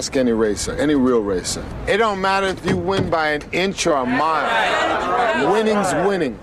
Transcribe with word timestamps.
Ask 0.00 0.16
any 0.16 0.32
racer, 0.32 0.72
any 0.76 0.94
real 0.94 1.20
racer. 1.20 1.62
It 1.86 1.98
don't 1.98 2.22
matter 2.22 2.46
if 2.46 2.64
you 2.64 2.74
win 2.74 3.10
by 3.10 3.32
an 3.32 3.42
inch 3.52 3.86
or 3.86 3.96
a 3.96 4.06
mile. 4.06 5.52
Winning's 5.52 5.92
winning. 6.08 6.38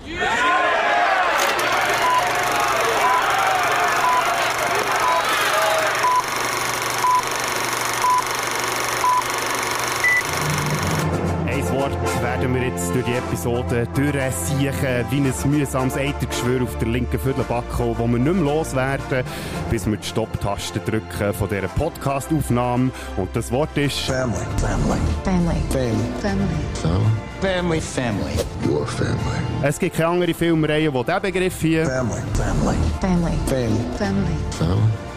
Werden 12.40 12.54
wir 12.54 12.68
jetzt 12.68 12.94
durch 12.94 13.04
die 13.04 13.14
Episode 13.14 13.88
durchsiechen, 13.94 15.04
wie 15.10 15.16
ein 15.16 15.50
mühsames 15.50 15.96
Eitergeschwür 15.96 16.62
auf 16.62 16.78
der 16.78 16.88
linken 16.88 17.18
Viertelbacke, 17.18 17.78
wo 17.78 18.06
wir 18.06 18.18
nicht 18.18 18.32
mehr 18.32 18.44
loswerden, 18.44 19.24
bis 19.70 19.86
wir 19.86 19.96
die 19.96 20.06
Stopptaste 20.06 20.78
drücken 20.78 21.34
von 21.34 21.48
dieser 21.48 21.66
Podcast-Aufnahme. 21.68 22.90
Und 23.16 23.34
das 23.34 23.50
Wort 23.50 23.76
ist... 23.76 23.98
Family. 24.00 24.38
Family. 24.58 25.00
Family. 25.24 25.56
Family. 25.70 26.46
Family. 26.80 27.00
Family. 27.40 27.80
Family. 27.80 28.68
Your 28.68 28.86
family. 28.86 29.16
Es 29.62 29.78
gibt 29.78 29.96
keine 29.96 30.08
andere 30.10 30.34
Filmreihe, 30.34 30.92
die 30.92 31.04
diesen 31.04 31.22
Begriff 31.22 31.60
hier... 31.60 31.86
Family. 31.86 32.22
Family. 32.34 32.76
Family. 33.00 33.32
Family. 33.46 33.78
Family. 33.96 34.36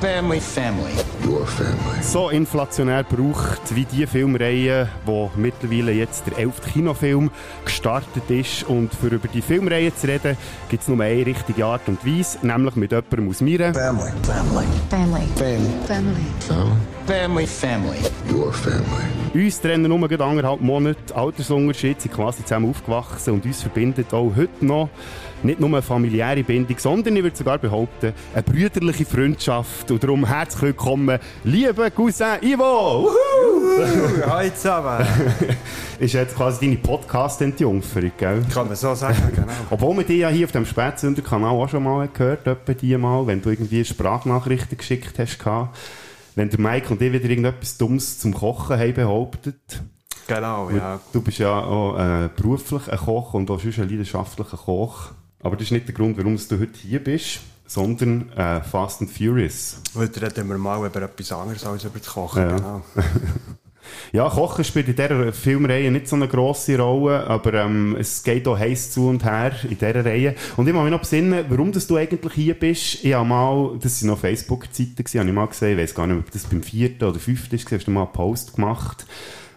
Family. 0.02 0.40
Family. 0.40 0.40
Family. 0.40 1.11
So 2.02 2.30
inflationär 2.30 3.04
braucht 3.04 3.76
wie 3.76 3.86
die 3.86 4.06
Filmreihe, 4.08 4.90
wo 5.06 5.32
mittlerweile 5.36 5.92
jetzt 5.92 6.26
der 6.28 6.38
elfte 6.38 6.70
Kinofilm 6.70 7.32
gestartet 7.64 8.30
ist. 8.30 8.64
Und 8.64 8.94
für 8.94 9.08
über 9.08 9.28
die 9.28 9.42
Filmreihe 9.42 9.94
zu 9.96 10.08
reden, 10.08 10.38
gibt 10.70 10.84
es 10.84 10.88
nur 10.88 11.00
eine 11.02 11.26
richtige 11.26 11.66
Art 11.66 11.88
und 11.88 12.06
Weise, 12.06 12.38
nämlich 12.42 12.76
mit 12.76 12.92
jemandem 12.92 13.30
aus 13.30 13.42
mir. 13.42 13.74
Family. 13.74 14.12
Family. 14.24 14.66
Family. 14.90 15.28
Family. 15.36 15.78
Family. 15.88 16.86
Family. 17.08 17.48
Family. 17.48 17.98
Your 18.32 18.54
family. 18.54 19.46
Uns 19.46 19.62
trennen 19.62 19.88
nur 19.88 20.08
gerade 20.08 20.26
anderthalb 20.26 20.62
Monate 20.62 21.16
Altersunterschied, 21.16 22.02
sind 22.02 22.14
quasi 22.14 22.44
zusammen 22.44 22.70
aufgewachsen 22.70 23.34
und 23.34 23.46
uns 23.46 23.62
verbindet 23.62 24.14
auch 24.14 24.32
heute 24.36 24.66
noch 24.66 24.90
nicht 25.44 25.60
nur 25.60 25.70
eine 25.70 25.82
familiäre 25.82 26.44
Bindung, 26.44 26.78
sondern 26.78 27.16
ich 27.16 27.24
würde 27.24 27.36
sogar 27.36 27.58
behaupten, 27.58 28.14
eine 28.34 28.44
brüderliche 28.44 29.06
Freundschaft. 29.06 29.90
Und 29.92 30.04
darum 30.04 30.26
herzlich 30.26 30.62
willkommen, 30.62 31.20
lieber 31.44 31.90
Cousin 31.90 32.38
Ivo! 32.42 33.10
Wuhu! 33.10 34.26
Hallo 34.28 34.50
zusammen. 34.54 35.06
Ist 36.00 36.14
jetzt 36.14 36.36
quasi 36.36 36.66
deine 36.66 36.78
Podcast-Entjungferung, 36.78 38.12
gell? 38.18 38.44
Kann 38.54 38.68
man 38.68 38.76
so 38.76 38.94
sagen, 38.94 39.18
genau. 39.36 39.48
Obwohl 39.70 39.98
wir 39.98 40.04
dich 40.04 40.20
ja 40.20 40.30
hier 40.30 40.46
auf 40.46 40.52
dem 40.52 40.66
Spätsünder-Kanal 40.66 41.52
auch 41.52 41.70
schon 41.70 41.84
mal 41.84 42.08
gehört 42.08 42.46
etwa 42.48 42.74
die 42.74 42.98
mal, 42.98 43.26
wenn 43.28 43.42
du 43.42 43.50
irgendwie 43.50 43.84
Sprachnachrichten 43.84 44.78
geschickt 44.78 45.20
hast. 45.20 45.40
Wenn 46.36 46.50
der 46.50 46.60
Mike 46.60 46.90
und 46.90 47.02
ich 47.02 47.12
wieder 47.12 47.30
irgendetwas 47.30 47.78
Dummes 47.78 48.20
zum 48.20 48.34
Kochen 48.34 48.80
haben 48.80 48.94
behauptet. 48.94 49.82
Genau, 50.28 50.70
ja. 50.70 51.00
Du 51.12 51.22
bist 51.22 51.40
ja 51.40 51.60
auch 51.60 51.98
äh, 51.98 52.30
beruflich 52.36 52.90
ein 52.90 52.98
Koch 52.98 53.34
und 53.34 53.52
auch 53.52 53.60
sonst 53.60 53.80
ein 53.80 53.90
leidenschaftlicher 53.90 54.58
Koch. 54.58 55.12
Aber 55.44 55.56
das 55.56 55.66
ist 55.66 55.72
nicht 55.72 55.88
der 55.88 55.96
Grund, 55.96 56.18
warum 56.18 56.38
du 56.38 56.60
heute 56.60 56.78
hier 56.82 57.04
bist, 57.04 57.40
sondern 57.66 58.32
äh, 58.34 58.62
Fast 58.62 59.02
and 59.02 59.10
Furious. 59.10 59.82
Heute 59.96 60.22
reden 60.22 60.50
wir 60.50 60.58
mal 60.58 60.86
über 60.86 61.02
etwas 61.02 61.32
anderes 61.32 61.66
als 61.66 61.84
über 61.84 62.00
das 62.00 62.08
Kochen, 62.08 62.42
Ja. 62.42 62.56
genau. 62.56 62.82
Ja, 64.14 64.30
Kochen 64.30 64.64
spielt 64.64 64.88
in 64.90 64.96
dieser 64.96 65.34
Filmreihe 65.34 65.90
nicht 65.92 66.08
so 66.08 66.16
eine 66.16 66.28
grosse 66.28 66.78
Rolle, 66.78 67.26
aber 67.28 67.54
ähm, 67.56 67.96
es 68.00 68.24
geht 68.24 68.48
auch 68.48 68.58
heiß 68.58 68.92
zu 68.92 69.08
und 69.08 69.24
her 69.26 69.54
in 69.64 69.70
dieser 69.78 70.06
Reihe. 70.06 70.36
Und 70.56 70.68
ich 70.68 70.74
muss 70.74 70.84
mich 70.84 70.92
noch 70.92 71.00
besinnen, 71.00 71.46
warum 71.50 71.72
dass 71.72 71.88
du 71.88 71.98
eigentlich 71.98 72.34
hier 72.34 72.54
bist. 72.54 73.04
Ich 73.04 73.14
habe 73.14 73.28
mal, 73.28 73.78
das 73.82 74.02
waren 74.02 74.10
noch 74.12 74.20
Facebook-Zeiten, 74.20 75.20
habe 75.20 75.28
ich 75.30 75.34
mal 75.34 75.46
gesehen, 75.48 75.72
ich 75.78 75.84
weiß 75.84 75.96
gar 75.96 76.08
nicht, 76.08 76.20
ob 76.20 76.32
das 76.32 76.44
beim 76.44 76.62
vierten 76.62 77.04
oder 77.04 77.20
fünften 77.20 77.56
ist, 77.56 77.72
hast 77.72 77.86
du 77.88 77.92
mal 77.92 78.04
einen 78.04 78.14
Post 78.14 78.54
gemacht, 78.56 79.06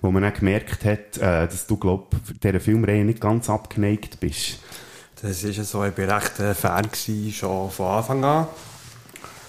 wo 0.00 0.10
man 0.10 0.22
dann 0.22 0.32
gemerkt 0.32 0.84
hat, 0.84 1.18
äh, 1.18 1.46
dass 1.46 1.66
du, 1.66 1.76
glaub, 1.76 2.16
dieser 2.42 2.60
Filmreihe 2.60 3.04
nicht 3.04 3.20
ganz 3.20 3.50
abgeneigt 3.50 4.20
bist. 4.20 4.58
Das 5.24 5.42
ist 5.42 5.70
so, 5.70 5.82
ich 5.82 5.96
war 5.96 6.16
recht 6.16 6.38
äh, 6.38 6.54
Fan 6.54 6.82
gewesen, 6.82 7.32
schon 7.32 7.70
von 7.70 7.86
Anfang 7.86 8.22
an. 8.24 8.46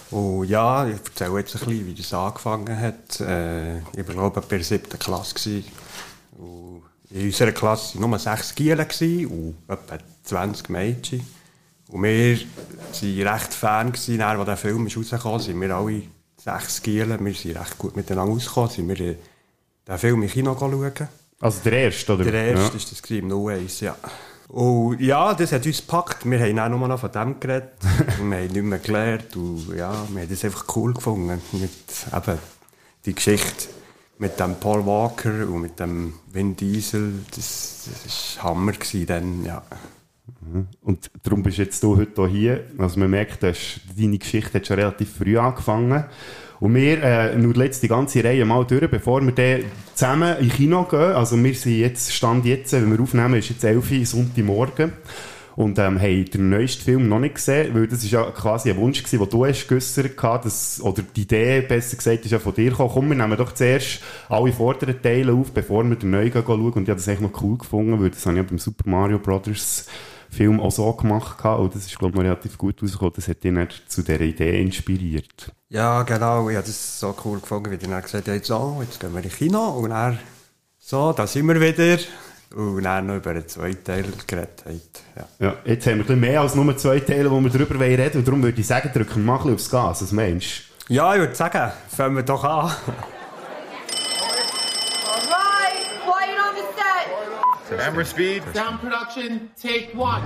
Und 0.09 0.45
ja, 0.45 0.87
ich 0.87 0.95
erzähle 1.03 1.39
jetzt 1.39 1.53
ein 1.55 1.65
bisschen, 1.65 1.87
wie 1.87 1.93
das 1.93 2.13
angefangen 2.13 2.79
hat. 2.79 3.19
Äh, 3.19 3.79
ich 3.79 4.07
war, 4.07 4.15
glaube 4.15 4.39
ich, 4.39 4.45
bei 4.45 4.55
der 4.55 4.63
siebten 4.63 4.97
Klasse. 4.97 5.33
Gewesen. 5.33 5.65
Und 6.37 6.83
in 7.09 7.25
unserer 7.25 7.51
Klasse 7.51 7.99
waren 7.99 8.09
nur 8.09 8.19
sechs 8.19 8.55
Gielen 8.55 8.87
und 9.27 9.55
etwa 9.67 9.97
20 10.23 10.69
Mädchen. 10.69 11.27
Und 11.89 12.03
wir 12.03 12.37
waren 12.39 13.27
recht 13.27 13.53
Fan, 13.53 13.91
gewesen, 13.91 14.21
als 14.21 14.45
der 14.45 14.55
Film 14.55 14.87
ist, 14.87 14.93
sind 14.93 15.61
wir 15.61 15.75
alle 15.75 16.03
sechs 16.41 16.81
Gielen, 16.83 17.25
wir 17.25 17.33
sind 17.33 17.57
recht 17.57 17.77
gut 17.77 17.97
miteinander 17.97 18.31
ausgekommen, 18.33 18.69
sind 18.69 18.87
wir 18.87 18.95
den 18.95 19.97
Film 19.97 20.23
im 20.23 20.29
Kino 20.29 20.55
schauen. 20.57 21.09
Also 21.41 21.59
der 21.65 21.73
erste, 21.73 22.13
oder? 22.13 22.23
Der 22.23 22.45
erste 22.45 22.77
Ja. 22.77 22.83
das 22.89 23.01
gewesen, 23.01 23.29
im 23.29 23.47
01, 23.49 23.81
ja. 23.81 23.97
Und 24.47 25.01
ja, 25.01 25.33
das 25.33 25.51
hat 25.51 25.65
uns 25.65 25.81
gepackt. 25.81 26.29
Wir 26.29 26.39
haben 26.39 26.59
auch 26.59 26.69
nur 26.69 26.87
noch 26.87 26.99
von 26.99 27.11
dem 27.11 27.39
geredet. 27.39 27.71
Wir 28.21 28.37
haben 28.37 28.47
nicht 28.47 28.63
mehr 28.63 28.79
gelernt. 28.79 29.35
Und 29.35 29.75
ja, 29.75 29.91
wir 30.09 30.21
haben 30.21 30.29
das 30.29 30.45
einfach 30.45 30.65
cool 30.75 30.93
gefunden. 30.93 31.41
Mit 31.51 31.71
eben 32.13 32.39
die 33.05 33.15
Geschichte 33.15 33.69
mit 34.17 34.39
dem 34.39 34.55
Paul 34.55 34.85
Walker 34.85 35.47
und 35.49 35.61
mit 35.61 35.79
dem 35.79 36.13
Vin 36.31 36.55
Diesel. 36.55 37.13
Das, 37.35 37.89
das 38.03 38.37
war 38.37 38.51
Hammer 38.51 38.73
dann, 39.07 39.43
ja. 39.43 39.63
Und 40.81 41.09
darum 41.23 41.43
bist 41.43 41.57
jetzt 41.57 41.83
du 41.83 41.97
heute 41.97 42.27
hier. 42.27 42.65
Also 42.77 42.99
man 42.99 43.09
merkt, 43.09 43.43
dass 43.43 43.79
deine 43.97 44.17
Geschichte 44.17 44.59
hat 44.59 44.67
schon 44.67 44.77
relativ 44.77 45.17
früh 45.17 45.37
angefangen. 45.37 46.05
Und 46.59 46.75
wir 46.75 47.03
äh, 47.03 47.35
nur 47.35 47.55
jetzt 47.57 47.83
die 47.83 47.87
ganze 47.87 48.23
Reihe 48.23 48.45
mal 48.45 48.65
durch, 48.65 48.89
bevor 48.89 49.21
wir 49.21 49.31
dann 49.31 49.65
zusammen 49.93 50.37
in 50.39 50.49
Kino 50.49 50.83
gehen. 50.83 51.13
Also 51.13 51.41
wir 51.41 51.53
sind 51.53 51.79
jetzt, 51.79 52.13
Stand 52.13 52.45
jetzt, 52.45 52.73
wenn 52.73 52.91
wir 52.91 53.01
aufnehmen, 53.01 53.35
ist 53.35 53.49
jetzt 53.49 53.63
11 53.63 53.91
Uhr 53.91 54.05
Sonntagmorgen. 54.05 54.93
Und 55.55 55.79
ähm, 55.79 56.01
haben 56.01 56.25
den 56.25 56.49
neuesten 56.49 56.83
Film 56.83 57.07
noch 57.07 57.19
nicht 57.19 57.35
gesehen, 57.35 57.73
weil 57.73 57.87
das 57.87 58.03
ist 58.03 58.11
ja 58.11 58.23
quasi 58.23 58.69
ein 58.69 58.75
Wunsch 58.75 59.01
gewesen, 59.01 59.19
den 59.19 59.29
du 59.29 59.45
hast 59.45 59.67
geäussert 59.67 60.11
hast, 60.21 60.81
oder 60.81 61.01
die 61.01 61.21
Idee, 61.21 61.61
besser 61.61 61.95
gesagt, 61.95 62.25
ist 62.25 62.31
ja 62.31 62.39
von 62.39 62.53
dir 62.53 62.71
gekommen. 62.71 62.91
Komm, 62.93 63.09
wir 63.09 63.15
nehmen 63.15 63.37
doch 63.37 63.53
zuerst 63.53 64.01
alle 64.27 64.51
vorderen 64.51 65.01
Teile 65.01 65.31
auf, 65.31 65.53
bevor 65.53 65.85
wir 65.85 65.95
den 65.95 66.09
neuen 66.09 66.33
schauen. 66.33 66.61
Und 66.73 66.83
ich 66.83 66.89
habe 66.89 66.99
das 66.99 67.07
echt 67.07 67.21
noch 67.21 67.41
cool 67.41 67.57
gefunden, 67.57 68.01
weil 68.01 68.09
das 68.09 68.25
habe 68.25 68.35
ich 68.35 68.43
ja 68.43 68.49
beim 68.49 68.59
Super 68.59 68.89
Mario 68.89 69.17
Brothers 69.17 69.87
Film 70.35 70.59
auch 70.59 70.71
so 70.71 70.91
gemacht 70.93 71.37
gehabt. 71.37 71.59
und 71.59 71.75
das 71.75 71.85
ist, 71.85 71.97
glaube 71.97 72.11
ich, 72.11 72.15
noch 72.17 72.23
relativ 72.23 72.57
gut 72.57 72.81
rausgekommen. 72.81 73.13
Das 73.15 73.27
hat 73.27 73.43
dann 73.43 73.67
zu 73.87 74.01
dieser 74.01 74.21
Idee 74.21 74.61
inspiriert. 74.61 75.51
Ja, 75.69 76.03
genau. 76.03 76.49
Ich 76.49 76.55
habe 76.55 76.65
das 76.67 76.99
so 76.99 77.15
cool 77.25 77.39
gefunden, 77.39 77.71
wie 77.71 77.91
er 77.91 78.01
gesagt 78.01 78.27
hat, 78.27 78.45
so, 78.45 78.77
jetzt 78.81 78.99
gehen 78.99 79.13
wir 79.13 79.23
ins 79.23 79.35
Kino. 79.35 79.69
Und 79.79 79.89
dann, 79.89 80.19
so, 80.77 81.13
da 81.13 81.25
sind 81.25 81.47
wir 81.47 81.59
wieder. 81.59 81.97
Und 82.55 82.83
dann 82.83 83.07
noch 83.07 83.15
über 83.15 83.33
den 83.33 83.47
zweiten 83.47 83.83
Teil 83.83 84.05
geredet 84.27 84.63
hat. 84.65 85.27
Ja. 85.39 85.47
Ja, 85.47 85.55
jetzt 85.65 85.85
haben 85.87 85.93
wir 85.93 86.03
ein 86.03 86.07
bisschen 86.07 86.19
mehr 86.19 86.41
als 86.41 86.55
nur 86.55 86.77
zwei 86.77 86.99
Teile, 86.99 87.29
wo 87.31 87.39
wir 87.39 87.49
darüber 87.49 87.79
reden 87.79 88.03
wollen. 88.03 88.17
Und 88.19 88.27
darum 88.27 88.43
würde 88.43 88.61
ich 88.61 88.67
sagen, 88.67 88.91
drücken 88.93 89.15
wir 89.15 89.23
mal 89.23 89.33
ein 89.33 89.39
bisschen 89.39 89.55
aufs 89.55 89.69
Gas. 89.69 90.01
Was 90.03 90.11
meinst 90.11 90.63
Ja, 90.87 91.13
ich 91.13 91.19
würde 91.19 91.35
sagen, 91.35 91.71
fangen 91.89 92.15
wir 92.15 92.23
doch 92.23 92.43
an. 92.43 92.71
Camera 97.69 98.05
speed. 98.05 98.43
Sound 98.53 98.79
production, 98.81 99.49
take 99.61 99.89
one. 99.97 100.21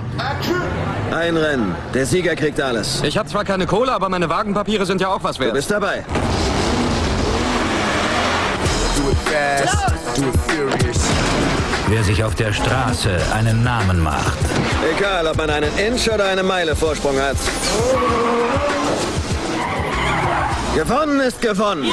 Ein 1.10 1.36
Rennen. 1.36 1.74
Der 1.94 2.04
Sieger 2.06 2.36
kriegt 2.36 2.60
alles. 2.60 3.02
Ich 3.02 3.16
habe 3.16 3.28
zwar 3.28 3.44
keine 3.44 3.66
Kohle, 3.66 3.92
aber 3.92 4.08
meine 4.08 4.28
Wagenpapiere 4.28 4.84
sind 4.84 5.00
ja 5.00 5.08
auch 5.08 5.22
was 5.24 5.36
Du 5.36 5.44
wert. 5.44 5.54
bist 5.54 5.70
dabei. 5.70 6.04
Do 8.96 9.10
it 9.10 9.16
fast. 9.24 10.18
Do 10.18 10.22
it 10.28 10.36
furious. 10.46 10.98
Wer 11.88 12.04
sich 12.04 12.22
auf 12.22 12.34
der 12.34 12.52
Straße 12.52 13.10
einen 13.34 13.64
Namen 13.64 14.00
macht, 14.00 14.38
Egal, 14.96 15.26
ob 15.26 15.36
man 15.36 15.50
einen 15.50 15.76
Inch 15.78 16.08
oder 16.12 16.26
eine 16.26 16.42
Meile 16.42 16.76
Vorsprung 16.76 17.18
hat. 17.18 17.36
Gewonnen 20.76 21.20
ist 21.20 21.40
gewonnen. 21.40 21.90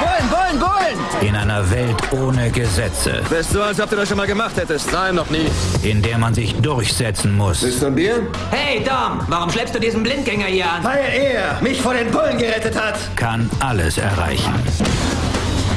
Bullen, 0.00 0.28
bullen, 0.30 0.58
bullen! 0.58 1.26
in 1.28 1.36
einer 1.36 1.70
Welt 1.70 1.96
ohne 2.12 2.50
Gesetze, 2.50 3.20
Bist 3.28 3.54
du, 3.54 3.62
als 3.62 3.78
ob 3.80 3.90
du 3.90 3.96
das 3.96 4.08
schon 4.08 4.16
mal 4.16 4.26
gemacht 4.26 4.56
hättest? 4.56 4.90
Nein, 4.92 5.14
noch 5.14 5.28
nie. 5.30 5.46
in 5.82 6.00
der 6.02 6.16
man 6.18 6.32
sich 6.34 6.54
durchsetzen 6.56 7.36
muss, 7.36 7.62
Ist 7.62 7.84
ein 7.84 7.94
Bier? 7.94 8.22
Hey 8.50 8.82
Dom, 8.82 9.20
warum 9.28 9.50
schleppst 9.50 9.74
du 9.74 9.78
diesen 9.78 10.02
Blindgänger 10.02 10.46
hier 10.46 10.70
an? 10.70 10.82
Weil 10.82 11.04
er 11.12 11.60
mich 11.62 11.80
vor 11.80 11.94
den 11.94 12.10
Bullen 12.10 12.38
gerettet 12.38 12.74
hat. 12.80 12.98
kann 13.16 13.50
alles 13.60 13.98
erreichen. 13.98 14.54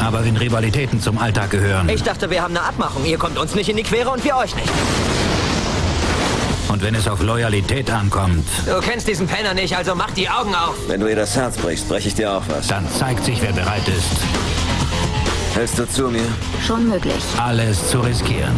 Aber 0.03 0.25
wenn 0.25 0.35
Rivalitäten 0.37 1.01
zum 1.01 1.17
Alltag 1.17 1.49
gehören 1.51 1.87
Ich 1.89 2.03
dachte, 2.03 2.29
wir 2.29 2.41
haben 2.41 2.55
eine 2.55 2.65
Abmachung. 2.65 3.05
Ihr 3.05 3.17
kommt 3.17 3.37
uns 3.37 3.55
nicht 3.55 3.69
in 3.69 3.77
die 3.77 3.83
Quere 3.83 4.09
und 4.09 4.23
wir 4.23 4.35
euch 4.35 4.55
nicht. 4.55 4.69
Und 6.73 6.81
wenn 6.83 6.95
es 6.95 7.07
auf 7.07 7.21
Loyalität 7.21 7.91
ankommt, 7.91 8.43
Du 8.65 8.79
kennst 8.81 9.07
diesen 9.07 9.27
Penner 9.27 9.53
nicht, 9.53 9.77
also 9.77 9.93
mach 9.93 10.09
die 10.11 10.27
Augen 10.27 10.55
auf. 10.55 10.75
Wenn 10.87 10.99
du 10.99 11.07
ihr 11.07 11.15
das 11.15 11.35
Herz 11.35 11.55
brichst, 11.55 11.87
breche 11.87 12.07
ich 12.07 12.15
dir 12.15 12.31
auch 12.31 12.41
was. 12.47 12.67
dann 12.67 12.89
zeigt 12.89 13.23
sich, 13.23 13.39
wer 13.41 13.53
bereit 13.53 13.87
ist, 13.87 14.09
Hältst 15.53 15.77
du 15.77 15.87
zu 15.87 16.09
mir? 16.09 16.25
Schon 16.65 16.89
möglich. 16.89 17.13
alles 17.37 17.89
zu 17.89 17.99
riskieren. 17.99 18.55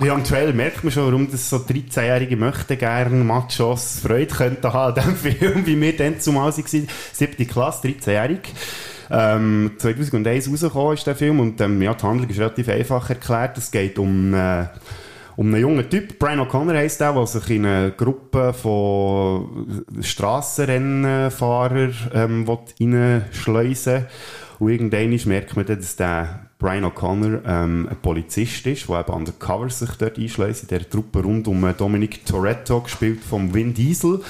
Ja, 0.00 0.14
im 0.14 0.24
Trailer 0.24 0.52
merkt 0.52 0.82
man 0.82 0.92
schon, 0.92 1.06
warum 1.06 1.30
das 1.30 1.48
so 1.48 1.58
13-Jährige 1.58 2.36
möchten 2.36 2.76
gerne 2.76 3.24
Machos 3.24 4.00
Freude 4.02 4.26
könnten 4.26 4.72
haben 4.72 4.98
an 4.98 5.14
diesem 5.14 5.16
Film, 5.38 5.64
wie 5.64 5.80
wir 5.80 5.96
dann 5.96 6.18
zumal 6.20 6.50
waren. 6.50 6.88
Siebte 7.12 7.46
Klasse, 7.46 7.86
13-Jährig. 7.86 8.40
Ähm, 9.10 9.70
2001 9.78 10.50
rausgekommen 10.50 10.94
ist 10.94 11.06
der 11.06 11.14
Film 11.14 11.38
und 11.38 11.60
ähm, 11.60 11.80
ja, 11.80 11.94
die 11.94 12.02
Handlung 12.02 12.28
ist 12.28 12.40
relativ 12.40 12.68
einfach 12.68 13.08
erklärt. 13.08 13.56
Es 13.58 13.70
geht 13.70 13.96
um... 14.00 14.34
Äh, 14.34 14.64
um 15.36 15.46
einen 15.46 15.60
jungen 15.60 15.88
Typ, 15.90 16.18
Brian 16.18 16.40
O'Connor 16.40 16.76
heisst 16.76 17.00
der, 17.00 17.12
der 17.12 17.26
sich 17.26 17.50
in 17.50 17.66
eine 17.66 17.92
Gruppe 17.92 18.54
von 18.54 19.84
Strassenrennfahrern 20.00 21.94
ähm, 22.14 22.48
reinschleusen 22.48 23.94
will. 23.94 24.06
Und 24.58 24.70
irgendwann 24.70 25.28
merkt 25.28 25.54
man 25.54 25.66
dann, 25.66 25.78
dass 25.78 25.96
der 25.96 26.46
Brian 26.58 26.86
O'Connor 26.86 27.42
ähm, 27.46 27.86
ein 27.90 27.96
Polizist 28.00 28.66
ist, 28.66 28.88
der 28.88 29.00
eben 29.00 29.12
undercover 29.12 29.68
sich 29.68 29.90
dort 29.98 30.18
einschleust, 30.18 30.62
in 30.62 30.68
der 30.68 30.88
Truppe 30.88 31.22
rund 31.22 31.46
um 31.48 31.74
Dominic 31.76 32.24
Toretto, 32.24 32.80
gespielt 32.80 33.22
vom 33.22 33.52
Vin 33.52 33.74
Diesel. 33.74 34.20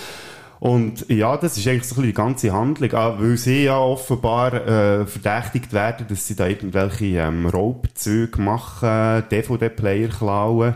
Und 0.58 1.08
ja, 1.11 1.37
das 1.37 1.58
ist 1.58 1.67
eigentlich 1.67 1.85
so 1.85 1.94
ein 1.94 1.97
bisschen 1.97 2.05
die 2.05 2.12
ganze 2.14 2.53
Handlung, 2.53 2.93
auch 2.94 3.20
weil 3.20 3.37
sie 3.37 3.64
ja 3.64 3.79
offenbar 3.79 4.55
äh, 4.55 5.06
verdächtigt 5.06 5.73
werden, 5.73 6.06
dass 6.08 6.26
sie 6.26 6.35
da 6.35 6.47
irgendwelche 6.47 7.05
ähm, 7.19 7.47
Raubzüge 7.47 8.41
machen, 8.41 9.25
DVD-Player 9.31 10.08
klauen. 10.08 10.75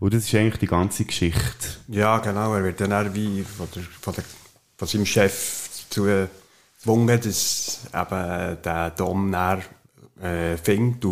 Und 0.00 0.14
das 0.14 0.24
ist 0.24 0.34
eigentlich 0.34 0.58
die 0.58 0.66
ganze 0.66 1.04
Geschichte. 1.04 1.68
Ja, 1.88 2.18
genau. 2.18 2.54
Er 2.54 2.64
wird 2.64 2.80
dann 2.80 2.92
auch 2.92 3.14
wie 3.14 3.42
von, 3.42 3.68
der, 3.74 3.82
von, 4.00 4.14
der, 4.14 4.24
von 4.76 4.88
seinem 4.88 5.06
Chef 5.06 5.68
dazu 5.88 6.06
gezwungen, 6.76 7.20
dass 7.20 7.80
eben 7.94 8.56
der 8.64 8.90
Dom 8.90 9.30
dann, 9.30 9.62
äh, 10.22 10.56
findet. 10.56 11.04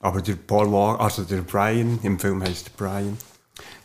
Aber 0.00 0.20
der 0.20 0.34
Paul 0.34 0.70
Walker, 0.70 1.02
also 1.02 1.22
der 1.22 1.42
Brian, 1.42 1.98
im 2.02 2.18
Film 2.18 2.42
heißt 2.42 2.76
Brian, 2.76 3.16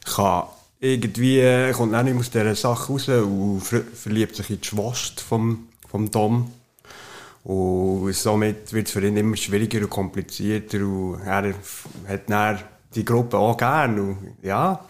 kann 0.03 0.43
irgendwie 0.79 1.71
kommt 1.73 1.95
auch 1.95 2.03
nicht 2.03 2.17
aus 2.17 2.29
dieser 2.29 2.55
Sache 2.55 2.91
raus 2.91 3.09
und 3.09 3.61
ver 3.61 3.81
verliebt 3.81 4.35
sich 4.35 4.49
in 4.49 4.61
die 4.61 4.67
Schwester 4.67 5.23
vom, 5.23 5.67
vom 5.89 6.11
Dom. 6.11 6.51
Und 7.43 8.13
somit 8.13 8.73
wird 8.73 8.87
es 8.87 8.93
für 8.93 9.05
ihn 9.05 9.15
immer 9.15 9.37
schwieriger 9.37 9.79
und 9.81 9.89
komplizierter. 9.89 10.79
Und 10.79 11.21
er 11.21 11.53
hat 12.07 12.29
dann 12.29 12.59
die 12.93 13.05
Gruppe 13.05 13.37
auch 13.37 13.57
gern. 13.57 13.99
Und 13.99 14.17
ja, 14.41 14.85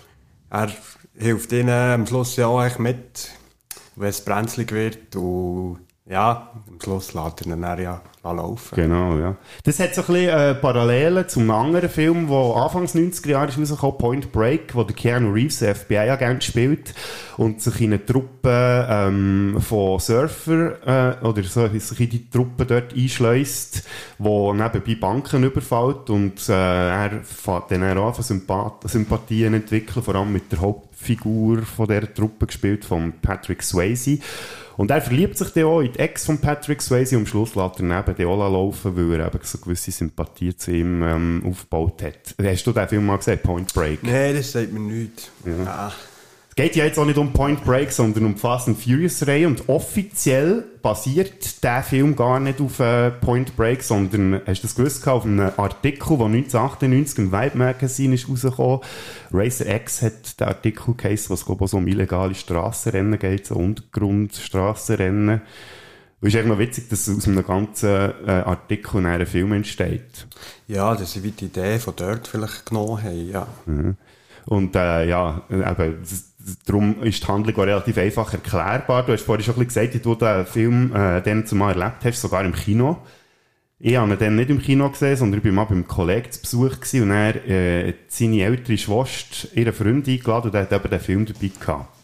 er 0.50 0.72
hilft 1.16 1.52
ihnen 1.52 1.70
am 1.70 2.08
Schluss 2.08 2.36
ja 2.36 2.48
auch 2.48 2.80
mit, 2.80 3.30
wenn 3.96 4.10
es 4.10 4.22
brenzlig 4.22 4.72
wird. 4.72 5.16
Und 5.16 5.80
ja, 6.10 6.52
am 6.68 6.80
Schluss 6.82 7.14
lässt 7.14 7.46
er 7.46 7.56
dann 7.56 7.80
ja 7.80 8.02
laufen. 8.24 8.76
Genau, 8.76 9.18
ja. 9.18 9.36
Das 9.64 9.80
hat 9.80 9.96
so 9.96 10.02
ein 10.02 10.08
bisschen 10.08 10.30
äh, 10.30 10.56
Parallelen 10.56 11.28
zum 11.28 11.50
anderen 11.52 11.90
Film, 11.90 12.28
der 12.28 12.38
Anfangs 12.38 12.96
90er 12.96 13.30
Jahre 13.30 13.62
ist 13.62 13.98
Point 13.98 14.32
Break, 14.32 14.76
wo 14.76 14.84
der 14.84 14.96
Keanu 14.96 15.32
Reeves 15.32 15.60
der 15.60 15.76
FBI-Agent 15.76 16.44
spielt 16.44 16.94
und 17.38 17.62
sich 17.62 17.82
in 17.82 17.94
eine 17.94 18.06
Truppe 18.06 18.88
ähm, 18.90 19.58
von 19.60 20.00
Surfer 20.00 21.20
äh, 21.22 21.26
oder 21.26 21.44
so, 21.44 21.68
sich 21.68 22.00
in 22.00 22.10
die 22.10 22.30
Truppe 22.30 22.66
dort 22.66 22.94
einschleust, 22.94 23.84
wo 24.18 24.54
nebenbei 24.54 24.96
Banken 24.96 25.44
überfällt 25.44 26.10
und 26.10 26.48
äh, 26.50 26.54
er 26.54 27.22
fängt 27.24 27.72
dann 27.72 27.98
auch 27.98 28.18
an, 28.18 28.24
Sympath 28.24 28.90
Sympathien 28.90 29.54
entwickeln, 29.54 30.04
vor 30.04 30.16
allem 30.16 30.32
mit 30.32 30.52
der 30.52 30.62
Hauptfigur 30.62 31.62
von 31.64 31.88
der 31.88 32.14
Truppe 32.14 32.48
gespielt 32.48 32.86
von 32.86 33.14
Patrick 33.22 33.64
Swayze. 33.64 34.20
Und 34.78 34.92
er 34.92 35.02
verliebt 35.02 35.38
sich 35.38 35.50
dann 35.50 35.64
auch 35.66 35.82
in 35.82 35.92
die 35.92 36.00
Ex 36.00 36.26
von 36.26 36.38
Patrick 36.38 36.82
Swayze 36.82 37.18
und 37.18 37.24
am 37.24 37.28
Schluss 37.28 37.56
lässt 37.56 37.80
er 37.80 37.86
neben 37.86 38.16
den 38.16 38.28
Ola 38.28 38.48
laufen, 38.48 38.96
weil 38.96 39.20
er 39.20 39.28
eben 39.28 39.40
so 39.42 39.58
gewisse 39.58 39.92
Sympathie 39.92 40.56
zu 40.56 40.72
ihm 40.72 41.02
ähm, 41.02 41.44
aufgebaut 41.46 42.04
hat. 42.04 42.36
Hast 42.42 42.68
du 42.68 42.72
den 42.72 42.88
Film 42.88 43.06
mal 43.08 43.18
gesehen, 43.18 43.40
Point 43.40 43.74
Break? 43.74 44.04
Nein, 44.04 44.36
das 44.36 44.52
sagt 44.52 44.72
mir 44.72 44.80
nichts. 44.80 45.32
Ja. 45.46 45.66
Ah 45.66 45.94
geht 46.58 46.76
ja 46.76 46.86
jetzt 46.86 46.98
auch 46.98 47.06
nicht 47.06 47.20
um 47.20 47.32
Point 47.34 47.64
Break, 47.64 47.92
sondern 47.92 48.26
um 48.26 48.36
Fast 48.36 48.68
and 48.68 48.82
Furious 48.82 49.26
Reihe 49.28 49.48
und 49.48 49.70
offiziell 49.70 50.64
basiert 50.82 51.64
der 51.64 51.84
Film 51.84 52.16
gar 52.16 52.40
nicht 52.40 52.60
auf 52.60 52.80
äh, 52.80 53.12
Point 53.12 53.56
Break, 53.56 53.84
sondern 53.84 54.42
hast 54.46 54.64
du 54.64 54.68
das 54.68 54.76
gewusst 54.76 55.08
auf 55.08 55.24
einem 55.24 55.52
Artikel, 55.56 56.18
der 56.18 56.26
1998 56.26 57.20
im 57.20 57.32
Vibe 57.32 57.58
Magazine 57.60 58.16
ist 58.16 58.28
rausgekommen. 58.28 58.80
Racer 59.32 59.68
X 59.68 60.02
hat 60.02 60.40
den 60.40 60.48
Artikel 60.48 60.96
geheißen, 60.96 61.30
was 61.30 61.46
glaube 61.46 61.66
ich 61.66 61.72
so 61.72 61.78
um 61.78 61.88
illegale 61.88 62.34
Strassenrennen 62.34 63.20
geht, 63.20 63.46
so 63.46 63.56
Untergrundstrassenrennen. 63.56 65.42
Und 66.20 66.28
es 66.28 66.34
ist 66.34 66.40
eigentlich 66.40 66.52
noch 66.52 66.60
witzig, 66.60 66.90
dass 66.90 67.08
aus 67.08 67.28
einem 67.28 67.46
ganzen 67.46 68.14
äh, 68.26 68.32
Artikel 68.32 69.06
ein 69.06 69.26
Film 69.28 69.52
entsteht. 69.52 70.26
Ja, 70.68 70.96
dass 70.96 71.14
sie 71.14 71.22
die 71.22 71.46
Idee 71.46 71.78
von 71.78 71.94
dort 71.96 72.28
vielleicht 72.28 72.66
genommen 72.66 73.04
haben, 73.04 73.30
ja. 73.30 73.48
Mhm. 73.68 73.96
Und 74.48 74.76
äh, 74.76 75.08
ja, 75.08 75.44
eben, 75.52 75.98
darum 76.66 77.02
ist 77.04 77.24
die 77.24 77.28
Handlung 77.28 77.56
auch 77.56 77.64
relativ 77.64 77.98
einfach 77.98 78.34
erklärbar. 78.34 79.06
Du 79.06 79.14
hast 79.14 79.24
vorhin 79.24 79.44
schon 79.44 79.56
ein 79.56 79.66
bisschen 79.66 79.90
gesagt, 79.92 80.06
du 80.06 80.16
den 80.16 80.46
Film 80.46 80.96
äh, 80.96 81.22
dann 81.22 81.46
zumal 81.46 81.80
erlebt 81.80 82.04
hast, 82.04 82.22
sogar 82.22 82.44
im 82.44 82.54
Kino. 82.54 82.98
Ich 83.80 83.96
habe 83.96 84.12
ihn 84.12 84.18
dann 84.18 84.36
nicht 84.36 84.50
im 84.50 84.60
Kino 84.60 84.90
gesehen, 84.90 85.18
sondern 85.18 85.40
ich 85.40 85.46
war 85.46 85.52
mal 85.52 85.66
beim 85.66 85.88
Kollegen 85.88 86.32
zu 86.32 86.42
Besuch 86.42 86.80
gewesen, 86.80 87.04
und 87.04 87.12
er 87.12 87.48
äh, 87.48 87.94
seine 88.08 88.44
ältere 88.44 88.78
Schwester, 88.78 89.50
ihre 89.54 89.72
Freundin 89.72 90.16
eingeladen 90.16 90.50
und 90.50 90.56
er 90.56 90.62
hat 90.62 90.74
eben 90.74 90.90
den 90.90 91.00
Film 91.00 91.26
dabei 91.28 91.52
gehabt. 91.60 91.96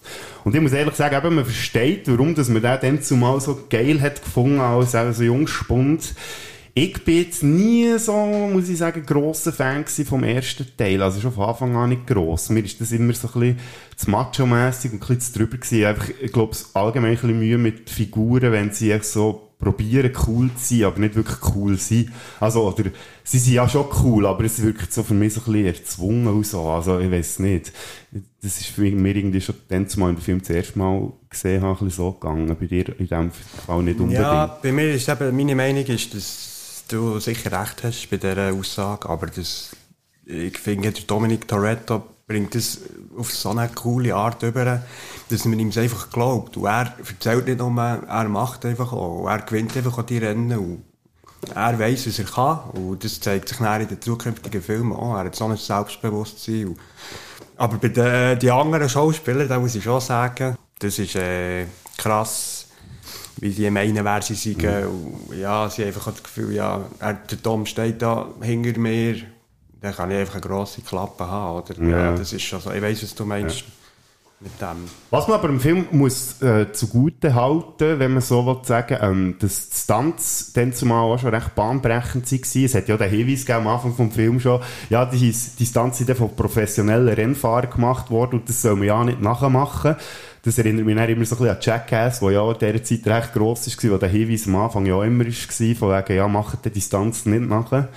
Und 0.44 0.54
ich 0.54 0.62
muss 0.62 0.74
ehrlich 0.74 0.94
sagen, 0.94 1.16
eben, 1.16 1.36
man 1.36 1.46
versteht, 1.46 2.07
warum 2.07 2.36
dass 2.36 2.50
man 2.50 2.62
den 2.62 2.78
dann 2.80 3.01
zumal 3.01 3.39
so 3.42 3.60
geil 3.69 4.01
hat 4.01 4.24
gefunden 4.24 4.60
als 4.60 4.94
auch 4.94 5.12
so 5.13 5.24
Jungspund. 5.24 6.13
Ich 6.75 7.04
bin 7.04 7.18
jetzt 7.18 7.44
nie 7.44 8.00
so, 8.00 8.14
muss 8.52 8.68
ich 8.68 8.80
sagen, 8.80 9.06
grosser 9.06 9.54
Fan 9.54 9.86
vom 9.86 10.24
ersten 10.24 10.66
Teil. 10.75 11.04
Also 11.04 11.22
schon 11.22 11.31
von 11.31 11.50
Anfang 11.50 11.75
an 11.75 11.90
nicht 11.90 12.08
gross. 12.08 12.50
Mir 12.50 12.66
ist 12.66 12.81
das 12.81 12.92
immer 12.92 13.14
so 13.14 13.28
ein 13.28 13.40
bisschen 13.40 13.60
zu 13.96 14.10
macho-mässig 14.10 14.92
und 14.92 15.04
ein 15.04 15.08
bisschen 15.08 15.22
zu 15.22 15.40
drüber 15.40 15.58
gewesen. 15.58 15.86
Einfach, 15.86 16.10
ich 16.20 16.31
glaube, 16.31 16.58
allgemein 16.74 17.12
ein 17.12 17.16
bisschen 17.18 17.38
Mühe 17.38 17.60
mit 17.60 17.92
Figuren, 17.92 18.52
wenn 18.52 18.72
sie 18.72 18.90
echt 18.90 19.06
so 19.06 19.50
probieren 19.60 20.12
cool 20.28 20.50
zu 20.58 20.75
sein, 20.75 20.86
aber 20.86 21.00
nicht 21.00 21.16
wirklich 21.16 21.38
cool 21.56 21.78
sind. 21.78 22.12
Also, 22.40 22.68
oder, 22.68 22.90
sie 23.24 23.38
sind 23.38 23.54
ja 23.54 23.70
schon 23.70 23.86
cool, 24.04 24.25
aber 24.25 24.44
es 24.44 24.62
wirkt 24.62 24.92
so 24.92 25.04
für 25.04 25.14
mich 25.14 25.36
so 25.36 25.42
ein 25.42 25.54
bisschen 25.54 25.66
erzwungen 25.68 26.28
und 26.28 26.46
so. 26.46 26.64
Also, 26.64 27.00
ich 27.00 27.12
weiß 27.12 27.38
nicht. 27.40 27.72
Das 28.42 28.60
ist 28.60 28.66
für 28.66 28.81
mir 28.81 29.16
irgendwie 29.16 29.42
schon 29.42 29.56
dann 29.70 29.88
zumal 29.88 30.10
im 30.10 30.18
Film 30.18 30.40
das 30.40 30.50
erste 30.50 30.80
Mal 30.80 31.14
gesehen 31.30 31.62
habe, 31.62 31.80
ein 31.80 31.86
bisschen 31.86 32.04
so 32.04 32.12
gegangen. 32.14 32.58
Bei 32.60 32.66
dir 32.66 33.00
in 33.00 33.08
dem 33.08 33.31
Fall 33.31 33.84
nicht 33.84 34.00
unbedingt. 34.00 34.24
Ja, 34.24 34.60
bei 34.62 34.72
mir 34.72 34.92
ist 34.92 35.08
eben, 35.08 35.38
meine 35.38 35.56
Meinung 35.56 35.86
ist, 35.86 36.14
dass 36.16 36.52
du 36.88 37.19
sicher 37.19 37.51
recht 37.59 37.83
hast 37.83 38.09
bei 38.09 38.18
dieser 38.18 38.53
Aussage, 38.53 39.09
aber 39.09 39.27
das, 39.27 39.75
ich 40.25 40.57
finde, 40.57 40.91
der 40.91 41.03
Dominic 41.03 41.47
Toretto 41.47 42.03
bringt 42.27 42.56
das 42.56 42.80
auf 43.18 43.31
so 43.31 43.50
eine 43.50 43.69
coole 43.69 44.15
Art 44.15 44.44
über, 44.44 44.83
dass 45.30 45.45
man 45.45 45.59
ihm 45.59 45.71
einfach 45.75 46.09
glaubt. 46.09 46.57
Und 46.57 46.65
er 46.65 46.94
erzählt 46.97 47.47
nicht 47.47 47.59
nur, 47.59 47.80
er 47.80 48.30
macht 48.30 48.65
einfach 48.65 48.94
auch. 48.94 49.27
Er 49.27 49.39
gewinnt 49.39 49.75
einfach 49.75 49.97
an 49.97 50.06
die 50.06 50.18
Rennen 50.18 50.57
und 50.57 50.83
er 51.53 51.77
weiß, 51.77 52.07
was 52.07 52.19
er 52.19 52.25
kann. 52.25 52.59
Und 52.71 53.03
das 53.03 53.19
zeigt 53.19 53.50
sich 53.50 53.58
dann 53.58 53.81
in 53.81 53.88
den 53.88 54.01
zukünftigen 54.01 54.62
Filmen 54.62 54.93
auch. 54.93 55.15
Er 55.15 55.25
hat 55.25 55.36
so 55.36 55.46
ein 55.46 55.58
Selbstbewusstsein. 55.58 56.67
Und 56.67 56.79
aber 57.58 57.77
bei 57.77 57.89
den 57.89 58.39
die 58.39 58.51
anderen 58.51 58.89
Schauspielern, 58.89 59.48
da 59.48 59.60
muss 59.60 59.75
ich 59.75 59.84
schon 59.84 60.01
sagen, 60.01 60.58
das 60.79 61.00
ist 61.00 61.15
äh, 61.15 61.65
krass 61.98 62.62
wie 63.38 63.52
die 63.52 63.70
meinen, 63.70 64.04
wer 64.04 64.22
sie 64.22 64.36
sind. 64.36 64.63
Mhm. 64.63 65.40
ja, 65.40 65.70
sie 65.70 65.82
haben 65.82 65.88
einfach 65.88 66.12
das 66.12 66.24
Gefühl, 66.24 66.54
ja, 66.54 66.82
der 67.02 67.42
Tom 67.42 67.66
steht 67.66 68.02
da 68.02 68.28
hinter 68.42 68.80
mir, 68.80 69.16
dann 69.82 69.94
kann 69.94 70.12
ich 70.12 70.18
einfach 70.18 70.36
eine 70.36 70.42
grosse 70.42 70.82
Klappe 70.82 71.28
haben. 71.28 71.62
Oder? 71.62 71.82
Ja. 71.84 71.98
ja 71.98 72.16
das 72.16 72.32
ist 72.32 72.44
schon 72.44 72.62
so. 72.62 72.72
Ich 72.72 72.82
weiss, 72.82 73.04
was 73.04 73.16
du 73.16 73.25
meinst. 73.25 73.60
Ja. 73.60 73.66
Mit 74.40 74.60
dem. 74.60 74.90
Was 75.10 75.28
man 75.30 75.40
aber 75.40 75.48
im 75.48 75.60
Film 75.62 75.86
muss 75.92 76.42
äh, 76.42 76.70
zugute 76.74 77.34
halten, 77.34 77.98
wenn 78.00 78.12
man 78.12 78.22
so 78.22 78.46
will 78.46 78.58
sagen, 78.63 78.98
ähm, 79.00 79.36
dass 79.40 79.70
die 79.70 79.78
Stunts 79.78 80.52
dann 80.52 80.74
zumal 80.74 81.04
auch 81.04 81.18
schon 81.18 81.34
recht 81.34 81.56
bahnbrechend 81.56 82.30
waren. 82.30 82.66
Es 82.66 82.75
hat 82.75 82.90
ja 82.90 82.98
den 82.98 83.10
Hinweis 83.10 83.46
gegeben 83.46 83.68
am 83.68 83.74
Anfang 83.74 83.96
des 83.96 84.16
Films 84.16 84.44
schon, 84.44 84.62
ja, 84.90 85.06
die, 85.06 85.34
die 85.60 85.66
Stunts 85.66 86.00
sind 86.00 86.13
von 86.18 86.36
professionellen 86.36 87.13
Rennfahrern 87.13 87.70
gemacht 87.70 88.12
worden 88.12 88.40
und 88.40 88.50
das 88.50 88.62
soll 88.62 88.75
man 88.75 88.88
ja 88.88 89.04
nicht 89.06 89.22
nachmachen. 89.22 89.96
Das 90.45 90.57
erinnert 90.57 90.85
mich 90.85 90.95
dann 90.95 91.07
immer 91.07 91.23
so 91.25 91.35
ein 91.35 91.39
bisschen 91.39 91.55
an 91.55 91.62
Jackass, 91.62 92.19
der 92.19 92.31
ja 92.31 92.51
in 92.51 92.57
dieser 92.59 92.83
Zeit 92.83 93.07
recht 93.07 93.33
gross 93.33 93.65
war, 93.65 93.91
wo 93.91 93.97
der 93.97 94.09
Hinweis 94.09 94.45
am 94.45 94.57
Anfang 94.57 94.85
ja 94.85 95.01
immer 95.03 95.25
war, 95.25 95.31
von 95.31 95.89
wegen, 95.89 96.17
ja, 96.17 96.27
macht 96.27 96.65
die 96.65 96.69
Distanz 96.69 97.25
nicht 97.25 97.47
nachher. 97.47 97.88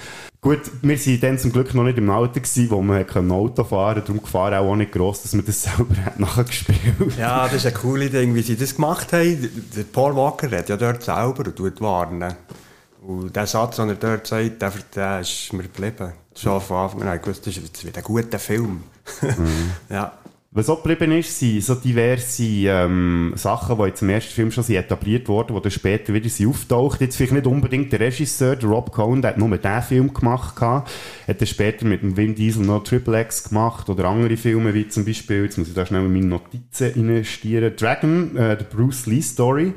Gut, 0.41 0.61
wir 0.81 0.97
waren 0.97 1.21
dann 1.21 1.39
zum 1.41 1.51
Glück 1.51 1.75
noch 1.75 1.83
nicht 1.83 1.99
im 1.99 2.09
Alter, 2.09 2.39
gewesen, 2.39 2.71
wo 2.71 2.81
man 2.81 3.05
Auto 3.33 3.65
fahren 3.65 3.95
konnte, 3.95 4.07
darum 4.07 4.23
Gefahr 4.23 4.53
auch, 4.61 4.71
auch 4.71 4.77
nicht 4.77 4.93
gross, 4.93 5.23
dass 5.23 5.33
man 5.33 5.45
das 5.45 5.63
selber 5.65 5.97
hat 6.05 6.21
nachgespielt 6.21 7.19
Ja, 7.19 7.47
das 7.47 7.55
ist 7.55 7.67
eine 7.67 7.75
coole 7.75 8.09
Ding, 8.11 8.33
wie 8.37 8.43
sie 8.43 8.57
das 8.57 8.77
gemacht 8.77 9.13
haben. 9.13 9.51
Der 9.75 9.83
Paul 9.83 10.15
Walker 10.15 10.49
redet 10.49 10.69
ja 10.69 10.77
dort 10.77 11.03
selber 11.03 11.47
und 11.47 11.57
tut 11.57 11.81
warnen. 11.81 12.33
Und 13.05 13.35
der 13.35 13.49
Satz, 13.49 13.75
den 13.75 13.89
er 13.89 13.97
dort 13.97 14.29
sagt, 14.29 14.63
der, 14.63 14.73
der 14.95 15.21
ist 15.21 15.53
mir 15.53 15.65
geblieben. 15.65 16.13
Schon 16.37 16.61
von 16.61 16.77
Anfang 16.77 17.03
an. 17.03 17.19
Ich 17.19 17.27
wusste, 17.27 17.51
das 17.51 17.85
wird 17.85 17.97
ein 17.97 18.05
guter 18.05 18.39
Film. 18.39 18.85
Mhm. 19.23 19.73
ja. 19.89 20.13
Was 20.57 20.71
auch 20.71 20.83
geblieben 20.83 21.13
ist, 21.13 21.39
sind 21.39 21.63
so 21.63 21.75
diverse 21.75 22.43
ähm, 22.43 23.35
Sachen, 23.37 23.77
die 23.77 23.85
jetzt 23.85 24.01
im 24.01 24.09
ersten 24.09 24.33
Film 24.33 24.51
schon 24.51 24.65
sind 24.65 24.77
etabliert 24.77 25.29
wurden, 25.29 25.55
die 25.55 25.61
dann 25.61 25.71
später 25.71 26.15
wieder 26.15 26.31
sind 26.31 26.49
auftaucht. 26.49 27.03
Jetzt 27.03 27.17
vielleicht 27.17 27.35
nicht 27.35 27.47
unbedingt 27.47 27.93
der 27.93 28.01
Regisseur, 28.01 28.57
der 28.57 28.71
Rob 28.71 28.91
Cohen, 28.91 29.21
der 29.21 29.33
hat 29.33 29.39
nur 29.39 29.55
den 29.55 29.83
Film 29.83 30.15
gemacht. 30.15 30.57
Gehabt. 30.57 30.91
Hat 31.29 31.43
dann 31.43 31.47
später 31.47 31.85
mit 31.85 32.01
dem 32.01 32.17
Vin 32.17 32.35
Diesel 32.35 32.65
noch 32.65 32.85
Triple 32.85 33.21
X 33.21 33.51
gemacht 33.51 33.91
oder 33.91 34.07
andere 34.07 34.39
Filme, 34.39 34.73
wie 34.73 34.89
zum 34.89 35.05
Beispiel, 35.05 35.45
jetzt 35.45 35.59
muss 35.59 35.69
ich 35.69 35.75
da 35.75 35.85
schnell 35.85 36.07
in 36.07 36.13
meine 36.15 36.25
Notizen 36.25 36.95
investieren, 36.95 37.77
Dragon, 37.77 38.35
äh, 38.35 38.57
der 38.57 38.65
Bruce 38.65 39.05
Lee 39.05 39.21
Story 39.21 39.75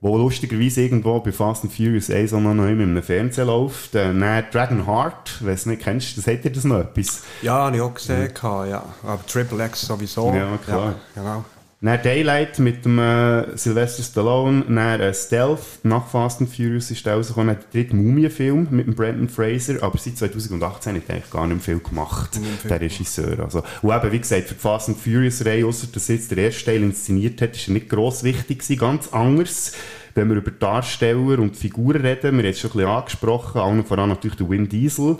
wo 0.00 0.16
lustigerweise 0.16 0.82
irgendwo 0.82 1.18
bei 1.20 1.32
Fast 1.32 1.64
and 1.64 1.72
Furious 1.72 2.10
1 2.10 2.32
auch 2.32 2.40
noch 2.40 2.52
immer 2.52 2.84
in 2.84 2.90
einem 2.90 3.02
Fernsehen 3.02 3.48
läuft. 3.48 3.94
Dann 3.94 4.20
Dragon 4.52 4.86
Heart, 4.86 5.44
weiss 5.44 5.66
nicht, 5.66 5.82
kennst 5.82 6.16
du 6.16 6.20
das? 6.20 6.40
Dir 6.40 6.50
das 6.50 6.64
noch 6.64 6.80
etwas? 6.80 7.22
Ja, 7.42 7.66
habe 7.66 7.76
ich 7.76 7.82
auch 7.82 7.94
gesehen, 7.94 8.32
ja. 8.42 8.84
Aber 9.02 9.26
Triple 9.26 9.66
X 9.66 9.82
sowieso. 9.82 10.32
Ja, 10.32 10.56
klar. 10.58 10.94
Ja, 11.16 11.22
genau. 11.22 11.44
Dann 11.80 12.02
Daylight 12.02 12.58
mit 12.58 12.84
dem 12.84 12.98
äh, 12.98 13.56
Sylvester 13.56 14.02
Stallone, 14.02 14.64
dann 14.66 15.00
äh, 15.00 15.14
Stealth, 15.14 15.60
nach 15.84 16.08
Fast 16.08 16.40
and 16.40 16.50
Furious 16.50 16.90
ist 16.90 17.06
rausgekommen, 17.06 17.54
dann 17.54 17.64
der 17.72 17.82
dritte 17.82 17.94
Mumie-Film 17.94 18.66
mit 18.72 18.88
dem 18.88 18.96
Brandon 18.96 19.28
Fraser, 19.28 19.80
aber 19.80 19.96
seit 19.96 20.18
2018 20.18 20.96
hat 20.96 21.02
er 21.06 21.14
eigentlich 21.14 21.30
gar 21.30 21.46
nicht 21.46 21.54
mehr 21.54 21.76
viel 21.76 21.88
gemacht, 21.88 22.34
viel 22.34 22.68
der 22.68 22.80
Regisseur. 22.80 23.38
Also, 23.38 23.62
und 23.82 23.94
eben, 23.94 24.12
wie 24.12 24.18
gesagt, 24.18 24.48
für 24.48 24.54
die 24.54 24.60
Fast 24.60 24.88
and 24.88 24.98
Furious-Reihe, 24.98 25.64
ausser 25.64 25.86
dass 25.92 26.08
jetzt 26.08 26.32
der 26.32 26.38
erste 26.38 26.64
Teil 26.64 26.82
inszeniert 26.82 27.40
hat, 27.40 27.54
ist 27.54 27.68
er 27.68 27.74
nicht 27.74 27.88
gross 27.88 28.24
wichtig 28.24 28.58
gewesen, 28.58 28.80
ganz 28.80 29.12
anders. 29.12 29.72
Wenn 30.16 30.30
wir 30.30 30.36
über 30.38 30.50
Darsteller 30.50 31.38
und 31.38 31.56
Figuren 31.56 32.02
reden, 32.02 32.38
wir 32.38 32.42
haben 32.42 32.50
es 32.50 32.58
schon 32.58 32.72
ein 32.72 32.78
bisschen 32.78 32.90
angesprochen, 32.90 33.60
allen 33.60 33.84
voran 33.84 34.08
natürlich 34.08 34.36
der 34.36 34.50
Vin 34.50 34.68
Diesel, 34.68 35.18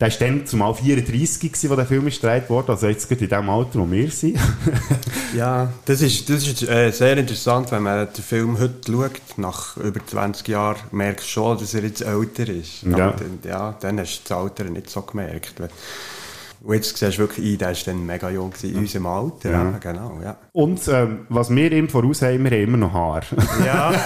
der 0.00 0.10
war 0.10 0.18
dann 0.18 0.46
zumal 0.46 0.74
34 0.74 1.40
gewesen, 1.40 1.70
als 1.70 1.76
der 1.76 1.86
Film 1.86 2.04
gedreht 2.04 2.48
wurde, 2.48 2.72
also 2.72 2.86
jetzt 2.86 3.08
gerade 3.08 3.24
in 3.24 3.30
dem 3.30 3.50
Alter, 3.50 3.80
wo 3.80 3.90
wir 3.90 4.10
sind. 4.10 4.38
Ja, 5.36 5.70
das 5.84 6.00
ist, 6.00 6.30
das 6.30 6.46
ist 6.46 6.62
äh, 6.62 6.90
sehr 6.90 7.18
interessant, 7.18 7.70
wenn 7.70 7.82
man 7.82 8.08
den 8.10 8.24
Film 8.24 8.58
heute 8.58 8.90
schaut, 8.90 9.20
nach 9.36 9.76
über 9.76 10.04
20 10.04 10.48
Jahren, 10.48 10.78
merkst 10.90 11.26
du 11.26 11.30
schon, 11.30 11.58
dass 11.58 11.74
er 11.74 11.82
jetzt 11.82 12.00
älter 12.00 12.48
ist. 12.48 12.82
Ja. 12.82 13.10
Und, 13.10 13.44
ja, 13.44 13.76
dann 13.78 14.00
hast 14.00 14.20
du 14.20 14.28
das 14.28 14.38
Alter 14.38 14.64
nicht 14.64 14.88
so 14.88 15.02
gemerkt. 15.02 15.54
Und 16.60 16.74
jetzt 16.74 16.96
siehst 16.96 17.18
du 17.18 17.22
wirklich 17.22 17.52
ein, 17.52 17.58
der 17.58 17.68
war 17.68 17.76
dann 17.86 18.06
mega 18.06 18.30
jung 18.30 18.50
gewesen, 18.50 18.74
in 18.74 18.78
unserem 18.80 19.06
Alter. 19.06 19.50
Ja. 19.50 19.64
Ja. 19.70 19.78
Genau, 19.78 20.18
ja. 20.22 20.36
Und 20.52 20.80
ähm, 20.88 21.26
was 21.28 21.50
wir 21.54 21.72
ihm 21.72 21.88
voraus 21.88 22.22
haben, 22.22 22.42
wir 22.42 22.50
haben 22.50 22.62
immer 22.62 22.76
noch 22.78 22.92
Haar. 22.92 23.22
Ja. 23.64 23.92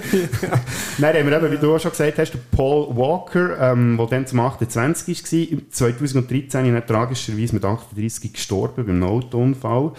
Dann 0.98 1.14
haben 1.14 1.30
wir 1.30 1.36
eben, 1.36 1.52
wie 1.52 1.58
du 1.58 1.74
auch 1.74 1.80
schon 1.80 1.90
gesagt 1.90 2.18
hast, 2.18 2.32
Paul 2.50 2.96
Walker, 2.96 3.72
ähm, 3.72 3.96
der 3.98 4.06
dann 4.06 4.26
zum 4.26 4.40
28 4.40 5.22
war, 5.22 5.58
2013 5.70 6.66
ist 6.66 6.74
er 6.74 6.86
tragischerweise 6.86 7.54
mit 7.54 7.64
38 7.64 8.32
gestorben 8.32 8.86
beim 8.86 9.02
Autounfall. 9.02 9.92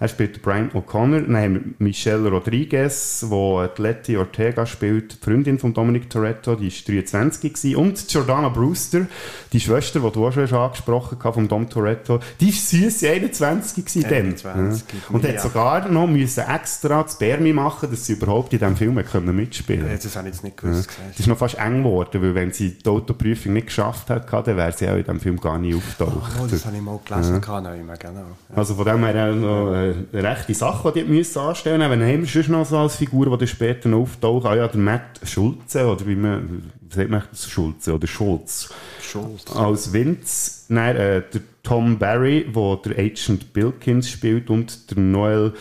Er 0.00 0.08
spielt 0.08 0.42
Brian 0.42 0.70
O'Connor. 0.70 1.22
Dann 1.22 1.36
haben 1.36 1.54
wir 1.54 1.62
Michelle 1.78 2.28
Rodriguez, 2.28 3.26
die 3.28 3.82
Letty 3.82 4.16
Ortega 4.16 4.64
spielt, 4.64 5.12
die 5.12 5.24
Freundin 5.24 5.58
von 5.58 5.74
Dominic 5.74 6.08
Toretto, 6.08 6.54
die 6.54 6.70
war 6.70 6.94
23 6.94 7.52
gewesen. 7.52 7.76
Und 7.76 8.12
Jordana 8.12 8.48
Brewster, 8.48 9.06
die 9.52 9.60
Schwester, 9.60 10.00
die 10.00 10.10
du 10.12 10.26
auch 10.26 10.32
schon 10.32 10.52
angesprochen 10.52 11.18
hast, 11.22 11.34
von 11.34 11.48
Dom 11.48 11.68
Toretto, 11.68 12.20
die 12.40 12.46
war 12.46 12.52
süß 12.52 13.04
21 13.04 13.84
gewesen 13.84 14.02
dann. 14.02 14.26
21, 14.28 14.44
Ja. 14.92 15.14
Und 15.14 15.24
hat 15.24 15.34
ja. 15.34 15.40
sogar 15.40 15.88
noch 15.88 16.06
müssen 16.06 16.44
extra 16.44 17.02
das 17.02 17.18
Bermi 17.18 17.52
machen, 17.52 17.90
dass 17.90 18.06
sie 18.06 18.12
überhaupt 18.12 18.52
in 18.52 18.60
diesem 18.60 18.76
Film 18.76 18.98
hat 18.98 19.10
können 19.10 19.34
mitspielen 19.34 19.86
Ja, 19.86 19.94
Das 19.94 20.14
habe 20.16 20.28
ich 20.28 20.34
jetzt 20.34 20.44
nicht 20.44 20.56
gewusst. 20.56 20.90
es 21.12 21.20
ist 21.20 21.26
noch 21.26 21.38
fast 21.38 21.58
eng 21.58 21.82
geworden, 21.82 22.22
weil 22.22 22.34
wenn 22.34 22.52
sie 22.52 22.78
die 22.78 22.88
Autoprüfung 22.88 23.52
nicht 23.54 23.66
geschafft 23.66 24.10
hat, 24.10 24.32
dann 24.32 24.56
wäre 24.56 24.72
sie 24.72 24.88
auch 24.88 24.94
in 24.96 25.02
diesem 25.02 25.20
Film 25.20 25.40
gar 25.40 25.58
nicht 25.58 25.76
auftaucht. 25.76 26.32
Oh, 26.40 26.46
das 26.48 26.64
habe 26.64 26.76
ich 26.76 26.82
mal 26.82 27.00
gelesen, 27.04 27.40
ja. 27.44 27.94
genau. 27.96 28.18
Ja. 28.18 28.56
Also 28.56 28.74
von 28.74 28.84
dem 28.84 29.04
her 29.04 29.30
auch 29.30 29.34
noch 29.34 29.74
äh, 29.74 29.87
eine 30.12 30.22
rechte 30.22 30.54
Sache, 30.54 30.92
die 30.92 31.02
die 31.02 31.08
müssen 31.10 31.38
anstellen 31.38 31.78
müssen. 31.78 32.00
Wenn 32.00 32.08
haben 32.08 32.20
wir 32.22 32.26
sonst 32.26 32.48
noch 32.48 32.66
so 32.66 32.78
als 32.78 32.96
Figur, 32.96 33.26
die 33.26 33.38
dann 33.38 33.48
später 33.48 33.88
noch 33.88 34.00
auftauchen, 34.00 34.50
ah 34.50 34.56
ja, 34.56 34.68
der 34.68 34.80
Matt 34.80 35.20
Schulze, 35.24 35.86
oder 35.86 36.06
wie 36.06 36.16
man, 36.16 36.62
wie 36.80 36.94
sagt 36.94 37.10
man 37.10 37.22
das, 37.30 37.48
Schulze, 37.48 37.94
oder 37.94 38.06
Schulz. 38.06 38.70
Schulz. 39.02 39.44
Als 39.54 39.92
Vince, 39.92 40.66
dann, 40.68 40.96
äh, 40.96 41.22
der 41.32 41.40
Tom 41.62 41.98
Barry, 41.98 42.46
der 42.54 42.76
der 42.84 43.04
Agent 43.04 43.52
Bilkins 43.52 44.10
spielt, 44.10 44.50
und 44.50 44.90
der 44.90 44.98
Noel 44.98 45.52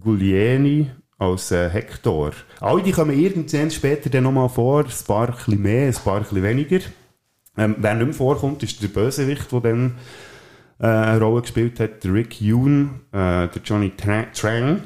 Guglielmi 0.00 0.90
als 1.18 1.50
äh, 1.52 1.68
Hector. 1.68 2.32
Alle 2.60 2.82
die 2.82 2.92
kommen 2.92 3.18
irgendwann 3.18 3.70
später 3.70 4.10
dann 4.10 4.24
nochmal 4.24 4.48
vor, 4.48 4.84
ein 4.84 5.06
paar 5.06 5.36
ein 5.48 5.62
mehr, 5.62 5.88
ein 5.88 5.94
paar 5.94 6.24
weniger. 6.32 6.80
Ähm, 7.56 7.76
wer 7.78 7.94
nicht 7.94 8.06
mehr 8.06 8.14
vorkommt, 8.14 8.62
ist 8.62 8.82
der 8.82 8.88
Bösewicht, 8.88 9.52
der 9.52 9.60
dann 9.60 9.94
äh, 10.78 10.86
eine 10.86 11.20
Rolle 11.20 11.42
gespielt 11.42 11.80
hat, 11.80 12.04
der 12.04 12.14
Rick 12.14 12.40
Yoon, 12.40 13.00
äh, 13.12 13.48
der 13.48 13.62
Johnny 13.64 13.92
Tra 13.96 14.24
Trang 14.32 14.80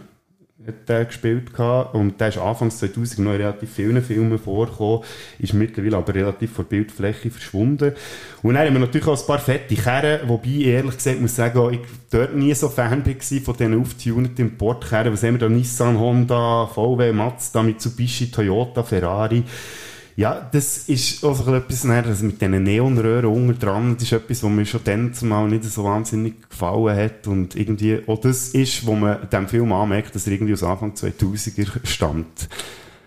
hat 0.68 0.88
der 0.88 1.04
gespielt 1.07 1.52
gehabt. 1.52 1.95
und 1.95 2.21
der 2.21 2.28
ist 2.28 2.38
Anfangs 2.38 2.78
2000 2.78 3.21
noch 3.21 3.33
in 3.33 3.40
relativ 3.40 3.73
vielen 3.73 4.02
Filmen 4.02 4.38
vorgekommen, 4.38 5.02
ist 5.38 5.54
mittlerweile 5.54 5.97
aber 5.97 6.14
relativ 6.14 6.52
von 6.52 6.64
der 6.64 6.76
Bildfläche 6.76 7.30
verschwunden. 7.30 7.95
Und 8.42 8.54
dann 8.54 8.66
haben 8.66 8.75
wir 8.75 8.80
natürlich 8.80 9.07
auch 9.07 9.18
ein 9.18 9.26
paar 9.26 9.38
fette 9.38 9.75
Kerren, 9.75 10.28
wobei 10.28 10.49
ich 10.49 10.66
ehrlich 10.66 10.97
gesagt 10.97 11.21
muss 11.21 11.35
sagen, 11.35 11.73
ich 11.73 11.80
dort 12.11 12.37
nie 12.37 12.54
so 12.54 12.68
Fan 12.68 13.04
war 13.04 13.40
von 13.40 13.57
diesen 13.57 13.80
auftuneten 13.80 14.42
Importkerren. 14.42 15.12
Was 15.12 15.23
haben 15.23 15.35
wir 15.35 15.38
da? 15.38 15.49
Nissan, 15.49 15.99
Honda, 15.99 16.66
VW, 16.66 17.12
Mazda, 17.12 17.62
Mitsubishi, 17.62 18.30
Toyota, 18.30 18.83
Ferrari. 18.83 19.42
Ja, 20.18 20.48
das 20.50 20.78
ist 20.88 21.22
auch 21.25 21.37
so 21.37 21.54
etwas, 21.54 21.84
ne, 21.84 22.02
das 22.02 22.22
mit 22.22 22.40
diesen 22.40 22.60
Neonröhren 22.64 23.26
unten 23.26 23.56
dran, 23.56 23.94
das 23.94 24.02
ist 24.02 24.12
etwas, 24.14 24.42
was 24.42 24.50
mir 24.50 24.66
schon 24.66 24.80
dann 24.82 25.14
zumal 25.14 25.46
nicht 25.46 25.62
so 25.62 25.84
wahnsinnig 25.84 26.50
gefallen 26.50 26.96
hat 26.96 27.28
und 27.28 27.54
irgendwie 27.54 28.02
auch 28.04 28.20
das 28.20 28.48
ist, 28.48 28.84
wo 28.84 28.96
man 28.96 29.28
dem 29.30 29.46
Film 29.46 29.70
anmerkt, 29.70 30.16
dass 30.16 30.26
er 30.26 30.32
irgendwie 30.32 30.54
aus 30.54 30.64
Anfang 30.64 30.94
2000er 30.94 31.87
stammt. 31.87 32.48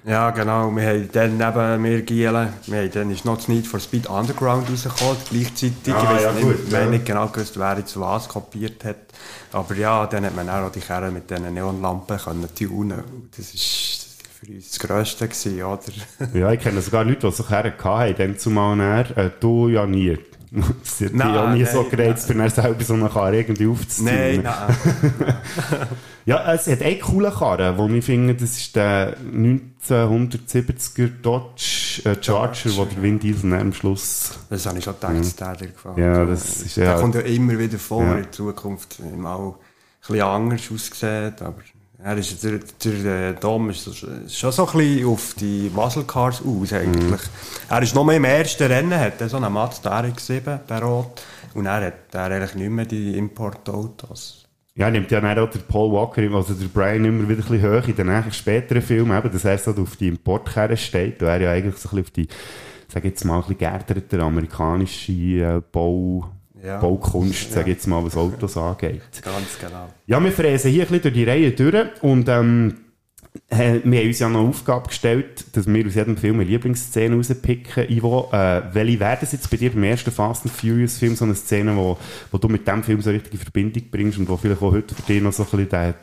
Ja, 0.05 0.29
genau. 0.29 0.73
Wir 0.73 0.87
haben 0.87 1.09
dann 1.11 1.37
neben 1.37 1.81
mir 1.81 2.01
Gielen, 2.03 2.47
wir 2.67 2.79
haben 2.79 2.91
dann 2.91 3.11
ist 3.11 3.25
noch 3.25 3.35
das 3.35 3.49
Need 3.49 3.67
for 3.67 3.81
Speed 3.81 4.07
Underground 4.07 4.69
rausgekommen, 4.71 5.17
gleichzeitig. 5.29 5.93
Ah, 5.93 6.03
ich 6.03 6.09
weiss 6.09 6.23
ja, 6.23 6.31
nicht, 6.31 6.43
gut, 6.43 6.71
ja. 6.71 6.85
nicht 6.85 7.05
genau 7.05 7.27
gewusst, 7.27 7.59
wer 7.59 7.77
jetzt 7.77 7.99
was 7.99 8.29
kopiert 8.29 8.85
hat. 8.85 8.95
Aber 9.51 9.75
ja, 9.75 10.07
dann 10.07 10.25
hat 10.25 10.33
man 10.33 10.49
auch 10.49 10.71
die 10.71 10.79
Kerren 10.79 11.13
mit 11.13 11.29
diesen 11.29 11.53
Neonlampen 11.53 12.17
können 12.17 12.47
tunen. 12.55 13.03
Das 13.35 13.53
ist 13.53 14.10
für 14.43 14.51
uns 14.53 14.69
das 14.69 14.79
Grösste 14.79 15.27
gewesen, 15.27 15.63
oder? 15.63 15.81
Ja, 16.33 16.51
ich 16.51 16.59
kenne 16.59 16.81
sogar 16.81 17.03
Leute, 17.03 17.27
die 17.27 17.31
so 17.35 17.43
Kerren 17.43 17.73
hatten, 17.83 18.15
dann 18.17 18.37
zumal 18.39 18.75
näher, 18.75 19.17
äh, 19.17 19.29
du 19.39 19.67
ja 19.69 19.85
nie. 19.85 20.17
Das 20.83 20.99
hat 20.99 21.13
Nein, 21.13 21.37
auch 21.37 21.49
nie 21.53 21.63
so 21.65 21.81
nein, 21.83 21.91
gereizt, 21.91 22.27
für 22.27 22.33
dann 22.35 22.49
selber 22.49 22.83
so 22.83 22.93
eine 22.95 23.07
Karre 23.07 23.37
irgendwie 23.37 23.67
aufzuziehen. 23.67 24.43
Nein, 24.43 24.43
nein. 24.43 25.87
Ja, 26.25 26.51
es 26.53 26.67
hat 26.67 26.81
einen 26.81 26.99
coolen 26.99 27.31
Karren, 27.31 27.77
wo 27.77 27.87
ich 27.87 28.03
finde, 28.03 28.35
das 28.35 28.57
ist 28.57 28.75
der 28.75 29.15
1970er 29.17 31.07
Dodge 31.21 32.01
äh, 32.03 32.15
Charger, 32.21 32.75
wo 32.75 32.83
der 32.85 33.01
Vin 33.01 33.17
Diesel 33.19 33.53
am 33.53 33.71
Schluss... 33.73 34.31
Das 34.49 34.65
habe 34.65 34.77
ich 34.79 34.83
schon 34.83 34.95
gedacht, 34.95 35.19
dass 35.19 35.35
der 35.37 35.55
dir 35.55 35.67
gefällt. 35.67 35.97
Ja, 35.97 36.25
das 36.25 36.61
ist 36.63 36.75
der 36.77 36.83
ja- 36.85 36.99
kommt 36.99 37.15
ja 37.15 37.21
immer 37.21 37.57
wieder 37.57 37.77
vor, 37.79 38.03
Ja. 38.03 38.15
in 38.17 38.31
Zukunft 38.31 38.99
mal 38.99 39.37
ein 39.47 39.53
bisschen 40.05 40.21
anders 40.21 40.61
aussieht, 40.73 41.41
aber 41.41 41.61
er 42.03 42.17
ist, 42.17 42.43
der, 42.43 42.59
der 42.83 43.29
äh, 43.29 43.33
Dom 43.39 43.69
ist 43.69 43.83
so- 43.83 43.93
schon 43.93 44.51
so 44.51 44.67
ein 44.67 44.77
bisschen 44.77 45.05
auf 45.07 45.33
die 45.39 45.69
Muscle 45.73 46.03
Cars 46.03 46.41
aus, 46.45 46.73
eigentlich. 46.73 47.21
Mhm. 47.21 47.69
Er 47.69 47.81
ist 47.81 47.95
noch 47.95 48.03
mehr 48.03 48.17
im 48.17 48.23
ersten 48.25 48.63
Rennen, 48.63 48.99
hat 48.99 49.21
er 49.21 49.29
so 49.29 49.37
einen 49.37 49.51
Mazda 49.53 49.99
RX-7, 50.01 50.59
der 50.67 50.81
Rot, 50.81 51.21
und 51.53 51.65
er 51.65 51.85
hat 51.87 51.93
er 52.13 52.21
eigentlich 52.31 52.55
nicht 52.55 52.69
mehr 52.69 52.85
die 52.85 53.17
Importautos. 53.17 54.45
Ja, 54.73 54.89
nimmt 54.89 55.11
ja 55.11 55.19
dann 55.19 55.37
auch 55.37 55.49
der 55.49 55.59
Paul 55.59 55.91
Walker, 55.91 56.21
also 56.33 56.53
der 56.53 56.67
Brian 56.67 57.03
immer 57.03 57.27
wieder 57.27 57.43
ein 57.43 57.49
bisschen 57.49 57.81
hoch 57.81 57.87
in 57.87 57.95
den 57.95 58.31
späteren 58.31 58.81
Filmen, 58.81 59.17
eben, 59.17 59.31
dass 59.31 59.43
er 59.45 59.77
auf 59.77 59.95
die 59.97 60.07
Importkerre 60.07 60.77
steht, 60.77 61.21
und 61.21 61.27
er 61.27 61.41
ja 61.41 61.51
eigentlich 61.51 61.75
so 61.77 61.89
ein 61.89 62.01
bisschen 62.01 62.03
auf 62.05 62.11
die, 62.11 62.27
sag 62.87 63.03
jetzt 63.03 63.25
mal, 63.25 63.35
ein 63.35 63.41
bisschen 63.41 63.57
geerderte 63.57 64.21
amerikanische 64.21 65.11
äh, 65.11 65.61
Bau, 65.71 66.29
Ja. 66.63 66.79
Baukunst, 66.79 67.51
sag 67.51 67.65
Ja. 67.67 67.73
jetzt 67.73 67.87
mal, 67.87 68.03
was 68.03 68.15
Autos 68.15 68.55
angeht. 68.57 69.01
Ganz 69.23 69.57
genau. 69.59 69.89
Ja, 70.05 70.23
wir 70.23 70.31
fräsen 70.31 70.71
hier 70.71 70.83
ein 70.83 70.87
bisschen 70.87 71.01
durch 71.03 71.13
die 71.13 71.23
Reihe 71.23 71.51
durch 71.51 71.87
und 72.01 72.29
ähm, 72.29 72.75
äh, 73.49 73.79
wir 73.83 73.99
haben 73.99 74.07
uns 74.07 74.19
ja 74.19 74.27
noch 74.29 74.41
eine 74.41 74.49
Aufgabe 74.49 74.87
gestellt, 74.89 75.45
dass 75.53 75.65
wir 75.65 75.87
aus 75.87 75.95
jedem 75.95 76.17
Film 76.17 76.35
eine 76.35 76.43
Lieblingsszene 76.43 77.15
rauspicken. 77.15 77.89
Ivo, 77.89 78.29
äh, 78.33 78.61
welche 78.73 78.99
wäre 78.99 79.17
das 79.21 79.31
jetzt 79.31 79.49
bei 79.49 79.57
dir 79.57 79.71
beim 79.71 79.83
ersten 79.85 80.11
Fast 80.11 80.45
and 80.45 80.53
Furious 80.53 80.97
Film, 80.97 81.15
so 81.15 81.23
eine 81.25 81.35
Szene, 81.35 81.75
wo, 81.75 81.97
wo 82.31 82.37
du 82.37 82.49
mit 82.49 82.67
dem 82.67 82.83
Film 82.83 83.01
so 83.01 83.09
richtig 83.09 83.33
in 83.33 83.39
Verbindung 83.39 83.83
bringst 83.89 84.19
und 84.19 84.27
wo 84.27 84.35
vielleicht 84.35 84.61
auch 84.61 84.71
heute 84.73 84.93
für 84.93 85.01
dich 85.03 85.21
noch 85.21 85.31
so 85.31 85.43
ein 85.49 85.65
bisschen 85.67 85.93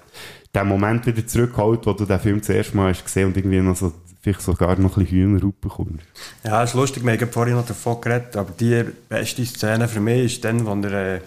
den, 0.54 0.68
Moment 0.68 1.06
wieder 1.06 1.26
zurückholt, 1.26 1.86
wo 1.86 1.92
du 1.92 2.04
den 2.04 2.20
Film 2.20 2.42
zuerst 2.42 2.74
mal 2.74 2.90
hast 2.90 3.04
gesehen 3.04 3.26
und 3.26 3.36
irgendwie 3.36 3.60
noch 3.60 3.76
so, 3.76 3.92
vielleicht 4.20 4.42
sogar 4.42 4.78
noch 4.78 4.96
ein 4.96 5.04
bisschen 5.04 5.38
Hühner 5.38 5.52
bekommst? 5.60 6.04
Ja, 6.44 6.62
es 6.62 6.70
ist 6.70 6.76
lustig, 6.76 7.04
wir 7.04 7.12
haben 7.12 7.32
vorhin 7.32 7.54
noch 7.54 7.66
davon 7.66 8.00
geredet, 8.00 8.36
aber 8.36 8.52
die 8.58 8.84
beste 9.08 9.44
Szene 9.44 9.88
für 9.88 10.00
mich 10.00 10.36
ist 10.36 10.44
dann, 10.44 10.66
wo 10.66 10.74
er 10.88 11.16
äh, 11.16 11.20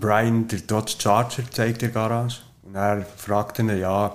Brian 0.00 0.48
der 0.48 0.60
Dodge 0.60 0.94
Charger 0.98 1.50
zeigt 1.50 1.82
in 1.82 1.92
der 1.92 2.02
Garage. 2.02 2.40
Und 2.62 2.74
er 2.74 3.04
fragt 3.16 3.58
ihn, 3.58 3.76
ja, 3.78 4.14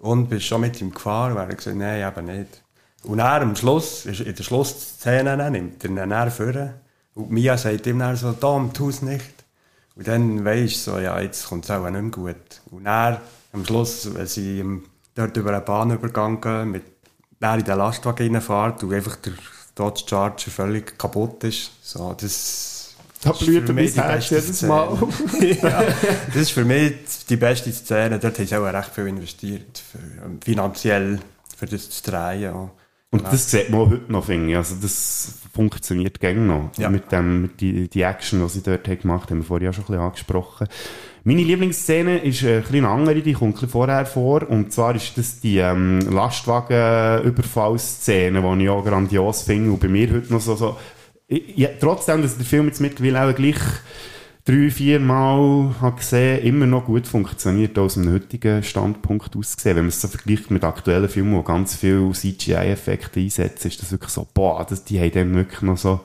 und 0.00 0.28
bist 0.28 0.44
du 0.44 0.48
schon 0.48 0.62
mit 0.62 0.80
ihm 0.80 0.92
gefahren? 0.92 1.32
Und 1.32 1.38
er 1.38 1.54
gesagt, 1.54 1.76
nein, 1.76 2.06
eben 2.06 2.26
nicht. 2.26 2.62
Und 3.02 3.18
er 3.18 3.40
am 3.40 3.56
Schluss, 3.56 4.04
in 4.06 4.34
der 4.34 4.42
Schlussszene, 4.42 5.50
nimmt 5.50 5.82
er 5.84 5.90
ihn 5.90 5.96
dann 5.96 6.30
vor. 6.30 6.74
Und 7.14 7.30
Mia 7.30 7.56
sagt 7.56 7.86
ihm 7.86 7.98
dann 7.98 8.16
so, 8.16 8.32
Tom, 8.32 8.72
tu 8.72 8.88
es 8.88 9.02
nicht. 9.02 9.44
Und 9.96 10.08
dann 10.08 10.44
weisst 10.44 10.86
du 10.86 10.92
so, 10.92 10.98
ja, 10.98 11.20
jetzt 11.20 11.46
kommt 11.46 11.64
es 11.64 11.70
auch 11.70 11.88
nicht 11.88 12.00
mehr 12.00 12.10
gut. 12.10 12.60
Und 12.70 12.86
er, 12.86 13.20
am 13.52 13.64
Schluss, 13.64 14.14
wenn 14.14 14.26
sie 14.26 14.64
dort 15.14 15.36
über 15.36 15.54
einen 15.54 15.64
Bahnübergang 15.64 16.40
gehen, 16.40 16.70
mit 16.70 16.84
der 17.40 17.54
in 17.54 17.64
den 17.64 17.78
Lastwagen 17.78 18.34
reinfährt 18.34 18.82
und 18.82 18.92
einfach 18.92 19.16
der 19.16 19.32
Dodge 19.74 20.04
Charger 20.06 20.50
völlig 20.50 20.98
kaputt 20.98 21.44
ist, 21.44 21.70
so, 21.82 22.14
das... 22.18 22.76
Da 23.22 23.32
das 23.32 23.42
ist 23.42 23.46
blüht 23.46 23.66
für 23.66 23.72
mir 23.74 23.82
mich 23.82 23.96
mein 23.96 24.06
die 24.06 24.10
Herz 24.10 24.28
beste 24.30 24.34
jedes 24.36 24.56
Szene. 24.56 24.72
Mal. 24.72 25.08
ja, 25.62 25.84
das 26.28 26.36
ist 26.36 26.50
für 26.52 26.64
mich 26.64 26.94
die 27.28 27.36
beste 27.36 27.70
Szene. 27.70 28.18
Dort 28.18 28.38
haben 28.38 28.46
sie 28.46 28.56
auch 28.56 28.64
recht 28.64 28.94
viel 28.94 29.08
investiert, 29.08 29.82
für, 29.92 30.24
ähm, 30.24 30.40
finanziell. 30.42 31.18
für 31.54 31.66
das 31.66 31.90
zu 31.90 32.10
drehen. 32.10 32.40
Ja. 32.40 32.70
Und 33.10 33.24
das 33.24 33.50
sieht 33.50 33.70
man 33.70 33.80
auch 33.80 33.90
heute 33.90 34.10
noch, 34.10 34.24
finde 34.24 34.52
ich. 34.52 34.56
Also 34.56 34.76
das 34.80 35.34
funktioniert 35.52 36.20
gerne 36.20 36.40
noch. 36.40 36.70
Ja. 36.78 36.88
Mit 36.88 37.12
dem, 37.12 37.42
mit 37.42 37.60
die, 37.60 37.88
die 37.88 38.02
Action, 38.02 38.40
die 38.40 38.48
sie 38.48 38.62
dort 38.62 38.86
haben 38.88 38.98
gemacht 39.00 39.24
haben, 39.24 39.30
haben 39.30 39.38
wir 39.40 39.44
vorher 39.44 39.66
ja 39.66 39.72
schon 39.72 39.84
ein 39.84 39.86
bisschen 39.88 40.02
angesprochen. 40.02 40.68
Meine 41.22 41.42
Lieblingsszene 41.42 42.16
ist 42.18 42.42
äh, 42.44 42.62
eine 42.72 42.88
andere, 42.88 43.20
die 43.20 43.34
kommt 43.34 43.62
ein 43.62 43.68
vorher 43.68 44.06
vor. 44.06 44.48
Und 44.48 44.72
zwar 44.72 44.94
ist 44.94 45.18
das 45.18 45.40
die 45.40 45.58
ähm, 45.58 46.00
Lastwagen-Überfallszene, 46.00 48.40
die 48.40 48.62
ich 48.62 48.70
auch 48.70 48.84
grandios 48.84 49.42
finde. 49.42 49.72
Und 49.72 49.80
bei 49.80 49.88
mir 49.88 50.10
heute 50.10 50.32
noch 50.32 50.40
so, 50.40 50.56
so 50.56 50.78
ja, 51.28 51.68
trotzdem, 51.78 52.22
dass 52.22 52.36
der 52.36 52.46
Film 52.46 52.66
jetzt 52.66 52.80
mittlerweile 52.80 53.30
auch 53.30 53.36
gleich 53.36 53.60
drei, 54.44 54.70
vier 54.70 54.98
Mal 54.98 55.74
habe 55.80 55.96
gesehen, 55.96 56.42
immer 56.42 56.66
noch 56.66 56.86
gut 56.86 57.06
funktioniert 57.06 57.78
aus 57.78 57.96
einem 57.96 58.12
heutigen 58.12 58.62
Standpunkt 58.62 59.36
aus 59.36 59.56
gesehen. 59.56 59.76
Wenn 59.76 59.84
man 59.84 59.90
es 59.90 60.00
so 60.00 60.08
vergleicht 60.08 60.50
mit 60.50 60.64
aktuellen 60.64 61.08
Filmen, 61.08 61.36
wo 61.36 61.42
ganz 61.42 61.76
viel 61.76 62.10
CGI-Effekte 62.12 63.20
einsetzen, 63.20 63.68
ist 63.68 63.82
das 63.82 63.92
wirklich 63.92 64.10
so, 64.10 64.26
boah, 64.32 64.66
das, 64.68 64.84
die 64.84 64.98
haben 64.98 65.12
dann 65.12 65.34
wirklich 65.34 65.62
noch 65.62 65.76
so 65.76 66.00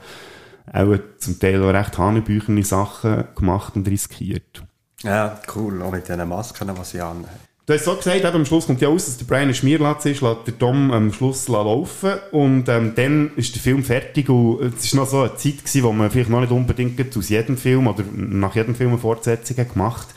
auch 0.72 0.98
zum 1.20 1.40
Teil 1.40 1.64
auch 1.64 1.74
recht 1.74 1.98
hanebüchene 1.98 2.64
Sachen 2.64 3.26
gemacht 3.36 3.76
und 3.76 3.88
riskiert. 3.88 4.64
Ja, 5.06 5.40
cool. 5.56 5.82
Auch 5.82 5.92
mit 5.92 6.08
diesen 6.08 6.28
Masken, 6.28 6.72
die 6.76 6.84
sie 6.84 7.02
anhaben. 7.02 7.46
Du 7.68 7.74
hast 7.74 7.86
so 7.86 7.96
gesagt, 7.96 8.18
eben, 8.18 8.28
am 8.28 8.46
Schluss 8.46 8.68
kommt 8.68 8.82
ja 8.82 8.90
aus, 8.90 9.06
dass 9.06 9.18
der 9.18 9.26
Brian 9.26 9.48
ein 9.48 9.56
Schmierlatz 9.56 10.06
ist, 10.06 10.22
lässt 10.22 10.46
der 10.46 10.60
Tom 10.60 10.92
am 10.92 11.12
Schluss 11.12 11.48
laufen 11.48 12.12
und 12.32 12.70
ähm, 12.70 12.94
dann 12.96 13.32
ist 13.38 13.56
der 13.56 13.62
Film 13.62 13.84
fertig 13.84 14.30
und 14.30 14.62
es 14.62 14.94
war 14.94 15.02
noch 15.02 15.10
so 15.10 15.22
eine 15.22 15.36
Zeit 15.36 15.58
gewesen, 15.58 15.82
wo 15.82 15.92
man 15.92 16.12
vielleicht 16.12 16.30
noch 16.30 16.42
nicht 16.42 16.52
unbedingt 16.52 17.18
aus 17.18 17.30
jedem 17.30 17.58
Film 17.58 17.88
oder 17.88 18.04
nach 18.14 18.56
jedem 18.56 18.76
Film 18.76 18.92
eine 18.92 19.00
Fortsetzung 19.00 19.58
hat 19.58 19.74
gemacht 19.74 20.10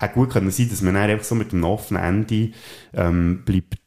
hat. 0.00 0.14
gut 0.14 0.30
können 0.30 0.50
sein, 0.50 0.68
dass 0.68 0.82
man 0.82 0.96
einfach 0.96 1.24
so 1.24 1.36
mit 1.36 1.52
dem 1.52 1.62
offenen 1.62 2.02
Ende 2.02 2.50
ähm, 2.92 3.42
bleibt, 3.44 3.78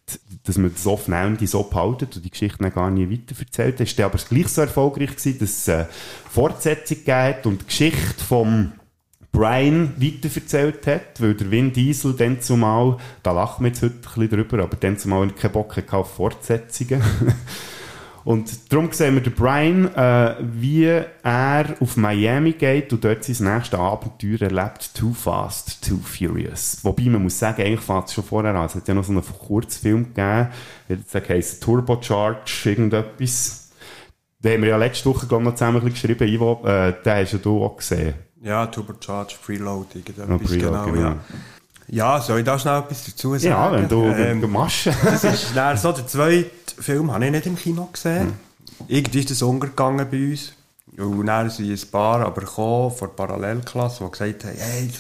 dass 0.46 0.58
man 0.58 0.72
das 0.74 0.88
offene 0.88 1.18
Ende 1.18 1.46
so 1.46 1.64
behaltet 1.64 2.16
und 2.16 2.24
die 2.24 2.32
Geschichte 2.32 2.60
dann 2.60 2.74
gar 2.74 2.90
nie 2.90 3.12
weiter 3.12 3.38
erzählt. 3.38 3.82
Es 3.82 3.98
war 3.98 4.06
aber 4.06 4.18
gleich 4.18 4.48
so 4.48 4.62
erfolgreich 4.62 5.10
gewesen, 5.10 5.40
dass 5.40 5.50
es 5.50 5.68
eine 5.68 5.90
Fortsetzung 6.32 7.00
gegeben 7.00 7.40
und 7.44 7.62
die 7.64 7.66
Geschichte 7.66 8.24
vom 8.24 8.72
Brian 9.32 9.94
weiterverzählt 9.98 10.88
hat, 10.88 11.22
weil 11.22 11.36
der 11.36 11.52
Vin 11.52 11.72
Diesel 11.72 12.14
dann 12.14 12.42
zumal, 12.42 12.98
da 13.24 13.32
lachen 13.32 13.64
wir 13.64 13.70
jetzt 13.70 13.82
heute 13.84 13.96
ein 13.96 14.02
bisschen 14.02 14.30
drüber, 14.30 14.64
aber 14.64 14.76
dann 14.76 14.98
zumal 14.98 15.30
keinen 15.30 15.54
Bock 15.54 15.78
hatte 15.78 15.94
auf 15.94 16.16
Fortsetzungen. 16.16 17.04
und 18.26 18.72
darum 18.72 18.92
sehen 18.92 19.16
wir 19.16 19.22
den 19.22 19.34
Brian, 19.34 19.94
äh, 19.96 20.36
wie 20.42 20.86
er 20.86 21.76
auf 21.80 21.96
Miami 21.96 22.54
geht 22.54 22.92
und 22.92 23.04
dort 23.04 23.24
sein 23.24 23.54
nächstes 23.54 23.80
Abenteuer 23.80 24.42
erlebt, 24.42 24.96
Too 24.96 25.14
Fast, 25.14 25.88
Too 25.88 26.00
Furious. 26.04 26.80
Wobei 26.82 27.04
man 27.04 27.22
muss 27.22 27.38
sagen, 27.38 27.62
eigentlich 27.62 27.82
fängt 27.82 28.08
es 28.08 28.14
schon 28.14 28.24
vorher 28.24 28.56
an. 28.56 28.66
Es 28.66 28.76
hat 28.76 28.88
ja 28.88 28.96
noch 28.96 29.04
so 29.04 29.12
einen 29.12 29.24
Kurzfilm 29.24 30.06
gegeben, 30.14 30.50
der 30.90 31.30
heisst 31.30 31.62
Turbocharge, 31.62 32.70
irgendetwas. 32.70 33.70
Den 34.40 34.54
haben 34.54 34.62
wir 34.64 34.70
ja 34.70 34.78
letzte 34.78 35.10
Woche 35.10 35.28
glaub, 35.28 35.42
ich, 35.42 35.46
noch 35.46 35.56
zusammen 35.56 35.86
geschrieben, 35.86 36.28
Ivo, 36.28 36.62
äh, 36.66 36.94
den 37.04 37.14
hast 37.14 37.34
ja 37.34 37.40
du 37.40 37.64
auch 37.64 37.78
gesehen. 37.78 38.16
Ja, 38.42 38.66
Turbocharge, 38.68 39.36
Freeload, 39.42 39.88
irgendetwas, 39.98 40.50
Preload, 40.50 40.58
genau, 40.58 40.86
genau. 40.86 41.10
ja. 41.10 41.18
Ja, 41.92 42.22
soll 42.22 42.40
ich 42.40 42.46
da 42.46 42.60
schnell 42.60 42.80
etwas 42.80 43.04
dazu 43.06 43.34
sagen? 43.34 43.46
Ja, 43.46 43.72
wenn 43.72 43.88
du, 43.88 44.04
Ähm, 44.06 44.42
du 44.42 44.48
machst. 44.48 44.86
das 45.04 45.24
ist 45.24 45.56
dann 45.56 45.76
so, 45.76 45.92
der 45.92 46.06
zweite 46.06 46.50
Film 46.80 47.12
habe 47.12 47.26
ich 47.26 47.32
nicht 47.32 47.48
im 47.48 47.56
Kino 47.56 47.90
gesehen. 47.92 48.28
Hm. 48.28 48.34
Irgendwie 48.88 49.20
ist 49.20 49.32
das 49.32 49.42
untergegangen 49.42 50.08
bei 50.10 50.32
uns. 50.32 50.54
Und 50.98 51.26
dann 51.26 51.50
sind 51.50 51.72
ein 51.72 51.92
paar 51.92 52.26
aber 52.26 52.42
gekommen, 52.42 52.92
von 52.92 53.08
der 53.08 53.16
Parallelklasse, 53.16 54.04
die 54.04 54.12
gesagt 54.12 54.44
haben, 54.46 54.56
hey, 54.58 54.92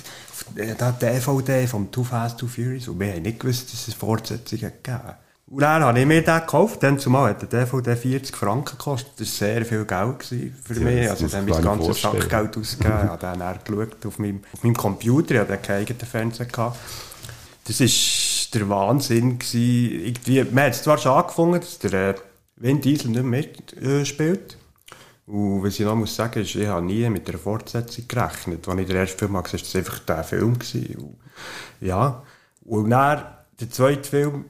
da 0.77 0.88
hat 0.88 1.01
DVD 1.01 1.67
vom 1.67 1.91
Too 1.91 2.03
Fast, 2.03 2.39
Too 2.39 2.48
Furious. 2.48 2.88
Und 2.88 3.00
wir 3.00 3.13
haben 3.13 3.22
nicht 3.22 3.39
gewusst, 3.39 3.72
dass 3.72 3.88
es 3.88 3.93
Fortsetzungen 3.93 4.72
gegeben 4.84 5.15
Und 5.50 5.62
dann 5.62 5.82
habe 5.84 6.00
ich 6.00 6.06
mir 6.06 6.22
den 6.22 6.39
gekauft. 6.41 6.84
Dann 6.84 7.00
zumal 7.00 7.32
hat 7.32 7.41
der 7.41 7.65
DVD 7.65 7.96
40 7.96 8.36
Franken 8.36 8.77
gekostet. 8.77 9.13
Das 9.18 9.41
war 9.41 9.48
sehr 9.48 9.65
viel 9.65 9.84
Geld 9.86 10.24
für 10.24 10.74
Ja, 10.75 10.79
mich. 10.79 11.08
das 11.08 11.24
Also 11.24 11.27
dann 11.27 11.46
mein 11.46 11.62
ganzes 11.63 12.00
vorstellen. 12.00 12.22
Sackgeld 12.22 12.58
ausgegeben. 12.58 13.00
Ich 13.03 13.09
habe 13.09 13.18
dann, 13.20 13.40
dann 13.40 13.59
geschaut 13.64 14.05
auf 14.05 14.20
meinem, 14.20 14.42
auf 14.53 14.64
meinem 14.64 14.75
Computer. 14.77 15.33
Ich 15.35 15.40
hatte 15.42 15.57
keinen 15.57 15.81
eigenen 15.81 16.00
Fernseher. 16.05 16.46
Gehabt. 16.46 16.77
Das 17.66 17.79
war 17.79 18.59
der 18.59 18.70
Wahnsinn. 18.70 19.40
Gewesen. 19.40 20.05
Irgendwie, 20.05 20.44
man 20.44 20.66
hat 20.66 20.74
es 20.74 20.83
zwar 20.83 21.00
schon 21.00 21.14
angefangen, 21.14 21.59
dass 21.59 21.79
der 21.79 21.94
äh, 21.94 22.16
Vin 22.57 22.79
Diesel 22.81 23.09
nicht 23.09 23.24
mehr 23.24 23.44
mitspielt. 23.81 24.57
Und 25.25 25.64
was 25.64 25.79
ich 25.79 25.85
noch 25.85 25.96
muss 25.96 26.16
sagen 26.16 26.42
ist, 26.42 26.53
ich 26.55 26.68
habe 26.68 26.85
nie 26.85 27.09
mit 27.09 27.27
einer 27.27 27.38
Fortsetzung 27.40 28.05
gerechnet. 28.07 28.68
Als 28.68 28.79
ich 28.79 28.88
den 28.88 28.96
ersten 28.96 29.18
Film 29.18 29.33
gesehen 29.44 29.44
habe, 29.44 29.51
war 29.53 29.59
das 29.59 29.75
einfach 29.75 30.00
der 30.00 30.24
Film. 30.24 30.59
Gewesen. 30.59 30.96
Und, 30.96 31.18
ja. 31.81 32.24
Und 32.66 32.90
dann, 32.92 33.24
der 33.59 33.70
zweite 33.72 34.07
Film, 34.09 34.46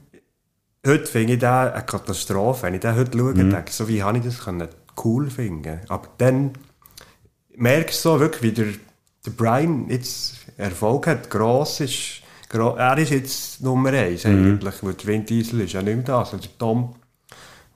heute 0.86 1.06
finde 1.06 1.34
ich 1.34 1.38
den 1.38 1.48
eine 1.48 1.82
Katastrophe. 1.82 2.62
Wenn 2.64 2.74
ich 2.74 2.80
den 2.80 2.96
heute 2.96 3.16
schaue, 3.18 3.32
Mhm. 3.34 3.50
denke 3.50 3.64
ich, 3.68 3.74
so 3.74 3.88
wie 3.88 4.02
habe 4.02 4.18
ich 4.18 4.24
das 4.24 4.38
können 4.44 4.68
cool 5.04 5.30
finden 5.30 5.80
Aber 5.88 6.08
dann 6.18 6.52
merkst 7.56 8.04
du 8.04 8.08
so 8.10 8.20
wirklich, 8.20 8.42
wie 8.42 8.52
der, 8.52 8.72
der 9.24 9.30
Brian 9.32 9.88
jetzt 9.88 10.34
Erfolg 10.56 11.06
hat, 11.06 11.30
gross 11.30 11.80
ist. 11.80 12.22
Gro 12.48 12.74
er 12.76 12.98
ist 12.98 13.10
jetzt 13.10 13.60
Nummer 13.62 13.90
eins 13.92 14.24
Mhm. 14.24 14.30
eigentlich, 14.58 14.74
weil 14.82 14.94
der 14.94 15.06
Vin 15.06 15.24
Diesel 15.24 15.60
ist 15.60 15.72
ja 15.72 15.82
nicht 15.82 15.94
mehr 15.96 16.04
da, 16.04 16.18
also 16.20 16.36
der 16.36 16.50
Tom. 16.58 16.94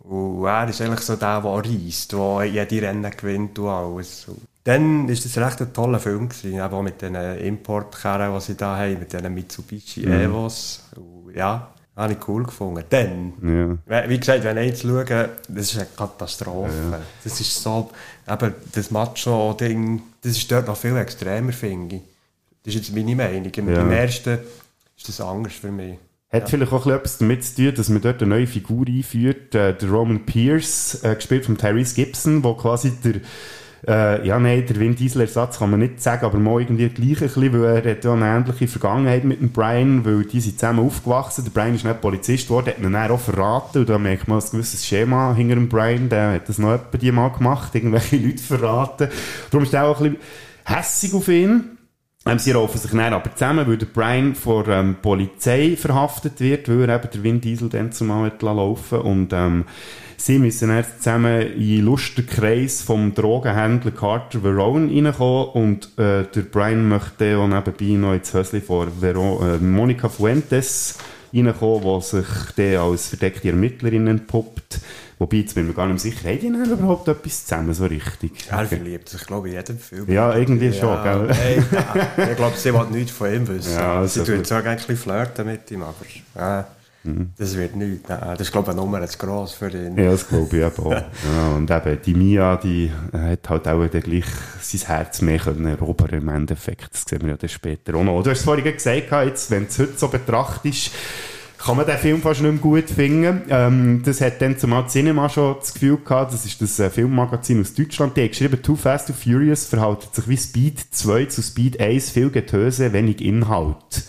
Und 0.01 0.45
er 0.47 0.69
ist 0.69 0.81
eigentlich 0.83 1.01
so 1.01 1.17
der, 1.17 1.41
der 1.41 1.51
reist, 1.51 2.13
der 2.13 2.45
jede 2.45 2.83
Rennen 2.83 3.11
gewinnt 3.17 3.59
und 3.59 3.69
alles. 3.69 4.27
Und 4.29 4.41
dann 4.65 5.07
war 5.09 5.15
das 5.15 5.37
recht 5.39 5.61
ein 5.63 5.73
toller 5.73 5.99
Film, 6.01 6.29
gewesen, 6.29 6.61
auch 6.61 6.83
mit 6.83 7.01
den 7.01 7.15
Importkerren, 7.15 8.35
die 8.35 8.41
sie 8.41 8.55
da 8.57 8.77
haben, 8.77 8.99
mit 8.99 9.13
diesen 9.13 9.33
Mitsubishi 9.33 10.01
Mhm. 10.07 10.13
Evos. 10.13 10.83
Und 10.97 11.35
ja, 11.35 11.69
habe 11.97 12.13
ich 12.15 12.29
cool 12.29 12.43
gefunden. 12.45 12.83
Dann, 12.91 13.79
Ja. 13.89 14.09
wie 14.09 14.19
gesagt, 14.19 14.43
wenn 14.45 14.57
ich 14.59 14.67
jetzt 14.67 14.83
schaue, 14.83 15.05
das 15.05 15.73
ist 15.73 15.77
eine 15.77 15.87
Katastrophe. 15.97 17.01
Das 17.23 17.41
ist 17.41 17.63
so, 17.63 17.91
eben 18.29 18.55
das 18.73 18.91
Macho-Ding, 18.91 20.03
das 20.23 20.33
ist 20.37 20.51
dort 20.51 20.67
noch 20.67 20.77
viel 20.77 20.97
extremer, 20.97 21.53
finde 21.53 21.97
ich. 21.97 22.03
Das 22.65 22.75
ist 22.75 22.87
jetzt 22.89 22.97
meine 22.97 23.15
Meinung. 23.15 23.45
Im, 23.55 23.69
Ja. 23.73 23.81
im 23.83 23.93
ersten 23.93 24.39
ist 24.97 25.09
das 25.09 25.21
anders 25.21 25.53
für 25.53 25.71
mich. 25.71 25.99
Hat 26.33 26.43
Ja. 26.43 26.47
vielleicht 26.49 26.73
auch 26.73 26.87
ein 26.87 27.01
bisschen 27.01 27.01
etwas 27.01 27.19
damit 27.19 27.45
zu 27.45 27.55
tun, 27.57 27.75
dass 27.77 27.89
man 27.91 28.01
dort 28.03 28.23
eine 28.23 28.35
neue 28.35 28.47
Figur 28.47 28.87
einführt, 28.89 29.55
äh, 29.55 29.73
der 29.77 29.89
Roman 29.91 30.25
Pierce, 30.27 31.01
äh, 31.05 31.15
gespielt 31.15 31.45
von 31.45 31.57
Tyrese 31.57 31.95
Gibson, 31.95 32.43
wo 32.43 32.55
quasi 32.55 32.91
der, 33.05 33.21
äh, 33.87 34.27
ja 34.27 34.39
nein, 34.39 34.65
der 34.67 34.79
Vin 34.79 34.95
Diesel 34.95 35.23
Ersatz 35.23 35.59
kann 35.59 35.71
man 35.71 35.81
nicht 35.81 36.03
sagen, 36.03 36.25
aber 36.25 36.39
mal 36.39 36.61
irgendwie 36.61 36.89
gleich 36.89 37.21
ein 37.21 37.29
bisschen, 37.29 37.53
weil 37.53 37.85
er 37.85 37.91
hat 37.91 38.05
ja 38.05 38.13
eine 38.13 38.27
ähnliche 38.27 38.69
Vergangenheit 38.69 39.25
mit 39.25 39.41
dem 39.41 39.51
Brian, 39.51 40.05
weil 40.05 40.25
die 40.25 40.41
sind 40.41 40.59
zusammen 40.59 40.87
aufgewachsen, 40.87 41.45
der 41.45 41.51
Brian 41.51 41.75
ist 41.75 41.85
nicht 41.85 42.01
Polizist 42.01 42.49
geworden, 42.49 42.69
hat 42.69 42.79
ihn 42.79 42.93
dann 42.93 43.11
auch 43.11 43.21
verraten 43.21 43.79
und 43.81 43.89
da 43.89 43.99
merkt 43.99 44.27
man 44.27 44.41
ein 44.41 44.51
gewisses 44.51 44.87
Schema 44.87 45.35
hinter 45.35 45.57
dem 45.57 45.69
Brian, 45.69 46.09
der 46.09 46.35
hat 46.35 46.49
das 46.49 46.59
noch 46.59 46.73
etwa 46.73 46.97
die 46.97 47.13
mal 47.13 47.29
gemacht, 47.29 47.75
irgendwelche 47.75 48.17
Leute 48.25 48.43
verraten. 48.43 49.09
Darum 49.51 49.65
ist 49.65 49.75
er 49.75 49.85
auch 49.85 50.01
ein 50.01 50.15
bisschen 50.15 50.25
hässig 50.65 51.15
auf 51.15 51.29
ihn. 51.29 51.79
Ähm, 52.27 52.39
sie 52.39 52.53
raufen 52.53 52.81
sich 52.81 52.91
dann 52.91 53.13
aber 53.13 53.35
zusammen, 53.35 53.67
weil 53.67 53.77
der 53.77 53.87
Brian 53.87 54.35
vor 54.35 54.67
ähm, 54.69 54.97
Polizei 55.03 55.77
verhaftet 55.77 56.41
wird, 56.41 56.71
weil 56.71 56.89
er 56.89 56.97
eben 56.97 57.11
der 57.13 57.23
Vin 57.23 57.41
Diesel 57.43 57.69
dann 57.69 57.93
zumal 57.93 58.31
hat 58.31 58.41
laufen 58.41 59.01
und 59.01 59.33
ähm, 59.35 59.65
sie 60.25 60.39
müssen 60.39 60.69
dann 60.69 60.85
zusammen 60.99 61.43
in 61.43 61.59
den 61.59 61.85
Lusterkreis 61.85 62.81
vom 62.81 63.15
Drogenhändler 63.15 63.91
Carter 63.91 64.41
Verone 64.41 64.91
reinkommen 64.91 65.49
und 65.49 65.99
äh, 65.99 66.25
der 66.25 66.43
Brian 66.51 66.89
möchte 66.89 67.37
auch 67.37 67.47
nebenbei 67.47 67.99
noch 67.99 68.15
ins 68.15 68.33
Häuschen 68.33 68.63
vor 68.63 68.89
Vero 69.01 69.45
äh, 69.47 69.59
Monica 69.59 70.09
Fuentes 70.09 70.97
reinkommen, 71.35 72.01
die 72.01 72.07
sich 72.07 72.27
dann 72.57 72.77
als 72.77 73.09
verdeckte 73.09 73.49
Ermittlerin 73.49 74.07
entpuppt. 74.07 74.81
Wobei, 75.19 75.37
jetzt 75.37 75.55
bin 75.55 75.65
ich 75.65 75.69
mir 75.69 75.75
gar 75.75 75.89
nicht 75.89 76.01
sicher, 76.01 76.29
haben 76.29 76.41
die 76.41 76.51
denn 76.51 76.71
überhaupt 76.71 77.07
etwas 77.07 77.45
zusammen, 77.45 77.75
so 77.75 77.85
richtig? 77.85 78.33
Er 78.51 78.65
verliebt 78.65 79.11
sich, 79.11 79.27
glaube 79.27 79.49
ich, 79.49 79.55
in 79.55 79.61
jedem 79.61 79.79
Film. 79.79 80.11
Ja, 80.11 80.35
irgendwie 80.35 80.73
schon, 80.73 81.03
gell? 81.03 81.29
Hey, 81.35 81.63
ja. 81.71 82.31
ich 82.31 82.37
glaube, 82.37 82.57
sie 82.57 82.73
will 82.73 82.87
nichts 82.91 83.13
von 83.13 83.33
ihm 83.33 83.47
wissen. 83.47 83.73
Ja, 83.79 84.07
sie 84.07 84.21
also 84.21 84.25
tut 84.25 84.37
gut. 84.37 84.47
zwar 84.47 84.65
ein 84.65 84.77
bisschen 84.77 84.97
flirten 84.97 85.47
mit 85.47 85.71
ihm, 85.71 85.83
aber 85.83 86.61
äh, 86.61 86.65
das 87.37 87.57
wird 87.57 87.77
nichts. 87.77 88.09
Das 88.09 88.41
ist, 88.41 88.53
glaube 88.53 88.71
ich, 88.71 88.77
eine 88.77 88.81
Nummer 88.81 89.07
zu 89.07 89.19
gross 89.19 89.53
für 89.53 89.69
ihn. 89.69 89.97
Ja, 89.97 90.11
das 90.11 90.27
glaube 90.27 90.57
ich 90.57 90.63
eben 90.65 90.87
auch. 90.87 90.91
ja, 90.93 91.49
und 91.55 91.71
eben, 91.71 91.99
die 92.05 92.15
Mia, 92.15 92.57
die 92.57 92.91
hat 93.13 93.51
halt 93.51 93.69
auch 93.69 93.87
dann 93.87 94.01
gleich 94.01 94.25
sein 94.61 94.81
Herz 94.87 95.21
mehr 95.21 95.39
können 95.39 95.67
erobern 95.67 96.11
im 96.11 96.29
Endeffekt. 96.29 96.93
Das 96.93 97.05
sehen 97.07 97.23
wir 97.23 97.31
ja 97.31 97.37
dann 97.37 97.51
später 97.51 97.95
auch 97.95 98.05
noch. 98.05 98.23
Du 98.23 98.31
hast 98.31 98.39
es 98.39 98.45
vorhin 98.45 98.65
gesagt, 98.65 99.11
jetzt, 99.27 99.51
wenn 99.51 99.65
du 99.65 99.69
es 99.69 99.79
heute 99.79 99.99
so 99.99 100.09
betrachtest, 100.09 100.93
kann 101.65 101.79
man 101.79 101.87
den 101.87 101.97
Film 101.97 102.21
fast 102.21 102.43
nicht 102.43 102.53
mehr 102.53 102.61
gut 102.61 102.91
finden. 102.91 103.43
Ähm, 103.49 104.03
das 104.05 104.21
hat 104.21 104.41
dann 104.43 104.59
zumal 104.59 104.87
Cinema 104.89 105.29
schon 105.31 105.57
das 105.59 105.73
Gefühl 105.73 105.97
gehabt, 105.97 106.35
das 106.35 106.45
ist 106.45 106.61
das 106.61 106.79
äh, 106.79 106.91
Filmmagazin 106.91 107.61
aus 107.61 107.73
Deutschland, 107.73 108.17
die 108.17 108.25
hat 108.25 108.31
geschrieben, 108.31 108.63
Too 108.63 108.77
Fast, 108.77 109.09
Too 109.09 109.15
Furious 109.15 109.65
verhaltet 109.65 110.15
sich 110.15 110.29
wie 110.29 110.37
Speed 110.37 110.79
2 110.91 111.25
zu 111.27 111.43
Speed 111.43 111.81
1, 111.81 112.11
viel 112.11 112.31
Getöse, 112.31 112.93
wenig 112.93 113.23
Inhalt. 113.23 114.05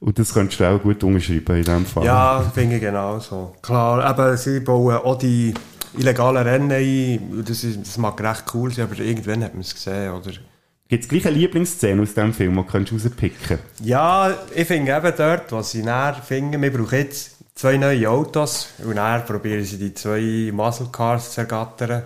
Und 0.00 0.18
das 0.18 0.34
könntest 0.34 0.60
du 0.60 0.64
auch 0.64 0.82
gut 0.82 1.02
umschreiben 1.02 1.56
in 1.56 1.64
dem 1.64 1.86
Fall. 1.86 2.04
Ja, 2.04 2.40
finde 2.54 2.76
ich 2.76 2.82
genauso. 2.82 3.54
Klar, 3.62 4.10
eben, 4.10 4.36
sie 4.36 4.60
bauen 4.60 4.96
auch 4.96 5.16
die 5.16 5.54
illegalen 5.96 6.46
Rennen 6.46 6.72
ein. 6.72 7.44
Das, 7.46 7.64
ist, 7.64 7.80
das 7.80 7.98
mag 7.98 8.20
recht 8.20 8.44
cool 8.54 8.72
sein, 8.72 8.84
aber 8.90 8.98
irgendwann 9.00 9.42
hat 9.44 9.54
man 9.54 9.62
es 9.62 9.74
gesehen, 9.74 10.12
oder? 10.12 10.32
Gibt 10.88 11.02
es 11.02 11.08
gleich 11.08 11.26
eine 11.26 11.36
Lieblingsszene 11.36 12.00
aus 12.00 12.14
diesem 12.14 12.32
Film, 12.32 12.64
die 12.72 12.84
du 12.84 12.94
rauspicken? 12.94 13.58
Ja, 13.82 14.32
ich 14.54 14.68
finde 14.68 14.96
eben 14.96 15.12
dort, 15.16 15.50
was 15.50 15.74
ich 15.74 15.84
näher 15.84 16.14
finde, 16.24 16.60
wir 16.62 16.72
brauchen 16.72 16.98
jetzt 16.98 17.32
zwei 17.56 17.76
neue 17.76 18.08
Autos 18.08 18.68
und 18.84 18.94
dann 18.94 19.24
probieren 19.24 19.64
sie 19.64 19.78
die 19.78 19.94
zwei 19.94 20.50
Muscle 20.52 20.88
Cars 20.92 21.32
zu 21.32 21.40
ergattern. 21.40 22.02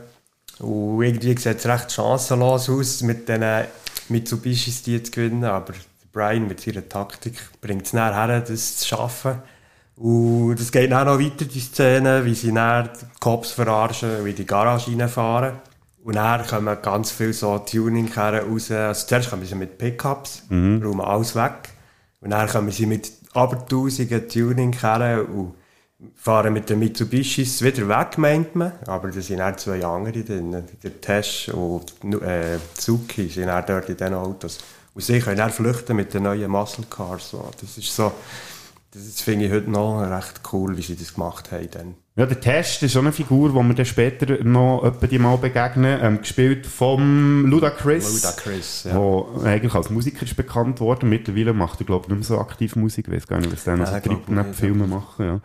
Und 0.60 1.02
irgendwie 1.02 1.36
sieht 1.36 1.58
es 1.58 1.66
recht 1.66 1.92
chancenlos 1.92 2.70
aus, 2.70 3.02
mit 3.02 3.28
den 3.28 3.66
Mitsubishis 4.08 4.82
die 4.82 5.02
zu 5.02 5.10
gewinnen, 5.10 5.44
aber 5.44 5.74
Brian 6.12 6.48
mit 6.48 6.60
seiner 6.60 6.88
Taktik 6.88 7.34
bringt 7.60 7.86
es 7.86 7.92
nachher 7.92 8.28
her, 8.28 8.40
das 8.40 8.78
zu 8.78 8.88
schaffen. 8.88 9.42
Und 9.96 10.58
es 10.58 10.72
geht 10.72 10.90
dann 10.90 11.06
noch 11.06 11.18
weiter, 11.20 11.44
die 11.44 11.60
Szene, 11.60 12.24
wie 12.24 12.34
sie 12.34 12.52
dann 12.52 12.88
die 13.00 13.06
Cops 13.20 13.52
verarschen 13.52 14.26
in 14.26 14.34
die 14.34 14.46
Garage 14.46 14.90
reinfahren. 14.90 15.54
Und 16.02 16.16
dann 16.16 16.46
kommen 16.46 16.76
ganz 16.80 17.10
viele 17.10 17.34
so 17.34 17.58
Tuning-Kerren 17.58 18.48
raus. 18.50 18.70
Also 18.70 19.06
zuerst 19.06 19.28
kommen 19.30 19.44
sie 19.44 19.54
mit 19.54 19.76
Pickups, 19.76 20.44
Mhm. 20.48 20.82
räumen 20.82 21.02
alles 21.02 21.34
weg. 21.36 21.68
Und 22.20 22.30
dann 22.30 22.48
kommen 22.48 22.70
sie 22.70 22.86
mit 22.86 23.12
abertausigen 23.34 24.26
Tuning-Kerren 24.26 25.26
und 25.26 25.54
fahren 26.14 26.54
mit 26.54 26.70
den 26.70 26.78
Mitsubishis 26.78 27.60
wieder 27.62 27.86
weg, 27.88 28.16
meint 28.16 28.56
man. 28.56 28.72
Aber 28.86 29.10
da 29.10 29.20
sind 29.20 29.38
dann 29.38 29.58
zwei 29.58 29.84
andere 29.84 30.24
drin. 30.24 30.64
Der 30.82 31.00
Tesh 31.02 31.50
und 31.50 31.92
äh, 32.22 32.56
Zuki 32.72 33.28
sind 33.28 33.48
dann 33.48 33.64
dort 33.66 33.90
in 33.90 33.96
diesen 33.98 34.14
Autos. 34.14 34.58
Und 34.94 35.02
sie 35.02 35.20
können 35.20 35.36
dann 35.36 35.50
flüchten 35.50 35.96
mit 35.96 36.12
den 36.14 36.24
neuen 36.24 36.50
Muscle 36.50 36.84
Cars. 36.90 37.30
So. 37.30 37.50
Das 37.60 37.78
ist 37.78 37.94
so, 37.94 38.12
das 38.92 39.20
finde 39.20 39.46
ich 39.46 39.52
heute 39.52 39.70
noch 39.70 40.00
recht 40.00 40.40
cool, 40.52 40.76
wie 40.76 40.82
sie 40.82 40.96
das 40.96 41.14
gemacht 41.14 41.52
haben. 41.52 41.70
Dann. 41.70 41.94
Ja, 42.16 42.26
der 42.26 42.40
Test 42.40 42.82
ist 42.82 42.92
schon 42.92 43.06
eine 43.06 43.12
Figur, 43.12 43.50
die 43.50 43.54
wir 43.54 43.74
dann 43.74 43.86
später 43.86 44.42
noch 44.42 44.92
die 45.08 45.18
mal 45.18 45.36
begegnen. 45.38 46.00
Ähm, 46.02 46.18
gespielt 46.18 46.66
vom 46.66 47.46
Ludacris. 47.46 48.14
Ludacris, 48.14 48.84
ja. 48.84 48.92
Der 48.92 49.52
eigentlich 49.52 49.74
als 49.74 49.90
Musiker 49.90 50.24
ist 50.24 50.36
bekannt 50.36 50.80
worden. 50.80 51.08
Mittlerweile 51.08 51.52
macht 51.52 51.80
er, 51.80 51.86
glaube 51.86 52.06
ich, 52.06 52.08
nicht 52.10 52.28
mehr 52.28 52.36
so 52.36 52.40
aktiv 52.40 52.74
Musik. 52.74 53.06
Ich 53.08 53.14
weiß 53.14 53.26
gar 53.28 53.38
nicht, 53.38 53.52
was 53.52 53.64
der 53.64 53.76
noch 53.76 53.86
so 53.86 54.52
Filme 54.52 54.86
machen. 54.88 55.24
Ja. 55.24 55.40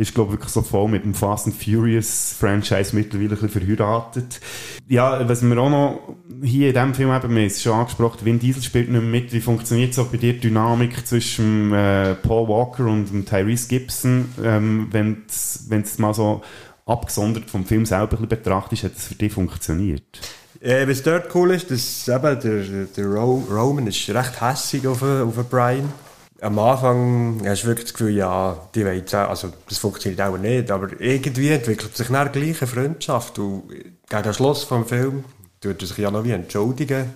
Ist, 0.00 0.14
glaube 0.14 0.30
ich, 0.30 0.38
wirklich 0.38 0.52
so 0.52 0.62
voll 0.62 0.88
mit 0.88 1.04
dem 1.04 1.12
Fast 1.12 1.46
and 1.46 1.54
Furious 1.54 2.34
Franchise 2.38 2.96
mittlerweile 2.96 3.34
ein 3.34 3.40
bisschen 3.40 3.50
verheiratet. 3.50 4.40
Ja, 4.88 5.28
was 5.28 5.42
wir 5.42 5.58
auch 5.58 5.68
noch 5.68 6.16
hier 6.42 6.68
in 6.68 6.74
diesem 6.74 6.94
Film 6.94 7.10
eben, 7.10 7.34
wir 7.34 7.42
haben 7.42 7.46
es 7.46 7.62
schon 7.62 7.78
angesprochen, 7.78 8.24
Vin 8.24 8.38
Diesel 8.38 8.62
spielt 8.62 8.90
nicht 8.90 9.02
mehr 9.02 9.10
mit. 9.10 9.32
Wie 9.32 9.40
funktioniert 9.40 9.92
so 9.92 10.06
bei 10.06 10.16
dir 10.16 10.32
die 10.32 10.40
Dynamik 10.40 11.06
zwischen 11.06 11.74
äh, 11.74 12.14
Paul 12.14 12.48
Walker 12.48 12.86
und 12.86 13.10
dem 13.10 13.26
Tyrese 13.26 13.68
Gibson, 13.68 14.32
ähm, 14.42 14.88
wenn 14.90 15.24
es 15.28 15.98
mal 15.98 16.14
so 16.14 16.40
abgesondert 16.86 17.50
vom 17.50 17.66
Film 17.66 17.84
selber 17.84 18.04
ein 18.04 18.08
bisschen 18.10 18.28
betrachtest, 18.28 18.84
hat 18.84 18.96
das 18.96 19.08
für 19.08 19.14
dich 19.16 19.32
funktioniert? 19.32 20.20
Äh, 20.60 20.88
was 20.88 21.02
dort 21.02 21.34
cool 21.34 21.50
ist, 21.52 21.70
dass 21.70 22.08
eben 22.08 22.40
der, 22.40 22.84
der 22.84 23.06
Ro 23.06 23.44
Roman 23.50 23.86
ist 23.86 24.08
recht 24.08 24.40
hässig 24.40 24.86
auf, 24.86 25.02
auf 25.02 25.34
Brian. 25.50 25.92
Am 26.42 26.58
Anfang 26.58 27.42
hast 27.44 27.64
du 27.64 27.66
wirklich 27.66 27.86
das 27.86 27.94
Gefühl, 27.94 28.16
ja, 28.16 28.56
die 28.74 28.84
wollen 28.84 29.04
also 29.12 29.52
das 29.68 29.78
funktioniert 29.78 30.22
auch 30.22 30.38
nicht, 30.38 30.70
aber 30.70 30.88
irgendwie 30.98 31.50
entwickelt 31.50 31.94
sich 31.94 32.08
eine 32.10 32.54
Freundschaft 32.54 33.38
und 33.38 33.68
gegen 33.68 34.22
den 34.22 34.34
Schluss 34.34 34.66
des 34.66 34.88
Films 34.88 35.24
tut 35.60 35.82
er 35.82 35.86
sich 35.86 35.98
ja 35.98 36.10
noch 36.10 36.24
wie 36.24 36.32
entschuldigen 36.32 37.12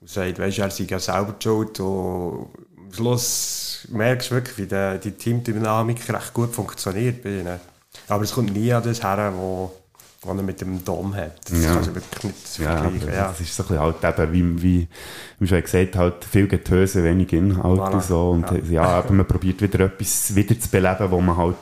und 0.00 0.08
sagt, 0.08 0.38
weißt 0.38 0.58
du, 0.58 0.62
er 0.62 0.70
sei 0.70 0.84
ja 0.84 0.98
selber 1.00 1.34
schuld 1.42 1.80
und 1.80 2.48
am 2.76 2.92
Schluss 2.92 3.86
merkst 3.90 4.30
du 4.30 4.34
wirklich, 4.36 4.58
wie 4.58 4.66
die, 4.66 5.00
die 5.02 5.12
Teamdynamik 5.12 6.08
recht 6.08 6.32
gut 6.32 6.54
funktioniert 6.54 7.22
bei 7.22 7.40
ihnen. 7.40 7.60
Aber 8.06 8.22
es 8.22 8.32
kommt 8.32 8.52
nie 8.52 8.72
an 8.72 8.82
das 8.82 9.02
her, 9.02 9.32
wo, 9.36 9.72
wo 10.22 10.30
er 10.30 10.42
mit 10.42 10.60
dem 10.60 10.84
Dom 10.84 11.14
hat. 11.14 11.48
Das 11.48 11.62
Ja. 11.62 11.74
kannst 11.74 11.90
du 11.90 11.94
wirklich 11.94 12.24
nicht 12.24 12.48
vergleichen. 12.48 13.08
Ja. 13.08 13.28
das 13.28 13.40
ist 13.40 13.54
so 13.54 13.62
ein 13.62 13.68
bisschen 13.68 13.82
halt 14.04 14.18
eben, 14.18 14.58
wie, 14.58 14.62
wie, 14.62 14.88
wie 15.38 15.46
schon 15.46 15.62
gesagt, 15.62 15.96
halt 15.96 16.24
viel 16.24 16.48
Getöse, 16.48 17.04
wenig 17.04 17.32
Inhalt 17.32 17.78
Voilà. 17.80 17.92
und 17.92 18.02
so. 18.02 18.30
Und 18.30 18.50
Ja. 18.50 18.58
ja, 18.70 18.82
aber 18.98 19.12
man 19.12 19.26
probiert 19.26 19.62
wieder 19.62 19.80
etwas 19.86 20.34
wieder 20.34 20.58
zu 20.58 20.68
beleben, 20.70 21.10
wo 21.10 21.20
man 21.20 21.36
halt 21.36 21.56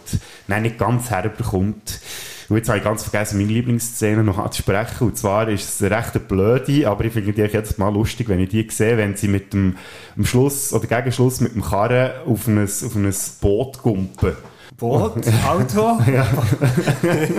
nein, 0.48 0.62
nicht 0.62 0.78
ganz 0.78 1.10
herbekommt. 1.10 2.00
Und 2.48 2.56
jetzt 2.56 2.68
habe 2.68 2.78
ich 2.78 2.84
ganz 2.84 3.02
vergessen, 3.02 3.38
meine 3.38 3.50
Lieblingsszene 3.50 4.22
noch 4.22 4.38
anzusprechen. 4.38 5.08
Und 5.08 5.18
zwar 5.18 5.48
ist 5.48 5.68
es 5.68 5.82
eine 5.82 5.96
recht 5.98 6.28
blöde, 6.28 6.88
aber 6.88 7.04
ich 7.04 7.12
finde 7.12 7.32
die 7.32 7.40
jedes 7.42 7.76
Mal 7.76 7.92
lustig, 7.92 8.28
wenn 8.28 8.38
ich 8.38 8.48
die 8.50 8.66
sehe, 8.70 8.96
wenn 8.96 9.16
sie 9.16 9.26
mit 9.26 9.52
dem, 9.52 9.76
am 10.16 10.24
Schluss 10.24 10.72
oder 10.72 10.86
gegen 10.86 11.10
Schluss 11.10 11.40
mit 11.40 11.54
dem 11.54 11.62
Karren 11.62 12.12
auf 12.24 12.46
ein, 12.46 12.62
auf 12.62 12.94
ein 12.94 13.12
Boot 13.40 13.82
gumpen. 13.82 14.36
Boot? 14.76 15.14
Auto? 15.48 15.98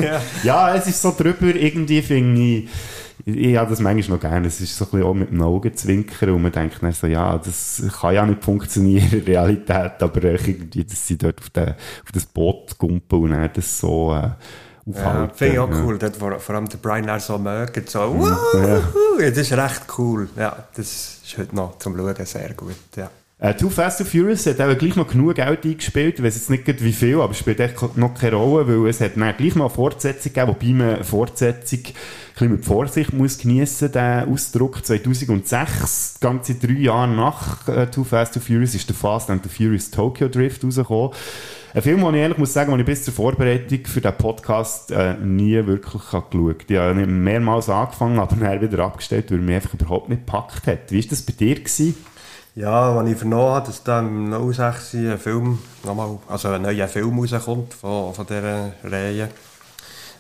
ja. 0.01 0.21
ja, 0.43 0.75
es 0.75 0.87
ist 0.87 1.01
so 1.01 1.13
drüber, 1.17 1.47
irgendwie 1.55 2.01
finde 2.01 2.41
ich, 2.41 2.69
ich 3.25 3.57
habe 3.57 3.69
das 3.69 3.79
manchmal 3.79 4.17
noch 4.17 4.21
gerne. 4.21 4.47
Es 4.47 4.61
ist 4.61 4.77
so 4.77 4.85
ein 4.85 4.91
bisschen 4.91 5.05
auch 5.07 5.13
mit 5.13 5.31
dem 5.31 5.41
Augenzwinkern 5.41 6.29
und 6.31 6.41
man 6.43 6.51
denkt 6.51 6.77
dann 6.81 6.91
so, 6.93 7.07
ja, 7.07 7.37
das 7.37 7.83
kann 7.99 8.13
ja 8.13 8.25
nicht 8.25 8.43
funktionieren 8.43 9.09
in 9.11 9.25
der 9.25 9.27
Realität, 9.27 9.93
aber 10.01 10.23
irgendwie, 10.23 10.83
dass 10.83 11.05
sie 11.07 11.17
dort 11.17 11.39
auf, 11.39 11.49
den, 11.49 11.69
auf 11.71 12.11
das 12.13 12.25
Boot 12.25 12.77
gumpen 12.77 13.19
und 13.23 13.31
dann 13.31 13.49
das 13.53 13.79
so 13.79 14.11
äh, 14.13 14.21
Ja, 14.21 14.35
aufhalten. 14.87 15.35
finde 15.35 15.53
ich 15.55 15.59
auch 15.59 15.69
Ja. 15.69 15.83
cool. 15.83 15.97
Dort, 15.97 16.15
vor, 16.15 16.39
vor 16.39 16.55
allem 16.55 16.69
der 16.69 16.77
Brian 16.77 17.07
dann 17.07 17.19
so 17.19 17.37
mögt, 17.37 17.89
so, 17.89 17.99
Ja. 17.99 18.09
wuhu, 18.13 19.19
ja. 19.19 19.29
das 19.29 19.37
ist 19.39 19.51
recht 19.53 19.81
cool. 19.97 20.29
Ja, 20.37 20.55
das 20.75 21.19
ist 21.25 21.37
heute 21.37 21.55
noch 21.55 21.77
zum 21.79 21.97
Schauen 21.97 22.15
sehr 22.25 22.53
gut. 22.53 22.75
Ja. 22.95 23.09
Äh, 23.39 23.53
Too 23.53 23.69
Fast, 23.69 23.99
Too 23.99 24.05
Furious 24.05 24.47
hat 24.47 24.59
auch 24.59 24.75
gleich 24.75 24.95
noch 24.95 25.07
genug 25.07 25.35
Geld 25.35 25.63
eingespielt. 25.63 26.17
Ich 26.17 26.25
weiß 26.25 26.33
jetzt 26.33 26.49
nicht 26.49 26.83
wie 26.83 26.91
viel, 26.91 27.21
aber 27.21 27.31
es 27.31 27.37
spielt 27.37 27.59
echt 27.59 27.95
noch 27.95 28.15
keine 28.15 28.35
Rolle, 28.35 28.67
weil 28.67 28.89
es 28.89 28.99
hat 28.99 29.11
dann 29.15 29.37
gleich 29.37 29.53
noch 29.53 29.65
eine 29.65 29.75
Fortsetzung 29.75 30.33
gegeben, 30.33 30.55
wobei 30.55 30.73
man 30.73 30.95
eine 30.95 31.03
Fortsetzung 31.03 31.79
ein 31.79 31.93
bisschen 32.33 32.51
mit 32.51 32.65
Vorsicht 32.65 33.13
muss 33.13 33.37
geniessen, 33.37 33.91
den 33.91 34.27
Ausdruck 34.27 34.83
2006, 34.83 36.15
ganze 36.19 36.55
drei 36.55 36.73
Jahre 36.79 37.09
nach 37.09 37.67
äh, 37.67 37.85
Too 37.85 38.03
Fast, 38.03 38.33
Too 38.33 38.39
Furious, 38.39 38.73
ist 38.73 38.89
der 38.89 38.95
Fast 38.95 39.29
and 39.29 39.43
the 39.43 39.49
Furious 39.49 39.91
Tokyo 39.91 40.29
Drift 40.29 40.63
rausgekommen. 40.63 41.11
Ein 41.75 41.81
Film, 41.83 41.99
den 41.99 42.15
ich 42.15 42.21
ehrlich 42.21 42.37
muss 42.39 42.53
sagen, 42.53 42.71
den 42.71 42.79
ich 42.79 42.87
bis 42.87 43.03
zur 43.03 43.13
Vorbereitung 43.13 43.85
für 43.85 44.01
den 44.01 44.17
Podcast 44.17 44.89
äh, 44.89 45.13
nie 45.13 45.63
wirklich 45.67 46.11
habe 46.11 46.25
geschaut 46.31 46.71
Ich 46.71 46.75
habe 46.75 47.05
mehrmals 47.05 47.69
angefangen, 47.69 48.17
aber 48.17 48.35
dann 48.35 48.61
wieder 48.61 48.83
abgestellt, 48.83 49.29
weil 49.29 49.37
er 49.37 49.43
mich 49.43 49.55
einfach 49.57 49.75
überhaupt 49.75 50.09
nicht 50.09 50.25
gepackt 50.25 50.65
hat. 50.65 50.91
Wie 50.91 51.03
war 51.03 51.09
das 51.11 51.21
bei 51.21 51.33
dir? 51.33 51.53
Gewesen? 51.53 51.95
Ja, 52.57 52.97
als 52.97 53.07
ich 53.07 53.17
vernommen 53.17 53.53
habe, 53.53 53.67
dass 53.67 53.83
da 53.83 53.99
im 53.99 54.51
06 54.51 54.95
ein 54.95 55.19
Film, 55.19 55.59
nochmal, 55.83 56.17
also 56.27 56.47
ein 56.47 56.63
neuer 56.63 56.87
Film 56.87 57.19
rauskommt 57.19 57.75
von, 57.75 58.15
von 58.15 58.25
dieser 58.25 58.71
Reihe, 58.83 59.29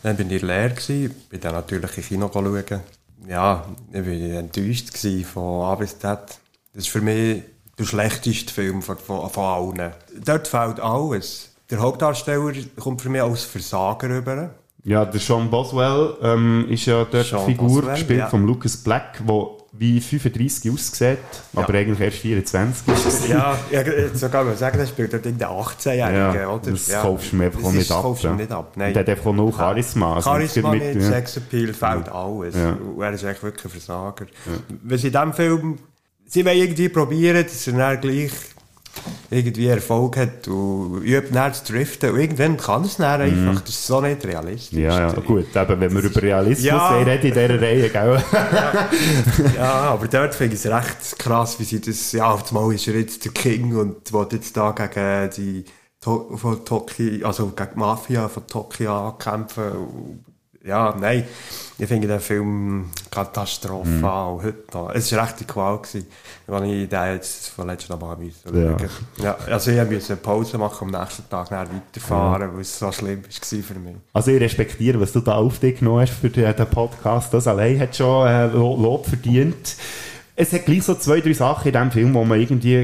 dann 0.03 0.15
bin 0.15 0.29
ich 0.29 0.43
leer 0.43 0.69
gewesen, 0.69 1.15
bin 1.31 1.41
dann 1.41 1.55
natürlich 1.55 1.97
ins 1.97 2.07
Kino 2.07 2.29
schauen. 2.31 2.81
Ja, 3.27 3.65
ich 3.91 4.05
war 4.05 4.39
enttäuscht 4.39 4.93
gewesen 4.93 5.25
von 5.25 5.63
A 5.65 5.73
bis 5.73 5.97
Z. 5.97 6.19
Das 6.73 6.83
ist 6.83 6.89
für 6.89 7.01
mich 7.01 7.41
der 7.79 7.85
schlechteste 7.85 8.53
Film 8.53 8.83
von, 8.83 8.99
von, 8.99 9.27
von 9.31 9.43
allen. 9.43 9.91
Dort 10.23 10.47
fehlt 10.47 10.79
alles. 10.79 11.55
Der 11.71 11.79
Hauptdarsteller 11.79 12.53
kommt 12.79 13.01
für 13.01 13.09
mich 13.09 13.23
als 13.23 13.45
Versager 13.45 14.09
rüber. 14.09 14.51
Ja, 14.83 15.05
der 15.05 15.19
Sean 15.19 15.49
Boswell 15.49 16.15
ähm, 16.21 16.67
ist 16.69 16.85
ja 16.85 17.03
dort 17.03 17.25
Sean 17.25 17.47
die 17.47 17.53
Figur, 17.53 17.81
Boswell, 17.81 17.95
gespielt 17.95 18.19
ja. 18.19 18.29
von 18.29 18.45
Lucas 18.45 18.77
Black, 18.77 19.23
der 19.27 19.56
wie 19.73 19.99
35 20.01 20.71
aussieht, 20.71 21.17
aber 21.55 21.73
eigentlich 21.73 21.99
erst 21.99 22.17
24 22.17 22.87
ist. 23.05 23.27
Ja, 23.29 23.57
ja 23.71 23.83
sogar 24.13 24.43
mal 24.43 24.55
sagen, 24.57 24.77
das 24.79 24.89
spielt 24.89 25.13
dort 25.13 25.25
irgendein 25.25 25.49
18-Jähriger, 25.49 26.35
Ja, 26.35 26.49
oder? 26.49 26.71
das 26.71 26.87
ja. 26.87 27.01
kaufst 27.01 27.31
du 27.31 27.35
mir 27.35 27.45
einfach 27.45 27.61
Das 27.61 27.73
nicht 27.73 27.91
ab. 27.91 28.17
ja. 28.21 28.33
nicht 28.33 28.51
ab. 28.51 28.71
Nein. 28.75 28.87
Und 28.87 28.93
der 28.95 29.01
hat 29.03 29.09
einfach 29.09 29.33
noch 29.33 29.51
Charisma. 29.57 30.15
Also 30.15 30.29
Charisma 30.31 30.71
mit- 30.71 30.95
ja. 30.95 31.01
Sexappeal, 31.01 31.73
fehlt 31.73 32.09
alles. 32.09 32.55
Ja. 32.55 32.71
Und 32.71 33.01
er 33.01 33.11
ist 33.13 33.23
eigentlich 33.25 33.43
wirklich 33.43 33.65
ein 33.65 33.71
Versager. 33.71 34.25
Sie 34.97 35.07
in 35.07 35.11
diesem 35.13 35.33
Film, 35.33 35.77
sie 36.25 36.45
wollen 36.45 36.57
irgendwie 36.57 36.89
probieren, 36.89 37.43
dass 37.43 37.67
er 37.67 37.73
dann 37.73 38.01
gleich 38.01 38.31
irgendwie 39.29 39.67
Erfolg 39.67 40.17
hat 40.17 40.47
und 40.47 41.01
übt 41.03 41.29
dann 41.33 41.53
zu 41.53 41.71
driften. 41.73 42.11
Und 42.11 42.19
irgendwann 42.19 42.57
kann 42.57 42.83
es 42.83 42.97
dann 42.97 43.21
Mhm. 43.21 43.49
einfach. 43.49 43.61
Das 43.61 43.69
ist 43.71 43.87
so 43.87 44.01
nicht 44.01 44.25
realistisch. 44.25 44.77
Ja, 44.79 44.99
ja, 45.07 45.13
gut, 45.13 45.55
eben, 45.55 45.79
wenn 45.79 45.93
wir 45.95 46.01
über 46.03 46.21
Realismus 46.21 46.63
Ja. 46.65 46.97
reden 46.97 47.09
in 47.21 47.33
dieser 47.33 47.61
Reihe, 47.61 47.89
gell? 47.89 48.23
ja, 49.55 49.71
aber 49.91 50.07
dort 50.07 50.35
finde 50.35 50.55
ich 50.55 50.65
es 50.65 50.71
recht 50.71 51.19
krass, 51.19 51.59
wie 51.59 51.63
sie 51.63 51.81
das, 51.81 52.11
ja, 52.11 52.31
auf 52.31 52.47
einmal 52.55 52.73
ist 52.73 52.87
er 52.87 52.95
jetzt 52.95 53.23
der 53.25 53.31
King 53.31 53.75
und 53.75 54.11
will 54.13 54.27
jetzt 54.31 54.55
da 54.57 54.71
gegen 54.71 55.29
die 55.37 55.65
von 56.01 56.63
Toki, 56.63 57.23
also 57.23 57.47
gegen 57.47 57.69
die 57.73 57.79
Mafia 57.79 58.29
von 58.29 58.47
Tokio 58.47 59.07
ankämpfen. 59.09 60.23
Ja, 60.67 60.93
nein, 60.99 61.23
ich 61.79 61.87
finde 61.87 62.07
den 62.07 62.19
Film 62.19 62.85
katastrophal, 63.09 64.33
Mhm. 64.35 64.43
heute 64.43 64.55
noch. 64.73 64.89
Es 64.93 65.11
war 65.15 65.23
recht 65.23 65.47
Qual, 65.47 65.77
gewesen, 65.77 66.07
als 66.47 66.63
ich 66.65 66.89
den 66.89 67.13
jetzt 67.13 67.47
von 67.49 67.67
letztem 67.67 67.99
Mal 67.99 68.17
müssen 68.17 68.63
Ja. 68.63 68.77
Ja, 69.23 69.37
also 69.49 69.71
ich 69.71 69.89
musste 69.89 70.13
eine 70.13 70.21
Pause 70.21 70.57
machen, 70.57 70.93
am 70.93 71.01
nächsten 71.01 71.29
Tag 71.29 71.51
weiterfahren, 71.51 72.53
weil 72.53 72.61
es 72.61 72.77
so 72.77 72.91
schlimm 72.91 73.23
war 73.23 73.63
für 73.63 73.79
mich. 73.79 73.95
Also 74.13 74.31
ich 74.31 74.41
respektiere, 74.41 74.99
was 74.99 75.13
du 75.13 75.21
da 75.21 75.35
auf 75.35 75.59
dich 75.59 75.79
genommen 75.79 76.01
hast 76.01 76.13
für 76.13 76.29
den, 76.29 76.53
Podcast. 76.65 77.33
Das 77.33 77.47
allein 77.47 77.79
hat 77.79 77.95
schon 77.95 78.27
äh, 78.27 78.47
Lo- 78.47 78.75
Lob 78.75 79.05
verdient. 79.07 79.75
Es 80.35 80.53
hat 80.53 80.65
gleich 80.65 80.83
so 80.83 80.93
zwei, 80.95 81.19
drei 81.19 81.33
Sachen 81.33 81.67
in 81.69 81.73
diesem 81.73 81.91
Film, 81.91 82.13
wo 82.13 82.23
man 82.23 82.39
irgendwie 82.39 82.75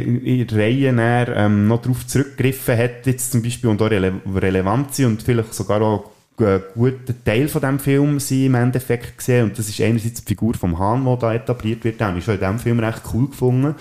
in 0.42 0.48
der 0.48 0.58
Reihe 0.58 0.92
näher, 0.94 1.28
ähm, 1.36 1.68
noch 1.68 1.82
darauf 1.82 2.08
zurückgegriffen 2.08 2.76
hat, 2.78 3.06
jetzt 3.06 3.32
zum 3.32 3.44
Beispiel 3.44 3.70
und 3.70 3.80
auch 3.82 3.92
rele 3.92 4.14
relevant 4.34 4.96
sind 4.96 5.06
und 5.06 5.22
vielleicht 5.24 5.54
sogar 5.54 5.82
auch 5.82 6.06
guter 6.36 7.24
Teil 7.24 7.48
von 7.48 7.62
diesem 7.62 7.80
Film 7.80 8.20
sind 8.20 8.46
im 8.46 8.56
Endeffekt 8.56 9.18
gesehen. 9.18 9.46
Und 9.46 9.60
das 9.60 9.70
ist 9.70 9.80
einerseits 9.82 10.24
die 10.24 10.28
Figur 10.28 10.54
vom 10.56 10.78
Hahn, 10.80 11.06
die 11.06 11.20
da 11.20 11.34
etabliert 11.34 11.84
wird. 11.84 12.00
Den 12.00 12.08
habe 12.08 12.20
ich 12.20 12.26
schon 12.26 12.36
in 12.36 12.40
diesem 12.40 12.60
Film 12.60 12.80
recht 12.80 13.02
cool 13.14 13.28
gefunden. 13.28 13.76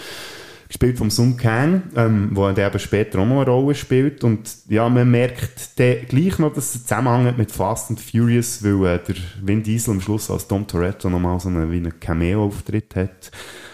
gespielt 0.68 0.96
vom 0.96 1.10
Sun 1.10 1.36
Kang, 1.36 1.82
ähm, 1.96 2.30
wo 2.32 2.50
der 2.50 2.68
eben 2.68 2.78
später 2.78 3.18
auch 3.18 3.26
noch 3.26 3.42
eine 3.42 3.50
Rolle 3.50 3.74
spielt. 3.74 4.24
Und 4.24 4.56
ja, 4.68 4.88
man 4.88 5.10
merkt 5.10 5.78
dann 5.78 6.06
gleich 6.08 6.38
noch, 6.38 6.54
dass 6.54 6.74
es 6.74 6.82
zusammenhängt 6.82 7.36
mit 7.36 7.52
Fast 7.52 7.90
and 7.90 8.00
Furious, 8.00 8.62
weil 8.62 8.94
äh, 8.94 8.98
der 8.98 9.16
Vin 9.42 9.62
Diesel 9.62 9.94
am 9.94 10.00
Schluss 10.00 10.30
als 10.30 10.48
Tom 10.48 10.66
Toretto 10.66 11.10
nochmal 11.10 11.38
so 11.40 11.48
einen, 11.48 11.70
wie 11.70 11.76
einen 11.76 12.00
Cameo-Auftritt 12.00 12.96
hat. 12.96 13.30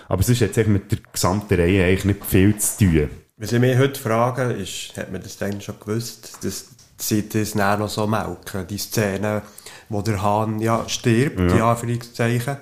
Aber 0.09 0.23
sonst 0.23 0.41
hat 0.41 0.57
es 0.57 0.67
mit 0.67 0.91
der 0.91 0.99
gesamten 1.13 1.55
Reihe 1.55 1.85
eigentlich 1.85 2.05
nicht 2.05 2.25
viel 2.25 2.57
zu 2.57 2.79
tun. 2.79 3.11
Was 3.37 3.53
ich 3.53 3.61
mich 3.61 3.79
heute 3.79 4.01
frage, 4.01 4.53
ist, 4.55 4.97
hat 4.97 5.13
man 5.13 5.23
das 5.23 5.37
dann 5.39 5.61
schon 5.61 5.79
gewusst, 5.79 6.39
dass 6.43 6.71
sie 6.99 7.29
das 7.29 7.53
dann 7.53 7.81
noch 7.81 7.89
so 7.89 8.07
melken, 8.07 8.67
die 8.69 8.79
Szene, 8.79 9.43
wo 9.89 10.03
der 10.03 10.21
Hahn 10.23 10.59
ja 10.61 10.89
stirbt, 10.89 11.39
Ja. 11.39 11.47
in 11.57 11.63
Anführungszeichen, 11.63 12.57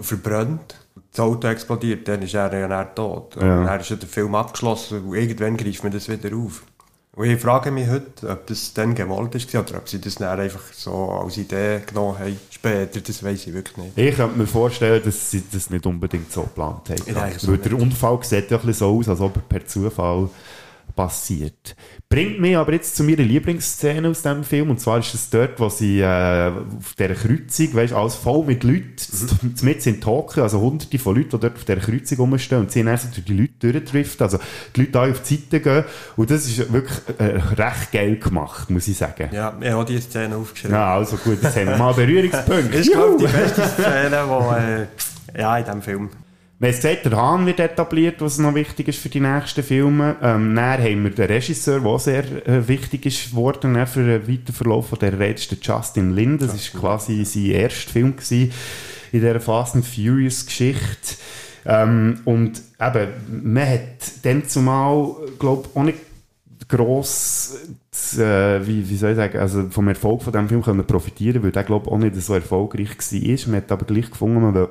verbrennt. 0.00 0.76
Das 1.10 1.20
Auto 1.20 1.48
explodiert, 1.48 2.08
dann 2.08 2.22
ist 2.22 2.34
er 2.34 2.52
ja 2.58 2.68
dann 2.68 2.94
tot. 2.94 3.36
Und 3.36 3.42
Ja. 3.46 3.64
dann 3.64 3.80
ist 3.80 3.90
ja 3.90 3.96
der 3.96 4.08
Film 4.08 4.34
abgeschlossen 4.34 5.04
und 5.04 5.14
irgendwann 5.14 5.56
greift 5.56 5.82
man 5.82 5.92
das 5.92 6.08
wieder 6.08 6.34
auf. 6.36 6.62
Und 7.14 7.26
ich 7.26 7.38
frage 7.38 7.70
mich 7.70 7.88
heute, 7.90 8.26
ob 8.30 8.46
das 8.46 8.72
dann 8.72 8.94
gewollt 8.94 9.34
ist 9.34 9.54
oder 9.54 9.76
ob 9.76 9.86
sie 9.86 10.00
das 10.00 10.14
dann 10.14 10.40
einfach 10.40 10.62
so 10.72 11.10
als 11.10 11.36
Idee 11.36 11.80
genommen 11.86 12.18
haben. 12.18 12.40
Später, 12.50 13.02
das 13.02 13.22
weiß 13.22 13.46
ich 13.48 13.52
wirklich 13.52 13.76
nicht. 13.76 13.98
Ich 13.98 14.16
könnte 14.16 14.38
mir 14.38 14.46
vorstellen, 14.46 15.02
dass 15.04 15.30
sie 15.30 15.42
das 15.52 15.68
nicht 15.68 15.84
unbedingt 15.84 16.32
so 16.32 16.42
geplant 16.44 16.88
haben. 16.88 17.04
Denke 17.04 17.38
so 17.38 17.48
Weil 17.48 17.58
der. 17.58 17.74
Unfall 17.78 18.18
sieht 18.22 18.50
ja 18.50 18.56
ein 18.56 18.64
bisschen 18.64 18.72
so 18.88 18.98
aus, 18.98 19.08
als 19.10 19.20
ob 19.20 19.36
er 19.36 19.42
per 19.42 19.66
Zufall 19.66 20.30
passiert. 20.96 21.76
Bringt 22.12 22.40
mich 22.40 22.54
aber 22.58 22.74
jetzt 22.74 22.94
zu 22.94 23.04
meiner 23.04 23.22
Lieblingsszene 23.22 24.06
aus 24.06 24.20
diesem 24.20 24.44
Film. 24.44 24.68
Und 24.68 24.78
zwar 24.78 24.98
ist 24.98 25.14
es 25.14 25.30
dort, 25.30 25.58
wo 25.58 25.70
sie 25.70 26.00
äh, 26.00 26.52
auf 26.76 26.92
dieser 26.98 27.14
Kreuzung, 27.14 27.72
weißt, 27.72 27.94
alles 27.94 28.16
voll 28.16 28.44
mit 28.44 28.64
Leuten, 28.64 28.94
mhm. 29.40 29.54
mit 29.62 29.86
in 29.86 29.98
Tokio, 29.98 30.42
also 30.42 30.60
hunderte 30.60 30.98
von 30.98 31.16
Leuten, 31.16 31.30
die 31.30 31.38
dort 31.38 31.56
auf 31.56 31.64
dieser 31.64 31.80
Kreuzung 31.80 32.18
rumstehen 32.18 32.60
und 32.60 32.70
sie 32.70 32.84
dann 32.84 32.98
so 32.98 33.08
durch 33.14 33.24
die 33.24 33.32
Leute 33.32 33.72
durchdriften, 33.72 34.24
also 34.24 34.38
die 34.76 34.82
Leute 34.82 35.00
alle 35.00 35.12
auf 35.12 35.22
die 35.22 35.36
Seite 35.36 35.60
gehen. 35.60 35.84
Und 36.16 36.30
das 36.30 36.46
ist 36.46 36.70
wirklich 36.70 36.98
äh, 37.16 37.24
recht 37.54 37.92
geil 37.92 38.16
gemacht, 38.16 38.68
muss 38.68 38.88
ich 38.88 38.98
sagen. 38.98 39.30
Ja, 39.32 39.56
ich 39.58 39.70
habe 39.70 39.84
diese 39.86 40.02
Szene 40.02 40.36
aufgeschrieben. 40.36 40.76
Ja, 40.76 40.94
also 40.94 41.16
gut, 41.16 41.42
jetzt 41.42 41.56
haben 41.56 41.68
wir 41.68 41.78
mal 41.78 41.94
Berührungspunkte. 41.94 42.68
Das 42.72 42.80
ist, 42.80 42.92
glaube 42.92 43.24
ich, 43.24 43.30
die 43.30 43.36
beste 43.38 43.68
Szene, 43.68 44.24
die, 44.28 45.38
äh, 45.38 45.40
ja, 45.40 45.56
in 45.56 45.64
diesem 45.64 45.80
Film. 45.80 46.10
Wir 46.62 46.68
haben 46.68 46.76
gesagt, 46.76 47.04
der 47.06 47.16
Hahn 47.16 47.44
wird 47.44 47.58
etabliert, 47.58 48.20
was 48.20 48.38
noch 48.38 48.54
wichtig 48.54 48.86
ist 48.86 49.00
für 49.00 49.08
die 49.08 49.18
nächsten 49.18 49.64
Filme. 49.64 50.14
Ähm, 50.22 50.54
dann 50.54 50.80
haben 50.80 51.02
wir 51.02 51.10
den 51.10 51.26
Regisseur, 51.26 51.80
der 51.80 51.98
sehr 51.98 52.46
äh, 52.46 52.68
wichtig 52.68 53.04
ist 53.04 53.30
geworden 53.30 53.84
für 53.84 54.04
den 54.04 54.28
weiteren 54.28 54.54
Verlauf 54.54 54.90
von 54.90 54.98
der 55.00 55.10
der 55.10 55.34
Justin 55.60 56.14
Lin. 56.14 56.38
Das 56.38 56.54
ist 56.54 56.72
quasi 56.72 57.24
sein 57.24 57.46
erster 57.46 57.90
Film 57.90 58.14
gewesen 58.14 58.52
in 59.10 59.20
dieser 59.20 59.40
Fast 59.40 59.74
and 59.74 59.84
Furious 59.84 60.46
Geschichte. 60.46 61.16
Ähm, 61.66 62.20
und 62.26 62.62
eben, 62.80 63.08
man 63.42 63.68
hat 63.68 64.12
dann 64.22 64.48
zumal, 64.48 65.16
glaube 65.40 65.66
ich, 65.68 65.76
auch 65.76 65.82
nicht 65.82 65.98
gross, 66.68 67.58
äh, 68.16 68.64
wie, 68.64 68.88
wie 68.88 68.96
soll 68.96 69.10
ich 69.10 69.16
sagen, 69.16 69.38
also 69.40 69.68
vom 69.68 69.88
Erfolg 69.88 70.22
von 70.22 70.32
diesem 70.32 70.48
Film 70.48 70.62
können 70.62 70.86
profitieren, 70.86 71.42
weil 71.42 71.50
der, 71.50 71.64
glaube 71.64 71.86
ich, 71.86 71.92
auch 71.92 71.98
nicht 71.98 72.14
so 72.14 72.34
erfolgreich 72.34 72.90
war. 72.90 73.48
Man 73.48 73.56
hat 73.56 73.72
aber 73.72 73.84
gleich 73.84 74.08
gefunden, 74.08 74.42
man 74.42 74.54
will 74.54 74.68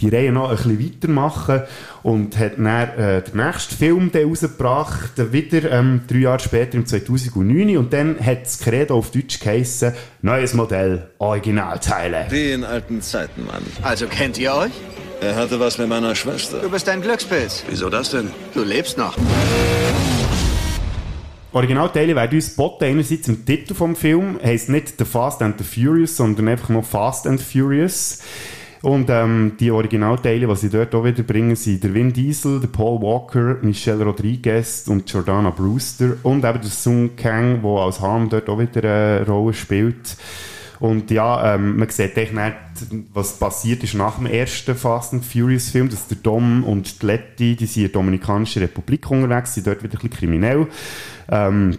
die 0.00 0.08
Reihe 0.10 0.30
noch 0.30 0.50
ein 0.50 0.56
bisschen 0.56 0.94
weitermachen 0.94 1.62
und 2.04 2.38
hat 2.38 2.52
dann 2.56 2.66
äh, 2.66 3.22
den 3.22 3.36
nächsten 3.36 3.74
Film 3.74 4.10
rausgebracht, 4.14 5.32
wieder 5.32 5.70
ähm, 5.72 6.02
drei 6.06 6.18
Jahre 6.18 6.38
später, 6.38 6.76
im 6.76 6.86
2009 6.86 7.76
und 7.76 7.92
dann 7.92 8.24
hat 8.24 8.42
das 8.42 8.60
Credo 8.60 8.96
auf 8.96 9.10
Deutsch 9.10 9.40
geheissen, 9.40 9.92
neues 10.22 10.54
Modell, 10.54 11.10
Originalteile. 11.18 12.26
Wie 12.30 12.52
in 12.52 12.62
alten 12.62 13.02
Zeiten, 13.02 13.44
Mann. 13.46 13.62
Also 13.82 14.06
kennt 14.06 14.38
ihr 14.38 14.54
euch? 14.54 14.72
Er 15.20 15.34
hatte 15.34 15.58
was 15.58 15.78
mit 15.78 15.88
meiner 15.88 16.14
Schwester. 16.14 16.60
Du 16.60 16.70
bist 16.70 16.88
ein 16.88 17.02
Glückspilz. 17.02 17.64
Wieso 17.68 17.90
das 17.90 18.10
denn? 18.10 18.30
Du 18.54 18.62
lebst 18.62 18.98
noch. 18.98 19.16
Originalteile 21.50 22.14
werden 22.14 22.36
uns 22.36 22.50
geboten, 22.50 22.84
einerseits 22.84 23.26
im 23.26 23.44
Titel 23.44 23.74
vom 23.74 23.96
Film, 23.96 24.38
heisst 24.44 24.68
nicht 24.68 24.94
The 24.98 25.04
Fast 25.04 25.42
and 25.42 25.58
the 25.58 25.64
Furious, 25.64 26.16
sondern 26.16 26.46
einfach 26.46 26.68
nur 26.68 26.84
Fast 26.84 27.26
and 27.26 27.40
Furious. 27.40 28.20
Und 28.82 29.10
ähm, 29.10 29.52
die 29.58 29.70
Originalteile, 29.70 30.46
die 30.46 30.56
sie 30.56 30.70
dort 30.70 30.94
auch 30.94 31.04
wieder 31.04 31.22
bringen, 31.22 31.56
sind 31.56 31.82
der 31.82 31.94
Vin 31.94 32.12
Diesel, 32.12 32.60
der 32.60 32.68
Paul 32.68 33.02
Walker, 33.02 33.56
Michelle 33.62 34.04
Rodriguez 34.04 34.86
und 34.86 35.10
Jordana 35.10 35.50
Brewster 35.50 36.16
und 36.22 36.44
eben 36.44 36.60
der 36.60 36.70
Sung 36.70 37.16
Kang, 37.16 37.62
der 37.62 37.70
als 37.70 38.00
Han 38.00 38.28
dort 38.28 38.48
auch 38.48 38.58
wieder 38.58 38.82
eine 38.82 39.26
Rolle 39.26 39.52
spielt. 39.52 40.16
Und 40.80 41.10
ja, 41.10 41.54
ähm, 41.54 41.76
man 41.76 41.88
sieht 41.88 42.16
echt 42.16 42.32
nicht, 42.32 42.54
was 43.12 43.36
passiert 43.36 43.82
ist 43.82 43.94
nach 43.94 44.16
dem 44.16 44.26
ersten 44.26 44.76
Fast 44.76 45.12
and 45.12 45.24
Furious 45.24 45.70
Film, 45.70 45.88
dass 45.88 46.06
der 46.06 46.18
Dom 46.18 46.62
und 46.62 47.02
die 47.02 47.06
Letty, 47.06 47.56
die 47.56 47.66
sind 47.66 47.82
in 47.82 47.88
der 47.90 48.00
Dominikanischen 48.00 48.62
Republik 48.62 49.10
unterwegs, 49.10 49.54
sind 49.54 49.66
dort 49.66 49.82
wieder 49.82 49.94
ein 49.94 50.08
bisschen 50.08 50.10
kriminell. 50.10 50.68
Ähm, 51.28 51.78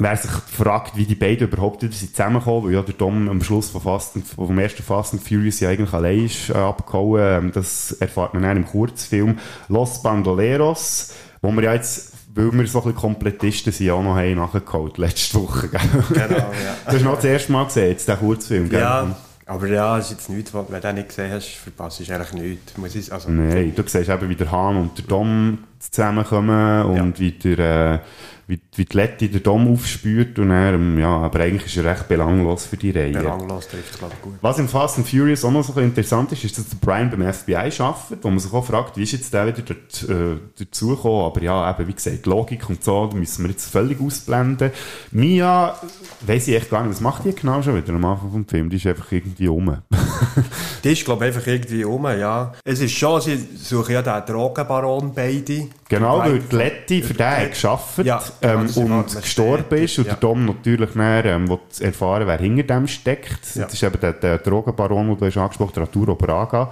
Wer 0.00 0.16
sich 0.16 0.30
fragt, 0.30 0.96
wie 0.96 1.04
die 1.06 1.14
beiden 1.16 1.48
überhaupt 1.48 1.82
wieder 1.82 1.92
sind 1.92 2.10
zusammengekommen, 2.14 2.64
weil 2.66 2.74
ja 2.74 2.82
der 2.82 2.94
Dom 2.94 3.28
am 3.28 3.42
Schluss 3.42 3.70
von 3.70 3.80
Fast 3.80 4.14
and, 4.16 4.26
vom 4.26 4.56
ersten 4.58 4.82
Fast 4.82 5.12
and 5.14 5.22
Furious 5.22 5.58
ja 5.60 5.70
eigentlich 5.70 5.92
allein 5.92 6.24
ist 6.26 6.50
äh, 6.50 6.54
abgehauen, 6.54 7.20
ähm, 7.46 7.52
das 7.52 7.92
erfahrt 7.92 8.32
man 8.34 8.44
dann 8.44 8.56
im 8.58 8.66
Kurzfilm 8.66 9.38
Los 9.68 10.00
Bandoleros, 10.02 11.12
wo 11.42 11.50
wir 11.52 11.62
ja 11.64 11.74
jetzt, 11.74 12.12
weil 12.34 12.52
wir 12.52 12.66
so 12.68 12.78
ein 12.78 12.84
bisschen 12.84 12.94
Komplettisten 12.94 13.72
sind, 13.72 13.90
auch 13.90 14.02
noch 14.02 14.16
haben 14.16 14.36
nachgeholt, 14.36 14.98
letzte 14.98 15.38
Woche. 15.42 15.68
Gell? 15.68 15.80
Genau, 16.10 16.28
ja. 16.28 16.46
Du 16.86 16.92
hast 16.92 17.02
noch 17.04 17.16
das 17.16 17.24
erste 17.24 17.52
Mal 17.52 17.64
gesehen, 17.64 17.88
jetzt 17.90 18.06
den 18.08 18.18
Kurzfilm, 18.18 18.68
gell? 18.68 18.80
Ja, 18.80 19.16
aber 19.46 19.66
ja, 19.66 19.98
es 19.98 20.04
ist 20.06 20.10
jetzt 20.12 20.30
nichts, 20.30 20.54
was- 20.54 20.66
wenn 20.68 20.80
du 20.80 20.86
den 20.86 20.94
nicht 20.96 21.08
gesehen 21.08 21.32
hast, 21.32 21.48
verpasst 21.48 21.98
du 22.06 22.14
eigentlich 22.14 22.32
nichts. 22.34 22.76
Muss 22.76 22.94
ich, 22.94 23.12
also, 23.12 23.30
Nein, 23.30 23.72
du 23.74 23.82
siehst 23.84 24.08
eben, 24.08 24.28
wie 24.28 24.36
der 24.36 24.52
Hahn 24.52 24.76
und 24.76 24.96
der 24.98 25.06
Dom 25.06 25.58
zusammenkommen 25.80 26.82
und 26.84 27.18
wie, 27.18 27.32
der, 27.32 27.58
äh, 27.94 27.98
wie, 28.46 28.60
wie 28.78 28.84
die 28.84 28.96
Letty 28.96 29.28
den 29.28 29.42
Dom 29.42 29.72
aufspürt 29.72 30.38
und 30.38 30.50
er, 30.50 30.74
ähm, 30.74 30.98
ja, 30.98 31.08
aber 31.08 31.40
eigentlich 31.40 31.66
ist 31.66 31.76
er 31.76 31.90
recht 31.90 32.08
belanglos 32.08 32.66
für 32.66 32.76
die 32.76 32.90
Reihe. 32.90 33.12
Belanglos 33.12 33.68
trifft 33.68 33.98
glaube 33.98 34.14
ich 34.16 34.22
gut. 34.22 34.34
Was 34.40 34.58
im 34.58 34.68
Fast 34.68 34.98
and 34.98 35.08
Furious 35.08 35.44
auch 35.44 35.50
noch 35.50 35.64
so 35.64 35.78
interessant 35.80 36.32
ist, 36.32 36.44
ist, 36.44 36.56
dass 36.58 36.68
der 36.68 36.76
Brian 36.76 37.10
beim 37.10 37.32
FBI 37.32 37.70
arbeitet, 37.78 38.22
wo 38.22 38.30
man 38.30 38.38
sich 38.38 38.52
auch 38.52 38.64
fragt, 38.64 38.96
wie 38.96 39.02
ist 39.02 39.12
jetzt 39.12 39.34
der 39.34 39.46
wieder 39.46 39.62
dort, 39.62 40.08
äh, 40.08 40.38
dazugekommen, 40.58 41.26
aber 41.26 41.42
ja, 41.42 41.70
eben, 41.70 41.88
wie 41.88 41.92
gesagt, 41.92 42.26
Logik 42.26 42.68
und 42.68 42.82
so, 42.82 43.10
müssen 43.12 43.44
wir 43.44 43.50
jetzt 43.50 43.70
völlig 43.70 44.00
ausblenden. 44.00 44.70
Mia, 45.10 45.74
weiss 46.20 46.48
ich 46.48 46.54
echt 46.54 46.70
gar 46.70 46.82
nicht, 46.82 46.92
was 46.92 47.00
macht 47.00 47.24
die 47.24 47.34
genau 47.34 47.60
schon 47.62 47.76
wieder 47.76 47.92
am 47.92 48.04
Anfang 48.04 48.30
vom 48.30 48.46
Film? 48.46 48.70
Die 48.70 48.76
ist 48.76 48.86
einfach 48.86 49.10
irgendwie 49.12 49.48
um. 49.48 49.78
Die 50.84 50.92
ist, 50.92 51.04
glaube 51.04 51.26
ich, 51.26 51.34
einfach 51.34 51.46
irgendwie 51.46 51.84
um, 51.84 52.04
ja. 52.04 52.52
Es 52.64 52.80
ist 52.80 52.92
schon, 52.92 53.20
sie 53.20 53.36
suchen 53.56 53.92
ja 53.92 54.02
den 54.02 54.24
Drogenbaron 54.26 55.12
beide. 55.12 55.68
Genau, 55.88 56.18
weil 56.18 56.38
die 56.38 56.54
Letty 56.56 57.02
für 57.02 57.14
den 57.14 57.26
hat 57.26 57.60
gearbeitet 57.60 58.06
Ja, 58.06 58.22
ähm, 58.42 58.67
und 58.76 59.20
gestorben 59.20 59.78
ist 59.78 59.98
und 59.98 60.06
ja. 60.06 60.12
der 60.12 60.20
Dom 60.20 60.44
natürlich 60.46 60.90
dann, 60.94 61.26
ähm, 61.26 61.48
will 61.48 61.58
erfahren, 61.80 62.26
wer 62.26 62.38
hinter 62.38 62.62
dem 62.62 62.86
steckt. 62.86 63.54
Ja. 63.54 63.64
Das 63.64 63.74
ist 63.74 63.82
eben 63.82 64.00
der, 64.00 64.12
der 64.14 64.38
Drogenbaron, 64.38 65.08
den 65.08 65.18
du 65.18 65.26
hast 65.26 65.36
angesprochen 65.36 65.72
der 65.74 65.82
Arturo 65.84 66.14
Braga, 66.14 66.70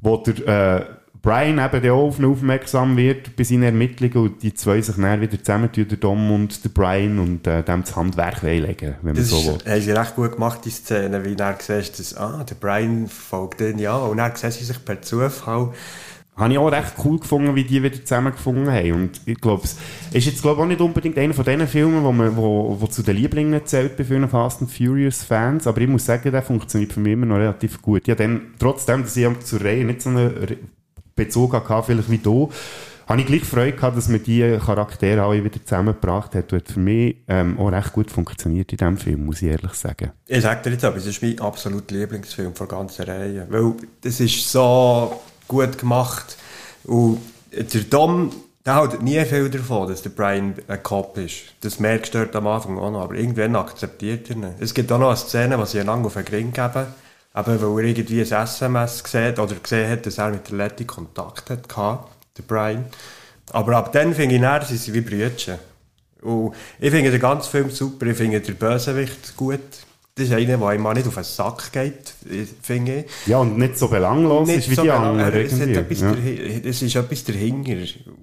wo 0.00 0.16
der 0.18 0.78
äh, 0.80 0.84
Brian 1.24 1.58
eben 1.58 1.82
dann 1.82 1.90
auch 1.90 2.08
auf 2.08 2.18
ihn 2.18 2.26
aufmerksam 2.26 2.98
wird 2.98 3.34
bei 3.34 3.44
seinen 3.44 3.62
Ermittlungen 3.62 4.28
und 4.28 4.42
die 4.42 4.52
zwei 4.52 4.82
sich 4.82 4.94
dann 4.94 5.22
wieder 5.22 5.38
zusammentun, 5.42 5.88
der 5.88 5.96
Dom 5.96 6.30
und 6.30 6.62
der 6.62 6.68
Brian 6.68 7.18
und 7.18 7.46
äh, 7.46 7.62
dem 7.62 7.80
das 7.80 7.96
Handwerk 7.96 8.42
legen, 8.42 8.96
wenn 9.00 9.14
man 9.14 9.16
Das 9.16 9.30
so 9.30 9.38
ist, 9.38 9.64
will. 9.64 9.72
haben 9.72 9.80
sie 9.80 9.92
recht 9.92 10.16
gut 10.16 10.32
gemacht, 10.32 10.60
die 10.66 10.70
Szene, 10.70 11.24
wie 11.24 11.34
er 11.34 11.56
siehst, 11.58 11.98
dass, 11.98 12.14
ah, 12.14 12.44
der 12.44 12.56
Brian 12.56 13.08
folgt 13.08 13.62
ihnen, 13.62 13.78
ja, 13.78 13.96
und 13.96 14.18
dann 14.18 14.36
sehen 14.36 14.50
sie 14.50 14.64
sich 14.64 14.84
per 14.84 15.00
Zufall. 15.00 15.70
Habe 16.36 16.52
ich 16.52 16.58
auch 16.58 16.68
recht 16.68 16.94
cool 17.04 17.20
gefunden, 17.20 17.54
wie 17.54 17.62
die 17.62 17.80
wieder 17.82 18.00
zusammengefunden 18.00 18.68
haben. 18.68 18.92
Und 18.92 19.20
ich 19.24 19.40
glaube, 19.40 19.62
es 19.64 19.76
ist 20.12 20.26
jetzt 20.26 20.42
glaube 20.42 20.62
auch 20.62 20.66
nicht 20.66 20.80
unbedingt 20.80 21.16
einer 21.16 21.32
von 21.32 21.44
diesen 21.44 21.68
Filmen, 21.68 22.02
wo, 22.02 22.10
man, 22.10 22.36
wo, 22.36 22.76
wo 22.80 22.86
zu 22.88 23.02
den 23.02 23.16
Lieblingen 23.16 23.64
zählt 23.64 23.96
bei 23.96 24.04
vielen 24.04 24.28
Fast 24.28 24.60
and 24.60 24.70
Furious 24.70 25.22
Fans. 25.22 25.68
Aber 25.68 25.80
ich 25.80 25.88
muss 25.88 26.04
sagen, 26.04 26.32
der 26.32 26.42
funktioniert 26.42 26.92
für 26.92 27.00
mich 27.00 27.12
immer 27.12 27.26
noch 27.26 27.36
relativ 27.36 27.80
gut. 27.80 28.08
Ja, 28.08 28.16
dann, 28.16 28.54
trotzdem, 28.58 29.02
dass 29.02 29.16
ich 29.16 29.40
zur 29.40 29.60
Reihe 29.60 29.84
nicht 29.84 30.02
so 30.02 30.10
einen 30.10 30.56
Bezug 31.14 31.52
hatte, 31.52 31.82
vielleicht 31.86 32.10
wie 32.10 32.18
du, 32.18 32.50
habe 33.06 33.20
ich 33.20 33.26
gleich 33.26 33.44
Freude 33.44 33.76
gehabt, 33.76 33.96
dass 33.96 34.08
man 34.08 34.22
die 34.22 34.58
Charaktere 34.64 35.22
alle 35.22 35.44
wieder 35.44 35.62
zusammengebracht 35.62 36.34
hat. 36.34 36.52
Und 36.52 36.58
hat 36.58 36.68
für 36.68 36.80
mich 36.80 37.16
ähm, 37.28 37.58
auch 37.58 37.68
recht 37.68 37.92
gut 37.92 38.10
funktioniert 38.10 38.72
in 38.72 38.78
diesem 38.78 38.96
Film, 38.96 39.26
muss 39.26 39.42
ich 39.42 39.48
ehrlich 39.48 39.74
sagen. 39.74 40.10
Ich 40.26 40.42
sage 40.42 40.62
dir 40.62 40.70
jetzt 40.70 40.84
aber, 40.84 40.96
es 40.96 41.06
ist 41.06 41.22
mein 41.22 41.38
absoluter 41.38 41.94
Lieblingsfilm 41.94 42.54
von 42.54 42.66
der 42.66 42.78
ganzen 42.78 43.04
Reihe. 43.04 43.46
Weil 43.50 43.74
es 44.02 44.20
ist 44.20 44.50
so 44.50 45.20
gut 45.48 45.78
gemacht. 45.78 46.36
Und 46.84 47.20
der 47.52 47.80
Dom, 47.82 48.32
der 48.64 48.76
hält 48.76 49.02
nie 49.02 49.24
viel 49.24 49.50
davon, 49.50 49.88
dass 49.88 50.02
der 50.02 50.10
Brian 50.10 50.54
ein 50.68 50.82
Cop 50.82 51.16
ist. 51.18 51.54
Das 51.60 51.80
merkst 51.80 52.14
du 52.14 52.28
am 52.32 52.46
Anfang 52.46 52.78
auch 52.78 52.90
noch. 52.90 53.02
Aber 53.02 53.14
irgendwann 53.14 53.56
akzeptiert 53.56 54.30
er 54.30 54.36
ihn. 54.36 54.54
Es 54.58 54.74
gibt 54.74 54.90
auch 54.90 54.98
noch 54.98 55.08
eine 55.08 55.16
Szene, 55.16 55.58
wo 55.58 55.64
sie 55.64 55.80
einander 55.80 56.06
auf 56.06 56.14
den 56.14 56.26
Ring 56.26 56.52
geben. 56.52 56.86
Eben, 57.36 57.62
weil 57.62 57.84
er 57.84 57.90
irgendwie 57.90 58.20
ein 58.20 58.44
SMS 58.44 59.02
gesehen 59.02 59.38
oder 59.38 59.54
gesehen 59.56 59.90
hat, 59.90 60.06
dass 60.06 60.18
er 60.18 60.30
mit 60.30 60.48
der 60.48 60.56
Letty 60.56 60.84
Kontakt 60.84 61.50
hatte, 61.50 62.04
der 62.38 62.42
Brian. 62.42 62.84
Aber 63.52 63.76
ab 63.76 63.92
dann 63.92 64.14
finde 64.14 64.36
ich, 64.36 64.68
sind 64.68 64.80
sie 64.80 64.94
wie 64.94 65.00
Brüdchen. 65.00 65.58
Und 66.22 66.54
ich 66.78 66.90
finde 66.90 67.10
den 67.10 67.20
ganzen 67.20 67.50
Film 67.50 67.70
super. 67.70 68.06
Ich 68.06 68.16
finde 68.16 68.40
den 68.40 68.56
Bösewicht 68.56 69.36
gut. 69.36 69.60
Das 70.16 70.26
ist 70.26 70.32
einer, 70.32 70.56
der 70.58 70.66
einem 70.68 70.92
nicht 70.92 71.08
auf 71.08 71.14
den 71.14 71.24
Sack 71.24 71.72
geht, 71.72 72.14
finde 72.62 73.00
ich. 73.00 73.26
Ja, 73.26 73.38
und 73.38 73.58
nicht 73.58 73.76
so 73.76 73.88
belanglos 73.88 74.46
Nicht 74.46 74.58
ist 74.58 74.70
wie 74.70 74.74
so 74.76 74.82
die 74.82 74.90
anderen. 74.92 75.34
Es, 75.34 75.52
hat 75.54 75.68
irgendwie. 75.68 75.78
etwas 75.80 76.00
Ja. 76.00 76.14
es 76.70 76.82
ist 76.82 76.94
etwas 76.94 77.24
dahinter. 77.24 77.76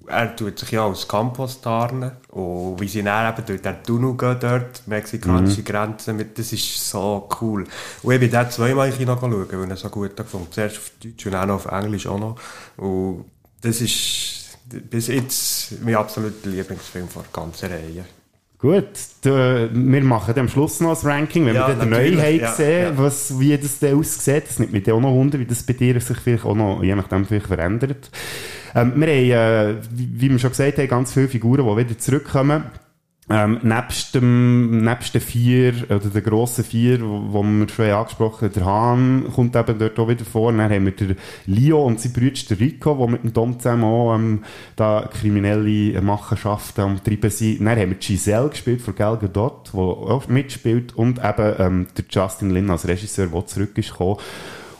Er 0.06 0.34
tut 0.34 0.58
sich 0.58 0.70
ja 0.70 0.86
als 0.86 1.06
Campos 1.06 1.60
tarnen. 1.60 2.12
Und 2.30 2.80
wie 2.80 2.88
sie 2.88 3.02
dann 3.02 3.34
eben 3.34 3.46
durch 3.46 3.60
den 3.60 3.82
Tunnel 3.82 4.16
gehen 4.16 4.36
dort, 4.40 4.86
mexikanische 4.86 5.60
Mhm. 5.60 5.64
Grenze, 5.64 6.12
mit, 6.14 6.38
das 6.38 6.50
ist 6.54 6.88
so 6.88 7.28
cool. 7.42 7.66
Und 8.02 8.14
ich 8.14 8.20
bin 8.20 8.30
dort 8.30 8.52
zweimal 8.54 8.88
in 8.88 8.96
Kino 8.96 9.14
schauen, 9.20 9.46
weil 9.50 9.70
er 9.70 9.76
so 9.76 9.90
gut 9.90 10.16
gefunden 10.16 10.50
Zuerst 10.50 10.78
auf 10.78 10.92
Deutsch 11.04 11.26
und 11.26 11.32
dann 11.32 11.48
noch 11.48 11.56
auf 11.56 11.66
Englisch 11.66 12.06
auch 12.06 12.18
noch. 12.18 12.36
Und 12.78 13.26
das 13.60 13.82
ist 13.82 14.58
bis 14.90 15.08
jetzt 15.08 15.82
mein 15.82 15.96
absoluter 15.96 16.48
Lieblingsfilm 16.48 17.08
von 17.08 17.22
der 17.22 17.32
ganzen 17.42 17.68
Reihe. 17.70 18.06
Gut, 18.62 18.84
da, 19.22 19.68
wir 19.72 20.04
machen 20.04 20.38
am 20.38 20.48
Schluss 20.48 20.78
noch 20.78 20.90
das 20.90 21.04
Ranking, 21.04 21.46
wenn 21.46 21.56
Ja, 21.56 21.66
wir 21.66 21.74
dann 21.74 21.90
den 21.90 21.90
neuen 21.90 22.22
haben 22.22 22.38
ja, 22.38 22.48
gesehen, 22.48 22.94
ja. 22.94 22.98
Was, 22.98 23.40
wie 23.40 23.58
das 23.58 23.80
dann 23.80 23.98
aussieht. 23.98 24.44
Das 24.46 24.60
nimmt 24.60 24.72
mich 24.72 24.84
dann 24.84 24.94
auch 24.94 25.00
noch 25.00 25.10
wunder, 25.10 25.40
wie 25.40 25.46
das 25.46 25.64
bei 25.64 25.72
dir 25.72 26.00
sich 26.00 26.16
vielleicht 26.18 26.44
auch 26.44 26.54
noch, 26.54 26.80
je 26.80 26.94
nachdem, 26.94 27.26
vielleicht 27.26 27.48
verändert. 27.48 28.08
Ähm, 28.76 28.92
wir 28.94 29.08
haben, 29.08 29.78
äh, 29.78 29.82
wie, 29.90 30.10
wie 30.14 30.30
wir 30.30 30.38
schon 30.38 30.50
gesagt 30.50 30.78
haben, 30.78 30.86
ganz 30.86 31.12
viele 31.12 31.26
Figuren, 31.26 31.66
die 31.66 31.76
wieder 31.84 31.98
zurückkommen. 31.98 32.62
Ähm, 33.34 33.60
nebst, 33.62 34.14
dem, 34.14 34.84
nebst 34.84 35.14
den 35.14 35.22
vier, 35.22 35.72
oder 35.88 36.00
den 36.00 36.22
grossen 36.22 36.64
vier, 36.64 37.00
wo 37.00 37.42
wir 37.42 37.66
schon 37.70 37.86
angesprochen 37.86 38.48
haben, 38.48 38.52
der 38.52 38.64
Hahn 38.66 39.24
kommt 39.34 39.56
eben 39.56 39.78
dort 39.78 39.98
auch 39.98 40.08
wieder 40.08 40.26
vor. 40.26 40.52
Dann 40.52 40.70
haben 40.70 40.84
wir 40.84 40.92
den 40.92 41.16
Leo 41.46 41.82
und 41.82 41.98
sein 41.98 42.12
Bruder 42.12 42.40
der 42.50 42.60
Rico, 42.60 42.94
die 42.94 43.10
mit 43.10 43.22
dem 43.22 43.32
Dom 43.32 43.58
zusammen 43.58 43.84
auch 43.84 44.14
ähm, 44.14 44.44
da 44.76 45.08
kriminelle 45.10 46.02
Machenschaften 46.02 46.82
am 46.82 47.02
Treiben 47.02 47.30
sind. 47.30 47.60
Dann 47.60 47.78
haben 47.78 47.90
wir 47.90 47.96
Giselle 47.96 48.50
gespielt 48.50 48.82
von 48.82 48.94
Gal 48.94 49.16
Gadot, 49.16 49.70
die 49.72 49.78
auch 49.78 50.28
mitspielt. 50.28 50.94
Und 50.94 51.18
eben 51.24 51.54
ähm, 51.58 51.86
der 51.96 52.04
Justin 52.10 52.50
Lin 52.50 52.68
als 52.68 52.86
Regisseur, 52.86 53.28
der 53.28 53.46
zurück 53.46 53.78
ist. 53.78 53.94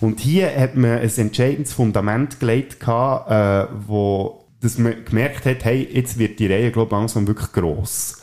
Und 0.01 0.21
hier 0.21 0.55
hat 0.55 0.77
man 0.77 0.99
ein 0.99 1.11
entscheidendes 1.17 1.73
Fundament 1.73 2.38
gelegt, 2.38 2.81
gehabt, 2.81 3.31
äh, 3.31 3.75
wo 3.87 4.41
dass 4.61 4.79
man 4.79 5.05
gemerkt 5.05 5.45
hat, 5.45 5.65
hey, 5.65 5.88
jetzt 5.93 6.19
wird 6.19 6.38
die 6.38 6.47
Reihe, 6.47 6.71
glaube 6.71 6.95
ich, 6.95 6.99
langsam 7.01 7.27
wirklich 7.27 7.51
gross. 7.51 8.22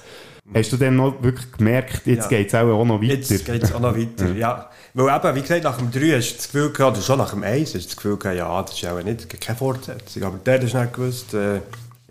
Hast 0.54 0.72
du 0.72 0.78
dann 0.78 0.96
noch 0.96 1.22
wirklich 1.22 1.52
gemerkt, 1.52 2.06
jetzt 2.06 2.32
Ja. 2.32 2.38
geht 2.38 2.48
es 2.48 2.56
auch 2.56 2.86
noch 2.86 3.02
weiter? 3.02 3.14
Jetzt 3.14 3.46
geht 3.46 3.64
es 3.64 3.74
auch 3.74 3.80
noch 3.80 3.96
weiter, 3.96 4.32
ja. 4.36 4.70
Weil 4.96 5.16
eben, 5.16 5.36
wie 5.36 5.42
gesagt, 5.42 5.64
nach 5.64 5.78
dem 5.78 5.92
3 5.92 6.18
hast 6.18 6.32
du 6.32 6.36
das 6.38 6.52
Gefühl 6.52 6.72
gehabt, 6.72 6.98
oder 6.98 7.06
schon 7.06 7.18
nach 7.20 7.30
dem 7.32 7.44
1 7.44 7.76
hast 7.76 7.84
du 7.84 7.88
das 7.88 7.96
Gefühl 7.96 8.18
gehabt, 8.18 8.38
ja, 8.38 8.62
das 8.62 8.74
ist 8.74 8.86
auch 8.88 9.04
nicht, 9.04 9.42
keine 9.42 9.58
Fortsetzung. 9.58 10.24
Aber 10.24 10.38
der 10.40 10.56
hat 10.56 10.64
nicht 10.64 10.94
gewusst, 10.94 11.34
äh, 11.36 11.62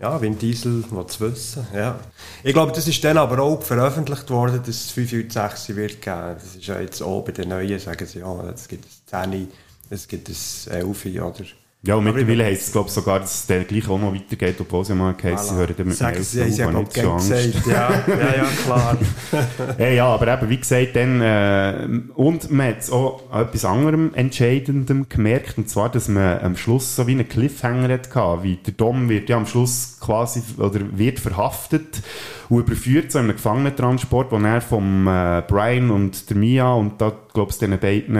ja, 0.01 0.21
Vin 0.21 0.37
Diesel 0.37 0.83
es 1.07 1.19
wissen, 1.19 1.67
ja. 1.75 1.99
Ich 2.43 2.53
glaube, 2.53 2.71
das 2.71 2.87
ist 2.87 3.03
dann 3.03 3.17
aber 3.17 3.39
auch 3.39 3.61
veröffentlicht 3.61 4.29
worden, 4.29 4.61
dass 4.65 4.69
es 4.69 4.91
5 4.91 5.11
und 5.13 5.33
6 5.33 5.75
wird 5.75 6.01
geben. 6.01 6.35
Das 6.35 6.55
ist 6.55 6.65
ja 6.65 6.79
jetzt 6.79 7.01
auch 7.01 7.21
bei 7.21 7.33
den 7.33 7.49
Neuen, 7.49 7.77
sagen 7.79 8.05
sie, 8.05 8.19
ja, 8.19 8.49
es 8.49 8.67
gibt 8.69 8.85
ein 9.11 9.31
10, 9.31 9.47
es 9.89 10.07
gibt 10.07 10.29
ein 10.29 10.35
11 10.71 11.05
oder... 11.21 11.43
Ja, 11.81 11.95
und 11.95 12.03
mittlerweile 12.03 12.43
heisst 12.43 12.67
es, 12.67 12.71
glaube 12.73 12.89
ich, 12.89 12.93
sogar, 12.93 13.21
dass 13.21 13.35
es 13.35 13.47
dann 13.47 13.65
gleich 13.65 13.87
auch 13.87 13.97
noch 13.97 14.13
weitergeht, 14.13 14.57
obwohl 14.59 14.83
sie 14.83 14.93
mal 14.95 15.13
geheißen, 15.13 15.47
sie 15.47 15.53
Voilà. 15.53 15.57
hören 15.59 15.75
dann 15.77 15.87
mit 15.87 15.95
Sagen 15.95 16.15
dem 16.17 16.23
sie, 16.23 16.41
haben 16.41 16.73
ja, 16.73 16.79
nicht 16.81 16.93
so 16.93 17.11
Angst. 17.11 17.29
ja. 17.65 17.89
Ja, 18.05 18.35
ja, 18.35 18.47
klar. 18.65 18.97
ja, 19.79 19.87
ja, 19.87 20.05
aber 20.07 20.27
eben, 20.27 20.49
wie 20.49 20.57
gesagt, 20.57 20.97
dann, 20.97 21.21
äh, 21.21 21.87
und 22.15 22.51
man 22.51 22.67
hat 22.67 22.91
auch 22.91 23.23
etwas 23.33 23.63
anderem 23.63 24.13
Entscheidendem 24.13 25.07
gemerkt, 25.07 25.57
und 25.57 25.69
zwar, 25.69 25.87
dass 25.87 26.09
man 26.09 26.39
am 26.41 26.57
Schluss 26.57 26.97
so 26.97 27.07
wie 27.07 27.11
einen 27.11 27.29
Cliffhanger 27.29 27.87
hatte, 27.87 28.43
wie 28.43 28.57
der 28.57 28.73
Dom 28.73 29.07
wird 29.07 29.29
ja 29.29 29.37
am 29.37 29.45
Schluss 29.45 29.99
quasi, 30.01 30.43
oder 30.57 30.81
wird 30.97 31.21
verhaftet 31.21 32.01
und 32.49 32.59
überführt 32.59 33.09
zu 33.13 33.19
einem 33.19 33.31
Gefangenentransport, 33.31 34.33
wo 34.33 34.35
er 34.37 34.59
vom 34.59 35.07
äh, 35.07 35.43
Brian 35.47 35.91
und 35.91 36.29
der 36.29 36.35
Mia 36.35 36.73
und 36.73 36.99
da, 36.99 37.13
glaube 37.33 37.51
ich, 37.51 37.57
den 37.57 37.79
beiden 37.79 38.15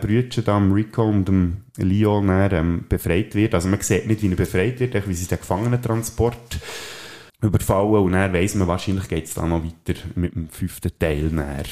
Brüdern, 0.00 0.44
da, 0.44 0.58
dem 0.58 0.72
Rico 0.72 1.04
und 1.04 1.28
dem 1.28 1.63
Dann, 1.76 2.48
ähm, 2.52 2.84
befreit 2.88 3.34
wird. 3.34 3.54
Also 3.54 3.68
man 3.68 3.80
sieht 3.80 4.06
nicht, 4.06 4.22
wie 4.22 4.30
er 4.30 4.36
befreit 4.36 4.80
wird, 4.80 5.08
wie 5.08 5.14
sie 5.14 5.26
den 5.26 5.38
Gefangenentransport 5.38 6.58
überfallen 7.42 8.04
und 8.04 8.12
dann 8.12 8.32
weiss 8.32 8.54
man, 8.54 8.68
wahrscheinlich 8.68 9.08
geht 9.08 9.26
es 9.26 9.34
dann 9.34 9.50
noch 9.50 9.62
weiter 9.62 9.98
mit 10.14 10.34
dem 10.34 10.48
fünften 10.48 10.90
Teil 10.98 11.24
näher. 11.24 11.64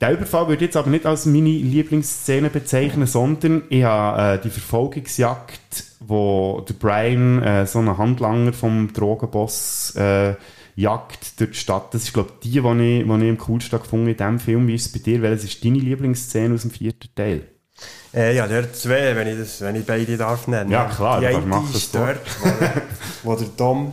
Der 0.00 0.12
Überfall 0.12 0.48
würde 0.48 0.64
ich 0.64 0.68
jetzt 0.68 0.76
aber 0.76 0.88
nicht 0.88 1.04
als 1.04 1.26
meine 1.26 1.50
Lieblingsszene 1.50 2.48
bezeichnen, 2.48 3.06
sondern 3.06 3.64
ich 3.68 3.84
habe 3.84 4.38
äh, 4.38 4.42
die 4.42 4.48
Verfolgungsjagd, 4.48 5.84
wo 6.00 6.64
der 6.66 6.74
Brian 6.74 7.42
äh, 7.42 7.66
so 7.66 7.80
einen 7.80 7.98
Handlanger 7.98 8.54
vom 8.54 8.92
Drogenboss 8.94 9.94
äh, 9.96 10.36
jagt 10.74 11.38
durch 11.38 11.50
die 11.50 11.56
Stadt. 11.58 11.92
Das 11.92 12.04
ist, 12.04 12.14
glaube 12.14 12.30
ich, 12.40 12.50
die, 12.50 12.50
die 12.52 12.58
ich, 12.58 13.04
die 13.04 13.24
ich 13.24 13.30
am 13.30 13.38
coolsten 13.38 13.78
gefunden 13.78 14.06
habe 14.06 14.12
in 14.12 14.16
diesem 14.16 14.38
Film. 14.38 14.68
Wie 14.68 14.74
ist 14.74 14.86
es 14.86 14.92
bei 14.92 15.00
dir? 15.00 15.20
Welches 15.20 15.44
ist 15.44 15.62
deine 15.62 15.78
Lieblingsszene 15.78 16.54
aus 16.54 16.62
dem 16.62 16.70
vierten 16.70 17.14
Teil? 17.14 17.42
Äh, 18.12 18.34
ja, 18.34 18.46
der 18.46 18.72
zwei, 18.72 19.14
wenn 19.14 19.28
ich, 19.28 19.38
das, 19.38 19.60
wenn 19.60 19.76
ich 19.76 19.86
beide 19.86 20.16
darf 20.16 20.48
nennen. 20.48 20.70
Ja, 20.70 20.86
klar, 20.86 21.20
Die 21.20 21.26
eine 21.26 21.46
mach 21.46 21.66
das 21.66 21.82
ist 21.82 21.94
dort, 21.94 22.18
wo, 22.42 22.50
wo 23.30 23.36
der 23.36 23.56
Tom 23.56 23.92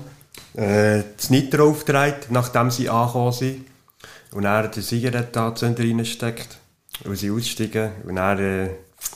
äh, 0.55 1.03
das 1.15 1.29
Nitro 1.29 1.69
aufträgt, 1.69 2.31
nachdem 2.31 2.71
sie 2.71 2.89
angekommen 2.89 3.31
sind. 3.31 3.65
Und 4.31 4.45
er 4.45 4.67
den 4.67 4.83
Zigarettenanzünder 4.83 5.83
reinsteckt. 5.83 6.57
Und 7.05 7.15
sie 7.15 7.29
aussteigen. 7.29 7.91
Und 8.07 8.17
er 8.17 8.39
äh, 8.39 8.69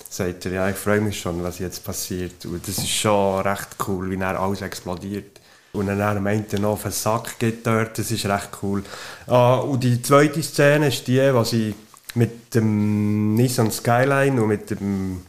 sagt 0.10 0.46
er, 0.46 0.52
ja, 0.52 0.70
ich 0.70 0.76
freue 0.76 1.02
mich 1.02 1.20
schon, 1.20 1.44
was 1.44 1.60
jetzt 1.60 1.84
passiert. 1.84 2.46
Und 2.46 2.68
das 2.68 2.78
ist 2.78 2.90
schon 2.90 3.42
recht 3.42 3.70
cool, 3.88 4.10
wie 4.12 4.22
er 4.22 4.40
alles 4.40 4.62
explodiert. 4.62 5.42
Und 5.74 5.88
dann 5.88 6.00
er 6.00 6.20
meint 6.20 6.54
er 6.54 6.60
noch 6.60 6.72
auf 6.72 6.84
den 6.84 6.92
Sack 6.92 7.40
geht 7.40 7.66
dort, 7.66 7.98
das 7.98 8.12
ist 8.12 8.26
recht 8.26 8.50
cool. 8.62 8.84
Ah, 9.28 9.56
und 9.56 9.84
die 9.84 10.02
zweite 10.02 10.44
Szene 10.44 10.90
ist 10.90 11.08
die, 11.08 11.34
wo 11.34 11.44
sie 11.44 11.74
mit 12.16 12.54
dem 12.56 13.36
Nissan 13.36 13.72
Skyline 13.72 14.42
und 14.42 14.48
mit 14.48 14.72
dem, 14.72 15.22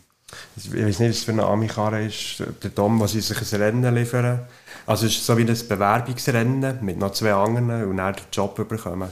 ich 0.57 0.73
weiß 0.73 1.01
nicht, 1.01 1.11
was 1.11 1.25
für 1.25 1.33
eine 1.33 1.45
Amikarre 1.45 2.05
ist, 2.05 2.43
der 2.63 2.71
Dom, 2.71 3.01
wo 3.01 3.07
sie 3.07 3.21
sich 3.21 3.39
ein 3.41 3.61
Rennen 3.61 3.95
liefern. 3.95 4.41
Also 4.87 5.07
es 5.07 5.13
ist 5.13 5.27
so 5.27 5.37
wie 5.37 5.43
ein 5.43 5.69
Bewerbungsrennen 5.69 6.79
mit 6.83 6.99
noch 6.99 7.13
zwei 7.13 7.33
anderen 7.33 7.85
und 7.85 7.97
dann 7.97 8.15
den 8.15 8.25
Job 8.33 8.57
bekommen. 8.69 9.11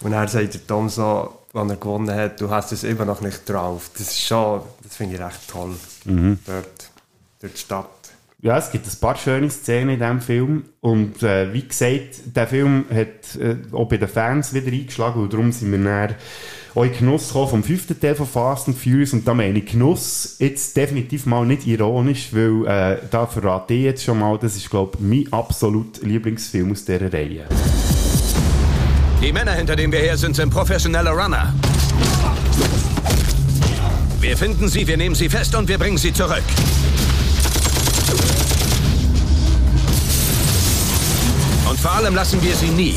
Und 0.00 0.12
dann 0.12 0.28
sagt 0.28 0.54
der 0.54 0.66
Tom 0.66 0.88
so, 0.88 1.38
wenn 1.52 1.70
er 1.70 1.76
gewonnen 1.76 2.14
hat, 2.14 2.40
du 2.40 2.50
hast 2.50 2.72
es 2.72 2.84
immer 2.84 3.04
noch 3.04 3.20
nicht 3.20 3.48
drauf. 3.48 3.90
Das 3.94 4.08
ist 4.08 4.20
schon, 4.20 4.62
das 4.82 4.96
finde 4.96 5.16
ich 5.16 5.20
recht 5.20 5.48
toll. 5.48 5.74
Mhm. 6.04 6.38
Dort, 6.46 6.90
durch 7.40 7.52
die 7.54 7.58
Stadt. 7.58 7.88
Ja, 8.40 8.56
es 8.56 8.70
gibt 8.70 8.86
ein 8.86 9.00
paar 9.00 9.16
schöne 9.16 9.50
Szenen 9.50 9.90
in 9.90 9.98
diesem 9.98 10.20
Film. 10.20 10.64
Und 10.80 11.22
äh, 11.22 11.52
wie 11.52 11.66
gesagt, 11.66 12.36
der 12.36 12.46
Film 12.46 12.84
hat 12.90 13.36
äh, 13.40 13.56
auch 13.72 13.88
bei 13.88 13.96
den 13.96 14.08
Fans 14.08 14.54
wieder 14.54 14.70
eingeschlagen. 14.70 15.22
Und 15.22 15.32
darum 15.32 15.50
sind 15.50 15.72
wir 15.72 15.78
dann 15.78 16.14
auch 16.78 16.84
in 16.84 16.96
Genuss 16.96 17.28
gekommen 17.28 17.48
vom 17.48 17.64
fünften 17.64 17.98
Teil 17.98 18.14
von 18.14 18.26
Fast 18.26 18.68
and 18.68 18.78
Furious. 18.78 19.12
Und 19.12 19.26
da 19.26 19.34
meine 19.34 19.58
ich 19.58 19.66
Genuss 19.66 20.36
jetzt 20.38 20.76
definitiv 20.76 21.26
mal 21.26 21.44
nicht 21.44 21.66
ironisch, 21.66 22.28
weil 22.32 22.66
äh, 22.66 22.98
da 23.10 23.26
verrate 23.26 23.74
ich 23.74 23.82
jetzt 23.82 24.04
schon 24.04 24.20
mal, 24.20 24.38
das 24.38 24.56
ist, 24.56 24.70
glaube 24.70 24.96
ich, 24.98 25.04
mein 25.04 25.32
absolut 25.32 26.00
Lieblingsfilm 26.02 26.70
aus 26.70 26.84
dieser 26.84 27.12
Reihe. 27.12 27.46
Die 29.20 29.32
Männer, 29.32 29.52
hinter 29.52 29.74
denen 29.74 29.92
wir 29.92 29.98
her 29.98 30.16
sind, 30.16 30.36
sind 30.36 30.50
professionelle 30.50 31.10
Runner. 31.10 31.52
Wir 34.20 34.36
finden 34.36 34.68
sie, 34.68 34.86
wir 34.86 34.96
nehmen 34.96 35.16
sie 35.16 35.28
fest 35.28 35.56
und 35.56 35.68
wir 35.68 35.78
bringen 35.78 35.98
sie 35.98 36.12
zurück. 36.12 36.44
Und 41.68 41.80
vor 41.80 41.92
allem 41.92 42.14
lassen 42.14 42.40
wir 42.42 42.54
sie 42.54 42.68
nie, 42.68 42.94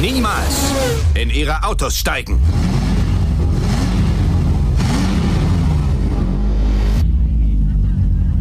niemals 0.00 0.72
in 1.14 1.30
ihre 1.30 1.62
Autos 1.62 1.96
steigen. 1.96 2.40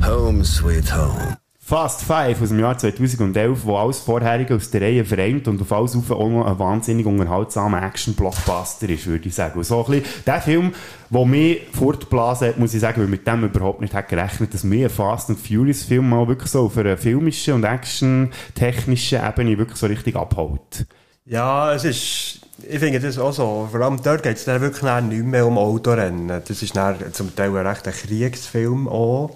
Home 0.05 0.43
sweet 0.43 0.93
home. 0.93 1.37
Fast 1.65 2.03
Five 2.03 2.41
aus 2.41 2.49
dem 2.49 2.59
Jahr 2.59 2.77
2011, 2.77 3.65
wo 3.65 3.77
alles 3.77 3.99
Vorherige 3.99 4.55
aus 4.55 4.69
der 4.69 4.81
Reihe 4.81 5.05
vereint 5.05 5.47
und 5.47 5.61
auf 5.61 5.71
alles 5.71 5.95
auf 5.95 6.11
auch 6.11 6.29
noch 6.29 6.45
ein 6.45 6.59
wahnsinnig 6.59 7.05
unterhaltsamer 7.05 7.81
Action-Blockbuster 7.81 8.89
ist, 8.89 9.07
würde 9.07 9.29
ich 9.29 9.33
sagen. 9.33 9.57
Und 9.57 9.63
so 9.63 9.85
ein 9.85 9.91
bisschen 9.91 10.23
der 10.25 10.41
Film, 10.41 10.73
der 11.09 11.25
mich 11.25 11.61
fortblasen 11.71 12.49
hat, 12.49 12.59
muss 12.59 12.73
ich 12.73 12.81
sagen, 12.81 12.99
weil 12.99 13.07
mit 13.07 13.25
dem 13.25 13.45
überhaupt 13.45 13.79
nicht 13.79 13.93
hat 13.93 14.09
gerechnet, 14.09 14.53
dass 14.53 14.65
mir 14.65 14.87
ein 14.87 14.89
Fast 14.89 15.29
and 15.29 15.39
Furious 15.39 15.83
Film 15.83 16.09
mal 16.09 16.27
wirklich 16.27 16.51
so 16.51 16.65
auf 16.65 16.77
einer 16.77 16.97
filmischen 16.97 17.53
und 17.53 17.63
action-technischen 17.63 19.25
Ebene 19.25 19.57
wirklich 19.57 19.77
so 19.77 19.87
richtig 19.87 20.17
abholt. 20.17 20.85
Ja, 21.25 21.73
es 21.73 21.85
ist, 21.85 22.41
ich 22.67 22.79
finde 22.79 22.99
das 22.99 23.17
auch 23.17 23.31
so. 23.31 23.69
Vor 23.71 23.79
allem 23.79 24.01
dort 24.03 24.23
geht 24.23 24.35
es 24.35 24.43
dann 24.43 24.59
wirklich 24.59 24.81
dann 24.81 25.07
nicht 25.07 25.23
mehr 25.23 25.47
um 25.47 25.57
Autorennen. 25.57 26.27
Das 26.27 26.61
ist 26.61 26.75
dann 26.75 26.97
zum 27.13 27.33
Teil 27.33 27.55
ein 27.55 27.65
recht 27.65 27.87
ein 27.87 27.93
Kriegsfilm 27.93 28.89
auch. 28.89 29.31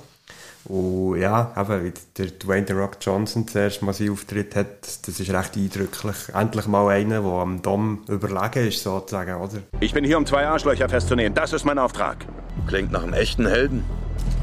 Und 0.65 1.17
ja, 1.17 1.53
eben, 1.57 1.85
wie 1.85 1.93
der 2.17 2.25
Dwayne 2.25 2.67
The 2.67 2.73
Rock 2.73 2.97
Johnson 2.99 3.47
zuerst 3.47 3.81
mal 3.83 3.93
seinen 3.93 4.11
Auftritt 4.11 4.53
hat, 4.57 4.81
das 4.81 5.19
ist 5.19 5.31
recht 5.31 5.55
eindrücklich. 5.55 6.15
Endlich 6.33 6.67
mal 6.67 6.89
einer, 6.89 7.21
der 7.21 7.31
am 7.31 7.61
Dom 7.61 8.03
überlegen 8.09 8.67
ist, 8.67 8.83
sozusagen, 8.83 9.35
oder? 9.35 9.59
Ich 9.79 9.93
bin 9.93 10.03
hier, 10.03 10.17
um 10.17 10.25
zwei 10.25 10.45
Arschlöcher 10.45 10.89
festzunehmen. 10.89 11.33
Das 11.33 11.53
ist 11.53 11.63
mein 11.63 11.79
Auftrag. 11.79 12.25
Klingt 12.67 12.91
nach 12.91 13.03
einem 13.03 13.13
echten 13.13 13.47
Helden. 13.47 13.85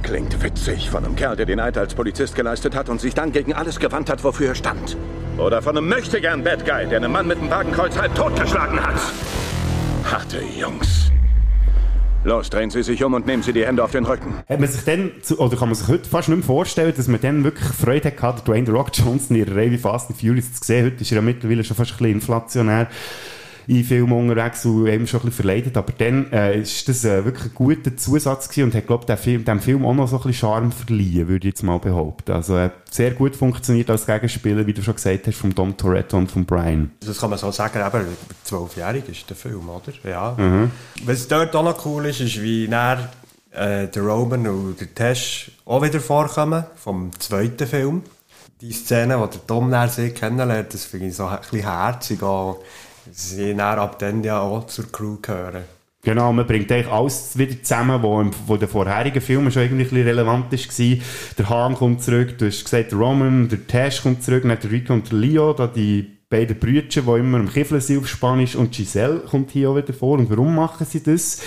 Klingt 0.03 0.43
witzig 0.43 0.89
von 0.89 1.05
einem 1.05 1.15
Kerl, 1.15 1.37
der 1.37 1.45
den 1.45 1.61
Eid 1.61 1.77
als 1.77 1.95
Polizist 1.95 2.35
geleistet 2.35 2.75
hat 2.75 2.89
und 2.89 3.03
sich 3.03 3.13
dann 3.13 3.33
gegen 3.33 3.53
alles 3.53 3.79
gewandt 3.79 4.09
hat, 4.09 4.25
wofür 4.25 4.49
er 4.49 4.55
stand. 4.55 4.97
Oder 5.39 5.63
von 5.63 5.77
einem 5.77 5.89
möchtegern 5.89 6.45
Bad 6.45 6.65
Guy, 6.65 6.87
der 6.87 6.99
einen 6.99 7.11
Mann 7.11 7.27
mit 7.27 7.39
dem 7.39 7.51
Wagenkreuz 7.51 7.99
halb 7.99 8.15
totgeschlagen 8.15 8.81
hat. 8.81 8.95
Harte 10.05 10.41
Jungs. 10.57 11.11
Los, 12.23 12.49
drehen 12.49 12.71
Sie 12.71 12.83
sich 12.83 13.03
um 13.05 13.15
und 13.15 13.27
nehmen 13.27 13.43
Sie 13.43 13.53
die 13.53 13.67
Hände 13.67 13.83
auf 13.85 13.91
den 13.91 14.07
Rücken. 14.07 14.43
Hat 14.49 14.61
man 14.61 14.69
sich 14.69 14.85
dann, 14.85 15.11
zu- 15.23 15.39
oder 15.39 15.57
kann 15.57 15.69
man 15.69 15.75
sich 15.75 15.89
heute 15.89 16.09
fast 16.09 16.29
nicht 16.29 16.39
mehr 16.39 16.47
vorstellen, 16.47 16.95
dass 16.97 17.09
man 17.09 17.21
dann 17.21 17.45
wirklich 17.45 17.69
Freude 17.69 18.13
hatte, 18.19 18.45
Dwayne 18.45 18.65
The 18.65 18.73
Rock 18.73 18.91
Johnson 18.95 19.37
in 19.37 19.47
ihrer 19.47 19.57
wie 19.57 19.77
Fast 19.77 20.09
and 20.09 20.19
Furious 20.19 20.53
zu 20.55 20.65
sehen. 20.65 20.87
Heute 20.87 21.03
ist 21.03 21.11
er 21.11 21.17
ja 21.17 21.23
mittlerweile 21.23 21.65
schon 21.65 21.77
fast 21.77 21.91
ein 21.93 21.99
bisschen 21.99 22.13
inflationär 22.13 22.89
in 23.67 23.85
Filmen 23.85 24.13
unterwegs 24.13 24.65
und 24.65 24.87
eben 24.87 25.07
schon 25.07 25.21
ein 25.21 25.27
bisschen 25.27 25.45
verleidet. 25.45 25.77
Aber 25.77 25.93
dann 25.97 26.31
äh, 26.33 26.61
ist 26.61 26.89
das 26.89 27.05
äh, 27.05 27.25
wirklich 27.25 27.47
ein 27.47 27.55
guter 27.55 27.97
Zusatz 27.97 28.49
gewesen 28.49 28.65
und 28.65 28.75
hat, 28.75 28.87
glaube 28.87 29.13
ich, 29.13 29.19
Film, 29.19 29.45
dem 29.45 29.61
Film 29.61 29.85
auch 29.87 29.95
noch 29.95 30.09
so 30.09 30.17
ein 30.17 30.23
bisschen 30.23 30.49
Charme 30.49 30.73
verliehen, 30.73 31.29
würde 31.29 31.49
ich 31.49 31.55
jetzt 31.55 31.63
mal 31.63 31.79
behaupten. 31.79 32.33
Also 32.33 32.57
äh, 32.57 32.71
sehr 32.91 33.13
gut 33.13 33.37
funktioniert 33.37 33.91
als 33.91 34.07
Gegenspieler, 34.07 34.67
wie 34.67 34.73
du 34.73 34.83
schon 34.83 34.95
gesagt 34.95 35.27
hast, 35.27 35.37
von 35.37 35.55
Dom 35.55 35.77
Toretto 35.77 36.17
und 36.17 36.31
von 36.31 36.45
Brian. 36.45 36.91
Das 37.01 37.19
kann 37.19 37.31
man 37.31 37.39
so 37.39 37.51
sagen, 37.51 37.81
eben, 37.85 38.07
zwölfjährig 38.45 39.09
ist 39.09 39.29
der 39.29 39.37
Film, 39.37 39.69
oder? 39.69 39.93
Ja. 40.09 40.37
Mhm. 40.39 40.71
Was 41.05 41.27
dort 41.29 41.55
auch 41.57 41.65
noch 41.65 41.85
cool 41.87 42.07
ist, 42.07 42.21
ist, 42.21 42.41
wie 42.43 42.69
näher 42.69 43.11
äh, 43.55 43.89
der 43.89 44.03
Roman 44.03 44.47
und 44.47 44.81
der 44.81 44.95
Tesh 44.95 45.51
auch 45.65 45.83
wieder 45.83 46.01
vorkommen, 46.01 46.65
vom 46.77 47.11
zweiten 47.19 47.67
Film. 47.67 48.03
Die 48.61 48.73
Szene, 48.73 49.19
wo 49.19 49.27
der 49.27 49.47
Tom 49.47 49.71
näher 49.71 50.11
kennenlernt, 50.11 50.73
das 50.73 50.85
finde 50.85 51.09
ich 51.09 51.17
so 51.17 51.27
ein 51.27 51.39
bisschen 51.41 51.63
herzig, 51.63 52.23
auch, 52.23 52.61
sie 53.13 53.55
näher 53.55 53.79
ab 53.79 53.99
dann 53.99 54.23
ja 54.23 54.41
auch 54.41 54.67
zur 54.67 54.91
Crew 54.91 55.17
gehören. 55.21 55.65
Genau, 56.03 56.33
man 56.35 56.47
bringt 56.47 56.71
eigentlich 56.71 56.93
alles 56.93 57.37
wieder 57.39 57.63
zusammen, 57.63 58.03
was 58.03 58.21
im, 58.21 58.31
wo 58.47 58.57
den 58.59 58.69
vorherigen 58.69 59.23
Filmen 59.23 59.51
schon 59.51 59.63
irgendwie 59.63 59.85
ein 59.85 59.89
bisschen 59.89 60.07
relevant 60.07 60.53
war. 60.53 60.99
Der 61.39 61.49
Han 61.49 61.75
kommt 61.75 62.03
zurück, 62.03 62.37
du 62.37 62.47
hast 62.47 62.65
gesagt, 62.65 62.93
der 62.93 62.99
Roman, 62.99 63.49
der 63.49 63.67
Tash 63.67 64.03
kommt 64.03 64.23
zurück, 64.23 64.43
dann 64.43 64.59
der 64.63 64.71
Rico 64.71 64.93
und 64.93 65.11
der 65.11 65.19
Leo, 65.19 65.55
da 65.55 65.67
die 65.67 66.15
beiden 66.29 66.59
Brüder, 66.59 66.83
die 66.83 66.99
immer 66.99 67.39
im 67.39 67.51
Kiffeln 67.51 67.81
sind 67.81 68.01
auf 68.01 68.09
Spanisch, 68.09 68.55
und 68.55 68.73
Giselle 68.73 69.21
kommt 69.21 69.51
hier 69.53 69.71
auch 69.71 69.77
wieder 69.77 69.95
vor. 69.95 70.19
Und 70.19 70.29
warum 70.29 70.55
machen 70.55 70.87
sie 70.87 71.03
das? 71.03 71.41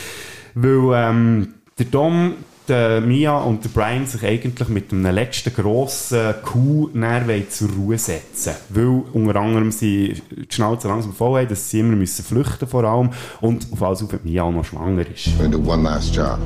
Weil 0.55 0.91
ähm, 0.95 1.53
der 1.77 1.85
Dom, 1.85 2.33
der 2.67 3.01
Mia 3.01 3.37
und 3.37 3.63
der 3.63 3.69
Brian 3.69 4.05
sich 4.05 4.23
eigentlich 4.23 4.67
mit 4.69 4.91
einem 4.91 5.13
letzten 5.13 5.53
grossen 5.53 6.33
Coup 6.43 6.93
näher 6.93 7.49
zur 7.49 7.69
Ruhe 7.69 7.97
setzen 7.97 8.53
Weil 8.69 9.03
unter 9.13 9.39
anderem 9.39 9.71
sie 9.71 10.21
die 10.31 10.53
Schnauze 10.53 10.87
langsam 10.87 11.13
voll 11.13 11.39
haben, 11.39 11.47
dass 11.47 11.69
sie 11.69 11.79
immer 11.79 11.95
müssen 11.95 12.23
flüchten 12.23 12.67
vor 12.67 12.83
allem 12.83 13.11
und 13.41 13.67
auf 13.71 13.81
alles 13.81 14.03
auf 14.03 14.09
Mia 14.23 14.43
auch 14.43 14.51
noch 14.51 14.65
schwanger 14.65 15.05
ist. 15.07 15.27
We're 15.27 15.43
gonna 15.43 15.57
do 15.57 15.71
one 15.71 15.83
last 15.83 16.15
job. 16.15 16.39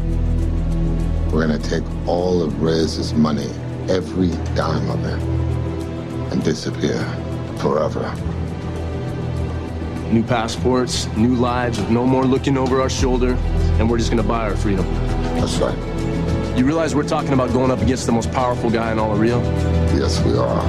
We're 1.32 1.42
gonna 1.42 1.58
take 1.58 1.84
all 2.08 2.42
of 2.44 2.54
Rez's 2.62 3.14
money, 3.14 3.50
every 3.88 4.30
dime 4.56 4.90
of 4.90 5.00
it, 5.06 5.20
and 6.32 6.44
disappear 6.44 7.00
forever. 7.58 8.14
New 10.12 10.24
passports, 10.24 11.08
new 11.16 11.36
lives, 11.36 11.80
with 11.80 11.90
no 11.90 12.06
more 12.06 12.26
looking 12.26 12.58
over 12.58 12.82
our 12.82 12.90
shoulder, 12.90 13.38
and 13.80 13.90
we're 13.90 13.98
just 13.98 14.10
gonna 14.10 14.24
buy 14.24 14.50
our 14.50 14.58
freedom. 14.58 14.86
That's 15.40 15.60
right. 15.60 15.78
You 16.58 16.66
realize 16.66 16.96
we're 16.96 17.08
talking 17.08 17.34
about 17.34 17.54
going 17.54 17.72
up 17.72 17.82
against 17.82 18.06
the 18.06 18.12
most 18.12 18.32
powerful 18.32 18.70
guy 18.70 18.92
in 18.92 19.00
all 19.00 19.12
of 19.12 19.20
Rio? 19.20 19.40
Yes, 19.96 20.22
we 20.24 20.38
are. 20.38 20.64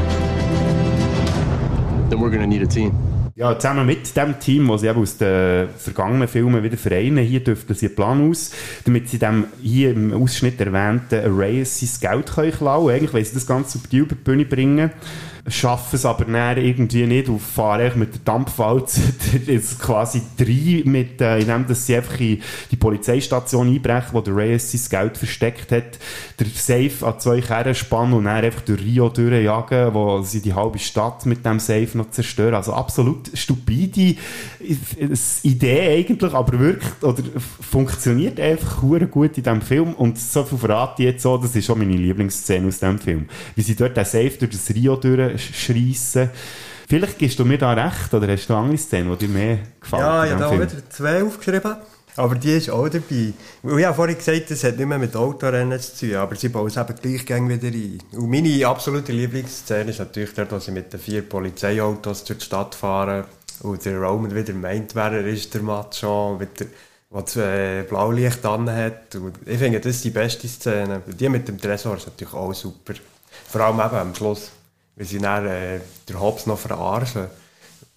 Then 2.08 2.20
we're 2.20 2.30
gonna 2.30 2.46
need 2.46 2.62
a 2.62 2.66
team. 2.66 2.92
Ja, 3.34 3.58
zusammen 3.58 3.86
mit 3.86 4.14
dem 4.14 4.38
Team, 4.38 4.68
das 4.68 4.82
sie 4.82 4.88
eben 4.88 5.00
aus 5.00 5.16
den 5.16 5.68
vergangenen 5.76 6.28
Filmen 6.28 6.62
wieder 6.62 6.76
vereinen, 6.76 7.24
hier 7.24 7.42
dürften 7.42 7.74
sie 7.74 7.86
einen 7.86 7.94
Plan 7.94 8.30
aus, 8.30 8.52
damit 8.84 9.08
sie 9.08 9.18
dem 9.18 9.46
hier 9.62 9.92
im 9.92 10.12
Ausschnitt 10.12 10.60
erwähnten 10.60 11.24
Arrayes 11.24 11.80
sein 11.80 12.10
Geld 12.10 12.30
können 12.30 12.52
klauen 12.52 12.86
können. 12.86 12.96
Eigentlich 12.96 13.14
wollen 13.14 13.24
sie 13.24 13.34
das 13.34 13.46
Ganze 13.46 13.78
auf 13.78 13.86
über 13.90 14.14
die 14.14 14.22
Bühne 14.22 14.44
bringen, 14.44 14.90
schaffen 15.48 15.96
es 15.96 16.04
aber 16.04 16.24
dann 16.24 16.56
irgendwie 16.56 17.04
nicht 17.04 17.28
und 17.28 17.40
fahren 17.40 17.92
mit 17.96 18.14
der 18.14 18.20
Dampfwalze 18.24 19.00
jetzt 19.46 19.80
quasi 19.80 20.22
drei, 20.38 20.82
mit, 20.88 21.20
äh, 21.20 21.40
indem 21.40 21.66
dass 21.66 21.86
sie 21.86 21.96
einfach 21.96 22.18
in 22.20 22.40
die 22.70 22.76
Polizeistation 22.76 23.66
einbrechen, 23.66 24.10
wo 24.12 24.20
der 24.20 24.36
Reyes 24.36 24.70
sein 24.70 25.00
Geld 25.00 25.18
versteckt 25.18 25.72
hat, 25.72 25.98
der 26.38 26.46
Safe 26.54 27.06
an 27.06 27.18
zwei 27.18 27.40
Kerren 27.40 27.74
spannen 27.74 28.14
und 28.14 28.24
dann 28.24 28.44
einfach 28.44 28.60
durch 28.60 28.82
Rio 28.82 29.08
durchjagen, 29.08 29.92
wo 29.94 30.22
sie 30.22 30.40
die 30.40 30.54
halbe 30.54 30.78
Stadt 30.78 31.26
mit 31.26 31.44
dem 31.44 31.58
Safe 31.58 31.88
noch 31.94 32.10
zerstören. 32.10 32.54
Also 32.54 32.72
absolut 32.72 33.30
stupide 33.34 34.14
Idee 35.42 35.80
eigentlich, 35.80 36.32
aber 36.32 36.58
wirklich, 36.58 37.02
oder 37.02 37.22
funktioniert 37.60 38.38
einfach 38.38 38.80
gut 39.10 39.36
in 39.36 39.42
diesem 39.42 39.60
Film 39.60 39.94
und 39.94 40.18
so 40.18 40.44
viel 40.44 40.58
verrate 40.58 41.02
ich 41.02 41.08
jetzt 41.08 41.22
so, 41.22 41.36
das 41.36 41.56
ist 41.56 41.66
schon 41.66 41.78
meine 41.78 41.96
Lieblingsszene 41.96 42.68
aus 42.68 42.78
diesem 42.78 42.98
Film. 42.98 43.26
Wie 43.56 43.62
sie 43.62 43.74
dort 43.74 43.96
den 43.96 44.04
Safe 44.04 44.30
durch 44.38 44.52
das 44.52 44.70
Rio 44.74 44.96
durchschreissen. 45.32 46.30
Vielleicht 46.88 47.18
gibst 47.18 47.38
du 47.38 47.44
mir 47.44 47.58
da 47.58 47.72
recht, 47.72 48.12
oder 48.12 48.28
hast 48.28 48.48
du 48.48 48.54
andere 48.54 48.76
Szenen, 48.76 49.10
die 49.16 49.26
dir 49.26 49.32
mehr 49.32 49.58
gefallen? 49.80 50.02
Ja, 50.02 50.24
ich 50.24 50.30
habe 50.32 50.40
da 50.40 50.48
Film? 50.48 50.60
wieder 50.62 50.90
zwei 50.90 51.22
aufgeschrieben. 51.22 51.76
Aber 52.16 52.34
die 52.34 52.52
ist 52.52 52.70
auch 52.70 52.88
dabei. 52.88 53.32
Weil 53.62 53.78
ich 53.78 53.86
habe 53.86 53.96
vorhin 53.96 54.16
gesagt, 54.16 54.50
das 54.50 54.64
hat 54.64 54.76
nicht 54.76 54.86
mehr 54.86 54.98
mit 54.98 55.16
Autorennen 55.16 55.80
zu 55.80 56.06
tun, 56.06 56.16
aber 56.16 56.36
sie 56.36 56.50
bauen 56.50 56.66
es 56.66 56.76
eben 56.76 56.94
gleich 57.00 57.48
wieder 57.48 57.68
ein. 57.68 57.98
Und 58.12 58.30
meine 58.30 58.66
absolute 58.66 59.12
Lieblingsszene 59.12 59.90
ist 59.90 59.98
natürlich 59.98 60.34
dort, 60.34 60.52
wo 60.52 60.58
sie 60.58 60.72
mit 60.72 60.92
den 60.92 61.00
vier 61.00 61.22
Polizeiautos 61.22 62.24
durch 62.24 62.40
die 62.40 62.44
Stadt 62.44 62.74
fahren 62.74 63.24
und 63.62 63.84
der 63.84 63.98
Roman 63.98 64.34
wieder 64.34 64.52
meint, 64.52 64.94
wer 64.94 65.12
er 65.12 65.26
ist, 65.26 65.54
der 65.54 65.62
Macho, 65.62 66.36
mit 66.38 66.60
der, 66.60 66.66
der 67.12 67.22
das 67.22 67.36
äh, 67.36 67.82
Blaulicht 67.84 68.44
an 68.44 68.70
hat. 68.70 69.14
Und 69.14 69.38
ich 69.46 69.58
finde, 69.58 69.80
das 69.80 69.96
ist 69.96 70.04
die 70.04 70.10
beste 70.10 70.48
Szene. 70.48 71.00
Die 71.06 71.28
mit 71.28 71.48
dem 71.48 71.58
Tresor 71.58 71.96
ist 71.96 72.06
natürlich 72.06 72.34
auch 72.34 72.52
super. 72.52 72.94
Vor 73.48 73.60
allem 73.62 73.80
eben 73.80 73.96
am 73.96 74.14
Schluss, 74.14 74.50
wie 74.96 75.04
sie 75.04 75.18
dann 75.18 75.46
äh, 75.46 75.80
der 76.08 76.20
Hobbs 76.20 76.46
noch 76.46 76.58
verarschen. 76.58 77.26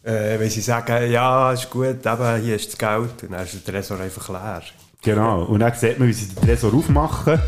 Äh, 0.03 0.39
wenn 0.39 0.49
sie 0.49 0.61
sagen, 0.61 1.11
ja, 1.11 1.51
ist 1.51 1.69
gut, 1.69 2.05
eben, 2.05 2.41
hier 2.41 2.55
ist 2.55 2.67
das 2.67 2.77
Geld, 2.77 3.23
und 3.23 3.31
dann 3.31 3.43
ist 3.43 3.53
der 3.53 3.73
Tresor 3.73 3.99
einfach 3.99 4.29
leer. 4.29 4.61
Genau. 5.01 5.43
Und 5.43 5.59
dann 5.59 5.73
sieht 5.73 5.99
man, 5.99 6.07
wie 6.07 6.13
sie 6.13 6.33
den 6.33 6.43
Tresor 6.43 6.73
aufmachen 6.73 7.39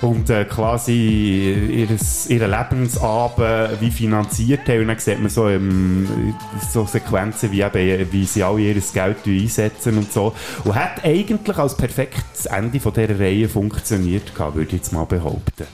und 0.00 0.28
äh, 0.30 0.44
quasi 0.44 1.88
ihren 2.28 2.50
Lebensabend 2.50 3.80
wie 3.80 3.90
finanziert 3.90 4.68
haben. 4.68 4.82
Und 4.82 4.88
dann 4.88 4.98
sieht 4.98 5.20
man 5.20 5.30
so, 5.30 5.48
ähm, 5.48 6.34
so 6.70 6.84
Sequenzen, 6.86 7.50
wie, 7.52 7.62
eben, 7.62 8.12
wie 8.12 8.24
sie 8.24 8.42
alle 8.42 8.60
ihr 8.60 8.74
Geld 8.74 9.18
einsetzen 9.26 9.98
und 9.98 10.12
so. 10.12 10.34
Und 10.64 10.74
hat 10.74 11.04
eigentlich 11.04 11.58
als 11.58 11.76
perfektes 11.76 12.46
Ende 12.46 12.80
von 12.80 12.92
dieser 12.92 13.18
Reihe 13.18 13.48
funktioniert, 13.48 14.38
würde 14.38 14.62
ich 14.62 14.72
jetzt 14.72 14.92
mal 14.92 15.04
behaupten. 15.04 15.66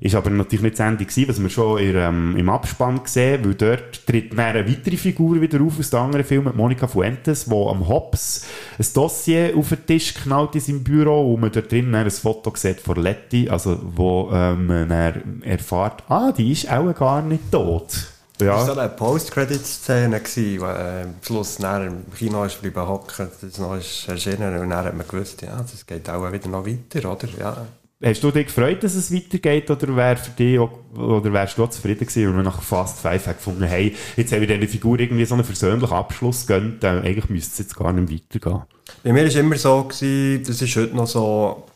Ist 0.00 0.14
aber 0.14 0.30
natürlich 0.30 0.62
nicht 0.62 0.78
das 0.78 0.86
Ende 0.86 1.04
gewesen, 1.04 1.28
was 1.28 1.42
wir 1.42 1.50
schon 1.50 1.78
in, 1.78 1.94
ähm, 1.94 2.36
im 2.36 2.48
Abspann 2.48 3.02
gesehen 3.02 3.44
weil 3.44 3.54
dort 3.54 4.06
tritt 4.06 4.38
eine 4.38 4.66
weitere 4.66 4.96
Figur 4.96 5.40
wieder 5.40 5.60
auf 5.60 5.78
aus 5.78 5.90
den 5.90 6.00
anderen 6.00 6.24
Filmen, 6.24 6.56
Monica 6.56 6.86
Fuentes, 6.86 7.44
die 7.44 7.52
am 7.54 7.86
Hobbs 7.86 8.46
ein 8.78 8.86
Dossier 8.94 9.52
auf 9.56 9.68
den 9.68 9.84
Tisch 9.84 10.14
knallt 10.14 10.54
in 10.54 10.60
seinem 10.62 10.84
Büro 10.84 11.34
und 11.34 11.40
man 11.40 11.52
dort 11.52 11.70
drin 11.70 11.94
ein 11.94 12.10
Foto 12.10 12.50
sieht 12.56 12.80
von 12.80 12.96
Letty, 12.96 13.50
also 13.50 13.78
wo 13.82 14.30
ähm, 14.32 14.66
man 14.66 15.42
erfährt, 15.42 16.02
ah, 16.08 16.32
die 16.32 16.52
ist 16.52 16.70
auch 16.70 16.94
gar 16.94 17.20
nicht 17.20 17.52
tot. 17.52 18.08
Ja. 18.40 18.56
Das 18.56 18.68
war 18.68 18.74
so 18.74 18.80
eine 18.80 18.88
Post-Credit-Szene, 18.88 20.20
wo 20.60 20.64
äh, 20.64 21.02
am 21.02 21.14
Schluss 21.20 21.58
im 21.58 22.04
Kino 22.16 22.44
ist 22.44 22.62
bleiben 22.62 22.88
hocken, 22.88 23.28
das 23.40 23.58
noch 23.58 23.76
ist 23.76 24.08
erschienen 24.08 24.58
und 24.58 24.70
dann 24.70 24.84
hat 24.84 24.96
man 24.96 25.06
gewusst, 25.06 25.42
ja, 25.42 25.56
das 25.58 25.84
geht 25.84 26.08
auch 26.08 26.32
wieder 26.32 26.48
noch 26.48 26.66
weiter, 26.66 27.12
oder? 27.12 27.28
Ja. 27.38 27.66
Hast 28.02 28.24
du 28.24 28.30
dich 28.30 28.46
gefreut, 28.46 28.82
dass 28.82 28.94
es 28.94 29.12
weitergeht, 29.12 29.70
oder 29.70 29.94
wär 29.94 30.16
für 30.16 30.30
dich, 30.30 30.58
auch, 30.58 30.70
oder 30.96 31.30
wärst 31.34 31.58
du 31.58 31.64
auch 31.64 31.68
zufrieden 31.68 32.06
gewesen, 32.06 32.28
wenn 32.28 32.36
wir 32.36 32.42
nach 32.42 32.62
Fast 32.62 33.00
Five 33.00 33.26
hat 33.26 33.36
gefunden, 33.36 33.64
hey, 33.64 33.94
jetzt 34.16 34.32
haben 34.32 34.40
wir 34.40 34.46
dieser 34.46 34.72
Figur 34.72 34.98
irgendwie 34.98 35.26
so 35.26 35.34
einen 35.34 35.44
versöhnlichen 35.44 35.94
Abschluss 35.94 36.46
gegönnt, 36.46 36.82
äh, 36.82 36.88
eigentlich 36.88 37.28
müsste 37.28 37.52
es 37.52 37.58
jetzt 37.58 37.76
gar 37.76 37.92
nicht 37.92 38.10
weitergehen. 38.10 38.62
Bei 39.04 39.12
mir 39.12 39.24
war 39.24 39.36
immer 39.40 39.56
so, 39.56 39.84
gewesen, 39.84 40.44
das 40.46 40.62
ist 40.62 40.76
heute 40.76 40.96
noch 40.96 41.06
so, 41.06 41.66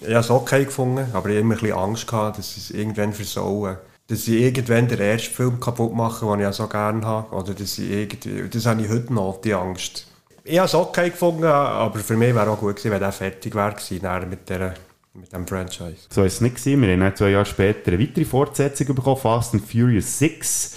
ich 0.00 0.08
habe 0.08 0.20
es 0.20 0.30
okay 0.30 0.64
gefunden, 0.64 1.06
aber 1.12 1.28
ich 1.28 1.34
habe 1.36 1.40
immer 1.40 1.54
ein 1.54 1.60
bisschen 1.60 1.76
Angst 1.76 2.06
gehabt, 2.06 2.38
dass 2.38 2.56
es 2.56 2.70
irgendwann 2.70 3.12
versauen. 3.12 3.76
Dass 4.06 4.24
sie 4.24 4.42
irgendwann 4.42 4.88
den 4.88 5.00
ersten 5.00 5.34
Film 5.34 5.60
kaputt 5.60 5.94
machen, 5.94 6.28
den 6.28 6.40
ich 6.40 6.44
ja 6.44 6.52
so 6.52 6.66
gerne 6.66 7.06
habe. 7.06 7.34
Oder 7.34 7.54
dass 7.54 7.74
sie 7.74 7.90
irgendwie, 7.90 8.48
das 8.50 8.66
habe 8.66 8.82
ich 8.82 8.88
heute 8.88 9.12
noch, 9.14 9.40
die 9.40 9.54
Angst. 9.54 10.06
Ich 10.44 10.58
habe 10.58 10.66
es 10.66 10.74
okay 10.74 11.08
gefunden, 11.08 11.44
aber 11.44 11.98
für 12.00 12.16
mich 12.16 12.34
wäre 12.34 12.50
auch 12.50 12.58
gut 12.58 12.76
gewesen, 12.76 12.90
wenn 12.90 13.02
er 13.02 13.12
fertig 13.12 13.54
wäre 13.54 14.26
mit, 14.26 14.48
der, 14.50 14.74
mit 15.14 15.32
dem 15.32 15.46
Franchise. 15.46 16.06
So 16.10 16.22
war 16.22 16.26
es 16.26 16.40
nicht. 16.40 16.56
Gewesen. 16.56 16.82
Wir 16.82 16.92
haben 16.92 17.00
dann 17.00 17.16
zwei 17.16 17.30
Jahre 17.30 17.46
später 17.46 17.92
eine 17.92 18.00
weitere 18.00 18.24
Fortsetzung 18.24 18.94
bekommen, 18.94 19.16
Fast 19.16 19.54
and 19.54 19.64
Furious 19.64 20.18
6. 20.18 20.76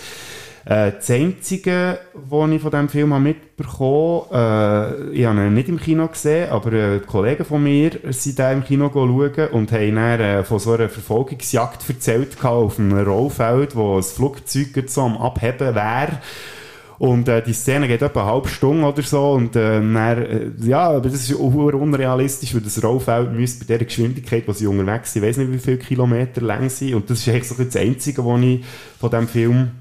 Äh, 0.65 0.91
das 0.93 1.09
Einzige, 1.09 1.99
was 2.13 2.51
ich 2.51 2.61
von 2.61 2.71
diesem 2.71 2.89
Film 2.89 3.13
habe 3.13 3.23
mitbekommen 3.23 4.23
äh, 4.31 5.09
ich 5.11 5.25
habe 5.25 5.39
ihn 5.39 5.53
nicht 5.53 5.69
im 5.69 5.79
Kino 5.79 6.07
gesehen, 6.07 6.49
aber 6.51 6.73
äh, 6.73 6.99
Kollegen 6.99 7.45
von 7.45 7.63
mir 7.63 7.91
sind 8.09 8.37
da 8.37 8.51
im 8.51 8.63
Kino 8.63 8.91
schauen 8.93 9.47
und 9.51 9.71
haben 9.71 9.95
dann 9.95 10.19
äh, 10.19 10.43
von 10.43 10.59
so 10.59 10.73
einer 10.73 10.89
Verfolgungsjagd 10.89 11.89
erzählt 11.89 12.43
auf 12.43 12.79
einem 12.79 12.99
Rollfeld, 12.99 13.75
wo 13.75 13.97
ein 13.97 14.03
Flugzeug 14.03 14.83
so 14.87 15.01
am 15.01 15.17
Abheben 15.17 15.73
wäre. 15.73 16.19
Und 16.99 17.27
äh, 17.27 17.43
die 17.43 17.53
Szene 17.53 17.87
geht 17.87 18.01
etwa 18.01 18.21
eine 18.21 18.31
halbe 18.31 18.49
Stunde 18.49 18.85
oder 18.87 19.03
so 19.03 19.33
und 19.33 19.55
äh, 19.55 19.79
dann, 19.79 19.95
äh, 19.95 20.49
ja, 20.61 20.89
aber 20.89 21.09
das 21.09 21.29
ist 21.29 21.35
auch 21.35 21.53
unrealistisch, 21.53 22.55
weil 22.55 22.61
das 22.61 22.83
Rollfeld 22.83 23.33
müsste 23.33 23.65
bei 23.65 23.77
der 23.77 23.85
Geschwindigkeit, 23.85 24.47
wo 24.47 24.53
sie 24.53 24.65
unterwegs 24.65 25.13
sind, 25.13 25.23
ich 25.23 25.29
weiß 25.29 25.37
nicht 25.37 25.51
wie 25.51 25.59
viele 25.59 25.77
Kilometer 25.77 26.41
lang 26.41 26.69
sind 26.69 26.95
und 26.95 27.09
das 27.09 27.19
ist 27.19 27.29
eigentlich 27.29 27.47
so 27.47 27.63
das 27.63 27.75
Einzige, 27.75 28.25
was 28.25 28.41
ich 28.41 28.65
von 28.99 29.11
diesem 29.11 29.27
Film 29.27 29.71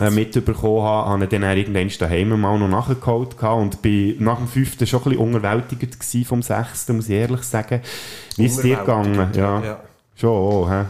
äh, 0.00 0.10
mitbekommen 0.10 0.82
habe, 0.82 1.10
habe 1.10 1.24
ich 1.24 1.30
dann 1.30 1.42
irgendwann 1.42 1.90
daheim 1.98 2.40
mal 2.40 2.58
noch 2.58 2.68
nachgeholt 2.68 3.38
gehabt 3.38 3.60
und 3.60 3.82
bin 3.82 4.22
nach 4.22 4.36
dem 4.36 4.48
fünften 4.48 4.86
schon 4.86 5.00
ein 5.00 5.04
bisschen 5.04 5.18
unterwältigt 5.18 5.98
gewesen 5.98 6.24
vom 6.26 6.42
sechsten, 6.42 6.96
muss 6.96 7.08
ich 7.08 7.16
ehrlich 7.16 7.42
sagen. 7.42 7.80
Wie 8.36 8.44
ist 8.44 8.56
es 8.56 8.62
dir 8.62 8.76
gegangen? 8.76 9.30
Ja. 9.34 9.62
ja. 9.62 9.80
Schon, 10.14 10.30
oh, 10.30 10.68
hä? 10.68 10.84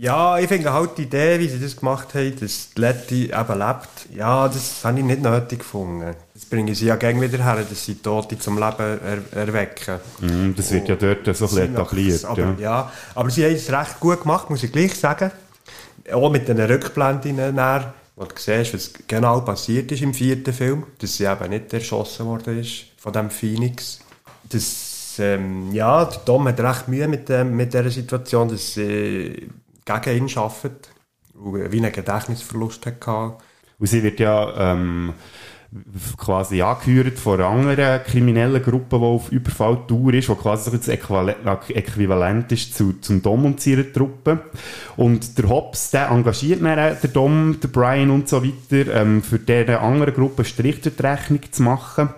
Ja, 0.00 0.38
ich 0.38 0.48
finde 0.48 0.72
halt 0.72 0.96
die 0.96 1.02
Idee, 1.02 1.38
wie 1.38 1.46
sie 1.46 1.60
das 1.60 1.76
gemacht 1.76 2.14
haben, 2.14 2.34
dass 2.40 2.70
die 2.74 2.80
Letty 2.80 3.24
eben 3.24 3.58
lebt, 3.58 4.16
ja, 4.16 4.48
das 4.48 4.82
habe 4.82 4.98
ich 4.98 5.04
nicht 5.04 5.20
nötig 5.20 5.58
gefunden. 5.58 6.14
Das 6.32 6.46
bringen 6.46 6.74
sie 6.74 6.86
ja 6.86 6.96
gerne 6.96 7.20
wieder 7.20 7.44
her, 7.44 7.66
dass 7.68 7.84
sie 7.84 7.96
Tote 7.96 8.38
zum 8.38 8.54
Leben 8.54 8.98
er 9.04 9.18
erwecken. 9.36 9.98
Mm, 10.20 10.54
das 10.56 10.72
wird 10.72 10.88
ja 10.88 10.96
dort 10.96 11.26
so 11.36 11.44
ein 11.44 11.50
bisschen 11.50 11.74
etabliert. 11.74 12.24
Aber, 12.24 12.40
ja. 12.40 12.56
ja. 12.58 12.92
aber 13.14 13.28
sie 13.28 13.44
haben 13.44 13.54
es 13.54 13.70
recht 13.70 14.00
gut 14.00 14.22
gemacht, 14.22 14.48
muss 14.48 14.62
ich 14.62 14.72
gleich 14.72 14.94
sagen. 14.94 15.32
Auch 16.10 16.30
mit 16.30 16.48
den 16.48 16.58
Rückblenden 16.58 17.54
nachher, 17.54 17.92
wo 18.16 18.24
du 18.24 18.34
siehst, 18.38 18.72
was 18.72 18.92
genau 19.06 19.42
passiert 19.42 19.92
ist 19.92 20.00
im 20.00 20.14
vierten 20.14 20.54
Film, 20.54 20.84
dass 20.98 21.18
sie 21.18 21.24
eben 21.24 21.50
nicht 21.50 21.74
erschossen 21.74 22.24
worden 22.24 22.58
ist 22.58 22.84
von 22.96 23.12
dem 23.12 23.28
Phoenix. 23.28 24.00
Das, 24.48 25.18
ähm, 25.18 25.74
ja, 25.74 26.06
der 26.06 26.24
Tom 26.24 26.48
hat 26.48 26.58
recht 26.58 26.88
Mühe 26.88 27.06
mit, 27.06 27.28
dem, 27.28 27.54
mit 27.54 27.74
dieser 27.74 27.90
Situation, 27.90 28.48
dass 28.48 28.72
sie 28.72 29.50
gegen 29.98 30.28
ihn 30.28 30.38
arbeitet 30.38 30.90
und 31.34 31.72
wie 31.72 31.78
einen 31.78 31.92
Gedächtnisverlust 31.92 32.86
hatte. 32.86 33.36
Und 33.78 33.86
sie 33.86 34.02
wird 34.02 34.20
ja 34.20 34.72
ähm, 34.72 35.14
quasi 36.16 36.62
angehört 36.62 37.18
von 37.18 37.40
anderen 37.40 38.02
kriminellen 38.02 38.62
Gruppe, 38.62 38.98
die 38.98 39.04
auf 39.04 39.30
Überfalltour 39.30 40.14
ist, 40.14 40.28
die 40.28 40.34
quasi 40.34 40.70
das 40.70 40.88
Äquivalent 40.88 42.50
ist 42.50 42.74
zu, 42.74 42.94
zum 43.00 43.22
Dom 43.22 43.44
und 43.44 43.60
seiner 43.60 43.90
Truppe. 43.90 44.40
Und 44.96 45.38
der 45.38 45.48
Hobbs, 45.48 45.92
der 45.92 46.10
engagiert 46.10 46.60
dann 46.62 46.96
den 47.00 47.12
Dom, 47.12 47.60
den 47.62 47.70
Brian 47.70 48.10
und 48.10 48.28
so 48.28 48.44
weiter, 48.44 49.00
ähm, 49.00 49.22
für 49.22 49.38
diese 49.38 49.80
andere 49.80 50.12
Gruppe 50.12 50.44
Strich 50.44 50.80
die 50.80 50.90
Rechnung 51.00 51.40
zu 51.50 51.62
machen. 51.62 52.10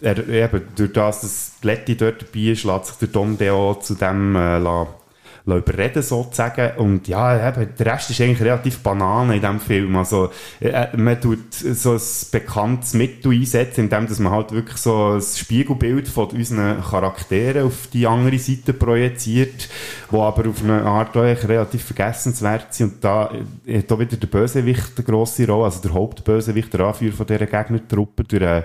Er, 0.00 0.26
eben, 0.28 0.62
durch 0.74 0.92
das, 0.92 1.20
dass 1.20 1.52
Letty 1.62 1.96
dort 1.96 2.22
dabei 2.22 2.50
ist, 2.50 2.64
lässt 2.64 2.86
sich 2.86 2.96
der 2.96 3.08
Dom 3.08 3.38
auch 3.40 3.78
zu 3.80 3.94
dem 3.94 4.34
äh, 4.34 4.58
lassen 4.58 5.03
überreden 5.46 6.02
sozusagen. 6.02 6.78
Und 6.78 7.06
ja, 7.06 7.48
eben, 7.48 7.68
der 7.78 7.86
Rest 7.86 8.10
ist 8.10 8.20
eigentlich 8.20 8.40
relativ 8.40 8.78
Banane 8.80 9.34
in 9.34 9.40
diesem 9.40 9.60
Film. 9.60 9.96
Also, 9.96 10.30
äh, 10.60 10.96
man 10.96 11.20
tut 11.20 11.52
so 11.52 11.92
ein 11.92 12.00
bekanntes 12.32 12.94
Mittel 12.94 13.32
einsetzen, 13.32 13.84
indem 13.84 14.06
dass 14.06 14.18
man 14.18 14.32
halt 14.32 14.52
wirklich 14.52 14.78
so 14.78 15.14
ein 15.14 15.20
Spiegelbild 15.20 16.08
von 16.08 16.30
unseren 16.30 16.82
Charakteren 16.82 17.66
auf 17.66 17.88
die 17.92 18.06
andere 18.06 18.38
Seite 18.38 18.72
projiziert, 18.72 19.68
wo 20.10 20.22
aber 20.22 20.48
auf 20.48 20.62
eine 20.62 20.82
Art 20.82 21.16
auch 21.16 21.22
relativ 21.22 21.84
vergessenswert 21.84 22.72
sind. 22.72 22.94
Und 22.94 23.04
da 23.04 23.30
äh, 23.66 23.78
hat 23.78 23.92
auch 23.92 23.98
wieder 23.98 24.16
der 24.16 24.26
Bösewicht 24.26 24.92
eine 24.96 25.04
grosse 25.04 25.46
Rolle, 25.46 25.66
also 25.66 25.82
der 25.82 25.92
Hauptbösewicht, 25.92 26.72
der 26.72 26.80
Anführer 26.80 27.14
von 27.14 27.26
dieser 27.26 27.46
Gegnertruppe, 27.46 28.24
durch, 28.24 28.42
äh, 28.42 28.62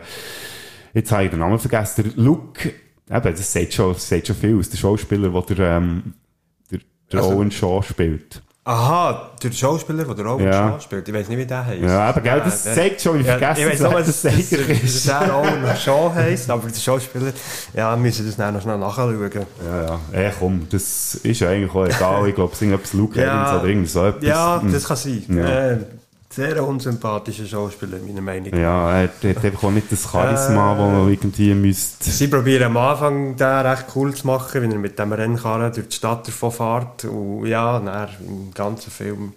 jetzt 0.93 1.11
habe 1.11 1.25
ich 1.25 1.29
den 1.29 1.39
Namen 1.39 1.59
vergessen, 1.59 2.13
Luke, 2.15 2.69
eben, 3.09 3.35
das 3.35 3.51
sagt 3.51 3.73
schon, 3.73 3.93
das 3.93 4.07
sagt 4.07 4.27
schon 4.27 4.35
viel 4.35 4.57
aus, 4.57 4.69
der 4.69 4.77
Schauspieler, 4.77 5.41
der, 5.41 5.77
ähm, 5.77 6.13
der 7.11 7.19
also, 7.21 7.35
Owen 7.35 7.51
Shaw 7.51 7.81
spielt. 7.83 8.41
Aha, 8.65 9.31
der 9.41 9.51
Schauspieler, 9.51 10.03
der 10.13 10.25
Owen 10.27 10.45
Ja. 10.45 10.53
Shaw 10.73 10.79
spielt. 10.81 11.07
Ich 11.07 11.13
weiß 11.13 11.27
nicht, 11.29 11.39
wie 11.39 11.45
der 11.45 11.65
heißt. 11.65 11.81
Ja, 11.81 12.09
aber 12.09 12.21
gell, 12.21 12.41
das 12.45 12.63
der- 12.65 12.73
zeigt 12.75 13.01
schon, 13.01 13.17
wie 13.19 13.23
Ja, 13.23 13.37
vergessen 13.37 13.61
Ich 13.61 13.69
weiß 13.73 13.79
nur, 13.79 13.99
das 14.01 14.21
dass, 14.21 14.33
ist. 14.37 15.07
der 15.07 15.35
Owen 15.35 15.75
Shaw 15.83 16.11
heisst, 16.13 16.49
aber 16.51 16.67
der 16.69 16.75
Schauspieler, 16.79 17.31
ja, 17.73 17.95
müssen 17.95 18.27
das 18.27 18.35
dann 18.35 18.53
noch 18.53 18.61
schnell 18.61 18.77
nachschauen. 18.77 19.31
Ja, 19.65 19.81
ja. 19.85 19.99
Ey, 20.11 20.31
komm, 20.37 20.67
das 20.69 21.15
ist 21.15 21.39
ja 21.39 21.49
eigentlich 21.49 21.73
auch 21.73 21.85
egal. 21.85 22.27
Ich 22.27 22.35
glaube, 22.35 22.51
es 22.53 22.57
ist 22.57 22.61
irgendetwas 22.61 22.93
Luke 22.93 23.19
Ja. 23.19 23.57
Oder 23.59 23.65
irgend 23.69 23.89
so 23.89 24.05
etwas. 24.05 24.23
Ja, 24.23 24.61
Hm. 24.61 24.71
das 24.71 24.83
kann 24.83 24.97
sein. 24.97 25.23
Ja. 25.29 25.69
Äh, 25.71 25.77
sehr 26.39 26.65
unsympathischer 26.67 27.45
Schauspieler, 27.45 27.97
meiner 28.05 28.21
Meinung 28.21 28.49
nach. 28.51 28.57
Ja, 28.57 28.91
er 29.01 29.03
hat, 29.03 29.45
einfach 29.45 29.63
auch 29.63 29.71
nicht 29.71 29.91
das 29.91 30.09
Charisma, 30.11 30.73
Äh. 30.73 30.77
das 30.77 30.91
man 30.91 31.09
irgendwie 31.09 31.53
müsste. 31.53 32.09
Sie 32.09 32.27
probieren 32.27 32.63
am 32.63 32.77
Anfang 32.77 33.35
den 33.35 33.47
recht 33.47 33.85
cool 33.95 34.13
zu 34.13 34.25
machen, 34.25 34.61
wenn 34.61 34.71
er 34.71 34.77
mit 34.77 34.97
dem 34.97 35.11
Rennkarren 35.11 35.73
durch 35.73 35.89
die 35.89 35.95
Stadt 35.95 36.27
davon 36.27 36.51
fährt. 36.51 37.05
Und 37.05 37.45
ja, 37.45 37.79
dann 37.79 38.09
im 38.27 38.53
ganzen 38.53 38.91
Film 38.91 39.33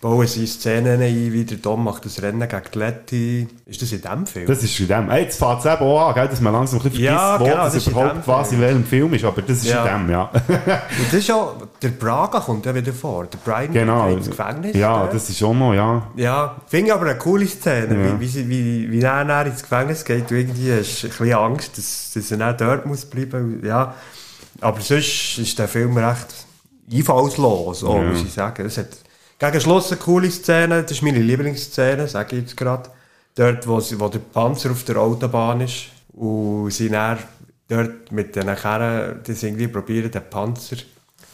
bauen 0.00 0.26
sie 0.28 0.46
Szenen 0.46 1.02
ein, 1.02 1.32
wie 1.32 1.44
der 1.44 1.58
Dom 1.58 1.82
macht 1.82 2.04
das 2.04 2.22
Rennen 2.22 2.48
gegen 2.48 2.62
die 2.72 2.78
Letty. 2.78 3.48
Ist 3.66 3.82
das 3.82 3.90
in 3.90 4.00
dem 4.00 4.26
Film? 4.26 4.46
Das 4.46 4.62
ist 4.62 4.78
in 4.78 4.86
dem. 4.86 5.10
Ey, 5.10 5.22
jetzt 5.24 5.38
fängt 5.38 5.58
es 5.58 5.64
eben 5.66 5.82
auch 5.82 6.08
an, 6.08 6.14
gell, 6.14 6.28
dass 6.28 6.40
man 6.40 6.52
langsam 6.52 6.78
ein 6.78 6.82
bisschen 6.84 7.04
vergisst, 7.04 7.20
Ja, 7.20 7.40
wo 7.40 7.44
genau, 7.44 7.56
das 7.64 7.72
das 7.74 7.86
überhaupt 7.88 8.24
quasi 8.24 8.54
in 8.54 8.60
welchem 8.60 8.84
Film 8.84 9.14
ist. 9.14 9.24
Aber 9.24 9.42
das 9.42 9.58
ist 9.58 9.66
Ja. 9.66 9.84
in 9.86 10.06
dem, 10.06 10.10
ja. 10.12 10.30
Und 10.48 11.06
das 11.08 11.14
ist 11.14 11.26
ja, 11.28 11.52
der 11.82 11.88
Braga 11.88 12.38
kommt 12.40 12.64
ja 12.66 12.74
wieder 12.74 12.92
vor. 12.92 13.26
Der 13.26 13.38
Brian 13.38 13.72
genau. 13.72 14.08
ins 14.10 14.28
Gefängnis. 14.28 14.76
Ja, 14.76 15.00
dort. 15.00 15.14
das 15.14 15.30
ist 15.30 15.42
auch 15.42 15.52
noch, 15.54 15.74
ja. 15.74 16.02
Ja, 16.14 16.56
finde 16.68 16.86
ich 16.88 16.92
aber 16.94 17.06
eine 17.06 17.18
coole 17.18 17.46
Szene, 17.46 18.06
Ja. 18.08 18.20
wie, 18.20 18.34
wie, 18.34 18.48
wie, 18.48 18.90
wie 18.92 19.00
er 19.00 19.46
ins 19.46 19.62
Gefängnis 19.62 20.04
geht. 20.04 20.30
Du 20.30 20.36
irgendwie 20.36 20.72
hast 20.72 21.04
ein 21.04 21.08
bisschen 21.10 21.32
Angst, 21.34 21.76
dass, 21.76 22.12
dass 22.14 22.30
er 22.30 22.52
dort 22.52 22.86
muss 22.86 23.04
bleiben 23.04 23.62
Ja, 23.64 23.94
aber 24.60 24.80
sonst 24.80 25.38
ist 25.38 25.58
der 25.58 25.66
Film 25.66 25.96
recht 25.96 26.46
einfallslos, 26.92 27.82
auch, 27.84 27.96
Ja. 28.00 28.10
muss 28.10 28.22
ich 28.22 28.32
sagen. 28.32 28.64
Es 28.66 28.78
hat 28.78 28.86
gegen 29.38 29.60
Schluss 29.60 29.90
eine 29.92 30.00
coole 30.00 30.30
Szene, 30.30 30.82
das 30.82 30.92
ist 30.92 31.02
meine 31.02 31.20
Lieblingsszene, 31.20 32.08
sage 32.08 32.36
ich 32.36 32.42
jetzt 32.42 32.56
gerade. 32.56 32.90
Dort, 33.34 33.66
wo, 33.66 33.78
sie, 33.80 33.98
wo 34.00 34.08
der 34.08 34.18
Panzer 34.18 34.72
auf 34.72 34.82
der 34.84 34.96
Autobahn 34.96 35.60
ist 35.60 35.86
und 36.12 36.70
sie 36.70 36.88
dann 36.88 37.18
dort 37.68 38.10
mit 38.10 38.34
den 38.34 38.54
Kerren, 38.56 39.20
das 39.24 39.42
irgendwie 39.42 39.68
probieren, 39.68 40.10
den 40.10 40.28
Panzer 40.28 40.76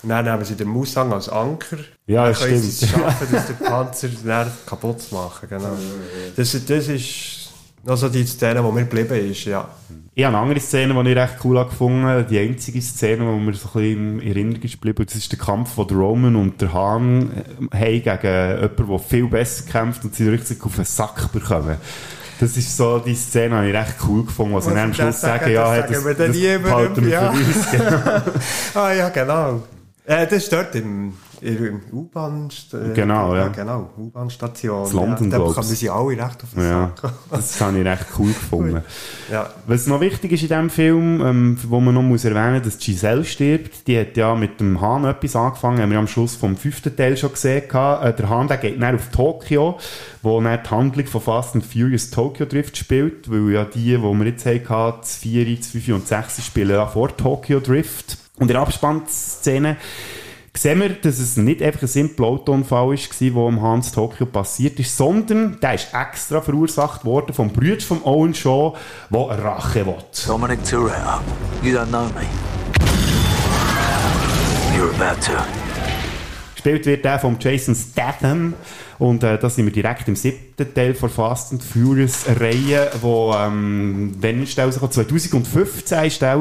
und 0.04 0.10
dann 0.10 0.26
nehmen 0.26 0.44
sie 0.44 0.54
den 0.54 0.68
Mustang 0.68 1.10
als 1.14 1.30
Anker. 1.30 1.78
Ja, 2.06 2.24
dann 2.24 2.32
das 2.32 2.42
können 2.42 2.60
sie 2.60 2.68
es 2.68 2.76
stimmt. 2.76 3.04
schaffen, 3.04 3.28
dass 3.32 3.46
der 3.46 3.54
Panzer 3.54 4.08
kaputt 4.66 5.00
zu 5.00 5.14
machen. 5.14 5.48
Genau. 5.48 5.76
Das, 6.36 6.52
das 6.66 6.88
ist 6.88 7.43
noch 7.84 7.96
so 7.96 8.08
die 8.08 8.24
Szene, 8.24 8.62
die 8.62 8.72
mir 8.72 8.84
geblieben 8.84 9.30
ist. 9.30 9.44
Ja. 9.44 9.68
Ich 10.14 10.24
habe 10.24 10.36
eine 10.36 10.42
andere 10.42 10.60
Szene, 10.60 10.94
die 10.94 11.10
ich 11.10 11.16
recht 11.16 11.34
cool 11.44 11.58
habe 11.58 11.70
gefunden 11.70 12.26
Die 12.30 12.38
einzige 12.38 12.80
Szene, 12.80 13.24
die 13.24 13.44
mir 13.44 13.54
so 13.54 13.68
ein 13.68 13.72
bisschen 13.72 14.20
in 14.20 14.28
Erinnerung 14.28 14.62
ist 14.62 14.74
geblieben. 14.74 15.04
Das 15.04 15.16
ist 15.16 15.32
der 15.32 15.38
Kampf 15.38 15.74
von 15.74 15.88
der 15.88 15.96
Roman 15.96 16.36
und 16.36 16.60
der 16.60 16.72
Hahn 16.72 17.32
äh, 17.72 17.76
haben 17.76 18.20
gegen 18.20 18.60
jemanden, 18.60 18.88
der 18.88 18.98
viel 19.00 19.26
besser 19.26 19.64
kämpft 19.70 20.04
und 20.04 20.14
sie 20.14 20.28
richtig 20.28 20.64
auf 20.64 20.76
den 20.76 20.84
Sack 20.84 21.32
bekommen. 21.32 21.76
Das 22.40 22.56
ist 22.56 22.76
so 22.76 22.98
die 22.98 23.14
Szene, 23.14 23.62
die 23.62 23.70
ich 23.70 23.74
recht 23.74 23.94
cool 24.08 24.24
gefunden, 24.24 24.54
wo 24.54 24.60
sie 24.60 24.66
Was 24.66 24.74
dann 24.74 24.84
am 24.84 24.90
ich 24.90 24.96
Schluss 24.96 25.20
das 25.20 25.20
sagen, 25.20 25.52
ja, 25.52 25.80
das 25.82 26.04
das, 26.04 26.16
das 26.16 26.36
niemandem, 26.36 26.62
behalten 26.62 27.04
wir 27.04 27.10
ja. 27.10 27.32
für 27.32 27.44
uns. 27.44 27.70
Genau. 27.70 28.22
ah 28.74 28.92
ja, 28.92 29.08
genau. 29.08 29.62
Äh, 30.04 30.26
das 30.26 30.44
ist 30.44 30.52
dort 30.52 30.74
im, 30.74 31.14
im 31.44 31.80
U-Bahn... 31.92 32.48
Äh, 32.72 32.94
Genau, 32.94 33.34
ja. 33.34 33.48
genau, 33.48 33.90
U-Bahn-Station. 33.98 34.82
Das 34.84 34.92
London, 34.92 35.24
ja, 35.24 35.30
Da 35.30 35.36
glaub's. 35.38 35.54
bekommen 35.54 35.74
sie 35.74 35.90
alle 35.90 36.08
recht 36.10 36.42
auf 36.42 36.50
den 36.54 36.62
Ja, 36.62 36.92
Sack. 37.00 37.12
das 37.30 37.60
habe 37.60 37.78
ich 37.78 37.84
recht 37.86 38.06
cool 38.18 38.28
gefunden. 38.28 38.82
Ja. 39.32 39.48
Was 39.66 39.86
noch 39.86 40.00
wichtig 40.00 40.32
ist 40.32 40.42
in 40.42 40.48
diesem 40.48 40.70
Film, 40.70 41.20
ähm, 41.22 41.58
wo 41.68 41.80
man 41.80 41.94
noch 41.94 42.02
muss 42.02 42.24
erwähnen 42.26 42.62
muss, 42.62 42.74
dass 42.74 42.78
Giselle 42.78 43.24
stirbt. 43.24 43.86
Die 43.88 43.98
hat 43.98 44.16
ja 44.18 44.34
mit 44.34 44.60
dem 44.60 44.80
Hahn 44.80 45.04
etwas 45.04 45.34
angefangen, 45.34 45.80
haben 45.80 45.90
wir 45.90 45.98
am 45.98 46.06
Schluss 46.06 46.36
vom 46.36 46.56
fünften 46.56 46.94
Teil 46.94 47.16
schon 47.16 47.32
gesehen. 47.32 47.62
Äh, 47.64 48.12
der 48.12 48.28
Hahn 48.28 48.48
der 48.48 48.58
geht 48.58 48.80
dann 48.80 48.94
auf 48.96 49.08
Tokio, 49.10 49.78
wo 50.22 50.40
dann 50.42 50.58
die 50.62 50.70
Handlung 50.70 51.06
von 51.06 51.20
Fast 51.22 51.54
and 51.54 51.64
Furious 51.64 52.10
Tokyo 52.10 52.44
Drift 52.46 52.76
spielt, 52.76 53.30
weil 53.30 53.50
ja 53.54 53.64
die, 53.64 53.96
die 53.96 54.02
wir 54.02 54.26
jetzt 54.26 54.44
hatten, 54.46 54.98
das 55.00 55.16
4, 55.16 55.56
das 55.56 55.68
5 55.68 55.88
und 55.88 56.06
6 56.06 56.44
spielen 56.44 56.70
ja 56.70 56.86
vor 56.86 57.16
Tokyo 57.16 57.60
Drift. 57.60 58.18
Und 58.36 58.42
in 58.42 58.48
der 58.48 58.60
Abspannszene 58.60 59.76
sehen 60.56 60.80
wir, 60.80 60.90
dass 60.90 61.18
es 61.18 61.36
nicht 61.36 61.62
einfach 61.62 61.82
ein 61.82 61.88
simpler 61.88 62.26
Autounfall 62.26 62.88
war, 62.88 62.96
der 62.96 63.36
am 63.36 63.60
Hans 63.60 63.92
Tokio 63.92 64.26
passiert 64.26 64.78
ist, 64.78 64.96
sondern 64.96 65.58
der 65.60 65.74
ist 65.74 65.88
extra 65.92 66.40
verursacht 66.40 67.04
worden 67.04 67.34
vom 67.34 67.50
Bruder 67.50 67.80
von 67.80 68.02
Owen 68.04 68.34
Shaw, 68.34 68.74
der 69.10 69.44
Rache 69.44 69.84
will. 69.84 69.96
Dominic 70.26 70.64
Toretto. 70.64 71.20
You 71.62 71.76
don't 71.76 71.86
know 71.86 72.04
me. 72.04 72.26
You're 74.76 74.94
about 74.94 75.20
to. 75.20 75.32
Gespielt 76.54 76.86
wird 76.86 77.04
der 77.04 77.18
von 77.18 77.36
Jason 77.38 77.74
Statham. 77.74 78.54
Und 78.98 79.22
äh, 79.22 79.38
da 79.38 79.50
sind 79.50 79.66
wir 79.66 79.72
direkt 79.72 80.08
im 80.08 80.16
siebten 80.16 80.72
Teil 80.74 80.94
von 80.94 81.10
Fast 81.10 81.52
and 81.52 81.62
Furious 81.62 82.26
Reihe, 82.40 82.90
wo, 83.00 83.34
ähm, 83.36 84.14
wann 84.20 84.42
ist 84.42 84.56
der 84.56 84.66
rausgekommen? 84.66 84.92
2015 84.92 86.04
ist 86.04 86.22
der. 86.22 86.38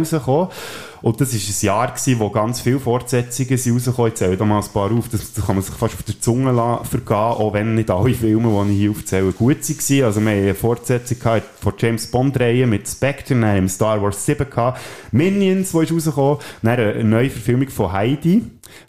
Und 1.04 1.20
das 1.20 1.34
ist 1.34 1.62
ein 1.62 1.66
Jahr 1.66 1.88
gewesen, 1.88 2.20
wo 2.20 2.30
ganz 2.30 2.62
viele 2.62 2.80
Fortsetzungen 2.80 3.58
sind 3.58 3.76
rausgekommen. 3.76 4.12
Ich 4.14 4.18
zähle 4.18 4.38
da 4.38 4.46
mal 4.46 4.62
ein 4.62 4.70
paar 4.72 4.90
auf. 4.90 5.10
Das, 5.10 5.34
kann 5.46 5.58
man 5.58 5.62
sich 5.62 5.76
fast 5.76 5.96
auf 5.96 6.04
der 6.04 6.18
Zunge 6.22 6.54
vergehen, 6.90 7.16
auch 7.18 7.52
wenn 7.52 7.76
nicht 7.76 7.92
alle 7.92 8.14
Filme, 8.14 8.66
die 8.66 8.72
ich 8.72 8.78
hier 8.80 8.92
aufzähle, 8.92 9.34
gut 9.34 9.58
waren. 9.58 10.04
Also 10.06 10.22
wir 10.22 10.32
haben 10.32 10.40
eine 10.40 10.56
Fortsetzung 10.56 11.20
gehabt 11.20 11.44
von 11.60 11.74
James 11.78 12.08
Bond 12.08 12.40
Reihe 12.40 12.66
mit 12.68 12.88
Spectre, 12.88 13.36
dann 13.36 13.46
haben 13.46 13.68
Star 13.68 14.02
Wars 14.02 14.26
7 14.26 14.50
gehabt, 14.50 14.80
Minions, 15.12 15.74
die 15.74 15.80
ist 15.80 15.92
rausgekommen, 15.92 16.38
dann 16.62 16.80
eine 16.80 17.04
neue 17.04 17.30
Verfilmung 17.30 17.68
von 17.68 17.92
Heidi, 17.92 18.44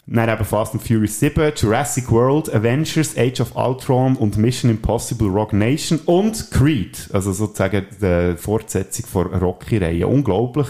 dann 0.07 0.29
eben 0.29 0.45
Fast 0.45 0.73
and 0.73 0.83
Furious 0.83 1.19
7, 1.19 1.51
Jurassic 1.53 2.09
World, 2.09 2.53
Avengers, 2.53 3.17
Age 3.17 3.41
of 3.41 3.54
Ultron 3.55 4.15
und 4.15 4.37
Mission 4.37 4.71
Impossible 4.71 5.27
Rock 5.27 5.53
Nation 5.53 5.99
und 6.05 6.51
Creed. 6.51 7.09
Also 7.13 7.31
sozusagen 7.31 7.85
die 8.01 8.35
Fortsetzung 8.37 9.05
von 9.05 9.27
Rocky-Reihe. 9.27 10.07
Unglaublich. 10.07 10.67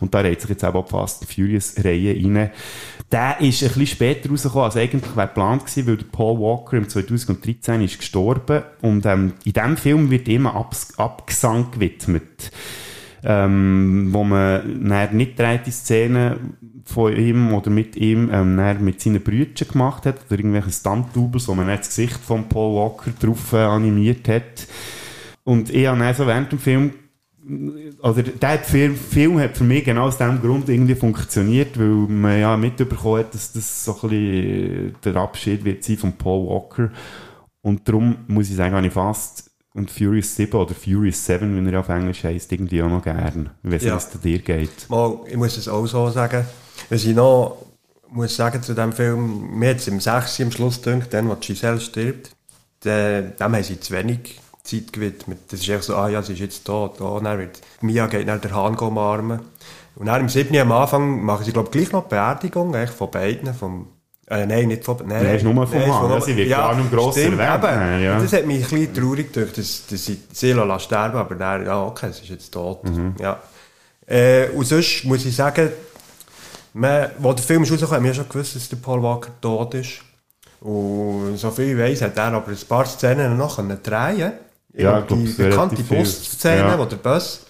Und 0.00 0.14
da 0.14 0.20
reiht 0.20 0.40
sich 0.40 0.50
jetzt 0.50 0.64
auch 0.64 0.88
Fast 0.88 1.22
and 1.22 1.32
Furious-Reihe 1.32 2.14
rein. 2.14 2.50
Der 3.10 3.40
ist 3.40 3.62
ein 3.62 3.68
bisschen 3.68 3.86
später 3.86 4.28
rausgekommen, 4.28 4.64
als 4.64 4.76
eigentlich 4.76 5.16
wäre 5.16 5.28
geplant 5.28 5.64
gewesen, 5.66 5.86
weil 5.86 5.96
Paul 5.96 6.38
Walker 6.40 6.76
im 6.76 6.88
2013 6.88 7.82
ist 7.82 7.98
gestorben 7.98 8.62
und 8.82 9.06
ähm, 9.06 9.32
in 9.44 9.52
diesem 9.54 9.76
Film 9.78 10.10
wird 10.10 10.28
immer 10.28 10.54
Abs 10.54 10.98
Abgesang 10.98 11.70
gewidmet 11.70 12.52
ähm, 13.24 14.08
wo 14.10 14.24
man 14.24 14.82
nicht 15.12 15.38
die 15.38 15.70
Szenen 15.70 16.56
von 16.88 17.14
ihm 17.14 17.52
oder 17.52 17.68
mit 17.70 17.96
ihm 17.96 18.30
ähm, 18.32 18.56
mit 18.82 19.00
seinen 19.00 19.22
Brüdern 19.22 19.68
gemacht 19.68 20.06
hat 20.06 20.24
oder 20.26 20.38
irgendwelche 20.38 20.70
Stunt-Doubles, 20.70 21.46
wo 21.46 21.54
man 21.54 21.68
das 21.68 21.88
Gesicht 21.88 22.16
von 22.16 22.48
Paul 22.48 22.76
Walker 22.76 23.10
drauf 23.20 23.52
äh, 23.52 23.58
animiert 23.58 24.26
hat. 24.26 24.66
Und 25.44 25.68
ich 25.68 25.86
habe 25.86 25.98
dann 25.98 26.14
so 26.14 26.26
während 26.26 26.50
dem 26.50 26.58
Film 26.58 26.92
also 28.02 28.20
der 28.22 28.58
Film, 28.58 28.94
Film 28.94 29.38
hat 29.40 29.56
für 29.56 29.64
mich 29.64 29.84
genau 29.84 30.06
aus 30.06 30.18
diesem 30.18 30.40
Grund 30.40 30.68
irgendwie 30.68 30.94
funktioniert, 30.94 31.78
weil 31.78 31.86
man 31.86 32.40
ja 32.40 32.56
mitbekommen 32.56 33.20
hat, 33.20 33.34
dass 33.34 33.52
das 33.52 33.84
so 33.84 33.94
ein 34.02 34.08
bisschen 34.10 34.94
der 35.04 35.16
Abschied 35.16 35.64
wird 35.64 35.82
sein 35.82 35.96
von 35.96 36.12
Paul 36.12 36.46
Walker. 36.46 36.90
Und 37.62 37.88
darum 37.88 38.16
muss 38.28 38.50
ich 38.50 38.56
sagen, 38.56 38.74
habe 38.74 38.86
ich 38.86 38.92
fast 38.92 39.47
und 39.78 39.90
Furious 39.90 40.34
7 40.36 40.52
oder 40.52 40.74
Furious 40.74 41.24
7, 41.24 41.64
wie 41.64 41.70
er 41.70 41.80
auf 41.80 41.88
Englisch 41.88 42.24
heisst, 42.24 42.52
irgendwie 42.52 42.82
auch 42.82 42.88
noch 42.88 43.02
gern. 43.02 43.50
Weiß 43.62 43.82
nicht, 43.82 43.84
ja. 43.84 43.96
es 43.96 44.10
dir 44.10 44.38
geht. 44.40 44.90
Mal, 44.90 45.20
ich 45.26 45.36
muss 45.36 45.56
es 45.56 45.68
auch 45.68 45.86
so 45.86 46.10
sagen. 46.10 46.44
Was 46.90 47.04
ich 47.04 47.14
noch 47.14 47.64
muss 48.10 48.36
sagen 48.36 48.62
zu 48.62 48.74
diesem 48.74 48.92
Film, 48.92 49.58
mir 49.58 49.70
hat 49.70 49.78
es 49.78 49.88
im 49.88 50.00
6. 50.00 50.40
am 50.40 50.50
Schluss 50.50 50.82
gedacht, 50.82 51.12
dann, 51.12 51.28
wo 51.28 51.34
Giselle 51.36 51.80
stirbt, 51.80 52.30
dem 52.84 53.32
haben 53.38 53.62
sie 53.62 53.80
zu 53.80 53.92
wenig 53.94 54.40
Zeit 54.62 54.92
gewidmet. 54.92 55.38
Das 55.48 55.60
ist 55.60 55.68
echt 55.68 55.84
so, 55.84 55.96
ah 55.96 56.08
ja, 56.08 56.22
sie 56.22 56.34
ist 56.34 56.40
jetzt 56.40 56.64
tot. 56.64 57.00
Oh, 57.00 57.20
dann 57.20 57.38
wird 57.38 57.60
Mia 57.80 58.06
geht 58.06 58.26
nach 58.26 58.40
der 58.40 58.54
Hahn 58.54 58.76
umarmen. 58.76 59.40
Und 59.94 60.06
dann 60.06 60.22
im 60.22 60.28
7. 60.28 60.56
am 60.58 60.72
Anfang 60.72 61.24
machen 61.24 61.44
sie, 61.44 61.52
glaube 61.52 61.68
ich, 61.68 61.72
gleich 61.72 61.92
noch 61.92 62.04
die 62.04 62.10
Beerdigung 62.10 62.74
echt, 62.74 62.94
von 62.94 63.10
beiden, 63.10 63.52
vom 63.54 63.88
äh, 64.30 64.46
nein, 64.46 64.68
nicht 64.68 64.84
von... 64.84 64.96
Nein, 65.06 65.22
nein 65.22 65.36
ist 65.36 65.42
nur 65.42 65.66
vom 65.66 65.88
Mann. 65.88 66.20
Sie 66.20 66.36
wird 66.36 66.48
ja, 66.48 66.58
gar 66.58 66.76
nicht 66.76 66.90
gross 66.90 67.16
erwähnt. 67.16 67.40
Ja. 68.02 68.20
Das 68.20 68.32
hat 68.32 68.46
mich 68.46 68.64
ein 68.64 68.70
bisschen 68.70 68.94
traurig 68.94 69.32
gedacht, 69.32 69.56
dass, 69.56 69.86
dass 69.86 70.04
sie 70.04 70.20
Seele 70.32 70.80
sterben 70.80 71.16
aber 71.16 71.34
der, 71.34 71.62
ja, 71.62 71.82
okay, 71.84 72.12
sie 72.12 72.22
ist 72.22 72.28
jetzt 72.28 72.50
tot. 72.50 72.84
Mhm. 72.84 73.14
Ja. 73.18 73.40
Äh, 74.06 74.48
und 74.50 74.66
sonst 74.66 75.04
muss 75.04 75.24
ich 75.24 75.34
sagen, 75.34 75.70
man, 76.74 77.10
wo 77.18 77.32
der 77.32 77.42
Film 77.42 77.62
rausgekommen, 77.62 77.94
haben 77.96 78.04
wir 78.04 78.14
schon 78.14 78.28
gewusst, 78.28 78.54
dass 78.54 78.68
der 78.68 78.76
Paul 78.76 79.02
Walker 79.02 79.30
tot 79.40 79.74
ist. 79.74 80.00
Und 80.60 81.36
so 81.36 81.50
viel 81.50 81.72
ich 81.72 81.78
weiss, 81.78 82.02
hat 82.02 82.16
er 82.16 82.32
aber 82.32 82.50
ein 82.50 82.58
paar 82.68 82.84
Szenen 82.84 83.36
noch 83.36 83.56
drehen 83.56 83.82
können. 83.82 84.32
Ja, 84.74 85.00
die 85.00 85.24
bekannte 85.24 85.82
Busszene, 85.82 86.58
ja. 86.58 86.78
wo 86.78 86.84
der 86.84 86.96
Bus 86.96 87.46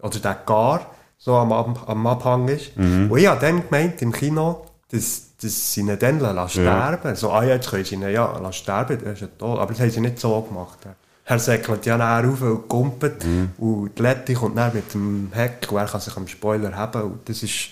oder 0.00 0.18
der 0.18 0.34
Gar 0.46 0.90
so 1.18 1.34
am, 1.36 1.52
am 1.52 2.06
Abhang 2.06 2.48
ist. 2.48 2.76
Mhm. 2.76 3.10
Und 3.10 3.18
ich 3.18 3.26
habe 3.26 3.40
dann 3.40 3.62
gemeint, 3.62 4.02
im 4.02 4.12
Kino, 4.12 4.66
dass 4.90 5.33
dass 5.42 5.72
sie 5.72 5.80
ihn 5.80 5.98
dann 5.98 6.20
lassen 6.20 6.62
sterben 6.62 7.08
ja. 7.08 7.16
So, 7.16 7.30
ah, 7.32 7.44
jetzt 7.44 7.70
können 7.70 7.84
sie 7.84 7.94
ihn 7.96 8.02
ja 8.02 8.38
lassen 8.38 8.52
sterben, 8.52 8.98
er 9.04 9.12
ist 9.12 9.22
ja 9.22 9.28
tot. 9.38 9.58
Aber 9.58 9.72
das 9.72 9.80
haben 9.80 9.90
sie 9.90 10.00
nicht 10.00 10.18
so 10.18 10.40
gemacht. 10.42 10.78
Er 11.26 11.38
säckelt 11.38 11.86
ja 11.86 11.96
nachher 11.96 12.28
auf 12.28 12.42
und 12.42 12.68
kumpelt 12.68 13.24
mhm. 13.24 13.50
und 13.56 13.98
die 13.98 14.02
Lette 14.02 14.34
kommt 14.34 14.58
dann 14.58 14.74
mit 14.74 14.92
dem 14.92 15.30
Heck 15.32 15.66
und 15.70 15.78
er 15.78 15.86
kann 15.86 16.00
sich 16.00 16.16
am 16.16 16.28
Spoiler 16.28 16.76
haben 16.76 17.02
und 17.02 17.28
das 17.28 17.42
ist 17.42 17.70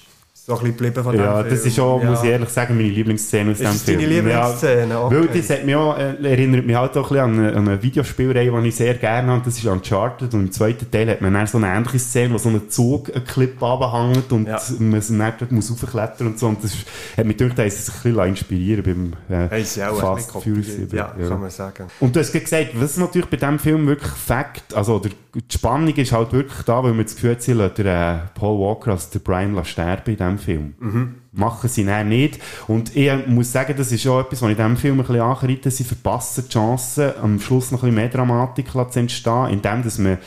so 0.56 0.64
ein 0.64 0.72
bisschen 0.72 0.92
geblieben 0.92 1.04
von 1.04 1.16
Ja, 1.16 1.42
das 1.42 1.66
ist 1.66 1.80
auch, 1.80 2.02
ja. 2.02 2.10
muss 2.10 2.22
ich 2.22 2.30
ehrlich 2.30 2.48
sagen, 2.48 2.76
meine 2.76 2.88
Lieblingsszene 2.88 3.52
aus 3.52 3.58
dem 3.58 3.72
Film. 3.72 4.00
deine 4.00 4.10
Lieblingsszene? 4.10 4.88
Ja, 4.88 5.04
okay. 5.04 5.16
Weil 5.16 5.26
das 5.28 5.50
hat 5.50 5.64
mich 5.64 5.76
auch, 5.76 5.98
äh, 5.98 6.30
erinnert 6.30 6.66
mich 6.66 6.76
halt 6.76 6.96
auch 6.96 6.96
ein 6.96 7.02
bisschen 7.02 7.18
an 7.18 7.38
eine, 7.38 7.56
an 7.56 7.68
eine 7.68 7.82
Videospielreihe, 7.82 8.62
die 8.62 8.68
ich 8.68 8.76
sehr 8.76 8.94
gerne 8.94 9.32
habe, 9.32 9.42
das 9.44 9.58
ist 9.58 9.66
Uncharted 9.66 10.34
und 10.34 10.40
im 10.40 10.52
zweiten 10.52 10.90
Teil 10.90 11.10
hat 11.10 11.20
man 11.20 11.34
dann 11.34 11.46
so 11.46 11.58
eine 11.58 11.68
ähnliche 11.68 11.98
Szene, 11.98 12.34
wo 12.34 12.38
so 12.38 12.48
ein 12.48 12.68
Zug 12.68 13.14
einen 13.14 13.24
Clip 13.24 13.60
runterhängt 13.60 14.32
und 14.32 14.48
ja. 14.48 14.60
man 14.78 15.00
dann 15.00 15.32
dort 15.38 15.52
muss 15.52 15.70
raufklettern 15.70 16.28
und 16.28 16.38
so 16.38 16.48
und 16.48 16.62
das 16.62 16.72
hat 17.16 17.24
mich 17.24 17.36
gedacht, 17.36 17.58
da 17.58 17.62
ist 17.64 17.86
sich 17.86 17.94
ein 17.94 18.14
bisschen 18.14 18.28
inspirieren 18.28 19.14
beim 19.28 19.48
äh, 19.50 19.64
Fast 19.64 20.30
Furious 20.30 20.66
ja, 20.92 21.14
ja, 21.18 21.28
kann 21.28 21.40
man 21.40 21.50
sagen. 21.50 21.86
Und 22.00 22.14
du 22.14 22.20
hast 22.20 22.32
gesagt, 22.32 22.68
was 22.74 22.96
natürlich 22.96 23.28
bei 23.28 23.36
diesem 23.36 23.58
Film 23.58 23.86
wirklich 23.86 24.12
Fakt, 24.12 24.74
also 24.74 24.98
der, 24.98 25.12
die 25.34 25.54
Spannung 25.56 25.94
ist 25.94 26.12
halt 26.12 26.32
wirklich 26.32 26.62
da, 26.62 26.84
weil 26.84 26.92
man 26.92 27.04
das 27.04 27.14
Gefühl 27.14 27.62
hat, 27.62 27.78
der 27.78 27.86
äh, 27.86 28.38
Paul 28.38 28.58
Walker, 28.60 28.90
also 28.90 29.08
der 29.14 29.20
Brian, 29.20 29.64
sterben 29.64 30.10
in 30.10 30.16
diesem 30.16 30.38
Film. 30.38 30.74
Mhm. 30.78 31.14
Machen 31.32 31.70
sie 31.70 31.86
dann 31.86 32.10
nicht. 32.10 32.38
Und 32.68 32.94
ich 32.94 33.10
muss 33.26 33.50
sagen, 33.50 33.74
das 33.76 33.90
ist 33.92 34.06
auch 34.06 34.20
etwas, 34.20 34.42
was 34.42 34.50
ich 34.50 34.58
in 34.58 34.62
diesem 34.62 34.76
Film 34.76 35.00
ein 35.00 35.06
bisschen 35.06 35.22
ankreide, 35.22 35.70
sie 35.70 35.84
verpassen 35.84 36.44
die 36.46 36.52
Chance, 36.52 37.14
am 37.22 37.40
Schluss 37.40 37.70
noch 37.70 37.82
ein 37.82 37.88
bisschen 37.88 37.94
mehr 37.94 38.08
Dramatik 38.10 38.70
zu 38.70 38.98
entstehen, 38.98 39.48
indem 39.48 39.82
dass 39.82 39.98
man 39.98 40.18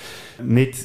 nicht 0.43 0.75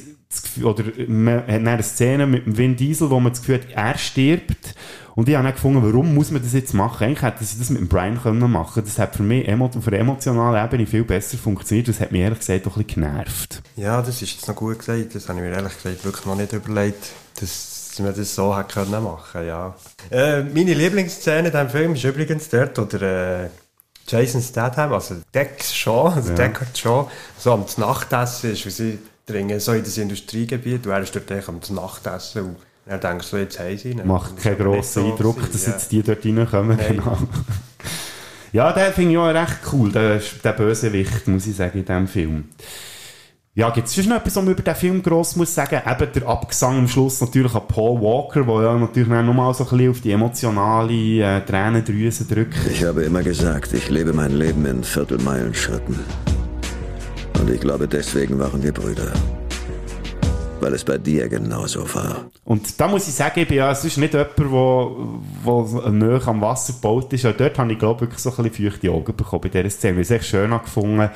oder 0.63 0.85
man 1.07 1.39
hat 1.39 1.49
eine 1.49 1.83
Szene 1.83 2.25
mit 2.25 2.45
dem 2.45 2.57
Vin 2.57 2.75
Diesel, 2.75 3.09
wo 3.09 3.19
man 3.19 3.33
das 3.33 3.41
Gefühl 3.41 3.55
hat, 3.55 3.71
er 3.73 3.97
stirbt. 3.97 4.75
Und 5.15 5.27
ich 5.27 5.35
habe 5.35 5.43
dann 5.43 5.53
gefunden, 5.53 5.83
warum 5.83 6.13
muss 6.15 6.31
man 6.31 6.41
das 6.41 6.53
jetzt 6.53 6.73
machen? 6.73 7.05
Eigentlich 7.05 7.21
hätten 7.21 7.43
sie 7.43 7.59
das 7.59 7.69
mit 7.69 7.81
dem 7.81 7.87
Brian 7.87 8.21
können 8.21 8.51
machen 8.51 8.83
Das 8.85 8.97
hat 8.97 9.15
für 9.15 9.23
mich 9.23 9.51
auf 9.51 9.87
einer 9.87 9.99
emotionalen 9.99 10.65
Ebene 10.65 10.87
viel 10.87 11.03
besser 11.03 11.37
funktioniert. 11.37 11.87
Das 11.87 11.99
hat 11.99 12.11
mich 12.11 12.21
ehrlich 12.21 12.39
gesagt 12.39 12.67
auch 12.67 12.77
ein 12.77 12.83
bisschen 12.83 13.03
genervt. 13.03 13.61
Ja, 13.75 14.01
das 14.01 14.21
ist 14.21 14.33
jetzt 14.33 14.47
noch 14.47 14.55
gut 14.55 14.79
gesagt. 14.79 15.15
Das 15.15 15.27
habe 15.27 15.39
ich 15.39 15.45
mir 15.45 15.51
ehrlich 15.51 15.75
gesagt 15.75 16.05
wirklich 16.05 16.25
noch 16.25 16.35
nicht 16.35 16.53
überlegt. 16.53 17.09
Das 17.39 17.71
dass 17.91 17.99
man 17.99 18.15
das 18.15 18.35
so 18.35 18.57
hätte 18.57 18.73
können 18.73 19.03
machen 19.03 19.45
ja. 19.45 19.75
Äh, 20.09 20.43
meine 20.43 20.73
Lieblingsszene 20.73 21.49
in 21.49 21.51
diesem 21.51 21.69
Film 21.69 21.93
ist 21.93 22.03
übrigens 22.03 22.49
dort, 22.49 22.77
wo 22.77 22.85
der 22.85 23.01
äh, 23.01 23.49
Jason 24.07 24.41
Statham, 24.41 24.93
also 24.93 25.15
Dex 25.33 25.75
Shaw, 25.75 26.09
also 26.15 26.29
ja. 26.29 26.35
Deckard 26.35 26.77
Shaw, 26.77 27.09
so 27.37 27.51
am 27.53 27.65
Nachtessen 27.77 28.51
ist, 28.51 28.65
wie 28.65 28.69
sie 28.69 28.99
dringen 29.25 29.59
so 29.59 29.73
in 29.73 29.83
das 29.83 29.97
Industriegebiet, 29.97 30.85
und 30.85 30.91
er 30.91 31.01
ist 31.01 31.15
dort 31.15 31.31
am 31.47 31.59
Nachtessen 31.75 32.45
und 32.45 32.55
er 32.91 32.97
denkt 32.97 33.23
so, 33.23 33.37
jetzt 33.37 33.57
haben 33.57 33.77
sie 33.77 33.91
ihn. 33.91 34.05
Macht 34.05 34.37
keinen 34.37 34.57
grossen 34.57 35.03
so 35.03 35.11
Eindruck, 35.11 35.39
sein, 35.39 35.49
dass 35.51 35.65
ja. 35.65 35.71
jetzt 35.71 35.91
die 35.91 36.03
dort 36.03 36.25
reinkommen, 36.25 36.77
genau. 36.77 37.17
ja, 38.51 38.73
den 38.73 38.93
finde 38.93 39.11
ich 39.11 39.17
auch 39.17 39.33
recht 39.33 39.59
cool, 39.71 39.91
der, 39.91 40.21
der 40.43 40.51
Bösewicht, 40.51 41.27
muss 41.27 41.47
ich 41.47 41.55
sagen, 41.55 41.79
in 41.79 41.85
diesem 41.85 42.07
Film. 42.07 42.43
Ja, 43.53 43.69
gibt 43.69 43.87
es 43.87 43.97
noch 44.05 44.15
etwas, 44.15 44.35
was 44.35 44.43
man 44.43 44.53
über 44.53 44.63
den 44.63 44.75
Film 44.75 45.03
gross 45.03 45.35
muss 45.35 45.53
sagen? 45.53 45.81
Eben 45.85 46.11
der 46.13 46.27
Abgesang 46.27 46.79
am 46.79 46.87
Schluss 46.87 47.19
natürlich 47.19 47.53
an 47.53 47.67
Paul 47.67 47.99
Walker, 48.01 48.43
der 48.43 48.63
ja 48.63 48.77
natürlich 48.77 49.09
nochmal 49.09 49.53
so 49.53 49.65
ein 49.65 49.69
bisschen 49.69 49.91
auf 49.91 50.01
die 50.01 50.11
emotionale 50.11 50.93
äh, 50.93 51.41
Tränendrüse 51.41 52.25
drückt. 52.25 52.55
Ich 52.69 52.83
habe 52.83 53.03
immer 53.03 53.23
gesagt, 53.23 53.73
ich 53.73 53.89
lebe 53.89 54.13
mein 54.13 54.31
Leben 54.31 54.65
in 54.65 54.83
Viertelmeilenschritten. 54.83 55.99
Und 57.39 57.49
ich 57.49 57.59
glaube, 57.59 57.89
deswegen 57.89 58.39
waren 58.39 58.63
wir 58.63 58.71
Brüder. 58.71 59.11
Weil 60.61 60.73
es 60.73 60.83
bei 60.83 60.97
dir 60.97 61.27
genauso 61.27 61.93
war. 61.93 62.25
Und 62.45 62.79
da 62.79 62.87
muss 62.87 63.07
ich 63.07 63.13
sagen, 63.13 63.39
ich 63.39 63.47
bin 63.47 63.57
ja 63.57 63.73
sonst 63.73 63.97
nicht 63.97 64.13
jemand, 64.13 64.37
der 64.37 65.91
näher 65.91 66.27
am 66.27 66.41
Wasser 66.41 66.73
gebaut 66.73 67.11
ist. 67.11 67.25
Und 67.25 67.39
dort 67.39 67.57
habe 67.57 67.73
ich, 67.73 67.79
glaube 67.79 67.95
ich, 67.95 68.01
wirklich 68.01 68.19
so 68.21 68.29
ein 68.29 68.49
bisschen 68.49 68.71
feuchte 68.71 68.91
Augen 68.91 69.15
bekommen 69.15 69.41
bei 69.41 69.49
dieser 69.49 69.69
Szene. 69.69 70.01
Ich 70.01 70.07
habe 70.07 70.15
es 70.15 70.21
echt 70.21 70.25
schön 70.25 70.51
gefunden 70.51 71.09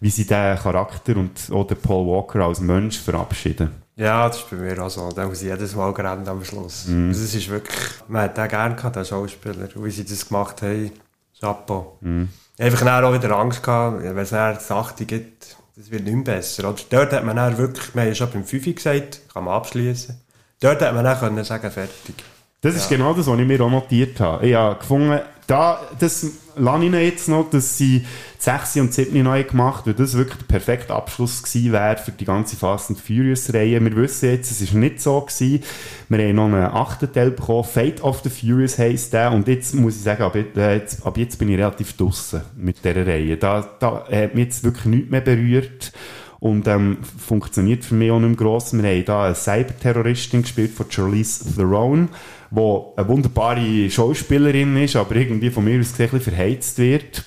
wie 0.00 0.10
sie 0.10 0.26
den 0.26 0.56
Charakter 0.56 1.16
und 1.16 1.50
auch 1.52 1.66
den 1.66 1.76
Paul 1.76 2.06
Walker 2.06 2.40
als 2.40 2.60
Mensch 2.60 2.98
verabschieden. 2.98 3.70
Ja, 3.96 4.26
das 4.26 4.38
ist 4.38 4.50
bei 4.50 4.56
mir 4.56 4.82
auch 4.82 4.88
so. 4.88 5.10
Da 5.10 5.26
muss 5.26 5.42
ich 5.42 5.48
jedes 5.48 5.76
Mal 5.76 5.90
rennen 5.90 6.26
am 6.26 6.42
Schluss. 6.42 6.86
Mm. 6.88 7.08
Also 7.08 7.22
es 7.22 7.34
ist 7.34 7.50
wirklich, 7.50 7.78
man 8.08 8.22
hat 8.22 8.38
den 8.38 8.48
gerne 8.48 8.74
gehabt, 8.74 8.96
den 8.96 9.04
Schauspieler. 9.04 9.68
Und 9.74 9.84
wie 9.84 9.90
sie 9.90 10.04
das 10.04 10.26
gemacht 10.26 10.62
haben, 10.62 10.90
Chapeau. 11.38 11.98
Mm. 12.00 12.24
Einfach 12.58 13.02
auch 13.02 13.12
wieder 13.12 13.36
Angst 13.36 13.62
gehabt, 13.62 14.02
wenn 14.02 14.16
es 14.16 14.30
dann 14.30 14.58
Sachen 14.58 15.06
gibt, 15.06 15.56
das 15.76 15.90
wird 15.90 16.04
nicht 16.04 16.14
mehr 16.14 16.24
besser. 16.24 16.68
Und 16.68 16.86
dort 16.92 17.12
hat 17.12 17.24
man 17.24 17.36
dann 17.36 17.56
wirklich, 17.58 17.94
wir 17.94 18.02
haben 18.02 18.08
ja 18.08 18.14
schon 18.14 18.30
beim 18.30 18.44
5 18.44 18.74
gesagt, 18.74 19.20
kann 19.32 19.44
man 19.44 19.54
abschließen. 19.54 20.20
Dort 20.60 20.82
hat 20.82 20.94
man 20.94 21.04
dann 21.04 21.18
können 21.18 21.44
sagen, 21.44 21.70
fertig. 21.70 22.14
Das 22.60 22.74
ist 22.74 22.88
genau 22.88 23.14
das, 23.14 23.26
was 23.26 23.38
ich 23.38 23.46
mir 23.46 23.60
auch 23.62 23.70
notiert 23.70 24.20
habe. 24.20 24.46
Ich 24.46 24.54
habe 24.54 24.78
gefunden, 24.78 25.20
da, 25.50 25.80
das 25.98 26.26
lasse 26.56 26.84
ich 26.84 26.92
jetzt 26.92 27.28
noch, 27.28 27.50
dass 27.50 27.76
sie 27.76 28.04
6 28.38 28.76
und 28.76 28.94
7 28.94 29.22
neu 29.22 29.42
gemacht 29.44 29.86
weil 29.86 29.94
das 29.94 30.16
wirklich 30.16 30.38
der 30.38 30.46
perfekte 30.46 30.94
Abschluss 30.94 31.42
gewesen 31.42 31.72
wäre 31.72 31.96
für 31.96 32.12
die 32.12 32.24
ganze 32.24 32.56
Fast 32.56 32.90
and 32.90 33.00
Furious 33.00 33.52
Reihe. 33.52 33.82
Wir 33.84 33.96
wissen 33.96 34.30
jetzt, 34.30 34.50
es 34.50 34.60
ist 34.60 34.74
nicht 34.74 35.00
so 35.00 35.20
gewesen. 35.20 35.62
Wir 36.08 36.28
haben 36.28 36.36
noch 36.36 36.44
einen 36.46 36.64
achten 36.64 37.12
Teil 37.12 37.32
bekommen, 37.32 37.64
Fate 37.64 38.02
of 38.02 38.20
the 38.22 38.30
Furious 38.30 38.78
heisst 38.78 39.12
der 39.12 39.32
und 39.32 39.48
jetzt 39.48 39.74
muss 39.74 39.96
ich 39.96 40.02
sagen, 40.02 40.22
ab 40.22 40.36
jetzt, 40.36 41.04
ab 41.04 41.18
jetzt 41.18 41.38
bin 41.38 41.48
ich 41.48 41.58
relativ 41.58 41.96
draussen 41.96 42.42
mit 42.56 42.84
dieser 42.84 43.06
Reihe. 43.06 43.36
Da, 43.36 43.68
da 43.78 44.04
hat 44.10 44.34
mich 44.34 44.44
jetzt 44.44 44.62
wirklich 44.64 44.86
nichts 44.86 45.10
mehr 45.10 45.20
berührt 45.20 45.92
und 46.38 46.66
ähm, 46.68 46.98
funktioniert 47.02 47.84
für 47.84 47.94
mich 47.94 48.10
auch 48.10 48.18
nicht 48.18 48.28
mehr 48.28 48.36
gross. 48.36 48.72
Wir 48.72 48.82
haben 48.82 49.04
da 49.04 49.24
eine 49.24 49.34
Cyberterroristin 49.34 50.42
gespielt 50.42 50.72
von 50.72 50.90
Charlize 50.90 51.44
Theron, 51.54 52.08
die 52.50 52.82
eine 52.96 53.08
wunderbare 53.08 53.90
Schauspielerin 53.90 54.76
ist, 54.76 54.96
aber 54.96 55.16
irgendwie 55.16 55.50
von 55.50 55.64
mir 55.64 55.80
aus 55.80 55.92
gesehen 55.92 56.20
verheizt 56.20 56.78
wird. 56.78 57.24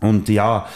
Und 0.00 0.28
ja, 0.28 0.66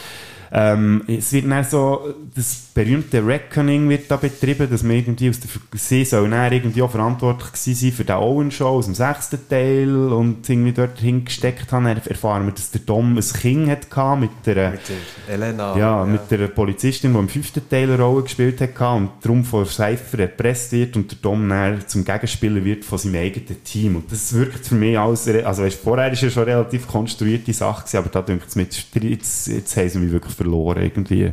Ähm, 0.56 1.02
es 1.08 1.32
wird 1.32 1.50
dann 1.50 1.64
so, 1.64 2.14
das 2.32 2.63
berühmte 2.74 3.24
Reckoning 3.24 3.88
wird 3.88 4.10
da 4.10 4.16
betrieben, 4.16 4.68
dass 4.68 4.82
man 4.82 4.96
irgendwie 4.96 5.30
aus 5.30 5.38
der, 5.38 5.48
sie 5.74 6.04
soll 6.04 6.28
dann 6.28 6.52
irgendwie 6.52 6.82
auch 6.82 6.90
verantwortlich 6.90 7.52
gewesen 7.52 7.74
sein 7.74 7.92
für 7.92 8.04
den 8.04 8.16
Owen-Show 8.16 8.66
aus 8.66 8.86
dem 8.86 8.96
sechsten 8.96 9.48
Teil 9.48 9.94
und 10.12 10.48
irgendwie 10.48 10.72
dort 10.72 10.98
hingesteckt 10.98 11.70
haben. 11.70 11.84
Dann 11.84 11.98
erfahren 11.98 12.46
wir, 12.46 12.52
dass 12.52 12.72
der 12.72 12.80
Dom 12.80 13.16
ein 13.16 13.22
Kind 13.22 13.70
hatte 13.70 14.20
mit 14.20 14.30
der, 14.44 14.72
Mit 14.72 14.80
der 14.88 15.34
Elena. 15.34 15.76
ja, 15.78 16.04
mit 16.04 16.28
der 16.30 16.48
Polizistin, 16.48 17.12
die 17.12 17.18
im 17.20 17.28
fünften 17.28 17.68
Teil 17.68 17.92
eine 17.92 18.02
Rolle 18.02 18.24
gespielt 18.24 18.60
hat 18.60 18.80
und 18.80 19.10
darum 19.22 19.44
von 19.44 19.64
Cypher 19.64 20.18
erpresst 20.18 20.72
wird 20.72 20.96
und 20.96 21.12
der 21.12 21.18
Dom 21.22 21.48
dann 21.48 21.86
zum 21.86 22.04
Gegenspieler 22.04 22.64
wird 22.64 22.84
von 22.84 22.98
seinem 22.98 23.16
eigenen 23.22 23.62
Team. 23.62 23.96
Und 23.96 24.10
das 24.10 24.32
wirkt 24.32 24.66
für 24.66 24.74
mich 24.74 24.98
als, 24.98 25.28
also 25.28 25.62
weißt, 25.62 25.80
vorher 25.80 26.10
war 26.10 26.12
ja 26.12 26.30
schon 26.30 26.42
eine 26.42 26.56
relativ 26.56 26.88
konstruierte 26.88 27.52
Sache, 27.52 27.82
gewesen, 27.84 27.98
aber 27.98 28.08
da 28.08 28.22
denke 28.22 28.46
ich 28.48 28.56
mir, 28.56 28.62
jetzt, 28.64 28.94
jetzt, 28.94 29.46
jetzt 29.46 29.76
haben 29.76 29.88
sie 29.88 29.98
mich 30.00 30.12
wirklich 30.12 30.34
verloren 30.34 30.82
irgendwie. 30.82 31.32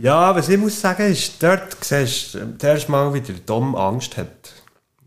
Ja, 0.00 0.34
was 0.34 0.48
ich 0.48 0.58
muss 0.58 0.80
sagen, 0.80 1.10
ist, 1.10 1.42
dort 1.42 1.84
siehst 1.84 2.34
du 2.34 2.46
das 2.46 2.68
erste 2.68 2.90
Mal, 2.90 3.12
wie 3.14 3.20
der 3.20 3.34
Dom 3.44 3.74
Angst 3.74 4.16
hat, 4.16 4.52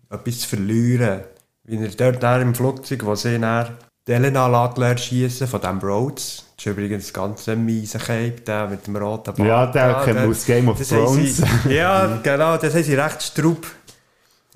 etwas 0.09 0.39
zu 0.41 0.49
verlieren. 0.49 1.21
Wie 1.63 1.77
er 1.77 1.89
dort 1.89 2.21
dann 2.21 2.41
im 2.41 2.55
Flugzeug, 2.55 3.05
wo 3.05 3.15
sie 3.15 3.39
dann 3.39 3.77
die 4.07 4.13
Elena 4.13 4.71
lässt 4.75 5.05
schiessen 5.05 5.47
von 5.47 5.61
dem 5.61 5.79
Rhodes. 5.79 6.43
Das 6.57 6.65
ist 6.65 6.71
übrigens 6.71 7.13
ganz 7.13 7.47
ein 7.47 7.63
mieser 7.63 7.99
Cape, 7.99 8.41
der 8.45 8.67
mit 8.67 8.85
dem 8.85 8.95
roten 8.95 9.33
Bart. 9.33 9.47
Ja, 9.47 9.65
der 9.67 10.01
kennt 10.03 10.19
man 10.19 10.29
aus 10.29 10.45
Game 10.45 10.67
of 10.67 10.79
das 10.79 10.89
Thrones. 10.89 11.37
Sie, 11.37 11.43
ja, 11.73 12.19
genau, 12.21 12.57
das 12.57 12.73
haben 12.73 12.83
sie 12.83 12.95
recht 12.95 13.21
straub 13.21 13.65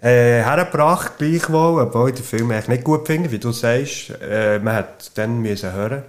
äh, 0.01 0.43
hergebracht, 0.43 1.17
gleichwohl, 1.17 1.81
obwohl 1.81 2.09
ich 2.09 2.15
den 2.15 2.25
Film 2.25 2.51
eigentlich 2.51 2.67
nicht 2.67 2.83
gut 2.83 3.07
finde, 3.07 3.31
wie 3.31 3.39
du 3.39 3.51
sagst. 3.51 4.11
Äh, 4.21 4.59
man 4.59 4.75
hat 4.75 5.11
dann 5.17 5.39
müssen 5.39 5.71
hören. 5.71 6.03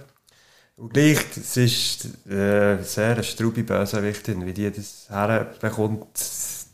Und 0.77 0.93
gleich, 0.93 1.17
es 1.35 1.57
ist 1.57 2.05
äh, 2.29 2.83
sehr 2.83 3.13
eine 3.13 3.23
straube 3.23 3.63
Bösewichtin, 3.63 4.45
wie 4.45 4.53
die 4.53 4.71
das 4.71 5.07
herbekommt, 5.09 6.05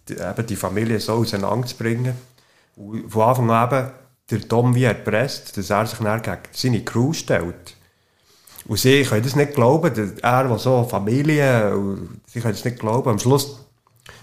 die, 0.09 0.15
eben 0.15 0.45
die 0.45 0.57
Familie 0.57 0.99
so 0.99 1.13
auseinanderzubringen. 1.13 2.13
Und 2.75 3.09
von 3.09 3.21
Anfang 3.21 3.49
an 3.49 3.67
eben 3.69 3.91
der 4.29 4.47
Tom 4.49 4.75
wie 4.75 4.83
erpresst, 4.83 5.57
dass 5.57 5.69
er 5.69 5.85
sich 5.85 5.99
gegen 5.99 6.37
seine 6.51 6.83
Crew 6.83 7.13
stellt. 7.13 7.77
Und 8.65 8.77
sie 8.77 9.03
können 9.03 9.23
das 9.23 9.37
nicht 9.37 9.53
glauben, 9.53 10.17
er, 10.21 10.43
der 10.47 10.57
so 10.57 10.83
Familie, 10.83 11.73
und 11.73 12.21
sie 12.27 12.41
können 12.41 12.55
das 12.55 12.65
nicht 12.65 12.79
glauben. 12.79 13.09
Am 13.09 13.19
Schluss 13.19 13.65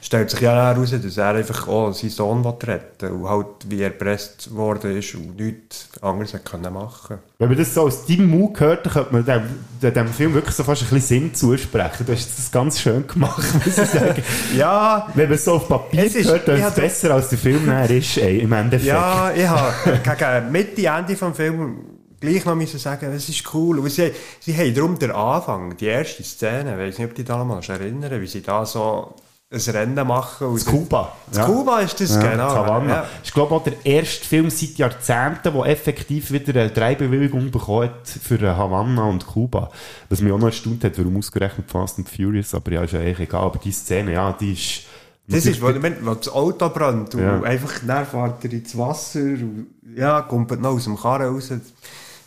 stellt 0.03 0.31
sich 0.31 0.41
ja 0.41 0.53
heraus, 0.53 0.91
dass 0.91 1.17
er 1.17 1.29
einfach 1.35 1.69
auch 1.69 1.93
seinen 1.93 2.11
Sohn 2.11 2.45
retten 2.45 3.13
und 3.13 3.29
halt 3.29 3.47
wie 3.69 3.83
erpresst 3.83 4.55
worden 4.55 4.97
ist 4.97 5.15
und 5.15 5.37
nichts 5.37 5.89
anderes 6.03 6.35
können 6.45 6.73
machen 6.73 7.19
Wenn 7.39 7.49
man 7.49 7.57
das 7.59 7.75
so 7.75 7.83
aus 7.83 8.07
deinem 8.07 8.27
Mund 8.29 8.59
hört, 8.61 8.87
dann 8.87 8.93
könnte 8.93 9.13
man 9.13 9.25
dem, 9.25 9.95
dem, 9.95 10.09
Film 10.09 10.35
wirklich 10.35 10.55
so 10.55 10.65
fast 10.65 10.83
ein 10.83 10.89
bisschen 10.91 11.21
Sinn 11.23 11.35
zusprechen. 11.35 12.05
Du 12.07 12.13
hast 12.13 12.39
das 12.39 12.51
ganz 12.51 12.81
schön 12.81 13.07
gemacht, 13.07 13.43
muss 13.65 13.67
ich 13.79 13.89
sagen. 13.89 14.23
ja. 14.57 15.09
Wenn 15.15 15.29
man 15.29 15.35
es 15.35 15.45
so 15.45 15.55
auf 15.55 15.69
Papier 15.69 16.05
Es 16.05 16.15
ist- 16.15 16.29
hört, 16.29 16.49
dann 16.49 16.59
ist 16.59 16.67
es 16.69 16.75
besser, 16.75 17.15
als 17.15 17.29
der 17.29 17.39
Film 17.39 17.67
nachher 17.67 17.91
ist, 17.97 18.17
ey, 18.19 18.41
im 18.41 18.53
Endeffekt. 18.53 18.89
Ja, 18.89 19.33
ich 19.33 19.47
habe 19.49 19.73
gegen 20.19 20.53
Mitte, 20.53 20.87
Ende 20.87 21.15
des 21.15 21.37
Films 21.37 21.77
gleich 22.21 22.45
noch 22.45 22.55
müssen 22.55 22.79
sagen, 22.79 23.11
es 23.15 23.29
ist 23.29 23.55
cool. 23.55 23.79
Und 23.79 23.91
sie, 23.91 24.13
sie 24.41 24.55
haben 24.57 24.75
darum 24.75 24.99
den 24.99 25.11
Anfang, 25.11 25.77
die 25.77 25.87
erste 25.87 26.23
Szene, 26.23 26.73
ich 26.73 26.79
weiß 26.79 26.99
nicht, 26.99 27.09
ob 27.09 27.15
du 27.15 27.23
dich 27.23 27.25
da 27.27 27.43
mal 27.43 27.61
erinnern 27.67 28.21
wie 28.21 28.27
sie 28.27 28.43
da 28.43 28.67
so 28.67 29.15
ein 29.53 29.61
Rennen 29.61 30.07
machen. 30.07 30.47
Und 30.47 30.57
Das 30.61 30.65
Kuba. 30.65 31.13
Das 31.33 31.45
Kuba 31.45 31.81
ist 31.81 32.01
das, 32.01 32.15
Ja, 32.15 32.23
genau. 32.23 32.51
Havanna. 32.51 32.95
Ja. 32.95 33.07
Ich 33.25 33.33
glaube 33.33 33.55
auch 33.57 33.65
der 33.65 33.85
erste 33.85 34.25
Film 34.25 34.49
seit 34.49 34.77
Jahrzehnten, 34.79 35.53
der 35.53 35.67
effektiv 35.67 36.31
wieder 36.31 36.61
eine 36.61 36.71
Dreibewilligung 36.71 37.51
bekommen 37.51 37.89
hat 37.89 38.07
für 38.09 38.39
Havanna 38.57 39.05
und 39.05 39.27
Kuba. 39.27 39.71
Was 40.09 40.21
mich 40.21 40.33
auch 40.33 40.39
noch 40.39 40.47
erstaunt 40.47 40.85
hat, 40.85 40.97
warum 40.99 41.17
ausgerechnet 41.17 41.69
Fast 41.69 41.99
and 41.99 42.09
Furious, 42.09 42.55
aber 42.55 42.71
ja, 42.73 42.83
ist 42.85 42.93
ja 42.93 43.01
eigentlich 43.01 43.21
egal. 43.21 43.43
Aber 43.43 43.59
die 43.59 43.73
Szene, 43.73 44.13
ja, 44.13 44.33
die 44.33 44.53
ist... 44.53 44.83
Das 45.27 45.47
ist, 45.47 45.63
wo, 45.63 45.67
wenn, 45.69 46.05
das 46.05 46.29
Auto 46.29 46.69
brennt 46.71 47.15
und 47.15 47.23
Ja. 47.23 47.41
einfach 47.43 47.73
dann 47.87 48.05
fährt 48.05 48.45
er 48.45 48.53
ins 48.53 48.77
Wasser 48.77 49.21
und 49.21 49.67
ja, 49.97 50.23
kommt 50.23 50.61
noch 50.61 50.71
aus 50.71 50.85
dem 50.85 50.97
Karren 50.97 51.35
raus. 51.35 51.53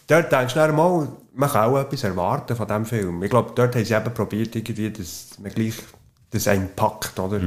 Dort 0.07 0.31
denkst 0.31 0.53
du 0.53 0.59
dann 0.59 0.75
mal, 0.75 1.07
man 1.33 1.49
kann 1.49 1.69
auch 1.69 1.79
etwas 1.79 2.03
erwarten 2.03 2.55
von 2.55 2.65
diesem 2.67 2.85
Film. 2.85 3.23
Ich 3.23 3.29
glaube, 3.29 3.51
dort 3.55 3.75
haben 3.75 3.83
sie 3.83 3.93
eben 3.93 4.13
probiert, 4.13 4.55
irgendwie, 4.55 4.89
dass 4.89 5.31
man 5.41 5.51
gleich 5.51 5.73
das 6.33 6.47
einen 6.47 6.69
packt, 6.75 7.19
oder? 7.19 7.39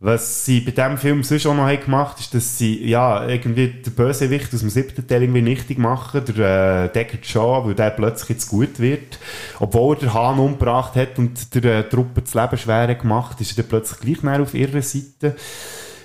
Was 0.00 0.44
sie 0.44 0.60
bei 0.60 0.70
diesem 0.70 0.96
Film 0.96 1.24
sonst 1.24 1.44
auch 1.46 1.56
noch 1.56 1.66
haben 1.66 1.80
gemacht 1.80 2.20
ist, 2.20 2.32
dass 2.32 2.56
sie 2.56 2.88
ja, 2.88 3.26
irgendwie 3.26 3.66
den 3.66 3.92
Bösewicht 3.94 4.54
aus 4.54 4.60
dem 4.60 4.70
siebten 4.70 5.04
Teil 5.04 5.22
irgendwie 5.22 5.42
nichtig 5.42 5.76
machen, 5.78 6.22
der 6.24 6.84
äh, 6.84 6.88
Deckard 6.92 7.26
Shaw, 7.26 7.66
weil 7.66 7.74
der 7.74 7.90
plötzlich 7.90 8.28
jetzt 8.28 8.48
gut 8.48 8.78
wird. 8.78 9.18
Obwohl 9.58 9.96
er 9.96 10.00
den 10.00 10.14
Hahn 10.14 10.38
umgebracht 10.38 10.94
hat 10.94 11.18
und 11.18 11.52
der 11.52 11.78
äh, 11.78 11.88
Truppe 11.88 12.22
das 12.22 12.34
Leben 12.34 12.56
schwer 12.58 12.94
gemacht, 12.94 13.40
ist 13.40 13.58
er 13.58 13.64
dann 13.64 13.70
plötzlich 13.70 13.98
gleich 13.98 14.22
mehr 14.22 14.40
auf 14.40 14.54
ihrer 14.54 14.82
Seite. 14.82 15.34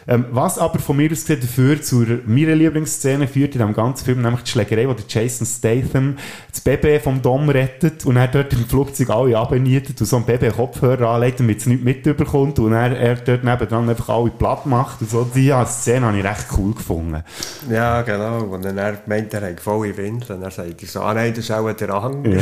Ähm, 0.08 0.26
was 0.32 0.58
aber 0.58 0.80
von 0.80 0.98
mir 0.98 1.12
aus 1.12 1.22
gesehen 1.22 1.42
dafür 1.42 1.82
zu 1.82 2.06
meiner 2.26 2.56
Lieblingsszene 2.56 3.28
führt 3.28 3.56
in 3.56 3.60
dem 3.60 3.74
ganzen 3.74 4.06
Film, 4.06 4.22
nämlich 4.22 4.44
die 4.44 4.52
Schlägerei, 4.52 4.88
wo 4.88 4.94
der 4.94 5.06
Jason 5.08 5.48
Statham 5.48 6.18
das 6.52 6.62
Baby 6.62 7.00
vom 7.00 7.22
Dom 7.22 7.50
rettet 7.50 8.06
und 8.06 8.18
er 8.18 8.28
dort 8.28 8.54
im 8.54 8.66
Flugzeug 8.66 9.10
alle 9.10 9.38
abnietet 9.38 10.00
und 10.00 10.08
so 10.08 10.18
ein 10.18 10.26
Baby 10.26 10.48
einen 10.48 10.56
Kopfhörer 10.56 11.10
anlegt, 11.10 11.40
damit 11.40 11.60
es 11.60 11.66
nicht 11.66 11.84
mitbekommt 11.84 12.60
und 12.60 12.74
er, 12.74 12.98
er 12.98 13.16
dort 13.16 13.44
nebendran 13.44 13.90
einfach 13.90 14.10
alle 14.10 14.30
platt 14.30 14.66
macht 14.66 15.02
und 15.02 15.10
so. 15.10 15.24
Die 15.24 15.48
ja, 15.48 15.66
Szene 15.66 16.08
habe 16.08 16.18
ich 16.18 16.24
recht 16.24 16.48
cool 16.58 16.74
gefunden. 16.74 17.24
Ja, 17.70 18.02
genau. 18.02 18.44
Und 18.44 18.66
dann 18.66 18.78
er 18.78 18.98
meint, 19.06 19.34
er 19.34 19.50
hat 19.50 19.60
volle 19.60 19.96
Windeln. 19.96 20.42
Dann 20.42 20.52
sagt 20.52 20.82
er 20.82 20.88
so, 20.88 21.02
ah 21.02 21.14
nein, 21.14 21.34
das 21.34 21.46
ist 21.46 21.52
auch 21.52 21.72
der 21.72 21.90
Hang. 21.90 22.26
Ja. 22.26 22.40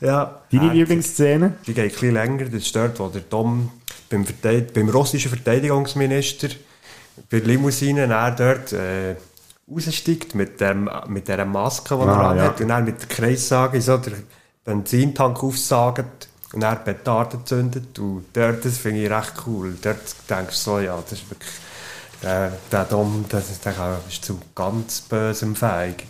ja. 0.00 0.40
Deine 0.52 0.72
Lieblingsszene? 0.72 1.54
Die 1.66 1.74
geht 1.74 1.84
ein 1.84 1.90
bisschen 1.90 2.14
länger. 2.14 2.44
Das 2.44 2.62
ist 2.62 2.74
dort, 2.74 2.98
wo 3.00 3.08
der 3.08 3.28
Tom 3.28 3.70
beim, 4.08 4.24
Verteid 4.24 4.72
beim 4.74 4.88
russischen 4.88 5.30
Verteidigungsminister 5.30 6.48
bei 7.30 7.38
der 7.40 7.48
Limousine 7.48 8.02
er 8.12 8.30
dort 8.32 8.72
äh, 8.72 9.16
raussteigt 9.70 10.34
mit, 10.34 10.60
dem, 10.60 10.88
mit 11.08 11.28
dieser 11.28 11.44
Maske, 11.44 11.94
die 11.96 12.00
er 12.02 12.08
Ah, 12.08 12.30
anhat 12.30 12.58
ja. 12.58 12.62
und 12.64 12.68
dann 12.68 12.84
mit 12.84 13.00
der 13.00 13.08
Kreissage 13.08 13.80
so 13.80 13.96
den 13.96 14.14
Benzintank 14.64 15.42
aufsagt 15.42 16.28
und 16.52 16.60
dann 16.60 16.84
Petarden 16.84 17.44
zündet. 17.46 17.98
Und 17.98 18.26
dort, 18.32 18.64
das 18.64 18.78
finde 18.78 19.04
ich 19.04 19.10
recht 19.10 19.32
cool. 19.46 19.76
Dort 19.80 19.98
denkst 20.28 20.56
du 20.56 20.70
so, 20.70 20.78
ja, 20.78 20.96
das 21.02 21.12
ist 21.20 21.30
wirklich... 21.30 21.50
Der, 22.22 22.50
der 22.72 22.84
Dom, 22.84 23.26
das, 23.28 23.60
der 23.60 23.72
kann- 23.74 23.98
ist 24.08 24.24
zu 24.24 24.40
ganz 24.54 25.02
bösem 25.02 25.54
fähig. 25.54 26.06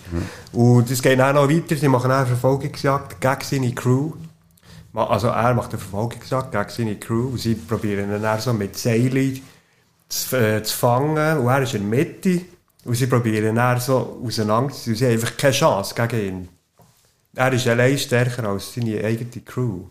Und 0.53 0.89
es 0.89 1.03
geht 1.03 1.21
auch 1.21 1.33
noch 1.33 1.49
weiter. 1.51 1.75
Sie 1.75 1.89
machen 1.89 2.13
auch 2.13 2.19
eine 2.19 2.27
Verfolgungsjagd 2.27 3.21
gegen 3.21 3.41
seine 3.43 3.75
Crew. 3.75 4.13
Also 4.97 5.29
er 5.29 5.53
macht 5.53 5.71
eine 5.73 5.79
Verfolgungsjagd 5.79 6.53
gegen 6.53 6.69
seine 6.69 6.97
Crew 6.97 7.29
und 7.29 7.39
sie 7.39 7.55
probieren 7.55 8.13
ihn 8.13 8.23
dann 8.23 8.41
so 8.41 8.53
mit 8.55 8.77
Seilen 8.79 9.41
zu, 10.09 10.37
äh, 10.37 10.63
zu 10.63 10.77
fangen 10.77 11.39
und 11.39 11.47
er 11.47 11.63
ist 11.63 11.75
in 11.75 11.91
der 11.91 11.99
Mitte 11.99 12.41
und 12.85 12.95
sie 12.95 13.07
probieren 13.07 13.57
ihn 13.57 13.81
so 13.81 14.21
auseinanderzuziehen 14.25 14.95
und 14.95 14.99
sie 14.99 15.05
haben 15.05 15.13
einfach 15.13 15.37
keine 15.37 15.53
Chance 15.53 15.95
gegen 15.95 16.27
ihn. 16.27 16.49
Er 17.35 17.53
ist 17.53 17.67
allein 17.69 17.99
stärker 17.99 18.49
als 18.49 18.73
seine 18.73 19.05
eigene 19.05 19.43
Crew. 19.45 19.83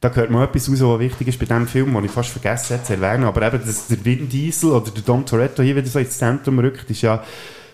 Da 0.00 0.10
gehört 0.10 0.30
mal 0.30 0.44
etwas 0.44 0.70
raus, 0.70 0.80
was 0.82 0.98
wichtig 0.98 1.28
ist 1.28 1.38
bei 1.38 1.46
diesem 1.46 1.66
Film, 1.66 1.94
den 1.94 2.04
ich 2.04 2.10
fast 2.10 2.28
vergessen 2.28 2.76
habe 2.76 2.84
zu 2.84 2.92
erwähnen. 2.92 3.24
Aber 3.24 3.42
eben, 3.42 3.64
dass 3.64 3.86
der 3.86 4.04
Vin 4.04 4.28
Diesel 4.28 4.72
oder 4.72 4.90
der 4.90 5.02
Dom 5.02 5.24
Toretto 5.24 5.62
hier 5.62 5.76
wieder 5.76 5.86
so 5.86 5.98
ins 5.98 6.18
Zentrum 6.18 6.58
rückt, 6.58 6.90
ist 6.90 7.00
ja 7.00 7.24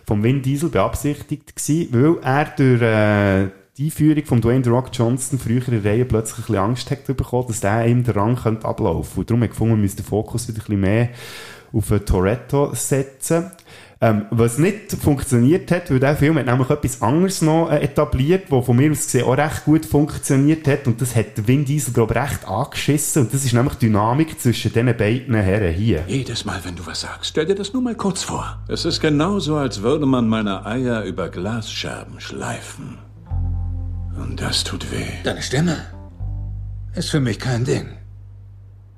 vom 0.07 0.22
Vin 0.22 0.41
Diesel 0.41 0.68
beabsichtigt 0.68 1.57
gewesen, 1.57 1.89
weil 1.93 2.22
er 2.22 2.45
durch 2.45 2.82
äh, 2.82 3.51
die 3.79 3.87
Einführung 3.87 4.24
von 4.24 4.41
Dwayne 4.41 4.64
The 4.64 4.70
Rock 4.70 4.89
Johnson 4.93 5.39
früher 5.39 5.68
in 5.68 5.83
Reihe 5.83 6.05
plötzlich 6.05 6.39
ein 6.39 6.43
bisschen 6.43 6.57
Angst 6.57 6.91
hat 6.91 7.07
bekommen, 7.07 7.49
dass 7.49 7.61
der 7.61 7.87
ihm 7.87 8.05
den 8.05 8.14
Rang 8.14 8.37
könnte 8.37 8.66
ablaufen. 8.66 9.20
Und 9.20 9.31
darum 9.31 9.43
hat 9.43 9.51
gefunden, 9.51 9.74
wir 9.74 9.83
müssen 9.83 9.97
den 9.97 10.07
Fokus 10.07 10.49
wieder 10.49 10.59
ein 10.59 10.64
bisschen 10.64 10.81
mehr 10.81 11.09
auf 11.72 11.93
Toretto 12.07 12.74
setzen. 12.74 13.51
Ähm, 13.99 14.27
was 14.31 14.59
nicht 14.59 14.93
funktioniert 14.93 15.70
hat, 15.70 15.91
weil 15.91 15.99
der 15.99 16.16
Film 16.16 16.37
hat 16.37 16.45
nämlich 16.45 16.68
etwas 16.68 17.01
anderes 17.01 17.41
noch 17.41 17.70
äh, 17.70 17.79
etabliert, 17.79 18.51
wo 18.51 18.61
von 18.61 18.77
mir 18.77 18.91
aus 18.91 19.05
gesehen 19.05 19.24
auch 19.24 19.39
recht 19.39 19.64
gut 19.64 19.87
funktioniert 19.87 20.68
hat 20.68 20.87
und 20.87 21.01
das 21.01 21.16
hat 21.16 21.47
Vin 21.47 21.64
Diesel, 21.64 21.95
glaube 21.95 22.12
ich, 22.12 22.20
recht 22.20 22.47
angeschissen 22.47 23.22
und 23.22 23.33
das 23.33 23.47
ist 23.47 23.55
nämlich 23.55 23.74
die 23.77 23.87
Dynamik 23.87 24.39
zwischen 24.39 24.70
diesen 24.70 24.95
beiden 24.99 25.35
Herren 25.35 25.72
hier. 25.72 26.05
Jedes 26.09 26.45
Mal, 26.45 26.61
wenn 26.64 26.77
du 26.77 26.85
was 26.85 27.01
sagst, 27.01 27.31
stell 27.31 27.47
dir 27.47 27.55
das 27.55 27.72
nur 27.72 27.81
mal 27.81 27.95
kurz 27.95 28.22
vor. 28.22 28.59
Es 28.68 28.85
ist 28.85 29.01
genauso, 29.01 29.57
als 29.57 29.81
würde 29.81 30.05
man 30.05 30.29
meine 30.29 30.66
Eier 30.66 31.05
über 31.05 31.31
Glasscherben 31.31 32.20
schleifen. 32.20 33.05
Und 34.16 34.40
das 34.40 34.64
tut 34.64 34.90
weh. 34.90 35.06
Deine 35.24 35.42
Stimme 35.42 35.86
ist 36.94 37.10
für 37.10 37.20
mich 37.20 37.38
kein 37.38 37.64
Ding. 37.64 37.98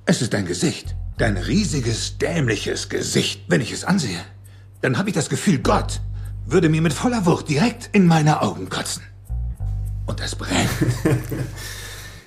Es 0.06 0.22
ist 0.22 0.32
dein 0.32 0.46
Gesicht. 0.46 0.94
Dein 1.18 1.36
riesiges, 1.36 2.18
dämliches 2.18 2.88
Gesicht. 2.88 3.42
Wenn 3.48 3.60
ich 3.60 3.72
es 3.72 3.84
ansehe, 3.84 4.20
dann 4.80 4.96
habe 4.96 5.08
ich 5.08 5.14
das 5.14 5.28
Gefühl, 5.28 5.58
Gott 5.58 6.00
würde 6.46 6.68
mir 6.68 6.80
mit 6.80 6.92
voller 6.92 7.26
Wucht 7.26 7.48
direkt 7.48 7.90
in 7.92 8.06
meine 8.06 8.40
Augen 8.40 8.68
kotzen. 8.68 9.02
Und 10.06 10.20
es 10.20 10.36
brennt. 10.36 10.70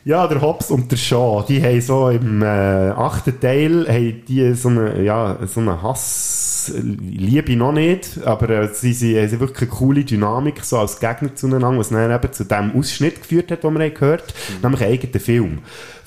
Ja, 0.03 0.25
der 0.27 0.41
Hobbs 0.41 0.71
und 0.71 0.91
der 0.91 0.97
Shaw, 0.97 1.43
die 1.47 1.61
haben 1.61 1.79
so 1.79 2.09
im 2.09 2.41
äh, 2.41 2.45
achten 2.45 3.39
Teil 3.39 3.87
haben 3.87 4.23
die 4.27 4.53
so 4.55 4.69
eine, 4.69 5.03
ja, 5.03 5.37
so 5.45 5.59
eine 5.59 5.81
Hass 5.83 6.73
liebe 6.75 7.55
noch 7.55 7.71
nicht, 7.71 8.19
aber 8.25 8.49
äh, 8.49 8.69
sie, 8.73 8.93
sie 8.93 9.19
haben 9.19 9.39
wirklich 9.39 9.69
eine 9.69 9.77
coole 9.77 10.03
Dynamik 10.03 10.63
so 10.63 10.79
als 10.79 10.99
Gegner 10.99 11.35
zueinander, 11.35 11.77
was 11.77 11.89
dann 11.89 12.11
eben 12.11 12.33
zu 12.33 12.45
dem 12.45 12.75
Ausschnitt 12.75 13.21
geführt 13.21 13.51
hat, 13.51 13.63
den 13.63 13.73
wir 13.75 13.85
haben 13.85 13.93
gehört 13.93 14.33
Mhm. 14.49 14.55
nämlich 14.63 14.81
einen 14.83 14.93
eigenen 14.93 15.19
Film. 15.19 15.59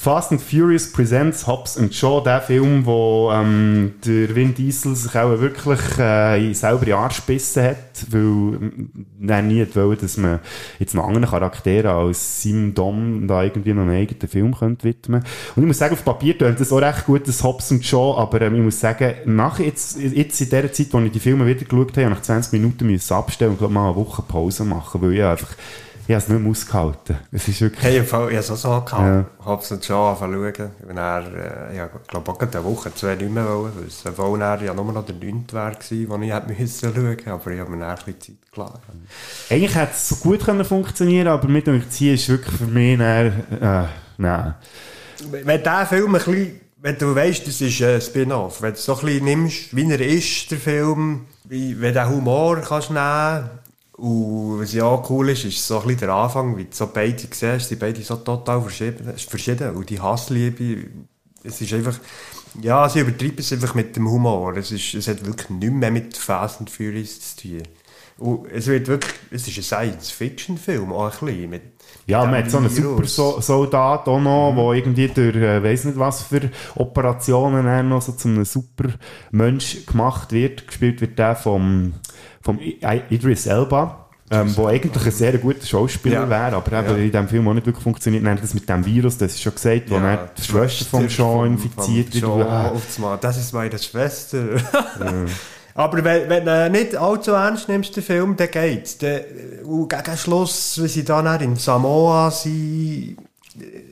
Fast 0.04 0.32
and 0.32 0.42
Furious 0.42 0.92
Presents 0.92 1.46
Hobbs 1.46 1.78
and 1.78 1.94
Shaw, 1.94 2.20
der 2.22 2.42
Film, 2.42 2.84
wo 2.84 3.30
ähm, 3.32 3.94
der 4.04 4.36
Vin 4.36 4.52
Diesel 4.52 4.94
sich 4.94 5.16
auch 5.16 5.40
wirklich 5.40 5.80
äh, 5.98 6.46
in 6.46 6.52
selber 6.52 6.82
in 6.82 6.88
den 6.88 6.94
Arsch 6.96 7.24
gebissen 7.24 7.62
hat, 7.62 8.04
weil 8.10 8.20
ähm, 8.20 8.90
er 9.26 9.40
nie 9.40 9.66
wollte, 9.72 10.02
dass 10.02 10.18
man 10.18 10.40
jetzt 10.78 10.94
noch 10.94 11.08
anderen 11.08 11.26
Charakteren 11.26 11.90
als 11.90 12.42
seinem 12.42 12.74
Dom 12.74 13.26
da 13.26 13.44
irgendwie 13.44 13.72
noch 13.72 13.84
einen 13.84 13.96
eigenen 13.96 14.28
Film 14.28 14.54
könnte 14.54 14.84
widmen. 14.84 15.24
Und 15.56 15.62
ich 15.62 15.66
muss 15.66 15.78
sagen, 15.78 15.94
auf 15.94 16.04
Papier 16.04 16.36
tönt 16.36 16.60
das 16.60 16.70
auch 16.70 16.82
recht 16.82 17.06
gut, 17.06 17.26
das 17.26 17.42
Hobbs 17.42 17.72
and 17.72 17.82
Shaw, 17.82 18.18
aber 18.18 18.42
ähm, 18.42 18.56
ich 18.56 18.62
muss 18.62 18.78
sagen, 18.78 19.14
nach 19.24 19.58
jetzt, 19.58 19.98
jetzt 19.98 20.38
in 20.38 20.50
der 20.50 20.70
Zeit, 20.70 20.88
wo 20.90 21.00
ich 21.00 21.12
die 21.12 21.18
Filme 21.18 21.46
wieder 21.46 21.64
geschaut 21.64 21.96
habe, 21.96 22.10
nach 22.10 22.20
20 22.20 22.52
Minuten 22.52 22.88
müssen 22.88 23.14
abstellen 23.14 23.52
und 23.52 23.58
glaub, 23.58 23.70
mal 23.70 23.86
eine 23.86 23.96
Woche 23.96 24.20
Pause 24.20 24.64
machen, 24.64 25.00
weil 25.00 25.14
ich 25.14 25.24
einfach 25.24 25.56
ich 26.06 26.14
habe 26.14 26.22
es 26.22 26.28
nicht 26.28 26.40
mehr 26.40 26.50
ausgehalten. 26.50 27.16
Es 27.32 27.48
ist 27.48 27.62
wirklich... 27.62 27.82
Hey, 27.82 28.00
ich 28.00 28.12
habe 28.12 28.34
es 28.34 28.50
auch 28.50 28.56
so 28.56 28.68
gehabt. 28.68 28.92
Ja. 28.92 29.24
Hab's 29.46 29.70
nicht 29.70 29.86
schon 29.86 29.96
angefangen 29.96 30.54
zu 30.54 30.54
schauen. 30.54 30.70
Ich 30.86 30.94
dann, 30.94 31.34
äh, 31.34 31.84
ich 31.84 32.08
glaube 32.08 32.30
auch 32.30 32.38
eine 32.38 32.64
Woche, 32.64 32.94
zwei 32.94 33.14
nicht 33.14 33.30
mehr 33.30 33.48
wollen, 33.48 33.72
weil 33.74 33.86
es 33.86 34.04
obwohl 34.04 34.38
dann 34.38 34.62
ja 34.62 34.74
nur 34.74 34.92
noch 34.92 35.06
der 35.06 35.14
9. 35.14 35.46
war, 35.52 35.70
den 35.70 36.22
ich 36.22 36.32
hätte 36.32 36.46
müssen 36.48 36.94
schauen 36.94 37.16
aber 37.26 37.50
ich 37.50 37.60
habe 37.60 37.70
mir 37.70 37.78
dann 37.78 37.90
ein 37.90 37.96
bisschen 37.96 38.20
Zeit 38.20 38.52
gelassen. 38.52 39.06
Eigentlich 39.48 39.74
hätte 39.74 39.92
es 39.92 40.08
so 40.10 40.16
gut 40.16 40.44
können 40.44 40.64
funktionieren 40.64 41.28
aber 41.28 41.48
mit 41.48 41.66
dem 41.66 41.88
Ziehen 41.88 42.14
ist 42.14 42.28
wirklich 42.28 42.54
für 42.54 42.66
mich 42.66 42.98
dann, 42.98 43.26
äh, 43.60 43.88
nein. 44.18 44.54
Wenn 45.30 45.62
der 45.62 45.86
Film 45.86 46.14
ein 46.14 46.22
bisschen, 46.22 46.60
wenn 46.82 46.98
du 46.98 47.14
weißt, 47.14 47.46
das 47.46 47.62
ist 47.62 47.80
ein 47.80 48.00
Spin-off, 48.02 48.60
wenn 48.60 48.72
du 48.72 48.78
es 48.78 48.84
so 48.84 48.94
ein 48.94 49.06
bisschen 49.06 49.24
nimmst, 49.24 49.74
wie 49.74 49.90
er 49.90 50.00
ist, 50.00 50.50
der 50.50 50.58
Film, 50.58 51.24
wie, 51.44 51.80
wenn 51.80 51.94
du 51.94 52.00
den 52.00 52.10
Humor 52.10 52.60
kannst 52.60 52.90
nehmen 52.90 53.48
und 53.96 54.60
was 54.60 54.72
ja 54.72 54.84
auch 54.84 55.08
cool 55.10 55.28
ist, 55.30 55.44
ist 55.44 55.66
so 55.66 55.78
ein 55.80 55.86
bisschen 55.86 56.00
der 56.00 56.10
Anfang, 56.14 56.56
wie 56.56 56.64
du 56.64 56.70
so 56.72 56.88
beide 56.92 57.16
siehst, 57.30 57.68
sind 57.68 57.78
beide 57.78 58.02
so 58.02 58.16
total 58.16 58.60
verschieden, 58.60 59.12
verschieden 59.16 59.76
und 59.76 59.88
die 59.88 60.00
Hassliebe, 60.00 60.86
es 61.44 61.60
ist 61.60 61.72
einfach, 61.72 61.98
ja, 62.60 62.88
sie 62.88 63.00
übertreiben 63.00 63.38
es 63.38 63.52
einfach 63.52 63.74
mit 63.74 63.94
dem 63.94 64.08
Humor, 64.10 64.56
es, 64.56 64.72
ist, 64.72 64.94
es 64.94 65.06
hat 65.08 65.24
wirklich 65.24 65.50
nichts 65.50 65.74
mehr 65.74 65.90
mit 65.90 66.16
Fast 66.16 66.60
and 66.60 66.70
Furious 66.70 67.36
zu 67.36 67.42
tun. 67.42 67.62
Und 68.16 68.46
es 68.52 68.68
wird 68.68 68.86
wirklich, 68.86 69.12
es 69.32 69.48
ist 69.48 69.56
ein 69.58 69.62
Science-Fiction-Film, 69.64 70.92
auch 70.92 71.20
ein 71.20 71.26
bisschen, 71.26 71.50
mit 71.50 71.62
Ja, 72.06 72.24
man 72.24 72.44
hat 72.44 72.50
so 72.50 72.58
einen 72.58 72.70
super 72.70 73.04
Soldat 73.06 74.06
auch 74.06 74.20
noch, 74.20 74.52
Mhm. 74.52 74.56
der 74.56 74.72
irgendwie 74.74 75.08
durch, 75.08 75.36
äh, 75.36 75.62
weiss 75.64 75.84
nicht 75.84 75.98
was 75.98 76.22
für 76.22 76.48
Operationen 76.76 77.66
er 77.66 77.82
noch 77.82 78.02
so 78.02 78.12
zu 78.12 78.28
einem 78.28 78.44
super 78.44 78.90
Mensch 79.32 79.84
gemacht 79.86 80.30
wird. 80.30 80.66
Gespielt 80.66 81.00
wird 81.00 81.18
der 81.18 81.34
vom, 81.34 81.94
vom 82.44 82.60
Idris 83.10 83.46
Elba. 83.46 84.00
Ähm, 84.30 84.56
wo 84.56 84.66
eigentlich 84.68 85.04
ein 85.04 85.12
sehr 85.12 85.36
guter 85.36 85.66
Schauspieler 85.66 86.22
Ja. 86.22 86.30
wäre, 86.30 86.56
aber 86.56 86.72
eben 86.78 86.88
Ja. 86.88 86.96
in 86.96 87.10
diesem 87.10 87.28
Film 87.28 87.46
auch 87.46 87.52
nicht 87.52 87.66
wirklich 87.66 87.82
funktioniert. 87.82 88.24
Dann 88.24 88.40
das 88.40 88.54
mit 88.54 88.66
dem 88.66 88.84
Virus, 88.86 89.18
das 89.18 89.32
ist 89.32 89.42
schon 89.42 89.54
gesagt, 89.54 89.90
wo 89.90 89.96
Ja, 89.96 90.28
die 90.36 90.42
Schwester 90.42 90.84
vom 90.86 91.08
Sean 91.10 91.46
infiziert 91.48 92.14
wird. 92.14 92.24
Einmal, 92.24 93.18
Das 93.20 93.36
ist 93.36 93.52
meine 93.52 93.78
Schwester. 93.78 94.38
Aber 95.74 96.04
wenn, 96.04 96.28
wenn 96.30 96.44
du 96.46 96.70
nicht 96.70 96.96
allzu 96.96 97.32
ernst 97.32 97.68
nimmst, 97.68 97.96
den 97.96 98.02
Film, 98.02 98.34
dann 98.36 98.50
geht's. 98.50 98.96
Dann, 98.96 99.20
und 99.64 99.88
gegen 99.90 100.16
Schluss, 100.16 100.80
wie 100.82 100.88
sie 100.88 101.04
dann 101.04 101.40
in 101.42 101.56
Samoa 101.56 102.30
sind, 102.30 103.16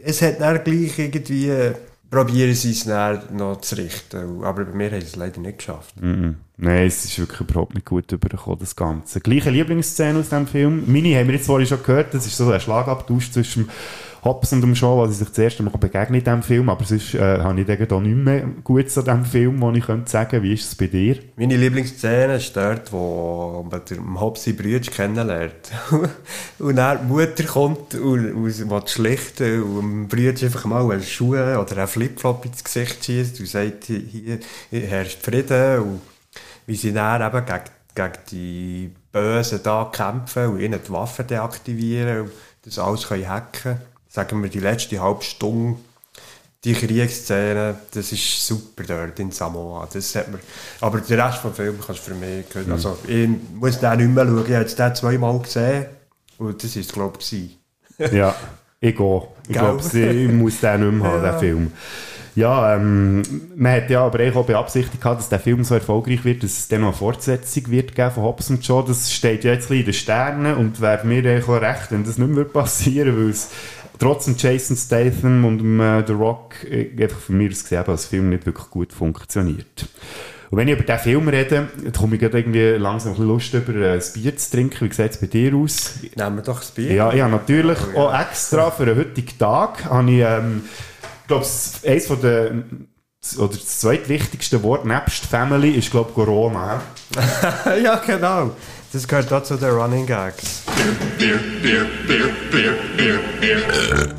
es 0.04 0.22
hat 0.22 0.40
dann 0.40 0.62
gleich 0.64 0.98
irgendwie, 0.98 1.48
äh, 1.50 1.74
probieren 2.12 2.54
sie 2.54 2.72
es 2.72 2.84
dann 2.84 3.22
noch 3.32 3.62
zu 3.62 3.74
richten. 3.76 4.44
Aber 4.44 4.66
bei 4.66 4.74
mir 4.74 4.90
haben 4.90 5.00
sie 5.00 5.06
es 5.06 5.16
leider 5.16 5.40
nicht 5.40 5.58
geschafft. 5.58 5.98
Mhm. 6.00 6.36
Nein, 6.58 6.86
es 6.86 7.06
ist 7.06 7.18
wirklich 7.18 7.40
überhaupt 7.40 7.74
nicht 7.74 7.86
gut 7.86 8.12
übergekommen, 8.12 8.58
das 8.60 8.76
Ganze. 8.76 9.20
Gleiche 9.20 9.48
Lieblingsszene 9.48 10.18
aus 10.18 10.28
dem 10.28 10.46
Film. 10.46 10.84
Meine 10.86 11.18
haben 11.18 11.28
wir 11.28 11.36
jetzt 11.36 11.46
vorhin 11.46 11.66
schon 11.66 11.82
gehört, 11.82 12.12
das 12.12 12.26
ist 12.26 12.36
so 12.36 12.50
ein 12.50 12.60
Schlagabtausch 12.60 13.30
zwischen 13.30 13.70
Hobbs 14.24 14.52
und 14.52 14.60
dem 14.60 14.76
Shaw, 14.76 14.98
weil 14.98 15.08
sie 15.08 15.16
sich 15.16 15.28
das 15.28 15.38
erste 15.38 15.64
Mal 15.64 15.70
begegnen 15.70 16.20
in 16.20 16.24
diesem 16.24 16.42
Film, 16.44 16.68
aber 16.68 16.84
sonst 16.84 17.14
äh, 17.14 17.40
habe 17.40 17.60
ich 17.60 17.66
da 17.66 18.00
nicht 18.00 18.16
mehr 18.16 18.42
gut 18.62 18.88
zu 18.88 19.02
diesem 19.02 19.24
Film, 19.24 19.60
wo 19.60 19.72
ich 19.72 19.84
könnte 19.84 20.08
sagen, 20.08 20.44
wie 20.44 20.54
ist 20.54 20.68
es 20.68 20.74
bei 20.76 20.86
dir? 20.86 21.18
Meine 21.34 21.56
Lieblingsszene 21.56 22.36
ist 22.36 22.56
dort, 22.56 22.92
wo 22.92 23.66
man 23.68 24.20
Hobbs 24.20 24.44
seinen 24.44 24.56
Bruder 24.58 24.78
kennenlernt. 24.78 25.72
und 26.60 26.76
dann 26.76 27.00
die 27.02 27.12
Mutter 27.12 27.42
kommt 27.42 27.96
und, 27.96 28.32
und 28.32 28.70
will 28.70 28.86
schlichten 28.86 29.62
und 29.64 29.80
dem 29.80 30.08
Bruder 30.08 30.46
einfach 30.46 30.66
mal 30.66 30.88
eine 30.88 31.02
Schuhe 31.02 31.58
oder 31.58 31.76
einen 31.76 31.88
Flipflop 31.88 32.44
ins 32.44 32.62
Gesicht 32.62 33.04
schießt 33.04 33.40
und 33.40 33.48
sagt, 33.48 33.84
hier 33.86 34.38
herrscht 34.70 35.20
Frieden. 35.20 35.80
Und 35.80 36.00
wie 36.66 36.76
sie 36.76 36.92
dann 36.92 37.22
eben 37.22 37.44
gegen, 37.44 37.64
gegen 37.96 38.24
die 38.30 38.90
Bösen 39.10 39.60
da 39.64 39.90
kämpfen 39.92 40.46
und 40.46 40.60
ihnen 40.60 40.78
die 40.86 40.92
Waffen 40.92 41.26
deaktivieren 41.26 42.20
und 42.22 42.30
das 42.64 42.78
alles 42.78 43.08
können 43.08 43.28
hacken 43.28 43.91
Sagen 44.12 44.42
wir, 44.42 44.50
die 44.50 44.60
letzte 44.60 45.00
halbe 45.00 45.24
Stunde 45.24 45.76
die 46.64 46.74
Kriegsszene, 46.74 47.74
das 47.92 48.12
ist 48.12 48.46
super 48.46 48.84
dort 48.86 49.18
in 49.18 49.32
Samoa. 49.32 49.88
Das 49.92 50.14
hat 50.14 50.30
mir, 50.30 50.38
aber 50.80 51.00
den 51.00 51.18
Rest 51.18 51.42
des 51.42 51.56
Films 51.56 51.86
kannst 51.86 52.06
du 52.06 52.12
für 52.12 52.14
mich 52.14 52.44
hören. 52.52 52.66
Mhm. 52.66 52.72
Also, 52.72 52.98
ich 53.08 53.28
muss 53.54 53.80
den 53.80 53.96
nicht 53.96 54.10
mehr 54.10 54.26
schauen. 54.26 54.44
Ich 54.46 54.54
habe 54.54 54.64
den 54.66 54.94
zweimal 54.94 55.38
gesehen. 55.40 55.86
Und 56.38 56.62
das 56.62 56.76
war 56.76 56.80
es, 56.82 56.92
glaube 56.92 57.18
ich. 57.20 57.58
ja, 58.12 58.34
ich 58.80 58.96
gehe. 58.96 59.22
Ich 59.48 59.56
glaube, 59.56 59.80
ich 59.98 60.30
muss 60.32 60.60
den 60.60 60.80
nicht 60.90 61.02
mehr 61.02 61.10
haben, 61.10 61.24
Ja. 61.24 61.30
den 61.32 61.40
Film. 61.40 61.72
Ja, 62.34 62.76
ähm, 62.76 63.22
man 63.56 63.72
hat 63.72 63.90
ja 63.90 64.06
aber 64.06 64.20
eigentlich 64.20 64.36
auch 64.36 64.46
beabsichtigt 64.46 65.02
gehabt, 65.02 65.20
dass 65.20 65.28
der 65.28 65.40
Film 65.40 65.64
so 65.64 65.74
erfolgreich 65.74 66.24
wird, 66.24 66.42
dass 66.42 66.52
es 66.52 66.68
dann 66.68 66.80
noch 66.80 66.88
eine 66.88 66.96
Fortsetzung 66.96 67.70
wird 67.70 67.94
geben 67.94 68.10
von 68.10 68.22
Hobbs 68.22 68.48
und 68.48 68.64
Shaw. 68.64 68.84
Das 68.86 69.12
steht 69.12 69.44
ja 69.44 69.52
jetzt 69.52 69.64
ein 69.64 69.68
bisschen 69.68 69.80
in 69.80 69.84
den 69.86 69.94
Sternen 69.94 70.56
und 70.56 70.80
wäre 70.80 71.06
mir 71.06 71.18
eigentlich 71.18 71.48
auch 71.48 71.60
recht, 71.60 71.90
wenn 71.90 72.04
das 72.04 72.16
nicht 72.18 72.30
mehr 72.30 72.44
passieren 72.44 73.16
würde, 73.16 73.24
weil 73.24 73.30
es 73.30 73.50
trotzdem 73.98 74.34
Jason 74.38 74.76
Statham 74.76 75.44
und 75.44 75.58
dem, 75.58 75.80
äh, 75.80 76.04
The 76.06 76.12
Rock 76.12 76.64
äh, 76.64 76.90
einfach 77.02 77.18
von 77.18 77.36
mir 77.36 77.50
aus 77.50 77.62
gesehen 77.62 77.84
als 77.86 78.06
Film 78.06 78.30
nicht 78.30 78.46
wirklich 78.46 78.70
gut 78.70 78.92
funktioniert. 78.92 79.88
Und 80.50 80.58
wenn 80.58 80.68
ich 80.68 80.74
über 80.74 80.84
diesen 80.84 80.98
Film 80.98 81.28
rede, 81.28 81.68
dann 81.82 81.92
komme 81.92 82.16
ich 82.16 82.20
gerade 82.20 82.38
irgendwie 82.38 82.72
langsam 82.72 83.14
ein 83.14 83.26
Lust 83.26 83.54
über 83.54 83.74
äh, 83.74 83.94
ein 83.94 84.02
Bier 84.12 84.36
zu 84.36 84.50
trinken. 84.50 84.90
Wie 84.90 84.92
sieht 84.92 85.12
es 85.12 85.16
bei 85.16 85.26
dir 85.26 85.54
aus? 85.56 85.94
Nehmen 86.14 86.36
wir 86.36 86.42
doch 86.42 86.58
das 86.58 86.72
Bier. 86.72 86.92
Ja, 86.92 87.14
ja, 87.14 87.26
natürlich. 87.26 87.78
Oh, 87.94 88.00
ja. 88.00 88.04
Auch 88.04 88.20
extra 88.20 88.70
für 88.70 88.84
den 88.84 88.98
heutigen 88.98 89.38
Tag 89.38 89.86
habe 89.86 90.10
ich, 90.10 90.20
ähm, 90.20 90.64
ich 91.22 91.26
glaube, 91.26 91.46
eines 91.86 92.06
von 92.06 92.20
den, 92.20 92.88
oder 93.38 93.48
das 93.54 93.80
zweitwichtigste 93.80 94.62
Wort 94.62 94.84
nebst 94.84 95.24
Family 95.24 95.70
ist, 95.70 95.90
glaube 95.90 96.10
ich, 96.10 96.14
Corona. 96.16 96.82
ja, 97.82 97.96
genau. 98.04 98.50
Das 98.92 99.08
gehört 99.08 99.32
auch 99.32 99.42
zu 99.42 99.56
den 99.56 99.70
Running 99.70 100.04
Gags. 100.04 100.64
Beer, 101.18 101.38
Beer, 101.62 101.86
Beer, 102.06 102.28
Beer, 102.50 102.74
Beer, 102.94 103.18
Beer. 103.40 103.58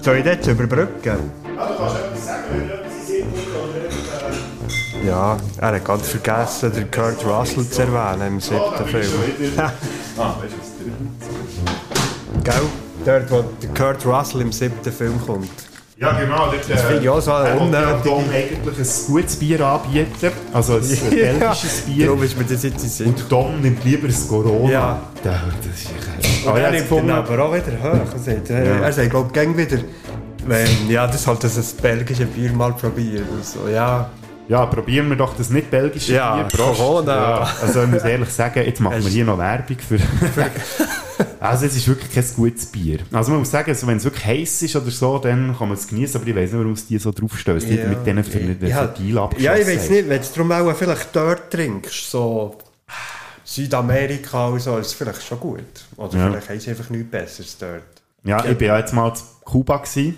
Soll 0.01 0.17
ich 0.17 0.23
das 0.23 0.47
überbrücken? 0.47 1.31
Ja, 1.55 1.67
du 1.67 1.77
kannst 1.77 1.95
etwas 1.97 2.25
sagen, 2.25 2.43
wenn 2.51 2.67
du 2.67 2.73
etwas 2.73 3.09
in 3.09 5.07
Ja, 5.07 5.37
er 5.57 5.67
hat 5.67 5.85
ganz 5.85 6.07
vergessen, 6.07 6.71
den 6.73 6.89
Kurt 6.89 7.23
Russell 7.23 7.69
zu 7.69 7.81
erwähnen 7.83 8.27
im 8.27 8.41
siebten 8.41 8.87
Film. 8.87 9.11
Ah, 10.15 10.35
weißt 10.39 10.53
du, 10.53 10.57
was 10.59 12.43
Gell? 12.43 12.67
Dort, 13.05 13.31
wo 13.31 13.43
der 13.61 13.69
Kurt 13.69 14.05
Russell 14.05 14.41
im 14.41 14.51
siebten 14.51 14.91
Film 14.91 15.19
kommt. 15.25 15.49
Ja, 15.97 16.11
genau. 16.13 16.47
Dort, 16.47 16.69
Das 16.69 16.81
finde 16.81 17.01
ich 17.03 17.09
auch 17.09 17.21
so 17.21 17.31
er 17.31 17.61
eine 17.61 18.01
Dom 18.03 18.23
eigentlich 18.33 18.77
ein 18.79 19.13
gutes 19.13 19.35
Bier 19.35 19.61
anbieten. 19.61 20.31
Also 20.51 20.75
ein, 20.77 20.81
belgisches 21.09 21.81
Bier. 21.81 22.07
Darum 22.07 22.23
ist 22.23 22.37
mir 22.37 22.45
das 22.45 22.63
jetzt 22.63 22.97
Sinn. 22.97 23.07
Und 23.09 23.31
Dom 23.31 23.61
nimmt 23.61 23.83
lieber 23.85 24.07
ein 24.07 24.27
Corona. 24.27 24.71
Ja. 24.71 24.99
Da, 25.23 25.41
das 25.61 25.81
ist 25.81 25.91
echt... 25.91 26.43
Und 26.43 26.49
Aber 26.49 26.57
ich 26.57 26.63
er 26.65 26.71
nimmt 26.71 26.91
ihn 26.91 27.09
aber 27.11 27.45
auch 27.45 27.53
wieder 27.53 27.77
hoch. 27.79 28.13
Er 28.13 28.19
sagt, 28.19 28.49
äh, 28.49 28.65
Ja. 28.65 28.85
er 28.85 28.91
sagt 28.93 29.09
glaube 29.11 29.27
ich, 29.27 29.33
gang 29.33 29.55
wieder, 29.55 29.77
wenn, 30.47 30.89
ja, 30.89 31.05
das 31.07 31.27
halt 31.27 31.43
das 31.43 31.57
ein 31.57 31.65
belgische 31.81 32.25
Bier 32.25 32.51
mal 32.53 32.73
probieren. 32.73 33.25
So, 33.43 33.69
ja. 33.69 34.09
Ja, 34.49 34.65
probieren 34.65 35.07
wir 35.09 35.15
doch 35.15 35.37
das 35.37 35.49
nicht 35.51 35.69
belgische 35.71 36.15
Ja, 36.15 36.35
Bier. 36.35 36.45
Prost. 36.45 36.79
Corona. 36.79 37.15
Ja, 37.15 37.47
also 37.61 37.83
ich 37.83 37.89
muss 37.89 38.03
ehrlich 38.03 38.29
sagen, 38.29 38.63
jetzt 38.65 38.81
machen 38.81 39.01
wir 39.03 39.09
hier 39.09 39.25
noch 39.25 39.37
Werbung 39.37 39.77
für... 39.77 39.99
also 41.43 41.65
es 41.65 41.75
ist 41.75 41.87
wirklich 41.87 42.11
kein 42.11 42.25
gutes 42.35 42.65
Bier. 42.67 42.99
Also 43.11 43.31
man 43.31 43.39
muss 43.39 43.51
sagen, 43.51 43.69
also, 43.69 43.85
wenn 43.87 43.97
es 43.97 44.03
wirklich 44.03 44.25
heiß 44.25 44.61
ist 44.61 44.75
oder 44.75 44.89
so, 44.91 45.17
dann 45.19 45.55
kann 45.57 45.67
man 45.67 45.77
es 45.77 45.87
genießen, 45.87 46.19
aber 46.21 46.29
ich 46.29 46.35
weiß 46.35 46.51
nicht, 46.51 46.59
warum 46.59 46.73
es 46.73 46.87
die 46.87 46.97
so 46.97 47.11
draufstößt. 47.11 47.67
Ja. 47.69 47.87
Mit 47.87 48.05
denen 48.05 48.23
für 48.23 48.39
den 48.39 48.67
Ja. 48.67 48.81
Ventil 48.87 49.17
abgeschossen 49.17 49.45
Ja, 49.45 49.55
ich 49.57 49.67
weiß 49.67 49.89
nicht, 49.89 50.09
wenn 50.09 50.21
du 50.21 50.27
darum 50.33 50.51
auch 50.51 50.75
vielleicht 50.75 51.15
dort 51.15 51.51
trinkst, 51.51 52.09
so 52.09 52.57
Südamerika 53.43 54.47
und 54.47 54.59
so, 54.61 54.77
ist 54.77 54.87
es 54.87 54.93
vielleicht 54.93 55.21
schon 55.23 55.39
gut. 55.39 55.59
Oder 55.97 56.17
Ja. 56.17 56.29
vielleicht 56.29 56.49
haben 56.49 56.59
sie 56.59 56.69
einfach 56.69 56.89
nichts 56.89 57.11
Besseres 57.11 57.57
dort. 57.57 57.83
Ja, 58.23 58.43
ich 58.45 58.57
bin 58.57 58.67
ja 58.67 58.79
jetzt 58.79 58.93
mal 58.93 59.13
zu 59.13 59.23
Kuba 59.43 59.77
gewesen. 59.77 60.15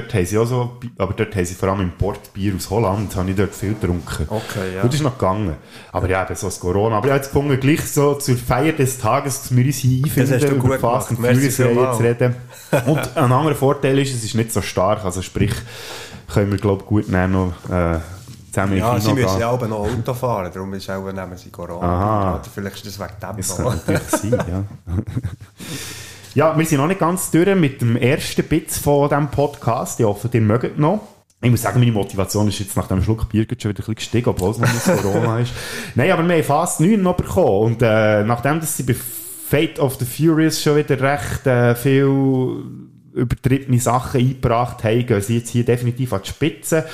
Dort 0.00 0.14
haben 0.14 0.26
sie 0.26 0.38
auch 0.38 0.44
so, 0.44 0.76
aber 0.96 1.12
dort 1.12 1.34
haben 1.34 1.44
sie 1.44 1.54
vor 1.54 1.70
allem 1.70 1.80
Importbier 1.80 2.54
aus 2.54 2.70
Holland, 2.70 3.16
habe 3.16 3.30
ich 3.30 3.36
dort 3.36 3.52
viel 3.52 3.74
getrunken. 3.74 4.26
Okay, 4.28 4.76
ja. 4.76 4.82
Und 4.82 4.92
das 4.92 5.00
ist 5.00 5.02
noch 5.02 5.18
gegangen. 5.18 5.56
Aber 5.90 6.08
ja, 6.08 6.24
eben 6.24 6.36
so 6.36 6.46
das 6.46 6.60
Corona. 6.60 6.98
Aber 6.98 7.06
ich 7.06 7.12
habe 7.12 7.20
jetzt 7.20 7.32
gefunden, 7.32 7.58
gleich 7.58 7.82
so 7.82 8.14
zur 8.14 8.36
Feier 8.36 8.72
des 8.72 8.98
Tages, 8.98 9.42
dass 9.42 9.56
wir 9.56 9.64
uns 9.64 9.76
hier 9.76 10.04
einfinden, 10.04 10.56
über 10.56 10.78
Fast. 10.78 11.18
Merci 11.18 11.50
Furious 11.50 11.96
zu 11.96 12.02
reden. 12.04 12.36
Und 12.86 13.16
ein 13.16 13.32
anderer 13.32 13.56
Vorteil 13.56 13.98
ist, 13.98 14.14
es 14.14 14.22
ist 14.22 14.36
nicht 14.36 14.52
so 14.52 14.60
stark. 14.60 15.04
Also 15.04 15.20
sprich, 15.20 15.52
können 16.32 16.52
wir, 16.52 16.58
glaube 16.58 16.82
ich, 16.82 16.88
gut 16.88 17.08
nachher 17.08 17.28
noch 17.28 17.52
äh, 17.68 17.98
zusammen 18.52 18.78
Ja, 18.78 19.00
sie 19.00 19.12
müssen 19.14 19.40
ja 19.40 19.48
auch 19.48 19.60
noch 19.66 19.78
Auto 19.78 20.14
fahren, 20.14 20.50
darum 20.54 20.72
ist 20.74 20.88
auch, 20.90 21.10
nehmen 21.10 21.36
sie 21.36 21.50
Corona. 21.50 21.86
Aha. 21.86 22.34
Oder 22.36 22.44
vielleicht 22.54 22.76
ist 22.76 22.86
das 22.86 23.00
wegen 23.00 23.20
dem 23.20 23.36
Das 23.36 23.56
kann 23.56 23.64
natürlich 23.64 24.02
sein, 24.10 24.44
ja. 24.48 24.64
ja, 26.38 26.56
wir 26.56 26.64
sind 26.64 26.78
noch 26.78 26.86
nicht 26.86 27.00
ganz 27.00 27.32
durch 27.32 27.52
mit 27.56 27.80
dem 27.80 27.96
ersten 27.96 28.44
Bit 28.44 28.70
von 28.70 29.08
diesem 29.08 29.28
Podcast. 29.28 29.98
Ich 29.98 30.06
hoffe, 30.06 30.30
ihr 30.32 30.40
mögt 30.40 30.78
noch. 30.78 31.00
Ich 31.40 31.50
muss 31.50 31.62
sagen, 31.62 31.80
meine 31.80 31.90
Motivation 31.90 32.46
ist 32.46 32.60
jetzt 32.60 32.76
nach 32.76 32.86
dem 32.86 33.02
Schluck 33.02 33.28
Bier 33.28 33.44
schon 33.44 33.70
wieder 33.70 33.70
ein 33.70 33.74
bisschen 33.74 33.94
gestiegen, 33.96 34.28
obwohl 34.28 34.52
es 34.52 34.58
noch 34.58 34.72
nicht 34.72 35.02
Corona 35.02 35.40
ist. 35.40 35.52
Nein, 35.96 36.12
aber 36.12 36.22
wir 36.22 36.36
haben 36.36 36.44
fast 36.44 36.78
9 36.78 37.02
noch 37.02 37.16
bekommen. 37.16 37.72
Und 37.72 37.82
äh, 37.82 38.22
nachdem 38.22 38.60
dass 38.60 38.76
sie 38.76 38.84
bei 38.84 38.94
Fate 38.94 39.80
of 39.80 39.96
the 39.96 40.04
Furious 40.04 40.62
schon 40.62 40.76
wieder 40.76 41.00
recht 41.00 41.44
äh, 41.48 41.74
viel 41.74 42.62
übertriebene 43.14 43.80
Sachen 43.80 44.20
eingebracht 44.20 44.84
haben, 44.84 45.06
gehen 45.06 45.20
sie 45.20 45.38
jetzt 45.38 45.50
hier 45.50 45.64
definitiv 45.64 46.12
an 46.12 46.20
die 46.22 46.28
Spitze, 46.28 46.86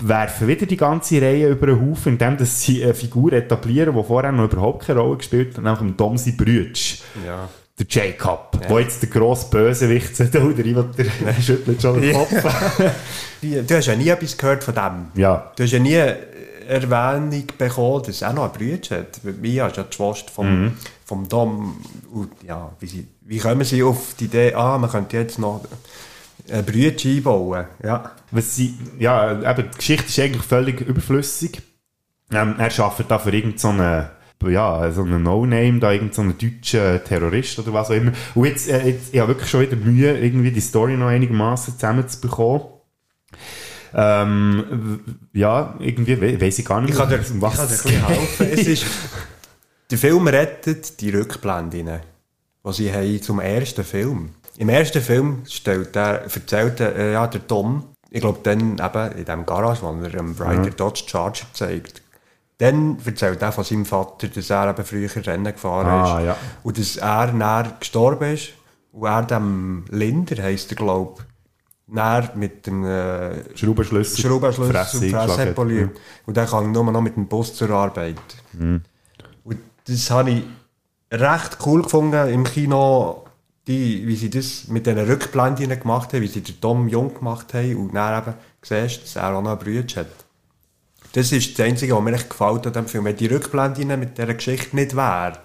werfen 0.00 0.46
wieder 0.46 0.66
die 0.66 0.76
ganze 0.76 1.20
Reihe 1.20 1.48
über 1.48 1.66
den 1.66 1.90
Haufen, 1.90 2.12
indem 2.12 2.36
dass 2.36 2.62
sie 2.62 2.84
eine 2.84 2.94
Figur 2.94 3.32
etablieren, 3.32 3.96
die 3.96 4.04
vorher 4.04 4.30
noch 4.30 4.44
überhaupt 4.44 4.86
keine 4.86 5.00
Rolle 5.00 5.16
gespielt 5.16 5.58
hat, 5.58 5.64
nämlich 5.64 5.96
Domsi 5.96 6.36
Brütsch. 6.36 7.00
Ja. 7.26 7.48
Der 7.82 8.04
Jacob, 8.04 8.58
wo 8.68 8.78
jetzt 8.78 9.02
der 9.02 9.10
grosse 9.10 9.50
Bösewicht 9.50 10.18
ist, 10.20 10.32
der 10.34 10.42
Ivo, 10.42 10.82
der 10.82 11.34
schüttelt 11.40 11.82
schon 11.82 12.00
den 12.00 12.14
Kopf. 12.14 12.32
Du 13.42 13.74
hast 13.74 13.86
ja 13.86 13.96
nie 13.96 14.08
etwas 14.08 14.36
gehört 14.38 14.62
von 14.62 14.72
dem. 14.74 15.06
Ja. 15.20 15.50
Du 15.56 15.64
hast 15.64 15.72
ja 15.72 15.80
nie 15.80 16.00
Erwähnung 16.68 17.44
bekommen, 17.58 18.04
dass 18.06 18.22
er 18.22 18.30
auch 18.30 18.34
noch 18.34 18.42
einen 18.44 18.52
Bruder 18.78 18.98
hat. 19.00 19.20
Mia 19.40 19.66
ist 19.66 19.76
ja 19.78 19.82
die 19.82 19.92
Schwester 19.96 20.30
vom, 20.32 20.62
Mhm. 20.66 20.72
vom 21.04 21.28
Dom. 21.28 21.76
Und 22.12 22.30
ja, 22.46 22.70
wie, 22.78 22.86
sie, 22.86 23.08
wie 23.22 23.38
kommen 23.38 23.64
sie 23.64 23.82
auf 23.82 24.14
die 24.20 24.26
Idee, 24.26 24.54
ah, 24.54 24.78
man 24.78 24.88
könnte 24.90 25.16
jetzt 25.16 25.40
noch 25.40 25.64
einen 26.48 26.64
Bruder 26.64 27.04
einbauen? 27.04 27.66
Ja. 27.82 28.12
Was 28.30 28.54
sie, 28.54 28.78
ja, 29.00 29.32
eben, 29.50 29.68
die 29.72 29.76
Geschichte 29.76 30.06
ist 30.06 30.18
eigentlich 30.20 30.44
völlig 30.44 30.80
überflüssig. 30.80 31.62
Ähm, 32.30 32.54
er 32.58 32.78
arbeitet 32.80 33.10
da 33.10 33.18
für 33.18 33.32
irgendeinen 33.32 33.58
so 33.58 33.72
ja, 34.50 34.90
so 34.92 35.02
einen 35.02 35.22
No-Name, 35.22 35.78
da 35.78 35.92
irgendeinen 35.92 36.30
so 36.30 36.46
deutschen 36.46 37.04
Terrorist 37.04 37.58
oder 37.58 37.72
was 37.72 37.90
auch 37.90 37.94
immer. 37.94 38.12
Und 38.34 38.46
jetzt, 38.46 38.68
äh, 38.68 38.86
jetzt 38.88 39.12
ich 39.12 39.20
habe 39.20 39.28
wirklich 39.28 39.48
schon 39.48 39.60
wieder 39.62 39.76
Mühe, 39.76 40.18
irgendwie 40.18 40.50
die 40.50 40.60
Story 40.60 40.96
noch 40.96 41.08
einigermaßen 41.08 41.74
zusammenzubekommen. 41.74 42.62
Ähm, 43.94 45.00
ja, 45.32 45.74
irgendwie 45.78 46.20
we 46.20 46.40
weiss 46.40 46.58
ich 46.58 46.64
gar 46.64 46.80
nicht 46.80 46.92
Ich 46.92 46.96
kann 46.96 47.08
dir, 47.10 47.18
um 47.18 47.36
ich 47.36 47.42
was 47.42 47.56
kann 47.56 47.68
dir 47.68 47.98
ein 47.98 48.06
helfen. 48.08 48.48
Es 48.50 48.66
ist, 48.66 48.86
der 49.90 49.98
Film 49.98 50.26
rettet 50.26 51.00
die 51.00 51.10
Rückblenden, 51.10 51.86
die 51.86 52.72
sie 52.72 52.92
haben 52.92 53.20
zum 53.20 53.40
ersten 53.40 53.84
Film. 53.84 54.30
Im 54.56 54.68
ersten 54.68 55.02
Film 55.02 55.42
stellt 55.48 55.94
der, 55.94 56.22
erzählt 56.22 56.78
der, 56.78 56.96
äh, 56.96 57.12
ja, 57.12 57.26
der 57.26 57.46
Tom, 57.46 57.84
ich 58.10 58.20
glaube 58.20 58.40
dann 58.42 58.78
eben 58.78 59.12
in 59.18 59.24
dem 59.24 59.46
Garage, 59.46 59.82
wo 59.82 59.88
er 59.88 60.14
einem 60.14 60.32
Ryder 60.32 60.64
Ja. 60.64 60.70
Dodge 60.70 61.04
Charger 61.06 61.46
zeigt, 61.52 62.02
dann 62.62 62.96
erzählt 63.04 63.42
er 63.42 63.50
von 63.50 63.64
seinem 63.64 63.84
Vater, 63.84 64.28
dass 64.28 64.48
er 64.50 64.70
eben 64.70 64.84
früher 64.84 65.26
Rennen 65.26 65.52
gefahren 65.52 65.86
Ah, 65.88 66.18
ist. 66.20 66.26
ja. 66.26 66.36
Und 66.62 66.78
dass 66.78 66.96
er 66.96 67.26
dann 67.32 67.72
gestorben 67.80 68.34
ist. 68.34 68.50
Und 68.92 69.06
er 69.06 69.22
dem 69.22 69.84
Linder, 69.90 70.40
heisst 70.42 70.70
er, 70.70 70.76
glaube 70.76 71.22
ich, 71.22 71.94
dann 71.94 72.28
mit 72.36 72.66
dem 72.66 72.84
äh, 72.84 73.56
Schraubenschlüssel, 73.56 74.24
Schraubenschlüssel 74.24 74.72
Fresse 74.74 74.98
und 74.98 75.10
Fresse 75.10 75.46
poliert. 75.52 75.90
Mhm. 75.92 75.98
Und 76.26 76.36
dann 76.36 76.46
kann 76.46 76.66
ich 76.66 76.70
nur 76.72 76.84
noch 76.92 77.00
mit 77.00 77.16
dem 77.16 77.26
Bus 77.26 77.52
zur 77.54 77.70
Arbeit. 77.70 78.16
Mhm. 78.52 78.82
Und 79.44 79.58
das 79.88 80.10
habe 80.10 80.30
ich 80.30 80.44
recht 81.10 81.58
cool 81.66 81.82
gefunden 81.82 82.28
im 82.28 82.44
Kino, 82.44 83.24
die, 83.66 84.06
wie 84.06 84.16
sie 84.16 84.30
das 84.30 84.68
mit 84.68 84.86
diesen 84.86 85.00
Rückblenden 85.00 85.68
gemacht 85.80 86.12
haben, 86.12 86.22
wie 86.22 86.28
sie 86.28 86.42
den 86.42 86.60
Tom 86.60 86.88
Jung 86.88 87.14
gemacht 87.14 87.54
haben 87.54 87.76
und 87.76 87.94
dann 87.94 88.22
eben 88.22 88.34
siehst, 88.62 89.02
dass 89.02 89.16
er 89.16 89.34
auch 89.34 89.42
noch 89.42 89.50
einen 89.50 89.58
Bruder 89.58 90.00
hat. 90.00 90.21
Das 91.12 91.30
ist 91.30 91.58
das 91.58 91.66
Einzige, 91.66 91.94
was 91.94 92.02
mir 92.02 92.14
echt 92.14 92.30
gefällt 92.30 92.66
an 92.66 92.72
dem 92.72 92.88
Film. 92.88 93.04
Wenn 93.04 93.16
die 93.16 93.26
Rückblenden 93.26 94.00
mit 94.00 94.16
dieser 94.16 94.34
Geschichte 94.34 94.74
nicht 94.74 94.96
wäre, 94.96 95.38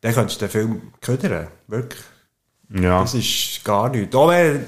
dann 0.00 0.14
könntest 0.14 0.40
du 0.40 0.46
den 0.46 0.50
Film 0.50 0.82
ködern. 1.00 1.48
Wirklich. 1.66 2.02
Ja. 2.70 3.00
Das 3.00 3.14
ist 3.14 3.64
gar 3.64 3.88
nichts. 3.88 4.14
Auch 4.14 4.28
wenn 4.28 4.64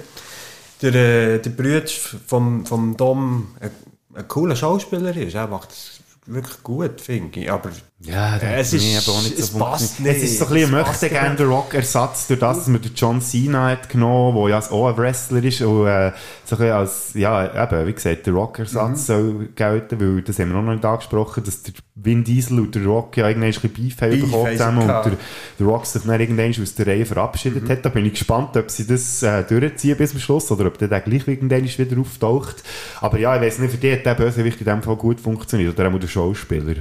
der, 0.83 0.95
äh, 0.95 1.39
der 1.39 1.51
Bruder 1.51 1.87
vom, 2.27 2.65
vom 2.65 2.97
Dom 2.97 3.55
ein, 3.61 3.71
ein 4.15 4.29
cooler 4.29 4.57
Schauspieler 4.57 5.17
ist. 5.17 5.35
Er 5.35 5.47
macht 5.49 5.71
es 5.71 6.01
wirklich 6.27 6.63
gut, 6.63 7.01
finde 7.01 7.41
ich. 7.41 7.51
Aber 7.51 7.71
Ja, 8.03 8.39
der 8.39 8.57
es, 8.57 8.69
hat 8.69 8.75
ist, 8.81 8.83
mir 8.83 8.99
aber 8.99 9.19
auch 9.19 9.23
nicht 9.23 9.37
so 9.37 9.43
es 9.43 9.51
passt 9.51 10.01
nicht. 10.01 10.17
Es 10.17 10.23
ist 10.23 10.39
so 10.39 10.47
ein 10.47 10.53
bisschen 10.55 10.75
ein 10.75 10.81
Es 10.81 10.89
möchte 10.89 11.09
gerne 11.11 11.37
der 11.37 11.47
Rock-Ersatz 11.49 12.29
durch 12.29 12.41
das, 12.41 12.57
dass 12.57 12.69
man 12.69 12.81
den 12.81 12.95
John 12.95 13.21
Cena 13.21 13.69
hat 13.69 13.91
genommen, 13.91 14.39
der 14.39 14.49
ja 14.49 14.59
auch 14.71 14.89
ein 14.89 14.97
Wrestler 14.97 15.45
ist 15.45 15.61
und 15.61 15.87
äh, 15.87 16.13
so 16.47 16.57
ein 16.57 16.59
bisschen 16.59 16.73
als, 16.73 17.11
ja, 17.13 17.63
eben, 17.65 17.87
wie 17.87 17.93
gesagt, 17.93 18.27
der 18.27 18.33
Rock-Ersatz 18.33 18.91
Mhm. 18.91 18.97
soll 18.97 19.49
gelten, 19.55 20.01
weil 20.01 20.23
das 20.23 20.39
haben 20.39 20.51
wir 20.51 20.63
noch 20.63 20.73
nicht 20.73 20.85
angesprochen, 20.85 21.45
dass 21.45 21.63
der 21.63 21.75
Vin 21.95 22.25
Diesel 22.25 22.61
und 22.61 22.75
der 22.75 22.87
Rock 22.87 23.19
ja 23.19 23.29
irgendwann 23.29 23.49
ein 23.51 23.53
bisschen 23.53 23.71
Beef 23.71 24.01
haben 24.01 24.19
bekommen 24.19 24.53
zusammen 24.53 24.79
und 24.79 24.89
der, 24.89 25.13
der 25.59 25.67
Rock 25.67 25.85
sich 25.85 26.03
dann 26.03 26.19
irgendwann 26.19 26.63
aus 26.63 26.75
der 26.75 26.87
Reihe 26.87 27.05
verabschiedet 27.05 27.69
hat. 27.69 27.85
Da 27.85 27.91
bin 27.91 28.07
ich 28.07 28.15
gespannt, 28.15 28.57
ob 28.57 28.71
sie 28.71 28.87
das 28.87 29.23
äh, 29.23 29.45
durchziehen 29.45 29.99
bis 29.99 30.13
zum 30.13 30.21
Schluss 30.21 30.51
oder 30.51 30.65
ob 30.69 30.79
der 30.79 30.89
dann 30.89 31.03
gleich 31.05 31.29
irgendwann 31.29 31.65
wieder 31.65 32.01
auftaucht. 32.01 32.63
Aber 33.03 33.19
ja, 33.19 33.37
ich 33.37 33.43
weiss 33.43 33.59
nicht, 33.59 33.73
für 33.73 33.77
die 33.77 33.93
hat 33.93 34.07
der 34.07 34.15
Bösewicht 34.15 34.59
in 34.59 34.65
dem 34.65 34.83
Fall 34.83 34.97
gut 34.97 35.21
funktioniert 35.21 35.79
oder 35.79 35.95
auch 35.95 35.99
der 36.01 36.09
Schauspieler. 36.09 36.77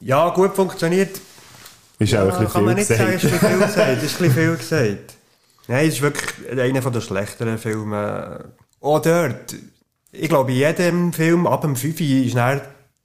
Ja, 0.00 0.30
gut 0.30 0.54
funktioniert. 0.54 1.20
Ist 1.98 2.12
ja, 2.12 2.22
auch 2.22 2.26
ein 2.26 2.30
bisschen 2.30 2.52
kann 2.52 2.64
man 2.64 2.74
nicht 2.76 2.86
sagen, 2.88 3.12
ist 3.12 3.24
ein 3.24 3.30
gesagt. 3.30 3.40
bisschen 3.40 3.50
viel 3.50 3.66
gesagt. 3.66 4.02
Ist 4.02 4.20
ein 4.20 4.28
bisschen 4.28 4.32
viel 4.34 4.56
gesagt. 4.56 5.14
Nein, 5.68 5.86
es 5.88 5.94
ist 5.94 6.02
wirklich 6.02 6.58
einer 6.58 6.80
der 6.90 7.00
schlechteren 7.00 7.58
Filme. 7.58 8.44
Auch 8.80 9.00
dort. 9.00 9.54
Ich 10.12 10.28
glaube, 10.28 10.50
in 10.52 10.58
jedem 10.58 11.12
Film 11.12 11.46
ab 11.46 11.60
dem 11.60 11.76
5 11.76 12.00
ist 12.00 12.34
dann, 12.34 12.60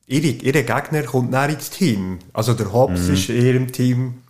ihre, 0.07 0.27
ihre 0.27 0.63
Gegner 0.63 1.03
kommt 1.03 1.33
dann 1.33 1.51
ins 1.51 1.69
Team. 1.69 2.19
Also 2.33 2.53
der 2.53 2.71
Hobbs 2.73 3.01
Mhm. 3.07 3.13
ist 3.13 3.29
in 3.29 3.45
ihrem 3.45 3.71
Team. 3.71 4.21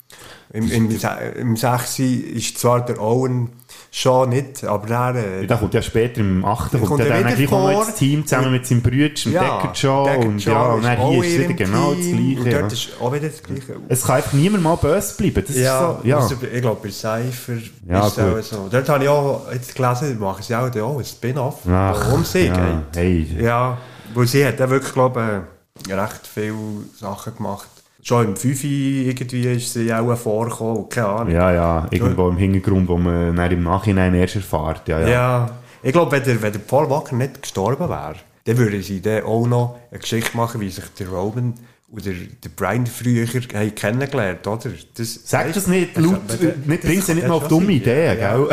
Im, 0.51 0.71
im, 0.71 0.99
im 1.37 1.55
6 1.55 1.99
ist 1.99 2.57
zwar 2.57 2.83
der 2.85 2.99
Owen 3.01 3.49
schon 3.97 4.29
nicht, 4.29 4.63
aber 4.65 4.87
dann... 4.87 5.15
Äh, 5.15 5.47
Da 5.47 5.55
kommt 5.55 5.73
ja 5.73 5.81
später 5.81 6.19
im 6.19 6.43
8. 6.43 6.73
Dann 6.73 6.81
kommt, 6.81 6.89
kommt 6.89 7.01
er 7.01 7.07
er 7.15 7.23
dann 7.23 7.35
gleich 7.35 7.49
noch 7.49 7.87
ins 7.87 7.95
Team 7.95 8.27
zusammen 8.27 8.51
mit 8.51 8.67
seinem 8.67 8.83
dem 8.83 9.31
Ja, 9.31 9.41
Deckard 9.41 9.77
Shaw 9.77 10.03
Deckard 10.05 10.25
und 10.25 10.45
ja, 10.45 10.63
und 10.73 10.83
dann 10.83 10.97
hier 10.97 11.23
ist 11.23 11.39
wieder 11.39 11.53
genau 11.53 11.93
das. 11.93 12.05
Gleiche. 12.05 12.39
Und 12.39 12.45
dort 12.45 12.61
ja. 12.61 12.67
ist 12.67 12.89
auch 12.99 13.13
wieder 13.13 13.29
das 13.29 13.41
Gleiche. 13.43 13.75
Es 13.87 14.03
kann 14.03 14.15
einfach 14.17 14.33
niemand 14.33 14.63
mal 14.63 14.75
böse 14.75 15.15
bleiben. 15.15 15.43
Das 15.47 15.55
ja, 15.55 15.97
so, 16.01 16.07
ja. 16.07 16.17
ausser- 16.17 16.35
ich 16.53 16.61
glaube, 16.61 16.79
bei 16.83 16.89
Cypher 16.91 17.53
Ja, 17.87 18.05
ist 18.07 18.17
es 18.17 18.23
auch 18.23 18.57
so. 18.57 18.67
Dort 18.69 18.89
habe 18.89 19.03
ich 19.05 19.09
auch 19.09 19.41
jetzt 19.53 19.73
gelesen, 19.73 20.19
machen 20.19 20.43
sie 20.43 20.55
auch, 20.55 20.75
auch 20.81 20.97
ein 20.99 21.05
Spin-off, 21.05 21.59
Ach, 21.69 22.11
wo 22.11 22.15
um 22.15 22.25
sie 22.25 22.47
ja, 22.47 22.53
geht. 22.91 22.97
hey. 22.97 23.27
Ja, 23.39 23.77
wo 24.13 24.25
sie 24.25 24.45
hat 24.45 24.59
dann 24.59 24.71
wirklich, 24.71 24.93
glaube 24.93 25.43
ich, 25.87 25.93
recht 25.93 26.27
viele 26.33 26.53
Sachen 26.99 27.33
gemacht. 27.35 27.67
Schon 28.07 28.23
im 28.27 28.35
5 28.35 28.63
irgendwie 28.63 29.47
ist 29.47 29.73
sie 29.73 29.91
auch 29.91 30.15
vorgekommen, 30.15 30.77
und 30.77 30.89
keine 30.91 31.07
Ahnung. 31.07 31.33
Ja, 31.33 31.51
ja, 31.51 31.87
irgendwo 31.89 32.29
im 32.29 32.37
Hintergrund, 32.37 32.87
wo 32.87 32.97
man 32.97 33.35
dann 33.35 33.51
im 33.51 33.63
Nachhinein 33.63 34.13
erst 34.13 34.35
erfährt. 34.35 34.87
Ja, 34.87 34.99
Ja, 34.99 35.07
ja. 35.07 35.49
ich 35.81 35.91
glaube, 35.91 36.11
wenn 36.11 36.23
der, 36.23 36.39
wenn 36.39 36.53
der 36.53 36.59
Paul 36.59 36.87
Walker 36.87 37.15
nicht 37.15 37.41
gestorben 37.41 37.89
wäre, 37.89 38.17
dann 38.43 38.57
würden 38.59 38.83
sie 38.83 39.01
dann 39.01 39.23
auch 39.23 39.47
noch 39.47 39.77
eine 39.89 39.99
Geschichte 39.99 40.37
machen, 40.37 40.61
wie 40.61 40.69
sich 40.69 40.85
der 40.99 41.09
Roman 41.09 41.55
oder 41.95 42.11
der 42.43 42.49
Brian 42.55 42.85
früher 42.85 43.25
haben 43.27 43.75
kennengelernt 43.75 44.45
oder? 44.47 44.71
Das, 44.95 45.19
Sag 45.25 45.53
das 45.53 45.67
nicht 45.67 45.95
das 45.95 46.03
laut, 46.03 46.21
nicht, 46.41 46.43
das 46.67 46.79
bring 46.89 47.01
sie 47.01 47.13
nicht 47.15 47.27
mal 47.27 47.35
auf 47.35 47.47
dumme. 47.47 47.71
Ideen, 47.71 48.19
Ja. 48.19 48.35
gell? 48.37 48.49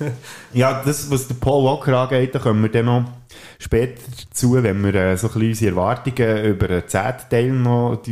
ja, 0.52 0.82
das, 0.84 1.10
was 1.10 1.28
der 1.28 1.34
Paul 1.34 1.64
Walker 1.64 1.96
angeht, 1.98 2.34
da 2.34 2.38
kommen 2.38 2.62
wir 2.62 2.70
dann 2.70 2.86
noch 2.86 3.04
später 3.58 4.00
dazu, 4.30 4.62
wenn 4.62 4.82
wir 4.84 4.94
äh, 4.94 5.16
so 5.16 5.28
ein 5.28 5.32
bisschen 5.34 5.48
unsere 5.48 5.70
Erwartungen 5.72 6.44
über 6.44 6.68
den 6.68 6.88
zehnten 6.88 7.28
Teil 7.30 7.50
noch 7.52 8.02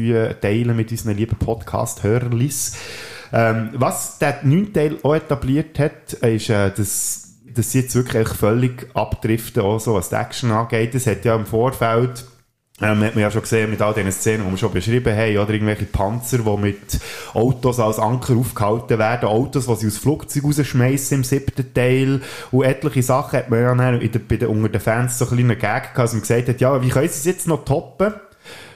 teilen 0.40 0.76
mit 0.76 0.90
unseren 0.90 1.16
lieben 1.16 1.36
Podcast-Hörerlis. 1.36 2.76
Ähm, 3.32 3.70
was 3.74 4.18
der 4.18 4.40
neunte 4.44 4.72
Teil 4.72 4.96
auch 5.02 5.14
etabliert 5.14 5.78
hat, 5.78 6.12
ist, 6.14 6.50
äh, 6.50 6.70
dass 6.74 7.22
sie 7.54 7.80
jetzt 7.80 7.94
wirklich 7.94 8.28
völlig 8.28 8.86
abdriften, 8.94 9.62
auch 9.62 9.78
so 9.80 9.94
was 9.94 10.10
die 10.10 10.14
Action 10.16 10.50
angeht. 10.50 10.94
Es 10.94 11.06
hat 11.06 11.24
ja 11.24 11.34
im 11.34 11.46
Vorfeld 11.46 12.24
ähm, 12.82 13.02
hat 13.02 13.14
man 13.14 13.22
ja 13.22 13.30
schon 13.30 13.42
gesehen 13.42 13.70
mit 13.70 13.80
all 13.80 13.94
diesen 13.94 14.12
Szenen, 14.12 14.44
die 14.44 14.50
wir 14.50 14.58
schon 14.58 14.72
beschrieben 14.72 15.16
haben, 15.16 15.38
oder 15.38 15.50
irgendwelche 15.50 15.86
Panzer, 15.86 16.38
die 16.38 16.56
mit 16.58 17.00
Autos 17.32 17.80
als 17.80 17.98
Anker 17.98 18.36
aufgehalten 18.36 18.98
werden, 18.98 19.28
Autos, 19.28 19.66
die 19.66 19.76
sie 19.76 19.86
aus 19.86 19.98
Flugzeugen 19.98 20.50
rausschmeissen 20.50 21.18
im 21.18 21.24
siebten 21.24 21.72
Teil 21.72 22.20
und 22.50 22.64
etliche 22.64 23.02
Sachen 23.02 23.38
hat 23.38 23.50
man 23.50 23.60
ja 23.60 23.74
dann 23.74 24.00
in 24.00 24.12
der, 24.12 24.18
bei 24.18 24.36
den, 24.36 24.48
unter 24.48 24.68
den 24.68 24.80
Fans 24.80 25.18
so 25.18 25.24
ein 25.24 25.30
kleinen 25.30 25.58
Gag 25.58 25.60
gehabt, 25.60 25.98
dass 25.98 26.12
man 26.12 26.20
gesagt 26.20 26.48
hat, 26.48 26.60
ja, 26.60 26.82
wie 26.82 26.90
können 26.90 27.08
sie 27.08 27.18
es 27.18 27.24
jetzt 27.24 27.46
noch 27.46 27.64
toppen? 27.64 28.12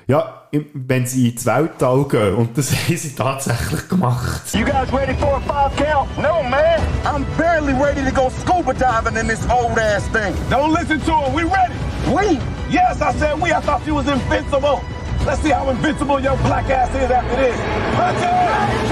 Ja, 0.07 0.39
wenn 0.53 1.07
sie 1.07 1.31
ins 1.31 1.47
Weltall 1.47 2.05
gehen. 2.05 2.35
Und 2.35 2.59
das 2.59 2.73
haben 2.89 2.97
sie 2.97 3.15
tatsächlich 3.15 3.89
gemacht. 3.89 4.43
You 4.53 4.65
guys 4.65 4.93
ready 4.93 5.15
for 5.15 5.37
a 5.37 5.41
five 5.41 5.77
count? 5.77 6.09
No, 6.19 6.43
man. 6.43 6.81
I'm 7.05 7.25
barely 7.37 7.73
ready 7.73 8.05
to 8.05 8.11
go 8.11 8.31
scuba 8.31 8.75
diving 8.75 9.17
in 9.17 9.29
this 9.29 9.47
old 9.49 9.79
ass 9.79 10.07
thing. 10.09 10.35
Don't 10.51 10.73
listen 10.73 11.01
to 11.01 11.13
him. 11.13 11.35
We 11.35 11.45
ready. 11.45 11.75
We? 12.09 12.39
Yes, 12.71 13.01
I 13.01 13.13
said 13.15 13.41
we. 13.41 13.53
I 13.53 13.61
thought 13.61 13.87
you 13.87 13.95
was 13.95 14.09
invincible. 14.09 14.81
Let's 15.27 15.43
see 15.43 15.51
how 15.51 15.69
invincible 15.71 16.21
your 16.21 16.37
black 16.39 16.69
ass 16.71 16.89
is 16.95 17.11
after 17.11 17.37
this. 17.37 17.57
Hunter! 17.97 18.91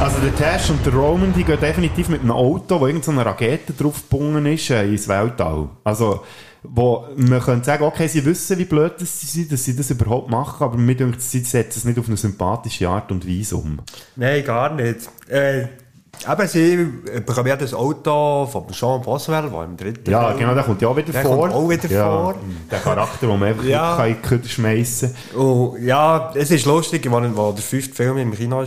Also 0.00 0.18
der 0.20 0.34
Tash 0.34 0.70
und 0.70 0.84
der 0.86 0.94
Roman, 0.94 1.34
die 1.34 1.44
gehen 1.44 1.60
definitiv 1.60 2.08
mit 2.08 2.22
einem 2.22 2.30
Auto, 2.30 2.80
wo 2.80 2.86
irgendeine 2.86 3.26
Rakete 3.26 3.74
drauf 3.74 3.96
gebunden 4.08 4.46
ist, 4.46 4.70
äh, 4.70 4.86
ins 4.86 5.06
Weltall. 5.08 5.68
Also, 5.84 6.24
wo 6.62 7.06
man 7.16 7.40
könnte 7.40 7.66
sagen, 7.66 7.84
okay, 7.84 8.06
sie 8.06 8.24
wissen, 8.24 8.58
wie 8.58 8.64
blöd 8.64 8.92
das 8.98 9.20
sie 9.20 9.26
sind, 9.26 9.52
dass 9.52 9.64
sie 9.64 9.74
das 9.76 9.90
überhaupt 9.90 10.30
machen, 10.30 10.62
aber 10.62 10.76
mir 10.76 10.94
denkt, 10.94 11.22
sie 11.22 11.40
setzen 11.40 11.78
es 11.78 11.84
nicht 11.84 11.98
auf 11.98 12.06
eine 12.08 12.16
sympathische 12.16 12.88
Art 12.88 13.10
und 13.10 13.26
Weise 13.26 13.56
um. 13.56 13.78
Nein, 14.16 14.44
gar 14.44 14.74
nicht. 14.74 15.08
Äh, 15.28 15.62
eben, 15.62 16.48
sie 16.48 16.86
bekommen 17.24 17.46
ja 17.48 17.56
das 17.56 17.72
Auto 17.72 18.46
von 18.46 18.68
Jean 18.72 19.00
Boswell, 19.00 19.48
der 19.50 19.64
im 19.64 19.76
dritten 19.76 20.10
Ja, 20.10 20.32
genau, 20.32 20.54
der 20.54 20.64
kommt 20.64 20.82
ja 20.82 20.88
auch 20.88 20.96
wieder 20.96 21.12
der 21.12 21.22
vor. 21.22 21.38
Kommt 21.48 21.54
auch 21.54 21.68
wieder 21.68 21.88
ja, 21.88 22.10
vor. 22.10 22.34
Der 22.70 22.78
Charakter, 22.80 23.26
den 23.26 23.38
man 23.38 23.48
einfach 23.48 23.64
Ja. 23.64 24.04
nicht 24.06 24.22
Küche 24.22 24.48
schmeissen 24.48 25.14
Oh, 25.36 25.76
ja, 25.80 26.32
es 26.34 26.50
ist 26.50 26.66
lustig, 26.66 27.06
als 27.10 27.34
der 27.34 27.64
fünfte 27.64 27.94
Film 27.94 28.18
im 28.18 28.34
Kino 28.34 28.56
war, 28.58 28.66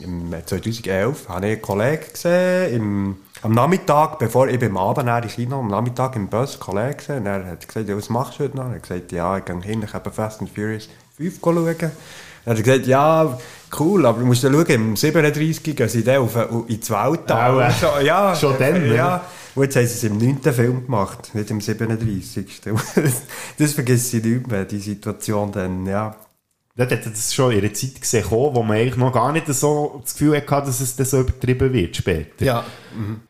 im 0.00 0.34
2011, 0.44 1.28
habe 1.28 1.46
ich 1.46 1.52
einen 1.52 1.62
Kollegen 1.62 2.04
gesehen, 2.12 2.74
im, 2.74 3.16
am 3.46 3.52
Nachmittag, 3.52 4.18
bevor 4.18 4.48
ich 4.48 4.58
beim 4.58 4.76
Abend 4.76 5.08
im 5.08 5.30
Kino, 5.30 5.60
am 5.60 5.68
Nachmittag 5.68 6.16
im 6.16 6.26
Bus 6.26 6.54
einen 6.54 6.60
Kollegen 6.60 6.96
gesehen, 6.96 7.18
und 7.18 7.26
er 7.26 7.46
hat 7.46 7.68
gesagt, 7.68 7.88
ja, 7.88 7.96
was 7.96 8.10
machst 8.10 8.40
du 8.40 8.44
heute 8.44 8.56
noch? 8.56 8.64
Er 8.64 8.74
hat 8.74 8.82
gesagt, 8.82 9.12
ja, 9.12 9.38
ich 9.38 9.44
gehe 9.44 9.60
hin, 9.60 9.84
ich 9.84 9.94
habe 9.94 10.10
Fast 10.10 10.40
and 10.40 10.50
Furious 10.50 10.88
5 11.16 11.38
schauen. 11.40 11.76
Er 12.44 12.50
hat 12.50 12.64
gesagt, 12.64 12.86
ja, 12.86 13.38
cool, 13.78 14.04
aber 14.04 14.18
du 14.18 14.26
musst 14.26 14.42
ja 14.42 14.50
schauen, 14.50 14.66
im 14.66 14.96
37 14.96 15.76
gehen 15.76 15.88
sie 15.88 16.02
dann 16.02 16.22
auf, 16.22 16.36
ins 16.66 16.90
Weltall. 16.90 17.60
Äh, 17.60 17.70
So, 17.70 18.04
ja, 18.04 18.34
schon 18.34 18.58
dann, 18.58 18.92
ja. 18.92 19.22
Und 19.54 19.62
jetzt 19.62 19.76
haben 19.76 19.86
sie 19.86 19.94
es 19.94 20.04
im 20.04 20.18
9. 20.18 20.52
Film 20.52 20.84
gemacht, 20.84 21.32
nicht 21.32 21.48
im 21.48 21.60
37. 21.60 22.62
das 23.58 23.72
vergessen 23.72 24.22
sie 24.22 24.28
nicht 24.28 24.48
mehr, 24.48 24.64
die 24.64 24.80
Situation 24.80 25.52
dann, 25.52 25.86
ja. 25.86 26.16
Dort 26.76 26.90
hat 26.92 27.06
es 27.06 27.32
schon 27.32 27.52
in 27.52 27.60
einer 27.60 27.72
Zeit 27.72 27.98
gesehen, 27.98 28.26
wo 28.28 28.50
man 28.62 28.76
eigentlich 28.76 28.96
noch 28.96 29.12
gar 29.12 29.32
nicht 29.32 29.46
so 29.46 30.00
das 30.04 30.12
Gefühl 30.12 30.36
hatte, 30.36 30.66
dass 30.66 30.80
es 30.80 30.94
dann 30.94 31.06
so 31.06 31.20
übertrieben 31.20 31.72
wird 31.72 31.96
später. 31.96 32.44
Ja. 32.44 32.64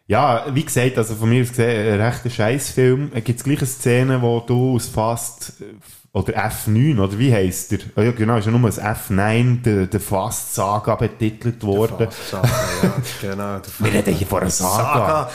Ja, 0.08 0.46
wie 0.52 0.64
gesagt, 0.64 0.98
also 0.98 1.14
von 1.14 1.28
mir 1.28 1.42
aus 1.42 1.50
gesehen, 1.50 1.94
ein 1.94 2.00
rechter 2.00 2.30
Scheißfilm. 2.30 3.12
Gibt 3.22 3.38
es 3.38 3.44
gleich 3.44 3.58
eine 3.58 3.66
Szene, 3.66 4.22
wo 4.22 4.40
du 4.40 4.74
aus 4.74 4.88
Fast 4.88 5.52
äh, 5.60 5.64
oder 6.12 6.32
F9, 6.48 6.98
oder 6.98 7.18
wie 7.18 7.32
heisst 7.32 7.72
der? 7.72 7.78
Oh 7.94 8.00
ja, 8.00 8.10
genau, 8.10 8.38
ist 8.38 8.46
ja 8.46 8.50
nur 8.50 8.68
ein 8.68 8.72
F9, 8.72 9.62
der, 9.62 9.86
der 9.86 10.00
Fast-Saga 10.00 10.96
betitelt 10.96 11.62
worden. 11.62 12.08
Saga, 12.10 12.48
ja, 12.82 12.94
genau. 13.20 13.60
Wir 13.78 13.92
reden 13.92 14.14
hier 14.14 14.26
von 14.26 14.40
einer 14.40 14.50
Saga. 14.50 15.30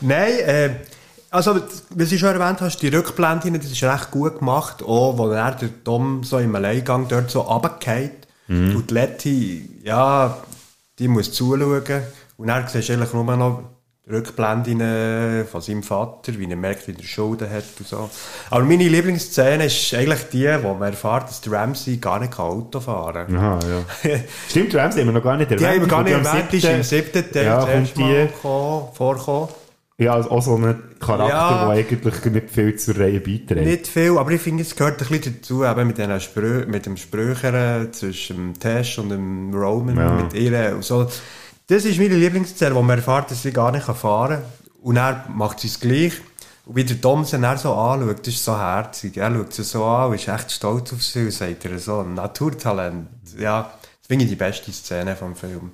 Nein, 0.00 0.32
äh, 0.40 0.70
also, 1.36 1.60
wie 1.90 2.04
du 2.04 2.18
schon 2.18 2.40
erwähnt 2.40 2.60
hast, 2.60 2.78
die 2.78 2.88
Rückblende, 2.88 3.50
das 3.52 3.70
ist 3.70 3.82
recht 3.82 4.10
gut 4.10 4.38
gemacht, 4.38 4.82
auch 4.82 5.18
wo 5.18 5.28
er 5.30 5.52
der 5.52 5.68
Tom 5.84 6.24
so 6.24 6.38
im 6.38 6.54
Alleingang 6.54 7.08
dort 7.08 7.30
so 7.30 7.42
runtergeht. 7.42 8.26
Mhm. 8.48 8.76
Und 8.76 8.90
die 8.90 8.94
Letty, 8.94 9.70
ja, 9.82 10.38
die 10.98 11.08
muss 11.08 11.32
zuschauen. 11.32 12.02
Und 12.36 12.46
dann 12.46 12.66
siehst 12.68 12.88
du 12.88 12.94
eigentlich 12.94 13.12
nur 13.12 13.36
noch 13.36 13.62
Rückblenden 14.08 15.46
von 15.46 15.60
seinem 15.60 15.82
Vater, 15.82 16.38
wie 16.38 16.48
er 16.48 16.56
merkt, 16.56 16.86
wie 16.86 16.94
er 16.96 17.02
Schulden 17.02 17.50
hat 17.50 17.64
und 17.80 17.88
so. 17.88 18.08
Aber 18.50 18.64
meine 18.64 18.88
Lieblingsszene 18.88 19.66
ist 19.66 19.92
eigentlich 19.94 20.28
die, 20.32 20.48
wo 20.62 20.74
man 20.74 20.92
erfahrt, 20.92 21.28
dass 21.28 21.42
Ramsey 21.50 21.96
gar 21.96 22.20
nicht 22.20 22.38
Auto 22.38 22.78
fahren 22.78 23.26
kann. 23.26 23.36
Aha, 23.36 23.58
ja. 24.04 24.20
Stimmt, 24.48 24.74
Rams 24.76 24.96
haben 24.96 25.06
wir 25.06 25.12
noch 25.12 25.24
gar 25.24 25.36
nicht 25.36 25.50
erwähnt. 25.50 25.60
Die 25.60 25.66
haben 25.66 25.80
wir 25.80 25.88
gar 25.88 26.04
nicht 26.04 26.12
erwähnt, 26.12 26.52
ist 26.54 26.64
im 26.64 26.82
siebten 26.84 27.32
Teil 27.32 27.46
ja, 27.46 27.66
das 27.66 27.92
ja, 29.98 30.12
also 30.14 30.30
auch 30.30 30.42
so 30.42 30.56
ein 30.56 30.76
Charakter, 31.00 31.28
Ja. 31.34 31.64
der 31.66 31.68
eigentlich 31.70 32.24
nicht 32.26 32.50
viel 32.50 32.76
zur 32.76 32.98
Reihe 32.98 33.20
beiträgt. 33.20 33.66
Nicht 33.66 33.86
viel, 33.86 34.18
aber 34.18 34.30
ich 34.32 34.40
finde, 34.42 34.62
es 34.62 34.76
gehört 34.76 35.00
ein 35.02 35.08
bisschen 35.08 35.36
dazu, 35.40 35.64
eben 35.64 35.86
mit, 35.86 35.98
diesen 35.98 36.20
Sprü 36.20 36.66
mit 36.66 36.84
dem 36.86 36.96
Sprüchern 36.96 37.92
zwischen 37.92 38.36
dem 38.36 38.58
Tash 38.60 38.98
und 38.98 39.08
dem 39.08 39.54
Roman, 39.54 39.96
Ja. 39.96 40.10
mit 40.12 40.34
ihr 40.34 40.74
und 40.74 40.84
so. 40.84 41.08
Das 41.68 41.84
ist 41.84 41.98
meine 41.98 42.14
Lieblingsszene, 42.14 42.74
wo 42.74 42.82
man 42.82 42.98
erfährt, 42.98 43.30
dass 43.30 43.42
sie 43.42 43.52
gar 43.52 43.72
nicht 43.72 43.84
fahren 43.86 44.38
kann. 44.40 44.42
Und 44.82 44.96
er 44.98 45.24
macht 45.34 45.60
sie 45.60 45.66
es 45.68 45.80
gleich. 45.80 46.12
Und 46.66 46.76
wie 46.76 46.84
der 46.84 46.96
sie 47.24 47.38
dann 47.40 47.56
so 47.58 47.72
anschaut, 47.74 48.20
das 48.20 48.34
ist 48.34 48.44
so 48.44 48.56
herzig. 48.56 49.16
Er 49.16 49.32
schaut 49.34 49.52
sie 49.52 49.62
so 49.64 49.84
an 49.84 50.08
und 50.10 50.14
ist 50.16 50.28
echt 50.28 50.50
stolz 50.52 50.92
auf 50.92 51.02
sie 51.02 51.24
und 51.24 51.30
sagt 51.32 51.64
ihr 51.64 51.78
so, 51.78 52.02
Naturtalent. 52.02 53.08
Ja, 53.38 53.62
das 53.80 54.06
finde 54.08 54.24
ich 54.24 54.30
die 54.30 54.36
beste 54.36 54.70
Szene 54.72 55.16
vom 55.16 55.34
Film. 55.34 55.70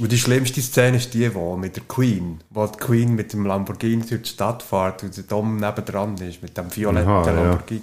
Und 0.00 0.10
die 0.10 0.18
schlimmste 0.18 0.62
Szene 0.62 0.96
ist 0.96 1.12
die, 1.12 1.32
wo 1.34 1.56
mit 1.56 1.76
der 1.76 1.82
Queen, 1.86 2.38
wo 2.50 2.66
die 2.66 2.78
Queen 2.78 3.14
mit 3.14 3.32
dem 3.32 3.44
Lamborghini 3.44 4.02
durch 4.08 4.22
die 4.22 4.28
Stadt 4.28 4.62
fährt 4.62 5.02
und 5.02 5.16
der 5.16 5.26
Tom 5.26 5.56
nebendran 5.56 6.14
ist, 6.16 6.42
mit 6.42 6.56
dem 6.56 6.74
violetten 6.74 7.08
Aha, 7.08 7.26
ja. 7.26 7.32
Lamborghini. 7.32 7.82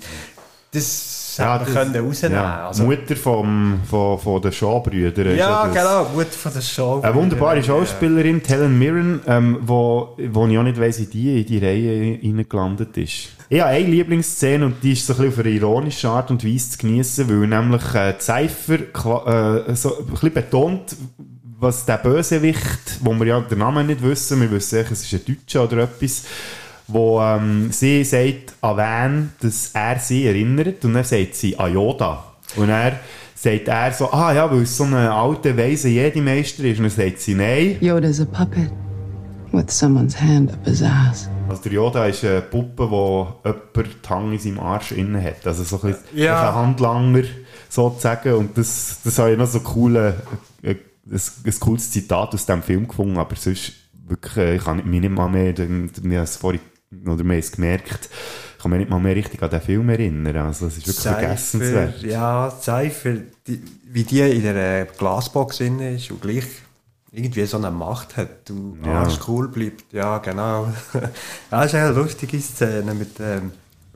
Das 0.71 1.35
Ja, 1.37 1.59
das- 1.59 1.71
können 1.71 1.95
rausnehmen 1.95 2.37
ja. 2.37 2.67
also, 2.67 2.83
Mutter 2.83 3.15
vom, 3.15 3.79
von, 3.89 4.19
von 4.19 4.41
den 4.41 4.51
Shaw-Brüdern. 4.51 5.37
Ja, 5.37 5.67
genau, 5.67 6.09
Mutter 6.15 6.31
von 6.31 6.51
der 6.53 6.61
Show. 6.61 6.99
Eine 7.03 7.15
wunderbare 7.15 7.63
Schauspielerin, 7.63 8.41
Helen 8.45 8.77
Mirren, 8.77 9.21
ähm, 9.27 9.59
wo, 9.61 10.17
wo 10.29 10.47
ich 10.47 10.57
auch 10.57 10.63
nicht 10.63 10.79
weiss, 10.79 10.99
wie 10.99 11.05
die 11.05 11.41
in 11.41 11.45
die 11.45 11.59
Reihe 11.59 12.19
reingelandet 12.21 12.97
ist. 12.97 13.29
Ich 13.49 13.61
habe 13.61 13.69
eine 13.69 13.87
Lieblingsszene 13.87 14.65
und 14.65 14.83
die 14.83 14.91
ist 14.93 15.05
so 15.07 15.13
ein 15.13 15.17
bisschen 15.19 15.33
auf 15.33 15.45
eine 15.45 15.49
ironische 15.55 16.09
Art 16.09 16.31
und 16.31 16.43
Weise 16.43 16.71
zu 16.71 16.77
genießen, 16.79 17.29
weil 17.29 17.47
nämlich 17.47 17.93
äh, 17.95 18.15
Cypher 18.19 18.79
äh, 19.69 19.75
so 19.75 19.99
ein 19.99 20.05
bisschen 20.07 20.33
betont, 20.33 20.95
was 21.59 21.85
der 21.85 21.97
Bösewicht, 21.97 22.99
wo 23.01 23.13
wir 23.13 23.25
ja 23.25 23.39
den 23.41 23.59
Namen 23.59 23.87
nicht 23.87 24.01
wissen, 24.03 24.39
wir 24.41 24.51
wissen 24.51 24.79
eigentlich, 24.79 24.91
es 24.99 25.11
ist 25.11 25.27
ein 25.27 25.35
Deutscher 25.35 25.63
oder 25.63 25.77
etwas, 25.83 26.23
wo 26.87 27.19
ähm, 27.21 27.69
sie 27.71 28.03
sagt 28.03 28.53
an 28.61 28.77
wen, 28.77 29.31
dass 29.41 29.71
er 29.73 29.99
sie 29.99 30.25
erinnert 30.27 30.83
und 30.85 30.93
dann 30.93 31.03
sagt 31.03 31.35
sie 31.35 31.57
an 31.57 31.73
Yoda. 31.73 32.23
Und 32.55 32.69
er 32.69 32.99
sagt 33.35 33.67
er 33.67 33.91
so, 33.91 34.11
ah 34.11 34.33
ja, 34.33 34.49
weil 34.49 34.61
es 34.61 34.77
so 34.77 34.83
eine 34.85 35.11
alte, 35.11 35.57
weise 35.57 35.89
Jedi-Meister 35.89 36.63
ist. 36.63 36.77
Und 36.79 36.85
dann 36.85 36.91
sagt 36.91 37.19
sie, 37.19 37.33
nein. 37.35 37.77
Yoda's 37.81 38.21
a 38.21 38.25
puppet 38.25 38.71
with 39.51 39.69
someone's 39.69 40.19
hand 40.19 40.51
up 40.53 40.65
his 40.65 40.81
ass. 40.81 41.29
Also 41.49 41.63
der 41.63 41.73
Yoda 41.73 42.05
ist 42.05 42.23
eine 42.23 42.41
Puppe, 42.41 42.87
die 42.87 43.49
jemand 43.49 43.95
die 44.05 44.09
Hand 44.09 44.33
in 44.33 44.39
seinem 44.39 44.59
Arsch 44.59 44.91
innen 44.91 45.21
hat. 45.21 45.45
Also 45.45 45.63
so 45.63 45.75
ein, 45.81 45.91
bisschen 45.93 46.03
Ja. 46.17 46.49
ein 46.49 46.55
Handlanger 46.55 47.23
sozusagen. 47.69 48.33
Und 48.33 48.57
das, 48.57 48.99
das 49.03 49.17
habe 49.19 49.31
ich 49.33 49.37
noch 49.37 49.47
so 49.47 49.59
coole, 49.59 50.15
äh, 50.61 50.75
ein, 51.11 51.21
ein 51.45 51.59
cooles 51.59 51.91
Zitat 51.91 52.33
aus 52.33 52.45
diesem 52.45 52.63
Film 52.63 52.87
gefunden. 52.87 53.17
Aber 53.17 53.35
sonst 53.35 53.73
wirklich, 54.07 54.37
äh, 54.37 54.55
ich 54.55 54.63
kann 54.63 54.77
mich 54.77 55.01
nicht 55.01 55.09
mal 55.09 55.29
mehr, 55.29 55.57
wir 55.57 55.65
haben 55.65 56.11
es 56.23 56.37
vorhin, 56.37 56.61
oder 57.05 57.17
wir 57.23 57.23
haben 57.23 57.39
es 57.39 57.51
gemerkt, 57.51 58.09
ich 58.57 58.61
kann 58.63 58.71
mich 58.71 58.79
nicht 58.79 58.89
mal 58.89 58.99
mehr 58.99 59.15
richtig 59.15 59.41
an 59.43 59.49
den 59.49 59.61
Film 59.61 59.89
erinnern. 59.89 60.37
Also 60.37 60.67
es 60.67 60.77
ist 60.77 60.87
wirklich 60.87 61.03
vergessenswert. 61.03 62.01
Ja, 62.03 62.51
Cypher, 62.61 63.17
die, 63.45 63.61
wie 63.85 64.03
die 64.03 64.21
in 64.21 64.41
der 64.43 64.85
Glasbox 64.85 65.57
drin 65.57 65.79
ist 65.79 66.09
und 66.11 66.21
gleich 66.21 66.45
irgendwie 67.11 67.45
so 67.45 67.57
eine 67.57 67.71
Macht 67.71 68.17
hat 68.17 68.49
und 68.49 68.83
Ja. 68.85 69.01
alles 69.03 69.19
cool 69.27 69.47
bleibt. 69.47 69.91
Ja, 69.93 70.17
genau. 70.19 70.67
ja, 70.93 71.01
das 71.49 71.65
ist 71.67 71.75
eine 71.75 71.91
lustige 71.91 72.39
Szene 72.39 72.93
mit 72.93 73.17
dem, 73.19 73.51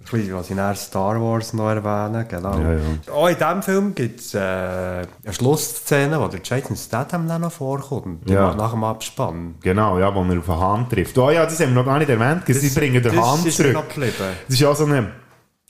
bisschen, 0.10 0.34
was 0.36 0.50
ich 0.50 0.56
nach 0.56 0.76
Star 0.76 1.22
Wars 1.22 1.54
noch 1.54 1.70
erwähne. 1.70 2.26
Genau. 2.30 2.58
Ja, 2.58 2.74
ja. 2.74 3.14
Auch 3.14 3.28
in 3.28 3.36
diesem 3.36 3.62
Film 3.64 3.96
gibt 3.96 4.20
es 4.20 4.34
äh, 4.34 4.40
eine 4.40 5.08
Schlussszene, 5.32 6.20
wo 6.20 6.28
der 6.28 6.40
Jason 6.44 6.76
Statham 6.76 7.28
dann 7.28 7.42
noch 7.42 7.52
vorkommt. 7.52 8.30
Ja. 8.30 8.54
Nach 8.56 8.72
dem 8.72 8.84
Abspann. 8.84 9.56
Genau, 9.62 10.00
ja, 10.00 10.14
wo 10.14 10.24
er 10.24 10.40
auf 10.40 10.46
den 10.46 10.60
Hahn 10.60 10.90
trifft. 10.90 11.18
Oh 11.18 11.30
ja, 11.30 11.44
das 11.46 11.60
haben 11.60 11.70
wir 11.70 11.76
noch 11.76 11.86
gar 11.86 12.00
nicht 12.00 12.10
erwähnt. 12.10 12.44
Sie 12.48 12.54
Das- 12.54 12.74
bringen 12.76 13.02
den 13.02 13.14
ist 13.14 13.44
mir 13.46 13.52
zurück. 13.52 13.84
Das 13.96 14.54
ist 14.56 14.60
ja 14.60 14.74
so 14.74 14.86
eine 14.86 15.12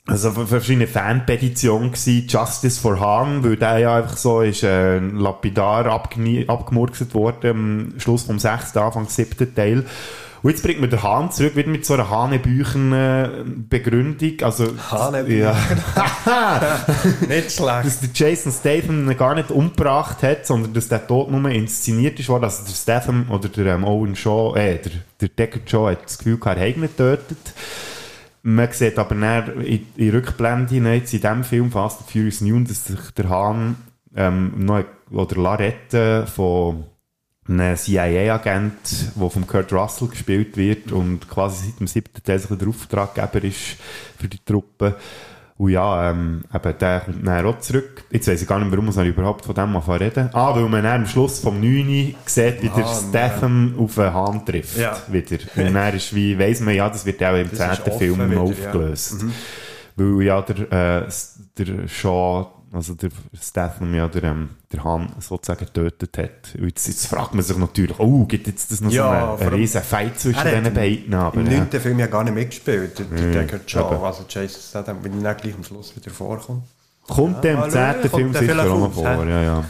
also 0.04 0.30
eine 0.30 0.46
verschiedene 0.48 0.88
Fanpetition 0.88 1.92
gewesen, 1.92 2.26
Justice 2.26 2.80
for 2.80 2.98
Hahn, 2.98 3.44
weil 3.44 3.56
der 3.56 3.78
ja 3.78 3.96
einfach 3.98 4.16
so 4.16 4.40
ist 4.40 4.64
äh, 4.64 4.98
lapidar 4.98 5.86
abgemurkset 5.86 7.14
worden 7.14 7.50
am 7.50 8.00
Schluss 8.00 8.24
vom 8.24 8.40
sechsten, 8.40 8.78
Anfang 8.80 9.08
siebten 9.08 9.54
Teil. 9.54 9.84
Und 10.42 10.50
jetzt 10.50 10.62
bringt 10.64 10.80
man 10.80 10.90
den 10.90 11.02
Hahn 11.02 11.30
zurück, 11.30 11.54
wieder 11.54 11.68
mit 11.68 11.86
so 11.86 11.94
einer 11.94 12.10
Hanebüchen 12.10 12.92
äh, 12.92 13.44
Begründung. 13.44 14.32
Also, 14.42 14.74
Hanebüchen. 14.90 15.38
Ja. 15.38 15.56
Nicht 17.28 17.52
schlecht. 17.52 17.86
dass 17.86 18.00
der 18.00 18.10
Jason 18.12 18.50
Statham 18.50 19.08
ihn 19.08 19.16
gar 19.16 19.36
nicht 19.36 19.50
umgebracht 19.50 20.22
hat, 20.22 20.44
sondern 20.46 20.74
dass 20.74 20.88
der 20.88 21.06
Tod 21.06 21.30
nur 21.30 21.48
inszeniert 21.48 22.18
ist 22.18 22.28
worden. 22.28 22.44
Also 22.44 22.64
der 22.64 22.72
Statham 22.72 23.30
oder 23.30 23.48
der 23.48 23.74
ähm, 23.74 23.84
Owen 23.84 24.16
Shaw, 24.16 24.56
äh, 24.56 24.78
der, 24.78 24.92
der 25.20 25.28
Deckard 25.28 25.70
Shaw 25.70 25.90
hat 25.90 26.04
das 26.04 26.18
Gefühl 26.18 26.38
gehabt, 26.38 26.58
er 26.58 26.68
hat 26.68 26.76
ihn 26.76 26.82
getötet. 26.82 27.54
Man 28.42 28.72
sieht 28.72 28.98
aber 28.98 29.14
dann 29.14 29.60
in, 29.60 29.86
in 29.96 30.10
Rückblende 30.10 30.74
jetzt 30.74 31.14
in 31.14 31.20
diesem 31.20 31.44
Film 31.44 31.70
Fast 31.70 32.00
and 32.00 32.10
Furious 32.10 32.40
9, 32.40 32.64
dass 32.64 32.86
sich 32.86 33.10
der 33.16 33.28
Hahn 33.28 33.76
ähm, 34.16 34.52
noch, 34.56 34.84
oder 35.12 35.36
Larette 35.40 36.26
von 36.26 36.84
einem 37.48 37.76
CIA-Agent, 37.76 39.12
der 39.16 39.30
von 39.30 39.46
Kurt 39.46 39.72
Russell 39.72 40.08
gespielt 40.08 40.56
wird 40.56 40.92
und 40.92 41.28
quasi 41.28 41.66
seit 41.66 41.80
dem 41.80 41.86
siebten 41.86 42.22
Teil 42.22 42.40
ein 42.48 42.58
der 42.58 42.68
Auftraggeber 42.68 43.44
ist 43.44 43.76
für 44.18 44.28
die 44.28 44.38
Truppe. 44.44 44.96
Und 45.58 45.70
ja, 45.70 46.10
ähm, 46.10 46.42
eben, 46.52 46.78
der 46.78 47.00
kommt 47.00 47.26
dann 47.26 47.46
auch 47.46 47.58
zurück. 47.60 48.04
Jetzt 48.10 48.26
weiss 48.26 48.42
ich 48.42 48.48
gar 48.48 48.58
nicht, 48.58 48.72
warum 48.72 48.94
wir 48.94 49.04
überhaupt 49.04 49.44
von 49.44 49.54
dem 49.54 49.76
anfangen 49.76 49.98
reden. 49.98 50.30
Ah, 50.32 50.54
weil 50.54 50.68
man 50.68 50.82
dann 50.82 51.02
am 51.02 51.06
Schluss 51.06 51.40
vom 51.40 51.60
9. 51.60 52.14
sieht, 52.24 52.62
wie 52.62 52.68
der 52.68 52.84
Hahn, 52.84 53.08
Statham 53.08 53.74
auf 53.78 53.94
den 53.94 54.12
Hahn 54.12 54.44
trifft. 54.44 54.78
Ja. 54.78 54.96
Wieder. 55.08 55.38
Und 55.56 55.74
dann 55.74 55.94
ist 55.94 56.14
wie, 56.14 56.38
weiss 56.38 56.60
man 56.60 56.74
ja, 56.74 56.88
das 56.88 57.04
wird 57.06 57.22
auch 57.22 57.36
im 57.36 57.50
Das 57.50 57.78
ist 57.78 57.84
10. 57.84 57.92
offen 57.92 57.98
Film 57.98 58.30
wieder, 58.30 58.34
ja. 58.34 58.40
aufgelöst. 58.40 59.22
Mhm. 59.22 59.32
Weil 59.96 60.24
ja 60.24 60.42
der, 60.42 61.04
äh, 61.04 61.08
der 61.58 61.88
Shaw 61.88 62.46
also 62.72 62.94
der 62.94 63.10
Statham 63.40 63.94
ja 63.94 64.08
der, 64.08 64.24
ähm, 64.24 64.50
der 64.72 64.82
Han 64.84 65.12
sozusagen 65.20 65.66
getötet 65.66 66.16
hat. 66.18 66.54
Und 66.58 66.64
Jetzt, 66.68 66.88
jetzt 66.88 67.06
fragt 67.06 67.34
man 67.34 67.42
sich 67.44 67.56
natürlich, 67.56 67.98
oh, 67.98 68.24
gibt 68.24 68.46
jetzt 68.46 68.70
das 68.72 68.80
noch 68.80 68.90
Ja, 68.90 69.02
so 69.02 69.08
einen, 69.42 69.42
einen 69.52 69.60
riesen 69.60 69.82
Fight 69.82 70.18
zwischen 70.18 70.38
Er 70.46 70.60
diesen 70.60 70.74
beiden? 70.74 71.14
Aber, 71.14 71.38
Im 71.40 71.50
ja. 71.50 71.58
neunten 71.58 71.80
Film 71.80 71.98
ja 71.98 72.06
gar 72.06 72.24
nicht 72.24 72.34
mitgespielt, 72.34 72.98
der, 72.98 73.06
der 73.06 73.26
Mhm, 73.26 73.32
Deckard 73.32 73.70
Shaw. 73.70 73.94
eben. 73.94 74.04
Also 74.04 74.24
Jason 74.28 74.60
Statham, 74.66 74.98
wenn 75.02 75.16
ich 75.16 75.22
dann 75.22 75.36
gleich 75.36 75.54
am 75.54 75.64
Schluss 75.64 75.94
wieder 75.94 76.10
vorkommt. 76.10 76.62
Kommt 77.08 77.42
der 77.42 77.54
Ja, 77.54 77.64
im 77.64 77.70
zehnten 77.70 78.08
Film 78.10 78.32
der 78.32 78.40
sicher 78.42 78.60
auch 78.62 78.78
noch 78.78 78.86
auf, 78.86 78.94
vor, 78.94 79.24
hä? 79.24 79.28
ja, 79.30 79.42
ja. 79.42 79.64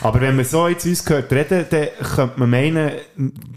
Aber 0.00 0.20
wenn 0.20 0.36
man 0.36 0.44
so 0.44 0.68
jetzt 0.68 0.86
uns 0.86 1.04
gehört 1.04 1.30
reden, 1.32 1.66
dann 1.68 1.88
könnte 2.14 2.38
man 2.38 2.50
meinen, 2.50 2.92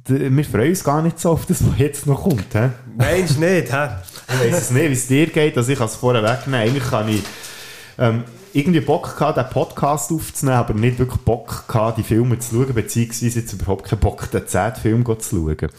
wir 0.08 0.44
freuen 0.46 0.70
uns 0.72 0.84
gar 0.84 1.04
nicht 1.04 1.20
so 1.20 1.30
auf 1.30 1.46
das, 1.46 1.64
was 1.66 1.78
jetzt 1.78 2.08
noch 2.08 2.24
kommt. 2.24 2.52
He? 2.54 2.70
Meinst 2.98 3.36
du 3.38 3.42
nicht, 3.42 3.72
hä? 3.72 3.88
Ich 4.28 4.40
weiß 4.52 4.58
es 4.60 4.72
nicht, 4.72 4.90
wie 4.90 4.94
es 4.94 5.08
dir 5.08 5.28
geht, 5.28 5.56
also 5.56 5.72
ich 5.72 5.78
kann 5.78 5.88
es 5.88 5.96
vorher 5.96 6.24
wegnehmen. 6.24 6.60
Eigentlich 6.68 6.84
kann 6.90 7.08
ich 7.08 7.22
ähm, 8.00 8.24
irgendwie 8.56 8.80
Bock 8.80 9.18
gehabt, 9.18 9.38
den 9.38 9.50
Podcast 9.50 10.12
aufzunehmen, 10.12 10.58
aber 10.58 10.74
nicht 10.74 10.98
wirklich 10.98 11.20
Bock 11.22 11.68
gehabt, 11.68 11.98
die 11.98 12.04
Filme 12.04 12.40
zu 12.40 12.56
schauen, 12.56 12.74
beziehungsweise 12.74 13.40
jetzt 13.42 13.52
überhaupt 13.52 13.86
keinen 13.86 14.00
Bock, 14.00 14.32
den 14.32 14.48
zehnten 14.48 14.80
Film 14.80 15.06
zu 15.20 15.30
schauen. 15.30 15.70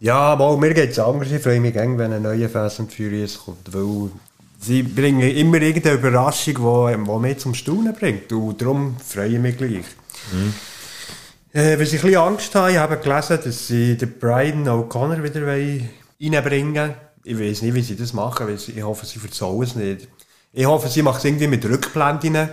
Ja, 0.00 0.16
aber 0.16 0.56
mir 0.56 0.72
geht 0.72 0.90
es 0.90 0.98
anders. 0.98 1.30
Ich 1.30 1.42
freue 1.42 1.60
mich 1.60 1.74
gerne, 1.74 1.98
wenn 1.98 2.12
ein 2.12 2.22
neuer 2.22 2.48
Fast 2.48 2.80
and 2.80 2.92
Furious 2.92 3.38
kommt, 3.44 3.72
weil 3.72 4.10
sie 4.58 4.82
bringen 4.82 5.20
immer 5.20 5.60
irgendeine 5.60 5.96
Überraschung, 5.96 6.54
die, 6.54 7.04
die 7.04 7.18
mich 7.18 7.38
zum 7.38 7.54
Staunen 7.54 7.94
bringt. 7.94 8.32
Und 8.32 8.60
darum 8.60 8.96
freue 8.96 9.28
ich 9.28 9.38
mich 9.38 9.58
gleich. 9.58 9.84
Äh, 11.52 11.78
weil 11.78 11.82
ich 11.82 11.92
ein 11.92 12.00
bisschen 12.00 12.16
Angst 12.16 12.54
habe, 12.54 12.72
ich 12.72 12.78
habe 12.78 12.96
gelesen, 12.96 13.38
dass 13.44 13.68
sie 13.68 13.96
den 13.96 14.18
Brian 14.18 14.66
O'Connor 14.66 15.22
wieder 15.22 15.46
reinbringen 15.46 16.74
wollen. 16.74 16.94
Ich 17.24 17.38
weiß 17.38 17.62
nicht, 17.62 17.74
wie 17.74 17.82
sie 17.82 17.94
das 17.94 18.14
machen, 18.14 18.46
weil 18.46 18.54
ich 18.54 18.82
hoffe, 18.82 19.04
sie 19.04 19.18
verzauen 19.18 19.62
es 19.62 19.76
nicht. 19.76 20.08
Ich 20.54 20.66
hoffe, 20.66 20.88
sie 20.88 21.00
machen 21.00 21.16
es 21.16 21.24
irgendwie 21.24 21.46
mit 21.46 21.64
Rückblenden. 21.64 22.50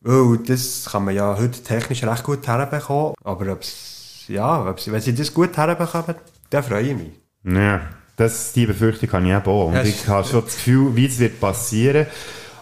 Weil 0.00 0.38
das 0.38 0.88
kann 0.90 1.04
man 1.04 1.14
ja 1.14 1.36
heute 1.38 1.62
technisch 1.62 2.02
recht 2.02 2.24
gut 2.24 2.46
herbekommen. 2.46 3.14
Aber 3.22 3.52
ob's, 3.52 4.24
ja, 4.28 4.66
ob's, 4.66 4.90
wenn 4.90 5.00
sie 5.00 5.14
das 5.14 5.32
gut 5.32 5.56
herbekommen, 5.56 6.16
dann 6.48 6.62
freue 6.62 6.82
ich 6.82 6.96
mich. 6.96 7.12
Ja, 7.44 7.82
das, 8.16 8.52
die 8.54 8.66
Befürchtung 8.66 9.12
habe 9.12 9.28
ich 9.28 9.34
auch. 9.34 9.68
Und 9.68 9.74
Ja, 9.74 9.82
ich 9.82 10.08
habe 10.08 10.26
schon 10.26 10.44
das 10.44 10.56
Gefühl, 10.56 10.96
wie 10.96 11.06
es 11.06 11.18
wird 11.18 11.38
passieren. 11.38 12.06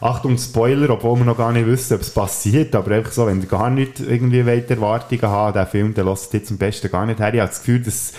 Achtung, 0.01 0.36
Spoiler, 0.36 0.90
obwohl 0.90 1.18
wir 1.18 1.27
noch 1.27 1.36
gar 1.36 1.52
nicht 1.52 1.66
wissen, 1.66 1.94
ob 1.94 2.01
es 2.01 2.10
passiert, 2.10 2.74
aber 2.74 2.93
einfach 2.93 3.12
so, 3.12 3.27
wenn 3.27 3.40
ihr 3.40 3.47
gar 3.47 3.70
nicht 3.70 4.01
irgendwie 4.01 4.44
wollt 4.44 4.70
Erwartungen 4.70 5.22
habt, 5.22 5.56
den 5.56 5.66
Film, 5.66 5.94
dann 5.94 6.06
lasst 6.06 6.32
jetzt 6.32 6.51
am 6.51 6.56
besten 6.56 6.90
gar 6.90 7.06
nicht 7.06 7.20
her. 7.20 7.35
Ich 7.35 7.40
habe 7.40 7.51
das 7.51 7.60
Gefühl, 7.60 7.81
dass 7.82 8.12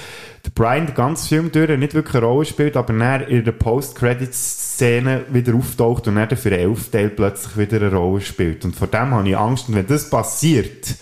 der 0.45 0.49
Brian 0.51 0.87
den 0.87 0.95
ganzen 0.95 1.27
Film 1.27 1.51
durch 1.51 1.77
nicht 1.77 1.93
wirklich 1.93 2.15
eine 2.15 2.25
Rolle 2.25 2.45
spielt, 2.45 2.75
aber 2.75 2.93
dann 2.93 3.21
in 3.23 3.43
der 3.43 3.51
Post-Credits-Szene 3.51 5.25
wieder 5.29 5.53
auftaucht 5.53 6.07
und 6.07 6.15
dann 6.15 6.35
für 6.35 6.49
den 6.49 6.59
Elfteil 6.59 7.09
plötzlich 7.09 7.57
wieder 7.57 7.85
eine 7.85 7.95
Rolle 7.95 8.21
spielt. 8.21 8.65
Und 8.65 8.75
vor 8.75 8.87
dem 8.87 9.11
habe 9.11 9.29
ich 9.29 9.37
Angst, 9.37 9.69
und 9.69 9.75
wenn 9.75 9.87
das 9.87 10.09
passiert, 10.09 10.95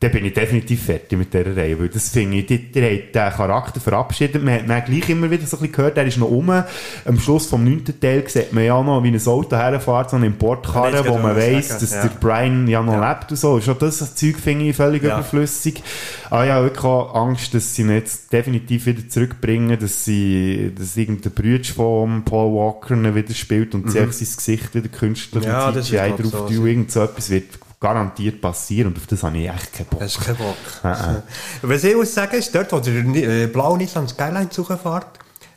dann 0.00 0.10
bin 0.12 0.26
ich 0.26 0.34
definitiv 0.34 0.84
fertig 0.84 1.16
mit 1.18 1.32
dieser 1.32 1.56
Reihe, 1.56 1.80
weil 1.80 1.88
das 1.88 2.10
finde 2.10 2.36
ich, 2.36 2.46
die, 2.46 2.58
die 2.70 2.82
hat 2.82 3.14
den 3.14 3.32
Charakter 3.36 3.80
verabschiedet, 3.80 4.42
man 4.44 4.54
hat 4.54 4.68
dann 4.68 4.84
gleich 4.84 5.08
immer 5.08 5.30
wieder 5.30 5.46
so 5.46 5.56
ein 5.56 5.60
bisschen 5.60 5.72
gehört, 5.74 5.96
er 5.96 6.04
ist 6.06 6.18
noch 6.18 6.30
um, 6.30 6.50
am 6.50 7.18
Schluss 7.18 7.46
vom 7.46 7.64
neunten 7.64 7.98
Teil 7.98 8.28
sieht 8.28 8.52
man 8.52 8.64
ja 8.64 8.82
noch, 8.82 9.02
wie 9.02 9.08
ein 9.08 9.26
Auto 9.26 9.56
herfährt, 9.56 10.10
so 10.10 10.16
eine 10.16 10.26
Importkarre, 10.26 10.96
Ja, 10.96 11.08
wo 11.08 11.16
man 11.16 11.34
weiss, 11.34 11.68
sagen, 11.68 11.80
dass 11.80 11.90
ja. 11.92 12.02
der 12.02 12.10
Brian 12.20 12.68
ja 12.68 12.82
noch 12.82 13.00
lebt 13.00 13.30
und 13.30 13.36
so, 13.38 13.58
schon 13.62 13.78
das 13.78 14.14
Zeug 14.14 14.36
finde 14.36 14.66
ich 14.66 14.76
völlig 14.76 15.02
Ja. 15.02 15.14
überflüssig. 15.14 15.82
Ah 16.28 16.44
ja, 16.44 16.62
wirklich 16.62 16.84
auch 16.84 17.14
Angst, 17.14 17.54
dass 17.54 17.74
sie 17.74 17.82
ihn 17.82 17.90
jetzt 17.90 18.30
definitiv 18.32 18.84
wieder 18.84 19.08
zurückbringen, 19.08 19.78
dass 19.78 20.04
sie, 20.04 20.72
dass 20.76 20.94
irgendein 20.96 21.32
Brüder 21.32 21.64
von 21.64 22.22
Paul 22.24 22.52
Walker 22.54 23.14
wieder 23.14 23.32
spielt 23.34 23.74
und 23.74 23.90
sie 23.90 23.96
Mhm. 23.98 24.04
einfach 24.04 24.14
sein 24.18 24.28
Gesicht 24.36 24.74
wieder 24.74 24.88
künstlich 24.88 25.44
Ja, 25.44 25.70
mit 25.70 25.84
CGI 25.84 26.12
drauf 26.20 26.48
so 26.50 26.66
irgend 26.66 26.90
so 26.92 27.02
etwas 27.02 27.30
wird 27.30 27.44
garantiert 27.80 28.40
passieren 28.40 28.88
und 28.88 28.98
auf 28.98 29.06
das 29.06 29.22
habe 29.22 29.36
ich 29.38 29.48
echt 29.48 29.72
keinen 29.72 29.86
Bock. 29.86 30.00
Hast 30.00 30.20
keinen 30.20 30.36
Bock? 30.36 30.56
Äh, 30.84 30.88
äh. 31.16 31.22
Was 31.62 31.84
ich 31.84 31.94
muss 31.94 32.14
sagen, 32.14 32.36
ist, 32.36 32.54
dort, 32.54 32.72
wo 32.72 32.78
der 32.80 32.94
äh, 32.94 33.46
blaue 33.46 33.78
Nissan 33.78 34.08
Skyline 34.08 34.48
zugefährt, 34.50 35.06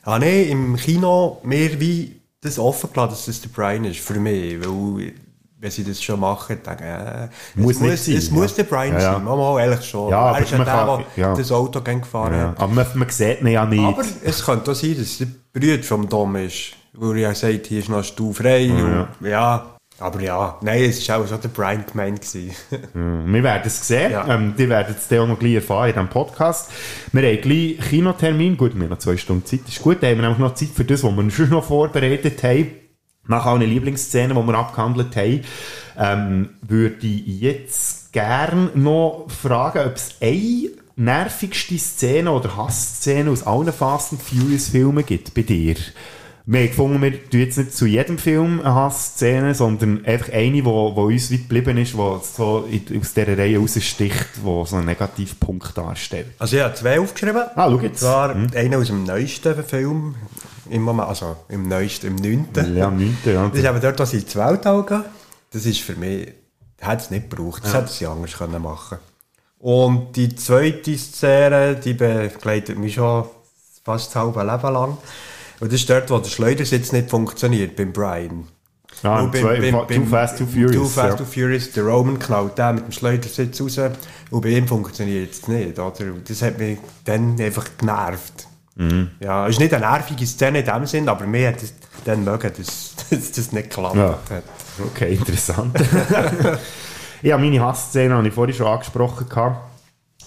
habe 0.03 0.25
ich 0.25 0.49
im 0.49 0.75
Kino 0.75 1.39
mehr 1.43 1.79
wie 1.79 2.19
das 2.41 2.57
offen 2.59 2.89
gelassen, 2.93 3.11
dass 3.11 3.25
das 3.25 3.41
der 3.41 3.49
Brian 3.49 3.85
ist, 3.85 3.99
für 3.99 4.19
mich. 4.19 4.59
Weil, 4.61 5.13
wenn 5.61 5.71
sie 5.71 5.83
das 5.83 6.01
schon 6.01 6.21
machen, 6.21 6.57
denke 6.65 6.83
ich, 6.83 7.59
äh, 7.59 7.61
Muss 7.61 7.75
es 7.75 7.81
muss, 7.81 8.05
sein, 8.05 8.15
es 8.15 8.27
ja. 8.29 8.33
muss 8.33 8.55
der 8.55 8.63
Brian 8.63 8.93
Ja, 8.93 8.99
ja. 8.99 9.13
sein. 9.15 9.23
Mal, 9.25 9.59
ehrlich 9.61 9.85
schon. 9.85 10.09
Ja, 10.09 10.31
er 10.37 10.41
ist 10.43 10.51
ja 10.51 10.57
der, 10.57 10.65
kann- 10.65 11.03
der 11.17 11.33
das 11.35 11.51
Auto 11.51 11.81
gefahren 11.81 12.33
Ja, 12.33 12.47
hat. 12.51 12.59
aber 12.59 12.73
man, 12.73 12.85
man 12.95 13.09
sieht 13.09 13.41
ihn 13.41 13.47
ja 13.47 13.65
nicht. 13.65 13.83
Aber 13.83 14.03
es 14.23 14.43
könnte 14.45 14.71
auch 14.71 14.75
sein, 14.75 14.95
dass 14.97 15.17
der 15.17 15.27
Bruder 15.53 15.83
vom 15.83 16.07
Dom 16.07 16.35
ist. 16.37 16.71
Weil 16.93 17.17
er 17.17 17.29
ja 17.29 17.35
sagt, 17.35 17.67
hier 17.67 17.79
ist 17.79 17.89
noch 17.89 18.03
Stuhl 18.03 18.33
frei. 18.33 18.71
Und, 18.71 19.27
ja. 19.27 19.75
Aber 19.99 20.21
ja, 20.21 20.57
nein, 20.61 20.83
es 20.83 21.07
war 21.09 21.19
auch 21.19 21.27
schon 21.27 21.41
der 21.41 21.49
Brian 21.49 21.85
gemeint. 21.85 22.25
Ja, 22.33 22.53
Wir 22.93 23.43
werden 23.43 23.63
es 23.65 23.87
sehen. 23.87 24.11
Ja. 24.11 24.27
Ähm, 24.27 24.53
die 24.57 24.69
werden 24.69 24.95
es 24.97 25.07
dann 25.07 25.19
auch 25.19 25.27
noch 25.27 25.39
gleich 25.39 25.55
erfahren 25.55 25.89
in 25.89 25.93
diesem 25.93 26.09
Podcast. 26.09 26.71
Wir 27.11 27.21
haben 27.21 27.41
gleich 27.41 27.89
Kinotermin. 27.89 28.55
Gut, 28.57 28.75
wir 28.75 28.83
haben 28.83 28.89
noch 28.89 28.99
zwei 28.99 29.17
Stunden 29.17 29.45
Zeit. 29.45 29.61
Das 29.65 29.75
ist 29.75 29.81
gut. 29.81 29.97
Da 30.01 30.07
haben 30.07 30.17
wir 30.17 30.21
nämlich 30.21 30.39
noch 30.39 30.53
Zeit 30.53 30.69
für 30.69 30.85
das, 30.85 31.03
was 31.03 31.15
wir 31.15 31.31
schon 31.31 31.49
noch 31.49 31.65
vorbereitet 31.65 32.41
haben. 32.43 32.71
Nach 33.27 33.45
allen 33.45 33.61
Lieblingsszenen, 33.61 34.35
die 34.35 34.43
wir 34.47 34.57
abgehandelt 34.57 35.15
haben, 35.15 35.41
ähm, 35.97 36.49
würde 36.61 37.05
ich 37.05 37.41
jetzt 37.41 38.11
gern 38.13 38.71
noch 38.73 39.27
fragen, 39.29 39.85
ob 39.85 39.95
es 39.95 40.15
eine 40.21 40.71
nervigste 40.95 41.77
Szene 41.77 42.31
oder 42.31 42.57
Hassszene 42.57 43.29
aus 43.29 43.45
allen 43.45 43.71
Fast 43.71 44.13
and 44.13 44.21
Furious 44.21 44.69
Filmen 44.69 45.05
gibt 45.05 45.33
bei 45.33 45.43
dir. 45.43 45.75
Wir 46.51 46.61
haben 46.61 46.67
gefunden, 46.69 47.01
wir 47.03 47.29
tun 47.29 47.41
jetzt 47.41 47.59
nicht 47.59 47.75
zu 47.77 47.85
jedem 47.85 48.17
Film 48.17 48.59
eine 48.61 48.73
Hassszene, 48.73 49.53
sondern 49.53 50.03
einfach 50.03 50.33
eine, 50.33 50.51
die 50.53 50.65
wo, 50.65 50.95
wo 50.95 51.03
uns 51.03 51.31
weit 51.31 51.41
geblieben 51.47 51.77
ist, 51.77 51.93
die 51.93 51.97
so 51.97 52.65
aus 52.67 53.13
dieser 53.13 53.37
Reihe 53.37 53.59
raussticht, 53.59 54.29
die 54.37 54.65
so 54.65 54.75
einen 54.75 54.85
Negativpunkt 54.87 55.77
darstellt. 55.77 56.25
Also 56.39 56.57
ich 56.57 56.63
habe 56.63 56.73
zwei 56.73 56.99
aufgeschrieben. 56.99 57.43
Ah, 57.53 57.65
schau 57.67 57.75
Und 57.75 57.83
jetzt. 57.83 57.99
zwar 57.99 58.33
Hm. 58.33 58.47
einen 58.55 58.73
aus 58.73 58.87
dem 58.87 59.03
neuesten 59.03 59.63
Film. 59.63 60.15
Im 60.71 60.81
Moment, 60.81 61.09
also 61.09 61.35
im 61.49 61.67
neuesten, 61.67 62.07
im 62.07 62.15
neunten. 62.15 62.75
Ja, 62.75 62.87
im 62.87 62.97
neunten, 62.97 63.31
ja. 63.33 63.47
Das 63.47 63.59
ist 63.59 63.65
eben 63.69 63.81
dort, 63.81 63.99
wo 63.99 64.05
sie 64.05 64.17
ins 64.17 64.35
Weltall 64.35 64.83
gehen. 64.85 65.03
Das 65.51 65.65
ist 65.67 65.81
für 65.81 65.93
mich, 65.97 66.29
hat 66.81 66.99
es 67.01 67.11
nicht 67.11 67.29
gebraucht. 67.29 67.63
Das 67.63 67.73
Ja. 67.73 67.81
hätte 67.81 67.91
sie 67.91 68.07
anders 68.07 68.35
können 68.35 68.59
machen 68.63 68.97
Und 69.59 70.15
die 70.15 70.35
zweite 70.35 70.97
Szene, 70.97 71.75
die 71.75 71.93
begleitet 71.93 72.79
mich 72.79 72.95
schon 72.95 73.25
fast 73.85 74.07
das 74.07 74.15
halbe 74.15 74.39
Leben 74.43 74.73
lang. 74.73 74.97
Und 75.59 75.71
das 75.73 75.81
ist 75.81 75.89
dort, 75.89 76.09
wo 76.09 76.17
der 76.19 76.29
Schleudersitz 76.29 76.91
nicht 76.91 77.09
funktioniert, 77.09 77.75
beim 77.75 77.91
Brian. 77.91 78.47
Ah, 79.03 79.21
Und 79.21 79.33
im 79.35 79.41
zwei- 79.41 79.71
Too 79.71 80.05
Fast, 80.05 80.37
Too 80.39 80.45
Furious, 80.45 80.73
Too 80.73 80.85
Fast, 80.85 81.09
ja. 81.09 81.15
Too 81.15 81.25
Furious, 81.25 81.71
der 81.71 81.83
Roman 81.85 82.19
knallt 82.19 82.57
den 82.57 82.75
mit 82.75 82.85
dem 82.85 82.91
Schleudersitz 82.91 83.61
raus 83.61 83.79
und 84.31 84.41
bei 84.41 84.49
ihm 84.49 84.67
funktioniert 84.67 85.31
es 85.31 85.47
nicht. 85.47 85.79
Oder? 85.79 86.05
Das 86.27 86.41
hat 86.41 86.57
mich 86.57 86.77
dann 87.05 87.39
einfach 87.39 87.65
genervt. 87.77 88.47
Mhm. 88.75 89.11
Ja, 89.19 89.45
es 89.47 89.55
ist 89.55 89.59
nicht 89.59 89.73
eine 89.73 89.85
nervige 89.85 90.25
Szene 90.25 90.59
in 90.59 90.65
dem 90.65 90.85
Sinn, 90.85 91.07
aber 91.09 91.25
mir 91.25 91.49
hat 91.49 91.61
es 91.63 91.73
dann 92.05 92.23
mögen, 92.23 92.51
dass, 92.57 92.95
dass 93.09 93.31
das 93.31 93.51
nicht 93.51 93.69
geklappt 93.69 93.95
Ja. 93.95 94.17
hat. 94.29 94.43
Okay, 94.93 95.13
interessant. 95.15 95.77
ja, 97.21 97.37
meine 97.37 97.61
Hassszene 97.61 98.13
habe 98.15 98.27
ich 98.27 98.33
vorhin 98.33 98.55
schon 98.55 98.67
angesprochen. 98.67 99.27
Gehabt. 99.29 99.68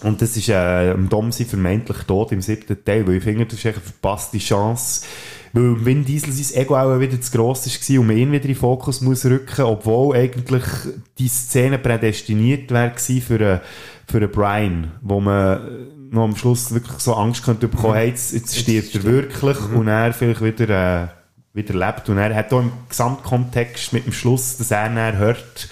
Und 0.03 0.21
das 0.21 0.35
ist 0.35 0.49
äh, 0.49 0.91
am 0.91 1.09
Dom 1.09 1.31
sein 1.31 1.47
vermeintlich 1.47 1.97
tot 1.99 2.31
im 2.31 2.41
siebten 2.41 2.83
Teil, 2.83 3.07
weil 3.07 3.15
ich 3.15 3.23
finde, 3.23 3.45
das 3.45 3.57
ist 3.57 3.65
eine 3.65 3.75
verpasste 3.75 4.37
Chance. 4.37 5.05
Weil 5.53 5.85
Vin 5.85 6.03
Diesel 6.03 6.33
sein 6.33 6.61
Ego 6.61 6.75
auch 6.75 6.99
wieder 6.99 7.19
zu 7.21 7.31
gross 7.31 7.65
war 7.65 7.99
und 7.99 8.07
man 8.07 8.17
ihn 8.17 8.31
wieder 8.31 8.43
in 8.43 8.49
den 8.49 8.55
Fokus 8.55 9.01
muss 9.01 9.25
rücken, 9.25 9.61
obwohl 9.61 10.15
eigentlich 10.15 10.63
die 11.19 11.27
Szene 11.27 11.77
prädestiniert 11.77 12.71
wäre 12.71 12.89
gewesen 12.89 13.21
für 13.21 13.35
einen, 13.35 13.61
für 14.07 14.17
einen 14.17 14.31
Brian, 14.31 14.91
wo 15.01 15.19
man 15.19 15.89
noch 16.09 16.23
am 16.23 16.35
Schluss 16.35 16.73
wirklich 16.73 16.99
so 16.99 17.13
Angst 17.13 17.43
könnte 17.43 17.67
bekommen, 17.67 17.95
hey, 17.95 18.09
jetzt, 18.09 18.33
jetzt 18.33 18.57
stirbt 18.57 18.95
er 18.95 19.03
wirklich 19.03 19.57
und 19.73 19.87
er 19.87 20.13
vielleicht 20.13 20.43
wieder, 20.43 21.03
äh, 21.03 21.07
wieder 21.53 21.73
lebt. 21.73 22.09
Und 22.09 22.17
er 22.17 22.35
hat 22.35 22.51
auch 22.51 22.59
im 22.59 22.71
Gesamtkontext 22.89 23.93
mit 23.93 24.05
dem 24.05 24.13
Schluss, 24.13 24.57
dass 24.57 24.71
er 24.71 24.89
dann 24.89 25.17
hört, 25.17 25.69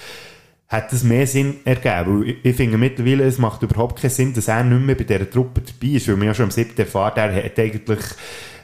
hat 0.71 0.93
das 0.93 1.03
mehr 1.03 1.27
Sinn 1.27 1.55
ergeben. 1.65 2.21
Weil 2.21 2.35
ich, 2.43 2.55
finde 2.55 2.77
mittlerweile, 2.77 3.25
es 3.25 3.37
macht 3.37 3.61
überhaupt 3.61 4.01
keinen 4.01 4.11
Sinn, 4.11 4.33
dass 4.33 4.47
er 4.47 4.63
nicht 4.63 4.85
mehr 4.85 4.95
bei 4.95 5.03
dieser 5.03 5.29
Truppe 5.29 5.61
dabei 5.61 5.95
ist, 5.95 6.07
weil 6.07 6.15
man 6.15 6.27
ja 6.27 6.33
schon 6.33 6.45
am 6.45 6.51
siebten 6.51 6.79
erfahrt, 6.79 7.17
er 7.17 7.43
hat 7.43 7.59
eigentlich 7.59 7.99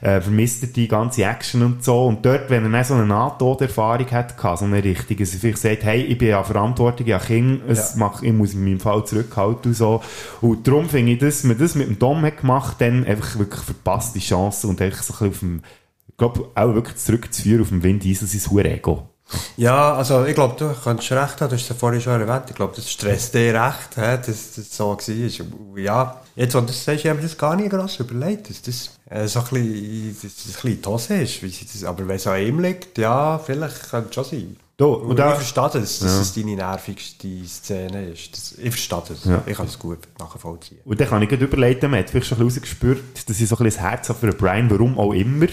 äh, 0.00 0.18
vermisst 0.22 0.62
er 0.62 0.68
die 0.70 0.88
ganze 0.88 1.24
Action 1.24 1.62
und 1.62 1.84
so. 1.84 2.06
Und 2.06 2.24
dort, 2.24 2.48
wenn 2.48 2.64
er 2.64 2.70
dann 2.70 2.84
so 2.84 2.94
eine 2.94 3.04
Nahtoderfahrung 3.04 4.10
hat, 4.10 4.34
so 4.58 4.64
eine 4.64 4.82
richtige, 4.82 5.22
dass 5.22 5.34
er 5.34 5.40
vielleicht 5.40 5.58
sagt, 5.58 5.84
hey, 5.84 6.00
ich 6.02 6.16
bin 6.16 6.28
ja 6.28 6.42
verantwortlich, 6.42 7.08
ich 7.08 7.14
habe 7.14 7.26
Kinder, 7.26 7.62
es 7.68 7.92
Ja. 7.92 7.98
macht, 7.98 8.22
ich 8.22 8.32
muss 8.32 8.54
in 8.54 8.64
meinem 8.64 8.80
Fall 8.80 9.04
zurückhalten 9.04 9.72
und 9.72 9.74
so. 9.74 10.00
Und 10.40 10.66
darum 10.66 10.88
finde 10.88 11.12
ich, 11.12 11.18
dass 11.18 11.44
man 11.44 11.58
das 11.58 11.74
mit 11.74 11.88
dem 11.88 11.98
Dom 11.98 12.22
hat 12.22 12.40
gemacht, 12.40 12.76
dann 12.78 13.04
einfach 13.04 13.38
wirklich 13.38 13.60
verpasste 13.60 14.18
Chance 14.18 14.66
und 14.66 14.80
einfach 14.80 15.02
so 15.02 15.12
ein 15.12 15.30
bisschen 15.30 15.30
auf 15.30 15.38
dem, 15.40 15.62
ich 16.08 16.16
glaube, 16.16 16.48
auch 16.54 16.74
wirklich 16.74 16.96
zurückzuführen 16.96 17.60
auf 17.60 17.68
dem 17.68 17.82
Vin 17.82 17.98
Diesel 17.98 18.26
sein 18.26 18.50
Hure-Ego. 18.50 19.10
Ja, 19.56 19.94
also 19.94 20.24
ich 20.24 20.34
glaube, 20.34 20.54
du 20.58 20.74
kannst 20.82 21.10
recht 21.10 21.40
haben, 21.40 21.48
du 21.50 21.54
hast 21.56 21.62
es 21.62 21.68
ja 21.68 21.74
vorhin 21.74 22.00
schon 22.00 22.20
erwähnt, 22.20 22.44
ich 22.48 22.54
glaube, 22.56 22.74
das 22.74 22.90
stresst 22.90 23.34
dich 23.34 23.52
recht, 23.52 23.96
hä, 23.96 24.16
dass 24.24 24.54
das 24.56 24.74
so 24.76 24.96
war. 24.96 25.76
Ja, 25.78 26.22
jetzt, 26.34 26.54
wo 26.54 26.60
du 26.60 26.66
das 26.66 26.84
sagst, 26.84 27.04
ich 27.04 27.10
habe 27.10 27.18
mir 27.20 27.26
das 27.26 27.36
gar 27.36 27.54
nicht 27.56 27.70
gross 27.70 27.98
überlegt, 28.00 28.48
dass 28.48 28.62
das 28.62 28.90
äh, 29.10 29.26
so 29.26 29.40
ein 29.40 29.44
bisschen, 29.50 30.16
dass 30.22 30.34
das 30.34 30.46
ein 30.46 30.52
bisschen 30.52 30.70
in 30.72 30.82
die 30.82 30.88
Hose 30.88 31.14
ist, 31.14 31.42
wie 31.42 31.50
das, 31.72 31.84
aber 31.84 32.08
wenn 32.08 32.16
es 32.16 32.26
an 32.26 32.40
ihm 32.40 32.58
liegt, 32.60 32.96
ja, 32.98 33.38
vielleicht 33.38 33.90
könnte 33.90 34.08
es 34.08 34.14
schon 34.14 34.24
sein. 34.24 34.56
Da, 34.78 34.84
Und, 34.84 35.06
und 35.10 35.18
ich 35.18 35.24
verstehe 35.24 35.70
das, 35.72 35.98
dass 35.98 36.02
Ja. 36.02 36.20
es 36.20 36.34
deine 36.34 36.54
nervigste 36.54 37.28
Szene 37.48 38.10
ist. 38.10 38.32
Das, 38.32 38.52
ich 38.52 38.70
verstehe 38.70 39.02
das. 39.08 39.24
Ja. 39.24 39.42
Ich 39.44 39.56
kann 39.56 39.66
es 39.66 39.76
gut 39.76 39.98
nachvollziehen. 40.20 40.78
Und 40.84 41.00
dann 41.00 41.08
kann 41.08 41.20
ich 41.20 41.32
überleiten, 41.32 41.90
man 41.90 41.98
hat 41.98 42.10
vielleicht 42.10 42.28
schon 42.28 42.38
ein 42.38 42.46
bisschen 42.46 42.62
rausgespürt, 42.62 43.28
dass 43.28 43.40
ich 43.40 43.48
so 43.48 43.56
ein 43.56 43.64
bisschen 43.64 43.82
das 43.82 43.90
Herz 43.90 44.08
habe 44.08 44.18
für 44.20 44.32
Brian, 44.32 44.70
warum 44.70 44.96
auch 44.96 45.12
immer. 45.12 45.46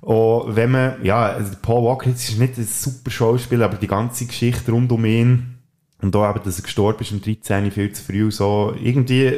Und 0.00 0.56
wenn 0.56 0.70
man, 0.70 1.04
ja, 1.04 1.26
also 1.26 1.52
Paul 1.60 1.84
Walker 1.84 2.08
jetzt 2.08 2.28
ist 2.28 2.38
nicht 2.38 2.58
ein 2.58 2.64
super 2.64 3.10
Schauspieler, 3.10 3.64
aber 3.64 3.76
die 3.76 3.86
ganze 3.86 4.26
Geschichte 4.26 4.70
rund 4.72 4.92
um 4.92 5.04
ihn 5.04 5.58
und 6.02 6.14
da 6.14 6.30
eben, 6.30 6.42
dass 6.44 6.58
er 6.58 6.62
gestorben 6.62 7.00
ist 7.00 7.12
um 7.12 7.20
13, 7.20 7.70
viel 7.70 7.92
zu 7.92 8.02
früh 8.04 8.24
und 8.24 8.32
so, 8.32 8.74
irgendwie 8.80 9.32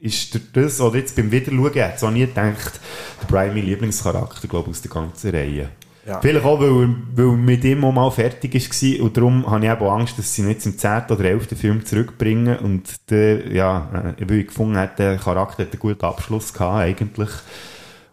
ist 0.00 0.38
das, 0.52 0.80
oder 0.80 0.98
jetzt 0.98 1.16
beim 1.16 1.32
Wiederschauen, 1.32 1.70
ich 1.74 1.80
hätte 1.80 1.98
so 1.98 2.10
nie 2.10 2.26
gedacht, 2.26 2.80
der 3.20 3.26
Brian 3.26 3.54
mein 3.54 3.64
Lieblingscharakter, 3.64 4.48
glaube 4.48 4.70
ich, 4.70 4.76
aus 4.76 4.82
der 4.82 4.90
ganzen 4.90 5.30
Reihe. 5.30 5.70
Ja. 6.06 6.20
Vielleicht 6.20 6.44
auch, 6.44 6.60
weil, 6.60 6.94
weil 7.14 7.36
mit 7.36 7.64
ihm 7.64 7.82
auch 7.84 7.92
mal 7.92 8.10
fertig 8.10 8.54
war 8.54 9.04
und 9.04 9.16
darum 9.16 9.50
habe 9.50 9.64
ich 9.64 9.72
eben 9.72 9.80
auch 9.80 9.92
Angst, 9.98 10.18
dass 10.18 10.34
sie 10.34 10.42
ihn 10.42 10.48
jetzt 10.48 10.66
im 10.66 10.76
10. 10.76 11.04
oder 11.08 11.24
11. 11.24 11.58
Film 11.58 11.84
zurückbringen 11.86 12.58
und 12.58 13.10
der, 13.10 13.50
ja, 13.50 14.14
äh, 14.18 14.28
weil 14.28 14.40
ich 14.40 14.48
gefunden 14.48 14.76
habe, 14.76 14.92
der 14.98 15.16
Charakter 15.16 15.62
hat 15.62 15.72
einen 15.72 15.80
guten 15.80 16.04
Abschluss 16.04 16.52
gehabt, 16.52 16.80
eigentlich. 16.82 17.30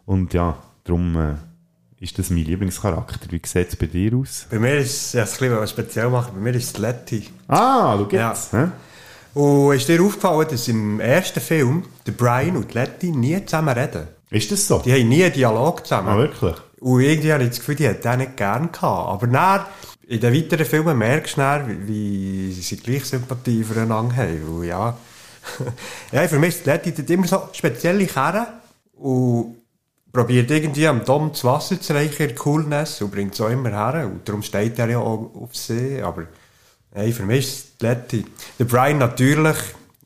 Und 0.05 0.33
ja, 0.33 0.57
darum 0.85 1.15
äh, 1.17 1.33
ist 2.01 2.17
das 2.17 2.31
mein 2.31 2.43
Lieblingscharakter. 2.45 3.31
Wie 3.31 3.41
sieht 3.45 3.69
es 3.69 3.75
bei 3.75 3.85
dir 3.85 4.15
aus? 4.17 4.47
Bei 4.49 4.57
mir 4.57 4.77
ist 4.79 4.91
es, 4.91 5.13
ja, 5.13 5.21
das 5.21 5.39
ein 5.39 5.49
bisschen 5.49 5.67
speziell 5.67 6.09
machen, 6.09 6.31
bei 6.33 6.41
mir 6.41 6.55
ist 6.55 6.75
es 6.75 6.77
Letty. 6.79 7.29
Ah, 7.47 7.95
du 7.95 8.07
jetzt. 8.13 8.51
hä? 8.53 8.69
Und 9.35 9.75
ist 9.75 9.87
dir 9.87 10.01
aufgefallen, 10.01 10.47
dass 10.49 10.67
im 10.67 10.99
ersten 10.99 11.39
Film 11.39 11.83
der 12.05 12.11
Brian 12.13 12.57
und 12.57 12.73
die 12.73 12.77
Letty 12.77 13.11
nie 13.11 13.45
zusammen 13.45 13.77
reden? 13.77 14.07
Ist 14.31 14.51
das 14.51 14.67
so? 14.67 14.79
Die 14.79 14.91
haben 14.91 15.07
nie 15.07 15.23
einen 15.23 15.33
Dialog 15.33 15.85
zusammen. 15.85 16.09
Ah, 16.09 16.17
wirklich? 16.17 16.55
Und 16.79 17.01
irgendwie 17.01 17.31
habe 17.31 17.43
ich 17.43 17.49
das 17.49 17.59
Gefühl, 17.59 17.75
die 17.75 17.87
hat 17.87 18.03
den 18.03 18.17
nicht 18.17 18.35
gern 18.35 18.71
gehabt. 18.71 18.81
Aber 18.81 19.27
dann, 19.27 19.65
in 20.07 20.19
den 20.19 20.33
weiteren 20.33 20.65
Filmen 20.65 20.97
merkst 20.97 21.37
du 21.37 21.41
dann, 21.41 21.87
wie, 21.87 22.51
sie 22.51 22.77
gleich 22.77 23.05
Sympathie 23.05 23.63
füreinander 23.63 24.15
haben. 24.15 24.43
Und 24.47 24.63
ja, 24.63 24.97
ja, 26.11 26.27
für 26.27 26.39
mich 26.39 26.55
ist 26.55 26.65
Letty 26.65 27.13
immer 27.13 27.27
so 27.27 27.49
spezielle 27.53 28.07
Kerne 28.07 28.47
und 28.93 29.60
probiert 30.11 30.51
irgendwie 30.51 30.87
am 30.87 31.05
Dom 31.05 31.29
das 31.31 31.43
Wasser 31.43 31.79
zu 31.79 31.93
reichen 31.93 32.29
in 32.29 32.35
Coolness 32.35 33.01
und 33.01 33.11
bringt 33.11 33.33
es 33.33 33.41
auch 33.41 33.49
immer 33.49 33.69
her. 33.69 34.05
Und 34.05 34.27
darum 34.27 34.43
steht 34.43 34.77
er 34.79 34.89
ja 34.89 34.99
auch 34.99 35.31
auf 35.35 35.55
See. 35.55 36.01
Aber 36.01 36.25
hey, 36.91 37.11
für 37.11 37.23
mich 37.23 37.45
ist 37.45 37.53
es 37.53 37.77
die 37.77 37.85
Letty. 37.85 38.25
Der 38.59 38.65
Brian 38.65 38.97
natürlich, 38.97 39.57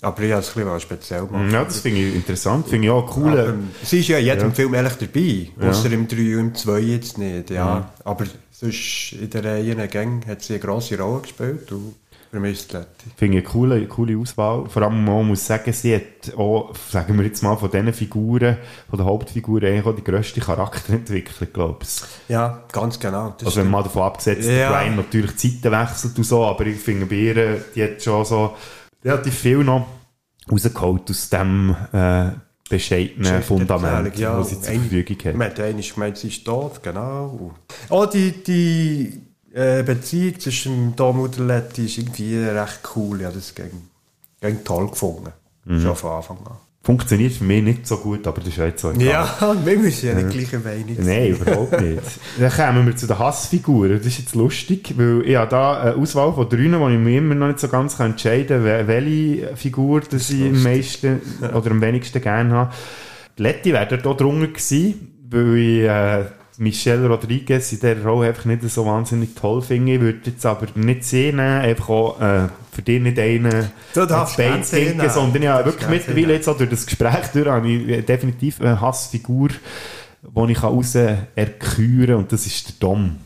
aber 0.02 0.22
ich 0.22 0.32
habe 0.32 0.42
es 0.42 0.56
ein 0.56 0.64
bisschen 0.64 0.80
speziell 0.80 1.26
gemacht. 1.26 1.52
Ja, 1.52 1.64
das 1.64 1.80
finde 1.80 2.00
ich 2.02 2.16
interessant. 2.16 2.68
Finde 2.68 2.88
ich 2.88 2.92
auch 2.92 3.18
cool. 3.18 3.40
Aber 3.40 3.54
sie 3.84 4.02
ist 4.02 4.08
ja 4.10 4.20
in 4.20 4.26
jedem 4.26 4.50
Ja. 4.50 4.54
Film 4.54 4.74
ehrlich 4.76 4.94
dabei. 4.94 5.50
Ja. 5.60 5.70
Außer 5.70 5.92
im 5.92 6.08
3 6.08 6.18
und 6.38 6.40
im 6.40 6.56
2 6.56 6.80
jetzt 6.80 7.18
nicht. 7.18 7.50
Ja. 7.50 7.56
Ja. 7.56 7.94
Aber 8.04 8.26
sonst 8.52 9.14
in 9.14 9.30
der 9.30 9.44
Reihe 9.44 9.88
Gang 9.88 10.28
hat 10.28 10.44
sie 10.44 10.54
eine 10.54 10.60
grosse 10.60 11.00
Rolle 11.00 11.22
gespielt. 11.22 11.72
Und 11.72 11.96
Letty. 12.44 12.86
Finde 13.16 13.38
ich 13.40 13.44
eine 13.46 13.52
coole, 13.54 13.88
coole 13.88 14.18
Auswahl. 14.18 14.66
Vor 14.68 14.82
allem, 14.82 15.04
man 15.06 15.28
muss 15.28 15.46
sagen, 15.46 15.72
sie 15.74 15.96
hat 15.96 16.36
auch, 16.38 16.74
sagen 16.90 17.18
wir 17.18 17.26
jetzt 17.26 17.42
mal, 17.44 17.56
von 17.56 17.70
diesen 17.72 17.94
Figuren, 17.94 18.58
von 18.90 18.98
den 19.00 19.06
Hauptfiguren, 19.06 19.68
eigentlich 19.70 19.86
auch 19.86 19.96
die 19.96 20.04
grösste 20.04 20.42
Charakterentwicklung, 20.42 21.50
glaube 21.54 21.80
ich. 21.84 22.02
Ja, 22.30 22.64
ganz 22.72 23.00
genau. 23.00 23.34
Das 23.38 23.48
Also 23.48 23.62
wenn 23.62 23.70
man 23.70 23.84
davon 23.84 24.04
abgesetzt, 24.04 24.48
Ja. 24.50 24.72
Brian 24.72 24.96
natürlich 24.96 25.36
Zeiten 25.38 25.72
wechselt 25.72 26.18
und 26.18 26.24
so, 26.24 26.44
aber 26.46 26.66
ich 26.66 26.78
finde 26.78 27.06
bei 27.06 27.16
ihr, 27.16 27.64
die 27.76 27.84
hat 27.84 28.02
schon 28.02 28.26
so 28.26 28.56
relativ 29.04 29.34
viel 29.36 29.64
noch 29.64 29.88
rausgeholt 30.52 31.10
aus 31.10 31.30
dem 31.30 31.76
äh, 31.92 32.32
bescheidenen 32.70 33.44
Fundament, 33.44 34.18
ja, 34.18 34.38
das 34.38 34.50
sie 34.50 34.62
zur 34.62 34.74
Verfügung 34.74 35.18
hat. 35.26 35.36
Man 35.36 35.50
hat 35.50 35.60
einmal 35.60 35.84
gemeint, 35.84 36.18
sie 36.18 36.28
ist 36.30 36.44
tot, 36.46 36.82
genau. 36.82 37.54
Auch 37.90 38.06
die, 38.08 38.32
die 38.44 39.22
äh, 39.56 39.84
Beziehung 39.84 40.40
zwischen 40.40 40.96
Dom 40.96 41.20
und 41.22 41.38
der 41.38 41.46
Letty 41.46 41.86
ist 41.86 41.98
irgendwie 41.98 42.38
recht 42.38 42.80
cool. 42.96 43.22
Ja, 43.22 43.32
das 43.32 43.56
ging, 43.56 43.72
ging 44.42 44.64
toll 44.64 44.90
gefunden. 44.90 45.32
Mhm. 45.66 45.82
Schon 45.82 45.96
von 45.96 46.12
Anfang 46.12 46.38
an. 46.46 46.58
Funktioniert 46.84 47.34
für 47.34 47.44
mich 47.46 47.64
nicht 47.64 47.88
so 47.88 47.98
gut, 47.98 48.28
aber 48.28 48.38
das 48.42 48.50
ist 48.50 48.58
ja 48.58 48.66
jetzt 48.66 48.82
so 48.82 48.92
egal. 48.92 49.02
Ja, 49.08 49.56
wir 49.66 49.80
müssen 49.80 50.06
ja 50.08 50.14
nicht 50.14 50.26
Ja. 50.26 50.30
gleiche 50.30 50.60
Meinung 50.60 50.96
sein. 50.98 51.06
Nein, 51.06 51.28
überhaupt 51.30 51.82
nicht. 51.82 52.02
Dann 52.40 52.52
kommen 52.52 52.86
wir 52.86 52.96
zu 52.96 53.08
den 53.08 53.18
Hassfiguren. 53.18 53.98
Das 53.98 54.06
ist 54.06 54.20
jetzt 54.20 54.36
lustig, 54.36 54.94
weil 54.96 55.24
ich 55.26 55.36
habe 55.36 55.50
da 55.50 55.82
eine 55.82 55.96
Auswahl 55.96 56.32
von 56.34 56.48
drei, 56.48 56.80
wo 56.80 56.88
ich 56.90 57.00
mir 57.00 57.18
immer 57.18 57.34
noch 57.34 57.48
nicht 57.48 57.60
so 57.60 57.70
ganz 57.70 58.00
entscheiden 58.00 58.64
kann, 58.64 58.66
wel- 58.66 58.86
welche 58.88 59.56
Figur 59.58 60.02
das 60.02 60.30
ich 60.30 60.44
am 60.44 60.62
meisten 60.62 61.22
oder 61.56 61.72
am 61.72 61.82
wenigsten 61.82 62.22
gerne 62.22 62.54
habe. 62.54 62.74
Die 63.38 63.42
Letty 63.42 63.74
wäre 63.74 63.88
dort 63.88 64.06
auch 64.06 64.18
drunter 64.18 64.48
gewesen, 64.50 65.12
weil 65.28 65.56
ich 65.58 65.84
äh, 65.86 66.26
Michelle 66.58 67.08
Rodriguez 67.08 67.72
in 67.74 67.80
dieser 67.80 68.02
Rolle 68.04 68.30
einfach 68.30 68.46
nicht 68.46 68.62
so 68.70 68.86
wahnsinnig 68.86 69.36
toll 69.36 69.62
finde. 69.62 69.94
Ich 69.96 70.00
würde 70.02 70.20
jetzt 70.26 70.46
aber 70.46 70.68
nicht 70.76 71.04
sie 71.04 71.26
nehmen, 71.26 71.40
einfach 71.40 71.90
auch 71.90 72.22
äh, 72.22 72.48
für 72.72 72.82
dich 72.82 73.02
nicht 73.02 73.20
einen 73.20 73.72
Bein 73.94 74.64
nehmen. 74.72 75.10
sondern 75.10 75.42
ja, 75.44 75.66
wirklich 75.66 75.90
mittlerweile 75.90 76.34
jetzt 76.34 76.48
auch 76.48 76.58
durch 76.58 76.70
das 76.70 76.86
Gespräch 76.86 77.28
durch 77.34 77.48
habe 77.48 77.68
ich 77.68 78.06
definitiv 78.06 78.62
eine 78.62 78.80
Hassfigur, 78.80 79.50
die 80.24 80.52
ich 80.52 80.64
raus 80.64 80.96
erküren 80.96 82.08
kann, 82.08 82.16
und 82.18 82.32
das 82.32 82.46
ist 82.46 82.68
der 82.68 82.76
Dom. 82.80 83.18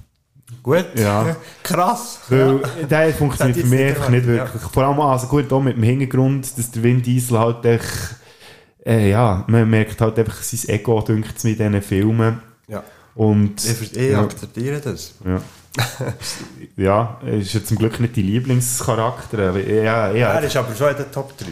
Gut, 0.63 0.85
Ja. 0.95 1.35
krass. 1.63 2.19
Weil 2.29 2.61
Ja. 2.81 2.87
der 2.87 3.13
funktioniert 3.13 3.57
für 3.57 3.65
mich 3.67 3.79
einfach 3.81 4.09
nicht 4.09 4.25
wirklich. 4.25 4.61
Vor 4.61 4.83
allem 4.83 4.99
also 4.99 5.27
gut 5.27 5.51
auch 5.53 5.61
mit 5.61 5.75
dem 5.77 5.83
Hintergrund, 5.83 6.57
dass 6.57 6.71
der 6.71 6.83
Vin 6.83 7.01
Diesel 7.01 7.39
halt 7.39 7.63
echt, 7.65 8.15
äh, 8.85 9.09
ja, 9.11 9.43
man 9.47 9.69
merkt 9.69 10.01
halt 10.01 10.17
einfach 10.19 10.41
sein 10.41 10.69
Ego, 10.75 10.99
dünkt 11.01 11.37
es 11.37 11.43
mit 11.43 11.59
diesen 11.59 11.81
Filmen. 11.81 12.39
Ja. 12.67 12.83
Und, 13.19 13.65
Ich, 13.65 13.91
ja. 13.97 14.21
akzeptiere 14.21 14.79
das. 14.79 15.13
Ja. 15.25 15.41
ja, 16.77 17.19
ist 17.29 17.53
ja 17.53 17.61
zum 17.61 17.77
Glück 17.77 17.99
nicht 17.99 18.15
die 18.15 18.21
Lieblingscharakter. 18.21 19.57
Ja, 19.59 20.09
ja, 20.13 20.33
Er 20.35 20.43
ist 20.43 20.55
aber 20.55 20.73
schon 20.73 20.91
in 20.91 20.95
den 20.95 21.11
Top 21.11 21.33
3. 21.37 21.45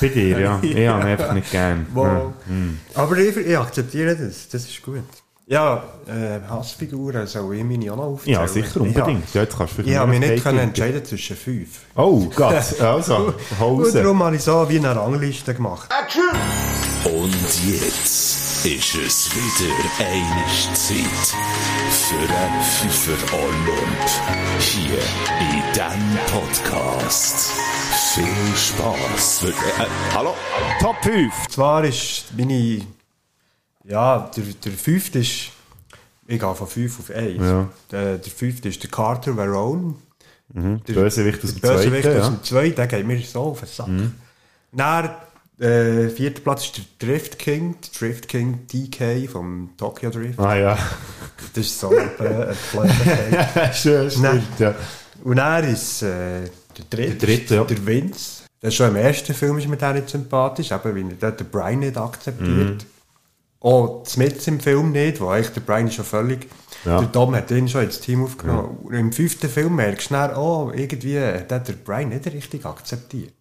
bei 0.00 0.08
dir, 0.08 0.38
ja. 0.38 0.58
Ich 0.62 0.70
habe 0.88 1.02
ihn 1.02 1.06
einfach 1.06 1.34
nicht 1.34 1.50
gern. 1.50 1.86
Wow. 1.92 2.06
Ja. 2.06 2.32
Hm. 2.46 2.78
Aber 2.94 3.18
ich, 3.18 3.36
ich 3.36 3.58
akzeptiere 3.58 4.16
das, 4.16 4.48
das 4.48 4.64
ist 4.64 4.80
gut. 4.80 5.02
Ja, 5.46 5.84
äh, 6.06 6.40
Hassfiguren 6.48 7.26
soll 7.26 7.56
ich 7.56 7.64
meine 7.64 7.92
auch 7.92 7.96
noch 7.96 8.04
aufzählen. 8.04 8.40
Ja, 8.40 8.48
sicher, 8.48 8.80
unbedingt. 8.80 9.34
Ja, 9.34 9.42
jetzt 9.42 9.58
kannst 9.58 9.76
du 9.76 9.82
Ich 9.82 9.94
habe 9.96 10.10
mich 10.10 10.20
nicht 10.20 10.42
können 10.42 10.58
entscheiden 10.60 11.04
zwischen 11.04 11.36
fünf. 11.36 11.80
Oh 11.96 12.30
Gott, 12.34 12.80
also, 12.80 13.16
Und 13.60 13.60
Hose. 13.60 14.02
darum 14.02 14.22
habe 14.22 14.36
ich 14.36 14.42
so 14.42 14.66
wie 14.70 14.78
eine 14.78 14.96
Rangliste 14.96 15.52
gemacht. 15.52 15.90
Und 17.04 17.34
jetzt 17.66 18.43
ist 18.64 18.94
es 18.94 19.30
wieder 19.34 19.74
eine 19.98 20.74
Zeit 20.74 21.34
für 21.90 22.18
den 22.18 22.62
Pfeifer 22.62 23.34
Olymp. 23.34 24.08
Hier 24.58 24.98
in 25.38 25.62
diesem 25.74 26.18
Podcast. 26.32 27.52
Viel 28.14 28.56
Spaß. 28.56 29.40
Für, 29.40 29.48
äh, 29.48 29.86
hallo? 30.14 30.34
Top 30.80 30.96
5. 31.02 31.48
Zwar 31.50 31.84
ist 31.84 32.24
meine. 32.38 32.86
Ja, 33.84 34.30
der, 34.34 34.44
der 34.44 34.72
fünfte 34.72 35.18
ist. 35.18 35.50
Ich 36.26 36.40
gehe 36.40 36.54
von 36.54 36.66
5 36.66 37.00
auf 37.00 37.10
1. 37.10 37.36
Ja. 37.38 37.68
Der, 37.90 38.16
der 38.16 38.32
fünfte 38.32 38.70
ist 38.70 38.82
der 38.82 38.90
Carter 38.90 39.34
Verone. 39.34 39.94
Mhm. 40.54 40.82
Der 40.84 40.94
Bösewicht 40.94 41.44
aus 41.44 41.52
dem 41.52 41.60
der 41.60 41.68
Bösewicht 41.68 42.06
aus 42.06 42.14
ja. 42.14 42.28
dem 42.30 42.42
Zweiten, 42.42 42.76
der 42.76 42.86
geht 42.86 43.06
mir 43.06 43.20
so 43.20 43.42
auf 43.42 43.60
den 43.60 43.68
Sack. 43.68 43.88
Mhm. 43.88 44.14
Dann, 44.72 45.10
äh, 45.58 46.08
vierter 46.08 46.40
Platz 46.40 46.64
ist 46.64 46.76
der 46.78 47.08
Drift 47.08 47.38
King, 47.38 47.76
der 47.80 47.90
Drift 47.98 48.28
King 48.28 48.66
DK 48.66 49.28
vom 49.30 49.70
Tokyo 49.76 50.10
Drift. 50.10 50.38
Ah 50.38 50.56
ja. 50.56 50.78
Das 51.54 51.64
ist 51.64 51.78
so 51.78 51.90
ein 51.90 52.10
Play. 52.16 53.72
Schön, 53.72 54.10
stimmt, 54.10 54.58
ja. 54.58 54.74
Und 55.22 55.38
er 55.38 55.64
ist 55.64 56.02
äh, 56.02 56.40
der 56.76 56.84
dritte, 56.90 57.14
Der 57.14 57.28
dritte, 57.28 57.54
ja. 57.54 57.64
der 57.64 57.86
Vince. 57.86 58.44
Der 58.62 58.70
schon 58.70 58.88
im 58.88 58.96
ersten 58.96 59.34
Film 59.34 59.58
ist 59.58 59.68
mir 59.68 59.76
der 59.76 59.92
nicht 59.92 60.08
sympathisch, 60.08 60.70
eben 60.72 60.82
weil 60.82 61.16
er 61.20 61.32
den 61.32 61.50
Brian 61.50 61.80
nicht 61.80 61.96
akzeptiert. 61.96 62.48
Mhm. 62.48 62.78
Auch 63.60 64.04
Smith 64.06 64.46
im 64.46 64.60
Film 64.60 64.92
nicht, 64.92 65.20
wo 65.20 65.28
eigentlich 65.28 65.52
der 65.52 65.60
Brian 65.60 65.86
ist 65.86 65.94
schon 65.94 66.04
völlig... 66.04 66.48
Ja. 66.84 66.98
Der 66.98 67.08
Dom 67.08 67.34
hat 67.34 67.50
ihn 67.50 67.66
schon 67.66 67.84
ins 67.84 68.00
Team 68.00 68.24
aufgenommen. 68.24 68.76
Und 68.82 68.94
Im 68.94 69.12
fünften 69.12 69.48
Film 69.48 69.76
merkst 69.76 70.10
du 70.10 70.14
dann, 70.14 70.36
oh, 70.36 70.70
irgendwie 70.74 71.18
hat 71.18 71.50
der 71.50 71.72
Brian 71.72 72.10
nicht 72.10 72.26
richtig 72.26 72.66
akzeptiert. 72.66 73.32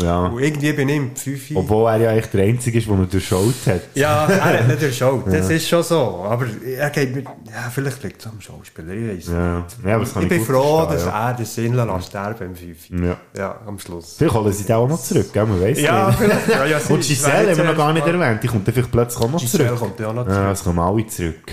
Ja. 0.00 0.26
Und 0.26 0.40
irgendwie 0.42 0.72
bin 0.72 0.88
ich 0.88 0.96
im 0.96 1.14
Fünfi... 1.16 1.54
Obwohl 1.56 1.90
er 1.90 1.96
ja 1.98 2.10
eigentlich 2.10 2.26
der 2.30 2.44
Einzige 2.44 2.78
ist, 2.78 2.88
der 2.88 2.94
ihn 2.94 3.10
durchschaut 3.10 3.54
hat. 3.66 3.80
Ja, 3.94 4.26
er 4.26 4.60
hat 4.60 4.68
nicht 4.68 4.80
durchschaut, 4.80 5.26
das 5.26 5.50
Ja. 5.50 5.56
ist 5.56 5.68
schon 5.68 5.82
so. 5.82 6.24
Aber 6.28 6.46
er 6.64 6.88
geht 6.90 7.14
mir... 7.14 7.22
Ja, 7.22 7.68
vielleicht 7.70 8.02
liegt 8.02 8.20
es 8.20 8.26
am 8.26 8.40
Schauspieler, 8.40 8.92
ich 8.94 9.08
weiss 9.18 9.26
Ja. 9.28 9.58
nicht. 9.58 9.76
Ja, 9.84 10.00
ich 10.00 10.16
ich 10.22 10.28
bin 10.28 10.44
froh, 10.44 10.86
dass 10.88 11.04
ja. 11.04 11.28
er 11.30 11.34
den 11.34 11.44
Sinn 11.44 11.74
lässt 11.74 12.06
sterben 12.06 12.46
im 12.46 12.56
Fünfi. 12.56 13.04
Ja. 13.04 13.16
Ja, 13.36 13.60
am 13.66 13.78
Schluss. 13.78 14.14
Vielleicht 14.16 14.34
holen 14.34 14.52
sie 14.52 14.64
den 14.64 14.76
auch 14.76 14.88
noch 14.88 15.00
zurück, 15.02 15.30
gell? 15.32 15.44
man 15.46 15.60
weiss 15.60 15.80
Ja, 15.80 16.06
nicht. 16.08 16.18
vielleicht. 16.18 16.48
Ja, 16.48 16.64
ja, 16.64 16.78
Und 16.88 17.00
Giselle 17.02 17.50
haben 17.50 17.56
wir 17.58 17.64
noch 17.64 17.76
gar 17.76 17.92
nicht 17.92 18.06
erwähnt, 18.06 18.42
die 18.42 18.48
kommt 18.48 18.66
dann 18.66 18.74
vielleicht 18.74 18.92
plötzlich 18.92 19.22
auch 19.24 19.30
noch 19.30 19.40
Giselle 19.40 19.66
zurück. 19.66 19.80
kommt 19.80 20.00
ja 20.00 20.08
auch 20.08 20.14
noch 20.14 20.26
Ja, 20.26 20.32
zurück. 20.34 20.50
es 20.52 20.64
kommen 20.64 20.78
alle 20.78 21.06
zurück. 21.06 21.52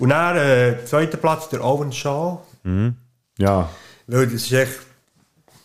Und 0.00 0.08
dann, 0.08 0.36
äh, 0.38 0.74
zweiter 0.86 1.18
Platz, 1.18 1.48
der 1.50 1.62
Owen 1.64 1.92
Shaw. 1.92 2.38
Mhm. 2.64 2.94
Ja, 3.38 3.68
Weil 4.08 4.24
das 4.26 4.34
ist 4.42 4.52
echt... 4.52 4.72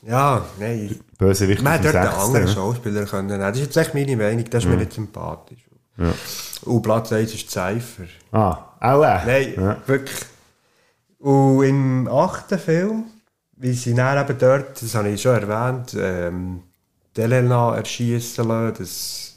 Ja, 0.07 0.45
nein. 0.59 0.99
Bösewicht 1.17 1.61
Man 1.61 1.73
hätte 1.73 1.91
dort 1.93 1.95
einen 1.95 2.13
anderen? 2.13 2.47
Schauspieler 2.47 3.05
können 3.05 3.27
nehmen. 3.27 3.39
Das 3.41 3.57
ist 3.57 3.63
jetzt 3.65 3.77
echt 3.77 3.93
meine 3.93 4.15
Meinung, 4.17 4.45
das 4.49 4.63
ist 4.63 4.69
mir 4.69 4.77
nicht 4.77 4.93
sympathisch. 4.93 5.59
Ja. 5.97 6.11
Und 6.63 6.81
Platz 6.81 7.11
1 7.13 7.33
ist 7.33 7.49
Cypher. 7.49 8.03
Ah, 8.31 8.57
auch 8.79 9.01
er? 9.03 9.23
Nein, 9.25 9.53
Ja. 9.55 9.77
wirklich. 9.85 10.25
Und 11.19 11.63
im 11.63 12.07
achten 12.09 12.59
Film, 12.59 13.05
wie 13.55 13.73
sie 13.73 13.93
dann 13.93 14.23
eben 14.29 14.37
dort, 14.37 14.81
das 14.81 14.93
habe 14.95 15.09
ich 15.09 15.21
schon 15.21 15.41
erwähnt, 15.41 15.95
ähm, 15.97 16.63
Delena 17.15 17.75
erschießen 17.77 18.45
lassen, 18.45 18.75
das, 18.79 19.35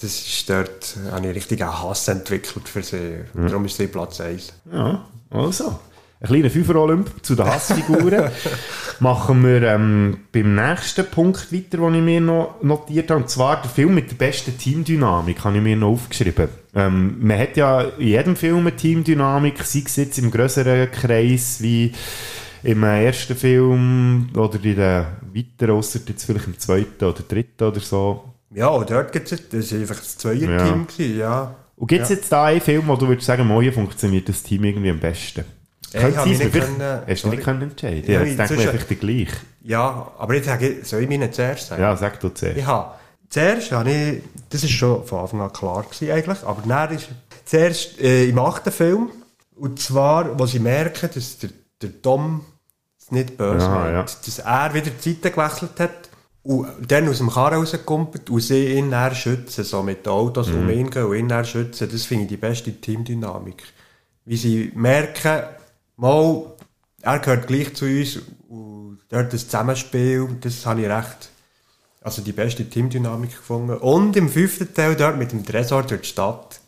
das 0.00 0.10
ist 0.10 0.50
dort, 0.50 0.96
habe 1.10 1.26
ich 1.28 1.34
richtig 1.34 1.62
einen 1.62 1.82
Hass 1.82 2.08
entwickelt 2.08 2.68
für 2.68 2.82
sie. 2.82 3.24
Mhm. 3.32 3.46
Darum 3.48 3.64
ist 3.64 3.76
sie 3.78 3.86
Platz 3.86 4.20
1. 4.20 4.52
Ja, 4.70 5.04
also. 5.30 5.78
Ein 6.20 6.28
kleiner 6.28 6.50
Fünfer-Olymp 6.50 7.10
zu 7.22 7.34
den 7.34 7.46
Hassfiguren. 7.46 8.30
Machen 9.00 9.44
wir 9.44 9.62
ähm, 9.62 10.18
beim 10.32 10.54
nächsten 10.54 11.04
Punkt 11.06 11.52
weiter, 11.52 11.78
den 11.78 11.94
ich 11.94 12.02
mir 12.02 12.20
noch 12.20 12.62
notiert 12.62 13.10
habe. 13.10 13.20
Und 13.20 13.28
zwar 13.28 13.60
der 13.60 13.70
Film 13.70 13.94
mit 13.94 14.10
der 14.10 14.16
besten 14.16 14.56
Teamdynamik, 14.56 15.44
habe 15.44 15.56
ich 15.56 15.62
mir 15.62 15.76
noch 15.76 15.88
aufgeschrieben. 15.88 16.48
Ähm, 16.74 17.16
man 17.20 17.38
hat 17.38 17.56
ja 17.56 17.82
in 17.82 18.08
jedem 18.08 18.36
Film 18.36 18.60
eine 18.60 18.76
Teamdynamik, 18.76 19.62
sei 19.64 19.82
es 19.84 19.96
jetzt 19.96 20.18
im 20.18 20.30
größeren 20.30 20.90
Kreis 20.90 21.58
wie 21.60 21.92
im 22.62 22.82
ersten 22.82 23.36
Film 23.36 24.28
oder 24.34 24.54
in 24.54 24.76
den 24.76 25.06
weiteren, 25.34 25.76
ausser 25.76 26.00
jetzt 26.08 26.24
vielleicht 26.24 26.46
im 26.46 26.58
zweiten 26.58 27.04
oder 27.04 27.22
dritten 27.22 27.64
oder 27.64 27.80
so. 27.80 28.24
Ja, 28.54 28.68
und 28.68 28.88
dort 28.88 29.12
gibt 29.12 29.30
es, 29.30 29.48
das 29.48 29.72
war 29.72 29.80
einfach 29.80 29.96
das 29.96 30.16
Zweier-Team, 30.16 30.86
ja. 30.98 31.04
ja. 31.04 31.54
Und 31.76 31.88
gibt 31.88 32.02
es 32.02 32.08
ja. 32.08 32.16
jetzt 32.16 32.30
da 32.30 32.44
einen 32.44 32.60
Film, 32.60 32.86
wo 32.86 32.96
du 32.96 33.08
würdest 33.08 33.26
sagen, 33.26 33.60
hier 33.60 33.72
funktioniert 33.72 34.28
das 34.28 34.42
Team 34.42 34.64
irgendwie 34.64 34.90
am 34.90 35.00
besten? 35.00 35.44
Ich 35.94 36.00
Könnte 36.00 36.28
nicht 36.28 36.52
können, 36.52 36.78
können, 36.78 37.02
hast 37.08 37.24
du 37.24 37.28
nicht 37.28 37.42
können 37.44 37.62
entscheiden? 37.62 38.04
Ja, 38.10 38.20
Ja, 38.20 38.26
jetzt 38.26 38.38
denke 38.38 38.54
ich 38.62 38.68
einfach 38.68 38.98
gleich. 39.00 39.28
Ja, 39.62 40.12
aber 40.18 40.34
jetzt 40.34 40.46
sage 40.46 40.68
ich, 40.68 40.86
soll 40.88 41.02
ich 41.02 41.08
meinen 41.08 41.32
zuerst 41.32 41.68
sagen? 41.68 41.80
Ja, 41.82 41.96
sag 41.96 42.18
du 42.20 42.28
zuerst. 42.30 42.56
Ich 42.58 42.66
habe, 42.66 42.94
zuerst 43.28 43.72
habe 43.72 43.90
ich, 43.90 44.22
das 44.50 44.64
ist 44.64 44.72
schon 44.72 45.04
von 45.06 45.20
Anfang 45.20 45.40
an 45.40 45.52
klar 45.52 45.82
gewesen 45.84 46.10
eigentlich, 46.10 46.42
aber 46.42 46.62
dann 46.66 46.94
ist 46.94 47.08
zuerst 47.44 48.00
äh, 48.00 48.24
im 48.28 48.38
achten 48.38 48.72
Film, 48.72 49.10
und 49.56 49.80
zwar, 49.80 50.36
wo 50.38 50.46
sie 50.46 50.58
merken, 50.58 51.08
dass 51.14 51.38
der, 51.38 51.50
der 51.80 51.90
Dom 51.90 52.44
es 53.00 53.10
nicht 53.12 53.36
böse 53.36 53.64
Ja, 53.66 53.90
ja. 53.90 54.02
dass 54.02 54.38
er 54.40 54.74
wieder 54.74 54.90
die 54.90 55.10
Seite 55.12 55.30
gewechselt 55.30 55.78
hat 55.78 56.08
und 56.42 56.66
dann 56.88 57.08
aus 57.08 57.18
dem 57.18 57.30
Karren 57.30 57.58
rausgekommen 57.60 58.08
und 58.28 58.40
sie 58.40 58.74
ihn 58.74 58.90
dann 58.90 59.14
schützen, 59.14 59.62
so 59.64 59.82
mit 59.82 60.04
den 60.04 60.10
Autos 60.12 60.48
Mhm. 60.48 60.56
um 60.58 60.70
ihn 60.70 60.90
gehen 60.90 61.04
und 61.04 61.16
ihn 61.16 61.28
dann 61.28 61.44
schützen, 61.44 61.88
das 61.90 62.04
finde 62.04 62.24
ich 62.24 62.28
die 62.30 62.36
beste 62.36 62.72
Teamdynamik. 62.72 63.62
Wie 64.26 64.36
sie 64.36 64.72
merken, 64.74 65.42
mal, 65.96 66.42
er 67.02 67.18
gehört 67.18 67.46
gleich 67.46 67.74
zu 67.74 67.84
uns 67.86 68.18
und 68.48 68.98
dort 69.08 69.32
das 69.32 69.46
Zusammenspiel, 69.46 70.28
das 70.40 70.64
habe 70.66 70.82
ich 70.82 70.88
recht, 70.88 71.30
also 72.02 72.22
die 72.22 72.32
beste 72.32 72.68
Teamdynamik 72.68 73.30
gefunden. 73.30 73.76
Und 73.78 74.16
im 74.16 74.28
fünften 74.28 74.72
Teil 74.74 74.94
dort 74.96 75.16
mit 75.18 75.32
dem 75.32 75.44
Tresor 75.44 75.82
durch 75.82 76.02
die 76.02 76.08
Stadt, 76.08 76.60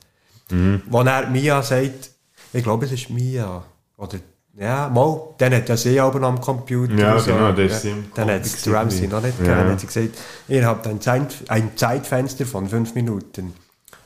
Mhm. 0.51 0.83
wo 0.87 1.01
er 1.03 1.29
Mia 1.29 1.61
sagt, 1.63 2.11
ich 2.53 2.63
glaube 2.63 2.85
es 2.87 2.93
ist 2.93 3.11
Mia, 3.11 3.65
oder 3.97 4.19
ja, 4.59 4.89
mal, 4.89 5.35
dann 5.39 5.53
hat 5.55 5.69
er 5.69 5.77
sie 5.77 5.99
aber 6.01 6.23
am 6.23 6.41
Computer. 6.41 6.95
Ja, 6.95 7.19
so. 7.19 7.33
genau, 7.33 7.53
das 7.53 7.73
ist 7.79 7.85
Ja, 7.85 7.91
im 7.91 8.05
Dann 8.15 8.31
hat 8.31 8.43
Comic 8.43 8.55
es 8.57 8.69
Ramsey 8.73 9.09
noch 9.09 9.21
nicht 9.23 9.39
Ja. 9.41 9.45
gegeben. 9.45 9.59
Dann 9.59 9.73
hat 9.73 9.81
sie 9.81 9.87
gesagt, 9.87 10.19
ihr 10.49 10.67
habt 10.67 10.87
ein, 10.87 11.01
Zeit, 11.01 11.35
ein 11.49 11.77
Zeitfenster 11.77 12.47
von 12.47 12.69
fünf 12.69 12.95
Minuten. 12.95 13.53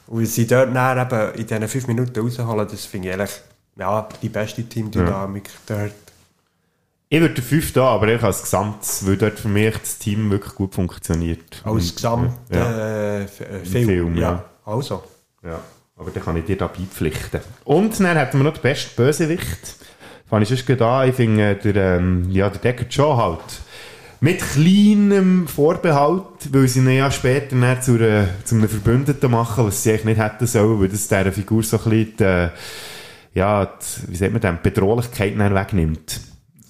Und 0.09 0.27
sie 0.27 0.47
dort 0.47 0.75
dann 0.75 0.99
eben 0.99 1.35
in 1.39 1.47
diesen 1.47 1.69
fünf 1.69 1.87
Minuten 1.87 2.19
rausholen, 2.19 2.67
das 2.69 2.85
finde 2.87 3.09
ich 3.09 3.15
eigentlich 3.15 3.31
ja, 3.81 4.09
die 4.23 4.29
beste 4.29 4.63
Teamdynamik 4.63 5.49
dort. 5.67 5.93
Ich 7.09 7.21
würde 7.21 7.43
fünften 7.43 7.81
haben, 7.83 7.97
aber 7.97 8.15
ich 8.15 8.23
als 8.23 8.43
Gesamtes, 8.43 9.05
weil 9.05 9.17
dort 9.17 9.41
für 9.41 9.49
mich 9.49 9.77
das 9.77 9.99
Team 9.99 10.31
wirklich 10.31 10.55
gut 10.55 10.75
funktioniert. 10.75 11.63
Als 11.65 11.89
Und, 11.89 11.97
Gesamt 11.97 12.33
ja. 12.53 12.71
äh, 12.71 13.23
äh, 13.25 13.27
Film. 13.27 13.89
Film, 13.89 14.17
ja. 14.17 14.21
ja. 14.21 14.45
Also. 14.65 15.03
Ja, 15.43 15.59
aber 15.97 16.11
dann 16.11 16.23
kann 16.23 16.37
ich 16.37 16.45
dir 16.45 16.57
da 16.57 16.69
beipflichten. 16.69 17.41
Und 17.65 17.99
dann 17.99 18.17
hätten 18.17 18.39
wir 18.39 18.45
noch 18.45 18.53
den 18.53 18.63
besten 18.63 18.95
Bösewicht. 18.95 19.77
Fand 20.29 20.49
ich 20.49 20.65
sonst 20.65 20.83
an. 20.83 21.09
Ich 21.09 21.17
finde, 21.17 21.51
äh, 21.51 21.73
der, 21.73 21.97
ähm, 21.97 22.31
ja, 22.31 22.49
der 22.51 22.61
Deckard 22.61 22.93
Shaw 22.93 23.17
halt. 23.17 23.61
Mit 24.21 24.41
kleinem 24.41 25.49
Vorbehalt, 25.49 26.53
weil 26.53 26.69
sie 26.69 26.81
ihn 26.81 26.91
ja 26.91 27.11
später 27.11 27.57
dann 27.57 27.83
zu, 27.83 27.95
einer, 27.95 28.29
zu 28.45 28.55
einem 28.55 28.69
Verbündeten 28.69 29.31
machen, 29.31 29.67
was 29.67 29.83
sie 29.83 29.91
eigentlich 29.91 30.05
nicht 30.05 30.21
hätten 30.21 30.47
sollen, 30.47 30.79
weil 30.79 30.89
das 30.89 31.09
dieser 31.09 31.33
Figur 31.33 31.63
so 31.63 31.79
ein 31.79 31.85
bisschen 31.85 32.17
die, 32.19 32.25
äh, 32.25 32.51
ja, 33.35 33.67
die, 33.67 34.11
wie 34.13 34.17
sagt 34.17 34.33
man 34.33 34.41
denn, 34.41 34.59
die 34.63 34.71
Bedrohlichkeit 34.71 35.39
wegnimmt. 35.39 36.21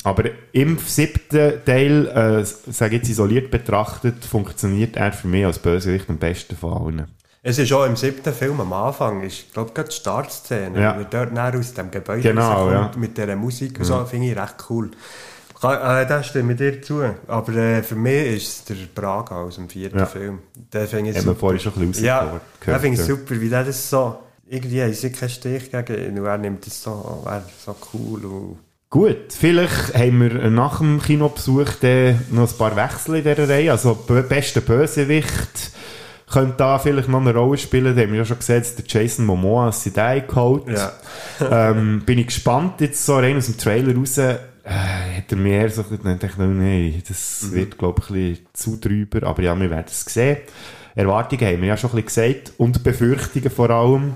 Aber 0.02 0.24
im 0.52 0.78
siebten 0.78 1.64
Teil, 1.66 2.06
äh, 2.06 2.44
sage 2.72 2.96
jetzt 2.96 3.08
isoliert 3.08 3.50
betrachtet, 3.50 4.24
funktioniert 4.24 4.96
er 4.96 5.12
für 5.12 5.28
mich 5.28 5.44
als 5.44 5.58
Bösewicht 5.58 6.08
am 6.08 6.16
besten 6.18 6.56
von 6.56 6.72
allen. 6.72 7.06
Es 7.42 7.58
ist 7.58 7.72
auch 7.72 7.86
im 7.86 7.96
siebten 7.96 8.32
Film 8.34 8.60
am 8.60 8.72
Anfang, 8.72 9.22
ist, 9.22 9.52
glaube 9.52 9.72
ich, 9.76 9.84
die 9.88 9.92
Startszene, 9.94 10.80
Ja. 10.80 10.98
wie 10.98 11.02
er 11.02 11.08
dort 11.08 11.32
näher 11.32 11.54
aus 11.58 11.72
dem 11.74 11.90
Gebäude 11.90 12.22
Genau, 12.22 12.70
ja. 12.70 12.90
mit 12.96 13.16
dieser 13.16 13.36
Musik 13.36 13.78
und 13.78 13.84
so, 13.84 13.94
Ja. 13.94 14.04
finde 14.04 14.28
ich 14.30 14.36
recht 14.38 14.56
cool. 14.68 14.90
Äh, 15.62 16.06
da 16.06 16.22
stimme 16.22 16.52
ich 16.52 16.58
dir 16.58 16.80
zu. 16.80 17.02
Aber 17.26 17.52
äh, 17.54 17.82
für 17.82 17.94
mich 17.94 18.36
ist 18.36 18.48
es 18.48 18.64
der 18.64 18.76
Braga 18.94 19.36
aus 19.42 19.56
dem 19.56 19.68
vierten 19.68 19.98
Ja. 19.98 20.06
Film. 20.06 20.38
Den 20.72 20.86
finde 20.86 21.10
ich 21.10 21.18
super. 21.20 21.36
vorhin 21.36 21.60
schon 21.60 21.72
ein 21.76 21.88
bisschen 21.88 22.06
Ja, 22.06 22.40
den 22.66 22.80
finde 22.80 23.00
ich 23.00 23.06
super, 23.06 23.38
wie 23.38 23.48
der 23.50 23.64
das 23.64 23.90
so... 23.90 24.18
Irgendwie 24.52 24.82
haben 24.82 24.92
sie 24.92 25.12
keinen 25.12 25.28
Stich 25.28 25.70
gegen 25.70 26.04
ihn 26.06 26.18
und 26.18 26.26
er 26.26 26.36
nimmt 26.38 26.66
das 26.66 26.82
so, 26.82 27.22
er 27.24 27.44
so 27.64 27.76
cool 27.94 28.24
und... 28.24 28.58
Gut, 28.90 29.32
vielleicht 29.32 29.94
haben 29.94 30.20
wir 30.20 30.50
nach 30.50 30.78
dem 30.78 31.00
Kinobesuch 31.00 31.74
dann 31.80 32.20
noch 32.32 32.50
ein 32.50 32.58
paar 32.58 32.74
Wechsel 32.74 33.14
in 33.16 33.22
dieser 33.22 33.48
Reihe. 33.48 33.70
Also, 33.70 33.94
b- 33.94 34.22
bester 34.22 34.60
Bösewicht 34.60 35.70
könnte 36.28 36.54
da 36.56 36.80
vielleicht 36.80 37.08
noch 37.08 37.20
eine 37.20 37.32
Rolle 37.32 37.56
spielen. 37.56 37.94
Da 37.94 38.02
haben 38.02 38.10
wir 38.10 38.18
ja 38.18 38.24
schon 38.24 38.38
gesehen, 38.40 38.58
dass 38.58 38.74
der 38.74 38.84
Jason 38.88 39.26
Momoa 39.26 39.66
als 39.66 39.84
sie 39.84 39.92
den 39.92 40.26
geholt. 40.26 40.64
Ja. 40.68 40.92
ähm, 41.70 42.02
bin 42.04 42.18
ich 42.18 42.26
gespannt, 42.26 42.80
jetzt 42.80 43.06
so 43.06 43.14
rein 43.18 43.36
aus 43.36 43.46
dem 43.46 43.56
Trailer 43.58 43.94
raus, 43.94 44.18
äh, 44.18 44.38
hat 44.64 45.30
er 45.30 45.36
mir 45.36 45.60
eher 45.60 45.70
so 45.70 45.82
oh 45.88 45.96
nein, 46.02 46.18
das 47.08 47.42
Mhm. 47.44 47.52
wird, 47.54 47.78
glaube 47.78 48.02
ich, 48.02 48.10
ein 48.10 48.14
bisschen 48.30 48.46
zu 48.52 48.76
drüber. 48.76 49.24
Aber 49.28 49.40
ja, 49.40 49.58
wir 49.58 49.70
werden 49.70 49.86
es 49.88 50.00
sehen. 50.04 50.38
Erwartungen 50.96 51.46
haben 51.46 51.60
wir 51.60 51.68
ja 51.68 51.76
schon 51.76 51.90
ein 51.90 52.02
bisschen 52.04 52.32
gesagt. 52.34 52.52
Und 52.58 52.82
Befürchtungen 52.82 53.50
vor 53.50 53.70
allem. 53.70 54.14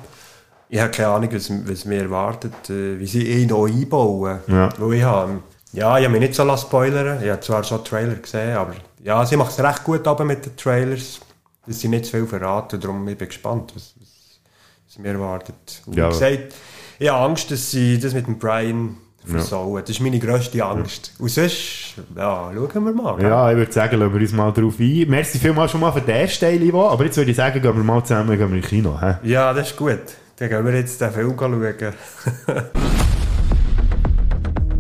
Ich 0.69 0.81
habe 0.81 0.91
keine 0.91 1.09
Ahnung, 1.09 1.28
was, 1.32 1.51
was 1.66 1.85
mir 1.85 2.03
erwartet, 2.03 2.70
äh, 2.70 2.99
wie 2.99 3.07
sie 3.07 3.23
ihn 3.23 3.49
noch 3.49 3.66
einbauen. 3.66 4.41
Ja. 4.47 4.69
Weil 4.78 4.95
ich 4.95 5.03
habe, 5.03 5.32
ja, 5.73 5.99
ich 5.99 6.05
habe 6.05 6.12
mich 6.12 6.20
nicht 6.20 6.35
so 6.35 6.45
lassen 6.45 6.66
spoilern 6.66 7.23
Ich 7.23 7.31
habe 7.31 7.41
zwar 7.41 7.62
schon 7.65 7.85
Trailer 7.85 8.15
gesehen, 8.15 8.57
aber 8.57 8.74
ja, 9.03 9.24
sie 9.27 9.36
macht 9.36 9.53
es 9.53 9.62
recht 9.62 9.85
gut 9.85 10.07
aber 10.07 10.24
mit 10.24 10.45
den 10.45 10.57
Trailers. 10.57 11.20
Dass 11.66 11.81
sie 11.81 11.89
nicht 11.89 12.05
zu 12.07 12.11
viel 12.12 12.27
verraten, 12.27 12.78
darum 12.78 13.07
ich 13.09 13.16
bin 13.16 13.28
gespannt, 13.28 13.73
was, 13.74 13.95
was, 13.99 14.41
was 14.86 14.99
mir 14.99 15.12
erwartet. 15.12 15.82
Und 15.86 15.97
Ja. 15.97 16.09
Wie 16.09 16.12
gesagt, 16.12 16.55
ich 16.99 17.09
habe 17.09 17.24
Angst, 17.24 17.51
dass 17.51 17.70
sie 17.70 17.99
das 17.99 18.12
mit 18.12 18.27
dem 18.27 18.39
Brian 18.39 18.97
versauen. 19.24 19.81
Das 19.81 19.91
ist 19.91 20.01
meine 20.01 20.19
grösste 20.19 20.62
Angst. 20.62 21.12
Und 21.19 21.31
sonst, 21.31 21.95
ja, 22.15 22.51
schauen 22.55 22.85
wir 22.85 22.93
mal. 22.93 23.16
gell? 23.16 23.31
Ja, 23.31 23.51
ich 23.51 23.57
würde 23.57 23.73
sagen, 23.73 23.99
lassen 23.99 24.12
wir 24.12 24.20
uns 24.20 24.32
mal 24.32 24.53
drauf 24.53 24.74
ein. 24.78 25.07
Merci 25.09 25.39
vielmals 25.39 25.70
schon 25.70 25.81
mal 25.81 25.93
für 25.93 26.03
den 26.03 26.15
ersten 26.15 26.45
Teil, 26.45 26.62
Ivo. 26.62 26.89
Aber 26.89 27.05
jetzt 27.05 27.16
würde 27.16 27.31
ich 27.31 27.36
sagen, 27.36 27.61
gehen 27.62 27.77
wir 27.77 27.82
mal 27.85 28.05
zusammen 28.05 28.36
gehen 28.36 28.51
wir 28.51 28.59
ins 28.59 28.66
Kino. 28.66 28.99
Hä? 29.01 29.16
Ja, 29.23 29.53
das 29.55 29.70
ist 29.70 29.77
gut. 29.77 30.01
Dann 30.36 30.48
gehen 30.48 30.65
wir 30.65 30.74
jetzt 30.74 31.01
den 31.01 31.12
Film 31.12 31.36
schauen. 31.39 31.61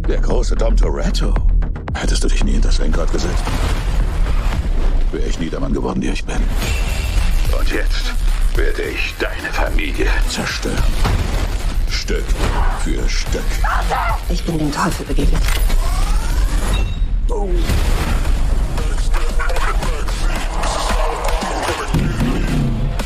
Der 0.08 0.20
große 0.20 0.56
Dom 0.56 0.76
Toretto. 0.76 1.32
Hättest 1.94 2.24
du 2.24 2.28
dich 2.28 2.42
nie 2.42 2.54
in 2.54 2.60
das 2.60 2.78
Lenkrad 2.78 3.12
gesetzt, 3.12 3.44
wäre 5.12 5.28
ich 5.28 5.38
nie 5.38 5.48
der 5.48 5.60
Mann 5.60 5.72
geworden, 5.72 6.00
der 6.00 6.12
ich 6.12 6.24
bin. 6.24 6.36
Und 7.56 7.70
jetzt 7.70 8.12
werde 8.56 8.82
ich 8.82 9.14
deine 9.20 9.52
Familie 9.52 10.08
zerstören. 10.28 10.76
Stück 11.88 12.24
für 12.80 13.08
Stück. 13.08 13.40
Ich 14.28 14.44
bin 14.44 14.58
dem 14.58 14.72
Teufel 14.72 15.06
begegnet. 15.06 15.40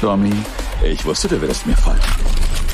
Tommy, 0.00 0.32
ich 0.82 1.04
wusste, 1.04 1.28
du 1.28 1.40
würdest 1.40 1.66
mir 1.66 1.76
folgen. 1.76 2.00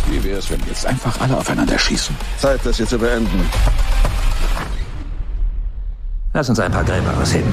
Wie 0.09 0.22
wäre 0.22 0.39
es, 0.39 0.51
wenn 0.51 0.60
wir 0.60 0.68
jetzt 0.68 0.86
einfach 0.86 1.20
alle 1.20 1.36
aufeinander 1.36 1.78
schießen? 1.78 2.14
Zeit, 2.39 2.60
das 2.64 2.76
hier 2.76 2.86
zu 2.86 2.98
beenden. 2.98 3.51
Lass 6.32 6.48
uns 6.48 6.59
ein 6.59 6.72
paar 6.72 6.85
Gräber 6.85 7.16
ausheben. 7.20 7.52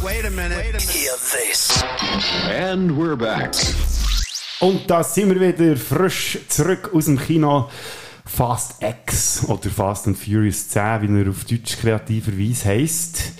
Wait 0.00 0.24
a 0.24 0.30
minute. 0.30 0.78
Hear 0.78 1.14
this. 1.16 1.84
And 2.48 2.92
we're 2.92 3.16
back. 3.16 3.52
Und 4.60 4.90
da 4.90 5.04
sind 5.04 5.30
wir 5.30 5.56
wieder 5.56 5.76
frisch 5.76 6.38
zurück 6.48 6.90
aus 6.94 7.04
dem 7.04 7.18
Kino. 7.18 7.68
Fast 8.24 8.82
X 8.82 9.44
oder 9.48 9.70
Fast 9.70 10.06
and 10.06 10.18
Furious 10.18 10.68
10, 10.68 11.02
wie 11.02 11.22
er 11.22 11.30
auf 11.30 11.44
Deutsch 11.44 11.78
kreativerweise 11.80 12.68
heisst. 12.68 13.32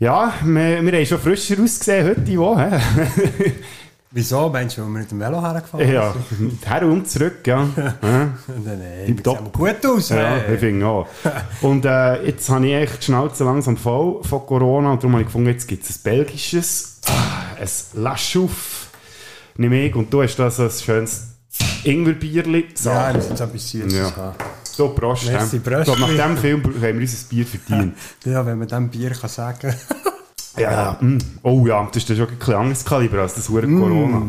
Ja, 0.00 0.32
wir, 0.44 0.84
wir 0.84 0.92
haben 0.92 1.06
schon 1.06 1.18
frischer 1.18 1.60
ausgesehen 1.60 2.06
heute, 2.06 2.30
Ivo. 2.30 2.56
Wieso? 4.12 4.48
Meinst 4.48 4.76
du, 4.78 4.82
weil 4.82 4.88
wir 4.90 4.98
mit 5.00 5.10
dem 5.10 5.18
Velo 5.20 5.42
hergefahren 5.42 5.92
Ja, 5.92 6.14
her 6.66 6.82
und 6.86 7.10
zurück, 7.10 7.44
ja. 7.44 7.68
ja. 7.76 7.94
Nein, 8.02 8.32
nein, 8.64 8.78
wir 9.06 9.16
sehen 9.34 9.52
gut 9.52 9.84
aus. 9.86 10.08
Ja, 10.10 10.16
hey. 10.36 10.54
ich 10.54 10.60
finde 10.60 10.86
auch. 10.86 11.06
Und 11.62 11.84
äh, 11.84 12.24
jetzt 12.26 12.48
habe 12.48 12.66
ich 12.68 12.74
echt 12.74 13.00
die 13.00 13.04
Schnauze 13.06 13.42
langsam 13.42 13.76
voll 13.76 14.22
von 14.22 14.46
Corona 14.46 14.92
und 14.92 15.02
darum 15.02 15.12
habe 15.14 15.22
ich 15.22 15.26
gefunden, 15.26 15.48
jetzt 15.48 15.66
gibt 15.66 15.82
es 15.84 15.96
ein 15.96 16.02
belgisches, 16.04 17.00
ah, 17.06 17.60
ein 17.60 17.68
Laschouf, 18.00 18.90
nehme 19.56 19.80
ich, 19.82 19.94
und 19.96 20.12
du 20.12 20.22
hast 20.22 20.36
da 20.36 20.48
so 20.48 20.62
ein 20.62 20.70
schönes 20.70 21.26
Ingwerbierli. 21.82 22.66
So. 22.74 22.90
Ja, 22.90 23.12
das 23.12 23.24
ist 23.24 23.30
jetzt 23.30 23.40
etwas 23.40 23.68
Süßes 23.68 23.92
Ja. 23.98 24.16
haben. 24.16 24.36
So, 24.78 24.90
Prost. 24.90 25.26
Merci. 25.26 25.58
Bröstli. 25.58 25.92
so, 25.92 26.00
nach 26.00 26.26
dem 26.26 26.36
Film 26.36 26.62
haben 26.62 26.80
wir 26.80 27.00
unser 27.00 27.28
Bier 27.28 27.44
verdient. 27.44 27.96
Ja, 28.24 28.46
wenn 28.46 28.60
man 28.60 28.68
dem 28.68 28.88
Bier 28.88 29.10
kann 29.10 29.28
sagen 29.28 29.74
Ja, 30.56 30.70
ja. 30.70 30.98
Mm. 31.00 31.18
Oh 31.42 31.66
ja, 31.66 31.84
das 31.92 32.04
ist 32.04 32.16
schon 32.16 32.28
ein 32.28 32.38
bisschen 32.38 32.54
anderes 32.54 32.84
Kaliber 32.84 33.18
als 33.18 33.34
das 33.34 33.48
Hure 33.48 33.66
Corona. 33.66 34.22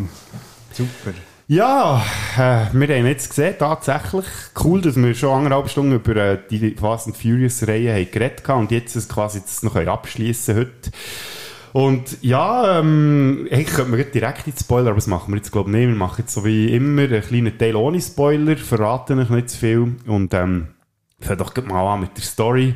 Super. 0.71 1.13
Ja, 1.47 2.03
äh, 2.35 2.65
wir 2.73 2.97
haben 2.97 3.05
jetzt 3.05 3.29
gesehen, 3.29 3.53
tatsächlich 3.59 4.25
cool, 4.63 4.81
dass 4.81 4.95
wir 4.95 5.13
schon 5.13 5.37
anderthalb 5.37 5.69
Stunden 5.69 5.93
über 5.93 6.15
äh, 6.15 6.39
die 6.49 6.71
Fast 6.71 7.05
and 7.05 7.15
Furious 7.15 7.67
Reihe 7.67 7.93
haben 7.93 8.11
geredet 8.11 8.47
haben 8.47 8.61
und 8.61 8.71
jetzt 8.71 8.95
es 8.95 9.07
quasi 9.07 9.41
das 9.41 9.61
noch 9.61 9.75
abschließen 9.75 10.55
heute. 10.55 10.91
Und 11.73 12.21
ja, 12.21 12.79
ähm, 12.79 13.47
eigentlich 13.51 13.67
könnte 13.73 13.91
man 13.91 14.05
direkt 14.11 14.47
in 14.47 14.53
Spoiler, 14.57 14.87
aber 14.87 14.95
das 14.95 15.07
machen 15.07 15.31
wir 15.31 15.37
jetzt 15.37 15.51
glaube 15.51 15.69
ich 15.69 15.75
nicht. 15.75 15.87
Wir 15.89 15.95
machen 15.95 16.15
jetzt 16.19 16.33
so 16.33 16.43
wie 16.45 16.73
immer 16.73 17.03
einen 17.03 17.21
kleinen 17.21 17.57
Teil 17.57 17.75
ohne 17.75 18.01
Spoiler, 18.01 18.57
verraten 18.57 19.19
euch 19.19 19.29
nicht 19.29 19.49
zu 19.51 19.57
viel 19.57 19.95
und 20.07 20.33
ähm, 20.33 20.69
fangen 21.19 21.39
doch 21.39 21.55
mal 21.65 21.93
an 21.93 22.01
mit 22.01 22.17
der 22.17 22.23
Story. 22.23 22.75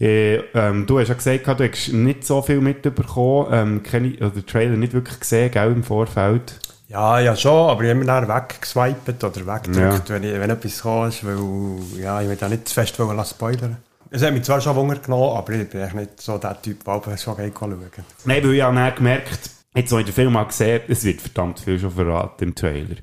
Äh, 0.00 0.36
ähm, 0.54 0.86
du 0.86 0.98
hast 0.98 1.08
ja 1.08 1.14
gesagt, 1.14 1.46
du 1.46 1.68
hast 1.70 1.92
nicht 1.92 2.24
so 2.24 2.40
viel 2.40 2.60
mitbekommen, 2.60 3.48
ähm, 3.52 3.82
keine, 3.82 4.14
oder 4.16 4.30
den 4.30 4.46
Trailer 4.46 4.76
nicht 4.76 4.94
wirklich 4.94 5.20
gesehen, 5.20 5.50
gell, 5.50 5.72
im 5.72 5.82
Vorfeld. 5.82 6.58
Ja, 6.88 7.20
ja 7.20 7.36
schon, 7.36 7.70
aber 7.70 7.82
ich 7.82 7.90
habe 7.90 7.98
mich 8.00 8.06
dann 8.06 8.26
weggeswiped 8.26 9.22
oder 9.22 9.46
weggedrückt, 9.46 10.08
Ja. 10.08 10.14
wenn, 10.14 10.24
ich, 10.24 10.32
wenn 10.32 10.50
etwas 10.50 10.82
kam, 10.82 11.10
weil 11.22 12.00
ja, 12.00 12.22
ich 12.22 12.28
will 12.28 12.36
da 12.36 12.48
nicht 12.48 12.68
zu 12.68 12.74
fest 12.74 12.94
spoilern. 12.96 13.76
Es 14.10 14.22
hat 14.22 14.32
mich 14.32 14.42
zwar 14.42 14.60
schon 14.60 14.74
Wunder 14.74 14.96
genommen, 14.96 15.36
aber 15.36 15.52
ich 15.52 15.68
bin 15.68 15.80
echt 15.80 15.94
nicht 15.94 16.20
so 16.20 16.36
der 16.36 16.60
Typ, 16.60 16.84
der 16.84 16.94
aber 16.94 17.16
schon 17.16 17.36
geht 17.36 17.54
schauen. 17.56 17.78
Nein, 18.24 18.44
weil 18.44 18.54
ich 18.54 18.62
habe 18.62 18.96
gemerkt, 18.96 19.50
jetzt, 19.74 19.92
als 19.92 20.00
ich 20.00 20.06
den 20.06 20.14
Film 20.14 20.36
habe 20.36 20.48
gesehen 20.48 20.80
es 20.88 21.04
wird 21.04 21.20
verdammt 21.20 21.60
viel 21.60 21.78
schon 21.78 21.92
verraten 21.92 22.44
im 22.44 22.54
Trailer. 22.54 22.96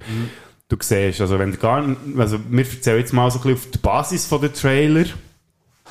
Du 0.68 0.76
siehst, 0.82 1.22
also 1.22 1.40
wenn 1.40 1.54
du 1.54 1.58
gar 1.58 1.82
nicht, 1.82 1.98
also 2.18 2.40
wir 2.50 2.66
erzählen 2.66 3.00
jetzt 3.00 3.14
mal 3.14 3.32
so 3.32 3.40
ein 3.40 3.44
bisschen 3.44 3.58
auf 3.58 3.72
der 3.72 3.80
Basis 3.80 4.26
von 4.26 4.42
der 4.42 4.52
Trailer, 4.52 5.06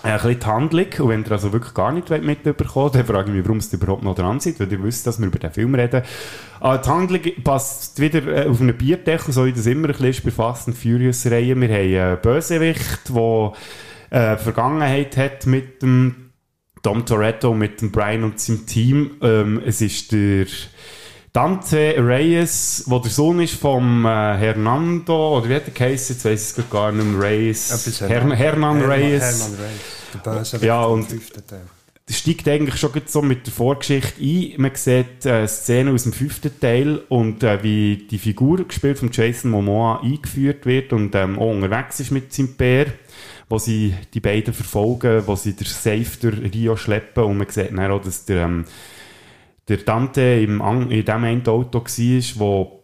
äh, 0.05 0.09
ein 0.09 0.17
bisschen 0.17 0.41
die 0.41 0.47
Handlung, 0.47 0.87
und 0.99 1.09
wenn 1.09 1.25
ihr 1.25 1.33
also 1.33 1.51
wirklich 1.51 1.73
gar 1.73 1.93
nicht 1.93 2.11
mitbekommt, 2.11 2.95
dann 2.95 3.07
frage 3.07 3.31
ich 3.31 3.37
mich, 3.37 3.45
warum 3.45 3.57
es 3.57 3.73
überhaupt 3.73 4.03
noch 4.03 4.15
dran 4.15 4.39
seid, 4.39 4.61
weil 4.61 4.71
ihr 4.71 4.83
wisst, 4.83 5.07
dass 5.07 5.19
wir 5.19 5.29
über 5.29 5.39
den 5.39 5.51
Film 5.51 5.75
reden. 5.75 6.03
Aber 6.61 6.77
die 6.77 6.89
Handlung 6.91 7.23
passt 7.43 7.99
wieder 7.99 8.27
äh, 8.27 8.47
auf 8.47 8.61
einen 8.61 8.77
Bierdeckel, 8.77 9.33
so 9.33 9.47
wie 9.47 9.53
das 9.55 9.65
immer 9.65 9.89
ein 9.89 9.93
bisschen 9.93 10.11
ist 10.11 10.25
bei 10.25 10.31
Fast 10.31 10.69
and 10.69 10.77
Furious 10.77 11.25
Reihe. 11.25 11.59
Wir 11.59 11.69
haben 11.69 12.11
einen 12.13 12.21
Bösewicht, 12.21 13.09
der 13.09 13.53
äh, 14.11 14.37
Vergangenheit 14.37 15.17
hat 15.17 15.47
mit 15.47 15.83
dem 15.83 16.31
Dom 16.83 17.05
Toretto, 17.05 17.53
mit 17.55 17.81
dem 17.81 17.91
Brian 17.91 18.23
und 18.25 18.39
seinem 18.41 18.67
Team. 18.67 19.13
Ähm, 19.23 19.61
es 19.65 19.81
ist 19.81 20.13
der 20.13 20.47
Dante 21.33 21.95
Reyes, 21.99 22.85
der 22.89 22.99
der 23.01 23.11
Sohn 23.11 23.41
ist 23.41 23.55
vom 23.55 24.07
äh, 24.07 24.09
Hernando, 24.09 25.37
oder 25.39 25.49
wie 25.49 25.55
hat 25.57 25.67
der 25.67 25.75
geheißen? 25.75 26.17
Jetzt 26.17 26.25
weiss 26.25 26.53
ich 26.53 26.65
es 26.65 26.71
gar 26.71 26.93
nicht 26.93 27.05
mehr. 27.05 27.21
Reyes. 27.21 28.01
Hern 28.01 28.31
Hernan 28.31 28.37
Hernan- 28.37 28.83
Reyes. 28.83 29.23
Hernan 29.23 29.59
Reyes, 30.35 30.51
der 30.53 30.61
Ja, 30.63 30.85
und 30.85 31.05
fünften 31.05 31.47
Teil. 31.47 31.63
Das 32.07 32.19
steigt 32.19 32.47
eigentlich 32.47 32.77
schon 32.77 32.93
so 33.07 33.21
mit 33.21 33.47
der 33.47 33.53
Vorgeschichte 33.53 34.21
ein. 34.23 34.55
Man 34.59 34.71
sieht 34.75 35.27
äh, 35.27 35.47
Szenen 35.49 35.93
aus 35.93 36.05
dem 36.05 36.13
fünften 36.13 36.59
Teil 36.61 37.03
und 37.09 37.43
äh, 37.43 37.63
wie 37.65 38.07
die 38.09 38.19
Figur 38.19 38.65
gespielt 38.65 38.99
von 38.99 39.11
Jason 39.13 39.51
Momoa 39.51 40.01
eingeführt 40.03 40.67
wird 40.67 40.93
und 40.93 41.17
ähm, 41.17 41.37
auch 41.37 41.51
unterwegs 41.51 41.99
ist 41.99 42.13
mit 42.13 42.33
seinem 42.33 42.55
Bär, 42.55 42.87
wo 43.49 43.59
sie 43.59 43.93
die 44.15 44.21
beiden 44.21 44.55
verfolgen, 44.55 45.27
wo 45.27 45.35
sie 45.35 45.55
der 45.55 45.67
Safe 45.67 46.07
durch 46.21 46.55
Rio 46.55 46.77
schleppen 46.77 47.25
und 47.25 47.39
man 47.39 47.49
sieht 47.49 47.77
dann 47.77 47.91
auch, 47.91 48.03
dass 48.03 48.25
der, 48.25 48.45
ähm, 48.45 48.67
der 49.67 49.79
Dante 49.79 50.21
im, 50.21 50.61
in 50.89 51.05
dem 51.05 51.25
einen 51.25 51.47
Auto 51.49 51.81
war, 51.81 52.39
wo 52.39 52.76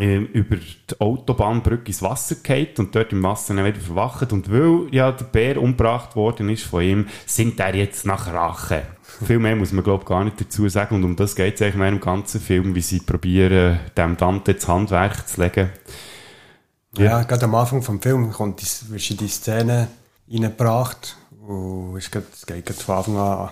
über 0.00 0.56
die 0.56 1.00
Autobahnbrücke 1.00 1.88
ins 1.88 2.02
Wasser 2.02 2.36
geht 2.36 2.78
und 2.78 2.94
dort 2.94 3.12
im 3.12 3.22
Wasser 3.22 3.54
dann 3.54 3.64
wieder 3.64 3.80
verwacht. 3.80 4.32
Und 4.32 4.50
weil 4.50 4.88
ja 4.92 5.12
der 5.12 5.24
Bär 5.26 5.60
umgebracht 5.60 6.16
worden 6.16 6.48
ist 6.48 6.64
von 6.64 6.82
ihm, 6.82 7.06
sind 7.26 7.60
er 7.60 7.74
jetzt 7.74 8.06
nach 8.06 8.26
Rache. 8.32 8.82
Viel 9.26 9.38
mehr 9.38 9.56
muss 9.56 9.72
man, 9.72 9.84
glaube 9.84 10.02
ich, 10.02 10.08
gar 10.08 10.24
nicht 10.24 10.40
dazu 10.40 10.68
sagen. 10.68 10.96
Und 10.96 11.04
um 11.04 11.16
das 11.16 11.34
geht 11.36 11.54
es 11.54 11.62
eigentlich 11.62 11.74
in 11.76 11.82
einem 11.82 12.00
ganzen 12.00 12.40
Film, 12.40 12.74
wie 12.74 12.80
sie 12.80 13.00
probieren, 13.00 13.80
dem 13.96 14.16
Dante 14.16 14.54
das 14.54 14.66
Handwerk 14.66 15.28
zu 15.28 15.40
legen. 15.42 15.70
Ja, 16.96 17.22
gerade 17.22 17.44
am 17.44 17.54
Anfang 17.54 17.80
des 17.80 18.02
Films 18.02 18.34
kommt 18.34 18.60
die, 18.60 18.92
wirst 18.92 19.10
du 19.10 19.14
die 19.14 19.28
Szene 19.28 19.88
reingebracht 20.28 21.16
und 21.46 21.96
es 21.96 22.10
geht, 22.10 22.24
es 22.32 22.46
geht 22.46 22.68
von 22.70 22.96
Anfang 22.96 23.16
an 23.16 23.48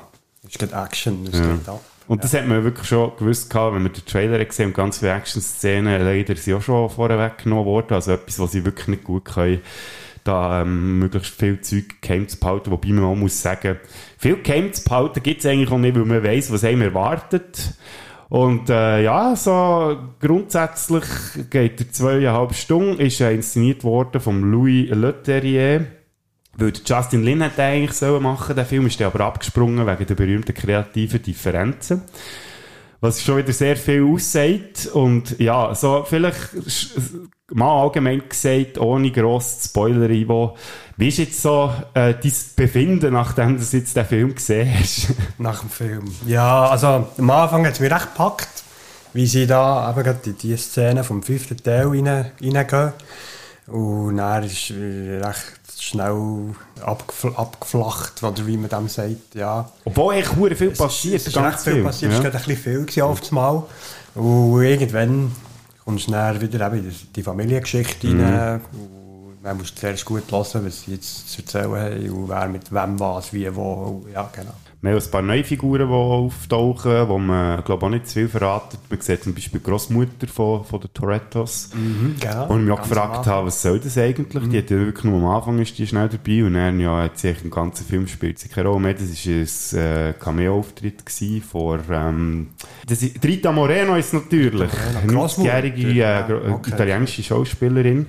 es 0.47 0.59
geht 0.59 0.73
Action, 0.73 1.27
es 1.31 1.39
Ja. 1.39 1.47
geht 1.47 1.69
ab. 1.69 1.81
Und 2.09 2.25
das 2.25 2.33
hat 2.33 2.47
man 2.47 2.65
wirklich 2.65 2.89
schon 2.89 3.13
gewusst, 3.19 3.51
gehabt, 3.51 3.75
wenn 3.75 3.83
man 3.83 3.93
den 3.93 4.05
Trailer 4.05 4.43
gesehen 4.43 4.69
und 4.69 4.75
ganz 4.75 4.99
viele 4.99 5.13
Action-Szenen 5.13 6.03
leider 6.03 6.35
sind 6.37 6.55
auch 6.55 6.63
schon 6.63 6.89
vorher 6.89 7.19
weggenommen 7.19 7.67
worden. 7.67 7.93
Also 7.93 8.13
etwas, 8.13 8.39
was 8.39 8.53
sie 8.53 8.65
wirklich 8.65 8.89
nicht 8.89 9.05
gut 9.05 9.27
können, 9.27 9.61
da 10.25 10.63
ähm, 10.63 10.99
möglichst 11.01 11.35
viel 11.35 11.61
Zeug 11.61 12.01
geheim 12.01 12.27
zu 12.27 12.39
behalten. 12.39 12.71
Wobei 12.71 12.89
man 12.89 13.05
auch 13.05 13.15
muss 13.15 13.41
sagen, 13.41 13.77
viel 14.17 14.43
geheim 14.43 14.73
zu 14.73 14.85
behalten 14.85 15.23
gibt 15.23 15.41
es 15.41 15.47
eigentlich 15.47 15.71
auch 15.71 15.79
nicht, 15.79 15.97
weil 15.97 16.07
man 16.07 16.25
weiss, 16.25 16.51
was 16.51 16.65
einem 16.65 16.83
erwartet. 16.83 17.75
Und 18.31 18.71
äh, 18.71 19.03
ja, 19.03 19.37
so 19.37 19.97
grundsätzlich 20.21 21.05
geht 21.51 21.81
er 21.81 21.93
zweieinhalb 21.93 22.55
Stunden, 22.55 23.01
ist 23.01 23.21
äh, 23.21 23.35
inszeniert 23.35 23.85
worden 23.85 24.21
von 24.21 24.51
Louis 24.51 24.89
Leterrier. 24.91 25.87
Weil 26.59 26.73
Justin 26.85 27.23
Lin 27.23 27.41
hätte 27.41 27.63
eigentlich 27.63 27.93
sollen 27.93 28.21
machen, 28.21 28.57
der 28.57 28.67
Film 28.67 28.87
ist 28.87 28.99
dann 28.99 29.07
aber 29.07 29.21
abgesprungen 29.21 29.87
wegen 29.87 30.07
der 30.07 30.15
berühmten 30.17 30.53
kreativen 30.53 31.23
Differenzen. 31.23 32.03
Was 33.01 33.23
schon 33.23 33.37
wieder 33.37 33.53
sehr 33.53 33.77
viel 33.77 34.03
aussagt. 34.03 34.87
Und 34.93 35.39
ja, 35.39 35.73
so 35.77 36.05
vielleicht 36.05 36.51
mal 37.53 37.83
allgemein 37.83 38.23
gesagt, 38.29 38.77
ohne 38.79 39.13
gross 39.13 39.61
zu 39.61 39.87
Ivo, 39.87 40.57
wie 40.97 41.09
ist 41.09 41.19
jetzt 41.19 41.41
so 41.41 41.73
äh, 41.95 42.15
dein 42.15 42.33
Befinden, 42.57 43.13
nachdem 43.13 43.57
du 43.57 43.63
jetzt 43.65 43.97
den 43.97 44.05
Film 44.05 44.35
gesehen 44.35 44.81
hast? 44.81 45.15
Nach 45.39 45.61
dem 45.61 45.71
Film. 45.71 46.05
Ja, 46.27 46.67
also 46.67 47.07
am 47.17 47.31
Anfang 47.31 47.67
hat 47.67 47.75
es 47.75 47.81
mich 47.81 47.93
recht 47.93 48.15
gepackt, 48.15 48.65
wie 49.13 49.29
sie 49.29 49.47
da 49.47 49.89
eben 49.93 50.03
gerade 50.03 50.31
in 50.31 50.39
die 50.39 50.57
Szene 50.57 51.05
vom 51.05 51.23
fünften 51.23 51.57
Teil 51.57 51.87
rein, 51.87 52.33
reingehen. 52.43 52.93
Und 53.69 54.17
dann 54.17 54.43
ist 54.43 54.73
recht 54.73 55.58
schnell 55.81 56.55
abgefl 56.85 57.29
abgeflacht, 57.37 58.23
oder 58.23 58.47
wie 58.47 58.57
man 58.57 58.69
dem 58.69 58.89
sagt, 58.89 59.35
ja. 59.35 59.69
Obwohl 59.85 60.23
hure 60.37 60.55
viel 60.57 60.71
passiert, 60.71 61.17
Es 61.17 61.27
ist 61.29 61.35
ganze 61.35 61.65
viel 61.65 61.73
Film, 61.75 61.85
passiert, 61.87 62.13
ja. 62.13 62.19
es 62.19 62.25
war 62.25 62.31
gerade 62.31 62.43
ein 62.45 62.49
bisschen 62.49 62.63
viel 62.63 62.81
gewesen 62.87 63.03
auf 63.03 63.21
das 63.21 63.31
Mal. 63.31 63.63
Und 64.15 64.63
irgendwann 64.63 65.33
kommst 65.85 66.09
du 66.09 66.13
dann 66.13 66.41
wieder 66.41 66.67
eben 66.67 66.85
in 66.89 66.95
die 67.15 67.23
Familiengeschichte 67.23 68.07
Mhm. 68.09 68.23
rein. 68.25 68.61
Und 68.73 69.43
man 69.43 69.57
muss 69.59 69.75
zuerst 69.75 70.05
gut 70.05 70.25
hören, 70.31 70.67
was 70.67 70.83
sie 70.83 70.93
jetzt 70.93 71.31
zu 71.31 71.43
erzählen 71.43 71.71
haben 71.77 72.11
und 72.11 72.29
wer 72.29 72.49
mit 72.49 72.73
wem 72.73 72.99
was, 73.01 73.33
wie, 73.33 73.55
wo. 73.55 74.05
Ja, 74.13 74.29
genau. 74.33 74.55
Wir 74.81 74.93
haben 74.93 75.03
ein 75.03 75.11
paar 75.11 75.23
neue 75.23 75.43
Figuren, 75.43 75.89
die 75.89 75.93
auftauchen, 75.93 77.09
wo 77.09 77.19
man, 77.19 77.65
glaube 77.65 77.85
auch 77.87 77.91
nicht 77.91 78.07
zu 78.07 78.15
viel 78.15 78.29
verraten. 78.29 78.79
Man 78.89 79.01
sieht 79.01 79.25
zum 79.25 79.35
Beispiel 79.35 79.59
die 79.59 79.67
Großmutter 79.69 80.29
von, 80.29 80.65
von 80.65 80.81
den 80.81 80.93
Torettos. 80.95 81.71
Mhm, 81.75 82.15
genau. 82.21 82.47
Und 82.47 82.61
ich 82.61 82.65
mich 82.67 82.79
auch 82.79 82.83
gefragt 82.83 83.27
habe, 83.27 83.49
was 83.49 83.61
soll 83.61 83.81
das 83.81 83.99
eigentlich? 83.99 84.49
Die 84.49 84.59
hat 84.59 84.71
ja 84.71 84.77
wirklich 84.79 85.03
nur 85.05 85.17
am 85.19 85.27
Anfang 85.27 85.59
ist 85.59 85.77
die 85.77 85.87
schnell 85.87 86.09
dabei 86.09 86.45
und 86.45 86.55
dann 86.55 86.79
ja, 86.79 87.03
hat 87.03 87.19
sie 87.19 87.35
im 87.43 87.51
ganzen 87.51 87.87
Film 87.87 88.07
spielt 88.07 88.39
sie 88.39 88.49
keine 88.49 88.69
Rolle 88.69 88.81
mehr. 88.81 88.95
Das 88.95 89.03
war 89.27 89.81
ein 89.81 90.09
äh, 90.11 90.13
Cameo-Auftritt 90.13 91.03
von 91.51 91.81
ähm, 91.91 92.49
das 92.87 93.03
ist, 93.03 93.25
Rita 93.25 93.51
Moreno 93.51 93.97
ist 93.97 94.15
natürlich. 94.15 94.71
Eine 95.03 95.13
Großmutter. 95.13 95.51
90-jährige 95.55 95.89
äh, 95.89 95.93
Ja, 95.93 96.21
gro- 96.23 96.55
okay. 96.55 96.71
italienische 96.71 97.25
Schauspielerin. 97.25 98.07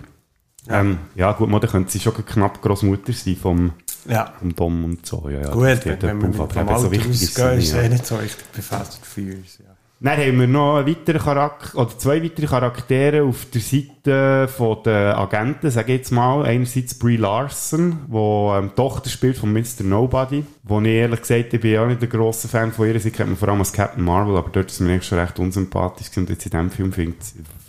Ja, 0.67 0.81
ähm, 0.81 0.99
ja 1.15 1.31
gut, 1.31 1.49
man, 1.49 1.61
könnte 1.61 1.91
sie 1.91 1.99
schon 1.99 2.13
knapp 2.13 2.61
Großmutter 2.61 3.13
sein 3.13 3.35
vom, 3.37 3.71
Ja. 4.09 4.33
vom 4.39 4.55
Dom 4.55 4.85
und 4.85 5.05
so. 5.05 5.29
Ja, 5.29 5.41
ja, 5.41 5.51
Gut, 5.51 5.85
wenn, 5.85 6.01
wir 6.21 6.33
vom 6.33 6.33
so 6.33 6.43
Alter 6.43 6.91
wichtig 6.91 7.21
ist 7.21 7.39
ausgehen, 7.39 7.59
es 7.59 7.73
eh 7.73 7.89
nicht 7.89 8.05
so 8.05 8.15
richtig 8.17 8.45
Fast 8.63 8.95
and 8.95 9.05
Furious. 9.05 9.59
Ja. 9.59 9.78
Dann 10.01 10.17
haben 10.17 10.39
wir 10.39 10.47
noch 10.47 10.77
einen 10.77 10.87
weiteren 10.87 11.19
Charakter, 11.21 11.77
oder 11.77 11.97
zwei 11.97 12.23
weitere 12.23 12.45
Charaktere 12.47 13.23
auf 13.23 13.45
der 13.53 13.59
Seite 13.59 14.47
von 14.47 14.77
der 14.85 15.17
Agenten, 15.17 15.69
sage 15.69 15.91
ich 15.91 15.97
jetzt 15.99 16.11
mal. 16.11 16.45
Einerseits 16.45 16.97
Brie 16.97 17.17
Larson, 17.17 17.97
die 18.07 18.15
ähm, 18.15 18.71
Tochter 18.77 19.09
spielt 19.09 19.37
von 19.37 19.51
Mr. 19.51 19.83
Nobody, 19.83 20.45
wo 20.63 20.79
ich 20.79 20.87
ehrlich 20.87 21.19
gesagt, 21.21 21.53
ich 21.53 21.59
bin 21.59 21.71
ja 21.73 21.83
auch 21.83 21.87
nicht 21.87 22.01
ein 22.01 22.09
grosser 22.09 22.47
Fan 22.47 22.71
von 22.71 22.87
ihr. 22.87 22.97
Sie 22.99 23.11
kennt 23.11 23.27
man 23.29 23.37
vor 23.37 23.49
allem 23.49 23.59
als 23.59 23.73
Captain 23.73 24.01
Marvel, 24.03 24.37
aber 24.37 24.49
dort 24.53 24.71
ist 24.71 24.79
mir 24.79 24.93
eigentlich 24.93 25.05
schon 25.05 25.19
recht 25.19 25.37
unsympathisch 25.37 26.07
und 26.15 26.29
jetzt 26.29 26.45
in 26.45 26.51
diesem 26.51 26.71
Film 26.71 26.93
findet, 26.93 27.17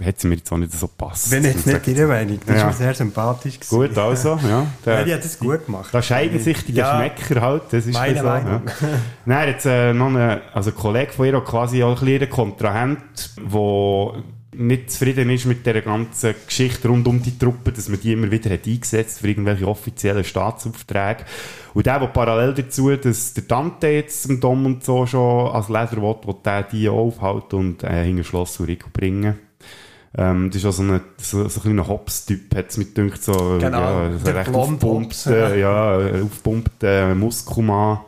hat 0.05 0.21
sie 0.21 0.29
mir 0.29 0.37
jetzt 0.37 0.53
auch 0.53 0.57
nicht 0.59 0.73
so 0.73 0.87
gepasst. 0.87 1.31
Bin 1.31 1.43
jetzt 1.43 1.67
nicht 1.67 1.89
Ihre 1.89 2.07
Meinung, 2.07 2.39
das 2.47 2.57
Ja. 2.57 2.71
ist 2.71 2.79
mir 2.79 2.85
sehr 2.85 2.95
sympathisch. 2.95 3.59
gewesen. 3.59 3.75
Gut, 3.89 3.99
also, 3.99 4.39
ja. 4.49 4.67
ja 4.87 5.03
die 5.05 5.15
hat 5.15 5.25
es 5.25 5.37
gut 5.37 5.67
gemacht. 5.67 5.89
Da 5.93 6.01
scheiden 6.01 6.39
sich 6.39 6.65
die 6.65 6.75
Ja. 6.75 6.93
Geschmäcker 7.03 7.41
halt, 7.41 7.63
das 7.73 7.87
ist 7.87 7.95
Meine 7.95 8.19
so. 8.21 8.25
Meinung. 8.25 8.63
Ja. 8.67 8.89
Dann 9.27 9.49
jetzt 9.49 9.67
äh, 9.67 9.93
noch 9.93 10.07
ein 10.15 10.41
also 10.55 10.71
ein 10.71 10.77
Kollege 10.77 11.11
von 11.13 11.27
ihr, 11.27 11.41
quasi 11.41 11.83
auch 11.83 12.01
ein 12.01 12.05
bisschen 12.07 12.20
ein 12.21 12.31
Kontrahent, 12.31 13.35
der 13.37 14.23
nicht 14.53 14.91
zufrieden 14.91 15.31
ist 15.31 15.47
mit 15.47 15.65
der 15.65 15.81
ganzen 15.81 16.35
Geschichte 16.47 16.89
rund 16.89 17.07
um 17.07 17.23
die 17.23 17.39
Truppe, 17.39 17.73
dass 17.73 17.89
man 17.89 18.01
die 18.01 18.13
immer 18.13 18.31
wieder 18.31 18.51
hat 18.51 18.67
eingesetzt 18.67 19.21
für 19.21 19.29
irgendwelche 19.29 19.67
offiziellen 19.67 20.25
Staatsaufträge. 20.25 21.25
Und 21.73 21.87
der, 21.87 22.01
der 22.01 22.09
parallel 22.09 22.55
dazu, 22.55 22.95
dass 22.97 23.33
der 23.35 23.45
Dante 23.45 23.89
jetzt 23.89 24.27
im 24.29 24.41
Dom 24.41 24.67
und 24.67 24.85
so 24.85 25.07
schon 25.07 25.51
als 25.51 25.69
Leser 25.69 26.03
will, 26.03 26.17
will 26.25 26.35
der 26.45 26.65
die 26.65 26.89
aufhalten 26.89 27.57
und 27.57 27.85
äh, 27.85 28.05
hinter 28.05 28.25
Schloss 28.25 28.59
Urico 28.59 28.89
bringen. 28.93 29.39
Ähm, 30.19 30.51
das 30.51 30.57
ist 30.57 30.67
auch 30.67 30.73
so 30.73 30.83
ein, 30.83 31.01
so, 31.19 31.49
so 31.49 31.61
ein 31.61 31.63
kleiner 31.63 31.87
Hops-Typ, 31.87 32.55
hat 32.57 32.71
es 32.71 32.77
mit 32.77 32.97
gedacht, 32.97 33.23
so, 33.23 33.59
Genau, 33.61 33.81
ja, 33.81 34.11
so 34.19 34.31
recht 34.33 34.53
Hobbs. 34.53 35.25
ja, 35.27 35.97
aufgepumpter 35.97 37.15
Muskelmann, 37.15 38.01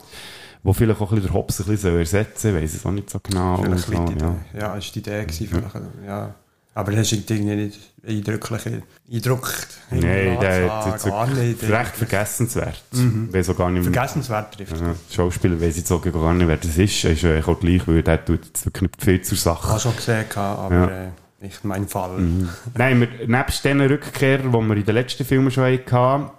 wo 0.63 0.73
vielleicht 0.73 1.01
auch 1.01 1.11
ein 1.11 1.17
bisschen 1.17 1.33
der 1.33 1.35
Hobbs 1.35 1.61
ein 1.61 1.67
bisschen 1.67 1.99
ersetzen 1.99 2.51
soll, 2.53 2.57
ich 2.57 2.63
weiss 2.63 2.75
es 2.75 2.87
auch 2.87 2.91
nicht 2.93 3.11
so 3.11 3.19
genau. 3.23 3.57
Vielleicht 3.63 3.87
so, 3.87 4.05
die 4.05 4.21
ja. 4.21 4.37
Ja, 4.59 4.75
ist 4.77 4.95
die 4.95 4.99
Idee 5.01 5.25
gewesen, 5.25 5.49
vielleicht, 5.49 5.75
ja. 6.07 6.35
Aber 6.75 6.93
das 6.93 7.13
ist 7.13 7.31
irgendwie 7.31 7.55
nicht 7.55 7.79
eindrücklich 8.07 8.83
Eindruck. 9.13 9.53
Nein, 9.91 10.39
der 10.41 10.85
hat 10.87 11.05
gar 11.05 11.27
nicht. 11.27 11.63
recht 11.63 11.97
vergessenswert. 11.97 12.83
Mhm. 12.93 13.29
Weiss 13.33 13.51
auch 13.51 13.57
gar 13.59 13.71
nicht 13.71 13.83
Vergessenswert 13.83 14.55
trifft. 14.55 14.81
Ja, 14.81 14.95
Schauspieler 15.11 15.61
weiss 15.61 15.77
jetzt 15.77 15.93
auch 15.93 16.01
gar 16.01 16.33
nicht, 16.33 16.49
wer 16.49 16.57
das 16.57 16.79
ist. 16.79 17.05
Er 17.05 17.13
ist 17.13 17.25
eigentlich 17.25 17.47
auch 17.47 17.61
gleich, 17.61 17.87
weil 17.87 18.03
der 18.03 18.25
tut 18.25 18.47
jetzt 18.47 18.65
wirklich 18.65 18.83
nicht 18.91 19.03
viel 19.05 19.21
zur 19.21 19.37
Sache. 19.37 19.67
Ich 19.67 19.71
habe 19.71 19.81
schon 19.81 19.97
gesehen, 19.97 20.25
aber 20.35 20.75
Ja. 20.75 20.87
äh, 21.05 21.09
nicht 21.43 21.63
mein 21.65 21.87
Fall. 21.89 22.19
Mhm. 22.19 22.49
Nein, 22.75 23.01
wir, 23.01 23.09
nebst 23.29 23.65
diesen 23.65 23.81
Rückkehrern, 23.83 24.51
die 24.53 24.59
wir 24.59 24.77
in 24.77 24.85
den 24.87 24.95
letzten 24.95 25.25
Filmen 25.27 25.51
schon 25.51 25.65
hatten, 25.65 26.31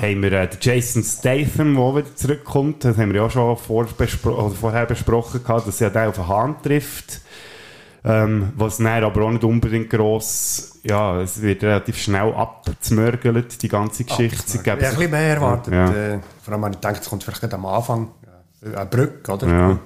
haben 0.00 0.22
wir 0.22 0.32
äh, 0.32 0.48
den 0.48 0.58
Jason 0.60 1.02
Statham, 1.02 1.74
der 1.74 1.96
wieder 1.96 2.16
zurückkommt. 2.16 2.84
Das 2.84 2.96
haben 2.96 3.10
wir 3.10 3.20
ja 3.20 3.26
auch 3.26 3.30
schon 3.30 3.56
vorbespro 3.56 4.50
vorher 4.50 4.86
besprochen, 4.86 5.42
gehabt, 5.42 5.68
dass 5.68 5.80
er 5.80 5.90
den 5.90 6.08
auf 6.08 6.16
den 6.16 6.28
Hahn 6.28 6.56
trifft. 6.62 7.20
Ähm, 8.06 8.52
was 8.56 8.76
dann 8.78 9.02
aber 9.02 9.22
auch 9.22 9.30
nicht 9.30 9.44
unbedingt 9.44 9.88
gross, 9.88 10.78
ja, 10.82 11.22
es 11.22 11.40
wird 11.40 11.62
relativ 11.62 11.96
schnell 11.96 12.34
abzmörgelt, 12.34 13.62
die 13.62 13.68
ganze 13.68 14.04
Geschichte. 14.04 14.58
Ich 14.62 14.70
habe 14.70 14.72
ein 14.72 14.94
bisschen 14.94 15.10
mehr 15.10 15.36
erwartet. 15.36 15.72
Ja. 15.72 15.90
Äh, 15.90 16.18
vor 16.42 16.52
allem 16.52 16.64
habe 16.64 16.74
ich 16.74 16.80
gedacht, 16.80 17.00
es 17.00 17.08
kommt 17.08 17.24
vielleicht 17.24 17.54
am 17.54 17.64
Anfang. 17.64 18.10
Ja. 18.62 18.80
Eine 18.80 18.90
Brücke, 18.90 19.32
oder? 19.32 19.48
Ja. 19.48 19.78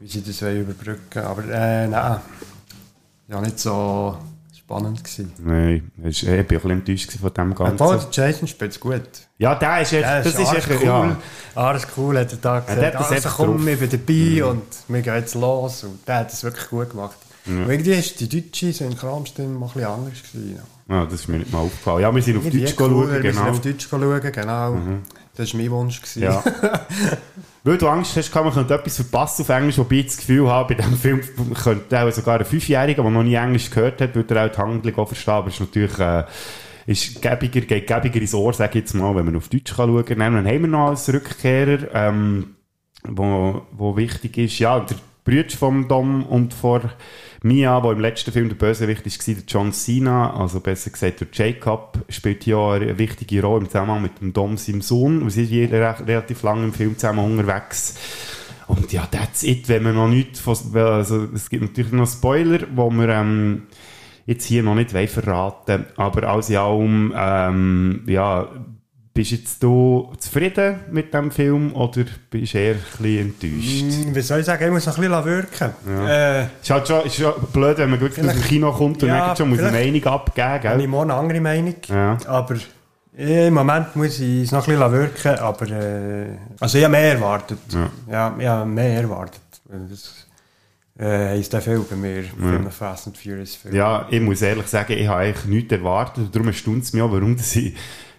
Wie 0.00 0.08
sie 0.08 0.22
das 0.22 0.42
überbrücken 0.42 1.22
Aber 1.22 1.44
äh, 1.44 1.86
nein. 1.86 2.20
Ja, 3.28 3.40
nicht 3.40 3.58
so 3.58 4.18
spannend 4.64 5.04
gewesen. 5.04 5.32
Nein, 5.44 5.90
ich 6.04 6.26
war 6.26 6.34
ein 6.34 6.46
bisschen 6.46 6.70
enttäuscht 6.70 7.12
von 7.12 7.34
dem 7.34 7.54
Ganzen. 7.54 7.80
Obwohl, 7.80 7.98
der 7.98 8.08
Jason 8.28 8.48
spielt 8.48 8.72
es 8.72 8.80
gut. 8.80 9.02
Ja, 9.38 9.54
der 9.56 9.82
ist 9.82 9.92
echt, 9.92 10.02
Der 10.04 10.22
das 10.22 10.34
ist 10.34 10.46
arg 10.46 10.56
echt, 10.58 10.70
cool. 10.70 10.86
ja. 10.86 11.16
Arg 11.54 11.86
cool 11.96 12.18
hat 12.18 12.32
er 12.32 12.38
da 12.38 12.60
gesagt. 12.60 12.78
der 12.80 12.86
hat 12.86 12.94
das 12.94 13.02
also 13.02 13.14
einfach 13.14 13.36
komm, 13.36 13.66
wir 13.66 13.76
sind 13.76 13.92
dabei 13.92 14.12
Mhm. 14.12 14.42
und 14.48 14.62
wir 14.88 15.02
gehen 15.02 15.14
jetzt 15.16 15.34
los. 15.34 15.84
Und 15.84 16.06
der 16.08 16.16
hat 16.20 16.32
das 16.32 16.42
wirklich 16.44 16.68
gut 16.70 16.90
gemacht. 16.90 17.16
Ja. 17.46 17.66
Irgendwie 17.68 17.92
ist 17.92 18.18
die 18.20 18.28
deutsche 18.28 18.72
Synchronstimme 18.72 19.48
mal 19.58 19.66
ein 19.66 19.72
bisschen 19.74 19.88
anders 19.90 20.22
gewesen. 20.32 20.58
Ja, 20.88 21.04
das 21.04 21.14
ist 21.14 21.28
mir 21.28 21.38
nicht 21.38 21.52
mal 21.52 21.58
aufgefallen. 21.60 22.00
Ja, 22.00 22.14
wir 22.14 22.22
sind 22.22 22.36
auf 22.38 22.44
Deutsch 22.44 22.74
cool, 22.78 22.88
schauen, 22.88 23.08
Wir 23.22 23.32
sind 23.32 23.40
genau. 23.42 23.50
auf 23.50 23.60
Deutsch 23.60 23.86
schauen, 23.88 24.32
genau. 24.32 24.70
Mhm. 24.72 25.02
Das 25.36 25.52
war 25.52 25.60
mein 25.60 25.70
Wunsch. 25.70 26.00
Gewesen. 26.00 26.22
Ja. 26.22 26.42
Weil 27.66 27.78
du 27.78 27.88
Angst 27.88 28.14
hast, 28.16 28.30
kann 28.30 28.44
man 28.44 28.52
könnte 28.52 28.74
etwas 28.74 28.96
verpassen 28.96 29.42
auf 29.42 29.48
Englisch, 29.48 29.78
wobei 29.78 29.96
ich 29.96 30.06
das 30.06 30.18
Gefühl 30.18 30.46
habe, 30.50 30.74
bei 30.74 30.82
diesem 30.82 30.98
Film 30.98 31.22
könnte 31.54 31.98
auch 31.98 32.12
sogar 32.12 32.38
ein 32.38 32.44
Fünfjähriger, 32.44 33.02
der 33.02 33.10
noch 33.10 33.22
nie 33.22 33.34
Englisch 33.34 33.70
gehört 33.70 34.02
hat, 34.02 34.14
würde 34.14 34.34
er 34.34 34.46
auch 34.46 34.52
die 34.52 34.58
Handlung 34.58 34.98
auch 34.98 35.06
verstehen, 35.06 35.34
aber 35.34 35.48
es 35.48 35.54
ist 35.54 35.60
natürlich, 35.60 35.98
äh, 35.98 36.24
ist 36.86 37.22
gäbiger, 37.22 37.62
geht 37.62 37.86
gäbiger 37.86 38.20
ins 38.20 38.34
Ohr, 38.34 38.52
sage 38.52 38.78
ich 38.78 38.84
jetzt 38.84 38.94
mal, 38.94 39.16
wenn 39.16 39.24
man 39.24 39.36
auf 39.36 39.48
Deutsch 39.48 39.74
kann 39.74 39.88
schauen 39.88 40.04
kann. 40.04 40.18
Dann 40.18 40.46
haben 40.46 40.60
wir 40.60 40.68
noch 40.68 40.88
als 40.88 41.10
Rückkehrer, 41.10 41.88
ähm, 41.94 42.56
wo, 43.08 43.62
wo 43.72 43.96
wichtig 43.96 44.36
ist, 44.36 44.58
ja, 44.58 44.80
der 44.80 44.98
Brüder 45.24 45.56
vom 45.56 45.88
Dom 45.88 46.24
und 46.24 46.52
von 46.52 46.82
Mia, 47.42 47.80
der 47.80 47.92
im 47.92 48.00
letzten 48.00 48.30
Film 48.30 48.48
der 48.48 48.56
Bösewicht 48.56 49.06
war, 49.06 49.34
der 49.34 49.44
John 49.48 49.72
Cena, 49.72 50.34
also 50.38 50.60
besser 50.60 50.90
gesagt 50.90 51.20
der 51.20 51.28
Jacob, 51.32 51.98
spielt 52.10 52.46
auch 52.52 52.72
eine 52.72 52.98
wichtige 52.98 53.42
Rolle 53.42 53.62
im 53.62 53.66
Zusammenhang 53.66 54.02
mit 54.02 54.20
dem 54.20 54.32
Dom, 54.32 54.58
seinem 54.58 54.82
Sohn. 54.82 55.22
Wir 55.22 55.30
sind 55.30 55.46
hier 55.46 55.70
re 55.72 55.96
relativ 56.06 56.42
lange 56.42 56.64
im 56.64 56.72
Film 56.72 56.98
zusammen 56.98 57.24
unterwegs. 57.24 57.96
Und 58.66 58.92
ja, 58.92 59.06
that's 59.06 59.42
it, 59.42 59.68
wenn 59.68 59.82
man 59.82 59.94
noch 59.94 60.08
nicht 60.08 60.38
von, 60.38 60.56
also 60.74 61.28
es 61.34 61.50
gibt 61.50 61.62
natürlich 61.62 61.92
noch 61.92 62.08
Spoiler, 62.08 62.60
wo 62.74 62.90
wir 62.90 63.08
ähm, 63.08 63.62
jetzt 64.26 64.46
hier 64.46 64.62
noch 64.62 64.74
nicht 64.74 64.90
verraten 64.90 65.86
aber 65.96 66.28
alles 66.28 66.50
in 66.50 66.56
allem, 66.56 67.14
ähm, 67.16 68.02
ja, 68.06 68.48
bist 69.14 69.30
jetzt 69.30 69.62
du 69.62 70.12
zufrieden 70.18 70.80
mit 70.90 71.14
dem 71.14 71.30
Film 71.30 71.72
oder 71.74 72.04
bist 72.30 72.54
du 72.54 72.58
eher 72.58 72.74
ein 72.98 73.18
enttäuscht? 73.18 73.80
Hm, 74.04 74.14
Wie 74.14 74.20
soll 74.20 74.40
ich 74.40 74.46
sagen, 74.46 74.64
ich 74.64 74.70
muss 74.72 74.86
noch 74.86 74.98
ein 74.98 75.08
bisschen 75.08 75.24
wirken. 75.24 75.70
Ja. 75.88 76.40
Äh, 76.40 76.46
ist, 76.60 76.70
halt 76.70 76.88
schon, 76.88 77.06
ist 77.06 77.14
schon 77.14 77.32
blöd, 77.52 77.78
wenn 77.78 77.90
man 77.90 78.00
wirklich 78.00 78.26
aus 78.26 78.32
dem 78.32 78.42
Kino 78.42 78.72
kommt 78.72 79.00
und 79.04 79.08
Ja, 79.08 79.28
dann 79.28 79.36
schon 79.36 79.50
muss 79.50 79.60
eine 79.60 79.70
Meinung 79.70 80.04
abgeben, 80.04 80.48
habe 80.48 80.60
gell? 80.60 80.80
ich 80.80 80.88
morgen 80.88 81.10
eine 81.12 81.20
andere 81.20 81.40
Meinung. 81.40 81.76
Ja. 81.86 82.18
Aber 82.26 82.56
äh, 83.16 83.46
im 83.46 83.54
Moment 83.54 83.94
muss 83.94 84.18
ich 84.18 84.42
es 84.44 84.52
noch 84.52 84.66
ein 84.66 84.74
bisschen 84.76 84.92
wirken. 84.92 85.38
Aber 85.38 85.70
äh, 85.70 86.26
also 86.58 86.76
ich 86.76 86.82
habe 86.84 86.92
mehr 86.92 87.12
erwartet. 87.12 87.58
Ja. 87.72 87.90
Ja, 88.10 88.34
ich 88.36 88.46
habe 88.46 88.68
mehr 88.68 89.00
erwartet. 89.00 89.40
Das 89.68 90.26
äh, 90.98 91.36
heisst 91.36 91.52
der 91.52 91.60
Film 91.60 91.84
bei 91.88 91.94
mir 91.94 92.24
einen 92.42 92.70
Fast 92.72 93.06
and 93.06 93.16
Furious 93.16 93.54
Film. 93.54 93.76
Ja, 93.76 94.06
ich 94.10 94.20
muss 94.20 94.42
ehrlich 94.42 94.66
sagen, 94.66 94.92
ich 94.92 95.06
habe 95.06 95.20
eigentlich 95.20 95.44
nichts 95.44 95.72
erwartet. 95.72 96.34
Darum 96.34 96.48
erstaunt 96.48 96.82
es 96.82 96.92
mich 96.92 97.02
auch, 97.02 97.12
warum 97.12 97.36
ich 97.36 97.74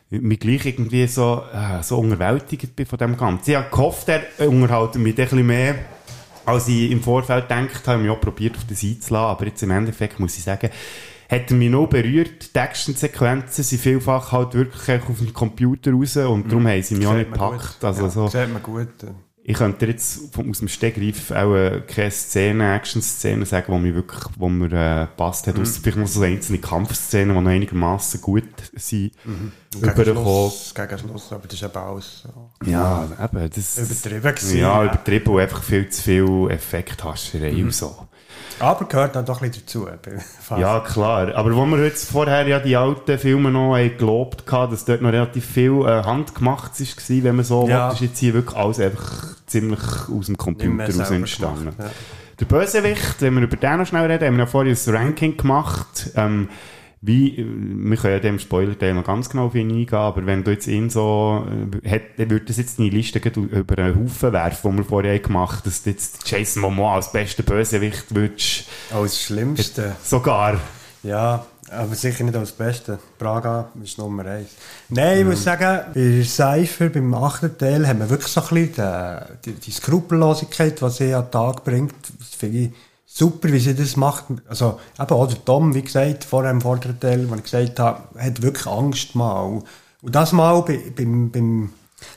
mich 0.10 0.40
gleich 0.40 0.66
irgendwie 0.66 1.08
so, 1.08 1.44
äh, 1.54 1.82
so 1.84 1.98
unterwältigt 2.00 2.76
bin 2.76 2.86
von 2.86 2.98
dem 3.00 3.18
Ganzen. 3.18 3.50
Ich 3.52 3.56
habe 3.56 3.70
gehofft, 3.70 4.08
er 4.10 4.22
unterhalten 4.48 5.02
mich 5.04 5.14
ein 5.18 5.24
bisschen 5.26 5.46
mehr, 5.48 5.76
als 6.46 6.68
ich 6.68 6.92
im 6.92 7.02
Vorfeld 7.02 7.50
gedacht 7.50 7.88
habe. 7.88 8.04
Ich 8.04 8.08
habe 8.10 8.18
auch 8.18 8.22
probiert, 8.22 8.56
auf 8.56 8.66
das 8.70 8.84
einzulassen. 8.84 9.16
Aber 9.32 9.46
jetzt 9.46 9.64
im 9.64 9.72
Endeffekt 9.72 10.20
muss 10.20 10.38
ich 10.38 10.44
sagen, 10.44 10.70
hat 11.28 11.50
er 11.50 11.56
mich 11.58 11.72
noch 11.72 11.88
berührt. 11.88 12.56
Die 12.56 12.60
Actionsequenzen 12.60 13.64
sind 13.64 13.82
vielfach 13.82 14.32
halt 14.32 14.54
wirklich 14.54 15.02
auf 15.02 15.18
dem 15.18 15.34
Computer 15.34 15.92
raus 15.92 16.18
und 16.18 16.52
darum 16.52 16.68
haben 16.68 16.84
sie 16.84 16.96
mich 16.96 17.08
auch 17.08 17.14
Mhm. 17.14 17.18
Sieht 17.18 17.30
nicht 17.30 17.34
gepackt. 17.34 17.80
gut. 17.80 17.84
Also 17.84 18.04
ja, 18.04 18.10
so, 18.10 18.28
Sieht 18.28 18.54
man 18.54 18.62
gut. 18.64 18.88
Ich 19.48 19.56
könnte 19.58 19.86
dir 19.86 19.92
jetzt 19.92 20.34
vom- 20.34 20.50
aus 20.50 20.58
dem 20.58 20.68
Stegreif 20.68 21.30
auch 21.30 21.54
äh, 21.56 21.82
keine 21.88 22.10
Szene, 22.10 22.74
Action-Szene 22.76 23.46
sagen, 23.46 23.72
die 23.74 23.80
mir 23.80 23.94
wirklich, 23.94 24.24
wo 24.40 24.50
mir 24.50 24.72
äh, 24.74 25.06
passt 25.16 25.46
hat. 25.46 25.56
Mhm. 25.56 25.62
Ausser 25.62 25.82
vielleicht 25.84 25.98
noch 26.00 26.08
so 26.08 26.22
einzelne 26.24 26.58
Kampfszenen, 26.58 27.36
die 27.36 27.42
noch 27.42 27.50
einigermaßen 27.52 28.22
gut 28.22 28.44
sind, 28.74 29.12
Mhm. 29.24 29.52
Gegen 29.72 29.84
übergekommen. 29.86 30.24
Schluss, 30.24 30.74
gegen 30.74 30.98
Schluss, 30.98 31.32
aber 31.32 31.44
das 31.48 31.54
ist 31.54 31.64
eben 31.64 31.76
alles 31.78 32.24
so. 32.24 32.52
Ja, 32.70 33.08
eben, 33.24 33.50
das... 33.54 33.78
Übertrieben 33.78 34.22
gewesen, 34.36 34.58
Ja, 34.58 34.84
ja. 34.84 34.86
übertrieben 34.86 35.34
und 35.34 35.40
einfach 35.42 35.62
viel 35.64 35.90
zu 35.90 36.02
viel 36.02 36.48
Effekthascherei 36.50 37.52
Mhm. 37.52 37.64
und 37.66 37.74
so. 37.74 38.05
Aber 38.60 38.86
gehört 38.86 39.16
dann 39.16 39.26
doch 39.26 39.42
ein 39.42 39.50
bisschen 39.50 39.66
dazu. 39.66 39.88
Fast. 40.42 40.62
Ja, 40.62 40.80
klar. 40.80 41.34
Aber 41.36 41.56
wo 41.56 41.66
wir 41.66 41.84
jetzt 41.84 42.10
vorher 42.12 42.48
ja 42.48 42.60
die 42.60 42.76
alten 42.76 43.18
Filme 43.20 43.52
noch 43.52 43.76
haben 43.76 43.98
gelobt 43.98 44.50
haben, 44.52 44.72
dass 44.72 44.86
dort 44.86 45.02
noch 45.02 45.12
relativ 45.12 45.46
viel 45.46 45.82
äh, 45.86 46.04
handgemacht 46.04 46.80
war, 46.80 47.24
wenn 47.24 47.36
man 47.36 47.46
so 47.46 47.68
Ja. 47.68 47.88
will, 47.90 47.96
ist 47.96 48.02
jetzt 48.02 48.20
hier 48.20 48.34
wirklich 48.34 48.56
alles 48.56 48.80
einfach 48.80 49.36
ziemlich 49.48 49.80
aus 50.12 50.28
dem 50.28 50.38
Computer 50.38 50.86
raus 50.86 51.12
entstanden. 51.12 51.72
gemacht, 51.72 51.80
ja. 51.80 51.90
Der 52.40 52.46
Bösewicht, 52.46 53.22
wenn 53.22 53.36
wir 53.36 53.44
über 53.44 53.56
den 53.56 53.78
noch 53.80 53.86
schnell 53.88 54.12
reden, 54.12 54.26
haben 54.26 54.36
wir 54.36 54.44
ja 54.44 54.50
vorhin 54.50 54.76
ein 54.76 54.96
Ranking 54.96 55.38
gemacht. 55.38 56.12
Ähm, 56.16 56.50
wie, 57.06 57.40
äh, 57.40 57.46
wir 57.46 57.98
können 57.98 58.14
ja 58.14 58.20
dem 58.20 58.40
Spoiler-Teil 58.40 58.94
noch 58.94 59.06
ganz 59.06 59.30
genau 59.30 59.46
auf 59.48 59.56
ihn 59.56 59.70
eingehen, 59.70 59.94
aber 59.94 60.26
wenn 60.26 60.44
du 60.44 60.52
jetzt 60.52 60.68
ihn 60.68 60.90
so, 60.90 61.46
äh, 61.84 61.88
hätt, 61.88 62.18
dann 62.18 62.30
würde 62.30 62.46
das 62.46 62.58
jetzt 62.58 62.80
in 62.80 62.86
die 62.86 62.90
Liste 62.90 63.20
über 63.20 63.78
einen 63.78 64.04
Haufen 64.04 64.34
werfen, 64.34 64.72
die 64.72 64.78
wir 64.78 64.86
vorher 64.86 65.20
gemacht 65.20 65.60
haben, 65.60 65.66
dass 65.66 65.84
du 65.84 65.92
jetzt 65.92 66.30
Jason 66.30 66.62
Momoa 66.62 66.96
als 66.96 67.12
bester 67.12 67.44
Bösewicht 67.44 68.14
würdest. 68.14 68.66
Als 68.92 69.22
Schlimmste. 69.22 69.96
Sogar. 70.04 70.60
Ja, 71.04 71.46
aber 71.72 71.96
sicher 71.96 72.24
nicht 72.24 72.36
als 72.36 72.52
Beste. 72.52 73.00
Praga 73.18 73.70
ist 73.84 73.98
Nummer 73.98 74.26
eins. 74.26 74.50
Nein, 74.90 75.20
ich 75.20 75.26
muss 75.26 75.44
sagen, 75.44 75.94
bei 75.94 76.24
Cypher, 76.24 76.90
beim 76.90 77.14
achten 77.14 77.58
Teil, 77.58 77.88
haben 77.88 78.00
wir 78.00 78.10
wirklich 78.10 78.32
so 78.32 78.42
ein 78.42 78.48
bisschen 78.48 79.22
die, 79.46 79.54
die, 79.54 79.72
Skrupellosigkeit, 79.72 80.80
die 80.80 80.90
sie 80.90 81.14
an 81.14 81.26
den 81.26 81.32
Tag 81.32 81.64
bringt. 81.64 81.96
Finde 82.38 82.58
ich 82.58 82.72
super, 83.18 83.52
wie 83.52 83.60
sie 83.60 83.74
das 83.76 83.96
macht. 83.96 84.26
Also, 84.50 84.80
eben 85.00 85.10
auch 85.12 85.28
der 85.28 85.44
Tom, 85.46 85.74
wie 85.74 85.82
gesagt, 85.84 86.24
vorher 86.26 86.52
im 86.52 86.60
vorderen 86.62 87.00
Teil, 87.00 87.30
wo 87.30 87.36
ich 87.36 87.44
gesagt 87.44 87.80
habe, 87.80 88.02
hat 88.20 88.42
wirklich 88.42 88.68
Angst 88.68 89.16
mal. 89.16 89.62
Und 90.02 90.16
das 90.16 90.34
mal 90.34 90.62
bei, 90.64 90.80
beim, 90.96 91.32
beim 91.32 91.70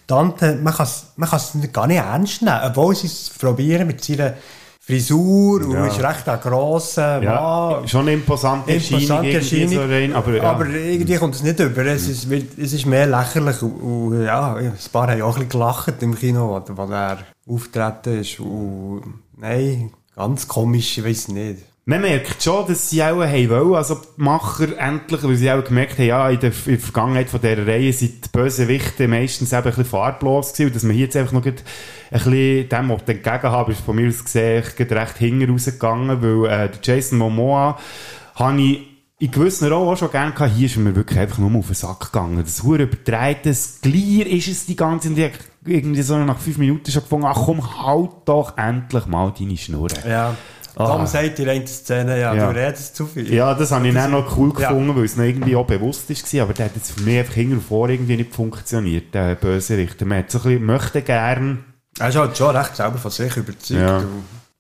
Dante, 0.06 0.56
man 0.62 0.74
kann 0.74 0.86
es 0.86 1.06
man 1.16 1.28
kann's 1.30 1.52
gar 1.72 1.86
nicht 1.86 1.98
ernst 1.98 2.42
nehmen, 2.42 2.58
obwohl 2.64 2.94
sie 2.96 3.06
es 3.06 3.30
probieren 3.30 3.86
mit 3.86 4.02
seiner 4.04 4.34
Frisur 4.80 5.64
und 5.66 5.72
Ja. 5.72 5.86
ist 5.86 6.00
recht 6.02 6.28
ein 6.28 6.40
grosser 6.40 7.22
Ja, 7.22 7.74
Mann. 7.76 7.88
schon 7.88 8.00
eine 8.02 8.14
imposante 8.14 8.72
Imposante 8.72 9.32
Erscheinung. 9.32 9.68
so 9.74 9.80
rein, 9.82 10.14
aber, 10.14 10.34
ja. 10.34 10.42
aber 10.44 10.66
irgendwie 10.66 11.16
kommt 11.16 11.34
es 11.34 11.42
nicht 11.42 11.60
über. 11.60 11.84
Es 11.84 12.08
ist, 12.08 12.28
wird- 12.30 12.58
es 12.58 12.72
ist 12.72 12.86
mehr 12.86 13.06
lächerlich. 13.06 13.60
Und, 13.62 13.72
und 13.80 14.24
ja, 14.24 14.54
ein 14.54 14.72
paar 14.92 15.08
haben 15.10 15.20
auch 15.22 15.28
ein 15.28 15.34
bisschen 15.34 15.48
gelacht 15.50 16.02
im 16.02 16.14
Kino, 16.14 16.60
wo 16.66 16.82
er 16.92 17.18
auftreten 17.46 18.20
ist. 18.20 18.40
Und, 18.40 19.02
nein, 19.36 19.90
ganz 20.18 20.48
komisch, 20.48 20.98
ich 20.98 21.04
weiß 21.04 21.28
nicht. 21.28 21.62
Man 21.84 22.02
merkt 22.02 22.42
schon, 22.42 22.66
dass 22.66 22.90
sie 22.90 23.02
auch 23.02 23.22
haben 23.22 23.48
wollen, 23.48 23.74
also 23.74 23.94
die 23.94 24.20
Macher 24.20 24.76
endlich, 24.78 25.22
weil 25.22 25.36
sie 25.36 25.50
auch 25.50 25.64
gemerkt 25.64 25.96
haben, 25.98 26.06
ja, 26.06 26.28
in 26.28 26.40
der, 26.40 26.50
in 26.66 26.72
der 26.72 26.80
Vergangenheit 26.80 27.30
von 27.30 27.40
dieser 27.40 27.66
Reihe 27.66 27.92
sind 27.94 28.26
die 28.26 28.28
Bösewichte 28.30 29.08
meistens 29.08 29.52
eben 29.52 29.62
ein 29.62 29.68
bisschen 29.70 29.84
farblos 29.86 30.52
gewesen 30.52 30.66
und 30.66 30.76
dass 30.76 30.82
man 30.82 30.92
hier 30.96 31.04
jetzt 31.06 31.16
einfach 31.16 31.32
noch 31.32 31.46
ein 31.46 31.54
bisschen 32.10 32.68
dem, 32.68 32.88
was 32.90 33.02
entgegen 33.06 33.42
haben, 33.42 33.72
ist 33.72 33.80
von 33.80 33.96
mir 33.96 34.08
aus 34.08 34.22
gesehen 34.22 34.64
grad 34.76 34.92
recht 34.92 35.16
hinten 35.16 35.50
rausgegangen, 35.50 36.20
weil 36.20 36.50
äh, 36.50 36.68
der 36.68 36.80
Jason 36.82 37.18
Momoa 37.18 37.78
habe 38.34 38.60
ich 38.60 38.87
in 39.20 39.30
gewissen 39.30 39.72
Rollen 39.72 39.88
auch 39.88 39.96
schon 39.96 40.10
gerne 40.10 40.32
gehabt. 40.32 40.52
Hier 40.54 40.66
ist 40.66 40.76
mir 40.76 40.94
wirklich 40.94 41.18
einfach 41.18 41.38
nur 41.38 41.58
auf 41.58 41.66
den 41.66 41.74
Sack 41.74 42.00
gegangen. 42.12 42.40
Das 42.44 42.62
hure 42.62 42.82
übertreites 42.84 43.80
Glier 43.82 44.26
ist 44.26 44.48
es 44.48 44.66
die 44.66 44.76
ganze 44.76 45.14
Zeit. 45.14 45.32
Irgendwie 45.66 46.02
so 46.02 46.16
nach 46.18 46.38
fünf 46.38 46.58
Minuten 46.58 46.90
schon 46.90 47.02
gefunden, 47.02 47.26
ach 47.28 47.42
komm, 47.44 47.60
halt 47.84 48.10
doch 48.26 48.56
endlich 48.56 49.06
mal 49.06 49.32
deine 49.38 49.56
Schnur. 49.56 49.88
Ja. 50.08 50.34
Tom 50.76 51.00
Ah. 51.00 51.06
sagt 51.06 51.40
in 51.40 51.44
der 51.46 51.54
einen 51.54 51.66
Szene, 51.66 52.20
ja, 52.20 52.32
Ja. 52.32 52.52
du 52.52 52.56
redest 52.56 52.94
zu 52.94 53.06
viel. 53.06 53.34
Ja, 53.34 53.52
das 53.54 53.72
habe 53.72 53.88
ich 53.88 53.94
dann 53.94 54.12
noch 54.12 54.36
cool 54.38 54.52
Ja. 54.56 54.68
gefunden, 54.68 54.94
weil 54.94 55.04
es 55.04 55.16
noch 55.16 55.24
irgendwie 55.24 55.56
auch 55.56 55.66
bewusst 55.66 56.08
war, 56.08 56.42
aber 56.44 56.52
der 56.54 56.66
hat 56.66 56.76
jetzt 56.76 56.92
für 56.92 57.00
mich 57.02 57.18
einfach 57.18 57.34
hinten 57.34 57.60
vor 57.60 57.88
irgendwie 57.88 58.16
nicht 58.16 58.32
funktioniert, 58.32 59.12
der 59.12 59.34
Bösewicht. 59.34 60.00
Man 60.06 60.18
hat 60.18 60.30
so 60.30 60.38
ein 60.38 60.44
bisschen, 60.44 60.64
möchte 60.64 61.02
gern, 61.02 61.64
Er 61.98 62.10
ist 62.10 62.16
halt 62.16 62.38
schon 62.38 62.54
recht 62.56 62.76
selber 62.76 62.98
von 62.98 63.10
sich 63.10 63.36
überzeugt. 63.36 63.80
ja. 63.80 64.02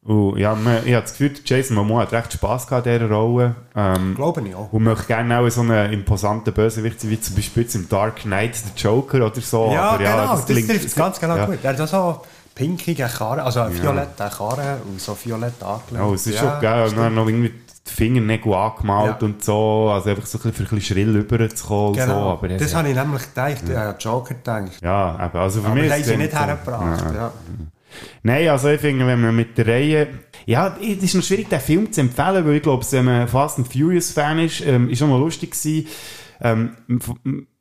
Und- 0.08 0.38
ja, 0.38 0.54
man, 0.54 0.78
ich 0.86 0.92
habe 0.94 1.02
das 1.02 1.12
Gefühl, 1.12 1.32
Jason 1.44 1.76
Momoa 1.76 2.02
hat 2.02 2.12
recht 2.12 2.32
Spass 2.32 2.66
gehabt 2.66 2.86
in 2.86 2.94
dieser 2.98 3.10
Rolle. 3.10 3.54
Ähm, 3.76 4.14
Glaube 4.16 4.40
ich 4.46 4.54
auch. 4.54 4.72
Und 4.72 4.82
möchte 4.82 5.06
gerne 5.06 5.38
auch 5.38 5.48
so 5.50 5.60
einen 5.60 5.92
imposanten 5.92 6.52
Bösewicht 6.52 7.00
sein, 7.00 7.10
wie 7.10 7.20
zum 7.20 7.36
Beispiel 7.36 7.62
jetzt 7.64 7.74
im 7.74 7.88
Dark 7.88 8.22
Knight, 8.22 8.54
der 8.64 8.72
Joker 8.90 9.26
oder 9.26 9.40
so. 9.40 9.70
Ja, 9.72 9.90
aber 9.90 9.98
genau, 9.98 10.32
das, 10.34 10.46
trifft 10.46 10.84
es 10.86 10.94
ganz 10.94 11.20
genau 11.20 11.36
ja. 11.36 11.46
gut. 11.46 11.58
Er 11.62 11.76
hat 11.78 11.88
so 11.88 12.20
pinkige 12.54 13.04
Karren, 13.06 13.40
also 13.40 13.60
Ja. 13.60 13.72
violette 13.72 14.30
Karren 14.36 14.82
und 14.88 15.00
so 15.00 15.16
violett 15.22 15.62
angelegt. 15.62 16.04
Oh, 16.04 16.14
es 16.14 16.26
ist 16.26 16.38
schon 16.38 16.60
geil. 16.60 16.88
Und 16.88 17.14
noch 17.14 17.26
irgendwie 17.28 17.52
die 17.86 17.92
Fingernägel 17.94 18.52
angemalt 18.52 19.20
Ja. 19.22 19.26
und 19.26 19.44
so. 19.44 19.90
Also 19.94 20.10
einfach 20.10 20.26
so 20.26 20.38
ein 20.38 20.42
bisschen, 20.42 20.52
für 20.66 20.74
ein 20.74 20.78
bisschen 20.78 20.94
schrill 20.96 21.16
rüberzukommen. 21.16 21.86
und 21.90 21.96
Genau, 21.96 22.20
So. 22.22 22.28
Aber 22.30 22.48
das 22.48 22.74
habe 22.74 22.88
ich 22.88 22.96
nämlich 22.96 23.22
gedacht, 23.28 23.68
ja. 23.68 23.94
Joker 23.98 24.34
gedacht. 24.34 24.72
Ja, 24.82 25.26
eben. 25.26 25.38
Also 25.38 25.60
für 25.60 25.66
Aber 25.68 25.74
mich 25.76 25.88
das 25.88 25.98
haben 25.98 26.04
sie 26.04 26.16
nicht 26.16 26.32
hergebracht, 26.32 27.04
ja. 27.14 27.32
Nein, 28.22 28.48
also 28.48 28.68
ich 28.68 28.80
finde, 28.80 29.06
wenn 29.06 29.20
man 29.20 29.34
mit 29.34 29.56
der 29.58 29.66
Reihe... 29.66 30.08
Ja, 30.46 30.78
es 30.80 31.02
ist 31.02 31.14
noch 31.14 31.22
schwierig, 31.22 31.50
den 31.50 31.60
Film 31.60 31.92
zu 31.92 32.00
empfehlen, 32.00 32.46
weil 32.46 32.54
ich 32.54 32.62
glaube, 32.62 32.84
wenn 32.90 33.04
man 33.04 33.28
Fast 33.28 33.58
and 33.58 33.70
Furious 33.70 34.12
Fan 34.12 34.38
ist, 34.38 34.62
ähm, 34.62 34.88
ist 34.88 35.02
auch 35.02 35.08
noch 35.08 35.18
lustig 35.18 35.50
gewesen. 35.50 35.86
Ähm, 36.40 36.70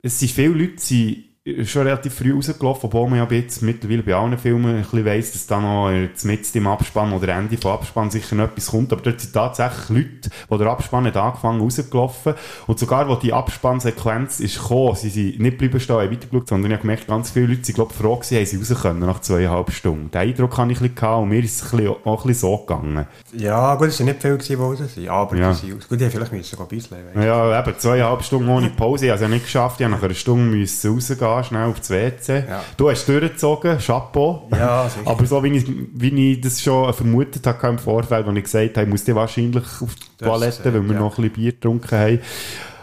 es 0.02 0.20
sind 0.20 0.32
viele 0.32 0.50
Leute, 0.50 0.78
die 0.90 1.27
schon 1.66 1.84
relativ 1.84 2.14
früh 2.16 2.34
rausgelaufen, 2.34 2.88
obwohl 2.88 3.10
man 3.10 3.20
ja 3.20 3.28
jetzt 3.30 3.62
mittlerweile 3.62 4.04
bei 4.04 4.14
allen 4.16 4.38
Filmen 4.38 4.76
ein 4.78 4.82
bisschen 4.82 5.06
weiss, 5.06 5.32
dass 5.32 5.48
da 5.48 5.60
noch 5.60 5.90
jetzt 5.92 6.26
mit 6.26 6.56
im 6.56 6.68
Abspann 6.68 7.14
oder 7.14 7.30
Ende 7.30 7.58
vom 7.58 7.72
Abspann 7.72 8.10
sicher 8.12 8.36
noch 8.36 8.46
etwas 8.46 8.68
kommt. 8.68 8.92
Aber 8.94 9.02
dort 9.02 9.20
sind 9.22 9.34
tatsächlich 9.34 9.90
Leute, 9.90 10.30
die 10.52 10.58
der 10.58 10.68
Abspann 10.68 11.06
hat 11.06 11.18
angefangen, 11.18 11.62
rausgelaufen. 11.62 12.34
Und 12.68 12.80
sogar, 12.80 13.08
wo 13.10 13.16
die 13.16 13.34
Abspannsequenz 13.34 14.40
ist 14.40 14.60
gekommen, 14.62 14.96
sie 14.96 15.10
sind 15.10 15.40
nicht 15.40 15.58
bleiben 15.58 15.80
stehen, 15.80 15.98
haben 15.98 16.12
weitergeschaut, 16.12 16.48
sondern 16.50 16.72
ich 16.72 16.78
habe 16.78 16.82
gemerkt, 16.82 17.08
ganz 17.08 17.32
viele 17.32 17.48
Leute 17.48 17.64
sind, 17.66 17.76
glaube 17.76 17.92
ich, 17.94 18.02
froh 18.02 18.16
gewesen, 18.16 18.38
haben 18.38 18.46
sie 18.46 18.58
raus 18.74 18.82
können 18.82 19.00
nach 19.00 19.20
zweieinhalb 19.22 19.72
Stunden. 19.72 20.12
Den 20.12 20.22
Eindruck 20.22 20.58
hatte 20.58 20.72
ich 20.72 20.82
ein 20.82 20.90
bisschen 20.92 21.14
und 21.14 21.30
mir 21.30 21.44
ist 21.44 21.62
es 21.62 21.74
ein 21.74 21.88
auch 21.88 22.06
ein 22.06 22.28
bisschen 22.28 22.34
so 22.34 22.58
gegangen. 22.58 23.06
Ja, 23.34 23.76
gut, 23.76 23.88
es 23.90 23.98
sind 23.98 24.08
nicht 24.08 24.22
viele, 24.22 24.38
die 24.38 24.54
raus 24.56 24.80
sind, 24.94 25.08
aber 25.10 25.36
Ja. 25.36 25.52
die 25.52 25.56
sind 25.58 25.78
aus. 25.78 25.88
Gut, 25.88 26.00
die 26.00 26.04
haben 26.06 26.12
vielleicht 26.12 26.32
müssen 26.34 26.60
ein 26.60 26.68
bisschen 26.68 26.98
weißt 26.98 27.16
du. 27.16 27.26
Ja, 27.26 27.60
eben, 27.60 27.74
zweieinhalb 27.78 28.24
Stunden 28.24 28.50
ohne 28.50 28.70
Pause. 28.70 29.06
Ich 29.06 29.12
habe 29.12 29.16
es 29.18 29.22
ja 29.22 29.28
nicht 29.28 29.46
geschafft. 29.46 29.80
Ich 29.80 29.86
habe 29.86 29.96
nach 29.96 30.04
einer 30.04 30.14
Stunde 30.14 30.44
müssen 30.56 30.94
rausgehen, 30.94 31.37
schnell 31.44 31.66
aufs 31.66 31.90
WC. 31.90 32.44
Du 32.76 32.90
hast 32.90 33.08
durchgezogen, 33.08 33.78
Chapeau. 33.80 34.48
Ja, 34.52 34.90
sicher. 34.90 35.10
Aber 35.10 35.26
so, 35.26 35.44
wie 35.44 35.58
ich, 35.58 35.66
wie 35.94 36.32
ich 36.32 36.42
das 36.42 36.62
schon 36.62 36.94
vermutet 36.94 37.46
habe 37.46 37.68
im 37.68 37.80
Vorfeld, 37.80 38.28
als 38.28 38.38
ich 38.38 38.44
gesagt 38.44 38.78
habe, 38.78 38.86
ich 38.86 38.92
muss 38.92 39.16
wahrscheinlich 39.16 39.64
auf 39.82 39.96
die 39.96 40.06
Das 40.18 40.28
Toilette, 40.28 40.74
weil 40.74 40.84
wir 40.84 40.94
ja. 40.94 41.00
noch 41.00 41.18
ein 41.18 41.24
bisschen 41.24 41.34
Bier 41.34 41.52
getrunken 41.52 41.98
haben. 41.98 42.20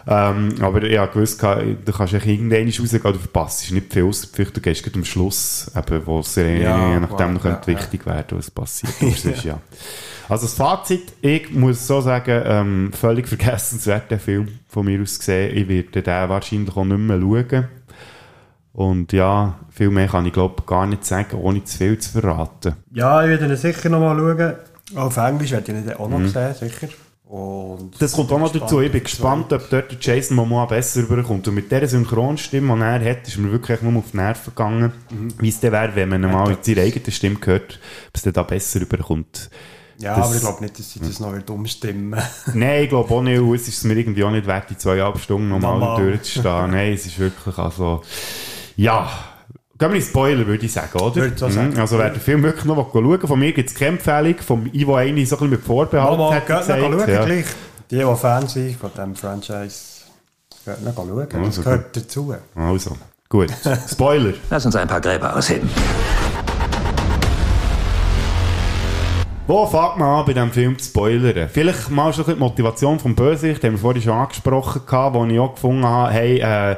Ähm, 0.06 0.56
aber 0.60 0.82
ich 0.82 0.98
habe 0.98 1.12
gewusst, 1.12 1.42
du 1.42 1.92
kannst 1.92 2.12
echt 2.12 2.26
irgendwann 2.26 2.66
rausgehen, 2.66 3.02
du 3.02 3.18
verpasst 3.18 3.72
nicht 3.72 3.92
viel, 3.92 4.04
ausser 4.04 4.28
vielleicht 4.30 4.56
du 4.56 4.60
gehst 4.60 4.82
gerade 4.82 4.98
am 4.98 5.04
Schluss, 5.04 5.70
eben, 5.74 6.06
wo 6.06 6.20
es 6.20 6.36
Ja, 6.36 7.00
nachdem 7.00 7.34
noch 7.34 7.44
wow, 7.44 7.52
könnte 7.52 7.72
ja, 7.72 7.78
wichtig 7.78 8.04
werden, 8.04 8.36
was 8.36 8.50
passiert. 8.50 8.92
Sonst, 9.00 9.44
ja. 9.44 9.60
Also 10.28 10.46
das 10.46 10.54
Fazit, 10.54 11.12
ich 11.20 11.50
muss 11.52 11.86
so 11.86 12.00
sagen, 12.00 12.42
ähm, 12.44 12.92
völlig 12.92 13.28
vergessenswert, 13.28 14.10
der 14.10 14.18
Film 14.18 14.48
von 14.68 14.84
mir 14.84 15.00
aus 15.00 15.18
gesehen. 15.18 15.56
Ich 15.56 15.68
werde 15.68 16.02
den 16.02 16.28
wahrscheinlich 16.28 16.76
auch 16.76 16.84
nicht 16.84 16.98
mehr 16.98 17.20
schauen. 17.20 17.68
Und 18.74 19.12
ja, 19.12 19.54
viel 19.70 19.88
mehr 19.90 20.08
kann 20.08 20.26
ich 20.26 20.32
glaube 20.32 20.62
gar 20.66 20.84
nicht 20.86 21.04
sagen, 21.04 21.38
ohne 21.40 21.62
zu 21.64 21.78
viel 21.78 21.96
zu 21.98 22.10
verraten. 22.20 22.74
Ja, 22.92 23.22
ich 23.22 23.28
werde 23.30 23.46
ihn 23.46 23.56
sicher 23.56 23.88
noch 23.88 24.00
mal 24.00 24.16
schauen. 24.18 24.54
Auf 24.96 25.16
Englisch 25.16 25.52
werde 25.52 25.72
ich 25.72 25.78
ihn 25.78 25.92
auch 25.94 26.08
noch 26.08 26.18
Mhm. 26.18 26.28
sehen, 26.28 26.54
sicher. 26.54 26.88
Und 27.26 28.00
Das 28.00 28.12
kommt 28.12 28.30
auch 28.32 28.38
noch 28.38 28.52
dazu. 28.52 28.80
Ich 28.80 28.92
bin 28.92 29.02
gespannt, 29.02 29.52
ob 29.52 29.70
dort 29.70 29.90
der 29.90 29.98
Jason 30.00 30.36
Momoa 30.36 30.66
besser 30.66 31.02
rüberkommt. 31.08 31.48
Und 31.48 31.54
mit 31.54 31.70
dieser 31.72 31.86
Synchronstimme, 31.88 32.74
die 32.76 32.82
er 32.82 33.10
hat, 33.12 33.26
ist 33.26 33.38
mir 33.38 33.50
wirklich 33.50 33.80
nur 33.80 33.96
auf 33.96 34.10
die 34.12 34.16
Nerven 34.18 34.50
gegangen, 34.54 34.92
wie 35.38 35.48
es 35.48 35.58
dann 35.60 35.72
wäre, 35.72 35.94
wenn 35.96 36.08
man 36.10 36.22
ihn 36.22 36.30
mal 36.30 36.50
in 36.50 36.58
seine 36.60 36.82
eigene 36.82 37.10
Stimme 37.12 37.38
hört, 37.44 37.78
ob 38.08 38.14
es 38.14 38.22
dann 38.22 38.32
da 38.34 38.42
besser 38.42 38.80
rüberkommt. 38.80 39.50
Ja, 39.98 40.16
Das- 40.16 40.26
aber 40.26 40.34
ich 40.34 40.40
glaube 40.42 40.62
nicht, 40.64 40.78
dass 40.78 40.92
sie 40.92 40.98
das 41.00 41.20
noch 41.20 41.32
wird 41.32 41.48
umstimmen 41.48 42.20
Nein, 42.54 42.82
ich 42.82 42.88
glaube 42.88 43.12
auch 43.14 43.22
nicht. 43.22 43.40
Es 43.40 43.68
ist 43.68 43.78
es 43.78 43.84
mir 43.84 43.94
irgendwie 43.96 44.24
auch 44.24 44.30
nicht 44.32 44.46
wert, 44.46 44.68
die 44.70 44.76
zweieinhalb 44.76 45.18
Stunden 45.18 45.48
nochmal 45.48 45.78
Nochmal. 45.78 46.02
durchzustehen. 46.04 46.70
Nein, 46.72 46.92
es 46.92 47.06
ist 47.06 47.18
wirklich, 47.18 47.56
also, 47.58 48.02
ja. 48.76 49.08
Gehen 49.76 49.90
wir 49.90 49.96
in 49.96 50.02
Spoiler, 50.02 50.46
würde 50.46 50.64
ich 50.64 50.72
sagen, 50.72 50.98
oder? 51.00 51.16
Würde 51.16 51.34
ich 51.34 51.38
so 51.38 51.48
sagen. 51.48 51.70
Mhm. 51.74 51.80
Also, 51.80 51.98
wer 51.98 52.10
den 52.10 52.20
Film 52.20 52.42
wirklich 52.44 52.64
noch 52.64 52.92
schauen 52.92 53.20
von 53.20 53.38
mir 53.38 53.52
gibt 53.52 53.70
es 53.70 53.74
keine 53.74 53.92
Empfehlung, 53.92 54.36
vom 54.38 54.66
Ivo 54.72 54.94
eine 54.94 55.26
so 55.26 55.36
ein 55.36 55.38
bisschen 55.38 55.50
mit 55.50 55.60
Vorbehalt 55.62 56.46
geht 56.46 56.48
noch 56.48 56.64
schauen 56.64 57.10
ja. 57.10 57.24
gleich. 57.24 57.46
Die, 57.90 57.98
die 57.98 58.16
Fan 58.16 58.46
sind 58.46 58.76
von 58.76 58.90
diesem 58.92 59.16
Franchise, 59.16 60.04
geht 60.64 60.82
noch 60.84 60.94
schauen. 60.94 61.26
Das 61.28 61.40
Also, 61.40 61.62
gehört 61.62 61.96
dazu. 61.96 62.34
Also, 62.54 62.96
gut. 63.28 63.48
Spoiler. 63.90 64.34
Lass 64.50 64.64
uns 64.64 64.76
ein 64.76 64.86
paar 64.88 65.00
Gräber 65.00 65.36
ausheben. 65.36 65.68
Wo 69.46 69.66
fängt 69.66 69.98
man 69.98 70.20
an, 70.20 70.24
bei 70.24 70.32
diesem 70.32 70.52
Film 70.52 70.78
zu 70.78 70.86
spoilern? 70.86 71.50
Vielleicht 71.52 71.90
mal 71.90 72.12
schon 72.14 72.22
ein 72.22 72.26
bisschen 72.26 72.38
die 72.38 72.42
Motivation 72.42 72.98
vom 72.98 73.14
Bösewicht, 73.14 73.62
den 73.62 73.72
wir 73.72 73.78
vorhin 73.78 74.02
schon 74.02 74.14
angesprochen 74.14 74.80
haben, 74.90 75.14
wo 75.14 75.26
ich 75.26 75.38
auch 75.38 75.54
gefunden 75.54 75.84
habe, 75.84 76.12
hey, 76.12 76.38
äh, 76.38 76.76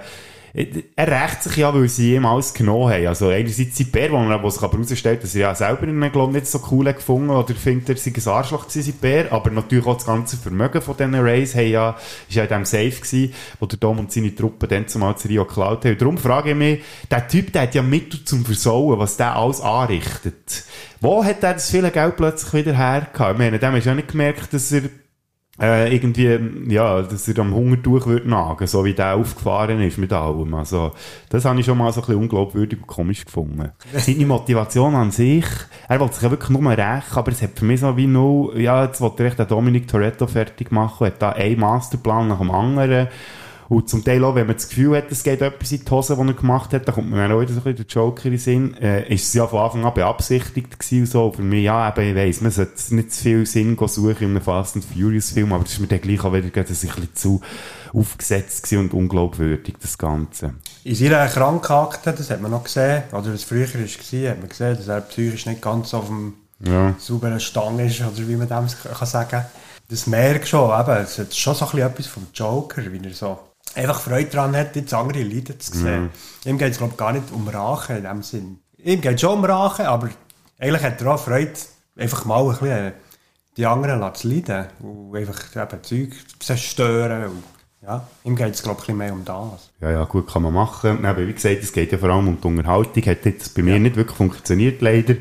er 0.57 1.09
rächt 1.09 1.43
sich 1.43 1.57
ja, 1.57 1.75
weil 1.75 1.87
sie 1.87 2.15
ihm 2.15 2.25
alles 2.25 2.55
genommen 2.55 2.91
haben. 2.91 3.07
Also 3.07 3.29
einerseits 3.29 3.77
sein 3.77 3.91
Bär, 3.91 4.11
wo, 4.11 4.17
man, 4.17 4.43
wo 4.43 4.49
sich 4.49 4.63
aber 4.63 4.79
herausstellt, 4.79 5.23
dass 5.23 5.35
er 5.35 5.41
ja 5.43 5.55
selber 5.55 5.87
ihn, 5.87 6.01
glaub, 6.11 6.33
nicht 6.33 6.47
so 6.47 6.61
cool 6.71 6.89
hat 6.89 6.97
gefunden 6.97 7.29
oder 7.29 7.55
findet, 7.55 7.91
er 7.91 7.97
sei 7.97 8.13
ein 8.17 8.29
Arschloch 8.35 8.67
gewesen, 8.67 8.91
sein 8.91 9.01
Bär. 9.01 9.33
Aber 9.33 9.51
natürlich 9.51 9.85
auch 9.85 9.97
das 9.97 10.07
ganze 10.07 10.39
Vermögen 10.39 10.81
von 10.81 10.97
diesen 10.97 11.15
Rays 11.15 11.55
haben 11.55 11.71
ja, 11.71 11.97
ist 12.27 12.35
ja 12.35 12.45
in 12.45 12.49
dem 12.49 12.65
Safe 12.65 12.89
gewesen, 12.89 13.35
wo 13.61 13.67
der 13.67 13.79
Dom 13.79 13.99
und 13.99 14.11
seine 14.11 14.35
Truppen 14.35 14.67
dann 14.67 14.89
zumal 14.89 15.17
zu 15.19 15.29
Rio 15.29 15.45
geklaut 15.45 15.85
haben. 15.85 15.99
Darum 15.99 16.17
frage 16.17 16.51
ich 16.51 16.57
mich, 16.57 16.83
der 17.11 17.29
Typ, 17.29 17.53
der 17.53 17.63
hat 17.63 17.75
ja 17.75 17.83
Mittel 17.83 18.25
zum 18.25 18.47
Versauen, 18.47 18.99
was 18.99 19.19
der 19.19 19.37
alles 19.37 19.61
anrichtet. 19.61 20.65
Wo 21.03 21.23
hat 21.23 21.43
er 21.43 21.53
das 21.53 21.71
viele 21.71 21.91
Geld 21.91 22.17
plötzlich 22.17 22.55
wieder 22.55 22.77
hergehabt? 22.77 23.33
Ich 23.33 23.39
meine, 23.39 23.59
dem 23.59 23.75
du 23.75 23.81
ja 23.81 23.95
nicht 23.95 24.09
gemerkt, 24.09 24.55
dass 24.55 24.73
er 24.73 24.85
äh, 25.61 25.95
irgendwie, 25.95 26.39
ja, 26.73 27.03
dass 27.03 27.29
er 27.29 27.39
am 27.39 27.55
Hungertuch 27.55 28.07
wird 28.07 28.27
nagen, 28.27 28.67
so 28.67 28.85
wie 28.85 28.93
der 28.93 29.15
aufgefahren 29.15 29.81
ist 29.81 29.99
mit 29.99 30.13
allem. 30.13 30.53
Also, 30.55 30.93
das 31.31 31.45
habe 31.45 31.59
ich 31.61 31.67
schon 31.67 31.79
mal 31.79 31.93
so 31.93 32.01
ein 32.01 32.07
bisschen 32.07 32.23
unglaubwürdig 32.23 32.81
und 32.81 32.87
komisch 32.87 33.25
gefunden. 33.25 33.71
Seine 33.95 34.27
Motivation 34.27 34.95
an 34.95 35.11
sich, 35.11 35.47
er 35.89 36.01
wollte 36.01 36.15
sich 36.15 36.25
ja 36.25 36.31
wirklich 36.31 36.51
nur 36.51 36.71
rächen, 36.71 37.17
aber 37.17 37.33
es 37.33 37.43
hat 37.43 37.59
für 37.59 37.65
mich 37.65 37.81
so 37.81 37.97
wie 37.97 38.07
nur, 38.07 38.57
ja, 38.59 38.85
jetzt 38.85 39.01
wollte 39.01 39.23
er 39.23 39.29
echt 39.29 39.39
den 39.39 39.49
Dominic 39.49 39.89
Toretto 39.89 40.27
fertig 40.27 40.71
machen, 40.71 41.07
hat 41.07 41.23
da 41.23 41.31
einen 41.31 41.59
Masterplan 41.59 42.29
nach 42.29 42.39
dem 42.39 42.51
anderen. 42.51 43.09
Und 43.69 43.89
zum 43.89 44.05
Teil 44.05 44.23
auch, 44.25 44.35
wenn 44.35 44.47
man 44.47 44.57
das 44.57 44.69
Gefühl 44.69 44.97
hat, 44.97 45.11
es 45.11 45.23
geht 45.23 45.43
etwas 45.43 45.73
in 45.73 45.85
die 45.85 45.91
Hose, 45.91 46.17
die 46.17 46.23
er 46.23 46.35
gemacht 46.35 46.73
hat, 46.73 46.87
dann 46.87 46.95
kommt 46.95 47.13
dann 47.13 47.33
auch 47.33 47.41
wieder 47.41 47.53
so 47.53 47.61
ein 47.61 47.65
bisschen 47.75 47.87
der 47.87 47.87
Joker 47.87 48.25
in 48.27 48.31
den 48.33 48.39
Sinn, 48.39 48.75
äh, 48.75 49.13
ist 49.13 49.25
es 49.25 49.35
ja 49.35 49.47
von 49.47 49.61
Anfang 49.61 49.85
an 49.85 49.95
beabsichtigt 49.95 50.79
gewesen 50.79 51.01
und 51.01 51.07
so. 51.07 51.33
Für 51.33 51.43
mich, 51.43 51.65
ja, 51.65 51.89
eben, 51.89 52.11
ich 52.11 52.15
weiss, 52.15 52.41
man 52.41 52.53
sollte 52.53 52.95
nicht 52.95 53.13
zu 53.13 53.23
viel 53.23 53.47
Sinn 53.47 53.77
suchen 53.77 54.17
in 54.21 54.31
einem 54.31 54.41
Fast 54.43 54.77
and 54.77 54.85
Furious 54.85 55.31
Film, 55.31 55.53
aber 55.53 55.65
das 55.65 55.73
ist 55.73 55.81
mir 55.81 55.87
dann 55.89 56.01
gleich 56.01 56.23
auch 56.25 56.33
wieder 56.33 56.47
ein 56.47 56.65
bisschen 56.65 57.09
zu 57.15 57.41
aufgesetzt 57.93 58.73
und 58.73 58.93
unglaubwürdig, 58.93 59.77
das 59.81 59.97
Ganze. 59.97 60.55
In 60.85 60.95
seiner 60.95 61.27
Krankheiten, 61.29 62.15
das 62.17 62.31
hat 62.31 62.41
man 62.43 62.51
noch 62.51 62.65
gesehen, 62.65 63.03
oder 63.13 63.33
was 63.33 63.45
früher 63.45 63.67
war, 63.73 64.31
hat 64.31 64.39
man 64.41 64.49
gesehen, 64.49 64.77
dass 64.77 64.89
er 64.89 65.01
psychisch 65.03 65.47
nicht 65.47 65.63
ganz 65.63 65.95
auf 65.95 66.07
dem 66.07 66.35
Ja. 66.65 66.95
sauberen 66.99 67.41
Stang 67.41 67.79
ist, 67.79 68.01
oder 68.01 68.29
wie 68.29 68.37
man 68.37 68.49
das 68.49 68.81
kann 68.83 69.07
sagen 69.07 69.45
Das 69.89 70.07
merkt 70.07 70.49
schon, 70.49 70.69
eben, 70.81 70.97
es 71.03 71.19
hat 71.19 71.35
schon 71.35 71.55
so 71.55 71.65
ein 71.65 71.71
bisschen 71.71 71.87
etwas 71.91 72.07
vom 72.07 72.27
Joker, 72.35 72.83
wie 72.91 73.01
er 73.05 73.15
so 73.15 73.39
einfach 73.77 74.01
Freude 74.01 74.31
daran 74.31 74.57
hat, 74.57 74.75
jetzt 74.75 74.93
andere 74.95 75.23
Leute 75.23 75.59
zu 75.59 75.77
sehen. 75.77 76.03
Mhm. 76.05 76.11
Ihm 76.51 76.59
geht 76.59 76.73
es, 76.73 76.79
glaube 76.79 76.93
ich, 76.93 76.99
gar 76.99 77.13
nicht 77.13 77.31
um 77.33 77.47
Rache 77.49 77.95
in 77.95 78.05
dem 78.05 78.23
Sinn. 78.23 78.59
Ihm 78.79 79.01
geht 79.01 79.15
es 79.15 79.21
schon 79.21 79.39
um 79.39 79.45
Rache, 79.45 79.89
aber 79.89 80.09
eigentlich 80.59 80.83
hat 80.83 81.01
er 81.01 81.15
auch 81.15 81.21
Freude, 81.21 81.53
einfach 81.97 82.25
mal 82.25 82.43
ein 82.43 82.51
bisschen 82.51 82.93
die 83.57 83.67
anderen 83.67 84.15
zu 84.15 84.29
leiden 84.29 84.67
und 84.81 85.17
einfach 85.17 85.57
eben 85.57 85.83
Zeug 85.83 86.13
zu 86.13 86.39
zerstören. 86.39 87.31
Und, 87.31 87.43
ja, 87.83 88.07
ihm 88.25 88.37
geht 88.37 88.55
es, 88.55 88.63
glaube 88.63 88.81
ich, 88.83 88.89
ein 88.89 88.99
bisschen 88.99 88.99
mehr 88.99 89.13
um 89.13 89.25
das. 89.25 89.71
Ja, 89.81 89.91
ja, 89.91 90.05
gut, 90.05 90.31
kann 90.31 90.43
man 90.43 90.53
machen. 90.53 91.05
Aber 91.05 91.27
wie 91.27 91.33
gesagt, 91.33 91.63
es 91.63 91.73
geht 91.73 91.93
ja 91.93 91.99
vor 91.99 92.11
allem 92.11 92.29
um 92.29 92.41
die 92.41 92.47
Unterhaltung. 92.47 93.03
Hat 93.05 93.25
jetzt 93.25 93.55
bei 93.55 93.63
mir 93.63 93.79
nicht 93.79 93.97
wirklich 93.97 94.17
funktioniert, 94.17 94.81
leider. 94.83 95.15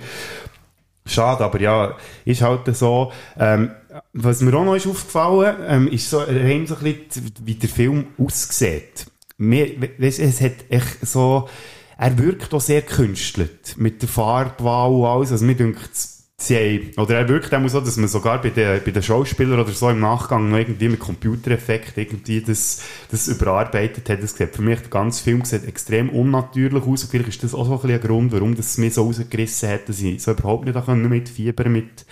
Schade, 1.05 1.43
aber 1.43 1.61
ja, 1.61 1.95
ist 2.25 2.41
halt 2.41 2.75
so. 2.75 3.11
Ähm, 3.37 3.71
was 4.17 4.41
mir 4.41 4.53
auch 4.55 4.63
noch 4.63 4.75
ist 4.75 4.87
aufgefallen, 4.87 5.57
ähm, 5.67 5.87
ist 5.89 6.09
so, 6.09 6.19
rein 6.19 6.65
so 6.65 6.75
ein 6.75 6.83
bisschen, 6.83 7.33
wie 7.43 7.55
der 7.55 7.69
Film 7.69 8.07
aussieht. 8.17 9.07
Mir, 9.37 9.69
weißt, 9.97 10.19
es 10.19 10.39
hat 10.39 10.53
echt 10.69 11.05
so, 11.05 11.49
er 11.97 12.17
wirkt 12.17 12.53
auch 12.53 12.61
sehr 12.61 12.81
künstelt. 12.81 13.75
Mit 13.77 14.01
der 14.01 14.07
Farbwahl 14.07 14.91
und 14.91 15.05
alles. 15.05 15.33
Also 15.33 15.43
mir 15.43 15.55
denkt, 15.55 15.89
sie 16.37 16.55
haben, 16.55 17.03
oder 17.03 17.15
er 17.17 17.27
wirkt 17.27 17.53
auch 17.53 17.67
so, 17.67 17.81
dass 17.81 17.97
man 17.97 18.07
sogar 18.07 18.41
bei 18.41 18.51
den, 18.51 18.81
bei 18.85 18.91
den 18.91 19.03
Schauspielern 19.03 19.59
oder 19.59 19.73
so 19.73 19.89
im 19.89 19.99
Nachgang 19.99 20.49
noch 20.49 20.59
irgendwie 20.59 20.87
mit 20.87 21.01
Computereffekt 21.01 21.97
irgendwie 21.97 22.39
das, 22.39 22.83
das 23.11 23.27
überarbeitet 23.27 24.09
hat. 24.09 24.23
Das 24.23 24.37
sieht 24.37 24.55
für 24.55 24.61
mich, 24.61 24.79
der 24.79 24.89
ganze 24.91 25.21
Film 25.21 25.43
sieht 25.43 25.67
extrem 25.67 26.09
unnatürlich 26.09 26.83
aus. 26.83 27.03
Und 27.03 27.11
vielleicht 27.11 27.29
ist 27.29 27.43
das 27.43 27.53
auch 27.53 27.65
so 27.65 27.73
ein, 27.73 27.81
bisschen 27.81 27.99
ein 27.99 28.07
Grund, 28.07 28.31
warum 28.31 28.55
das 28.55 28.77
mich 28.77 28.93
so 28.93 29.03
rausgerissen 29.03 29.67
hat, 29.67 29.89
dass 29.89 30.01
ich 30.01 30.23
so 30.23 30.31
überhaupt 30.31 30.63
nicht 30.63 30.87
mitfiebern 30.87 31.73
mit 31.73 32.05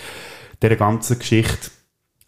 dieser 0.61 0.75
ganzen 0.75 1.17
Geschichte. 1.17 1.69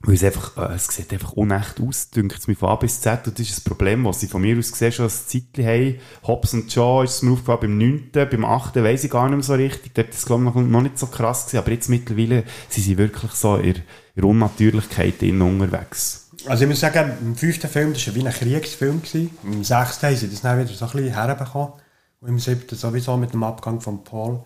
Weil 0.08 0.16
es 0.16 0.24
einfach, 0.24 0.56
äh, 0.58 0.76
es 0.76 0.86
sieht 0.86 1.12
einfach 1.14 1.32
unecht 1.34 1.82
aus, 1.82 2.12
dünkt 2.12 2.38
es 2.38 2.48
mir 2.48 2.56
von 2.56 2.70
A 2.70 2.76
bis 2.76 3.02
Z. 3.02 3.28
Und 3.28 3.40
das 3.40 3.48
ist 3.48 3.58
das 3.58 3.64
Problem, 3.64 4.06
was 4.06 4.20
sie 4.20 4.28
von 4.28 4.42
mir 4.42 4.56
aus 4.58 4.72
gesehen 4.72 4.92
schon 4.92 5.06
ein 5.06 5.12
Zeitchen 5.12 5.66
haben. 5.66 5.96
Hobbs 6.28 6.54
und 6.54 6.72
Shaw 6.72 7.04
ist 7.04 7.16
es 7.16 7.22
mir 7.24 7.32
aufgefallen, 7.32 7.60
beim 7.62 7.78
9., 7.78 8.12
beim 8.30 8.46
8. 8.46 8.76
weiss 8.76 9.04
ich 9.04 9.10
gar 9.10 9.28
nicht 9.28 9.38
mehr 9.38 9.44
so 9.44 9.56
richtig. 9.56 9.96
Dort 9.96 10.10
ist 10.10 10.20
es, 10.20 10.26
glaube 10.28 10.48
ich, 10.48 10.56
noch, 10.56 10.82
nicht 10.82 11.00
so 11.00 11.08
krass 11.08 11.46
gewesen. 11.46 11.58
Aber 11.58 11.72
jetzt 11.72 11.90
mittlerweile 11.90 12.44
sind 12.70 12.84
sie 12.84 12.98
wirklich 13.00 13.32
so 13.32 13.56
in, 13.56 13.82
in 14.16 14.24
Unnatürlichkeit 14.24 15.24
innen 15.24 15.42
unterwegs. 15.42 16.30
Also 16.46 16.64
ich 16.66 16.70
muss 16.70 16.82
sagen, 16.82 17.12
im 17.22 17.36
fünften 17.36 17.68
Film, 17.68 17.94
das 17.94 18.06
war 18.06 18.14
wie 18.14 18.28
ein 18.28 18.32
Kriegsfilm. 18.32 19.02
Gewesen. 19.02 19.32
Im 19.44 19.64
sechsten 19.64 20.06
haben 20.06 20.16
sie 20.16 20.30
das 20.30 20.42
dann 20.42 20.60
wieder 20.60 20.72
so 20.72 20.86
ein 20.86 20.92
bisschen 20.92 21.14
herbekommen. 21.14 21.74
Und 22.22 22.30
im 22.30 22.40
siebten 22.40 22.76
sowieso 22.76 23.18
mit 23.18 23.34
dem 23.34 23.44
Abgang 23.44 23.82
von 23.82 24.04
Paul. 24.04 24.46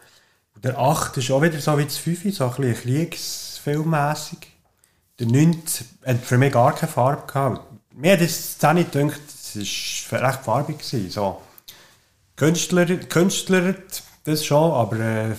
Und 0.56 0.64
der 0.64 0.80
achte 0.80 1.20
ist 1.20 1.30
auch 1.32 1.42
wieder 1.42 1.60
so 1.60 1.78
wie 1.78 1.84
das 1.84 1.98
fünfte, 1.98 2.32
so 2.32 2.46
ein 2.46 2.56
bisschen 2.56 2.76
kriegsfilmmässig. 2.76 4.49
Der 5.20 5.28
neunte 5.28 5.84
hat 6.06 6.24
für 6.24 6.38
mich 6.38 6.54
gar 6.54 6.74
keine 6.74 6.92
Farbe 6.92 7.24
gehabt. 7.28 7.62
Mir 7.96 8.14
hat 8.14 8.22
das 8.22 8.54
Szene 8.54 8.86
gedacht, 8.86 9.20
es 9.28 10.06
war 10.12 10.22
recht 10.22 10.40
farbig. 10.44 10.78
Gewesen, 10.80 11.10
so. 11.10 11.42
Künstler, 12.36 12.86
Künstler, 12.86 13.76
das 14.24 14.46
schon, 14.46 14.72
aber 14.72 14.98
äh, 15.00 15.32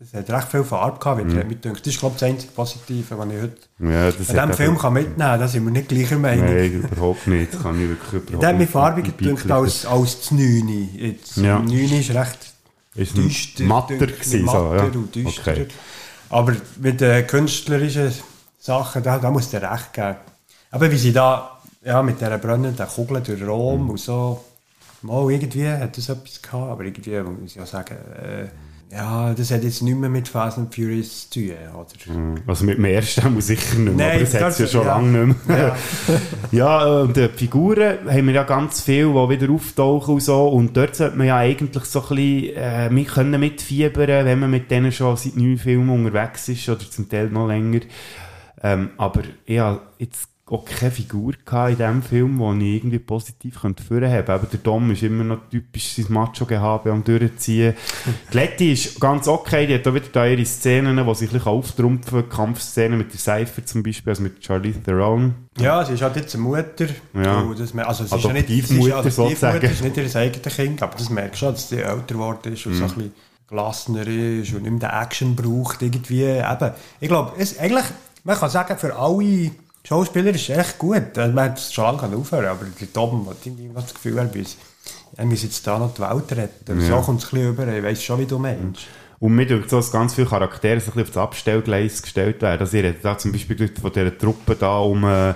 es 0.00 0.12
hat 0.12 0.28
recht 0.28 0.48
viel 0.48 0.64
Farbe 0.64 0.98
gehabt, 0.98 1.20
wie 1.20 1.24
Mhm. 1.24 1.48
mm. 1.48 1.60
Das 1.62 1.82
ist, 1.86 2.00
glaube 2.00 2.14
ich, 2.16 2.20
das 2.20 2.28
einzige 2.28 2.52
Positive, 2.52 3.16
was 3.16 3.28
ich 3.28 3.40
heute 3.42 3.56
Ja, 3.78 4.10
das 4.10 4.28
hat 4.28 4.36
diesem 4.36 4.52
Film 4.54 4.78
kann 4.78 4.92
mitnehmen 4.94 5.18
kann. 5.18 5.38
Da 5.40 5.46
sind 5.46 5.64
wir 5.64 5.70
nicht 5.70 5.88
gleicher 5.88 6.18
Meinung. 6.18 6.46
Nein, 6.46 6.72
überhaupt 6.72 7.26
nicht. 7.28 7.54
Das 7.54 7.62
kann 7.62 7.80
ich 7.80 7.88
wirklich 7.88 8.12
überhaupt 8.28 8.44
hat 8.46 8.58
mich 8.58 8.70
farbiger 8.70 9.12
gedacht 9.12 9.50
als, 9.50 9.86
als 9.86 10.18
das 10.18 10.30
9. 10.32 10.88
Jetzt. 10.96 11.36
Ja. 11.36 11.60
Das 11.60 11.70
9 11.70 11.92
ist 12.00 12.10
recht 12.10 12.38
Ist 12.96 13.16
düster. 13.16 13.62
matter 13.64 13.94
gewesen, 13.98 14.40
so, 14.40 14.44
matter 14.46 14.76
ja. 14.76 14.82
und 14.84 15.14
düsterer. 15.14 15.52
Okay. 15.52 15.68
Aber 16.30 16.56
mit 16.80 17.00
den 17.00 17.24
künstlerischen 17.28 18.12
Sachen, 18.62 19.02
da, 19.02 19.18
da 19.18 19.30
muss 19.30 19.50
der 19.50 19.62
recht 19.70 19.92
geben. 19.92 20.16
Aber 20.70 20.90
wie 20.90 20.96
sie 20.96 21.12
da 21.12 21.58
ja, 21.84 22.00
mit 22.00 22.20
dieser 22.20 22.38
brennenden 22.38 22.86
Kugel 22.86 23.20
durch 23.20 23.44
Rom 23.44 23.82
Mhm. 23.84 23.90
und 23.90 23.98
so, 24.00 24.44
mal 25.02 25.28
irgendwie 25.32 25.66
hat 25.68 25.96
das 25.98 26.08
etwas 26.08 26.40
gehabt, 26.40 26.70
aber 26.70 26.84
irgendwie 26.84 27.20
muss 27.22 27.56
ich 27.56 27.60
auch 27.60 27.66
sagen, 27.66 27.96
äh, 28.22 28.46
ja, 28.94 29.32
das 29.34 29.50
hat 29.50 29.64
jetzt 29.64 29.82
nicht 29.82 29.96
mehr 29.98 30.10
mit 30.10 30.28
Fast 30.28 30.58
and 30.58 30.72
Furious 30.72 31.28
zu 31.28 31.40
tun, 31.40 31.54
oder? 31.74 32.16
Mhm. 32.16 32.34
Also 32.46 32.64
mit 32.64 32.76
dem 32.76 32.84
ersten 32.84 33.34
muss 33.34 33.46
sicher 33.48 33.78
nicht 33.78 33.96
mehr, 33.96 34.06
Nein, 34.06 34.16
aber 34.16 34.30
das 34.30 34.34
hat 34.34 34.50
es 34.52 34.58
ja 34.58 34.66
schon 34.68 34.86
ja. 34.86 34.94
lange 34.94 35.26
nicht 35.26 35.48
mehr. 35.48 35.58
Ja. 35.58 35.76
Ja, 36.52 36.86
äh, 36.86 37.02
und 37.02 37.16
die 37.16 37.28
Figuren 37.30 37.98
haben 38.08 38.26
wir 38.26 38.34
ja 38.34 38.42
ganz 38.44 38.82
viel, 38.82 39.06
die 39.06 39.28
wieder 39.30 39.50
auftauchen 39.52 40.14
und 40.14 40.20
so. 40.22 40.46
Und 40.48 40.76
dort 40.76 40.94
sollte 40.94 41.16
man 41.16 41.26
ja 41.26 41.38
eigentlich 41.38 41.84
so 41.86 42.00
ein 42.02 42.08
bisschen 42.14 42.56
äh, 42.56 42.90
mit 42.90 43.08
können 43.08 43.40
mitfiebern, 43.40 44.26
wenn 44.26 44.38
man 44.38 44.50
mit 44.50 44.70
denen 44.70 44.92
schon 44.92 45.16
seit 45.16 45.36
neun 45.36 45.56
Filmen 45.58 45.88
unterwegs 45.88 46.48
ist 46.48 46.68
oder 46.68 46.88
zum 46.88 47.08
Teil 47.08 47.28
noch 47.28 47.48
länger. 47.48 47.80
Ähm, 48.62 48.90
aber 48.96 49.22
ich 49.44 49.58
hatte 49.58 49.80
jetzt 49.98 50.28
auch 50.46 50.64
keine 50.66 50.90
Figur 50.90 51.32
in 51.68 51.76
diesem 51.76 52.02
Film, 52.02 52.58
die 52.60 52.68
ich 52.68 52.76
irgendwie 52.76 52.98
positiv 52.98 53.62
könnte 53.62 53.82
führen 53.82 54.10
habe. 54.12 54.32
Aber 54.34 54.46
der 54.46 54.58
Dom 54.58 54.90
ist 54.90 55.02
immer 55.02 55.24
noch 55.24 55.38
typisch 55.50 55.94
sein 55.94 56.06
Macho-Gehabe 56.10 56.90
am 56.92 57.02
Durchziehen. 57.02 57.74
die 58.32 58.36
Letty 58.36 58.72
ist 58.72 59.00
ganz 59.00 59.28
okay, 59.28 59.66
die 59.66 59.74
hat 59.76 59.86
auch 59.88 59.94
wieder 59.94 60.08
da 60.12 60.26
ihre 60.26 60.44
Szenen, 60.44 61.06
wo 61.06 61.14
sie 61.14 61.24
ein 61.26 61.32
bisschen 61.32 61.46
auftrumpfen. 61.46 62.28
Kampfszenen 62.28 62.98
mit 62.98 63.12
der 63.12 63.20
Cypher 63.20 63.64
zum 63.64 63.82
Beispiel, 63.82 64.10
also 64.10 64.22
mit 64.24 64.44
Charlize 64.44 64.82
Theron. 64.82 65.34
Ja, 65.58 65.84
sie 65.86 65.94
ist 65.94 66.02
halt 66.02 66.16
jetzt 66.16 66.34
eine 66.34 66.42
Mutter. 66.44 66.86
Ja. 67.14 67.42
Das, 67.56 67.74
also 67.74 68.04
sie 68.04 68.16
ist 68.16 68.24
ja 68.24 68.32
nicht, 68.32 68.48
sie 68.48 68.58
ist 68.58 68.68
sozusagen. 69.16 69.62
ist 69.64 69.82
nicht 69.82 69.96
ihr 69.96 70.16
eigenes 70.20 70.56
Kind, 70.56 70.82
aber 70.82 70.94
das 70.98 71.08
merkst 71.08 71.40
du 71.40 71.46
schon, 71.46 71.54
dass 71.54 71.68
sie 71.70 71.78
älter 71.78 72.14
geworden 72.14 72.52
ist 72.52 72.66
und 72.66 72.74
so 72.74 72.84
ein 72.84 72.90
Mhm. 72.90 72.94
bisschen 72.94 73.12
gelassener 73.48 74.06
ist 74.06 74.52
und 74.52 74.62
nicht 74.64 74.70
mehr 74.82 74.90
den 74.90 75.02
Action 75.02 75.34
braucht 75.36 75.80
irgendwie. 75.82 76.24
Eben. 76.24 76.70
Ich 77.00 77.08
glaube, 77.08 77.32
es, 77.38 77.58
eigentlich, 77.58 77.84
man 78.24 78.36
kann 78.36 78.50
sagen, 78.50 78.78
für 78.78 78.94
alle 78.94 79.50
Schauspieler 79.84 80.30
ist 80.30 80.48
es 80.48 80.56
echt 80.56 80.78
gut. 80.78 81.16
Man 81.16 81.52
es 81.54 81.72
schon 81.72 81.84
lange 81.84 82.16
aufhören 82.16 82.46
aber 82.46 82.66
der 82.66 82.92
Tom 82.92 83.28
hat 83.28 83.44
irgendwie 83.44 83.70
das 83.74 83.92
Gefühl, 83.92 84.18
er 84.18 84.24
muss, 84.24 84.56
er 85.16 85.24
muss 85.24 85.42
jetzt 85.42 85.66
da 85.66 85.78
noch 85.78 85.94
die 85.94 86.02
Welt 86.02 86.32
retten. 86.32 86.80
Ja. 86.80 86.86
So 86.86 87.04
kommt 87.04 87.22
es 87.22 87.26
ein 87.26 87.30
bisschen 87.30 87.48
über, 87.48 87.68
ich 87.68 87.82
weiss 87.82 88.02
schon, 88.02 88.20
wie 88.20 88.26
du 88.26 88.38
meinst. 88.38 88.82
Und 89.18 89.36
mir 89.36 89.46
denkt 89.46 89.70
so, 89.70 89.76
dass 89.76 89.92
ganz 89.92 90.14
viele 90.14 90.26
Charaktere 90.26 90.80
so 90.80 90.90
ein 90.90 90.94
bisschen 90.94 91.02
auf 91.02 91.10
das 91.10 91.22
Abstellgleis 91.22 92.02
gestellt 92.02 92.42
werden. 92.42 92.60
Also 92.60 92.76
ihr 92.76 92.92
da 92.92 93.16
zum 93.16 93.30
Beispiel 93.30 93.70
von 93.80 93.92
dieser 93.92 94.18
Truppe 94.18 94.56
da 94.56 94.78
um 94.78 95.04
äh, 95.04 95.34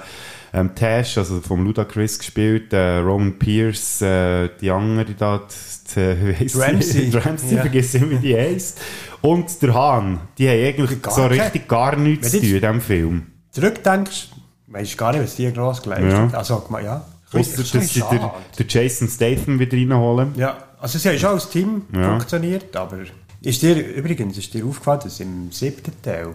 ähm, 0.53 0.75
Tash, 0.75 1.19
also 1.19 1.41
vom 1.41 1.65
Ludacris 1.65 2.19
gespielt, 2.19 2.73
äh, 2.73 2.99
Roman 2.99 3.39
Pierce, 3.39 4.03
äh, 4.03 4.49
die 4.61 4.71
andere 4.71 5.15
da, 5.15 5.39
die, 5.39 5.95
die, 5.95 6.27
wie 6.29 6.35
heisst 6.35 6.55
sie? 6.55 6.61
Ramsey. 6.61 7.11
Ramsey, 7.19 7.55
Ja. 7.57 7.61
vergiss 7.63 7.95
nicht, 7.95 8.11
wie 8.11 8.17
die 8.19 8.37
heisst. 8.37 8.81
Und 9.23 9.61
der 9.63 9.75
Hahn, 9.75 10.21
die 10.39 10.49
haben 10.49 10.65
eigentlich 10.65 11.03
Gar 11.03 11.13
so 11.15 11.27
richtig 11.27 11.69
gar 11.69 11.97
nichts 11.97 12.31
zu 12.31 12.39
tun 12.41 12.49
in 12.49 12.55
diesem 12.61 12.81
Film. 12.81 13.27
Zurückdenkst, 13.51 14.31
weißt 14.69 14.93
du 14.93 14.97
gar 14.97 15.13
nicht, 15.13 15.23
was 15.25 15.37
die 15.37 15.53
gross 15.53 15.83
geleistet 15.83 16.13
Ja. 16.33 16.39
Also, 16.39 16.63
ja. 16.83 17.05
Ausser, 17.33 17.57
dass 17.63 17.71
sie 17.93 18.01
schade. 18.01 18.31
der 18.59 18.67
Jason 18.69 19.09
Statham 19.09 19.59
wieder 19.59 19.77
reinholen. 19.77 20.33
Ja, 20.37 20.57
also 20.81 20.99
sie 20.99 21.09
haben 21.09 21.19
schon 21.19 21.31
als 21.31 21.49
Team 21.51 21.83
Ja. 21.93 22.11
funktioniert, 22.11 22.75
aber 22.77 22.99
ist 23.43 23.63
dir, 23.63 23.75
übrigens, 23.95 24.39
ist 24.39 24.55
dir 24.55 24.65
aufgefallen, 24.65 25.01
dass 25.05 25.19
im 25.21 25.51
siebten 25.51 25.93
Teil 26.03 26.35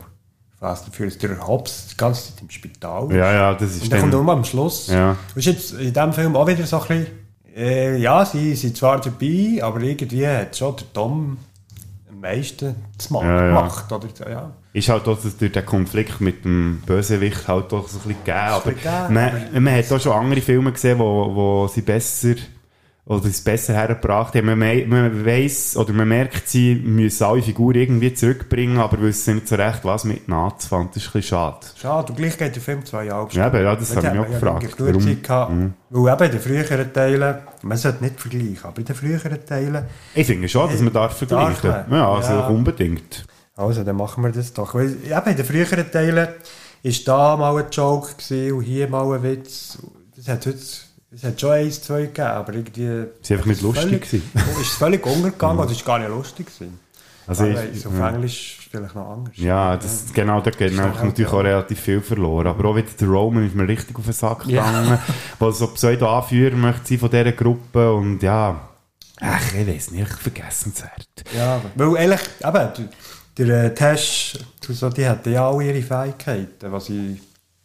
fast 0.61 0.87
dafür 0.87 1.07
ist 1.07 1.21
der 1.21 1.45
Hobbs 1.45 1.87
die 1.91 1.97
ganze 1.97 2.27
Zeit 2.27 2.41
im 2.43 2.49
Spital 2.49 3.11
Ja, 3.11 3.33
ja, 3.33 3.53
das 3.55 3.71
ist 3.71 3.81
Und 3.83 3.91
der 3.91 3.99
dann- 3.99 4.11
kommt 4.11 4.25
nur 4.25 4.33
am 4.33 4.43
Schluss. 4.45 4.87
Ja. 4.87 5.11
Und 5.11 5.37
ist 5.37 5.45
jetzt 5.45 5.73
in 5.73 5.91
diesem 5.91 6.13
Film 6.13 6.35
auch 6.37 6.47
wieder 6.47 6.65
so 6.65 6.79
ein 6.79 6.87
bisschen, 6.87 7.07
äh, 7.57 7.97
ja, 7.97 8.23
sie 8.23 8.55
sind 8.55 8.77
zwar 8.77 9.01
dabei, 9.01 9.59
aber 9.61 9.81
irgendwie 9.81 10.25
hat 10.27 10.55
schon 10.55 10.75
der 10.77 10.93
Tom 10.93 11.37
am 12.09 12.19
meisten 12.21 12.75
zu 12.97 13.11
machen 13.13 13.27
Ja, 13.27 13.41
ja. 13.41 13.47
gemacht. 13.47 13.91
Oder, 13.91 14.29
ja. 14.29 14.51
Ist 14.73 14.87
halt 14.87 15.05
auch 15.07 15.19
dass 15.21 15.35
durch 15.35 15.51
den 15.51 15.65
Konflikt 15.65 16.21
mit 16.21 16.45
dem 16.45 16.81
Bösewicht 16.85 17.45
halt 17.47 17.71
doch 17.71 17.89
so 17.89 17.97
ein 17.97 18.03
bisschen 18.03 18.23
gegeben. 18.23 18.37
Aber 18.37 18.71
gegeben, 18.71 19.13
man, 19.53 19.63
man 19.63 19.75
hat 19.75 19.91
auch 19.91 19.99
schon 19.99 20.13
andere 20.13 20.41
Filme 20.41 20.71
gesehen, 20.71 20.99
wo, 20.99 21.35
wo 21.35 21.67
sie 21.67 21.81
besser 21.81 22.35
oder 23.05 23.25
es 23.25 23.41
besser 23.41 23.73
hergebracht 23.73 24.35
haben. 24.35 24.45
Man, 24.45 24.59
man 24.59 25.25
weiss, 25.25 25.75
oder 25.75 25.91
man 25.91 26.07
merkt, 26.07 26.47
sie 26.47 26.75
müssen 26.75 27.23
alle 27.23 27.41
Figuren 27.41 27.75
irgendwie 27.75 28.13
zurückbringen, 28.13 28.77
aber 28.77 29.01
wissen 29.01 29.35
nicht 29.35 29.47
so 29.47 29.55
recht, 29.55 29.79
was 29.83 30.03
mit 30.03 30.27
ihnen 30.27 30.37
anzufangen. 30.37 30.89
Das 30.93 30.97
ist 30.97 31.09
ein 31.09 31.13
bisschen 31.13 31.29
schade. 31.29 31.57
Schade, 31.75 32.11
und 32.11 32.15
gleich 32.17 32.37
geht 32.37 32.55
der 32.55 32.61
Film 32.61 32.85
zweieinhalb 32.85 33.33
Ja, 33.33 33.47
aber 33.47 33.61
ja, 33.61 33.75
das 33.75 33.95
habe 33.95 34.07
ich 34.07 34.13
mich 34.13 34.21
auch 34.21 34.27
gefragt. 34.27 34.77
genug 34.77 35.29
Warum? 35.29 35.57
Mhm. 35.57 35.73
Weil 35.89 36.13
eben 36.13 36.23
in 36.25 36.31
den 36.31 36.39
früheren 36.41 36.93
Teilen, 36.93 37.35
man 37.63 37.77
sollte 37.77 38.03
nicht 38.03 38.19
vergleichen, 38.19 38.59
aber 38.63 38.77
in 38.77 38.85
den 38.85 38.95
früheren 38.95 39.45
Teilen... 39.45 39.85
Ich 40.13 40.27
finde 40.27 40.47
schon, 40.47 40.69
dass 40.69 40.79
man 40.81 40.93
darf 40.93 41.17
vergleichen. 41.17 41.71
Darf 41.71 41.87
man? 41.87 41.99
Ja, 41.99 42.13
also 42.13 42.31
Ja. 42.31 42.47
unbedingt. 42.47 43.25
Also, 43.55 43.83
dann 43.83 43.97
machen 43.97 44.23
wir 44.23 44.31
das 44.31 44.53
doch. 44.53 44.75
Weil, 44.75 44.91
eben 44.91 45.25
in 45.25 45.35
den 45.35 45.45
früheren 45.45 45.91
Teilen 45.91 46.27
war 46.83 46.91
da 47.05 47.37
mal 47.37 47.57
ein 47.57 47.69
Joke 47.71 48.13
gewesen 48.15 48.53
und 48.53 48.61
hier 48.63 48.87
mal 48.87 49.11
ein 49.15 49.23
Witz. 49.23 49.79
Das 50.15 50.27
hat 50.27 50.45
heute... 50.45 50.59
Es 51.13 51.23
hat 51.23 51.39
schon 51.41 51.51
eins, 51.51 51.81
zwei 51.81 52.03
gegeben, 52.03 52.27
aber 52.27 52.53
irgendwie... 52.53 52.87
War 52.87 53.05
einfach 53.31 53.45
nicht 53.45 53.57
ist 53.57 53.61
lustig 53.61 54.01
gewesen. 54.01 54.31
ist 54.35 54.59
es 54.61 54.73
völlig 54.75 55.05
untergegangen 55.05 55.57
Ja. 55.57 55.63
oder 55.63 55.71
ist 55.71 55.77
es 55.79 55.85
gar 55.85 55.99
nicht 55.99 56.09
lustig 56.09 56.45
gewesen? 56.47 56.79
Also 57.27 57.43
Also 57.43 57.57
ich- 57.73 57.85
auf 57.85 57.93
ja. 57.97 58.09
Englisch 58.09 58.67
vielleicht 58.71 58.95
noch 58.95 59.09
anders. 59.09 59.33
Ja, 59.35 59.75
das, 59.77 60.05
genau, 60.13 60.39
da 60.41 60.49
geht 60.51 60.71
Ist 60.71 60.77
man 60.77 60.89
natürlich 60.93 61.19
ja. 61.19 61.27
auch 61.37 61.43
relativ 61.43 61.79
viel 61.79 62.01
verloren. 62.01 62.47
Aber 62.47 62.69
auch 62.69 62.75
wieder 62.75 62.87
der 62.99 63.07
Roman 63.09 63.45
ist 63.45 63.53
mir 63.55 63.67
richtig 63.67 63.97
auf 63.97 64.05
den 64.05 64.13
Sack 64.13 64.45
Ja. 64.47 64.65
gegangen, 64.65 64.99
weil 65.39 65.51
so 65.51 65.67
Pseudo-Anführer 65.67 66.55
möchte 66.55 66.87
sein 66.87 66.99
von 66.99 67.09
dieser 67.09 67.31
Gruppe 67.33 67.93
und 67.93 68.23
ja, 68.23 68.59
ach, 69.19 69.53
ich 69.53 69.67
weiß 69.67 69.91
nicht, 69.91 70.09
vergessenswert. 70.13 71.07
Ja, 71.35 71.61
weil 71.75 71.95
ehrlich, 71.97 72.21
eben, 72.43 72.89
der, 73.37 73.45
der 73.47 73.75
Tash, 73.75 74.37
so, 74.67 74.89
die 74.89 75.05
hatten 75.07 75.31
ja 75.33 75.49
alle 75.49 75.65
ihre 75.65 75.81
Fähigkeiten, 75.81 76.71
was 76.71 76.85
sie, 76.85 77.19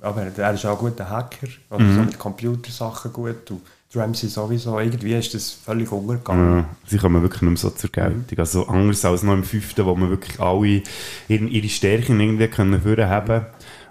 aber 0.07 0.23
er 0.37 0.55
ist 0.55 0.65
auch 0.65 0.73
ein 0.73 0.78
guter 0.78 1.09
Hacker, 1.11 1.49
also 1.70 1.85
Mhm. 1.85 1.95
so 1.95 2.01
mit 2.03 2.19
Computersachen 2.19 3.12
gut 3.12 3.51
und 3.51 3.61
Ramsey 3.95 4.28
sowieso, 4.28 4.78
irgendwie 4.78 5.15
ist 5.15 5.33
das 5.33 5.53
völlig 5.53 5.91
untergegangen. 5.91 6.59
Ja, 6.59 6.65
sie 6.87 6.99
kommen 6.99 7.23
wirklich 7.23 7.41
nicht 7.43 7.51
mehr 7.51 7.57
so 7.57 7.70
zur 7.70 7.91
Geltung. 7.91 8.39
Also 8.39 8.66
anders 8.66 9.05
als 9.05 9.23
noch 9.23 9.33
im 9.33 9.45
fünften, 9.45 9.87
wo 9.87 9.95
man 9.95 10.11
wirklich 10.11 10.39
alle 10.39 10.83
ihre, 11.28 11.45
ihre 11.45 11.69
Stärken 11.69 12.20
irgendwie 12.20 12.49
können 12.49 12.83
haben. 13.09 13.47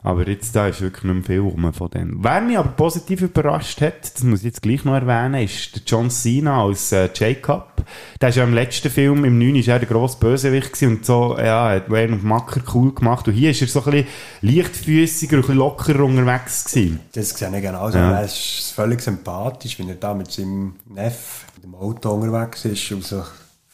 Aber 0.06 0.28
jetzt 0.28 0.56
da 0.56 0.68
ist 0.68 0.82
wirklich 0.82 1.04
nicht 1.04 1.14
mehr 1.16 1.24
viel 1.24 1.40
rum 1.40 1.74
von 1.74 1.90
denen. 1.90 2.24
Wer 2.24 2.40
mich 2.40 2.60
aber 2.60 2.70
positiv 2.70 3.24
überrascht 3.24 3.82
hat, 3.82 4.14
das 4.14 4.24
muss 4.24 4.42
ich 4.42 4.46
jetzt 4.46 4.62
gleich 4.62 4.86
noch 4.86 4.94
erwähnen, 4.94 5.44
ist 5.44 5.76
der 5.76 5.82
John 5.84 6.12
Cena 6.12 6.64
als 6.64 6.92
äh, 6.92 7.10
Jacob. 7.12 7.84
Der 8.22 8.30
ist 8.30 8.36
ja 8.36 8.44
im 8.44 8.54
letzten 8.54 8.92
Film, 8.92 9.26
im 9.26 9.40
9. 9.40 9.56
ist 9.56 9.68
er 9.68 9.80
der 9.80 9.88
grosse 9.88 10.20
Bösewicht 10.20 10.74
gewesen 10.74 10.98
und 10.98 11.06
so, 11.08 11.36
ja, 11.40 11.70
hat 11.70 11.90
Wayne 11.90 12.14
und 12.14 12.24
Macker 12.24 12.62
cool 12.76 12.94
gemacht. 12.94 13.28
Und 13.28 13.34
hier 13.34 13.50
ist 13.50 13.64
er 13.64 13.68
so 13.68 13.84
ein 13.84 13.92
bisschen 13.92 14.08
leichtfüßiger 14.42 15.38
und 15.38 15.40
ein 15.40 15.42
bisschen 15.42 15.58
lockerer 15.58 16.04
unterwegs 16.04 16.66
gewesen. 16.66 17.00
Das 17.14 17.30
sehe 17.32 17.56
ich 17.56 17.64
genauso. 17.64 17.98
Ja. 17.98 18.20
Er 18.20 18.26
ist 18.26 18.74
völlig 18.76 19.02
sympathisch, 19.02 19.80
wenn 19.80 19.90
er 19.90 19.96
da 19.96 20.14
mit 20.14 20.32
seinem 20.32 20.76
Neff 20.88 21.46
mit 21.56 21.64
dem 21.64 21.74
Auto 21.74 22.12
unterwegs 22.12 22.64
ist 22.66 22.92
und 22.92 23.04
so 23.04 23.24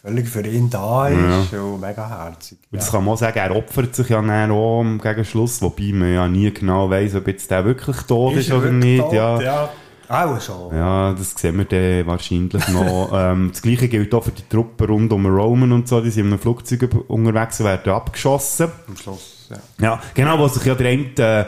völlig 0.01 0.27
für 0.27 0.45
ihn 0.45 0.69
da 0.69 1.07
ist 1.07 1.53
und 1.53 1.79
mega 1.79 2.07
herzig. 2.07 2.57
Und 2.71 2.81
das 2.81 2.91
kann 2.91 3.05
man 3.05 3.13
auch 3.13 3.17
sagen, 3.17 3.37
er 3.37 3.55
opfert 3.55 3.95
sich 3.95 4.09
ja 4.09 4.21
dann 4.21 4.51
auch 4.51 4.83
gegen 5.01 5.25
Schluss, 5.25 5.61
wobei 5.61 5.91
man 5.93 6.13
ja 6.13 6.27
nie 6.27 6.51
genau 6.51 6.89
weiss, 6.89 7.15
ob 7.15 7.27
jetzt 7.27 7.51
der 7.51 7.65
wirklich 7.65 7.97
tot 7.97 8.35
ist, 8.35 8.49
er 8.49 8.57
oder 8.57 8.71
nicht. 8.71 9.01
tot? 9.01 9.13
Ja. 9.13 9.41
ja. 9.41 9.69
Auch 10.09 10.41
schon. 10.41 10.75
Ja, 10.75 11.13
das 11.13 11.31
sehen 11.37 11.57
wir 11.57 11.63
dann 11.63 12.05
wahrscheinlich 12.05 12.67
noch. 12.67 13.11
ähm, 13.13 13.49
das 13.53 13.61
gleiche 13.61 13.87
gilt 13.87 14.13
auch 14.13 14.25
für 14.25 14.31
die 14.31 14.43
Truppen 14.49 14.87
rund 14.87 15.13
um 15.13 15.25
Roman 15.25 15.71
und 15.71 15.87
so. 15.87 16.01
Die 16.01 16.09
sind 16.09 16.25
in 16.25 16.31
einem 16.31 16.39
Flugzeug 16.39 16.89
unterwegs 17.07 17.61
und 17.61 17.65
werden 17.67 17.93
abgeschossen. 17.93 18.67
Am 18.89 18.97
Schluss. 18.97 19.47
Ja. 19.49 19.57
Ja, 19.79 20.01
genau, 20.13 20.37
wo 20.37 20.49
sich 20.49 20.65
ja 20.65 20.75
der 20.75 20.89
eine 20.89 21.47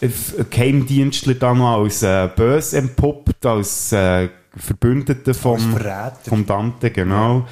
äh, 0.00 0.08
Geheimdienstler 0.48 1.34
dann 1.34 1.58
noch 1.58 1.82
als 1.82 2.04
äh, 2.04 2.28
böse 2.28 2.78
entpuppt, 2.78 3.44
als 3.44 3.90
äh, 3.90 4.28
Verbündeter 4.56 5.34
vom, 5.34 5.58
vom 6.22 6.46
Dante, 6.46 6.90
genau. 6.90 7.38
Ja. 7.38 7.46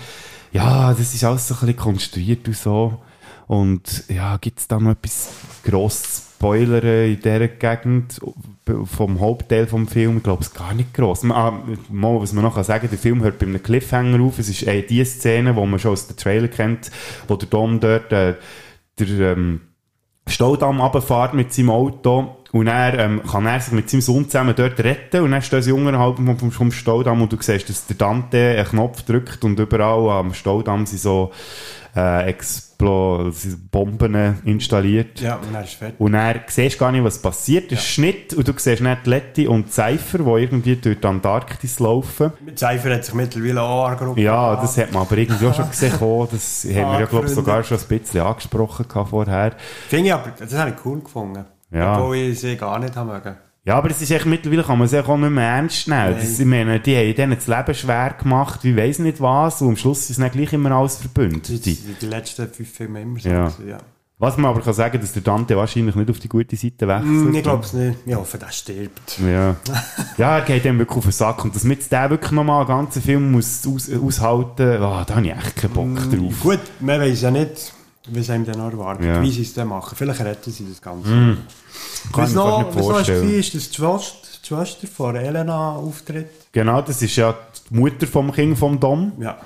Das 0.62 1.14
ist 1.14 1.24
alles 1.24 1.48
so 1.48 1.54
ein 1.54 1.60
bisschen 1.60 1.76
konstruiert 1.76 2.46
und 2.46 2.56
so. 2.56 3.02
Und 3.46 4.04
ja, 4.08 4.36
gibt 4.38 4.60
es 4.60 4.68
da 4.68 4.80
noch 4.80 4.92
etwas 4.92 5.30
grosses 5.64 6.30
Spoiler 6.36 6.82
in 7.04 7.16
dieser 7.20 7.48
Gegend 7.48 8.20
vom 8.84 9.20
Hauptteil 9.20 9.66
vom 9.66 9.86
Film? 9.86 10.18
Ich 10.18 10.22
glaube 10.22 10.42
es 10.42 10.54
gar 10.54 10.72
nicht 10.74 10.94
gross. 10.94 11.24
Ah, 11.24 11.62
mal, 11.90 12.20
was 12.20 12.32
man 12.32 12.44
noch 12.44 12.62
sagen 12.62 12.82
kann, 12.82 12.90
der 12.90 12.98
Film 12.98 13.22
hört 13.22 13.38
bei 13.38 13.46
einem 13.46 13.62
Cliffhanger 13.62 14.22
auf. 14.22 14.38
Es 14.38 14.48
ist 14.48 14.62
äh, 14.62 14.82
die 14.82 15.04
Szene, 15.04 15.54
die 15.54 15.66
man 15.66 15.78
schon 15.78 15.92
aus 15.92 16.06
dem 16.06 16.16
Trailer 16.16 16.48
kennt, 16.48 16.90
wo 17.28 17.36
der 17.36 17.48
Dom 17.48 17.80
dort 17.80 18.12
äh, 18.12 18.34
der 18.98 19.08
ähm, 19.08 19.60
Staudamm 20.26 20.80
runterfährt 20.80 21.34
mit 21.34 21.52
seinem 21.52 21.70
Auto 21.70 22.36
und 22.52 22.66
dann 22.66 22.98
ähm, 22.98 23.22
kann 23.30 23.46
er 23.46 23.60
sich 23.60 23.72
mit 23.72 23.90
seinem 23.90 24.00
Sohn 24.00 24.24
zusammen 24.24 24.54
dort 24.56 24.78
retten 24.80 25.22
und 25.22 25.32
dann 25.32 25.42
stehen 25.42 25.62
sie 25.62 25.72
unterhalb 25.72 26.16
vom, 26.16 26.50
vom 26.50 26.72
Staudamm 26.72 27.22
und 27.22 27.32
du 27.32 27.36
siehst, 27.40 27.68
dass 27.68 27.86
der 27.86 27.96
Dante 27.96 28.54
einen 28.56 28.66
Knopf 28.66 29.02
drückt 29.02 29.44
und 29.44 29.58
überall 29.58 30.08
am 30.18 30.34
Staudamm 30.34 30.86
sind 30.86 31.00
so 31.00 31.32
äh, 31.96 32.28
Explo 32.28 33.30
Bomben 33.70 34.40
installiert. 34.44 35.20
Ja, 35.20 35.36
und 35.36 35.54
dann 35.54 35.64
ist 35.64 35.74
fertig. 35.74 36.00
Und 36.00 36.12
dann 36.12 36.40
siehst 36.46 36.74
du 36.74 36.78
gar 36.80 36.92
nicht, 36.92 37.04
was 37.04 37.20
passiert. 37.22 37.72
Es 37.72 37.78
ist 37.78 37.86
Schnitt 37.86 38.34
und 38.34 38.46
du 38.46 38.52
siehst 38.56 38.82
nicht 38.82 39.06
Letty 39.06 39.46
und 39.46 39.72
Cypher, 39.72 40.18
die 40.18 40.42
irgendwie 40.42 40.76
durch 40.76 41.00
die 41.00 41.06
Antarktis 41.06 41.78
laufen. 41.78 42.32
Cypher 42.56 42.94
hat 42.94 43.04
sich 43.04 43.14
mittlerweile 43.14 43.62
auch 43.62 43.86
angerufen. 43.86 44.20
Ja, 44.20 44.56
das 44.56 44.76
hat 44.76 44.92
man 44.92 45.02
aber 45.02 45.16
irgendwie 45.16 45.46
auch 45.46 45.54
schon 45.54 45.70
gesehen. 45.70 45.94
Oh, 46.00 46.28
das 46.30 46.64
haben 46.64 46.92
wir 46.92 47.00
ja, 47.00 47.06
glaube 47.06 47.26
ich, 47.26 47.32
sogar 47.32 47.62
schon 47.62 47.78
ein 47.78 47.98
bisschen 47.98 48.20
angesprochen 48.20 48.86
vorher. 48.90 49.52
Finde 49.88 50.06
ich 50.06 50.14
aber, 50.14 50.32
das 50.38 50.52
habe 50.54 50.70
ich 50.70 50.76
cool 50.84 51.00
gefunden. 51.00 51.44
Ja. 51.70 51.96
Obwohl 51.98 52.16
ich 52.16 52.40
sie 52.40 52.56
gar 52.56 52.78
nicht 52.78 52.94
haben 52.96 53.08
mögen. 53.08 53.36
Ja, 53.66 53.76
aber 53.76 53.90
es 53.90 54.00
ist 54.02 54.10
echt, 54.10 54.26
mittlerweile 54.26 54.62
kann 54.62 54.78
man 54.78 54.86
es 54.86 54.94
auch 54.94 55.16
nicht 55.16 55.30
mehr 55.30 55.48
ernst 55.48 55.88
nehmen. 55.88 56.14
Das, 56.14 56.38
ich 56.38 56.44
meine, 56.44 56.80
die 56.80 56.96
haben 56.96 57.14
denen 57.14 57.34
das 57.36 57.46
Leben 57.46 57.74
schwer 57.74 58.14
gemacht, 58.20 58.60
wie 58.62 58.76
weiss 58.76 58.98
nicht 58.98 59.22
was, 59.22 59.62
und 59.62 59.68
am 59.70 59.76
Schluss 59.76 60.00
ist 60.00 60.10
es 60.10 60.16
dann 60.18 60.30
gleich 60.30 60.52
immer 60.52 60.70
alles 60.72 60.96
verbündet. 60.96 61.48
Die, 61.48 61.58
die, 61.60 61.94
die 61.98 62.06
letzten 62.06 62.46
fünf 62.48 62.70
Filme 62.70 63.00
immer 63.00 63.18
so. 63.18 63.28
Ja. 63.30 63.52
ja. 63.66 63.78
Was 64.18 64.36
man 64.36 64.50
aber 64.50 64.60
kann 64.60 64.74
sagen, 64.74 65.00
dass 65.00 65.12
der 65.12 65.22
Dante 65.22 65.56
wahrscheinlich 65.56 65.96
nicht 65.96 66.08
auf 66.08 66.20
die 66.20 66.28
gute 66.28 66.54
Seite 66.56 66.86
wechselt. 66.86 67.06
Mm, 67.06 67.34
Ich 67.34 67.42
glaube 67.42 67.64
es 67.64 67.72
nicht. 67.72 67.98
Ich 68.06 68.14
hoffe, 68.14 68.38
der 68.38 68.52
stirbt. 68.52 69.18
Ja. 69.18 69.56
ja, 70.18 70.38
er 70.38 70.44
geht 70.44 70.64
dem 70.64 70.78
wirklich 70.78 70.98
auf 70.98 71.04
den 71.04 71.12
Sack. 71.12 71.44
Und 71.44 71.54
dass 71.54 71.64
jetzt 71.64 71.90
der 71.90 72.10
wirklich 72.10 72.30
nochmal 72.30 72.60
einen 72.60 72.68
ganzen 72.68 73.02
Film 73.02 73.32
muss 73.32 73.66
aus, 73.66 73.90
aushalten 73.90 74.80
muss, 74.80 75.06
da 75.06 75.14
habe 75.16 75.26
ich 75.26 75.32
echt 75.32 75.56
keinen 75.56 75.72
Bock 75.72 76.10
drauf. 76.10 76.40
Gut, 76.40 76.60
man 76.80 77.00
weiß 77.00 77.22
ja 77.22 77.30
nicht, 77.32 77.74
wie 78.08 78.20
es 78.20 78.30
einem 78.30 78.44
dann 78.44 78.60
erwartet, 78.60 79.06
Ja. 79.06 79.22
wie 79.22 79.30
sie 79.30 79.42
es 79.42 79.54
dann 79.54 79.68
machen. 79.68 79.94
Vielleicht 79.96 80.20
retten 80.20 80.50
sie 80.50 80.66
das 80.68 80.80
Ganze. 80.80 81.08
Mm. 81.08 81.38
Kann 82.12 82.22
Was 82.22 82.30
ich 82.30 82.36
noch, 82.36 82.58
nicht 82.66 82.76
was 82.76 82.86
vorstellen. 82.86 83.28
war, 83.28 83.34
ist, 83.38 83.54
dass 83.54 83.70
die 83.70 83.76
Schwester, 83.76 84.28
die 84.42 84.46
Schwester 84.46 84.86
von 84.86 85.16
Elena 85.16 85.72
auftritt. 85.76 86.28
Genau, 86.52 86.82
das 86.82 87.00
ist 87.02 87.16
ja 87.16 87.34
die 87.70 87.74
Mutter 87.74 88.06
vom 88.06 88.30
Kind 88.32 88.58
vom 88.58 88.78
Dom. 88.78 89.12
Ja. 89.20 89.38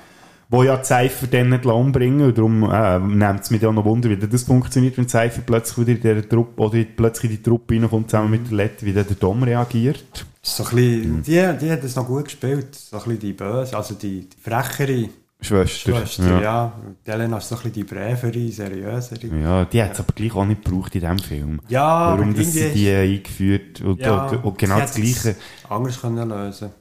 Wo 0.51 0.63
ja 0.63 0.77
die 0.77 0.83
Cypher 0.85 1.27
dann 1.27 1.49
nicht 1.49 1.65
umbringen 1.65 2.25
und 2.25 2.35
darum 2.37 2.63
äh, 2.63 2.97
nimmt 2.97 3.41
es 3.41 3.51
mich 3.51 3.63
auch 3.65 3.71
noch 3.71 3.85
Wunder, 3.85 4.09
wie 4.09 4.17
das 4.17 4.43
funktioniert, 4.43 4.97
wenn 4.97 5.07
Cypher 5.07 5.43
plötzlich 5.45 5.77
wieder 5.87 5.91
in 5.91 6.01
dieser 6.01 6.27
Truppe 6.27 6.61
oder 6.63 6.83
plötzlich 6.83 7.31
in 7.31 7.37
die 7.37 7.43
Truppe 7.43 7.75
reinkommt, 7.75 8.09
zusammen 8.09 8.31
mit 8.31 8.49
der 8.49 8.57
Lette, 8.57 8.83
wie 8.83 8.91
dann 8.91 9.05
der 9.05 9.15
Dom 9.15 9.43
reagiert. 9.43 10.25
So 10.41 10.63
ein 10.63 10.69
bisschen, 10.71 11.23
die, 11.23 11.57
die 11.61 11.71
hat 11.71 11.83
das 11.83 11.95
noch 11.95 12.07
gut 12.07 12.23
gespielt. 12.25 12.73
So 12.73 12.97
ein 12.97 13.03
bisschen 13.03 13.19
die 13.19 13.33
böse, 13.33 13.77
also 13.77 13.93
die, 13.93 14.21
die 14.21 14.37
frechere 14.41 15.09
Schwester. 15.41 15.95
Schwester, 15.95 16.27
ja. 16.27 16.41
ja. 16.41 16.73
Die 17.05 17.11
Elena 17.11 17.37
ist 17.37 17.47
so 17.47 17.55
ein 17.55 17.61
bisschen 17.61 17.73
die 17.73 17.83
brävere, 17.85 18.51
seriösere. 18.51 19.27
Ja, 19.41 19.65
die 19.65 19.81
hat 19.81 19.93
es 19.93 19.99
aber 19.99 20.13
gleich 20.13 20.35
auch 20.35 20.45
nicht 20.45 20.65
gebraucht 20.65 20.95
in 20.95 21.01
diesem 21.01 21.19
Film. 21.19 21.61
Ja, 21.69 22.11
Warum 22.11 22.35
dass 22.35 22.51
sie 22.51 22.71
die 22.71 22.91
eingeführt 22.91 23.81
und, 23.81 24.01
Ja, 24.01 24.27
und, 24.27 24.43
und 24.43 24.57
genau 24.57 24.79
das 24.79 24.95
Gleiche. 24.95 25.35
Anders 25.69 26.01
können 26.01 26.27
lösen. 26.27 26.71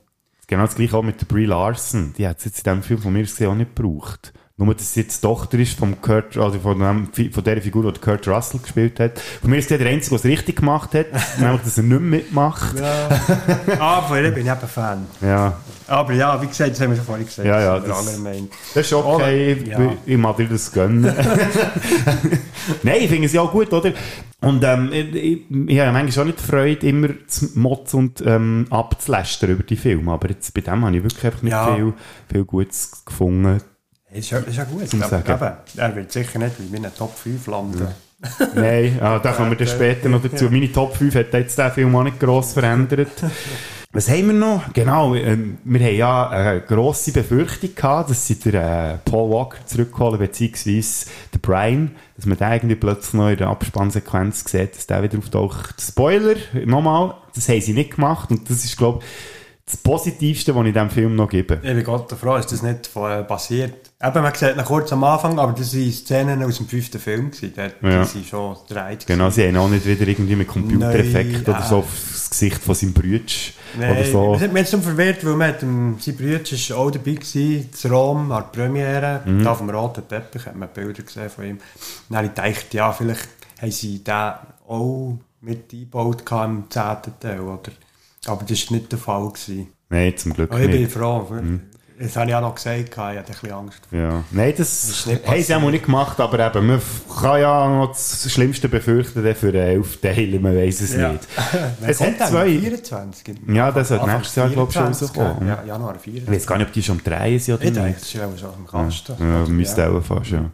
Genau 0.48 0.62
das 0.62 0.74
gleiche 0.74 0.96
auch 0.96 1.02
mit 1.02 1.20
der 1.20 1.26
Brie 1.26 1.44
Larson. 1.44 2.14
Die 2.16 2.26
hat 2.26 2.38
es 2.38 2.46
jetzt 2.46 2.66
in 2.66 2.72
diesem 2.72 2.82
Film 2.82 3.00
von 3.00 3.12
mir 3.12 3.20
gesehen 3.20 3.48
auch 3.48 3.54
nicht 3.54 3.76
gebraucht. 3.76 4.32
Nur, 4.60 4.74
dass 4.74 4.92
sie 4.92 5.02
jetzt 5.02 5.20
Tochter 5.20 5.56
ist 5.60 5.78
vom 5.78 6.00
Kurt, 6.02 6.36
also 6.36 6.58
von, 6.58 6.80
dem, 6.80 7.32
von 7.32 7.44
der 7.44 7.62
Figur, 7.62 7.92
die 7.92 8.00
Kurt 8.00 8.26
Russell 8.26 8.58
gespielt 8.58 8.98
hat. 8.98 9.20
Von 9.40 9.50
mir 9.50 9.58
ist 9.58 9.70
der 9.70 9.78
der 9.78 9.86
Einzige, 9.88 10.10
der 10.10 10.18
es 10.18 10.24
richtig 10.24 10.56
gemacht 10.56 10.94
hat, 10.94 11.06
nämlich, 11.38 11.62
dass 11.62 11.76
er 11.78 11.84
nicht 11.84 12.00
mehr 12.00 12.00
mitmacht. 12.00 12.76
Ja. 12.76 13.08
ah, 13.78 14.02
von 14.02 14.16
ihr 14.16 14.32
bin 14.32 14.44
ich 14.44 14.50
eben 14.52 14.68
Fan. 14.68 15.06
Ja. 15.20 15.56
Aber 15.86 16.12
ja, 16.12 16.42
wie 16.42 16.48
gesagt, 16.48 16.72
das 16.72 16.80
haben 16.80 16.90
wir 16.90 16.96
schon 16.96 17.06
vorhin 17.06 17.24
gesagt. 17.24 17.46
Ja, 17.46 17.60
ja, 17.60 17.78
das-. 17.78 18.20
Das 18.74 18.84
ist 18.86 18.92
okay, 18.92 19.56
Oder- 19.62 19.68
ja. 19.70 19.92
ich, 20.04 20.12
ich 20.12 20.18
mag 20.18 20.36
dir 20.36 20.48
das 20.48 20.72
gönnen. 20.72 21.04
Nein, 22.82 22.96
ich 23.00 23.08
finde 23.08 23.26
es 23.26 23.32
ja 23.32 23.40
auch 23.42 23.52
gut, 23.52 23.72
oder? 23.72 23.92
Und 24.40 24.62
ähm, 24.64 24.90
ich, 24.92 25.14
ich, 25.14 25.40
ich 25.68 25.80
habe 25.80 25.92
manchmal 25.92 26.22
auch 26.22 26.26
nicht 26.26 26.40
die 26.40 26.44
Freude, 26.44 26.86
immer 26.86 27.08
zu 27.26 27.46
motzen 27.54 27.98
und 28.00 28.22
ähm, 28.26 28.66
abzulästern 28.70 29.50
über 29.50 29.62
die 29.62 29.76
Filme, 29.76 30.12
aber 30.12 30.28
jetzt 30.30 30.52
bei 30.52 30.60
dem 30.60 30.84
habe 30.84 30.96
ich 30.96 31.02
wirklich 31.02 31.24
einfach 31.24 31.42
nicht 31.42 31.52
Ja. 31.52 31.74
viel, 31.74 31.92
viel 32.30 32.44
Gutes 32.44 33.04
gefunden. 33.04 33.60
Ist 34.10 34.30
ja, 34.30 34.38
ist 34.38 34.56
ja 34.56 34.64
gut. 34.64 34.82
Aber 34.94 35.08
Sagen. 35.08 35.32
eben, 35.32 35.80
er 35.80 35.96
wird 35.96 36.12
sicher 36.12 36.38
nicht 36.38 36.58
in 36.58 36.70
meinen 36.70 36.94
Top 36.94 37.16
5 37.16 37.46
landen. 37.46 37.88
Nein, 38.54 38.98
ah, 39.00 39.18
da 39.18 39.32
kommen 39.32 39.50
wir 39.50 39.56
dann 39.56 39.68
später 39.68 40.08
noch 40.08 40.22
dazu. 40.22 40.46
Meine 40.50 40.72
Top 40.72 40.96
5 40.96 41.14
hat 41.14 41.32
jetzt 41.32 41.58
der 41.58 41.70
Film 41.70 41.94
auch 41.94 42.02
nicht 42.02 42.18
gross 42.18 42.52
verändert. 42.52 43.12
Was 43.92 44.10
haben 44.10 44.26
wir 44.26 44.34
noch? 44.34 44.70
Genau, 44.74 45.14
ähm, 45.14 45.58
wir 45.64 45.80
haben 45.80 45.96
ja 45.96 46.28
eine 46.28 46.60
grosse 46.60 47.10
Befürchtung 47.10 47.74
gehabt, 47.74 48.10
dass 48.10 48.26
sie 48.26 48.38
den 48.38 48.54
äh, 48.54 48.98
Paul 49.02 49.30
Walker 49.30 49.64
zurückholen, 49.64 50.18
beziehungsweise 50.18 51.06
den 51.32 51.40
Brian, 51.40 51.96
dass 52.14 52.26
man 52.26 52.36
den 52.36 52.52
irgendwie 52.52 52.74
plötzlich 52.74 53.14
noch 53.14 53.30
in 53.30 53.38
der 53.38 53.48
Abspannsequenz 53.48 54.44
sieht, 54.44 54.76
dass 54.76 54.86
der 54.86 55.02
wieder 55.02 55.16
auftaucht. 55.16 55.80
Spoiler, 55.80 56.36
nochmal, 56.66 57.14
das 57.34 57.48
haben 57.48 57.62
sie 57.62 57.72
nicht 57.72 57.96
gemacht 57.96 58.30
und 58.30 58.50
das 58.50 58.62
ist, 58.62 58.76
glaube 58.76 58.98
ich, 59.02 59.08
das 59.64 59.76
Positivste, 59.78 60.54
was 60.54 60.66
ich 60.66 60.72
diesem 60.74 60.90
Film 60.90 61.16
noch 61.16 61.30
gebe. 61.30 61.54
Ich 61.54 61.74
bin 61.74 61.84
Gott 61.84 62.12
froh, 62.12 62.36
ist 62.36 62.52
das 62.52 62.62
nicht 62.62 62.92
passiert. 62.92 63.87
Eben, 64.00 64.22
man 64.22 64.32
sieht 64.32 64.56
noch 64.56 64.64
kurz 64.64 64.92
am 64.92 65.02
Anfang, 65.02 65.40
aber 65.40 65.52
das 65.52 65.74
waren 65.74 65.90
Szenen 65.92 66.42
aus 66.44 66.58
dem 66.58 66.68
fünften 66.68 67.00
Film. 67.00 67.32
Gewesen. 67.32 67.52
Dort 67.56 67.74
Ja. 67.82 68.04
die 68.04 68.24
schon 68.24 68.56
dreit. 68.68 69.04
Genau, 69.08 69.28
sie 69.30 69.44
haben 69.48 69.56
auch 69.56 69.68
nicht 69.68 69.84
wieder 69.84 70.06
irgendwie 70.06 70.36
mit 70.36 70.46
Computereffekt 70.46 71.48
oder 71.48 71.62
so 71.62 71.78
aufs 71.78 72.30
Gesicht 72.30 72.62
von 72.62 72.76
seinem 72.76 72.92
Brütsch 72.92 73.54
Nein, 73.76 74.04
so. 74.12 74.32
wir 74.32 74.38
sind 74.38 74.52
mir 74.52 74.60
jetzt 74.60 74.70
so 74.70 74.78
verwirrt, 74.78 75.24
weil 75.26 75.34
man 75.34 75.48
hat, 75.48 75.60
sein 75.60 76.16
Bruder 76.16 76.38
war 76.44 76.78
auch 76.78 76.90
dabei, 76.92 77.12
gewesen, 77.12 77.72
zu 77.72 77.88
Rom, 77.88 78.30
an 78.30 78.44
der 78.44 78.62
Premiere. 78.62 79.20
Mhm. 79.24 79.42
Da 79.42 79.50
auf 79.50 79.58
dem 79.58 79.70
roten 79.70 80.06
Teppich 80.06 80.46
hat 80.46 80.54
man 80.54 80.68
Bilder 80.68 81.02
gesehen 81.02 81.28
von 81.30 81.44
ihm. 81.44 81.58
Dann 82.08 82.18
habe 82.18 82.28
ich 82.28 82.34
gedacht, 82.36 82.74
ja, 82.74 82.92
vielleicht 82.92 83.28
haben 83.60 83.72
sie 83.72 84.04
den 84.04 84.32
auch 84.68 85.18
mit 85.40 85.72
eingebaut 85.72 86.22
im 86.30 86.64
zehnten 86.70 87.12
Teil, 87.18 87.40
oder? 87.40 87.72
Aber 88.26 88.44
das 88.48 88.70
war 88.70 88.76
nicht 88.76 88.92
der 88.92 88.98
Fall. 89.00 89.26
Gewesen. 89.28 89.68
Nein, 89.90 90.16
zum 90.16 90.34
Glück 90.34 90.52
Aber 90.52 90.60
ich 90.60 90.70
bin 90.70 90.82
nicht. 90.82 90.92
froh. 90.92 91.26
Mhm. 91.32 91.62
Das 92.00 92.16
habe 92.16 92.30
ich 92.30 92.34
auch 92.36 92.40
noch 92.40 92.54
gesagt, 92.54 92.78
ich 92.90 92.96
hatte 92.96 93.18
ein 93.18 93.24
bisschen 93.24 93.52
Angst. 93.52 93.80
Ja. 93.90 94.22
Nein, 94.30 94.54
das, 94.56 95.04
Das 95.06 95.26
haben 95.26 95.42
sie 95.42 95.54
auch 95.54 95.70
nicht 95.70 95.84
gemacht, 95.86 96.20
aber 96.20 96.46
eben, 96.54 96.66
man 96.66 96.80
kann 97.20 97.40
ja 97.40 97.68
noch 97.68 97.88
das 97.88 98.30
Schlimmste 98.32 98.68
befürchten 98.68 99.34
für 99.34 99.50
den 99.52 99.62
elf 99.62 100.00
Teil, 100.00 100.38
man 100.40 100.56
weiß 100.56 100.80
es 100.80 100.94
Ja. 100.94 101.12
nicht. 101.12 101.26
Es 101.82 102.00
hat 102.00 102.18
zwei... 102.28 102.46
24? 102.58 103.34
Ja, 103.48 103.72
das 103.72 103.90
hat 103.90 104.00
Anfang 104.00 104.16
nächstes 104.18 104.36
Jahr, 104.36 104.48
glaube 104.48 104.68
ich, 104.70 104.74
schon 104.74 104.82
24, 104.94 105.18
rauskommen. 105.20 105.48
Ja, 105.48 105.62
Januar 105.66 105.94
Ich 105.96 106.02
24. 106.02 106.34
weiß 106.36 106.46
gar 106.46 106.58
nicht, 106.58 106.66
ob 106.68 106.72
die 106.72 106.82
schon 106.82 106.98
am 106.98 107.04
Drehen 107.04 107.38
sind 107.40 107.54
oder 107.54 107.64
Ich 107.64 107.70
nicht. 107.70 107.82
denke, 107.82 107.94
das 107.98 108.02
ist 108.08 108.12
ja 108.14 108.28
schon 108.38 108.50
am 108.54 108.66
Kasten. 108.66 109.14
Ja, 109.18 109.48
müsste 109.48 109.90
auch 109.90 110.02
fast, 110.02 110.30
ja. 110.30 110.44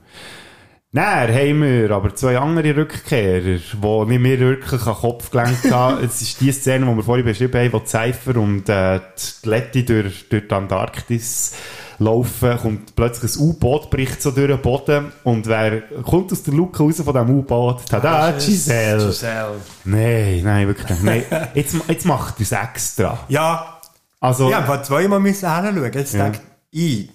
Dann 0.94 1.28
haben 1.34 1.62
wir 1.62 1.90
aber 1.90 2.14
zwei 2.14 2.38
andere 2.38 2.76
Rückkehrer, 2.76 3.40
die 3.40 4.06
nicht 4.06 4.20
mehr 4.20 4.38
wirklich 4.38 4.80
an 4.82 4.94
den 4.94 5.00
Kopf 5.00 5.28
gelenkt 5.28 5.68
haben. 5.72 5.98
Es 6.04 6.22
ist 6.22 6.40
die 6.40 6.52
Szene, 6.52 6.86
die 6.86 6.94
wir 6.96 7.02
vorhin 7.02 7.24
beschrieben 7.24 7.60
haben, 7.60 7.72
wo 7.72 7.80
die 7.80 7.86
Cypher 7.88 8.36
und 8.36 8.68
äh, 8.68 9.00
die 9.42 9.48
Letty 9.48 9.84
durch, 9.84 10.28
durch 10.28 10.46
die 10.46 10.54
Antarktis 10.54 11.54
laufen, 11.98 12.56
kommt 12.58 12.94
plötzlich 12.94 13.34
ein 13.34 13.40
U-Boot, 13.42 13.90
bricht 13.90 14.22
so 14.22 14.30
durch 14.30 14.46
den 14.46 14.60
Boden 14.62 15.10
und 15.24 15.46
wer 15.48 15.80
kommt 16.04 16.30
aus 16.30 16.44
der 16.44 16.54
Luke 16.54 16.80
raus 16.80 17.00
von 17.04 17.12
diesem 17.12 17.30
U-Boot? 17.38 17.86
Tada, 17.90 18.28
ist 18.30 18.46
Giselle! 18.46 19.04
Giselle. 19.04 19.54
Nein, 19.84 20.42
nein, 20.44 20.68
wirklich 20.68 20.90
nicht. 20.90 21.02
Nein, 21.30 21.48
jetzt, 21.54 21.74
jetzt 21.88 22.06
macht 22.06 22.36
er 22.38 22.42
es 22.42 22.52
extra. 22.52 23.18
Ja, 23.28 23.80
Also, 24.20 24.48
ich 24.48 24.54
habe 24.54 24.80
zweimal 24.82 25.18
müssen 25.18 25.52
hinschauen. 25.52 25.92
Jetzt 25.92 26.14
Ja. 26.14 26.22
denke 26.28 26.40
ich, 26.70 27.10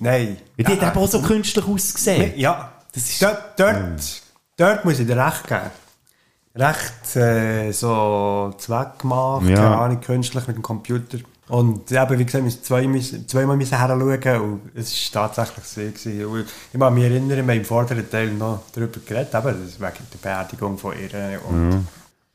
Das 2.94 3.04
ist, 3.10 3.22
dort, 3.22 3.60
dort, 3.60 4.22
dort 4.58 4.86
muss 4.86 5.00
ich 5.00 5.08
dir 5.08 5.18
recht 5.18 5.48
geben. 5.48 5.72
Recht 6.56 7.16
äh, 7.16 7.72
so 7.72 8.54
zweckgemacht, 8.58 9.46
Ja. 9.48 9.56
keine 9.56 9.78
Ahnung, 9.78 10.02
künstlich 10.02 10.48
mit 10.48 10.56
dem 10.58 10.64
Computer. 10.64 11.20
Und 11.48 11.92
eben, 11.92 12.20
wie 12.20 12.26
gesagt, 12.26 12.34
wir 12.34 12.42
müssen 12.44 12.64
zwei, 12.64 12.88
müssen- 12.88 13.28
zweimal 13.28 13.58
müssen 13.58 13.78
hinschauen 13.80 14.42
und 14.42 14.62
es 14.76 15.14
war 15.16 15.32
tatsächlich 15.34 15.66
so. 15.66 15.82
Gewesen. 15.82 16.46
Ich 16.74 16.80
kann 16.80 16.94
mich 16.94 17.04
erinnern, 17.04 17.30
wir 17.30 17.38
haben 17.38 17.50
im 17.50 17.66
vorderen 17.66 18.10
Teil 18.10 18.32
noch 18.34 18.64
darüber 18.74 19.00
geredet, 19.06 19.34
eben, 19.34 19.46
das 19.64 19.70
ist 19.70 19.80
wegen 19.80 20.08
der 20.14 20.18
Beerdigung 20.22 20.78
von 20.78 20.94
ihr. 21.00 21.40
Und 21.48 21.72
Ja. 21.72 21.80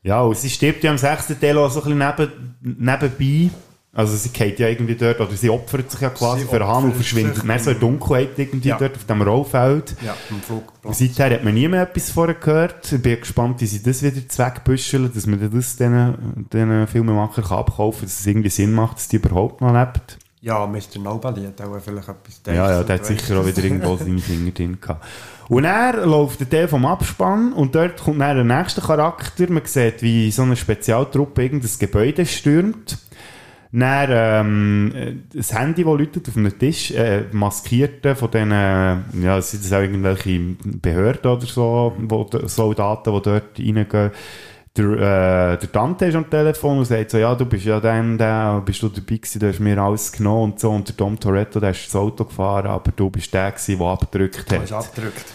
Ja, 0.03 0.21
und 0.21 0.37
sie 0.37 0.49
stirbt 0.51 0.83
ja 0.83 0.91
am 0.91 0.97
sechsten 0.99 1.39
Teil 1.39 1.57
auch 1.57 1.69
so 1.71 1.81
ein 1.83 1.97
bisschen 1.97 2.55
neben, 2.61 3.09
nebenbei. 3.09 3.49
Also 3.97 4.17
sie 4.17 4.29
geht 4.29 4.59
ja 4.59 4.67
irgendwie 4.67 4.95
dort, 4.95 5.21
oder 5.21 5.31
sie 5.31 5.49
opfert 5.49 5.89
sich 5.89 6.01
ja 6.01 6.09
quasi 6.09 6.41
Sie 6.41 6.47
für 6.47 6.67
Han 6.67 6.83
und 6.83 6.95
verschwindet 6.95 7.45
mehr 7.45 7.59
so 7.59 7.71
in 7.71 7.79
Dunkelheit 7.79 8.37
irgendwie 8.37 8.67
Ja. 8.67 8.77
dort 8.77 8.97
auf 8.97 9.05
dem 9.05 9.21
Rollfeld. 9.21 9.95
Ja, 10.05 10.13
im 10.29 10.41
Flugplatz. 10.41 10.99
Seither 10.99 11.33
hat 11.35 11.45
man 11.45 11.53
nie 11.53 11.69
mehr 11.69 11.83
etwas 11.83 12.11
vorher 12.11 12.35
gehört. 12.35 12.91
Ich 12.91 13.01
bin 13.01 13.17
gespannt, 13.17 13.61
wie 13.61 13.65
sie 13.67 13.81
das 13.81 14.03
wieder 14.03 14.27
zweckbüscheln, 14.27 15.11
dass 15.13 15.25
man 15.27 15.39
das 15.39 15.77
diesen, 15.77 16.45
diesen 16.51 16.87
Filmemacher 16.87 17.41
kann 17.41 17.57
abkaufen 17.59 18.01
kann, 18.01 18.07
dass 18.09 18.19
es 18.19 18.27
irgendwie 18.27 18.49
Sinn 18.49 18.73
macht, 18.73 18.97
dass 18.97 19.07
die 19.07 19.15
überhaupt 19.15 19.61
noch 19.61 19.71
lebt. 19.73 20.17
Ja, 20.41 20.67
Mr. 20.67 20.99
Nobody 21.01 21.45
hat 21.45 21.59
auch 21.61 21.79
vielleicht 21.83 22.07
etwas 22.09 22.43
gedacht. 22.43 22.55
Ja, 22.55 22.69
ja, 22.71 22.83
der 22.83 22.95
hat 22.97 23.05
sicher 23.05 23.39
auch 23.39 23.45
wieder 23.47 23.63
irgendwo 23.63 23.95
seine 23.95 24.19
Finger 24.19 24.51
drin 24.51 24.77
gehabt. 24.79 25.03
Und 25.47 25.63
er 25.63 26.05
läuft 26.05 26.39
der 26.41 26.49
Teil 26.49 26.67
vom 26.67 26.85
Abspann 26.85 27.53
und 27.53 27.73
dort 27.73 28.03
kommt 28.03 28.19
dann 28.19 28.35
der 28.47 28.57
nächste 28.57 28.81
Charakter. 28.81 29.49
Man 29.49 29.63
sieht, 29.65 30.01
wie 30.01 30.29
so 30.31 30.41
eine 30.41 30.55
Spezialtruppe 30.55 31.43
irgendein 31.43 31.71
Gebäude 31.79 32.25
stürmt. 32.25 32.97
Dann, 33.71 34.09
ähm, 34.11 34.91
äh, 34.95 35.13
das 35.33 35.53
Handy, 35.53 35.83
das 35.83 35.97
läutet 35.97 36.29
auf 36.29 36.37
einem 36.37 36.57
Tisch, 36.57 36.91
äh, 36.91 37.23
maskierte 37.31 38.15
von 38.15 38.31
diesen, 38.31 38.51
ja, 38.51 39.41
sind 39.41 39.63
das 39.65 39.73
auch 39.73 39.81
irgendwelche 39.81 40.39
Behörden 40.63 41.31
oder 41.31 41.45
so, 41.45 41.93
wo, 41.97 42.29
Soldaten, 42.45 43.13
die 43.13 43.21
dort 43.21 43.59
reingehen. 43.59 44.11
Der, 44.77 44.85
äh, 44.85 45.57
der 45.57 45.71
Tante 45.71 46.05
ist 46.05 46.15
am 46.15 46.29
Telefon 46.29 46.79
und 46.79 46.85
sagt 46.85 47.11
so, 47.11 47.17
ja, 47.17 47.33
du 47.33 47.45
bist 47.45 47.65
ja 47.65 47.79
dann 47.79 48.17
der, 48.17 48.61
bist 48.65 48.83
du 48.83 48.89
dabei 48.89 49.15
gewesen, 49.17 49.39
du 49.39 49.47
hast 49.47 49.59
mir 49.61 49.77
alles 49.77 50.11
genommen 50.11 50.51
und 50.51 50.59
so. 50.59 50.69
Und 50.71 50.87
der 50.89 50.95
Dom 50.95 51.17
Toretto, 51.17 51.61
der 51.61 51.71
ist 51.71 51.85
das 51.87 51.95
Auto 51.95 52.25
gefahren, 52.25 52.67
aber 52.67 52.91
du 52.93 53.09
bist 53.09 53.33
der 53.33 53.51
gewesen, 53.51 53.77
der 53.77 53.87
abgedrückt 53.87 54.51
Du 54.51 54.59
hast 54.59 54.71
hat. 54.71 54.85
abgedrückt. 54.87 55.25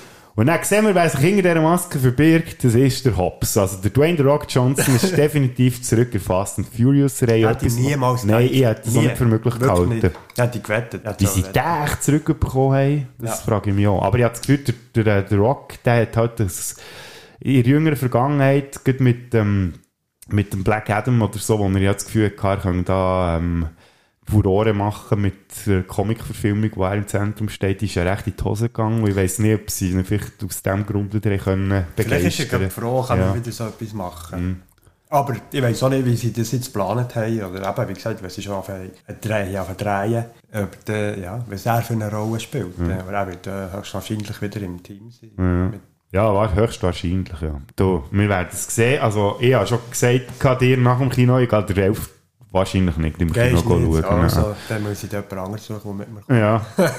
Und 0.41 0.47
dann 0.47 0.65
sehen 0.65 0.87
wir, 0.87 0.95
wer 0.95 1.07
sich 1.07 1.21
hinter 1.21 1.43
dieser 1.43 1.61
Maske 1.61 1.99
verbirgt, 1.99 2.65
das 2.65 2.75
ist 2.75 3.05
der 3.05 3.15
Hobbs. 3.15 3.59
Also 3.59 3.77
der 3.77 3.91
Dwayne 3.91 4.17
The 4.17 4.23
Rock 4.23 4.47
Johnson 4.49 4.97
ist 4.97 5.15
definitiv 5.19 5.83
zurück 5.83 6.15
in 6.15 6.21
Fast 6.21 6.57
and 6.57 6.67
Furious 6.67 7.23
Reihe. 7.23 7.47
Hätte 7.47 7.67
ich 7.67 7.75
niemals 7.75 8.25
Nein, 8.25 8.49
ich 8.51 8.65
hätte 8.65 8.81
das 8.87 8.95
Nie. 8.95 9.01
nicht 9.01 9.19
für 9.19 9.27
möglich 9.27 9.59
gehalten. 9.59 10.01
Hätte 10.01 10.57
ich 10.57 10.63
gewettet. 10.63 11.03
Wie 11.19 11.27
sie 11.27 11.43
den 11.43 11.85
echt 11.85 12.03
zurückbekommen 12.03 12.75
haben, 12.75 13.09
das 13.19 13.41
Ja. 13.41 13.45
frage 13.53 13.69
ich 13.69 13.77
mich 13.77 13.87
auch. 13.87 14.03
Aber 14.03 14.17
ich 14.17 14.25
habe 14.25 14.33
das 14.33 14.41
Gefühl, 14.41 14.65
der, 14.97 15.05
der, 15.05 15.23
der 15.25 15.39
Rock, 15.39 15.75
der 15.85 16.01
hat 16.01 16.17
halt 16.17 16.41
das, 16.41 16.77
in 17.41 17.63
jüngerer 17.63 17.97
Vergangenheit, 17.97 18.81
mit, 18.99 19.35
ähm, 19.35 19.75
mit 20.31 20.55
dem 20.55 20.65
Black 20.65 20.89
Adam 20.89 21.21
oder 21.21 21.39
so, 21.39 21.59
wo 21.59 21.69
er 21.69 21.79
ja 21.81 21.93
das 21.93 22.07
Gefühl 22.07 22.33
hatte, 22.39 22.47
er 22.47 22.57
könne 22.57 22.83
da 22.85 23.37
ähm, 23.37 23.67
Furore 24.31 24.73
machen 24.73 25.21
mit 25.21 25.67
der 25.67 25.83
Comic-Verfilmung, 25.83 26.71
wo 26.75 26.85
er 26.85 26.95
im 26.95 27.07
Zentrum 27.07 27.49
steht, 27.49 27.83
ist 27.83 27.95
ja 27.95 28.03
recht 28.03 28.27
in 28.27 28.37
die 28.37 28.45
Hose 28.45 28.69
gegangen. 28.69 29.03
Und 29.03 29.11
ich 29.11 29.17
weiss 29.17 29.39
nicht, 29.39 29.61
ob 29.61 29.71
sie 29.71 29.91
ihn 29.91 30.05
vielleicht 30.05 30.43
aus 30.45 30.63
dem 30.63 30.87
Grund 30.87 31.13
wieder 31.13 31.37
können 31.39 31.87
Vielleicht 31.97 32.25
ist 32.25 32.39
er 32.41 32.45
begeistern 32.47 32.49
gerade 32.49 32.71
froh, 32.71 33.03
kann 33.03 33.19
ja. 33.19 33.27
er 33.27 33.35
wieder 33.35 33.53
so 33.53 33.67
etwas 33.67 33.93
machen. 33.93 34.43
Mhm. 34.43 34.63
Aber 35.13 35.35
ich 35.51 35.61
weiß 35.61 35.83
auch 35.83 35.89
nicht, 35.89 36.05
wie 36.07 36.17
sie 36.17 36.33
das 36.33 36.53
jetzt 36.53 36.73
geplant 36.73 37.17
haben. 37.17 37.43
Oder 37.43 37.69
eben, 37.69 37.89
wie 37.89 37.95
gesagt, 37.95 38.23
wenn 38.23 38.31
sie 38.31 38.43
schon 38.43 38.55
auf 38.55 38.71
Drehen, 39.21 39.57
auf 39.57 39.77
Drehen, 39.77 40.25
ob 40.53 40.85
der, 40.85 41.19
ja, 41.19 41.45
was 41.49 41.67
er 41.67 41.83
für 41.83 41.95
eine 41.95 42.11
Rolle 42.11 42.39
spielt. 42.39 42.79
Mhm. 42.79 42.93
Aber 42.93 43.13
er 43.13 43.27
wird 43.27 43.47
äh, 43.49 43.73
höchstwahrscheinlich 43.73 44.41
wieder 44.41 44.61
im 44.61 44.81
Team 44.83 45.11
sein. 45.11 45.31
Ja. 45.73 45.79
Ja, 46.13 46.35
war 46.35 46.53
höchstwahrscheinlich, 46.55 47.41
ja. 47.41 47.61
Du, 47.77 48.05
wir 48.11 48.29
werden 48.29 48.49
es 48.51 48.75
sehen. 48.75 49.01
Also, 49.01 49.37
ich 49.39 49.55
habe 49.55 49.67
schon 49.67 49.79
gesagt, 49.89 50.41
kann 50.41 50.59
dir 50.59 50.77
nach 50.77 50.99
dem 50.99 51.09
Kino, 51.09 51.39
ich 51.39 51.49
gehe 51.49 51.63
der 51.63 51.85
Elf 51.85 52.11
wahrscheinlich 52.51 52.97
nicht 52.97 53.21
im 53.21 53.33
Kino 53.33 53.45
Gehst 53.51 53.65
schauen. 53.65 53.91
nicht? 53.91 54.05
Also, 54.05 54.41
ja. 54.41 54.57
dann 54.69 54.83
muss 54.83 55.03
ich 55.05 55.11
jemand 55.13 55.33
anderes 55.33 55.67
suchen, 55.67 55.81
der 55.85 55.95
mit 55.95 56.09
mir 56.13 56.21
kommt. 56.21 56.39
Ja. 56.39 56.67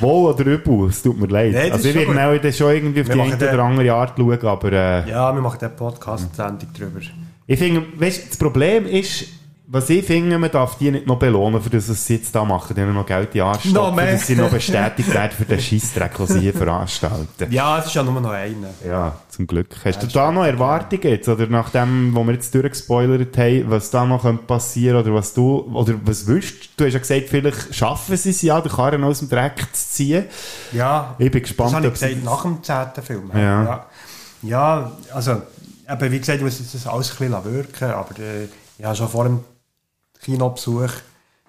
Wohl 0.00 0.32
oder 0.32 0.46
übel, 0.46 0.88
es 0.88 1.02
tut 1.02 1.18
mir 1.18 1.26
leid. 1.26 1.54
Das 1.54 1.72
also 1.72 1.88
ich 1.88 1.94
werde 1.96 2.40
dann 2.40 2.52
schon 2.52 2.70
irgendwie 2.72 3.00
auf 3.00 3.08
Wir 3.08 3.14
die 3.14 3.20
eine 3.20 3.36
oder 3.36 3.62
andere 3.64 3.92
Art 3.92 4.16
schauen, 4.16 4.44
aber 4.44 4.72
äh, 4.72 5.10
Ja, 5.10 5.32
wir 5.34 5.40
machen 5.42 5.58
den 5.58 5.74
Podcast-Sendung 5.74 6.68
drüber. 6.72 7.00
ich 7.46 7.58
finde, 7.58 7.82
weißt, 7.96 8.30
das 8.30 8.36
Problem 8.36 8.86
ist, 8.86 9.26
was 9.70 9.90
ich 9.90 10.02
finde, 10.04 10.38
man 10.38 10.50
darf 10.50 10.78
die 10.78 10.90
nicht 10.90 11.06
noch 11.06 11.18
belohnen, 11.18 11.60
für 11.60 11.68
das, 11.68 11.90
was 11.90 12.06
sie 12.06 12.14
jetzt 12.14 12.34
da 12.34 12.42
machen, 12.42 12.74
denen 12.74 12.94
noch 12.94 13.04
Geld 13.04 13.26
in 13.26 13.32
die 13.34 13.42
Arsch 13.42 13.66
Noch 13.66 13.88
stopfen, 13.88 13.96
mehr. 13.96 14.12
dass 14.12 14.26
sie 14.26 14.34
noch 14.34 14.48
bestätigt 14.50 15.12
werden 15.12 15.32
für 15.36 15.44
den 15.44 15.60
Scheissdreck, 15.60 16.16
den 16.16 16.26
sie 16.26 16.40
hier 16.40 16.54
veranstalten. 16.54 17.50
Ja, 17.50 17.78
es 17.78 17.86
ist 17.86 17.94
ja 17.94 18.02
nur 18.02 18.18
noch 18.18 18.30
einer. 18.30 18.70
Ja, 18.86 19.16
zum 19.28 19.46
Glück. 19.46 19.68
Hast 19.84 20.02
du 20.02 20.06
da 20.06 20.32
noch 20.32 20.44
Erwartungen 20.46 21.02
jetzt? 21.02 21.28
Oder 21.28 21.46
nach 21.48 21.68
dem, 21.68 22.14
was 22.16 22.26
wir 22.26 22.32
jetzt 22.32 22.54
durchgespoilert 22.54 23.36
haben, 23.36 23.64
was 23.70 23.90
da 23.90 24.06
noch 24.06 24.22
könnte 24.22 24.44
passieren 24.44 25.00
oder 25.00 25.12
was 25.12 25.34
du, 25.34 25.58
oder 25.74 25.94
was 26.02 26.26
wünschst 26.26 26.70
du? 26.78 26.86
hast 26.86 26.94
ja 26.94 26.98
gesagt, 27.00 27.28
vielleicht 27.28 27.74
schaffen 27.74 28.16
sie 28.16 28.30
es 28.30 28.40
ja, 28.40 28.58
den 28.62 28.72
Karren 28.72 29.04
aus 29.04 29.18
dem 29.18 29.28
Dreck 29.28 29.58
zu 29.72 29.88
ziehen. 29.90 30.24
Ja, 30.72 31.14
Ich 31.18 31.30
bin 31.30 31.42
gespannt, 31.42 31.72
das 31.72 31.76
habe 31.76 31.86
ich 31.88 31.92
gesagt, 31.92 32.24
nach 32.24 32.42
dem 32.42 32.62
zehnten 32.62 33.02
Film. 33.02 33.30
Ja. 33.34 33.64
ja. 33.64 33.86
Ja, 34.40 34.92
also, 35.12 35.42
eben, 35.90 36.12
wie 36.12 36.18
gesagt, 36.18 36.40
muss 36.40 36.58
jetzt 36.58 36.74
das 36.74 36.86
alles 36.86 37.10
ein 37.10 37.28
bisschen 37.28 37.44
wirken, 37.44 37.90
aber 37.90 38.18
äh, 38.18 38.48
habe 38.82 38.96
schon 38.96 39.08
vor 39.08 39.24
dem 39.24 39.40
Kinobesuch 40.22 40.90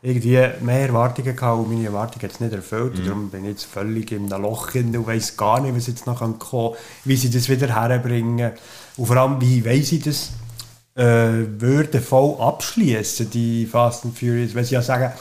irgendwie 0.02 0.38
mehr 0.62 0.88
Erwartungen 0.88 1.36
gehabt 1.36 1.60
und 1.60 1.70
meine 1.70 1.86
Erwartungen 1.86 2.30
es 2.32 2.40
nicht 2.40 2.54
erfüllt. 2.54 3.00
Mhm. 3.00 3.06
Darum 3.06 3.30
bin 3.30 3.44
ich 3.44 3.52
jetzt 3.52 3.66
völlig 3.66 4.12
in 4.12 4.32
einem 4.32 4.44
Loch 4.44 4.74
und 4.74 5.08
weiss 5.08 5.36
gar 5.36 5.60
nicht, 5.60 5.76
was 5.76 5.88
jetzt 5.88 6.08
noch 6.08 6.20
kommen 6.20 6.40
kann, 6.40 6.72
wie 7.04 7.18
sie 7.18 7.30
das 7.30 7.50
wieder 7.50 7.76
herbringen. 7.76 8.54
Und 8.96 9.06
vor 9.06 9.18
allem, 9.18 9.42
wie 9.42 9.66
weiss 9.66 9.92
ich 9.92 10.04
das 10.04 10.32
äh, 10.96 11.60
würde 11.60 12.02
voll 12.02 12.40
abschließen, 12.40 13.30
die 13.30 13.66
Fast 13.66 14.06
and 14.06 14.18
Furious, 14.18 14.56
weil 14.56 14.66
sie 14.66 14.76
ja 14.76 14.82
sagen, 14.82 15.12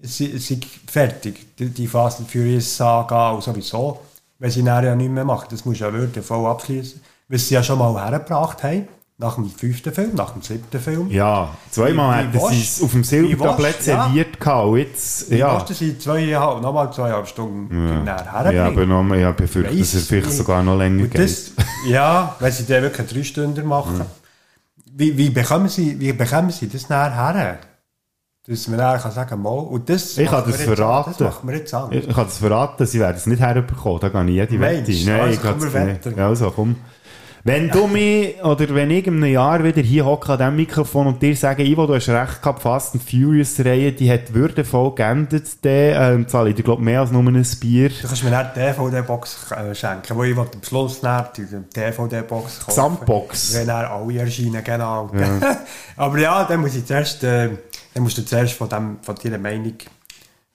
es 0.00 0.20
ist 0.20 0.34
es 0.34 0.50
ist 0.50 0.64
fertig, 0.86 1.56
die, 1.58 1.86
Fast 1.86 2.20
and 2.20 2.30
Furious 2.30 2.76
Saga 2.76 3.30
und 3.30 3.42
sowieso, 3.42 4.00
wenn 4.38 4.50
sie 4.50 4.62
nachher 4.62 4.88
ja 4.88 4.94
nicht 4.94 5.10
mehr 5.10 5.24
machen, 5.24 5.48
das 5.50 5.64
muss 5.64 5.78
ja 5.80 5.92
würde 5.92 6.22
voll 6.22 6.46
abschließen, 6.46 7.00
was 7.28 7.48
sie 7.48 7.54
ja 7.54 7.62
schon 7.62 7.78
mal 7.78 7.94
hergebracht 7.94 8.62
haben, 8.62 8.88
nach 9.20 9.34
dem 9.34 9.50
fünften 9.50 9.92
Film, 9.92 10.14
nach 10.14 10.30
dem 10.30 10.42
siebten 10.42 10.78
Film. 10.80 11.10
Ja, 11.10 11.48
zweimal 11.72 12.10
Wie- 12.28 12.34
wie 12.34 12.38
hätten 12.38 12.38
sie 12.38 12.56
willst- 12.56 12.76
es 12.78 12.82
auf 12.84 12.92
dem 12.92 13.02
Silbertablett 13.04 13.58
wie 13.58 13.64
willst- 13.78 13.86
ja. 13.88 14.04
serviert 14.04 14.40
gehabt. 14.40 14.66
Und 14.68 14.78
jetzt, 14.78 15.30
Wie 15.30 15.36
ja. 15.38 15.52
willst 15.54 15.70
du 15.70 15.74
sie 15.74 15.98
zweieinhalb, 15.98 16.62
nochmal 16.62 16.92
zweieinhalb 16.92 17.26
Stunden 17.26 17.88
Ja, 17.88 18.02
nachher 18.04 18.52
ja 18.52 18.66
aber 18.66 18.76
herbringen? 18.76 19.08
noch, 19.08 19.16
ich 19.30 19.36
befürchte, 19.36 19.76
dass 19.76 19.94
Weiss 19.96 20.06
vielleicht 20.06 20.32
sogar 20.32 20.62
noch 20.62 20.76
länger 20.78 21.02
Und 21.02 21.10
geht. 21.10 21.20
das, 21.20 21.50
ja, 21.88 22.36
wenn 22.38 22.52
sie 22.52 22.64
dann 22.66 22.82
wirklich 22.82 23.08
drei 23.08 23.22
Stunden 23.24 23.66
machen, 23.66 24.02
wie, 24.94 25.16
wie, 25.18 25.30
bekommen 25.30 25.68
sie, 25.68 25.98
wie 25.98 26.12
bekommen 26.12 26.50
sie 26.50 26.68
das 26.68 26.88
nachher 26.88 27.34
her? 27.38 27.58
Dass 28.46 28.66
man 28.68 28.78
dann 28.78 28.98
kann 29.00 29.12
sagen 29.12 29.42
mal, 29.42 29.50
und 29.50 29.88
das 29.90 30.16
Ich 30.16 30.26
kann 30.30 30.42
das 30.46 30.56
verraten. 30.62 31.10
an, 31.10 31.16
Das 31.18 31.34
machen 31.34 31.48
wir 31.48 31.56
jetzt 31.58 31.74
an. 31.74 31.92
Ich, 31.92 32.08
ich 32.08 32.14
kann 32.14 32.24
das 32.24 32.38
verraten, 32.38 32.86
sie 32.86 32.98
werden 33.00 33.16
es 33.16 33.26
nicht 33.26 33.40
herbekommen. 33.40 34.00
Da 34.00 34.08
gehe 34.08 34.22
ich 34.24 34.50
jede 34.50 34.60
Wette. 34.60 34.90
Nein, 35.04 35.20
Also 35.20 35.34
ich 35.34 35.42
kann 35.42 35.58
es 35.58 35.74
nicht. 36.06 36.16
Ja, 36.16 36.28
also 36.28 36.50
komm. 36.52 36.76
Wenn 37.48 37.70
du 37.70 37.86
mich, 37.86 38.44
oder 38.44 38.74
wenn 38.74 38.90
ich 38.90 39.06
in 39.06 39.14
einem 39.14 39.32
Jahr 39.32 39.64
wieder 39.64 39.80
hier 39.80 40.04
hocke 40.04 40.32
an 40.32 40.38
diesem 40.38 40.56
Mikrofon 40.56 41.06
und 41.06 41.22
dir 41.22 41.34
sage, 41.34 41.64
Ivo, 41.64 41.86
du 41.86 41.94
hast 41.94 42.10
recht 42.10 42.42
gehabt, 42.42 42.60
Fast 42.60 42.94
and 42.94 43.02
Furious 43.02 43.58
Reihe, 43.60 43.90
die 43.90 44.12
hat 44.12 44.34
würdevoll 44.34 44.94
geendet, 44.94 45.64
dann 45.64 45.72
ähm, 45.72 46.28
zahle 46.28 46.50
ich 46.50 46.56
dir, 46.56 46.62
glaube 46.62 46.82
mehr 46.82 47.00
als 47.00 47.10
nur 47.10 47.22
ein 47.22 47.46
Bier. 47.58 47.88
Du 47.88 48.06
kannst 48.06 48.22
mir 48.22 48.30
dann 48.32 48.50
die 48.54 48.60
DVD-Box 48.60 49.50
äh, 49.52 49.74
schenken, 49.74 50.14
wo 50.14 50.24
ich 50.24 50.36
am 50.36 50.46
Schluss 50.60 51.00
dann 51.00 51.24
die 51.38 51.46
DVD-Box 51.46 52.58
kaufen. 52.58 52.66
Gesamtbox. 52.66 53.54
Wenn 53.54 53.66
dann 53.66 53.86
alle 53.86 54.18
erscheinen, 54.18 54.62
genau. 54.62 55.10
Ja. 55.18 55.56
Aber 55.96 56.18
ja, 56.18 56.44
dann 56.44 56.60
muss 56.60 56.76
ich 56.76 56.84
zuerst, 56.84 57.24
äh, 57.24 57.48
dann 57.94 58.02
musst 58.02 58.18
du 58.18 58.26
zuerst 58.26 58.52
von, 58.52 58.68
dem, 58.68 58.98
von 59.00 59.14
deiner 59.14 59.38
Meinung, 59.38 59.72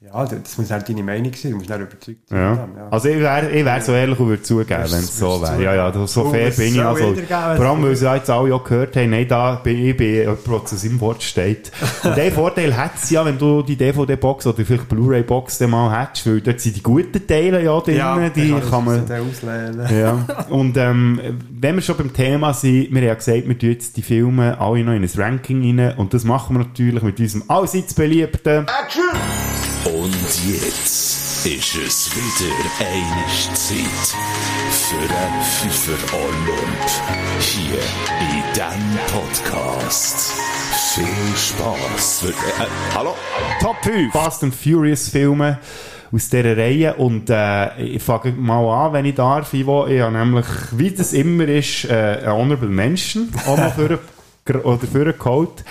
ja, 0.05 0.25
das 0.25 0.57
muss 0.57 0.69
halt 0.69 0.89
deine 0.89 1.01
Meinung 1.03 1.31
sein, 1.33 1.51
du 1.51 1.57
musst 1.57 1.69
dann 1.69 1.81
überzeugt 1.81 2.27
sein. 2.27 2.39
Ja. 2.39 2.53
ja. 2.55 2.87
Also 2.91 3.07
ich 3.09 3.19
wäre 3.19 3.49
ich 3.51 3.63
wär 3.65 3.81
so 3.81 3.93
ehrlich 3.93 4.19
und 4.19 4.27
würde 4.27 4.43
zugeben, 4.43 4.69
wenn 4.69 4.99
es 4.99 5.17
so 5.17 5.41
wäre. 5.41 5.63
Ja, 5.63 5.75
ja, 5.75 5.91
das- 5.91 6.13
so 6.13 6.23
Oh, 6.25 6.29
fair 6.31 6.51
bin 6.51 6.75
ich. 6.75 6.81
Also, 6.81 7.13
vor 7.15 7.65
allem, 7.65 7.83
weil 7.83 7.95
sie 7.95 8.05
ja 8.05 8.15
jetzt 8.15 8.29
alle 8.29 8.53
auch 8.53 8.63
gehört 8.63 8.95
haben, 8.95 9.09
nein, 9.11 9.27
da 9.27 9.55
bin 9.55 9.85
ich 9.85 9.95
bin 9.97 10.13
jemand, 10.13 10.45
der 10.47 10.65
zu 10.65 10.75
seinem 10.75 10.99
Wort 10.99 11.23
steht. 11.23 11.71
Und 12.03 12.17
den 12.17 12.31
Vorteil 12.33 12.75
hat 12.75 12.91
es 13.01 13.09
ja, 13.09 13.23
wenn 13.25 13.37
du 13.37 13.61
die 13.61 13.75
DVD-Box 13.75 14.47
oder 14.47 14.65
vielleicht 14.65 14.89
Blu-ray-Box 14.89 15.57
dann 15.59 15.69
mal 15.71 16.01
hättest, 16.01 16.27
weil 16.27 16.41
dort 16.41 16.59
sind 16.59 16.75
die 16.75 16.83
guten 16.83 17.25
Teile 17.25 17.63
ja 17.63 17.79
drin, 17.79 17.97
ja, 17.97 18.29
die 18.29 18.51
dann 18.51 18.69
kann 18.69 18.85
man... 18.85 18.99
auslehnen. 19.01 19.87
Ja, 19.99 20.25
und 20.49 20.77
ähm, 20.77 21.19
wenn 21.49 21.75
wir 21.75 21.81
schon 21.81 21.97
beim 21.97 22.13
Thema 22.13 22.53
sind, 22.53 22.91
wir 22.91 23.01
haben 23.01 23.07
ja 23.07 23.13
gesagt, 23.15 23.47
wir 23.47 23.57
tun 23.57 23.69
jetzt 23.69 23.95
die 23.97 24.01
Filme 24.01 24.59
alle 24.59 24.83
noch 24.83 24.93
in 24.93 25.03
ein 25.03 25.09
Ranking 25.15 25.79
rein 25.79 25.97
und 25.97 26.13
das 26.13 26.23
machen 26.23 26.57
wir 26.57 26.65
natürlich 26.65 27.01
mit 27.03 27.19
unserem 27.19 27.43
allseits 27.47 27.93
beliebten 27.93 28.65
Und 30.03 30.13
jetzt 30.45 31.45
ist 31.45 31.75
es 31.77 32.11
wieder 32.13 32.53
eine 32.77 33.53
Zeit 33.53 34.13
für 34.69 34.99
den 34.99 35.41
Pfeifer 35.41 36.17
Olymp. 36.17 36.89
Hier 37.39 37.79
in 38.19 38.43
diesem 38.53 38.99
Podcast. 39.07 40.33
Viel 40.93 41.37
Spaß. 41.37 42.25
Äh, 42.25 42.29
äh, 42.31 42.67
hallo? 42.93 43.15
Top 43.61 43.77
5 43.83 44.11
Fast 44.11 44.43
and 44.43 44.53
Furious 44.53 45.07
Filme 45.07 45.59
aus 46.11 46.27
dieser 46.27 46.57
Reihe 46.57 46.95
und 46.95 47.29
äh, 47.29 47.81
ich 47.81 48.03
fange 48.03 48.33
mal 48.33 48.87
an, 48.87 48.91
wenn 48.91 49.05
ich 49.05 49.15
darf, 49.15 49.53
Ivo. 49.53 49.87
Ich 49.87 50.01
habe 50.01 50.17
nämlich, 50.17 50.45
wie 50.73 50.91
das 50.91 51.13
immer 51.13 51.47
ist, 51.47 51.85
äh, 51.85 52.19
ein 52.25 52.33
Honorable 52.33 52.67
Mention 52.67 53.29
auch 53.47 53.55
mal 53.55 53.71
für 53.71 53.99
oder 54.49 54.79
für 54.79 55.13
geholt. 55.13 55.63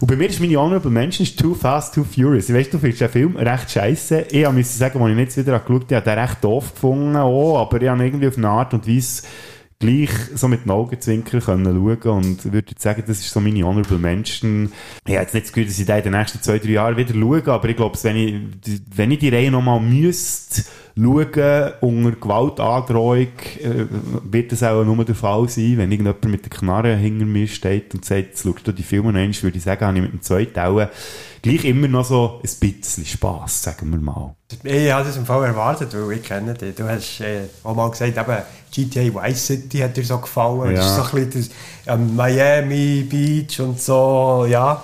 Und 0.00 0.06
bei 0.06 0.16
mir 0.16 0.28
ist 0.28 0.40
meine 0.40 0.56
Honorable 0.56 0.90
Mention 0.90 1.26
Too 1.36 1.54
Fast, 1.54 1.94
Too 1.94 2.04
Furious. 2.04 2.48
Ich 2.48 2.54
weiss, 2.54 2.70
du 2.70 2.78
findest 2.78 3.00
den 3.00 3.08
Film 3.08 3.36
recht 3.36 3.70
scheiße. 3.70 4.26
Ich 4.30 4.50
musste 4.50 4.78
sagen, 4.78 5.02
als 5.02 5.12
ich 5.12 5.18
jetzt 5.18 5.36
wieder 5.36 5.58
geschaut 5.58 5.82
habe, 5.82 5.86
ich 5.88 5.96
habe 5.96 6.04
den 6.04 6.18
recht 6.18 6.44
doof 6.44 6.72
gefunden, 6.72 7.16
auch, 7.16 7.58
aber 7.60 7.82
ich 7.82 7.88
habe 7.88 8.04
irgendwie 8.04 8.28
auf 8.28 8.36
eine 8.36 8.48
Art 8.48 8.72
und 8.72 8.86
Weise 8.86 9.22
gleich 9.80 10.10
so 10.34 10.46
mit 10.46 10.64
den 10.64 10.70
Augenzwinkern 10.70 11.40
können 11.40 11.64
schauen 11.64 12.16
und 12.16 12.52
würde 12.52 12.70
jetzt 12.70 12.82
sagen, 12.82 13.02
das 13.06 13.20
ist 13.20 13.30
so 13.30 13.40
meine 13.40 13.64
Honorable 13.64 13.98
Menschen. 13.98 14.72
Ich 15.06 15.14
habe 15.14 15.22
jetzt 15.22 15.34
nicht 15.34 15.46
das 15.46 15.52
Gefühl, 15.52 15.66
dass 15.66 15.78
ich 15.78 15.86
da 15.86 15.96
in 15.96 16.02
den 16.04 16.12
nächsten 16.12 16.42
zwei, 16.42 16.58
drei 16.58 16.68
Jahren 16.68 16.96
wieder 16.98 17.14
schaue, 17.14 17.46
aber 17.46 17.68
ich 17.68 17.76
glaube, 17.76 17.98
wenn 18.02 18.16
ich, 18.16 18.80
wenn 18.94 19.10
ich 19.10 19.18
die 19.18 19.30
Reihe 19.30 19.50
nochmal 19.50 19.80
müsste 19.80 20.64
schauen, 21.02 21.72
unter 21.80 22.12
Gewaltandrohung, 22.12 23.18
äh, 23.18 23.86
wird 24.24 24.52
das 24.52 24.62
auch 24.62 24.84
nur 24.84 25.04
der 25.04 25.14
Fall 25.14 25.48
sein, 25.48 25.78
wenn 25.78 25.90
irgendjemand 25.90 26.24
mit 26.26 26.44
der 26.44 26.50
Knarre 26.50 26.96
hinter 26.96 27.26
mir 27.26 27.46
steht 27.48 27.94
und 27.94 28.04
sagt, 28.04 28.20
jetzt 28.20 28.42
schaust 28.42 28.66
du 28.66 28.72
die 28.72 28.82
Filme 28.82 29.08
einmal, 29.08 29.42
würde 29.42 29.56
ich 29.56 29.64
sagen, 29.64 29.86
habe 29.86 29.96
ich 29.96 30.02
mit 30.02 30.12
dem 30.12 30.22
zweiten 30.22 30.58
auch 30.58 30.88
gleich 31.42 31.64
immer 31.64 31.88
noch 31.88 32.04
so 32.04 32.40
ein 32.42 32.50
bisschen 32.60 33.04
Spass, 33.04 33.62
sagen 33.62 33.90
wir 33.90 33.98
mal. 33.98 34.34
Ich 34.62 34.92
habe 34.92 35.04
das 35.04 35.16
im 35.16 35.26
Fall 35.26 35.44
erwartet, 35.44 35.94
weil 35.94 36.18
ich 36.18 36.22
kenne 36.22 36.54
dich. 36.54 36.74
Du 36.74 36.88
hast 36.88 37.20
äh, 37.20 37.42
auch 37.64 37.74
mal 37.74 37.90
gesagt, 37.90 38.16
eben, 38.16 38.42
GTA 38.70 39.22
Vice 39.22 39.46
City 39.46 39.78
hat 39.78 39.96
dir 39.96 40.04
so 40.04 40.18
gefallen. 40.18 40.72
Ja. 40.72 40.76
Das 40.76 40.86
ist 40.86 40.96
so 40.96 41.16
ein 41.16 41.26
bisschen 41.26 41.50
das, 41.86 41.94
ähm, 41.94 42.16
Miami 42.16 43.06
Beach 43.08 43.60
und 43.60 43.80
so, 43.80 44.46
ja. 44.48 44.82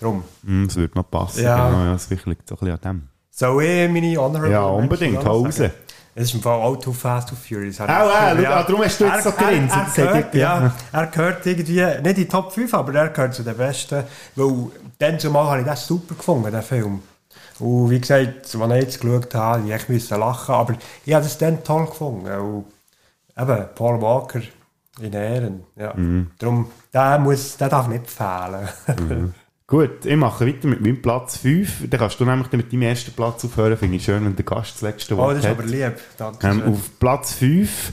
Darum. 0.00 0.24
Mm, 0.42 0.66
das 0.66 0.76
würde 0.76 0.94
noch 0.96 1.10
passen. 1.10 1.42
Ja. 1.42 1.68
Genau, 1.68 1.84
ja, 1.84 1.92
das 1.92 2.08
liegt 2.10 2.22
so 2.24 2.30
ein 2.30 2.36
bisschen 2.36 2.70
an 2.70 2.80
dem. 2.82 3.17
Soll 3.38 3.62
ich 3.62 3.88
meine 3.88 4.16
Honorable 4.16 4.50
Ja, 4.50 4.64
unbedingt, 4.64 5.24
hau 5.24 5.44
raus. 5.44 5.60
Es 5.60 6.24
ist 6.24 6.34
im 6.34 6.42
Fall 6.42 6.60
auch 6.60 6.74
Too 6.74 6.92
Fast, 6.92 7.28
Too 7.28 7.36
Furious. 7.36 7.80
Auch, 7.80 7.86
äh, 7.86 7.88
schau, 7.88 8.50
ah, 8.50 8.62
darum 8.64 8.82
hast 8.82 9.00
du 9.00 9.04
jetzt 9.04 9.22
so 9.22 9.30
gegrinst. 9.30 9.76
Er, 9.76 9.84
gesagt, 9.84 10.32
gehört, 10.32 10.34
ja. 10.34 10.60
ja, 10.60 10.74
er 10.90 11.06
gehört 11.06 11.46
irgendwie, 11.46 11.74
nicht 11.74 12.04
in 12.04 12.14
die 12.16 12.26
Top 12.26 12.50
5, 12.50 12.74
aber 12.74 12.92
er 12.96 13.10
gehört 13.10 13.34
zu 13.34 13.44
den 13.44 13.56
Besten. 13.56 14.02
Weil 14.34 14.54
dann 14.98 15.20
zumal 15.20 15.46
habe 15.50 15.60
ich 15.60 15.66
das 15.66 15.86
super 15.86 16.16
gefunden, 16.16 16.50
den 16.50 16.62
Film. 16.62 17.00
Und 17.60 17.90
wie 17.90 18.00
gesagt, 18.00 18.28
als 18.42 18.54
ich 18.54 18.60
jetzt 18.60 19.00
geschaut 19.00 19.32
habe, 19.36 19.72
ich 19.72 19.88
müssen 19.88 20.18
lachen. 20.18 20.54
Aber 20.56 20.74
ich 21.06 21.14
habe 21.14 21.22
das 21.22 21.38
dann 21.38 21.62
toll 21.62 21.86
gefunden. 21.86 22.26
Und 22.26 22.64
eben, 23.40 23.66
Paul 23.76 24.02
Walker 24.02 24.40
in 25.00 25.12
Ehren. 25.12 25.64
Ja. 25.76 25.94
Mhm. 25.94 26.32
Darum, 26.40 26.72
der, 26.92 27.20
muss, 27.20 27.56
der 27.56 27.68
darf 27.68 27.86
nicht 27.86 28.10
fehlen. 28.10 28.68
Mhm. 28.98 29.34
Gut, 29.70 30.06
ich 30.06 30.16
mache 30.16 30.46
weiter 30.46 30.66
mit 30.66 30.80
meinem 30.80 31.02
Platz 31.02 31.36
5. 31.36 31.90
Dann 31.90 32.00
kannst 32.00 32.18
du 32.18 32.24
nämlich 32.24 32.50
mit 32.52 32.72
deinem 32.72 32.82
ersten 32.82 33.12
Platz 33.12 33.44
aufhören. 33.44 33.76
Finde 33.76 33.96
ich 33.98 34.04
schön, 34.04 34.24
wenn 34.24 34.34
der 34.34 34.44
Gast 34.46 34.76
das 34.76 34.80
letzte 34.80 35.14
Oh, 35.14 35.18
Wort 35.18 35.32
das 35.36 35.44
ist 35.44 35.50
hat. 35.50 35.58
aber 35.58 35.66
lieb. 35.66 35.94
Danke 36.16 36.48
Ähm, 36.48 36.62
auf 36.62 36.98
Platz 36.98 37.34
5 37.34 37.92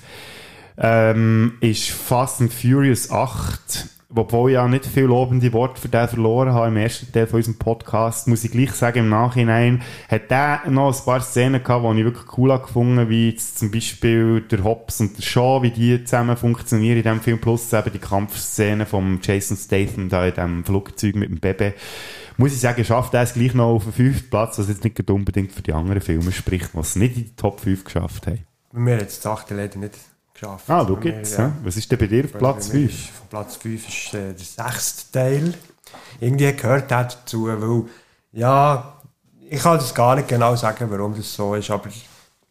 ähm, 0.78 1.58
ist 1.60 1.90
Fast 1.90 2.40
and 2.40 2.54
Furious 2.54 3.12
8. 3.12 3.88
Obwohl 4.14 4.52
ich 4.52 4.54
ja 4.54 4.68
nicht 4.68 4.86
viel 4.86 5.06
lobende 5.06 5.52
Worte 5.54 5.82
für 5.82 5.90
den 5.90 6.08
verloren 6.08 6.54
habe 6.54 6.68
im 6.68 6.78
ersten 6.78 7.12
Teil 7.12 7.28
von 7.28 7.38
unserem 7.38 7.58
Podcast, 7.58 8.28
muss 8.28 8.44
ich 8.44 8.52
gleich 8.52 8.72
sagen, 8.72 9.00
im 9.00 9.10
Nachhinein 9.10 9.82
hat 10.10 10.30
der 10.30 10.62
noch 10.70 10.96
ein 10.96 11.06
paar 11.06 11.22
Szenen 11.22 11.64
gehabt, 11.64 11.86
die 11.86 12.00
ich 12.00 12.06
wirklich 12.06 12.38
cool 12.38 12.58
gefunden, 12.60 13.10
wie 13.10 13.36
zum 13.36 13.72
Beispiel 13.72 14.42
der 14.42 14.64
Hobbs 14.64 15.02
und 15.02 15.18
der 15.18 15.24
Shaw, 15.24 15.64
wie 15.64 15.72
die 15.72 16.04
zusammen 16.04 16.38
funktionieren 16.38 16.98
in 16.98 17.04
diesem 17.04 17.22
Film, 17.22 17.40
plus 17.40 17.74
eben 17.74 17.92
die 17.92 18.00
Kampfszene 18.00 18.86
von 18.86 19.20
Jason 19.22 19.58
Statham 19.58 20.10
da 20.10 20.26
in 20.26 20.34
diesem 20.34 20.66
Flugzeug 20.66 21.16
mit 21.16 21.30
dem 21.30 21.40
Baby. 21.40 21.74
Muss 22.38 22.54
ich 22.54 22.60
sagen, 22.60 22.84
schafft 22.86 23.14
er 23.14 23.24
es 23.24 23.34
gleich 23.34 23.54
noch 23.54 23.74
auf 23.74 23.86
den 23.86 23.94
fünften 23.94 24.30
Platz, 24.30 24.60
was 24.60 24.68
jetzt 24.68 24.84
nicht 24.84 25.10
unbedingt 25.10 25.52
für 25.52 25.62
die 25.62 25.74
anderen 25.74 26.02
Filme 26.02 26.32
spricht, 26.32 26.70
was 26.74 26.90
es 26.90 26.96
nicht 26.98 27.16
in 27.16 27.24
die 27.24 27.36
Top 27.36 27.60
5 27.60 27.86
geschafft 27.86 28.28
haben. 28.28 28.46
Wir 28.72 28.94
haben 28.94 29.00
jetzt 29.00 29.24
das 29.26 29.32
achte 29.32 29.56
leider 29.56 29.80
nicht 29.80 29.96
geschafft. 30.36 30.70
Ah, 30.70 30.84
du 30.84 30.96
gibt's, 30.98 31.36
ja. 31.38 31.52
Was 31.64 31.76
ist 31.78 31.92
denn 31.92 31.98
bei 31.98 32.08
dir 32.08 32.26
auf 32.26 32.34
Platz 32.34 32.68
mir 32.68 32.82
5? 32.88 32.92
ist- 32.94 33.10
Von 33.10 33.28
Platz 33.30 33.56
5 33.56 33.88
ist 33.88 34.14
äh, 34.14 34.34
der 34.34 34.46
sechste 34.70 35.12
Teil. 35.12 35.54
Irgendwie 36.20 36.54
gehört 36.54 36.92
der 36.92 37.04
dazu, 37.06 37.48
weil, 37.48 37.84
ja, 38.34 38.94
ich 39.50 39.62
kann 39.62 39.78
das 39.78 39.94
gar 39.94 40.16
nicht 40.16 40.28
genau 40.28 40.56
sagen, 40.56 40.86
warum 40.90 41.16
das 41.16 41.34
so 41.34 41.56
ist, 41.56 41.72
aber 41.72 41.90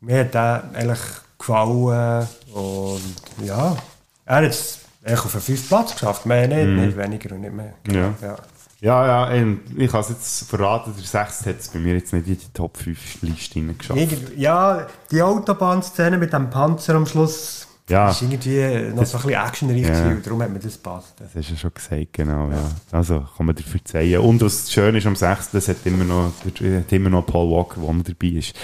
mir 0.00 0.20
hat 0.20 0.34
der 0.34 0.64
eigentlich 0.74 0.98
gefallen 1.38 2.26
und 2.52 3.00
ja, 3.46 3.76
er 4.24 4.36
hat 4.36 4.44
es 4.44 4.78
auf 5.06 5.32
den 5.32 5.40
fünften 5.40 5.68
Platz 5.68 5.92
geschafft, 5.92 6.24
mehr 6.26 6.48
nicht, 6.48 6.66
Mhm. 6.66 6.86
nicht 6.86 6.96
weniger 6.96 7.34
und 7.34 7.40
nicht 7.42 7.52
mehr. 7.54 7.74
Ja. 7.90 8.14
ja. 8.22 8.36
Ja, 8.80 9.06
ja, 9.06 9.30
ähm, 9.32 9.60
ich 9.78 9.90
kann 9.90 10.00
es 10.02 10.10
jetzt 10.10 10.48
verraten, 10.48 10.92
der 10.94 11.04
6. 11.04 11.46
hat 11.46 11.58
es 11.58 11.68
bei 11.68 11.78
mir 11.78 11.94
jetzt 11.94 12.12
nicht 12.12 12.26
in 12.28 12.36
die 12.38 12.52
Top 12.52 12.76
5 12.76 13.22
Liste 13.22 13.60
geschafft. 13.62 13.98
Ja, 14.36 14.86
die 15.10 15.22
Autobahnszene 15.22 16.18
mit 16.18 16.32
dem 16.34 16.50
Panzer 16.50 16.94
am 16.94 17.06
Schluss 17.06 17.63
Ja. 17.88 18.10
ist 18.10 18.22
irgendwie 18.22 18.90
noch 18.90 19.00
Das- 19.00 19.10
so 19.10 19.18
ein 19.18 19.24
bisschen 19.24 19.42
actionreich 19.46 19.82
Ja. 19.88 20.08
und 20.08 20.26
darum 20.26 20.42
hat 20.42 20.50
mir 20.50 20.58
das 20.58 20.74
gepasst. 20.74 21.14
Das 21.18 21.34
hast 21.34 21.48
du 21.50 21.52
ja 21.52 21.58
schon 21.58 21.74
gesagt, 21.74 22.12
genau, 22.14 22.50
ja. 22.50 22.70
Also, 22.92 23.24
kann 23.36 23.44
man 23.46 23.54
dir 23.54 23.62
verzeihen. 23.62 24.20
Und 24.20 24.40
was 24.40 24.72
schön 24.72 24.94
ist 24.94 25.06
am 25.06 25.16
6., 25.16 25.52
es 25.54 25.68
hat 25.68 25.76
immer 25.84 26.04
noch, 26.04 26.32
hat 26.44 26.92
immer 26.92 27.10
noch 27.10 27.26
Paul 27.26 27.50
Walker, 27.50 27.80
der 27.82 28.14
dabei 28.14 28.38
ist. 28.38 28.54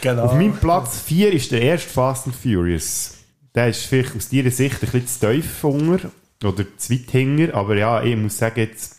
Genau. 0.00 0.22
Auf 0.22 0.34
meinem 0.34 0.52
Platz 0.56 1.00
4 1.00 1.32
ist 1.32 1.50
der 1.50 1.60
erste 1.62 1.88
Fast 1.88 2.26
and 2.26 2.36
Furious. 2.36 3.14
Der 3.54 3.68
ist 3.68 3.84
vielleicht 3.86 4.14
aus 4.14 4.28
deiner 4.28 4.50
Sicht 4.52 4.74
ein 4.82 4.90
bisschen 4.90 5.06
zu 5.08 5.32
tief 5.32 5.64
unter 5.64 6.10
oder 6.44 6.64
zu 6.76 6.92
weit 6.92 7.10
hinger, 7.10 7.54
aber 7.54 7.76
ja, 7.76 8.00
ich 8.04 8.16
muss 8.16 8.38
sagen, 8.38 8.60
jetzt, 8.60 8.94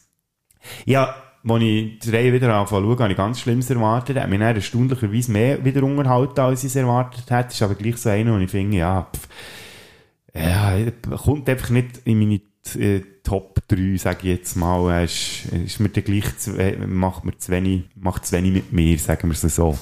ja, 0.85 1.15
als 1.47 1.63
ich 1.63 1.99
die 1.99 2.09
Reihe 2.09 2.33
wieder 2.33 2.53
anfange 2.53 2.81
zu 2.81 2.89
schauen, 2.91 2.99
habe 2.99 3.11
ich 3.13 3.17
ganz 3.17 3.39
Schlimmes 3.39 3.69
erwartet. 3.69 4.17
Er 4.17 4.23
hat 4.23 4.29
mich 4.29 4.39
dann 4.39 4.55
erstaunlicherweise 4.55 5.31
mehr 5.31 5.63
wieder 5.63 5.83
unterhalten, 5.83 6.37
als 6.41 6.65
ich 6.65 6.71
es 6.71 6.75
erwartet 6.75 7.23
hätte. 7.31 7.53
Ist 7.53 7.61
aber 7.61 7.75
gleich 7.75 7.95
so 7.95 8.09
einer, 8.09 8.33
wo 8.33 8.37
ich 8.39 8.51
finde, 8.51 8.75
ja, 8.77 9.07
pff, 9.15 9.29
ja, 10.33 10.91
kommt 11.17 11.49
einfach 11.49 11.69
nicht 11.69 12.01
in 12.05 12.19
meine 12.19 12.41
äh, 12.75 13.01
Top 13.23 13.59
3, 13.67 13.97
sage 13.97 14.19
ich 14.23 14.37
jetzt 14.37 14.55
mal. 14.55 14.91
Er 14.91 15.03
ist, 15.03 15.45
ist 15.45 15.79
mir 15.79 15.89
gleich 15.89 16.37
zu, 16.37 16.57
äh, 16.57 16.77
macht 16.85 17.25
mir 17.25 17.37
zu 17.37 17.51
wenig, 17.51 17.83
macht 17.95 18.25
zu 18.25 18.35
wenig 18.35 18.53
mit 18.53 18.73
mir, 18.73 18.97
sagen 18.97 19.29
wir 19.29 19.33
es 19.33 19.41
so. 19.41 19.77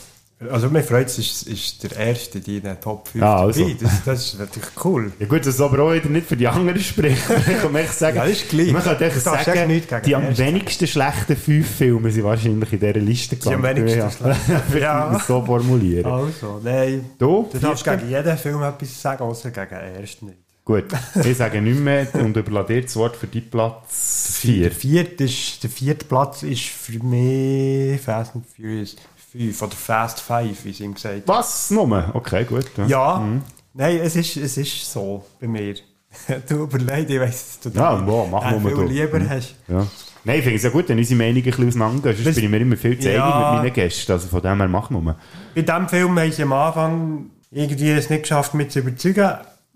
Also 0.51 0.69
mir 0.69 0.83
freut 0.83 1.07
es, 1.07 1.17
ist, 1.17 1.47
ist 1.47 1.81
der 1.83 1.95
erste 1.97 2.37
in 2.37 2.61
den 2.61 2.79
Top 2.79 3.07
5 3.07 3.21
Ja, 3.23 3.37
also. 3.37 3.59
dabei. 3.61 3.75
Das, 3.81 4.03
das 4.05 4.25
ist 4.25 4.39
natürlich 4.39 4.69
cool. 4.85 5.11
Ja 5.19 5.25
gut, 5.25 5.39
das 5.39 5.47
ist 5.55 5.61
aber 5.61 5.79
auch 5.79 5.93
wieder 5.93 6.09
nicht 6.09 6.27
für 6.27 6.37
die 6.37 6.47
anderen 6.47 6.79
sprechen. 6.79 7.17
Ich 7.47 7.59
kann 7.61 7.75
echt 7.75 7.93
sagen, 7.97 8.17
Ja, 8.17 8.23
ist 8.25 8.47
gleich. 8.47 8.71
man 8.71 8.83
kann 8.83 9.01
echt 9.01 9.19
sagen, 9.21 9.81
die 10.05 10.15
am 10.15 10.37
wenigsten 10.37 10.85
schlechten 10.85 11.35
fünf 11.35 11.67
Filme 11.77 12.11
sind 12.11 12.23
wahrscheinlich 12.23 12.71
in 12.71 12.79
dieser 12.79 12.93
Liste 12.99 13.35
Die 13.35 13.49
am 13.49 13.61
gelandet. 13.63 13.85
wenigsten 13.87 13.99
ja. 14.27 14.35
schlechten. 14.35 14.77
ja. 14.79 15.19
So 15.27 15.43
formulieren. 15.43 16.05
Also, 16.05 16.61
nein. 16.63 17.09
Du? 17.17 17.49
Du 17.51 17.57
darfst 17.57 17.83
gegen 17.83 18.07
jeden 18.07 18.37
Film 18.37 18.61
etwas 18.61 19.01
sagen, 19.01 19.23
außer 19.23 19.49
gegen 19.49 19.69
den 19.69 19.95
ersten 20.01 20.25
nicht. 20.27 20.37
Gut, 20.63 20.83
ich 21.23 21.37
sage 21.37 21.61
nicht 21.61 21.79
mehr 21.79 22.07
und 22.13 22.35
überlasse 22.35 22.73
dir 22.73 22.81
das 22.81 22.95
Wort 22.97 23.15
für 23.15 23.27
die 23.27 23.39
Platz 23.39 24.37
4. 24.41 24.63
Der 24.63 24.71
vierte, 24.71 25.23
ist, 25.23 25.63
der 25.63 25.69
vierte 25.69 26.05
Platz 26.05 26.43
ist 26.43 26.65
für 26.65 26.99
mich 27.01 28.01
Fast 28.01 28.35
and 28.35 28.45
Furious 28.45 28.97
5 29.37 29.61
oder 29.61 29.71
Fast 29.75 30.19
5, 30.21 30.65
wie 30.65 30.73
sie 30.73 30.83
ihm 30.85 30.93
gesagt 30.93 31.15
haben. 31.15 31.23
Was? 31.27 31.69
Nummer? 31.71 32.11
Okay, 32.13 32.43
gut. 32.45 32.65
Ja, 32.87 33.19
Mhm. 33.19 33.41
nein, 33.73 33.99
es 34.03 34.15
ist, 34.15 34.35
es 34.37 34.57
ist 34.57 34.91
so 34.91 35.23
bei 35.39 35.47
mir. 35.47 35.75
du 36.49 36.63
überlegst, 36.63 37.09
ich 37.11 37.19
weiss, 37.19 37.59
dass 37.61 37.73
du 37.73 37.79
Ja, 37.79 37.95
da 37.95 38.07
wow, 38.07 38.27
mach 38.31 38.51
äh, 38.51 38.59
viel 38.59 38.71
du. 38.71 38.81
lieber 38.83 39.19
Mhm. 39.19 39.29
hast. 39.29 39.55
Ja. 39.67 39.85
Nein, 40.23 40.37
ich 40.39 40.43
finde 40.43 40.57
es 40.57 40.63
ja 40.63 40.69
gut, 40.71 40.89
wenn 40.89 40.97
unsere 40.97 41.17
Meinungen 41.17 41.37
ein 41.37 41.43
bisschen 41.43 41.67
auseinandergehen. 41.67 42.23
Sonst 42.23 42.35
bin 42.35 42.43
ich 42.45 42.49
mir 42.49 42.57
immer 42.61 42.75
viel 42.77 42.99
zu 42.99 43.09
Ja. 43.11 43.51
mit 43.51 43.61
meinen 43.63 43.73
Gästen. 43.73 44.11
Also 44.11 44.27
von 44.27 44.41
dem 44.41 44.57
her, 44.57 44.67
mach 44.67 44.89
nur. 44.89 45.15
Bei 45.55 45.61
diesem 45.61 45.87
Film 45.87 46.19
haben 46.19 46.31
sie 46.31 46.43
am 46.43 46.53
Anfang 46.53 47.29
irgendwie 47.51 47.91
es 47.91 48.09
nicht 48.09 48.23
geschafft, 48.23 48.53
mich 48.53 48.69
zu 48.69 48.79
überzeugen. 48.79 49.29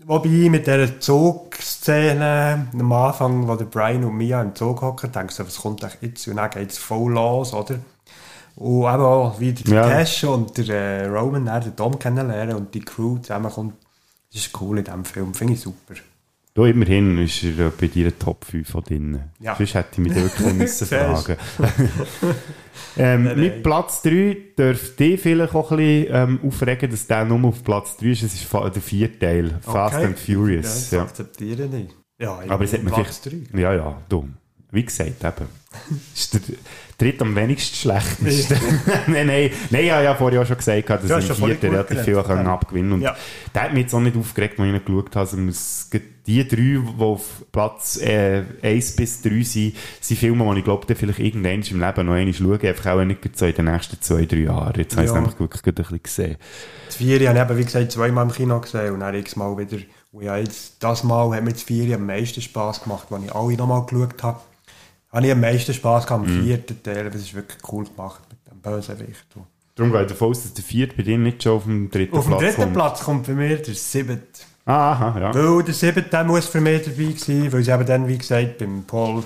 Wobei 0.04 0.28
mit 0.50 0.66
dieser 0.68 1.00
Zugszene 1.00 2.68
am 2.74 2.92
Anfang, 2.92 3.48
wo 3.48 3.56
der 3.56 3.66
Brian 3.66 4.04
und 4.04 4.16
Mia 4.18 4.42
im 4.42 4.56
Zug 4.56 4.82
hocken, 4.82 5.12
denkst 5.12 5.38
du, 5.38 5.46
was 5.46 5.58
kommt 5.62 5.84
eigentlich 5.84 6.02
jetzt? 6.02 6.28
Und 6.28 6.38
dann 6.38 6.50
geht 6.50 6.72
es 6.72 6.78
voll 6.78 7.14
los, 7.14 7.54
oder? 7.54 7.76
Und 8.56 8.82
eben 8.82 9.02
auch 9.04 9.40
wieder 9.40 9.64
der 9.64 9.74
Ja. 9.74 9.88
Cash 9.90 10.24
und 10.26 10.58
der 10.58 10.70
äh, 10.70 11.08
Roman, 11.08 11.46
dann 11.46 11.64
den 11.64 11.76
Dom 11.76 11.98
kennenlernen 11.98 12.56
und 12.56 12.74
die 12.74 12.82
Crew 12.82 13.18
zusammenkommt. 13.20 13.74
Das 14.34 14.42
ist 14.46 14.62
cool 14.62 14.78
in 14.80 14.84
diesem 14.86 15.06
Film, 15.06 15.34
finde 15.34 15.54
ich 15.54 15.62
super. 15.62 15.94
Du, 16.54 16.66
immerhin 16.66 17.18
ist 17.18 17.44
er 17.44 17.70
bei 17.70 17.88
dir 17.88 18.18
Top 18.20 18.44
5 18.44 18.70
von 18.70 18.84
drin. 18.84 19.22
Ja. 19.40 19.56
Sonst 19.56 19.74
hätte 19.74 19.90
ich 19.94 19.98
mich 20.00 20.16
wirklich 20.16 20.54
müssen 20.54 20.86
fragen 20.88 21.38
ähm, 22.98 23.24
Nein, 23.24 23.40
Mit 23.40 23.54
nein. 23.54 23.64
Platz 23.64 24.02
3 24.02 24.38
dürfte 24.58 24.92
dich 25.04 25.22
vielleicht 25.22 25.56
auch 25.56 25.72
ein 25.72 25.78
bisschen 25.78 26.08
ähm, 26.14 26.40
aufregen, 26.46 26.92
dass 26.92 27.08
der 27.08 27.26
nur 27.26 27.48
auf 27.50 27.64
Platz 27.64 27.96
3 27.98 28.06
ist. 28.08 28.24
Es 28.24 28.34
ist 28.34 28.52
der 28.54 28.82
vierte 28.82 29.20
Teil, 29.20 29.60
Fast 29.62 29.96
Okay. 29.96 30.06
and 30.06 30.20
Furious. 30.20 30.92
Ja, 30.92 30.98
Ja, 30.98 31.04
das 31.04 31.10
akzeptiere 31.12 31.66
ich. 31.74 31.90
Ja, 32.20 32.40
Aber 32.50 32.64
es 32.66 32.74
hat 32.74 32.84
mir 32.84 32.92
Platz 32.92 33.20
vielleicht... 33.24 33.50
drei. 33.54 33.60
Ja, 33.60 33.74
ja, 33.74 34.02
dumm. 34.10 34.34
Wie 34.72 34.84
gesagt, 34.86 35.24
eben. 35.24 35.48
ist 36.14 36.34
der 36.34 36.42
dritte 37.02 37.22
am 37.24 37.36
wenigsten 37.36 37.76
schlechteste. 37.76 38.56
nein, 39.08 39.28
nein, 39.28 39.52
nein, 39.70 39.86
ja, 39.86 40.02
ja, 40.02 40.16
vorher 40.16 40.42
auch 40.42 40.46
schon 40.46 40.58
gesagt, 40.58 40.90
dass 40.90 41.02
Du 41.08 41.18
ich 41.18 41.30
im 41.30 41.36
vierten 41.36 41.70
relativ 41.72 42.02
viel 42.02 42.22
können 42.24 42.46
Ja. 42.46 42.54
abgewinnen 42.54 42.94
Und 42.94 43.02
Ja. 43.02 43.16
der 43.54 43.64
hat 43.64 43.74
mich 43.74 43.84
jetzt 43.84 43.94
auch 43.94 44.00
nicht 44.00 44.16
aufgeregt, 44.16 44.60
als 44.60 44.68
ich 44.70 44.76
ihn 44.76 44.86
geschaut 44.86 45.16
habe. 45.16 45.52
gibt 45.90 46.28
die 46.28 46.48
drei, 46.48 46.58
die 46.58 46.84
auf 47.00 47.44
Platz 47.52 47.98
äh, 48.00 48.44
1 48.62 48.96
bis 48.96 49.22
3 49.24 49.42
sind, 49.42 49.76
sind 50.00 50.18
Filme, 50.20 50.54
die 50.54 50.60
ich 50.60 50.66
glaube, 50.66 50.96
vielleicht 50.96 51.20
irgendwann 51.20 51.62
im 51.62 51.80
Leben 51.80 52.06
noch 52.06 52.14
einmal 52.14 52.34
schaue. 52.34 52.60
Einfach 52.62 52.92
auch 52.92 53.04
nicht 53.04 53.38
so 53.38 53.46
in 53.48 53.56
den 53.56 53.66
nächsten 53.66 54.00
zwei, 54.02 54.26
drei 54.26 54.38
Jahren. 54.38 54.74
Jetzt 54.78 54.94
habe 54.96 55.04
ich 55.06 55.10
es 55.10 55.16
Ja. 55.16 55.20
nämlich 55.22 55.40
wirklich 55.40 55.66
ein 55.66 55.74
bisschen 55.74 56.04
gesehen. 56.04 56.38
Das 56.86 56.96
Vieri 56.98 57.26
habe 57.26 57.38
ich 57.40 57.44
eben, 57.46 57.58
wie 57.58 57.66
gesagt, 57.66 57.92
zweimal 57.92 58.26
im 58.28 58.32
Kino 58.32 58.60
gesehen 58.60 58.94
und 58.94 59.00
dann 59.00 59.16
x-mal 59.16 59.58
wieder. 59.58 59.78
Und 60.12 60.24
ja, 60.24 60.38
jetzt, 60.38 60.76
das 60.84 61.04
Mal 61.04 61.36
hat 61.36 61.44
mir 61.44 61.54
das 61.54 61.64
Vieri 61.64 61.94
am 61.96 62.06
meisten 62.06 62.42
Spass 62.42 62.84
gemacht, 62.84 63.08
als 63.10 63.24
ich 63.24 63.34
alle 63.34 63.56
nochmal 63.56 63.86
geschaut 63.86 64.22
habe. 64.22 64.40
Habe 65.12 65.26
ich 65.26 65.32
am 65.32 65.42
meisten 65.42 65.74
Spass 65.74 66.06
gehabt 66.08 66.26
am 66.26 66.38
Mhm. 66.38 66.44
vierten 66.44 66.84
Teil, 66.84 67.10
das 67.10 67.22
ist 67.22 67.34
wirklich 67.34 67.58
cool 67.72 67.86
gemacht 67.86 68.22
mit 68.30 68.40
dem 68.50 68.60
Bösewicht. 68.62 69.26
Darum 69.76 69.96
ich 69.96 70.08
davon 70.08 70.30
aus, 70.30 70.44
dass 70.44 70.54
der 70.54 70.64
vierte 70.64 70.96
bei 70.96 71.04
dir 71.04 71.18
nicht 71.18 71.44
schon 71.44 71.54
auf 71.54 71.64
dem 71.64 71.90
dritten 71.90 72.16
Auf 72.18 72.26
dem 72.26 72.32
Platz 72.32 72.42
dritten 72.42 72.62
kommt. 72.62 72.74
Platz 72.74 73.04
kommt 73.04 73.28
bei 73.28 73.34
mir 73.34 73.58
der 73.58 73.74
siebte. 73.74 74.22
Aha, 74.66 75.20
ja. 75.20 75.34
Weil 75.34 75.64
der 75.64 75.74
siebte 75.74 76.24
muss 76.24 76.46
für 76.48 76.62
mich 76.62 76.84
dabei 76.84 77.14
sein, 77.18 77.52
weil 77.52 77.64
sie 77.64 77.72
eben 77.72 77.86
dann, 77.86 78.08
wie 78.08 78.18
gesagt, 78.18 78.58
beim 78.60 78.84
Paul 78.86 79.24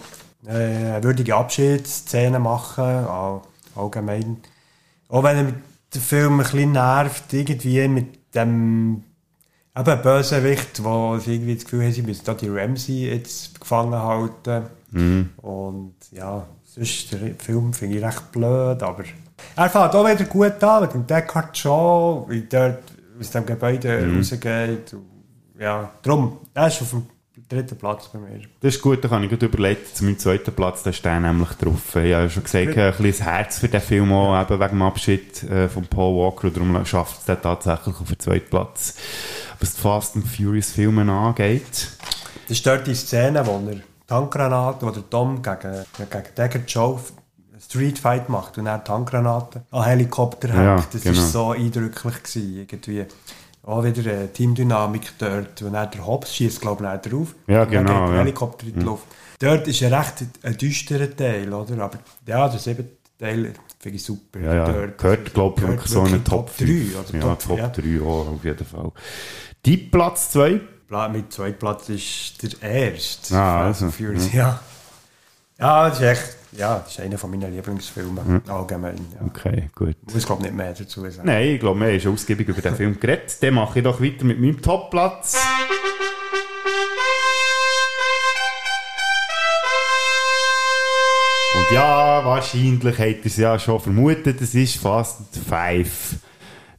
äh, 0.48 0.52
eine 0.52 1.04
würdige 1.04 1.36
Abschiedsszene 1.36 2.40
machen, 2.40 2.84
all, 2.84 3.42
allgemein. 3.76 4.38
Auch 5.10 5.24
wenn 5.24 5.38
er 5.38 5.54
den 5.94 6.02
Film 6.02 6.34
ein 6.40 6.44
bisschen 6.44 6.72
nervt, 6.72 7.34
irgendwie 7.34 7.88
mit 7.88 8.34
dem 8.34 9.04
eben 9.78 10.02
Bösewicht, 10.02 10.84
wo 10.84 11.18
sie 11.18 11.36
irgendwie 11.36 11.56
das 11.56 11.66
Gefühl 11.66 11.84
haben, 11.84 11.92
sie 11.92 12.02
müssen 12.04 12.24
da 12.26 12.34
die 12.34 12.50
Ramsey 12.50 13.10
jetzt 13.10 13.60
gefangen 13.60 13.94
halten. 13.94 14.68
Mhm. 14.96 15.30
Und 15.38 15.96
ja, 16.12 16.46
sonst 16.64 17.12
der 17.12 17.36
Film 17.38 17.74
finde 17.74 17.98
ich 17.98 18.04
recht 18.04 18.32
blöd, 18.32 18.82
aber 18.82 19.04
er 19.56 19.70
fängt 19.70 19.96
auch 19.96 20.08
wieder 20.08 20.26
gut 20.26 20.64
an 20.64 20.82
mit 20.84 20.94
dem 20.94 21.06
Deckard 21.08 21.58
Shaw, 21.58 22.26
wie 22.30 22.42
dort 22.42 22.80
aus 23.20 23.32
dem 23.32 23.46
Gebäude 23.46 24.02
Mhm. 24.02 24.18
rausgeht. 24.18 24.94
Und, 24.94 25.06
ja, 25.60 25.92
darum, 26.02 26.40
er 26.54 26.68
ist 26.68 26.82
auf 26.82 26.90
dem 26.92 27.06
dritten 27.50 27.78
Platz 27.78 28.08
bei 28.08 28.20
mir. 28.20 28.42
Das 28.62 28.76
ist 28.76 28.82
gut, 28.82 29.04
da 29.04 29.08
kann 29.08 29.24
ich 29.24 29.30
gut 29.30 29.44
überlegen, 29.44 29.82
zu 29.94 30.04
meinem 30.06 30.18
zweiten 30.18 30.54
Platz, 30.54 30.84
da 30.84 30.90
ist 30.90 31.04
der 31.06 31.20
nämlich 31.20 31.50
drauf. 31.50 31.96
Ich 31.98 32.14
habe 32.14 32.30
schon 32.30 32.44
gesagt, 32.44 32.68
ein 32.70 32.92
bisschen 32.92 33.06
das 33.06 33.22
Herz 33.22 33.60
für 33.60 33.68
den 33.70 33.82
Film 33.82 34.12
auch, 34.14 34.42
eben 34.42 34.60
wegen 34.60 34.70
dem 34.70 34.82
Abschied 34.82 35.44
äh, 35.44 35.68
von 35.70 35.86
Paul 35.86 36.16
Walker, 36.18 36.48
und 36.48 36.58
darum 36.58 36.86
schafft 36.86 37.20
es 37.20 37.26
den 37.26 37.42
tatsächlich 37.42 37.96
auf 38.00 38.08
den 38.08 38.20
zweiten 38.20 38.50
Platz. 38.50 38.96
Was 39.60 39.76
die 39.76 39.82
Fast 39.82 40.16
and 40.16 40.28
Furious 40.28 40.72
Filme 40.72 41.10
angeht. 41.12 41.90
Das 42.48 42.58
ist 42.58 42.66
dort 42.66 42.88
die 42.88 42.96
Szene, 42.96 43.46
wo 43.46 43.62
er 43.70 43.78
Tankgranaten, 44.08 44.88
wo 44.88 44.92
der 44.92 45.10
Tom 45.10 45.42
gegen, 45.42 45.86
gegen 45.98 46.24
Deckard 46.38 46.64
Joe 46.72 47.00
Street 47.60 47.98
Fight 47.98 48.30
macht 48.30 48.58
und 48.58 48.68
er 48.68 48.84
Tankgranaten 48.84 49.62
an 49.72 49.84
Helikopter 49.84 50.50
Ja, 50.50 50.76
hängt. 50.78 50.94
das 50.94 51.02
genau. 51.02 51.18
ist 51.18 51.32
so 51.32 51.52
eindrücklich 51.52 52.24
gewesen, 52.24 52.56
irgendwie. 52.60 53.06
Auch 53.64 53.84
wieder 53.84 54.12
eine 54.12 54.32
Teamdynamik 54.32 55.14
dort, 55.18 55.64
wo 55.64 55.76
er 55.76 55.88
der 55.88 56.06
Hobbs 56.06 56.36
schießt, 56.36 56.62
glaube 56.62 56.84
ich, 56.86 56.92
nicht 56.92 57.12
drauf. 57.12 57.34
Ja, 57.48 57.64
Und 57.64 57.74
dann 57.74 57.86
genau, 57.86 58.00
geht 58.00 58.08
der 58.10 58.16
ja. 58.16 58.22
Helikopter 58.22 58.68
in 58.68 58.74
die 58.74 58.80
Mhm. 58.80 58.86
Luft. 58.86 59.04
Dort 59.40 59.68
ist 59.68 59.82
ein 59.84 59.94
recht 59.94 60.14
ein 60.44 60.58
düsterer 60.58 61.16
Teil, 61.16 61.52
oder? 61.52 61.84
Aber 61.84 61.98
ja, 62.28 62.48
der 62.48 62.60
siebte 62.60 62.86
Teil 63.18 63.54
finde 63.80 63.96
ich 63.96 64.04
super. 64.04 64.40
Ja, 64.40 64.54
ja, 64.54 64.66
Dort 64.72 64.98
gehört, 65.00 65.34
glaube 65.34 65.62
ich, 65.62 65.68
wirklich 65.68 65.92
so 65.92 66.02
eine 66.02 66.12
wirklich 66.12 66.24
Top 66.26 66.58
3 66.58 66.66
5. 66.66 66.96
oder 67.10 67.18
Ja, 67.18 67.22
Top, 67.36 67.40
Top 67.40 67.58
ja. 67.58 67.68
3 67.70 68.02
auch, 68.06 68.28
auf 68.34 68.44
jeden 68.46 68.66
Fall. 68.66 68.92
Dein 69.66 69.90
Platz 69.92 70.30
2? 70.32 70.62
Pla- 70.88 71.10
Mit 71.10 71.34
zwei 71.34 71.52
Platz 71.52 71.90
ist 71.90 72.42
der 72.62 72.70
erste. 72.70 73.36
Ah, 73.36 73.66
also, 73.68 73.90
Furious, 73.90 74.32
ja. 74.34 74.40
ja. 74.40 74.60
Ja, 75.58 75.90
das 75.90 76.00
ist 76.00 76.06
echt, 76.06 76.36
ja, 76.52 76.80
das 76.80 76.92
ist 76.92 77.00
einer 77.00 77.18
von 77.18 77.32
meinen 77.32 77.54
Lieblingsfilme 77.54 78.22
Mhm. 78.22 78.42
allgemein. 78.48 78.98
Ja. 79.20 79.26
Okay, 79.26 79.70
gut. 79.74 79.96
Ich 80.08 80.14
muss, 80.14 80.26
glaube 80.26 80.44
nicht 80.44 80.54
mehr 80.54 80.74
dazu 80.74 81.02
sagen. 81.10 81.22
Nein, 81.28 81.48
ich 81.48 81.60
glaube, 81.62 81.80
haben 81.86 82.00
schon 82.00 82.14
ausgiebig 82.14 82.48
über 82.50 82.62
den 82.62 82.76
Film 82.76 83.00
geredet. 83.00 83.38
Dann 83.42 83.54
mache 83.54 83.80
ich 83.80 83.84
doch 83.86 84.02
weiter 84.02 84.26
mit 84.26 84.40
meinem 84.40 84.62
Topplatz. 84.62 85.38
Und 91.54 91.72
ja, 91.72 92.24
wahrscheinlich 92.26 93.00
habt 93.00 93.02
ihr 93.20 93.26
es 93.26 93.38
ja 93.38 93.58
schon 93.58 93.80
vermutet, 93.80 94.42
es 94.42 94.54
ist 94.56 94.76
Fast 94.76 95.22
Five. 95.48 96.16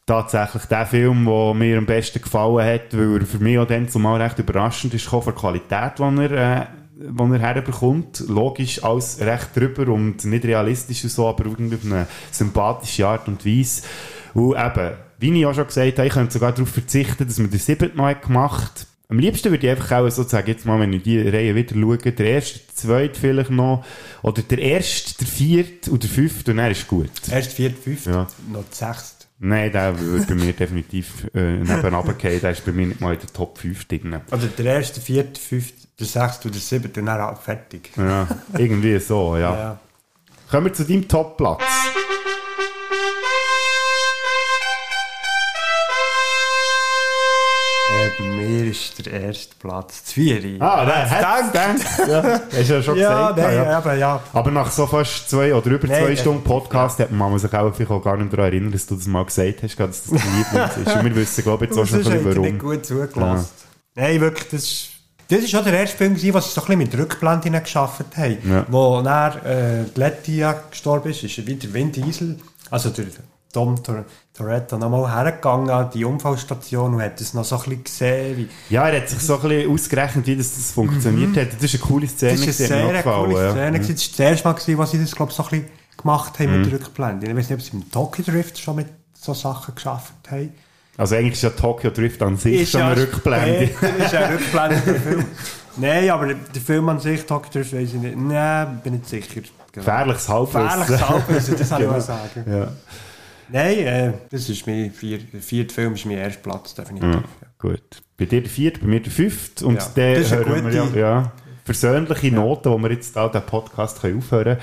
Tatsächlich 0.07 0.65
der 0.67 0.87
Film, 0.87 1.25
der 1.25 1.55
mir 1.55 1.79
am 1.79 1.87
besten 1.87 2.23
gefallen 2.23 2.65
hat, 2.65 2.97
weil 2.97 3.21
er 3.21 3.27
für 3.27 3.41
mich 3.41 3.59
auch 3.59 3.67
dann 3.67 3.89
zumal 3.89 4.23
recht 4.23 4.39
überraschend 4.39 4.95
ist, 4.95 5.07
von 5.07 5.25
der 5.25 5.33
Qualität, 5.33 5.99
die 5.99 6.03
er, 6.03 6.63
äh, 6.63 6.67
die 6.97 7.33
er 7.33 7.39
herbekommt. 7.41 8.23
Logisch 8.29 8.85
alles 8.85 9.19
recht 9.21 9.49
drüber 9.57 9.89
und 9.93 10.25
nicht 10.25 10.45
realistisch 10.45 11.03
und 11.03 11.11
so, 11.11 11.27
aber 11.27 11.47
irgendwie 11.47 11.75
auf 11.75 11.85
eine 11.85 12.07
sympathische 12.31 13.07
Art 13.07 13.27
und 13.27 13.45
Weise. 13.45 13.83
Und 14.35 14.55
eben, 14.57 14.93
wie 15.19 15.41
ich 15.41 15.47
auch 15.47 15.55
schon 15.55 15.67
gesagt 15.67 15.99
habe, 15.99 16.07
ich 16.07 16.15
könnte 16.15 16.33
sogar 16.33 16.53
darauf 16.53 16.69
verzichten, 16.69 17.27
dass 17.27 17.39
man 17.39 17.51
den 17.51 17.59
siebten 17.59 17.97
Mal 17.97 18.15
gemacht. 18.15 18.87
Am 19.09 19.19
liebsten 19.19 19.51
würde 19.51 19.67
ich 19.67 19.71
einfach 19.73 19.91
auch 19.99 20.09
sozusagen, 20.11 20.49
jetzt 20.49 20.67
mal, 20.67 20.79
wenn 20.79 20.93
ich 20.93 21.03
die 21.03 21.21
Reihe 21.29 21.55
wieder 21.55 21.75
schaue, 21.75 21.99
der 21.99 22.27
erste, 22.27 22.59
der 22.61 22.75
zweite 22.77 23.19
vielleicht 23.21 23.51
noch, 23.51 23.85
oder 24.23 24.43
der 24.43 24.59
erste, 24.59 25.17
der 25.19 25.27
vierte 25.27 25.91
und 25.91 26.03
der 26.03 26.11
fünfte, 26.11 26.51
und 26.53 26.57
dann 26.59 26.71
ist 26.71 26.87
gut. 26.87 27.11
Erst 27.31 27.53
vierte, 27.53 27.77
fünfte, 27.77 28.11
Ja. 28.11 28.27
noch 28.53 28.65
sechste. 28.71 29.16
Nein, 29.39 29.71
der 29.71 29.99
würde 29.99 30.27
bei 30.27 30.35
mir 30.35 30.53
definitiv 30.55 31.27
äh, 31.35 31.59
nebenan 31.59 32.17
gehen. 32.17 32.41
Der 32.41 32.53
ist 32.53 32.65
bei 32.65 32.73
mir 32.73 32.87
nicht 32.87 33.01
mal 33.01 33.15
in 33.15 33.21
der 33.21 33.33
Top 33.33 33.59
5 33.59 33.85
drin. 33.85 34.21
Oder 34.31 34.47
der 34.47 34.65
erste, 34.77 35.01
vierte, 35.01 35.39
fünfte, 35.39 35.87
der 35.99 36.07
sechste 36.07 36.49
und 36.49 36.55
der 36.55 36.63
siebte, 36.63 37.03
dann 37.03 37.21
auch 37.21 37.41
fertig. 37.41 37.91
Ja, 37.97 38.27
irgendwie 38.57 38.99
so, 38.99 39.37
ja. 39.37 39.55
Ja. 39.55 39.81
Kommen 40.51 40.67
wir 40.67 40.73
zu 40.73 40.85
deinem 40.85 41.07
Topplatz. 41.07 41.63
Mir 48.19 48.65
ist 48.71 49.05
der 49.05 49.13
erste 49.13 49.55
Platz 49.59 50.03
das 50.05 50.13
Vieri. 50.13 50.57
Ah, 50.61 50.85
der 50.85 51.11
hat 51.11 51.53
gedacht. 51.53 51.87
Ja, 52.09 52.41
hast 52.57 52.69
du 52.71 52.75
ja 52.75 52.83
schon 52.83 52.97
Ja, 52.99 53.31
gesagt. 53.33 53.37
nein, 53.37 53.83
eben, 53.93 54.01
ja. 54.01 54.23
Aber 54.33 54.51
nach 54.51 54.71
so 54.71 54.87
fast 54.87 55.29
zwei 55.29 55.55
oder 55.55 55.71
über 55.71 55.87
Nein, 55.87 56.05
zwei 56.05 56.13
äh, 56.13 56.17
Stunden 56.17 56.43
Podcast 56.45 56.99
hat 57.01 57.11
man 57.11 57.39
sich 57.39 57.53
auch 57.53 57.75
vielleicht 57.75 57.91
auch 57.91 58.03
gar 58.03 58.17
nicht 58.17 58.33
daran 58.33 58.47
erinnern, 58.47 58.73
dass 58.73 58.87
du 58.87 58.95
das 58.97 59.07
mal 59.07 59.25
gesagt 59.25 59.63
hast, 59.63 59.79
dass 59.79 60.05
das 60.05 60.13
Lieblings 60.13 60.77
ist. 60.77 60.97
Und 60.97 61.05
wir 61.05 61.17
wissen, 61.17 61.45
glaube 61.45 61.65
ich, 61.65 61.71
jetzt 61.71 61.79
auch 61.83 61.87
schon 61.87 61.99
ein 61.99 62.05
bisschen 62.05 62.25
warum. 62.25 62.43
nicht 62.43 62.59
gut 62.59 62.87
zugelassen. 62.87 63.49
Nein, 63.95 64.21
wirklich, 64.21 64.49
das 64.49 64.63
ist... 64.63 64.89
Das 65.29 65.41
ist 65.41 65.53
auch 65.57 65.65
der 65.65 65.73
erste 65.81 65.97
Film, 65.97 66.15
was 66.15 66.21
sie 66.23 66.31
so 66.31 66.61
ein 66.61 66.67
bisschen 66.67 66.79
mit 66.79 66.97
Rückblenden 66.97 67.61
geschafft 67.61 68.17
haben. 68.17 68.39
Ja. 68.49 68.65
Wo 68.69 69.03
dann 69.03 69.45
äh, 69.45 69.83
Letty 69.97 70.37
ja 70.39 70.53
gestorben 70.71 71.11
ist, 71.11 71.25
ist 71.25 71.45
wieder 71.45 71.75
Vin 71.75 71.91
Diesel, 71.91 72.39
also 72.71 72.91
der 72.91 73.07
Tom 73.53 73.83
Tor 73.83 74.05
Toretto, 74.37 74.77
nochmal 74.77 75.11
hergegangen 75.11 75.71
an 75.71 75.89
die 75.95 76.05
Unfallstation 76.05 76.95
und 76.95 77.03
hat 77.03 77.19
das 77.21 77.33
noch 77.35 77.45
so 77.45 77.57
ein 77.57 77.63
bisschen 77.63 77.85
gesehen, 77.85 78.37
wie... 78.37 78.49
Ja, 78.69 78.89
er 78.89 79.01
hat 79.01 79.09
sich 79.09 79.21
so 79.21 79.37
ein 79.41 79.49
bisschen 79.49 79.71
ausgerechnet, 79.73 80.27
wie 80.27 80.37
das, 80.37 80.55
das 80.55 80.73
funktioniert 80.73 81.31
Mhm. 81.31 81.37
hat. 81.41 81.49
Das 81.55 81.63
ist 81.63 81.75
eine 81.75 81.83
coole 81.91 82.07
Szene. 82.09 82.33
Das 82.33 82.41
ist 82.47 82.61
eine 82.61 82.69
sehr 82.93 83.03
coole 83.03 83.51
Szene. 83.51 83.61
ja. 83.65 83.71
gewesen. 83.71 83.95
Das 83.95 84.19
war 84.19 84.25
das 84.27 84.45
erste 84.55 84.71
Mal, 84.73 84.79
was 84.79 84.91
sie 84.91 84.99
das 85.01 85.15
glaub, 85.15 85.33
so 85.33 85.43
ein 85.45 85.49
bisschen 85.49 85.67
gemacht 85.97 86.39
haben 86.39 86.51
mit 86.53 86.67
Mhm. 86.67 86.71
der 86.71 86.81
Rückblende. 86.81 87.27
Ich 87.27 87.37
weiß 87.37 87.51
nicht, 87.51 87.59
ob 87.59 87.63
sie 87.63 87.73
im 87.77 87.91
Tokyo 87.91 88.25
Drift 88.25 88.59
schon 88.59 88.77
mit 88.77 88.87
so 89.19 89.33
Sachen 89.35 89.75
geschafft 89.75 90.13
haben. 90.31 90.53
Also 90.99 91.15
eigentlich 91.15 91.33
ist 91.35 91.43
ja 91.43 91.51
Tokyo 91.51 91.91
Drift 91.91 92.23
an 92.23 92.37
sich 92.37 92.71
schon 92.71 92.83
eine 92.83 93.01
Rückblende. 93.01 93.71
später, 93.75 93.97
ist 94.05 94.13
ja 94.13 94.21
eine 94.21 94.35
Rückblende 94.35 94.77
Film. 95.01 95.25
Nein, 95.79 96.11
aber 96.11 96.27
der 96.35 96.63
Film 96.63 96.89
an 96.89 97.01
sich, 97.01 97.25
Tokyo 97.25 97.51
Drift, 97.53 97.73
weiß 97.75 97.89
ich 97.89 97.95
nicht. 97.95 98.17
Nein, 98.17 98.81
bin 98.85 98.95
nicht 98.95 99.09
sicher. 99.09 99.41
Gefährliches 99.73 100.29
Halbwissen. 100.29 100.63
Gefährliches 100.63 101.09
Halbwissen, 101.09 101.57
das 101.59 101.69
kann 101.69 101.79
ich 101.79 101.85
Genau. 101.87 101.93
mal 101.93 102.01
sagen. 102.01 102.45
Ja. 102.51 102.69
Nein, 103.49 103.79
äh, 103.79 104.13
das 104.31 104.49
ist 104.49 104.67
mein 104.67 104.91
vier, 104.91 105.19
der 105.19 105.41
vierte 105.41 105.75
Film 105.75 105.95
ist 105.95 106.05
mein 106.07 106.19
erster 106.19 106.43
Platz, 106.43 106.75
definitiv. 106.75 107.11
Ja, 107.15 107.23
gut. 107.59 108.03
Bei 108.17 108.25
dir 108.25 108.41
der 108.41 108.51
vierte, 108.51 108.81
bei 108.81 108.87
mir 108.87 109.01
der 109.01 109.13
fünfte. 109.13 109.67
Und 109.67 109.77
Ja, 109.77 109.89
der 109.95 110.15
das 110.17 110.25
ist 110.27 110.35
hören 110.35 110.49
wir 110.73 110.83
gute- 110.83 110.99
ja, 110.99 111.07
ja, 111.23 111.33
versöhnliche 111.65 112.33
Noten, 112.33 112.71
wo 112.71 112.79
wir 112.79 112.91
jetzt 112.91 113.15
da 113.15 113.29
den 113.29 113.43
Podcast 113.43 114.01
können 114.01 114.19
aufhören 114.19 114.45
können. 114.45 114.61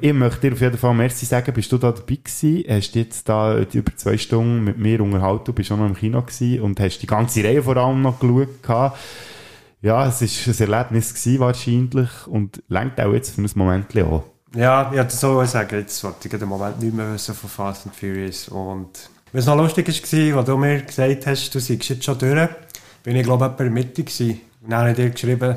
Ich 0.00 0.12
möchte 0.12 0.40
dir 0.48 0.52
auf 0.52 0.60
jeden 0.60 0.78
Fall 0.78 0.94
merci 0.94 1.26
sagen, 1.26 1.52
bist 1.52 1.72
du 1.72 1.76
da 1.78 1.90
dabei 1.90 2.14
gewesen? 2.22 2.64
Hast 2.68 2.94
du 2.94 2.98
jetzt 3.00 3.28
da 3.28 3.58
über 3.58 3.96
zwei 3.96 4.16
Stunden 4.16 4.62
mit 4.62 4.78
mir 4.78 5.00
unterhalten, 5.02 5.44
du 5.46 5.52
bist 5.52 5.72
auch 5.72 5.76
noch 5.76 5.86
im 5.86 5.96
Kino 5.96 6.22
gewesen 6.22 6.60
und 6.62 6.78
hast 6.78 6.98
die 7.00 7.06
ganze 7.08 7.42
Reihe 7.42 7.62
vor 7.62 7.76
allem 7.76 8.02
noch 8.02 8.20
geschaut. 8.20 8.62
gehabt. 8.62 8.96
Ja, 9.82 10.06
es 10.06 10.20
war 10.22 10.54
ein 10.66 10.72
Erlebnis 10.72 11.14
gewesen 11.14 11.40
wahrscheinlich 11.40 12.10
und 12.26 12.62
lenkt 12.68 13.00
auch 13.00 13.12
jetzt 13.12 13.34
für 13.34 13.42
ein 13.42 13.50
Moment 13.54 13.96
auch. 14.02 14.24
Ja, 14.54 14.90
ich 14.90 14.98
wollte 14.98 15.14
so 15.16 15.44
sagen, 15.44 15.76
jetzt 15.76 16.02
wollte 16.04 16.28
ich 16.28 16.38
den 16.38 16.48
Moment 16.48 16.80
nicht 16.80 16.94
mehr 16.94 17.12
wissen 17.12 17.34
von 17.34 17.50
Fast 17.50 17.86
and 17.86 17.94
Furious. 17.94 18.48
Und 18.48 18.88
was 19.32 19.46
noch 19.46 19.56
lustig 19.56 19.86
war, 19.88 20.38
als 20.38 20.46
du 20.46 20.56
mir 20.56 20.80
gesagt 20.82 21.26
hast, 21.26 21.54
du 21.54 21.58
seist 21.60 21.88
jetzt 21.88 22.04
schon 22.04 22.18
durch, 22.18 22.48
bin 23.02 23.16
ich 23.16 23.24
glaube 23.24 23.44
ich 23.46 23.52
etwa 23.52 23.64
in 23.64 23.74
der 23.74 23.84
Mitte 23.84 24.02
gewesen. 24.02 24.40
Und 24.62 24.70
dann 24.70 24.80
habe 24.80 24.90
ich 24.90 24.96
dir 24.96 25.10
geschrieben, 25.10 25.56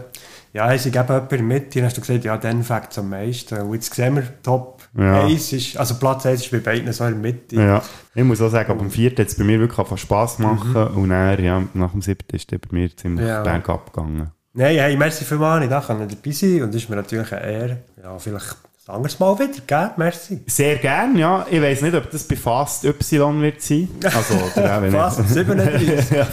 ja, 0.54 0.74
ich 0.74 0.82
sei 0.82 0.90
eben 0.90 0.98
etwa 1.00 1.16
in 1.18 1.28
der 1.30 1.42
Mitte. 1.42 1.66
Und 1.66 1.76
dann 1.76 1.86
hast 1.86 1.98
du 1.98 2.02
gesagt, 2.02 2.24
ja, 2.26 2.38
dann 2.38 2.64
fängt 2.64 2.92
es 2.92 2.98
am 3.00 3.10
meisten. 3.10 3.62
Und 3.62 3.74
jetzt 3.74 3.94
sehen 3.94 4.16
wir, 4.16 4.24
Top 4.44 4.82
Ja. 4.98 5.24
1 5.26 5.54
ist, 5.54 5.78
also 5.78 5.96
Platz 5.96 6.26
1 6.26 6.42
ist 6.42 6.52
bei 6.52 6.60
beiden 6.60 6.92
so 6.92 7.06
in 7.06 7.12
der 7.12 7.20
Mitte. 7.22 7.56
Ja, 7.56 7.82
ich 8.14 8.24
muss 8.26 8.42
auch 8.42 8.50
sagen, 8.50 8.72
ab 8.72 8.78
dem 8.80 8.92
vierten 8.92 9.22
hat 9.22 9.30
es 9.30 9.36
bei 9.38 9.46
mir 9.46 9.58
wirklich 9.58 9.80
angefangen 9.80 10.00
Spass 10.00 10.38
machen 10.38 10.74
Mhm. 10.92 10.98
und 11.04 11.10
dann, 11.10 11.42
ja, 11.42 11.64
nach 11.74 11.92
dem 11.92 12.02
siebten 12.02 12.36
ist 12.36 12.52
der 12.52 12.58
bei 12.58 12.68
mir 12.72 12.96
ziemlich 12.98 13.26
Ja. 13.26 13.42
bergab 13.42 13.94
gegangen. 13.94 14.32
Nein, 14.54 14.76
hey, 14.76 14.98
merci 14.98 15.24
vielmals, 15.24 15.64
ich 15.64 15.70
kann 15.88 16.00
dabei 16.10 16.32
sein 16.32 16.64
und 16.64 16.74
das 16.76 16.82
ist 16.84 16.90
mir 16.90 16.98
natürlich 16.98 17.32
eine 17.32 17.42
Ehre. 17.50 17.78
Ja, 18.04 18.20
vielleicht 18.20 18.58
ein 18.88 18.96
anderes 18.96 19.20
Mal 19.20 19.38
wieder, 19.38 19.62
gell? 19.68 19.92
Merci. 19.98 20.40
Sehr 20.48 20.78
gern, 20.78 21.16
ja. 21.16 21.46
Ich 21.52 21.62
weiß 21.62 21.84
nicht, 21.84 21.94
ob 21.94 22.10
das 22.10 22.24
bei 22.24 22.36
Fast 22.36 22.84
Y 22.84 23.40
wird 23.42 23.62
sein. 23.62 23.88
Also, 24.04 24.34
oder 24.34 24.78
auch 24.78 24.82
wenn 24.82 24.92
Fast 24.92 25.30
37. 25.30 26.10
ja. 26.18 26.28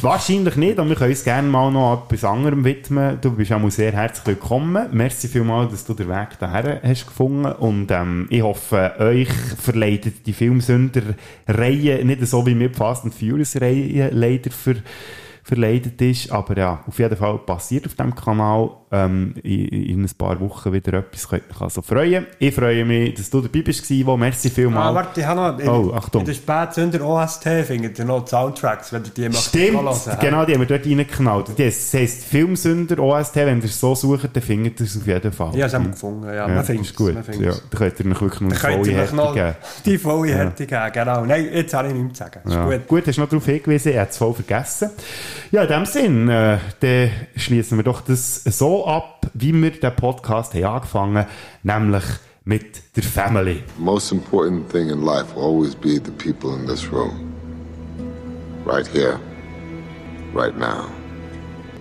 Wahrscheinlich 0.00 0.56
nicht, 0.56 0.78
aber 0.78 0.88
wir 0.88 0.96
können 0.96 1.10
uns 1.10 1.24
gerne 1.24 1.48
mal 1.48 1.70
noch 1.70 2.04
etwas 2.06 2.24
anderem 2.24 2.64
widmen. 2.64 3.18
Du 3.20 3.32
bist 3.32 3.52
auch 3.52 3.58
mal 3.58 3.70
sehr 3.70 3.92
herzlich 3.92 4.26
willkommen. 4.26 4.88
Merci 4.92 5.28
vielmals, 5.28 5.72
dass 5.72 5.84
du 5.84 5.92
den 5.92 6.08
Weg 6.08 6.38
daher 6.38 6.80
hast 6.82 7.06
gefunden 7.06 7.44
und 7.44 7.90
ähm, 7.90 8.28
ich 8.30 8.42
hoffe, 8.42 8.94
euch 8.98 9.28
verleitet 9.30 10.26
die 10.26 10.32
Filmsünder-Reihe 10.32 12.02
nicht 12.04 12.26
so 12.26 12.46
wie 12.46 12.54
mir 12.54 12.68
die 12.68 12.74
Fast 12.74 13.04
and 13.04 13.14
Furious-Reihe 13.14 14.08
leider 14.10 14.50
ver 14.50 14.76
verleidet 15.44 16.00
ist. 16.00 16.30
Aber 16.30 16.56
ja, 16.56 16.82
auf 16.86 16.98
jeden 16.98 17.16
Fall 17.16 17.38
passiert 17.38 17.86
auf 17.86 17.94
dem 17.94 18.14
Kanal 18.14 18.70
ähm, 18.92 19.34
in, 19.42 19.66
in 19.68 20.02
ein 20.04 20.10
paar 20.16 20.38
Wochen 20.40 20.72
wieder 20.72 20.92
etwas. 20.94 21.22
Ich 21.24 21.28
kann 21.28 21.40
also 21.60 21.82
freuen. 21.82 22.26
Ich 22.38 22.54
freue 22.54 22.84
mich, 22.84 23.14
dass 23.14 23.30
du 23.30 23.40
dabei 23.40 23.62
bist, 23.62 23.88
wo. 24.06 24.16
Merci 24.16 24.50
vielmals. 24.50 24.86
Ah, 24.86 24.94
warte, 24.94 25.20
ich 25.20 25.26
habe 25.26 25.40
noch... 25.40 25.58
In, 25.58 25.68
oh, 25.68 25.92
Achtung. 25.94 26.20
In 26.20 26.26
der 26.26 26.34
Spätsünder 26.34 27.00
OST 27.04 27.48
findet 27.66 27.98
ihr 27.98 28.04
noch 28.04 28.24
die 28.24 28.30
Soundtracks, 28.30 28.92
wenn 28.92 29.02
ihr 29.04 29.10
die 29.10 29.22
möchtet 29.22 29.42
Stimmt, 29.44 29.82
hören. 29.82 30.18
genau, 30.20 30.44
die 30.44 30.52
haben 30.54 30.60
wir 30.60 30.66
dort 30.66 30.86
reingeknallt. 30.86 31.58
Das 31.58 31.94
heisst 31.94 32.24
Filmsünder 32.24 32.98
OST, 32.98 33.36
wenn 33.36 33.58
ihr 33.58 33.64
es 33.64 33.80
so 33.80 33.94
sucht, 33.94 34.28
dann 34.32 34.42
findet 34.42 34.78
ihr 34.80 34.86
es 34.86 34.96
auf 34.96 35.06
jeden 35.06 35.32
Fall. 35.32 35.56
Ja, 35.56 35.64
das 35.66 35.74
haben 35.74 35.84
wir 35.86 35.90
gefunden, 35.92 36.26
ja. 36.32 36.46
man 36.46 36.56
das 36.56 36.66
findet 36.66 36.86
ist 36.86 36.96
gut. 36.96 37.14
man 37.14 37.40
Ja, 37.42 37.50
es. 37.50 37.62
da 37.70 37.78
könnt 37.78 38.00
ihr 38.00 38.06
euch 38.10 38.20
wirklich 38.20 38.40
noch 38.42 38.50
Dann 38.52 38.58
eine 38.72 38.74
könnt 38.76 38.86
volle 38.86 38.96
Härte 38.96 39.34
geben. 39.34 39.54
die 39.86 39.98
volle 39.98 40.30
Ja. 40.30 40.36
Härte 40.36 40.66
geben, 40.66 40.90
genau. 40.92 41.24
Nein, 41.24 41.48
jetzt 41.52 41.74
habe 41.74 41.88
ich 41.88 41.94
nichts 41.94 42.18
zu 42.18 42.24
sagen. 42.24 42.40
Ist 42.44 42.54
Ja. 42.54 42.64
gut. 42.66 42.86
Gut, 42.88 43.06
hast 43.06 43.16
du 43.16 43.20
noch 43.22 43.28
darauf 43.28 43.46
hingewiesen, 43.46 43.92
er 43.92 44.02
hat 44.02 44.10
es 44.10 44.18
voll 44.18 44.34
vergessen. 44.34 44.90
Ja, 45.50 45.62
in 45.62 45.68
dem 45.68 45.86
Sinn, 45.86 46.28
äh, 46.28 46.58
dann 46.80 47.10
schließen 47.36 47.78
wir 47.78 47.84
doch 47.84 48.00
das 48.00 48.44
so 48.44 48.86
ab, 48.86 49.26
wie 49.34 49.52
wir 49.52 49.70
den 49.70 49.94
Podcast 49.96 50.54
haben 50.54 50.64
angefangen 50.64 51.26
nämlich 51.62 52.04
mit 52.44 52.96
der 52.96 53.02
Family. 53.02 53.62
Most 53.78 54.12
important 54.12 54.68
thing 54.70 54.90
in 54.90 55.02
life 55.02 55.34
will 55.34 55.42
always 55.42 55.74
be 55.74 55.98
the 55.98 56.10
people 56.10 56.54
in 56.54 56.66
this 56.66 56.90
room. 56.90 57.32
Right 58.64 58.86
here, 58.86 59.18
right 60.32 60.56
now. 60.56 60.86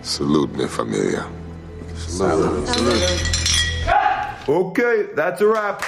Salute 0.01 0.55
me, 0.57 0.67
familia. 0.67 1.25
Salute. 1.95 2.67
Okay, 4.47 5.05
that's 5.15 5.41
a 5.41 5.47
wrap. 5.47 5.83